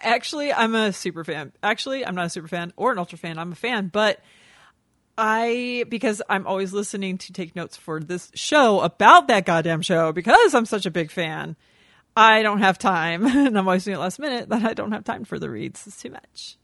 actually, 0.00 0.52
I'm 0.52 0.74
a 0.74 0.92
super 0.92 1.22
fan. 1.24 1.52
Actually, 1.62 2.04
I'm 2.04 2.14
not 2.14 2.26
a 2.26 2.30
super 2.30 2.48
fan 2.48 2.72
or 2.76 2.92
an 2.92 2.98
ultra 2.98 3.18
fan. 3.18 3.38
I'm 3.38 3.52
a 3.52 3.56
fan, 3.56 3.88
but 3.92 4.20
I 5.16 5.84
because 5.88 6.22
I'm 6.28 6.46
always 6.46 6.72
listening 6.72 7.18
to 7.18 7.32
take 7.32 7.54
notes 7.54 7.76
for 7.76 8.00
this 8.00 8.30
show 8.34 8.80
about 8.80 9.28
that 9.28 9.44
goddamn 9.44 9.82
show 9.82 10.12
because 10.12 10.54
I'm 10.54 10.66
such 10.66 10.86
a 10.86 10.90
big 10.90 11.10
fan. 11.10 11.56
I 12.16 12.42
don't 12.42 12.58
have 12.58 12.78
time, 12.78 13.26
and 13.26 13.58
I'm 13.58 13.66
always 13.68 13.84
doing 13.84 13.96
it 13.96 14.00
last 14.00 14.18
minute. 14.18 14.48
That 14.48 14.64
I 14.64 14.74
don't 14.74 14.92
have 14.92 15.04
time 15.04 15.24
for 15.24 15.38
the 15.38 15.50
reads. 15.50 15.86
It's 15.86 16.00
too 16.00 16.10
much. 16.10 16.56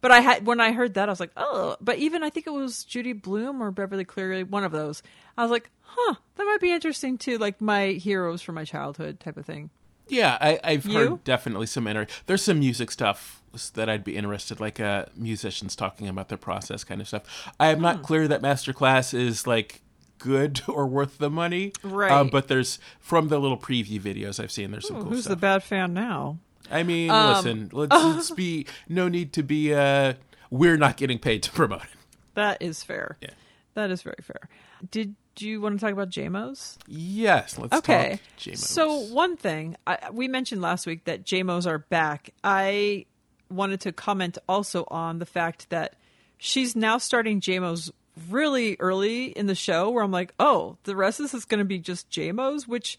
But 0.00 0.12
I 0.12 0.20
had 0.20 0.46
when 0.46 0.60
I 0.60 0.72
heard 0.72 0.94
that, 0.94 1.08
I 1.08 1.12
was 1.12 1.20
like, 1.20 1.32
oh. 1.36 1.76
But 1.80 1.98
even 1.98 2.22
I 2.22 2.30
think 2.30 2.46
it 2.46 2.52
was 2.52 2.84
Judy 2.84 3.12
Blume 3.12 3.62
or 3.62 3.70
Beverly 3.70 4.04
Cleary, 4.04 4.44
one 4.44 4.64
of 4.64 4.72
those. 4.72 5.02
I 5.36 5.42
was 5.42 5.50
like, 5.50 5.70
huh, 5.82 6.14
that 6.36 6.44
might 6.44 6.60
be 6.60 6.72
interesting 6.72 7.18
too, 7.18 7.38
like 7.38 7.60
my 7.60 7.88
heroes 7.88 8.42
from 8.42 8.54
my 8.54 8.64
childhood 8.64 9.18
type 9.18 9.36
of 9.36 9.46
thing. 9.46 9.70
Yeah, 10.08 10.38
I, 10.40 10.58
I've 10.64 10.86
You? 10.86 10.98
heard 10.98 11.24
definitely 11.24 11.66
some 11.66 11.86
inter- 11.86 12.06
There's 12.26 12.42
some 12.42 12.58
music 12.60 12.90
stuff 12.90 13.42
that 13.74 13.88
I'd 13.88 14.04
be 14.04 14.16
interested, 14.16 14.60
like 14.60 14.78
uh, 14.80 15.06
musicians 15.16 15.74
talking 15.74 16.06
about 16.08 16.28
their 16.28 16.38
process, 16.38 16.84
kind 16.84 17.00
of 17.00 17.08
stuff. 17.08 17.50
I 17.58 17.68
am 17.68 17.76
Hmm. 17.78 17.82
not 17.82 18.02
clear 18.02 18.28
that 18.28 18.42
masterclass 18.42 19.14
is 19.14 19.46
like 19.46 19.80
good 20.18 20.60
or 20.68 20.86
worth 20.86 21.18
the 21.18 21.30
money, 21.30 21.72
Right. 21.82 22.10
Um, 22.12 22.28
but 22.28 22.48
there's 22.48 22.78
from 23.00 23.28
the 23.28 23.38
little 23.38 23.58
preview 23.58 24.00
videos 24.00 24.38
I've 24.42 24.52
seen, 24.52 24.70
there's 24.70 24.86
some 24.88 24.96
Oh, 24.98 25.02
cool 25.02 25.10
who's 25.12 25.22
stuff. 25.24 25.30
the 25.30 25.36
bad 25.40 25.62
fan 25.62 25.94
now? 25.94 26.38
I 26.70 26.82
mean, 26.82 27.10
Um, 27.10 27.34
listen, 27.34 27.70
let's, 27.72 27.94
let's 28.04 28.30
be 28.30 28.66
no 28.88 29.08
need 29.08 29.32
to 29.34 29.42
be. 29.42 29.72
uh 29.74 30.14
We're 30.50 30.76
not 30.76 30.96
getting 30.96 31.18
paid 31.18 31.42
to 31.44 31.50
promote 31.52 31.82
it. 31.84 31.88
That 32.34 32.60
is 32.62 32.82
fair. 32.84 33.16
Yeah. 33.20 33.30
That 33.74 33.90
is 33.90 34.02
very 34.02 34.22
fair. 34.22 34.48
Did 34.90 35.14
you 35.46 35.60
want 35.60 35.78
to 35.78 35.84
talk 35.84 35.92
about 35.92 36.08
JMOs? 36.10 36.78
Yes, 36.86 37.58
let's 37.58 37.72
Okay. 37.74 38.10
talk. 38.10 38.20
JMOs. 38.38 38.56
So 38.58 38.98
one 39.12 39.36
thing 39.36 39.76
I, 39.86 40.10
we 40.12 40.26
mentioned 40.28 40.62
last 40.62 40.86
week 40.86 41.04
that 41.04 41.24
JMOs 41.24 41.66
are 41.66 41.78
back. 41.78 42.30
I 42.42 43.06
wanted 43.50 43.80
to 43.82 43.92
comment 43.92 44.38
also 44.48 44.84
on 44.88 45.18
the 45.18 45.26
fact 45.26 45.70
that 45.70 45.94
she's 46.38 46.74
now 46.74 46.98
starting 46.98 47.40
JMOs 47.40 47.90
really 48.28 48.76
early 48.80 49.26
in 49.26 49.46
the 49.46 49.54
show, 49.54 49.90
where 49.90 50.02
I'm 50.02 50.10
like, 50.10 50.34
oh, 50.40 50.76
the 50.84 50.96
rest 50.96 51.20
of 51.20 51.24
this 51.24 51.34
is 51.34 51.44
going 51.44 51.58
to 51.60 51.64
be 51.64 51.78
just 51.78 52.10
JMOs, 52.10 52.66
which 52.66 52.98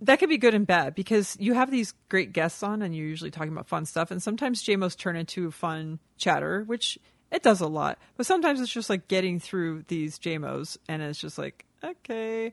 that 0.00 0.18
could 0.18 0.28
be 0.30 0.38
good 0.38 0.54
and 0.54 0.66
bad 0.66 0.94
because 0.94 1.36
you 1.38 1.52
have 1.54 1.70
these 1.70 1.92
great 2.08 2.32
guests 2.32 2.62
on 2.62 2.80
and 2.82 2.94
you're 2.96 3.06
usually 3.06 3.30
talking 3.30 3.52
about 3.52 3.68
fun 3.68 3.84
stuff, 3.84 4.10
and 4.10 4.22
sometimes 4.22 4.62
JMOs 4.64 4.96
turn 4.96 5.14
into 5.16 5.50
fun 5.50 5.98
chatter, 6.16 6.62
which 6.64 6.98
it 7.30 7.42
does 7.42 7.60
a 7.60 7.66
lot. 7.66 7.98
But 8.16 8.24
sometimes 8.24 8.60
it's 8.60 8.72
just 8.72 8.88
like 8.88 9.08
getting 9.08 9.40
through 9.40 9.84
these 9.88 10.18
JMOs, 10.18 10.78
and 10.88 11.02
it's 11.02 11.20
just 11.20 11.36
like, 11.36 11.65
okay. 11.82 12.52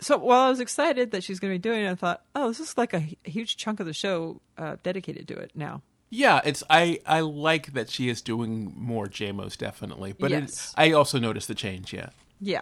So 0.00 0.18
while 0.18 0.46
I 0.46 0.50
was 0.50 0.60
excited 0.60 1.12
that 1.12 1.22
she's 1.22 1.38
going 1.38 1.52
to 1.52 1.58
be 1.58 1.62
doing 1.62 1.84
it, 1.84 1.90
I 1.90 1.94
thought, 1.94 2.22
oh, 2.34 2.48
this 2.48 2.60
is 2.60 2.76
like 2.76 2.92
a, 2.92 3.00
huge 3.24 3.56
chunk 3.56 3.78
of 3.78 3.86
the 3.86 3.92
show 3.92 4.40
uh, 4.58 4.76
dedicated 4.82 5.28
to 5.28 5.36
it 5.38 5.52
now. 5.54 5.82
Yeah, 6.10 6.40
it's 6.44 6.62
I 6.68 6.98
I 7.06 7.20
like 7.20 7.72
that 7.72 7.88
she 7.88 8.10
is 8.10 8.20
doing 8.20 8.74
more 8.76 9.06
JMOs 9.06 9.56
definitely, 9.56 10.12
but 10.12 10.30
Yes. 10.30 10.74
it, 10.76 10.80
I 10.80 10.92
also 10.92 11.18
noticed 11.18 11.48
the 11.48 11.54
change. 11.54 11.94
Yeah. 11.94 12.10
Yeah. 12.38 12.60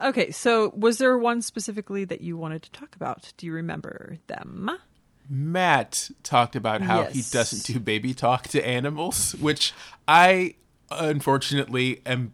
Okay, 0.00 0.32
so 0.32 0.72
was 0.76 0.98
there 0.98 1.16
one 1.16 1.42
specifically 1.42 2.04
that 2.06 2.22
you 2.22 2.36
wanted 2.36 2.62
to 2.64 2.72
talk 2.72 2.96
about? 2.96 3.32
Do 3.36 3.46
you 3.46 3.52
remember 3.52 4.18
them? 4.26 4.68
Matt 5.30 6.10
talked 6.24 6.56
about 6.56 6.82
how 6.82 7.04
he 7.04 7.22
doesn't 7.30 7.64
do 7.72 7.78
baby 7.78 8.14
talk 8.14 8.48
to 8.48 8.66
animals, 8.66 9.36
which 9.36 9.72
I 10.08 10.56
unfortunately 10.90 12.02
am 12.04 12.32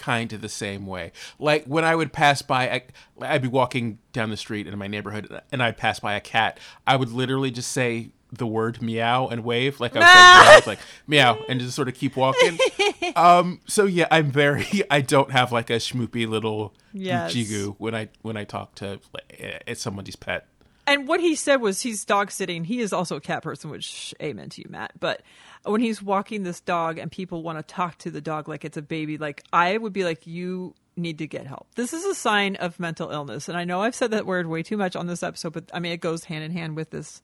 kind 0.00 0.32
of 0.32 0.40
the 0.40 0.48
same 0.48 0.86
way. 0.86 1.12
Like 1.38 1.64
when 1.66 1.84
I 1.84 1.94
would 1.94 2.12
pass 2.12 2.42
by, 2.42 2.68
I, 2.70 2.82
I'd 3.20 3.42
be 3.42 3.48
walking 3.48 3.98
down 4.12 4.30
the 4.30 4.36
street 4.36 4.66
in 4.66 4.76
my 4.78 4.88
neighborhood 4.88 5.40
and 5.52 5.62
I'd 5.62 5.76
pass 5.76 6.00
by 6.00 6.14
a 6.14 6.20
cat. 6.20 6.58
I 6.86 6.96
would 6.96 7.12
literally 7.12 7.50
just 7.50 7.70
say 7.70 8.10
the 8.32 8.46
word 8.46 8.80
meow 8.80 9.26
and 9.26 9.44
wave 9.44 9.80
like 9.80 9.92
I 9.96 10.54
was, 10.56 10.66
like 10.66 10.78
meow 11.06 11.38
and 11.48 11.60
just 11.60 11.74
sort 11.74 11.88
of 11.88 11.94
keep 11.94 12.16
walking. 12.16 12.58
um. 13.16 13.60
So 13.66 13.84
yeah, 13.84 14.06
I'm 14.10 14.30
very. 14.30 14.66
I 14.90 15.00
don't 15.00 15.30
have 15.32 15.52
like 15.52 15.70
a 15.70 15.74
schmoopy 15.76 16.28
little 16.28 16.74
Yes. 16.92 17.34
jigu 17.34 17.74
when 17.78 17.94
I 17.94 18.08
when 18.22 18.36
I 18.36 18.44
talk 18.44 18.74
to 18.76 19.00
like, 19.12 19.62
eh, 19.66 19.74
somebody's 19.74 20.16
pet. 20.16 20.46
And 20.90 21.06
what 21.06 21.20
he 21.20 21.36
said 21.36 21.60
was 21.60 21.80
he's 21.80 22.04
dog 22.04 22.32
sitting. 22.32 22.64
He 22.64 22.80
is 22.80 22.92
also 22.92 23.14
a 23.14 23.20
cat 23.20 23.44
person, 23.44 23.70
which 23.70 24.12
amen 24.20 24.48
to 24.50 24.60
you, 24.60 24.66
Matt. 24.68 24.98
But 24.98 25.22
when 25.62 25.80
he's 25.80 26.02
walking 26.02 26.42
this 26.42 26.60
dog 26.60 26.98
and 26.98 27.12
people 27.12 27.44
want 27.44 27.58
to 27.58 27.62
talk 27.62 27.96
to 27.98 28.10
the 28.10 28.20
dog 28.20 28.48
like 28.48 28.64
it's 28.64 28.76
a 28.76 28.82
baby, 28.82 29.16
like 29.16 29.44
I 29.52 29.78
would 29.78 29.92
be 29.92 30.02
like, 30.02 30.26
you 30.26 30.74
need 30.96 31.18
to 31.18 31.28
get 31.28 31.46
help. 31.46 31.68
This 31.76 31.92
is 31.92 32.04
a 32.04 32.14
sign 32.16 32.56
of 32.56 32.80
mental 32.80 33.12
illness. 33.12 33.48
And 33.48 33.56
I 33.56 33.62
know 33.62 33.82
I've 33.82 33.94
said 33.94 34.10
that 34.10 34.26
word 34.26 34.48
way 34.48 34.64
too 34.64 34.76
much 34.76 34.96
on 34.96 35.06
this 35.06 35.22
episode, 35.22 35.52
but 35.52 35.70
I 35.72 35.78
mean, 35.78 35.92
it 35.92 36.00
goes 36.00 36.24
hand 36.24 36.42
in 36.42 36.50
hand 36.50 36.74
with 36.74 36.90
this 36.90 37.22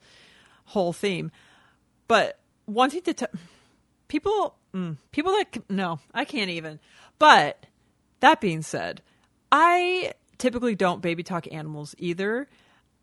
whole 0.66 0.92
theme. 0.92 1.32
But 2.06 2.38
wanting 2.66 3.02
to 3.02 3.14
t- 3.14 3.26
people, 4.06 4.54
mm, 4.72 4.96
people 5.10 5.32
that 5.32 5.68
no, 5.68 5.98
I 6.14 6.24
can't 6.24 6.50
even. 6.50 6.78
But 7.18 7.66
that 8.20 8.40
being 8.40 8.62
said, 8.62 9.02
I 9.50 10.12
typically 10.38 10.76
don't 10.76 11.02
baby 11.02 11.24
talk 11.24 11.48
animals 11.50 11.96
either. 11.98 12.46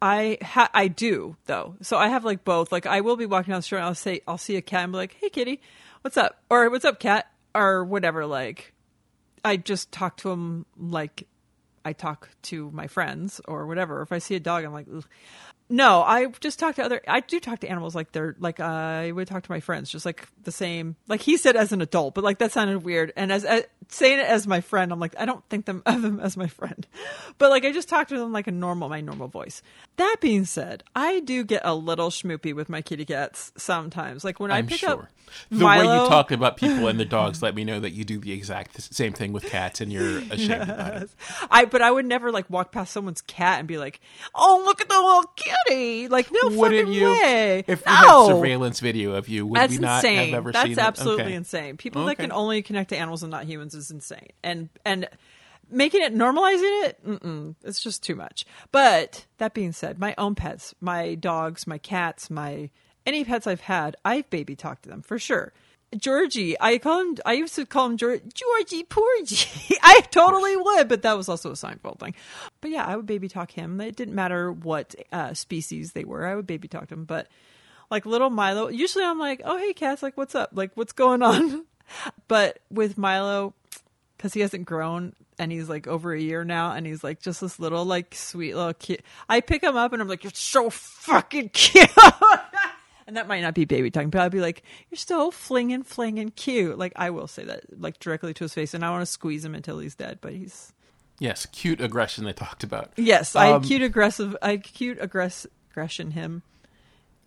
I 0.03 0.37
ha- 0.41 0.69
I 0.73 0.89
do 0.89 1.37
though, 1.45 1.77
so 1.81 1.95
I 1.95 2.09
have 2.09 2.25
like 2.25 2.43
both. 2.43 2.73
Like 2.73 2.85
I 2.85 2.99
will 2.99 3.15
be 3.15 3.25
walking 3.25 3.51
down 3.51 3.59
the 3.59 3.63
street, 3.63 3.77
and 3.79 3.87
I'll 3.87 3.95
say 3.95 4.19
I'll 4.27 4.37
see 4.37 4.57
a 4.57 4.61
cat 4.61 4.83
and 4.83 4.91
be 4.91 4.97
like, 4.97 5.15
"Hey, 5.21 5.29
kitty, 5.29 5.61
what's 6.01 6.17
up?" 6.17 6.43
or 6.49 6.69
"What's 6.69 6.83
up, 6.83 6.99
cat?" 6.99 7.31
or 7.55 7.85
whatever. 7.85 8.25
Like 8.25 8.73
I 9.45 9.55
just 9.55 9.93
talk 9.93 10.17
to 10.17 10.29
him 10.29 10.65
like 10.77 11.25
I 11.85 11.93
talk 11.93 12.27
to 12.43 12.69
my 12.71 12.87
friends 12.87 13.39
or 13.47 13.65
whatever. 13.65 14.01
If 14.01 14.11
I 14.11 14.17
see 14.17 14.35
a 14.35 14.41
dog, 14.41 14.65
I'm 14.65 14.73
like, 14.73 14.87
Ugh. 14.93 15.05
No, 15.69 16.03
I 16.03 16.27
just 16.39 16.59
talk 16.59 16.75
to 16.75 16.83
other. 16.83 17.01
I 17.07 17.21
do 17.21 17.39
talk 17.39 17.59
to 17.59 17.69
animals 17.69 17.95
like 17.95 18.11
they're 18.11 18.35
like 18.39 18.59
I 18.59 19.11
would 19.11 19.27
talk 19.27 19.43
to 19.43 19.51
my 19.51 19.59
friends, 19.59 19.89
just 19.89 20.05
like 20.05 20.27
the 20.43 20.51
same. 20.51 20.95
Like 21.07 21.21
he 21.21 21.37
said 21.37 21.55
as 21.55 21.71
an 21.71 21.81
adult, 21.81 22.13
but 22.15 22.23
like 22.23 22.39
that 22.39 22.51
sounded 22.51 22.83
weird. 22.83 23.13
And 23.15 23.31
as, 23.31 23.45
as 23.45 23.63
saying 23.87 24.19
it 24.19 24.25
as 24.25 24.45
my 24.45 24.61
friend, 24.61 24.91
I'm 24.91 24.99
like 24.99 25.15
I 25.17 25.25
don't 25.25 25.43
think 25.49 25.65
them 25.65 25.81
of 25.85 26.03
him 26.03 26.19
as 26.19 26.37
my 26.37 26.47
friend, 26.47 26.85
but 27.37 27.49
like 27.49 27.65
I 27.65 27.71
just 27.71 27.89
talk 27.89 28.09
to 28.09 28.17
them 28.17 28.31
like 28.31 28.47
a 28.47 28.51
normal, 28.51 28.89
my 28.89 29.01
normal 29.01 29.27
voice. 29.27 29.61
That 29.97 30.17
being 30.21 30.45
said, 30.45 30.83
I 30.95 31.21
do 31.21 31.43
get 31.43 31.61
a 31.63 31.73
little 31.73 32.09
schmoopy 32.09 32.53
with 32.53 32.69
my 32.69 32.81
kitty 32.81 33.05
cats 33.05 33.51
sometimes. 33.57 34.23
Like 34.23 34.39
when 34.39 34.51
I 34.51 34.57
I'm 34.57 34.67
pick 34.67 34.79
sure. 34.79 34.89
up 34.89 35.07
The 35.49 35.65
way 35.65 35.77
you 35.77 36.07
talk 36.07 36.31
about 36.31 36.57
people 36.57 36.87
and 36.87 36.99
the 36.99 37.05
dogs 37.19 37.41
let 37.41 37.55
me 37.55 37.63
know 37.63 37.79
that 37.79 37.91
you 37.91 38.03
do 38.03 38.19
the 38.19 38.33
exact 38.33 38.93
same 38.93 39.13
thing 39.13 39.33
with 39.33 39.45
cats 39.45 39.81
and 39.81 39.91
you're 39.91 40.17
ashamed 40.31 40.69
about 40.69 41.03
it. 41.03 41.09
I 41.49 41.65
but 41.65 41.81
I 41.81 41.89
would 41.89 42.05
never 42.05 42.31
like 42.31 42.49
walk 42.49 42.71
past 42.71 42.91
someone's 42.93 43.21
cat 43.21 43.59
and 43.59 43.67
be 43.67 43.77
like, 43.77 44.01
"Oh, 44.35 44.61
look 44.65 44.81
at 44.81 44.89
the 44.89 44.95
little 44.95 45.31
kitty!" 45.67 46.07
Like, 46.07 46.31
no 46.31 46.49
Wouldn't 46.49 46.87
fucking 46.87 46.93
you? 46.93 47.05
way. 47.07 47.63
If 47.67 47.85
we 47.85 47.91
no. 47.91 48.27
had 48.27 48.35
surveillance 48.35 48.79
video 48.79 49.13
of 49.13 49.27
you, 49.29 49.45
would 49.47 49.59
That's 49.59 49.71
we 49.73 49.79
not 49.79 50.03
insane. 50.03 50.29
have 50.29 50.37
ever 50.37 50.51
That's 50.51 50.69
seen 50.69 50.79
absolutely 50.79 51.23
it? 51.23 51.27
Okay. 51.27 51.35
insane. 51.35 51.77
People 51.77 52.05
that 52.05 52.17
can 52.17 52.31
only 52.31 52.61
connect 52.61 52.89
to 52.89 52.97
animals 52.97 53.23
and 53.23 53.31
not 53.31 53.45
humans 53.45 53.73
is 53.75 53.91
insane. 53.91 54.29
And 54.43 54.69
and 54.85 55.07
making 55.69 56.01
it 56.01 56.13
normalizing 56.13 56.85
it, 56.87 57.05
mm-mm, 57.05 57.55
it's 57.63 57.81
just 57.81 58.03
too 58.03 58.15
much. 58.15 58.45
But 58.71 59.25
that 59.37 59.53
being 59.53 59.71
said, 59.71 59.99
my 59.99 60.13
own 60.17 60.35
pets, 60.35 60.75
my 60.81 61.15
dogs, 61.15 61.67
my 61.67 61.77
cats, 61.77 62.29
my 62.29 62.69
any 63.05 63.25
pets 63.25 63.47
I've 63.47 63.61
had, 63.61 63.95
I've 64.05 64.29
baby 64.29 64.55
talked 64.55 64.83
to 64.83 64.89
them 64.89 65.01
for 65.01 65.19
sure. 65.19 65.51
Georgie. 65.97 66.55
I 66.59 66.77
call 66.77 67.01
him. 67.01 67.17
I 67.25 67.33
used 67.33 67.55
to 67.55 67.65
call 67.65 67.87
him 67.87 67.97
Geor- 67.97 68.21
Georgie 68.33 68.83
Porgy. 68.83 69.77
I 69.83 70.01
totally 70.11 70.55
would, 70.55 70.87
but 70.87 71.01
that 71.03 71.17
was 71.17 71.29
also 71.29 71.51
a 71.51 71.53
Seinfeld 71.53 71.99
thing. 71.99 72.15
But 72.61 72.71
yeah, 72.71 72.85
I 72.85 72.95
would 72.95 73.05
baby 73.05 73.27
talk 73.27 73.51
him. 73.51 73.79
It 73.81 73.95
didn't 73.95 74.15
matter 74.15 74.51
what 74.51 74.95
uh, 75.11 75.33
species 75.33 75.93
they 75.93 76.03
were. 76.03 76.25
I 76.25 76.35
would 76.35 76.47
baby 76.47 76.67
talk 76.67 76.87
them. 76.87 77.05
But 77.05 77.27
like 77.89 78.05
little 78.05 78.29
Milo, 78.29 78.69
usually 78.69 79.05
I'm 79.05 79.19
like, 79.19 79.41
"Oh 79.43 79.57
hey, 79.57 79.73
Cass, 79.73 80.01
like 80.03 80.17
what's 80.17 80.35
up? 80.35 80.51
Like 80.53 80.71
what's 80.75 80.93
going 80.93 81.21
on?" 81.21 81.65
but 82.27 82.59
with 82.71 82.97
Milo, 82.97 83.53
because 84.17 84.33
he 84.33 84.39
hasn't 84.39 84.65
grown 84.65 85.13
and 85.39 85.51
he's 85.51 85.69
like 85.69 85.87
over 85.87 86.13
a 86.13 86.19
year 86.19 86.43
now 86.43 86.71
and 86.71 86.85
he's 86.85 87.03
like 87.03 87.21
just 87.21 87.41
this 87.41 87.59
little 87.59 87.85
like 87.85 88.15
sweet 88.15 88.55
little 88.55 88.73
cute. 88.73 89.01
I 89.27 89.41
pick 89.41 89.63
him 89.63 89.75
up 89.75 89.93
and 89.93 90.01
I'm 90.01 90.07
like, 90.07 90.23
"You're 90.23 90.31
so 90.33 90.69
fucking 90.69 91.49
cute." 91.53 91.89
And 93.07 93.17
that 93.17 93.27
might 93.27 93.41
not 93.41 93.53
be 93.53 93.65
baby 93.65 93.91
talking, 93.91 94.09
but 94.09 94.21
I'd 94.21 94.31
be 94.31 94.39
like, 94.41 94.63
"You're 94.89 94.97
so 94.97 95.29
flinging, 95.31 95.83
flinging 95.83 96.29
cute." 96.31 96.77
Like 96.77 96.93
I 96.95 97.09
will 97.09 97.27
say 97.27 97.43
that, 97.45 97.63
like 97.79 97.99
directly 97.99 98.33
to 98.35 98.43
his 98.45 98.53
face, 98.53 98.73
and 98.73 98.83
I 98.85 98.89
want 98.89 99.01
to 99.01 99.05
squeeze 99.05 99.43
him 99.43 99.55
until 99.55 99.79
he's 99.79 99.95
dead. 99.95 100.19
But 100.21 100.33
he's 100.33 100.73
Yes, 101.19 101.45
cute 101.45 101.79
aggression 101.79 102.25
they 102.25 102.33
talked 102.33 102.63
about. 102.63 102.91
yes, 102.97 103.35
I 103.35 103.51
Um, 103.51 103.63
cute 103.63 103.81
aggressive, 103.83 104.35
I 104.41 104.57
cute 104.57 104.99
aggress 104.99 105.45
aggression 105.71 106.11
him, 106.11 106.41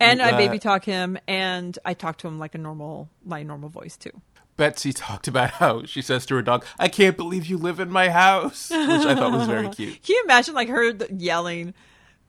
and 0.00 0.20
I 0.20 0.32
Uh, 0.32 0.36
baby 0.36 0.58
talk 0.58 0.84
him, 0.84 1.18
and 1.28 1.78
I 1.84 1.94
talk 1.94 2.18
to 2.18 2.28
him 2.28 2.38
like 2.38 2.54
a 2.54 2.58
normal, 2.58 3.08
my 3.24 3.42
normal 3.42 3.68
voice 3.68 3.96
too. 3.96 4.20
Betsy 4.56 4.92
talked 4.92 5.28
about 5.28 5.50
how 5.52 5.84
she 5.84 6.00
says 6.00 6.24
to 6.26 6.34
her 6.34 6.42
dog, 6.42 6.64
"I 6.78 6.88
can't 6.88 7.16
believe 7.16 7.44
you 7.46 7.58
live 7.58 7.78
in 7.78 7.90
my 7.90 8.08
house," 8.08 8.70
which 8.70 8.80
I 8.80 9.14
thought 9.14 9.32
was 9.32 9.46
very 9.46 9.68
cute. 9.76 10.02
Can 10.02 10.14
you 10.16 10.22
imagine 10.24 10.54
like 10.54 10.68
her 10.68 10.92
yelling? 11.16 11.74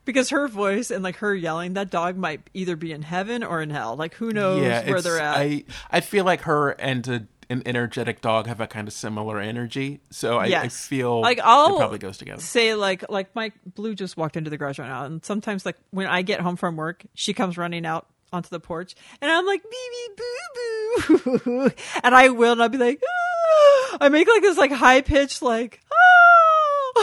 Because 0.08 0.30
her 0.32 0.48
voice 0.48 0.90
and 0.90 1.04
like 1.04 1.18
her 1.18 1.36
yelling, 1.36 1.74
that 1.74 1.92
dog 1.92 2.18
might 2.18 2.42
either 2.56 2.76
be 2.76 2.92
in 2.92 3.04
heaven 3.04 3.44
or 3.44 3.62
in 3.62 3.70
hell. 3.70 3.96
Like 3.96 4.16
who 4.16 4.32
knows 4.32 4.64
yeah, 4.64 4.90
where 4.90 5.02
they're 5.02 5.20
at. 5.20 5.38
I 5.38 5.66
I 5.92 6.00
feel 6.00 6.26
like 6.26 6.42
her 6.42 6.70
and 6.72 7.08
a, 7.08 7.28
an 7.50 7.62
energetic 7.66 8.22
dog 8.22 8.48
have 8.48 8.60
a 8.60 8.68
kind 8.68 8.88
of 8.88 8.94
similar 8.94 9.40
energy, 9.40 10.00
so 10.10 10.38
I, 10.38 10.46
I 10.48 10.68
feel 10.70 11.22
Like, 11.22 11.38
it 11.38 11.44
I'll- 11.46 11.78
probably 11.78 11.98
goes 12.00 12.18
together. 12.18 12.42
say 12.42 12.74
like 12.74 13.06
like 13.10 13.34
my 13.36 13.52
blue 13.76 13.94
just 13.96 14.18
walked 14.18 14.36
into 14.36 14.50
the 14.50 14.58
garage 14.58 14.80
right 14.80 14.88
now 14.90 15.06
and 15.06 15.24
sometimes 15.24 15.66
like 15.66 15.78
when 15.92 16.08
i 16.08 16.22
get 16.24 16.40
home 16.42 16.56
from 16.58 16.76
work 16.76 17.06
she 17.14 17.34
comes 17.34 17.58
running 17.58 17.86
out 17.86 18.06
onto 18.34 18.50
the 18.50 18.60
porch 18.60 18.96
and 19.22 19.32
i'm 19.32 19.46
like 19.46 19.64
bee 19.64 20.10
boo 20.18 21.40
boo 21.46 21.72
and 22.04 22.14
i 22.16 22.28
will 22.30 22.52
and 22.52 22.62
i'll 22.62 22.68
be 22.70 22.78
like 22.78 23.02
"Ah." 23.02 23.98
i 24.02 24.10
make 24.10 24.28
like 24.28 24.42
this 24.42 24.58
like 24.58 24.72
high 24.72 25.00
pitched 25.02 25.42
like 25.42 25.80
"Ah." 25.90 25.96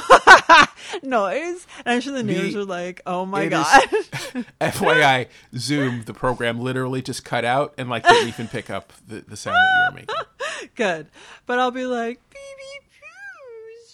noise? 1.03 1.67
And 1.85 1.95
i'm 1.95 2.01
sure 2.01 2.13
the 2.13 2.23
neighbors 2.23 2.55
The- 2.55 2.61
are 2.61 2.65
like 2.65 3.01
oh 3.07 3.25
my 3.27 3.47
god. 3.47 3.83
Is- 3.93 4.45
FYI, 4.61 5.27
Zoom, 5.57 6.03
the 6.05 6.15
program 6.15 6.61
literally 6.61 7.03
just 7.03 7.25
cut 7.25 7.45
out 7.45 7.75
and 7.79 7.89
like 7.89 8.05
didn't 8.07 8.29
even 8.29 8.49
pick 8.49 8.71
up 8.71 8.93
the, 9.07 9.21
the 9.21 9.37
sound 9.37 9.57
that 9.57 9.69
you 9.77 9.91
were 9.91 10.01
making. 10.01 10.71
good. 10.75 11.07
But 11.47 11.59
i'll 11.59 11.71
be 11.71 11.87
like 11.87 12.21
bee 12.31 12.37
bee 12.59 12.87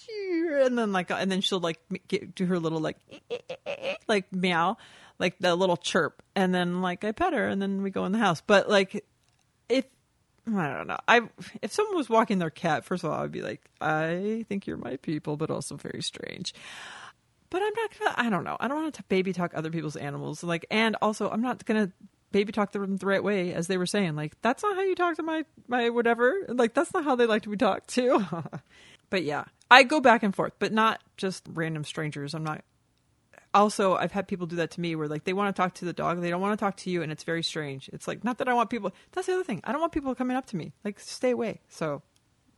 boo 0.09 0.65
and 0.65 0.77
then 0.79 0.93
like 0.93 1.11
and 1.11 1.31
then 1.31 1.41
she'll 1.41 1.61
like 1.61 1.79
get, 2.09 2.35
do 2.35 2.47
her 2.47 2.59
little 2.59 2.81
like 2.81 2.97
like 4.09 4.33
meow 4.33 4.77
like 5.19 5.39
the 5.39 5.55
little 5.55 5.77
chirp. 5.77 6.23
And 6.35 6.55
then 6.55 6.81
like 6.83 7.05
i 7.05 7.13
pet 7.13 7.33
her 7.33 7.47
and 7.49 7.61
then 7.61 7.83
we 7.83 7.91
go 7.91 8.05
in 8.05 8.13
the 8.13 8.19
house. 8.19 8.41
But 8.41 8.69
like 8.69 9.05
if 9.69 9.85
i 10.47 10.69
don't 10.75 10.87
know. 10.87 10.99
I 11.07 11.23
if 11.63 11.73
someone 11.73 11.97
was 11.97 12.09
walking 12.09 12.39
their 12.39 12.51
cat 12.51 12.85
first 12.85 13.05
of 13.05 13.11
all 13.11 13.23
i'd 13.23 13.33
be 13.33 13.43
like 13.43 13.61
i 13.81 14.45
think 14.49 14.67
you're 14.67 14.77
my 14.77 14.97
people 14.97 15.37
but 15.37 15.51
also 15.51 15.77
very 15.77 16.03
strange. 16.03 16.55
But 17.51 17.63
i'm 17.63 17.73
not 17.75 17.99
gonna 17.99 18.15
i 18.17 18.31
don't 18.31 18.45
know. 18.45 18.57
I 18.61 18.69
don't 18.69 18.83
want 18.83 18.95
to 18.95 19.03
baby 19.05 19.33
talk 19.33 19.53
other 19.55 19.71
people's 19.71 19.97
animals 19.97 20.43
like 20.43 20.67
and 20.71 20.97
also 21.03 21.31
i'm 21.31 21.43
not 21.43 21.65
gonna 21.65 21.91
baby 22.33 22.53
talk 22.53 22.73
them 22.73 22.97
the 22.97 23.07
right 23.07 23.23
way 23.25 23.53
as 23.53 23.67
they 23.67 23.77
were 23.77 23.87
saying 23.87 24.15
like 24.15 24.41
that's 24.41 24.63
not 24.63 24.77
how 24.77 24.83
you 24.83 24.95
talk 24.95 25.17
to 25.17 25.23
my 25.23 25.45
my 25.67 25.91
whatever. 25.91 26.33
Like 26.49 26.75
that's 26.75 26.95
not 26.95 27.05
how 27.05 27.17
they 27.17 27.27
like 27.27 27.43
to 27.43 27.49
be 27.49 27.57
talked 27.57 27.89
to. 27.95 28.45
But 29.11 29.25
yeah 29.25 29.47
i 29.69 29.83
go 29.83 30.01
back 30.01 30.23
and 30.23 30.33
forth 30.33 30.53
but 30.61 30.73
not 30.73 31.01
just 31.17 31.45
random 31.53 31.83
strangers. 31.83 32.33
I'm 32.33 32.45
not 32.45 32.63
also 33.55 33.97
i've 33.97 34.13
had 34.13 34.29
people 34.29 34.47
do 34.47 34.57
that 34.57 34.71
to 34.71 34.81
me 34.81 34.95
where 34.95 35.09
like 35.09 35.25
they 35.25 35.33
want 35.33 35.55
to 35.55 35.61
talk 35.61 35.75
to 35.75 35.85
the 35.85 35.93
dog 35.93 36.21
they 36.21 36.31
don't 36.31 36.41
want 36.41 36.57
to 36.59 36.63
talk 36.65 36.77
to 36.77 36.91
you 36.91 37.03
and 37.03 37.11
it's 37.11 37.25
very 37.25 37.43
strange 37.43 37.89
it's 37.93 38.07
like 38.07 38.23
not 38.25 38.39
that 38.39 38.49
i 38.49 38.55
want 38.55 38.71
people 38.71 38.93
that's 39.13 39.27
the 39.27 39.33
other 39.33 39.45
thing 39.45 39.61
i 39.65 39.73
don't 39.73 39.81
want 39.81 39.93
people 39.93 40.15
coming 40.15 40.37
up 40.37 40.47
to 40.47 40.57
me 40.57 40.73
like 40.85 41.01
stay 41.01 41.31
away 41.31 41.61
so 41.69 42.01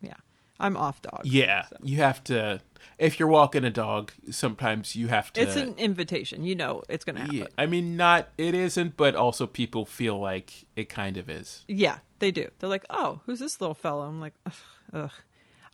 yeah 0.00 0.14
i'm 0.60 0.76
off 0.76 1.00
dog 1.02 1.20
Yeah, 1.24 1.64
you 1.82 1.96
have 1.98 2.22
to. 2.24 2.60
If 2.98 3.18
you're 3.18 3.28
walking 3.28 3.64
a 3.64 3.70
dog, 3.70 4.12
sometimes 4.30 4.94
you 4.94 5.06
have 5.08 5.32
to. 5.32 5.40
it's 5.40 5.56
an 5.56 5.74
invitation 5.78 6.44
you 6.44 6.54
know 6.54 6.82
it's 6.88 7.04
gonna 7.04 7.20
happen 7.20 7.36
Yeah, 7.36 7.46
I 7.56 7.66
mean, 7.66 7.96
not 7.96 8.28
it 8.36 8.54
isn't, 8.54 8.96
but 8.96 9.14
also 9.16 9.46
people 9.46 9.86
feel 9.86 10.18
like 10.20 10.66
it 10.76 10.88
kind 10.88 11.16
of 11.16 11.30
is. 11.30 11.64
Yeah, 11.68 11.98
they 12.18 12.30
do. 12.30 12.48
They're 12.58 12.68
like, 12.68 12.84
"Oh, 12.90 13.20
who's 13.24 13.38
this 13.38 13.60
little 13.60 13.74
fella?" 13.74 14.06
I'm 14.08 14.20
like, 14.20 14.34
ugh, 14.46 14.52
ugh. 14.92 15.10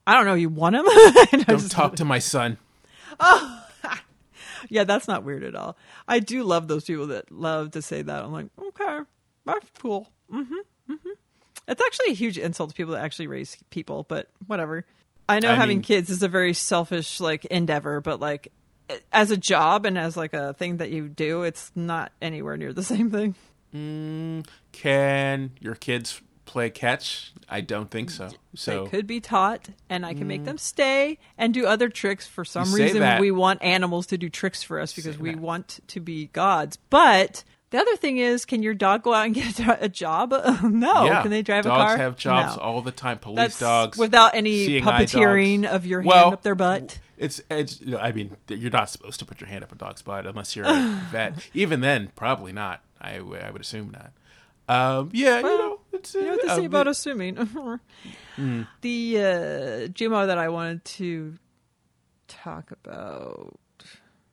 I 0.07 0.15
don't 0.15 0.25
know. 0.27 0.35
You 0.35 0.49
want 0.49 0.77
him? 0.77 0.87
Don't 1.47 1.71
talk 1.71 1.97
to 1.97 2.05
my 2.05 2.19
son. 2.19 2.57
Oh. 3.21 3.65
Yeah, 4.69 4.85
that's 4.85 5.09
not 5.09 5.25
weird 5.25 5.45
at 5.45 5.55
all. 5.55 5.77
I 6.07 6.21
do 6.21 6.43
love 6.43 6.69
those 6.69 6.85
people 6.85 7.09
that 7.09 7.31
love 7.31 7.73
to 7.73 7.83
say 7.83 8.03
that. 8.03 8.25
I'm 8.25 8.33
like, 8.33 8.47
okay, 8.59 9.01
that's 9.45 9.67
cool. 9.81 10.11
Mm-hmm. 10.33 10.93
Mm-hmm. 10.93 11.09
It's 11.69 11.83
actually 11.83 12.11
a 12.13 12.15
huge 12.15 12.39
insult 12.39 12.71
to 12.71 12.75
people 12.77 12.95
that 12.95 13.05
actually 13.05 13.27
raise 13.27 13.57
people, 13.71 14.05
but 14.09 14.29
whatever. 14.47 14.85
I 15.29 15.41
know 15.41 15.51
I 15.51 15.55
having 15.55 15.79
mean- 15.79 15.83
kids 15.85 16.09
is 16.11 16.23
a 16.23 16.29
very 16.29 16.55
selfish 16.55 17.21
like 17.21 17.45
endeavor, 17.47 18.01
but 18.01 18.21
like 18.21 18.53
as 19.13 19.31
a 19.31 19.37
job 19.37 19.85
and 19.85 19.99
as 19.99 20.17
like 20.17 20.33
a 20.33 20.55
thing 20.55 20.79
that 20.79 20.91
you 20.91 21.09
do, 21.09 21.43
it's 21.43 21.71
not 21.75 22.11
anywhere 22.23 22.57
near 22.57 22.73
the 22.73 22.83
same 22.95 23.11
thing. 23.11 23.35
Can 24.73 25.51
your 25.61 25.75
kids 25.75 26.21
play 26.49 26.71
catch? 26.71 27.33
I 27.49 27.61
don't 27.61 27.91
think 27.91 28.11
so. 28.11 28.31
So 28.55 28.85
they 28.85 28.91
could 28.91 29.07
be 29.07 29.21
taught, 29.21 29.69
and 29.89 30.05
I 30.05 30.13
can 30.15 30.27
make 30.27 30.45
them 30.45 30.59
stay 30.59 31.19
and 31.39 31.55
do 31.55 31.67
other 31.67 31.89
tricks. 31.89 32.27
For 32.27 32.45
some 32.45 32.65
Mm. 32.65 32.71
You 32.73 32.77
say 32.77 32.83
reason, 32.85 33.01
that. 33.01 33.21
we 33.21 33.31
want 33.31 33.63
animals 33.63 34.07
to 34.09 34.19
do 34.19 34.29
tricks 34.29 34.63
for 34.63 34.81
us 34.81 34.93
because 34.93 35.19
we 35.19 35.35
want 35.35 35.81
to 35.89 36.01
be 36.01 36.27
gods. 36.33 36.77
But 36.91 37.45
the 37.71 37.79
other 37.79 37.97
thing 37.97 38.19
is, 38.19 38.45
can 38.45 38.63
your 38.63 38.75
dog 38.75 39.03
go 39.03 39.15
out 39.15 39.27
and 39.27 39.35
get 39.35 39.61
a, 39.61 39.85
a 39.85 39.89
job? 39.89 40.33
no. 40.63 41.05
yeah, 41.07 41.23
Can 41.23 41.31
they 41.31 41.43
drive 41.43 41.65
dogs 41.65 41.75
a 41.75 41.79
car? 41.87 41.89
Dogs 41.89 42.01
have 42.01 42.17
jobs 42.17 42.57
No. 42.57 42.63
all 42.63 42.83
the 42.83 42.93
time. 42.93 43.19
Police 43.19 43.37
That's 43.37 43.61
dogs 43.61 43.99
without 43.99 44.35
any 44.35 44.67
seeing 44.67 44.87
eye 44.87 45.05
puppeteering 45.05 45.63
dogs. 45.63 45.75
of 45.75 45.87
your 45.87 46.03
Well, 46.03 46.25
hand 46.25 46.35
up 46.35 46.43
their 46.43 46.55
butt. 46.55 46.99
It's 47.17 47.41
it's. 47.51 47.81
I 47.99 48.13
mean, 48.13 48.37
you're 48.49 48.71
not 48.71 48.91
supposed 48.91 49.19
to 49.21 49.25
put 49.25 49.41
your 49.41 49.49
hand 49.49 49.65
up 49.65 49.73
a 49.73 49.75
dog's 49.75 50.03
butt 50.03 50.27
unless 50.27 50.55
you're 50.55 50.67
a 50.67 51.03
vet. 51.13 51.49
Even 51.55 51.81
then, 51.81 52.13
probably 52.15 52.53
not. 52.53 52.81
I, 53.01 53.17
w- 53.19 53.41
I 53.41 53.51
would 53.51 53.61
assume 53.61 53.91
not. 53.93 54.13
Um, 54.69 55.09
yeah, 55.15 55.41
Well, 55.41 55.53
you 55.53 55.59
know, 55.59 55.78
You 56.15 56.23
know 56.23 56.31
what 56.33 56.43
they 56.43 56.49
say 56.49 56.65
a 56.65 56.67
about 56.67 56.89
assuming. 56.89 57.37
Hmm. 58.37 58.63
The 58.83 59.19
uh, 59.19 59.23
Jumo 59.89 60.29
that 60.29 60.39
I 60.39 60.49
wanted 60.49 60.85
to 60.85 61.35
talk 62.29 62.71
about, 62.71 63.59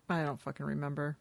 I 0.08 0.22
don't 0.22 0.40
fucking 0.40 0.64
remember. 0.64 1.18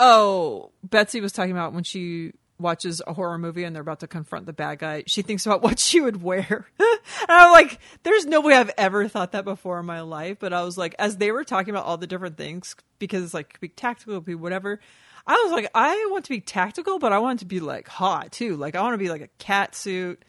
Oh, 0.00 0.72
Betsy 0.82 1.20
was 1.20 1.30
talking 1.30 1.52
about 1.52 1.72
when 1.72 1.84
she 1.84 2.32
watches 2.60 3.02
a 3.06 3.12
horror 3.12 3.38
movie 3.38 3.64
and 3.64 3.74
they're 3.74 3.82
about 3.82 4.00
to 4.00 4.06
confront 4.06 4.46
the 4.46 4.52
bad 4.52 4.78
guy. 4.78 5.04
She 5.06 5.22
thinks 5.22 5.46
about 5.46 5.62
what 5.62 5.78
she 5.78 6.00
would 6.00 6.22
wear. 6.22 6.66
and 6.78 6.98
I'm 7.28 7.52
like, 7.52 7.78
there's 8.02 8.26
no 8.26 8.40
way 8.40 8.54
I've 8.54 8.72
ever 8.76 9.08
thought 9.08 9.32
that 9.32 9.44
before 9.44 9.80
in 9.80 9.86
my 9.86 10.00
life. 10.00 10.38
But 10.40 10.52
I 10.52 10.62
was 10.62 10.76
like, 10.76 10.94
as 10.98 11.16
they 11.16 11.32
were 11.32 11.44
talking 11.44 11.70
about 11.70 11.86
all 11.86 11.96
the 11.96 12.06
different 12.06 12.36
things, 12.36 12.76
because 12.98 13.24
it's 13.24 13.34
like, 13.34 13.54
could 13.54 13.60
be 13.60 13.68
tactical, 13.68 14.16
could 14.16 14.24
be 14.24 14.34
whatever. 14.34 14.80
I 15.26 15.34
was 15.44 15.52
like, 15.52 15.70
I 15.74 16.08
want 16.10 16.24
to 16.24 16.30
be 16.30 16.40
tactical, 16.40 16.98
but 16.98 17.12
I 17.12 17.18
want 17.18 17.40
to 17.40 17.44
be 17.46 17.60
like 17.60 17.88
hot 17.88 18.32
too. 18.32 18.56
Like 18.56 18.74
I 18.76 18.82
want 18.82 18.94
to 18.94 18.98
be 18.98 19.08
like 19.10 19.20
a 19.22 19.28
cat 19.38 19.74
suit 19.74 20.24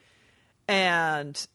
and 0.67 1.47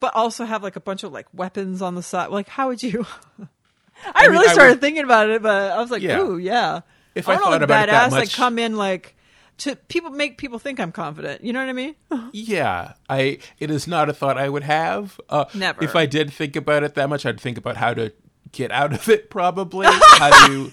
but 0.00 0.14
also 0.16 0.44
have 0.44 0.62
like 0.62 0.76
a 0.76 0.80
bunch 0.80 1.02
of 1.04 1.12
like 1.12 1.26
weapons 1.32 1.82
on 1.82 1.94
the 1.94 2.02
side. 2.02 2.30
Like 2.30 2.48
how 2.48 2.68
would 2.68 2.82
you 2.82 3.04
I, 4.14 4.22
mean, 4.22 4.32
really 4.32 4.48
I 4.48 4.52
started 4.52 4.70
would- 4.74 4.80
thinking 4.80 5.04
about 5.04 5.28
it, 5.30 5.42
but 5.42 5.72
I 5.72 5.80
was 5.80 5.90
like, 5.90 6.02
Yeah. 6.02 6.20
ooh, 6.20 6.38
yeah. 6.38 6.80
If 7.14 7.28
I 7.28 7.34
I 7.34 7.36
thought 7.38 7.62
about 7.62 7.88
it 7.88 7.90
that 7.92 8.10
badass, 8.10 8.12
like 8.12 8.32
come 8.32 8.58
in 8.58 8.76
like 8.76 9.16
to 9.58 9.76
people 9.76 10.10
make 10.10 10.38
people 10.38 10.58
think 10.58 10.80
I'm 10.80 10.92
confident. 10.92 11.42
You 11.44 11.52
know 11.52 11.58
what 11.60 11.68
I 11.68 11.72
mean? 11.74 11.94
Yeah, 12.32 12.94
I. 13.10 13.38
It 13.58 13.70
is 13.70 13.86
not 13.88 14.08
a 14.08 14.12
thought 14.14 14.38
I 14.38 14.48
would 14.48 14.62
have. 14.62 15.20
Uh, 15.28 15.44
Never. 15.54 15.82
If 15.84 15.96
I 15.96 16.06
did 16.06 16.32
think 16.32 16.54
about 16.56 16.82
it 16.84 16.94
that 16.94 17.08
much, 17.10 17.26
I'd 17.26 17.40
think 17.40 17.58
about 17.58 17.76
how 17.76 17.92
to 17.92 18.12
get 18.52 18.70
out 18.70 18.92
of 18.94 19.08
it. 19.08 19.28
Probably 19.28 19.86
how 19.90 20.46
to, 20.46 20.72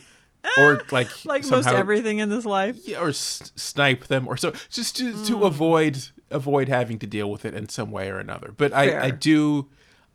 or 0.58 0.82
like 0.92 1.10
like 1.26 1.44
somehow, 1.44 1.72
most 1.72 1.78
everything 1.80 2.20
in 2.20 2.30
this 2.30 2.46
life. 2.46 2.78
yeah, 2.88 3.00
or 3.00 3.10
s- 3.10 3.52
snipe 3.56 4.08
them, 4.08 4.28
or 4.28 4.38
so 4.38 4.54
just 4.70 4.96
to 4.98 5.14
Mm. 5.14 5.28
to 5.28 5.44
avoid 5.46 6.10
avoid 6.32 6.68
having 6.70 7.00
to 7.00 7.08
deal 7.08 7.30
with 7.32 7.46
it 7.46 7.54
in 7.54 7.70
some 7.70 7.92
way 7.92 8.10
or 8.10 8.18
another. 8.20 8.54
But 8.56 8.74
I 8.74 9.06
I 9.06 9.10
do. 9.12 9.68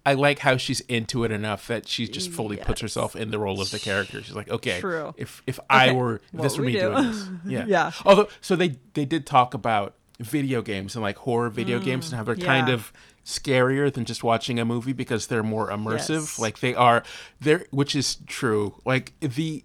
I 0.05 0.15
like 0.15 0.41
how 0.41 0.57
she's 0.57 0.81
into 0.83 1.23
it 1.23 1.31
enough 1.31 1.69
that 1.69 1.87
she 1.87 2.09
just 2.09 2.33
fully 2.33 2.57
puts 2.57 2.81
herself 2.81 3.15
in 3.15 3.31
the 3.31 3.39
role 3.39 3.61
of 3.61 3.71
the 3.71 3.79
character. 3.79 4.21
She's 4.21 4.35
like, 4.35 4.51
okay, 4.51 4.81
True. 4.81 5.15
if 5.17 5.43
if 5.47 5.61
I 5.71 5.91
Okay, 5.91 5.97
were 5.97 6.21
this 6.33 6.59
were 6.59 6.65
me 6.65 6.73
do. 6.73 6.81
doing 6.91 7.05
this, 7.13 7.29
yeah, 7.47 7.65
Yeah. 7.69 7.91
Although, 8.05 8.27
so 8.41 8.57
they 8.57 8.79
they 8.95 9.05
did 9.05 9.27
talk 9.27 9.55
about 9.55 9.95
video 10.19 10.61
games 10.61 10.97
and 10.97 11.03
like 11.03 11.19
horror 11.19 11.51
video 11.51 11.79
games 11.79 12.07
and 12.11 12.17
how 12.17 12.25
they're 12.25 12.35
kind 12.35 12.67
Mm, 12.67 12.75
of 12.75 12.93
scarier 13.25 13.93
than 13.93 14.05
just 14.05 14.25
watching 14.25 14.59
a 14.59 14.65
movie 14.65 14.93
because 14.93 15.29
they're 15.29 15.43
more 15.45 15.69
immersive. 15.71 16.21
Yes. 16.23 16.39
Like 16.39 16.59
they 16.59 16.75
are, 16.75 17.05
they're 17.41 17.67
which 17.71 17.95
is 17.95 18.17
true. 18.27 18.75
Like 18.85 19.13
the 19.21 19.63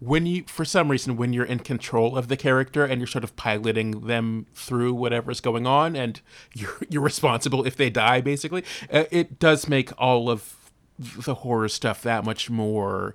when 0.00 0.24
you 0.26 0.42
for 0.46 0.64
some 0.64 0.90
reason 0.90 1.16
when 1.16 1.32
you're 1.32 1.44
in 1.44 1.58
control 1.58 2.16
of 2.16 2.28
the 2.28 2.36
character 2.36 2.84
and 2.84 3.00
you're 3.00 3.06
sort 3.06 3.22
of 3.24 3.36
piloting 3.36 4.06
them 4.06 4.46
through 4.54 4.92
whatever's 4.94 5.40
going 5.40 5.66
on 5.66 5.94
and 5.94 6.20
you're 6.54 6.76
you're 6.88 7.02
responsible 7.02 7.66
if 7.66 7.76
they 7.76 7.90
die 7.90 8.20
basically 8.20 8.64
uh, 8.92 9.04
it 9.10 9.38
does 9.38 9.68
make 9.68 9.90
all 10.00 10.30
of 10.30 10.56
the 10.98 11.34
horror 11.36 11.68
stuff 11.68 12.02
that 12.02 12.24
much 12.24 12.48
more 12.50 13.14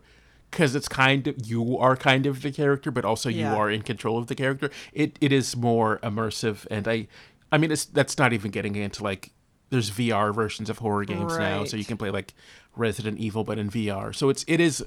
because 0.51 0.75
it's 0.75 0.87
kind 0.87 1.27
of 1.27 1.35
you 1.45 1.77
are 1.79 1.97
kind 1.97 2.25
of 2.27 2.41
the 2.43 2.51
character 2.51 2.91
but 2.91 3.03
also 3.03 3.29
Yeah. 3.29 3.51
you 3.51 3.57
are 3.59 3.69
in 3.69 3.81
control 3.81 4.17
of 4.17 4.27
the 4.27 4.35
character. 4.35 4.69
It 4.93 5.17
it 5.21 5.31
is 5.31 5.55
more 5.57 5.99
immersive 6.03 6.65
and 6.71 6.87
i 6.87 7.07
i 7.51 7.57
mean 7.57 7.71
it's 7.71 7.85
that's 7.85 8.17
not 8.17 8.31
even 8.31 8.51
getting 8.51 8.75
into 8.75 9.03
like 9.03 9.31
there's 9.71 9.89
vr 9.91 10.33
versions 10.33 10.69
of 10.69 10.77
horror 10.79 11.03
games 11.05 11.37
now 11.37 11.63
so 11.65 11.77
you 11.77 11.85
can 11.85 11.97
play 11.97 12.09
like 12.11 12.33
resident 12.75 13.17
evil 13.17 13.43
but 13.43 13.57
in 13.57 13.69
vr 13.69 14.13
so 14.15 14.29
it's 14.29 14.45
it 14.47 14.59
is 14.59 14.85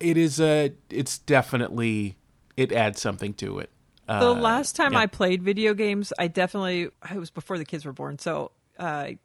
it 0.00 0.16
is 0.16 0.40
a 0.40 0.72
it's 0.88 1.18
definitely 1.18 2.16
it 2.56 2.72
adds 2.72 3.00
something 3.00 3.34
to 3.34 3.58
it 3.58 3.70
The 4.08 4.14
Uh, 4.30 4.34
last 4.34 4.74
time 4.76 4.94
yeah. 4.94 5.00
I 5.00 5.06
played 5.06 5.42
video 5.42 5.74
games, 5.74 6.12
I 6.18 6.26
definitely 6.28 6.88
it 7.10 7.18
was 7.18 7.30
before 7.30 7.58
the 7.58 7.64
kids 7.64 7.84
were 7.84 7.92
born, 7.92 8.18
so 8.18 8.50
uh, 8.78 8.82
I 8.82 9.18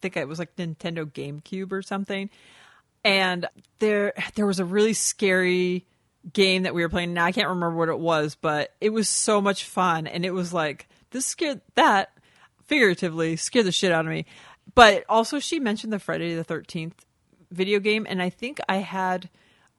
think 0.00 0.16
it 0.16 0.26
was 0.28 0.38
like 0.38 0.56
Nintendo 0.56 1.04
GameCube 1.04 1.72
or 1.72 1.82
something. 1.82 2.30
And 3.04 3.46
there 3.80 4.12
there 4.36 4.46
was 4.46 4.60
a 4.60 4.64
really 4.64 4.94
scary 4.94 5.86
game 6.32 6.62
that 6.62 6.74
we 6.74 6.82
were 6.82 6.88
playing. 6.88 7.12
Now 7.14 7.24
I 7.24 7.32
can't 7.32 7.48
remember 7.48 7.76
what 7.76 7.88
it 7.88 7.98
was, 7.98 8.36
but 8.36 8.74
it 8.80 8.90
was 8.90 9.08
so 9.08 9.40
much 9.40 9.64
fun, 9.64 10.06
and 10.06 10.24
it 10.24 10.30
was 10.30 10.52
like 10.52 10.88
this 11.10 11.26
scared 11.26 11.60
that 11.74 12.12
figuratively 12.64 13.36
scared 13.36 13.66
the 13.66 13.72
shit 13.72 13.90
out 13.92 14.04
of 14.06 14.10
me. 14.10 14.24
But 14.74 15.04
also, 15.08 15.40
she 15.40 15.58
mentioned 15.58 15.92
the 15.92 15.98
Friday 15.98 16.34
the 16.34 16.44
Thirteenth 16.44 17.04
video 17.50 17.80
game, 17.80 18.06
and 18.08 18.22
I 18.22 18.30
think 18.30 18.60
I 18.68 18.76
had 18.76 19.28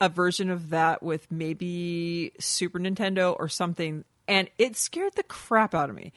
a 0.02 0.10
version 0.10 0.50
of 0.50 0.70
that 0.72 1.02
with 1.04 1.32
maybe 1.32 2.32
Super 2.40 2.80
Nintendo 2.80 3.36
or 3.38 3.48
something, 3.48 4.04
and 4.28 4.50
it 4.58 4.76
scared 4.76 5.14
the 5.16 5.24
crap 5.24 5.74
out 5.74 5.90
of 5.90 5.96
me 5.96 6.12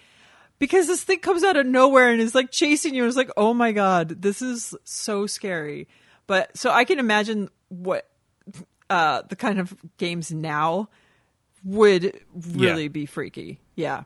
because 0.59 0.87
this 0.87 1.05
thing 1.05 1.19
comes 1.21 1.45
out 1.45 1.57
of 1.57 1.67
nowhere 1.67 2.11
and 2.11 2.21
is 2.21 2.35
like 2.35 2.51
chasing 2.51 2.95
you. 2.95 3.03
And 3.03 3.09
it's 3.09 3.17
like, 3.17 3.31
oh 3.37 3.55
my 3.55 3.73
god, 3.73 4.23
this 4.23 4.41
is 4.43 4.75
so 4.85 5.27
scary. 5.27 5.87
But 6.27 6.57
so 6.57 6.71
I 6.71 6.85
can 6.85 6.99
imagine 6.99 7.51
what 7.69 8.09
uh, 8.91 9.23
the 9.29 9.37
kind 9.37 9.59
of 9.61 9.75
games 9.99 10.33
now 10.33 10.89
would 11.65 12.21
really 12.35 12.83
Yeah. 12.85 12.89
be 12.89 13.07
freaky. 13.07 13.61
Yeah. 13.75 14.05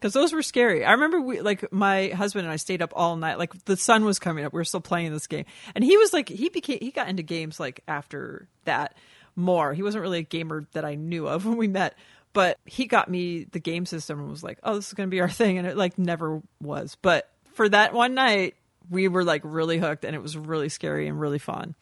Because 0.00 0.14
those 0.14 0.32
were 0.32 0.42
scary. 0.42 0.82
I 0.82 0.92
remember 0.92 1.20
we 1.20 1.42
like 1.42 1.70
my 1.70 2.08
husband 2.08 2.46
and 2.46 2.52
I 2.52 2.56
stayed 2.56 2.80
up 2.80 2.94
all 2.96 3.16
night. 3.16 3.38
Like 3.38 3.64
the 3.66 3.76
sun 3.76 4.04
was 4.04 4.18
coming 4.18 4.46
up. 4.46 4.52
We 4.54 4.58
were 4.58 4.64
still 4.64 4.80
playing 4.80 5.12
this 5.12 5.26
game, 5.26 5.44
and 5.74 5.84
he 5.84 5.98
was 5.98 6.14
like 6.14 6.28
he 6.28 6.48
became 6.48 6.78
he 6.80 6.90
got 6.90 7.08
into 7.08 7.22
games 7.22 7.60
like 7.60 7.82
after 7.86 8.48
that 8.64 8.96
more. 9.36 9.74
He 9.74 9.82
wasn't 9.82 10.02
really 10.02 10.20
a 10.20 10.22
gamer 10.22 10.64
that 10.72 10.86
I 10.86 10.94
knew 10.94 11.28
of 11.28 11.44
when 11.44 11.58
we 11.58 11.68
met, 11.68 11.96
but 12.32 12.58
he 12.64 12.86
got 12.86 13.10
me 13.10 13.44
the 13.44 13.58
game 13.58 13.84
system 13.84 14.20
and 14.20 14.30
was 14.30 14.42
like, 14.42 14.58
"Oh, 14.62 14.76
this 14.76 14.88
is 14.88 14.94
going 14.94 15.08
to 15.08 15.10
be 15.10 15.20
our 15.20 15.28
thing," 15.28 15.58
and 15.58 15.66
it 15.66 15.76
like 15.76 15.98
never 15.98 16.40
was. 16.62 16.96
But 17.02 17.28
for 17.52 17.68
that 17.68 17.92
one 17.92 18.14
night, 18.14 18.54
we 18.88 19.08
were 19.08 19.24
like 19.24 19.42
really 19.44 19.78
hooked, 19.78 20.06
and 20.06 20.16
it 20.16 20.22
was 20.22 20.36
really 20.36 20.70
scary 20.70 21.08
and 21.08 21.20
really 21.20 21.38
fun. 21.38 21.74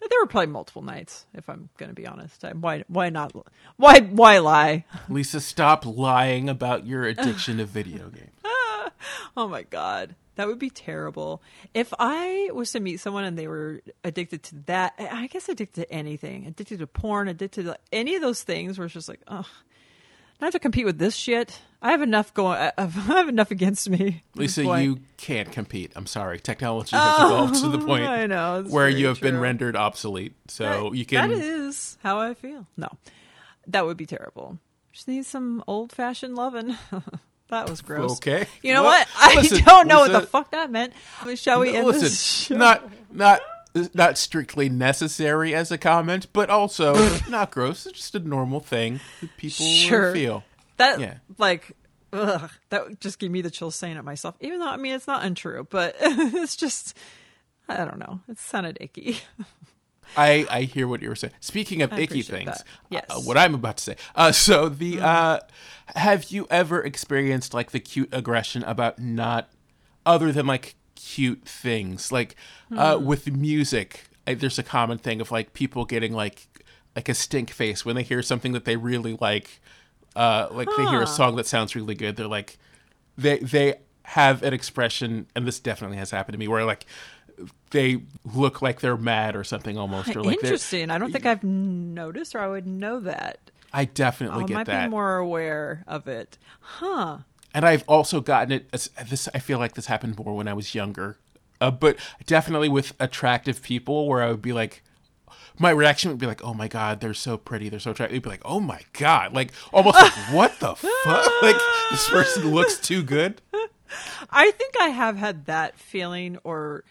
There 0.00 0.18
were 0.20 0.26
probably 0.26 0.48
multiple 0.48 0.82
nights, 0.82 1.26
if 1.34 1.48
I'm 1.48 1.68
going 1.76 1.90
to 1.90 1.94
be 1.94 2.06
honest. 2.06 2.44
I, 2.44 2.52
why 2.52 2.84
why 2.88 3.10
not? 3.10 3.32
Why 3.76 4.00
why 4.00 4.38
lie? 4.38 4.84
lisa 5.08 5.40
stop 5.40 5.84
lying 5.86 6.48
about 6.48 6.86
your 6.86 7.04
addiction 7.04 7.58
to 7.58 7.64
video 7.64 8.08
games 8.08 8.30
Oh 9.36 9.48
my 9.48 9.62
god. 9.62 10.14
That 10.36 10.46
would 10.46 10.58
be 10.58 10.70
terrible. 10.70 11.42
If 11.74 11.92
I 11.98 12.50
was 12.54 12.72
to 12.72 12.80
meet 12.80 13.00
someone 13.00 13.24
and 13.24 13.38
they 13.38 13.46
were 13.46 13.82
addicted 14.02 14.42
to 14.44 14.56
that, 14.66 14.94
I 14.98 15.26
guess 15.26 15.48
addicted 15.50 15.82
to 15.82 15.92
anything, 15.92 16.46
addicted 16.46 16.78
to 16.78 16.86
porn, 16.86 17.28
addicted 17.28 17.64
to 17.64 17.76
any 17.92 18.14
of 18.14 18.22
those 18.22 18.42
things 18.42 18.78
where 18.78 18.86
it's 18.86 18.94
just 18.94 19.08
like, 19.08 19.20
oh, 19.28 19.46
I 20.40 20.44
have 20.46 20.52
to 20.52 20.58
compete 20.58 20.86
with 20.86 20.98
this 20.98 21.14
shit. 21.14 21.60
I 21.82 21.92
have 21.92 22.02
enough 22.02 22.34
going. 22.34 22.58
Uh, 22.58 22.72
I 22.78 22.82
I 22.82 22.86
have 22.88 23.28
enough 23.28 23.50
against 23.50 23.88
me. 23.88 24.22
Lisa, 24.34 24.62
you 24.80 25.00
can't 25.16 25.50
compete. 25.50 25.92
I'm 25.96 26.06
sorry. 26.06 26.38
Technology 26.40 26.94
has 26.96 27.16
oh, 27.18 27.26
evolved 27.26 27.54
to 27.62 27.68
the 27.68 27.78
point 27.86 28.04
I 28.04 28.26
know, 28.26 28.64
where 28.68 28.88
you 28.88 29.06
have 29.06 29.20
been 29.20 29.38
rendered 29.40 29.76
obsolete. 29.76 30.34
So 30.48 30.64
That- 30.90 30.96
you 30.96 31.04
can. 31.06 31.30
That 31.30 31.38
is 31.38 31.98
how 32.02 32.18
I 32.20 32.34
feel. 32.34 32.66
No, 32.76 32.88
that 33.66 33.86
would 33.86 33.96
be 33.96 34.06
terrible. 34.06 34.58
Just 34.92 35.08
need 35.08 35.24
some 35.24 35.62
old 35.66 35.92
fashioned 35.92 36.34
loving. 36.34 36.76
that 37.48 37.70
was 37.70 37.80
gross. 37.80 38.12
Okay. 38.18 38.46
You 38.62 38.74
know 38.74 38.82
Well, 38.82 38.98
what? 38.98 39.08
I 39.16 39.34
listen, 39.36 39.62
don't 39.64 39.86
know 39.88 40.00
what 40.00 40.12
the 40.12 40.22
fuck 40.22 40.50
that 40.50 40.70
meant. 40.70 40.92
Shall 41.36 41.60
we 41.60 41.74
end 41.76 41.86
Listen, 41.86 42.02
this 42.02 42.20
show? 42.22 42.56
not 42.56 42.90
not 43.12 43.40
not 43.94 44.18
strictly 44.18 44.68
necessary 44.68 45.54
as 45.54 45.70
a 45.70 45.78
comment, 45.78 46.26
but 46.32 46.50
also 46.50 46.94
not 47.28 47.52
gross. 47.52 47.86
It's 47.86 47.98
just 47.98 48.14
a 48.16 48.18
normal 48.18 48.60
thing 48.60 49.00
that 49.20 49.36
people 49.36 49.64
Sure. 49.64 50.12
feel. 50.12 50.44
That 50.80 50.98
Yeah. 51.00 51.14
like 51.38 51.76
ugh, 52.12 52.50
that 52.70 52.98
just 53.00 53.18
gave 53.20 53.30
me 53.30 53.40
the 53.42 53.50
chills 53.50 53.76
saying 53.76 53.96
it 53.96 54.02
myself. 54.04 54.34
Even 54.40 54.58
though 54.58 54.68
I 54.68 54.76
mean 54.76 54.94
it's 54.94 55.06
not 55.06 55.24
untrue, 55.24 55.66
but 55.70 55.94
it's 56.00 56.56
just 56.56 56.96
I 57.68 57.84
don't 57.84 57.98
know. 57.98 58.20
It 58.28 58.38
sounded 58.38 58.78
icky. 58.80 59.18
I, 60.16 60.44
I 60.50 60.62
hear 60.62 60.88
what 60.88 61.02
you 61.02 61.08
were 61.08 61.14
saying. 61.14 61.34
Speaking 61.38 61.82
of 61.82 61.92
I 61.92 62.00
icky 62.00 62.22
things, 62.22 62.46
that. 62.46 62.64
Yes. 62.88 63.04
Uh, 63.08 63.20
what 63.20 63.38
I'm 63.38 63.54
about 63.54 63.76
to 63.76 63.84
say. 63.84 63.96
Uh, 64.16 64.32
so 64.32 64.68
the 64.68 64.98
uh, 65.00 65.38
have 65.94 66.30
you 66.32 66.48
ever 66.50 66.82
experienced 66.82 67.54
like 67.54 67.70
the 67.70 67.78
cute 67.78 68.08
aggression 68.12 68.64
about 68.64 68.98
not 68.98 69.50
other 70.04 70.32
than 70.32 70.46
like 70.46 70.74
cute 70.96 71.44
things 71.44 72.10
like 72.10 72.34
uh, 72.76 72.96
Hmm. 72.98 73.04
with 73.04 73.30
music? 73.30 74.06
I, 74.26 74.34
there's 74.34 74.58
a 74.58 74.64
common 74.64 74.98
thing 74.98 75.20
of 75.20 75.30
like 75.30 75.52
people 75.52 75.84
getting 75.84 76.12
like 76.12 76.48
like 76.96 77.08
a 77.08 77.14
stink 77.14 77.50
face 77.50 77.84
when 77.84 77.94
they 77.94 78.02
hear 78.02 78.20
something 78.22 78.50
that 78.52 78.64
they 78.64 78.76
really 78.76 79.16
like. 79.20 79.60
Uh, 80.16 80.48
like 80.50 80.68
they 80.76 80.86
hear 80.86 81.02
a 81.02 81.06
song 81.06 81.36
that 81.36 81.46
sounds 81.46 81.74
really 81.76 81.94
good. 81.94 82.16
They're 82.16 82.26
like 82.26 82.58
they 83.16 83.38
they 83.38 83.74
have 84.04 84.42
an 84.42 84.52
expression, 84.52 85.26
and 85.36 85.46
this 85.46 85.60
definitely 85.60 85.98
has 85.98 86.10
happened 86.10 86.32
to 86.34 86.38
me, 86.38 86.48
where 86.48 86.64
like 86.64 86.84
they 87.70 88.02
look 88.34 88.60
like 88.60 88.80
they're 88.80 88.96
mad 88.96 89.36
or 89.36 89.44
something 89.44 89.78
almost, 89.78 90.14
or 90.16 90.22
like 90.22 90.42
Interesting. 90.42 90.90
I 90.90 90.98
don't 90.98 91.12
think 91.12 91.26
I've 91.26 91.44
noticed 91.44 92.34
or 92.34 92.40
I 92.40 92.48
would 92.48 92.66
know 92.66 93.00
that. 93.00 93.38
I 93.72 93.84
definitely 93.84 94.44
I 94.44 94.46
get 94.46 94.54
might 94.54 94.66
that. 94.66 94.86
be 94.86 94.90
more 94.90 95.16
aware 95.16 95.84
of 95.86 96.08
it. 96.08 96.36
Huh. 96.60 97.18
and 97.54 97.64
I've 97.64 97.84
also 97.88 98.20
gotten 98.20 98.52
it. 98.52 98.68
as- 98.72 98.90
This 99.08 99.28
I 99.32 99.38
feel 99.38 99.58
like 99.58 99.74
this 99.74 99.86
happened 99.86 100.18
more 100.18 100.34
when 100.36 100.48
I 100.48 100.54
was 100.54 100.74
younger, 100.74 101.18
uh, 101.60 101.70
but 101.70 101.96
definitely 102.26 102.68
with 102.68 102.92
attractive 102.98 103.62
people, 103.62 104.08
where 104.08 104.22
I 104.22 104.30
would 104.30 104.42
be 104.42 104.52
like, 104.52 104.82
my 105.60 105.70
reaction 105.70 106.10
would 106.10 106.18
be 106.18 106.26
like, 106.26 106.42
"Oh 106.42 106.54
my 106.54 106.66
god, 106.66 107.00
they're 107.00 107.14
so 107.14 107.36
pretty, 107.36 107.68
they're 107.68 107.78
so 107.78 107.90
attractive." 107.90 108.14
It'd 108.14 108.22
be 108.24 108.30
like, 108.30 108.42
"Oh 108.44 108.60
my 108.60 108.80
god," 108.94 109.34
like 109.34 109.52
almost 109.72 109.96
like, 109.96 110.12
"What 110.32 110.58
the 110.58 110.74
fuck?" 110.74 111.26
Like 111.42 111.56
this 111.90 112.08
person 112.08 112.50
looks 112.52 112.78
too 112.78 113.02
good. 113.02 113.40
I 114.30 114.50
think 114.52 114.74
I 114.80 114.88
have 114.88 115.16
had 115.16 115.46
that 115.46 115.78
feeling, 115.78 116.38
or 116.44 116.84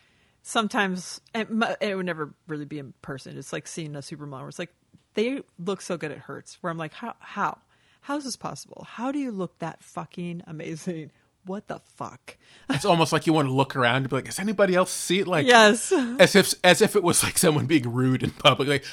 sometimes 0.44 1.20
it, 1.34 1.48
it 1.82 1.96
would 1.96 2.06
never 2.06 2.34
really 2.48 2.66
be 2.66 2.80
in 2.80 2.94
person. 3.02 3.38
It's 3.38 3.52
like 3.52 3.68
seeing 3.68 3.96
a 3.96 4.00
supermodel. 4.00 4.40
Where 4.42 4.50
it's 4.50 4.60
like 4.60 4.74
they 5.16 5.42
look 5.58 5.82
so 5.82 5.98
good 5.98 6.12
it 6.12 6.20
hurts. 6.20 6.58
Where 6.62 6.70
I'm 6.72 6.78
like, 6.78 6.94
how 6.94 7.16
how 7.20 7.58
how 8.02 8.18
is 8.18 8.24
this 8.24 8.36
possible? 8.36 8.86
How 8.88 9.12
do 9.12 9.20
you 9.20 9.32
look 9.32 9.58
that 9.60 9.84
fucking 9.84 10.44
amazing? 10.48 11.12
What 11.46 11.68
the 11.68 11.80
fuck? 11.96 12.38
It's 12.70 12.86
almost 12.86 13.12
like 13.12 13.26
you 13.26 13.34
want 13.34 13.48
to 13.48 13.54
look 13.54 13.76
around 13.76 13.98
and 13.98 14.10
be 14.10 14.18
like, 14.18 14.26
"Does 14.26 14.40
anybody 14.40 14.76
else 14.76 14.92
see 14.92 15.20
it?" 15.20 15.28
Like, 15.28 15.48
Yes. 15.48 15.92
as 15.92 16.36
if 16.36 16.54
as 16.64 16.82
if 16.82 16.96
it 16.96 17.02
was 17.04 17.24
like 17.24 17.38
someone 17.38 17.66
being 17.66 17.92
rude 17.92 18.22
in 18.24 18.30
public. 18.32 18.68
Like, 18.68 18.86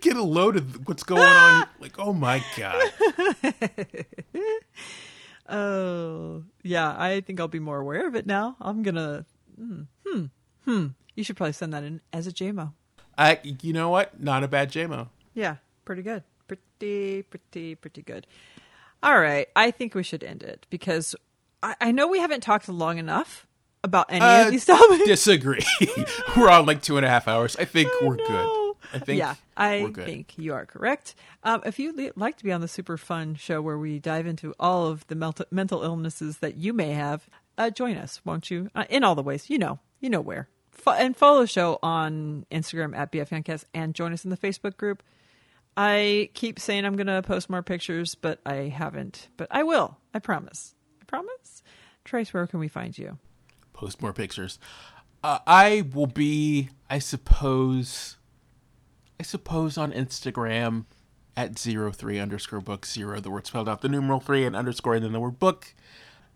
get 0.00 0.16
a 0.16 0.22
load 0.22 0.56
of 0.56 0.88
what's 0.88 1.02
going 1.04 1.22
on? 1.22 1.66
Like, 1.80 1.98
oh 1.98 2.12
my 2.12 2.42
god. 2.56 2.82
Oh, 5.48 6.42
yeah. 6.62 6.94
I 6.98 7.20
think 7.20 7.38
I'll 7.38 7.48
be 7.48 7.60
more 7.60 7.78
aware 7.78 8.08
of 8.08 8.14
it 8.16 8.26
now. 8.26 8.56
I'm 8.60 8.82
gonna. 8.82 9.24
Hmm. 9.56 9.82
Hmm. 10.04 10.24
hmm. 10.64 10.86
You 11.14 11.24
should 11.24 11.36
probably 11.36 11.52
send 11.52 11.72
that 11.72 11.84
in 11.84 12.00
as 12.12 12.26
a 12.26 12.32
JMO. 12.32 12.72
I, 13.16 13.38
you 13.62 13.72
know 13.72 13.88
what? 13.88 14.20
Not 14.20 14.42
a 14.44 14.48
bad 14.48 14.70
JMO. 14.72 15.08
Yeah, 15.34 15.56
pretty 15.84 16.02
good. 16.02 16.24
Pretty, 16.48 17.22
pretty, 17.22 17.74
pretty 17.76 18.02
good. 18.02 18.26
All 19.02 19.18
right. 19.18 19.46
I 19.54 19.70
think 19.70 19.94
we 19.94 20.02
should 20.02 20.22
end 20.24 20.42
it 20.42 20.66
because 20.68 21.14
I, 21.62 21.74
I 21.80 21.92
know 21.92 22.08
we 22.08 22.18
haven't 22.18 22.42
talked 22.42 22.68
long 22.68 22.98
enough 22.98 23.46
about 23.84 24.06
any 24.10 24.20
Uh, 24.20 24.46
of 24.46 24.50
these 24.50 24.64
topics. 24.66 25.04
Disagree. 25.04 25.64
we're 26.36 26.50
on 26.50 26.66
like 26.66 26.82
two 26.82 26.96
and 26.96 27.06
a 27.06 27.08
half 27.08 27.28
hours. 27.28 27.56
I 27.56 27.64
think 27.64 27.90
we're 28.02 28.16
No. 28.16 28.24
good. 28.26 28.62
I 28.92 28.98
think 29.00 29.18
yeah, 29.18 29.34
I 29.56 29.90
think 29.94 30.38
you 30.38 30.54
are 30.54 30.64
correct. 30.64 31.16
Um, 31.42 31.60
if 31.66 31.78
you'd 31.80 32.12
like 32.16 32.36
to 32.36 32.44
be 32.44 32.52
on 32.52 32.60
the 32.60 32.68
super 32.68 32.96
fun 32.96 33.34
show 33.34 33.60
where 33.60 33.76
we 33.78 33.98
dive 33.98 34.26
into 34.28 34.54
all 34.60 34.86
of 34.86 35.04
the 35.08 35.16
mental 35.50 35.82
illnesses 35.82 36.38
that 36.38 36.56
you 36.56 36.72
may 36.72 36.92
have, 36.92 37.28
uh, 37.58 37.70
join 37.70 37.96
us, 37.96 38.20
won't 38.24 38.48
you? 38.48 38.70
Uh, 38.76 38.84
in 38.88 39.02
all 39.02 39.16
the 39.16 39.24
ways, 39.24 39.50
you 39.50 39.58
know, 39.58 39.80
you 39.98 40.08
know 40.08 40.20
where. 40.20 40.48
Fo- 40.70 40.92
and 40.92 41.16
follow 41.16 41.40
the 41.40 41.46
show 41.48 41.80
on 41.82 42.46
Instagram 42.52 42.96
at 42.96 43.10
BFNcast 43.10 43.64
and 43.74 43.92
join 43.92 44.12
us 44.12 44.24
in 44.24 44.30
the 44.30 44.36
Facebook 44.36 44.76
group. 44.76 45.02
I 45.76 46.30
keep 46.34 46.60
saying 46.60 46.84
I'm 46.84 46.94
going 46.96 47.08
to 47.08 47.22
post 47.22 47.50
more 47.50 47.62
pictures, 47.62 48.14
but 48.14 48.40
I 48.46 48.68
haven't. 48.68 49.28
But 49.36 49.48
I 49.50 49.64
will. 49.64 49.98
I 50.14 50.20
promise. 50.20 50.75
Promise. 51.06 51.62
Tryce, 52.04 52.32
where 52.32 52.46
can 52.46 52.60
we 52.60 52.68
find 52.68 52.96
you? 52.96 53.18
Post 53.72 54.00
more 54.00 54.12
pictures. 54.12 54.58
Uh, 55.22 55.38
I 55.46 55.84
will 55.92 56.06
be, 56.06 56.70
I 56.88 56.98
suppose, 56.98 58.16
I 59.18 59.22
suppose 59.22 59.76
on 59.76 59.92
Instagram 59.92 60.84
at 61.36 61.58
zero 61.58 61.90
three 61.92 62.18
underscore 62.18 62.60
book 62.60 62.86
zero, 62.86 63.20
the 63.20 63.30
word 63.30 63.46
spelled 63.46 63.68
out, 63.68 63.82
the 63.82 63.88
numeral 63.88 64.20
three, 64.20 64.44
and 64.44 64.56
underscore, 64.56 64.94
and 64.94 65.04
then 65.04 65.12
the 65.12 65.20
word 65.20 65.38
book. 65.38 65.74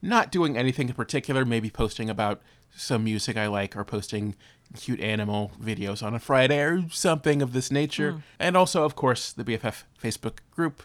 Not 0.03 0.33
doing 0.33 0.57
anything 0.57 0.89
in 0.89 0.95
particular, 0.95 1.45
maybe 1.45 1.71
posting 1.71 2.09
about 2.09 2.41
some 2.75 3.05
music 3.05 3.37
I 3.37 3.47
like 3.49 3.77
or 3.77 3.85
posting 3.85 4.35
cute 4.79 5.01
animal 5.01 5.53
videos 5.63 6.03
on 6.03 6.15
a 6.15 6.19
Friday 6.19 6.61
or 6.61 6.85
something 6.91 7.43
of 7.43 7.53
this 7.53 7.71
nature. 7.71 8.23
And 8.39 8.57
also, 8.57 8.85
of 8.85 8.97
course, 8.97 9.33
the 9.33 9.45
BFF 9.45 9.83
Facebook 10.03 10.39
group. 10.51 10.83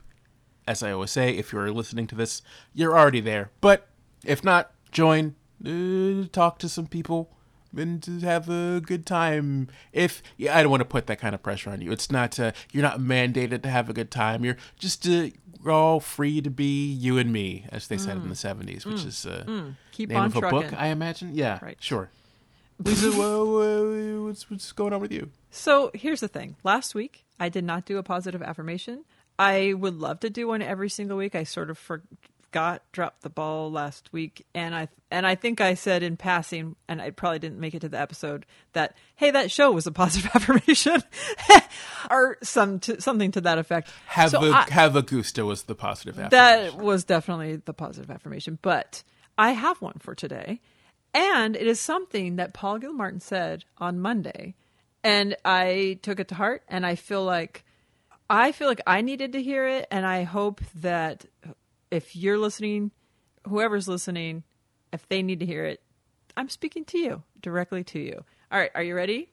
As 0.68 0.82
I 0.84 0.92
always 0.92 1.12
say, 1.12 1.32
if 1.32 1.54
you're 1.54 1.72
listening 1.72 2.08
to 2.08 2.16
this, 2.16 2.42
you're 2.74 2.98
already 2.98 3.22
there. 3.22 3.52
But 3.62 3.88
if 4.24 4.44
not, 4.44 4.72
join, 4.92 5.36
uh, 5.66 6.28
talk 6.32 6.58
to 6.60 6.70
some 6.70 6.88
people, 6.88 7.30
and 7.78 8.04
have 8.24 8.50
a 8.50 8.82
good 8.84 9.06
time. 9.06 9.68
If 9.94 10.24
yeah, 10.38 10.58
I 10.58 10.62
don't 10.64 10.72
want 10.72 10.82
to 10.82 10.86
put 10.86 11.08
that 11.08 11.20
kind 11.20 11.36
of 11.36 11.44
pressure 11.44 11.70
on 11.70 11.82
you. 11.82 11.92
It's 11.92 12.10
not 12.12 12.40
uh, 12.40 12.52
you're 12.72 12.84
not 12.84 13.00
mandated 13.00 13.62
to 13.64 13.70
have 13.70 13.90
a 13.90 13.94
good 13.94 14.10
time. 14.12 14.44
You're 14.44 14.58
just 14.80 15.08
uh, 15.08 15.28
we're 15.64 15.72
all 15.72 16.00
free 16.00 16.42
to 16.42 16.50
be 16.50 16.92
you 16.92 17.18
and 17.18 17.32
me, 17.34 17.66
as 17.70 17.88
they 17.88 17.98
said 17.98 18.18
in 18.18 18.30
the 18.30 18.36
'70s, 18.36 18.86
which 18.86 19.04
is 19.06 19.26
uh, 19.26 19.72
Keep 19.92 20.10
name 20.10 20.18
on 20.20 20.26
of 20.28 20.36
a 20.38 20.42
book. 20.50 20.74
I 20.76 20.88
imagine. 20.88 21.32
Yeah, 21.36 21.60
Right. 21.62 21.78
sure. 21.80 22.10
Lisa, 22.84 23.10
wha- 23.12 23.44
wha- 23.44 24.26
what's 24.26 24.50
what's 24.50 24.72
going 24.72 24.94
on 24.94 25.00
with 25.02 25.12
you? 25.12 25.30
So 25.52 25.92
here's 25.94 26.20
the 26.20 26.28
thing. 26.28 26.56
Last 26.64 26.94
week, 26.96 27.24
I 27.40 27.50
did 27.50 27.64
not 27.64 27.86
do 27.86 27.98
a 27.98 28.04
positive 28.04 28.42
affirmation. 28.42 29.06
I 29.38 29.74
would 29.74 29.96
love 30.00 30.20
to 30.22 30.30
do 30.30 30.48
one 30.48 30.62
every 30.62 30.90
single 30.90 31.18
week. 31.18 31.36
I 31.36 31.44
sort 31.44 31.70
of 31.70 31.78
forgot, 31.78 32.82
dropped 32.94 33.22
the 33.22 33.30
ball 33.30 33.70
last 33.72 34.14
week, 34.14 34.46
and 34.56 34.74
I 34.74 34.88
and 35.12 35.26
I 35.28 35.36
think 35.36 35.60
I 35.62 35.74
said 35.74 36.04
in 36.04 36.16
passing, 36.18 36.76
and 36.88 37.02
I 37.02 37.10
probably 37.12 37.40
didn't 37.40 37.60
make 37.60 37.74
it 37.74 37.82
to 37.82 37.90
the 37.90 38.00
episode 38.00 38.46
that 38.74 38.96
hey, 39.16 39.32
that 39.32 39.52
show 39.52 39.72
was 39.72 39.88
a 39.88 39.92
positive 39.92 40.32
affirmation, 40.36 41.04
or 42.10 42.38
some 42.44 42.80
to, 42.82 43.02
something 43.02 43.32
to 43.32 43.42
that 43.42 43.58
effect. 43.58 43.90
Have 44.08 44.32
So 44.32 44.44
a 44.44 44.52
I- 44.52 44.68
have 44.70 44.96
a 44.96 45.02
gusto 45.02 45.46
was 45.46 45.64
the 45.64 45.76
positive 45.76 46.18
affirmation. 46.20 46.32
that 46.76 46.78
was 46.78 47.04
definitely 47.04 47.58
the 47.58 47.74
positive 47.74 48.10
affirmation. 48.10 48.58
But 48.62 49.04
I 49.38 49.52
have 49.52 49.82
one 49.82 49.98
for 50.00 50.16
today. 50.16 50.62
And 51.14 51.56
it 51.56 51.66
is 51.68 51.80
something 51.80 52.36
that 52.38 52.54
Paul 52.54 52.78
Gilmartin 52.78 53.22
said 53.22 53.64
on 53.78 54.00
Monday. 54.02 54.54
And 55.04 55.36
I 55.46 56.00
took 56.02 56.20
it 56.20 56.28
to 56.30 56.36
heart 56.36 56.64
and 56.68 56.86
I 56.86 56.96
feel 56.96 57.24
like 57.24 57.64
I 58.30 58.52
feel 58.52 58.68
like 58.68 58.82
I 58.88 59.02
needed 59.02 59.34
to 59.34 59.44
hear 59.44 59.68
it 59.68 59.88
and 59.92 60.06
I 60.06 60.24
hope 60.24 60.62
that 60.76 61.26
if 61.92 62.16
you're 62.16 62.38
listening, 62.38 62.92
whoever's 63.48 63.88
listening, 63.88 64.44
if 64.92 65.08
they 65.08 65.22
need 65.22 65.40
to 65.40 65.46
hear 65.46 65.66
it, 65.66 65.82
I'm 66.36 66.50
speaking 66.50 66.86
to 66.86 66.98
you, 66.98 67.24
directly 67.42 67.84
to 67.86 68.00
you. 68.00 68.24
All 68.52 68.60
right, 68.60 68.72
are 68.76 68.84
you 68.84 68.96
ready? 68.96 69.32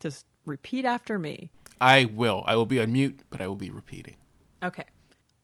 Just 0.00 0.26
repeat 0.44 0.84
after 0.84 1.18
me. 1.18 1.50
I 1.80 2.06
will. 2.06 2.44
I 2.46 2.56
will 2.56 2.66
be 2.66 2.80
on 2.80 2.92
mute, 2.92 3.20
but 3.30 3.40
I 3.40 3.46
will 3.46 3.56
be 3.56 3.70
repeating. 3.70 4.16
Okay. 4.62 4.84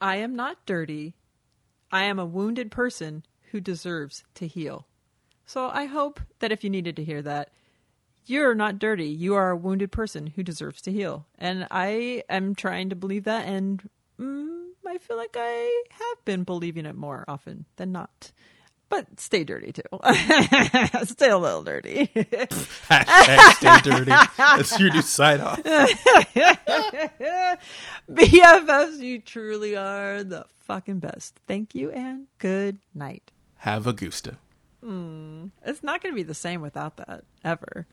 I 0.00 0.16
am 0.16 0.34
not 0.34 0.64
dirty. 0.66 1.14
I 1.92 2.04
am 2.04 2.18
a 2.18 2.26
wounded 2.26 2.70
person 2.70 3.24
who 3.50 3.60
deserves 3.60 4.24
to 4.34 4.46
heal. 4.46 4.86
So 5.46 5.68
I 5.68 5.86
hope 5.86 6.20
that 6.38 6.52
if 6.52 6.62
you 6.62 6.70
needed 6.70 6.96
to 6.96 7.04
hear 7.04 7.22
that, 7.22 7.50
you're 8.26 8.54
not 8.54 8.78
dirty. 8.78 9.08
You 9.08 9.34
are 9.34 9.50
a 9.50 9.56
wounded 9.56 9.92
person 9.92 10.28
who 10.28 10.42
deserves 10.42 10.80
to 10.82 10.92
heal. 10.92 11.26
And 11.38 11.66
I 11.70 12.22
am 12.28 12.54
trying 12.54 12.90
to 12.90 12.96
believe 12.96 13.24
that, 13.24 13.46
and 13.46 13.88
mm, 14.18 14.66
I 14.86 14.98
feel 14.98 15.16
like 15.16 15.36
I 15.38 15.84
have 15.90 16.24
been 16.24 16.44
believing 16.44 16.86
it 16.86 16.96
more 16.96 17.24
often 17.28 17.64
than 17.76 17.92
not. 17.92 18.32
But 18.88 19.20
stay 19.20 19.44
dirty 19.44 19.72
too. 19.72 19.82
stay 21.04 21.30
a 21.30 21.38
little 21.38 21.62
dirty. 21.62 22.08
Hashtag 22.88 23.52
stay 23.54 23.80
dirty. 23.90 24.12
That's 24.36 24.80
your 24.80 24.92
new 24.92 25.02
sign 25.02 25.40
off. 25.40 25.62
BFFs, 28.10 28.98
you 28.98 29.20
truly 29.20 29.76
are 29.76 30.24
the 30.24 30.44
fucking 30.58 30.98
best. 30.98 31.38
Thank 31.46 31.76
you 31.76 31.92
and 31.92 32.26
good 32.38 32.78
night. 32.92 33.30
Have 33.58 33.86
a 33.86 33.92
gusto. 33.92 34.34
It's 34.82 35.82
not 35.84 36.02
going 36.02 36.12
to 36.12 36.16
be 36.16 36.24
the 36.24 36.34
same 36.34 36.60
without 36.60 36.96
that 36.96 37.22
ever. 37.44 37.86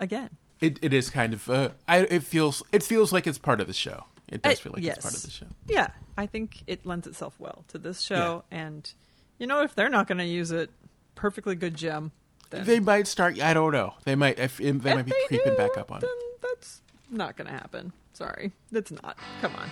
Again. 0.00 0.30
It 0.60 0.78
it 0.82 0.92
is 0.92 1.10
kind 1.10 1.32
of 1.34 1.48
uh, 1.48 1.70
I 1.86 1.98
it 2.00 2.22
feels 2.24 2.62
it 2.72 2.82
feels 2.82 3.12
like 3.12 3.26
it's 3.26 3.38
part 3.38 3.60
of 3.60 3.66
the 3.66 3.72
show. 3.72 4.04
It 4.28 4.42
does 4.42 4.54
Uh, 4.58 4.62
feel 4.62 4.72
like 4.74 4.82
yes. 4.82 4.96
it's 4.96 5.04
part 5.04 5.14
of 5.16 5.22
the 5.22 5.30
show. 5.30 5.46
Yeah, 5.66 5.88
I 6.16 6.26
think 6.26 6.62
it 6.66 6.84
lends 6.84 7.06
itself 7.06 7.34
well 7.38 7.64
to 7.68 7.78
this 7.78 8.02
show. 8.02 8.44
And, 8.50 8.92
you 9.38 9.46
know, 9.46 9.62
if 9.62 9.74
they're 9.74 9.88
not 9.88 10.06
going 10.06 10.18
to 10.18 10.24
use 10.26 10.50
it, 10.50 10.70
perfectly 11.14 11.54
good 11.54 11.74
gem. 11.76 12.12
Then 12.50 12.64
They 12.66 12.78
might 12.80 13.06
start. 13.06 13.40
I 13.40 13.54
don't 13.54 13.72
know. 13.72 13.94
They 14.04 14.14
might. 14.16 14.38
If, 14.38 14.58
they 14.58 14.66
if 14.68 14.84
might 14.84 15.06
be 15.06 15.12
they 15.12 15.26
creeping 15.28 15.52
do, 15.52 15.56
back 15.56 15.78
up 15.78 15.90
on 15.90 16.00
then 16.00 16.10
it. 16.10 16.42
that's 16.42 16.82
not 17.10 17.36
going 17.36 17.46
to 17.46 17.54
happen. 17.54 17.92
Sorry. 18.12 18.52
That's 18.70 18.90
not. 18.90 19.16
Come 19.40 19.54
on. 19.56 19.70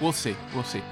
We'll 0.00 0.12
see. 0.12 0.36
We'll 0.54 0.62
see. 0.64 0.82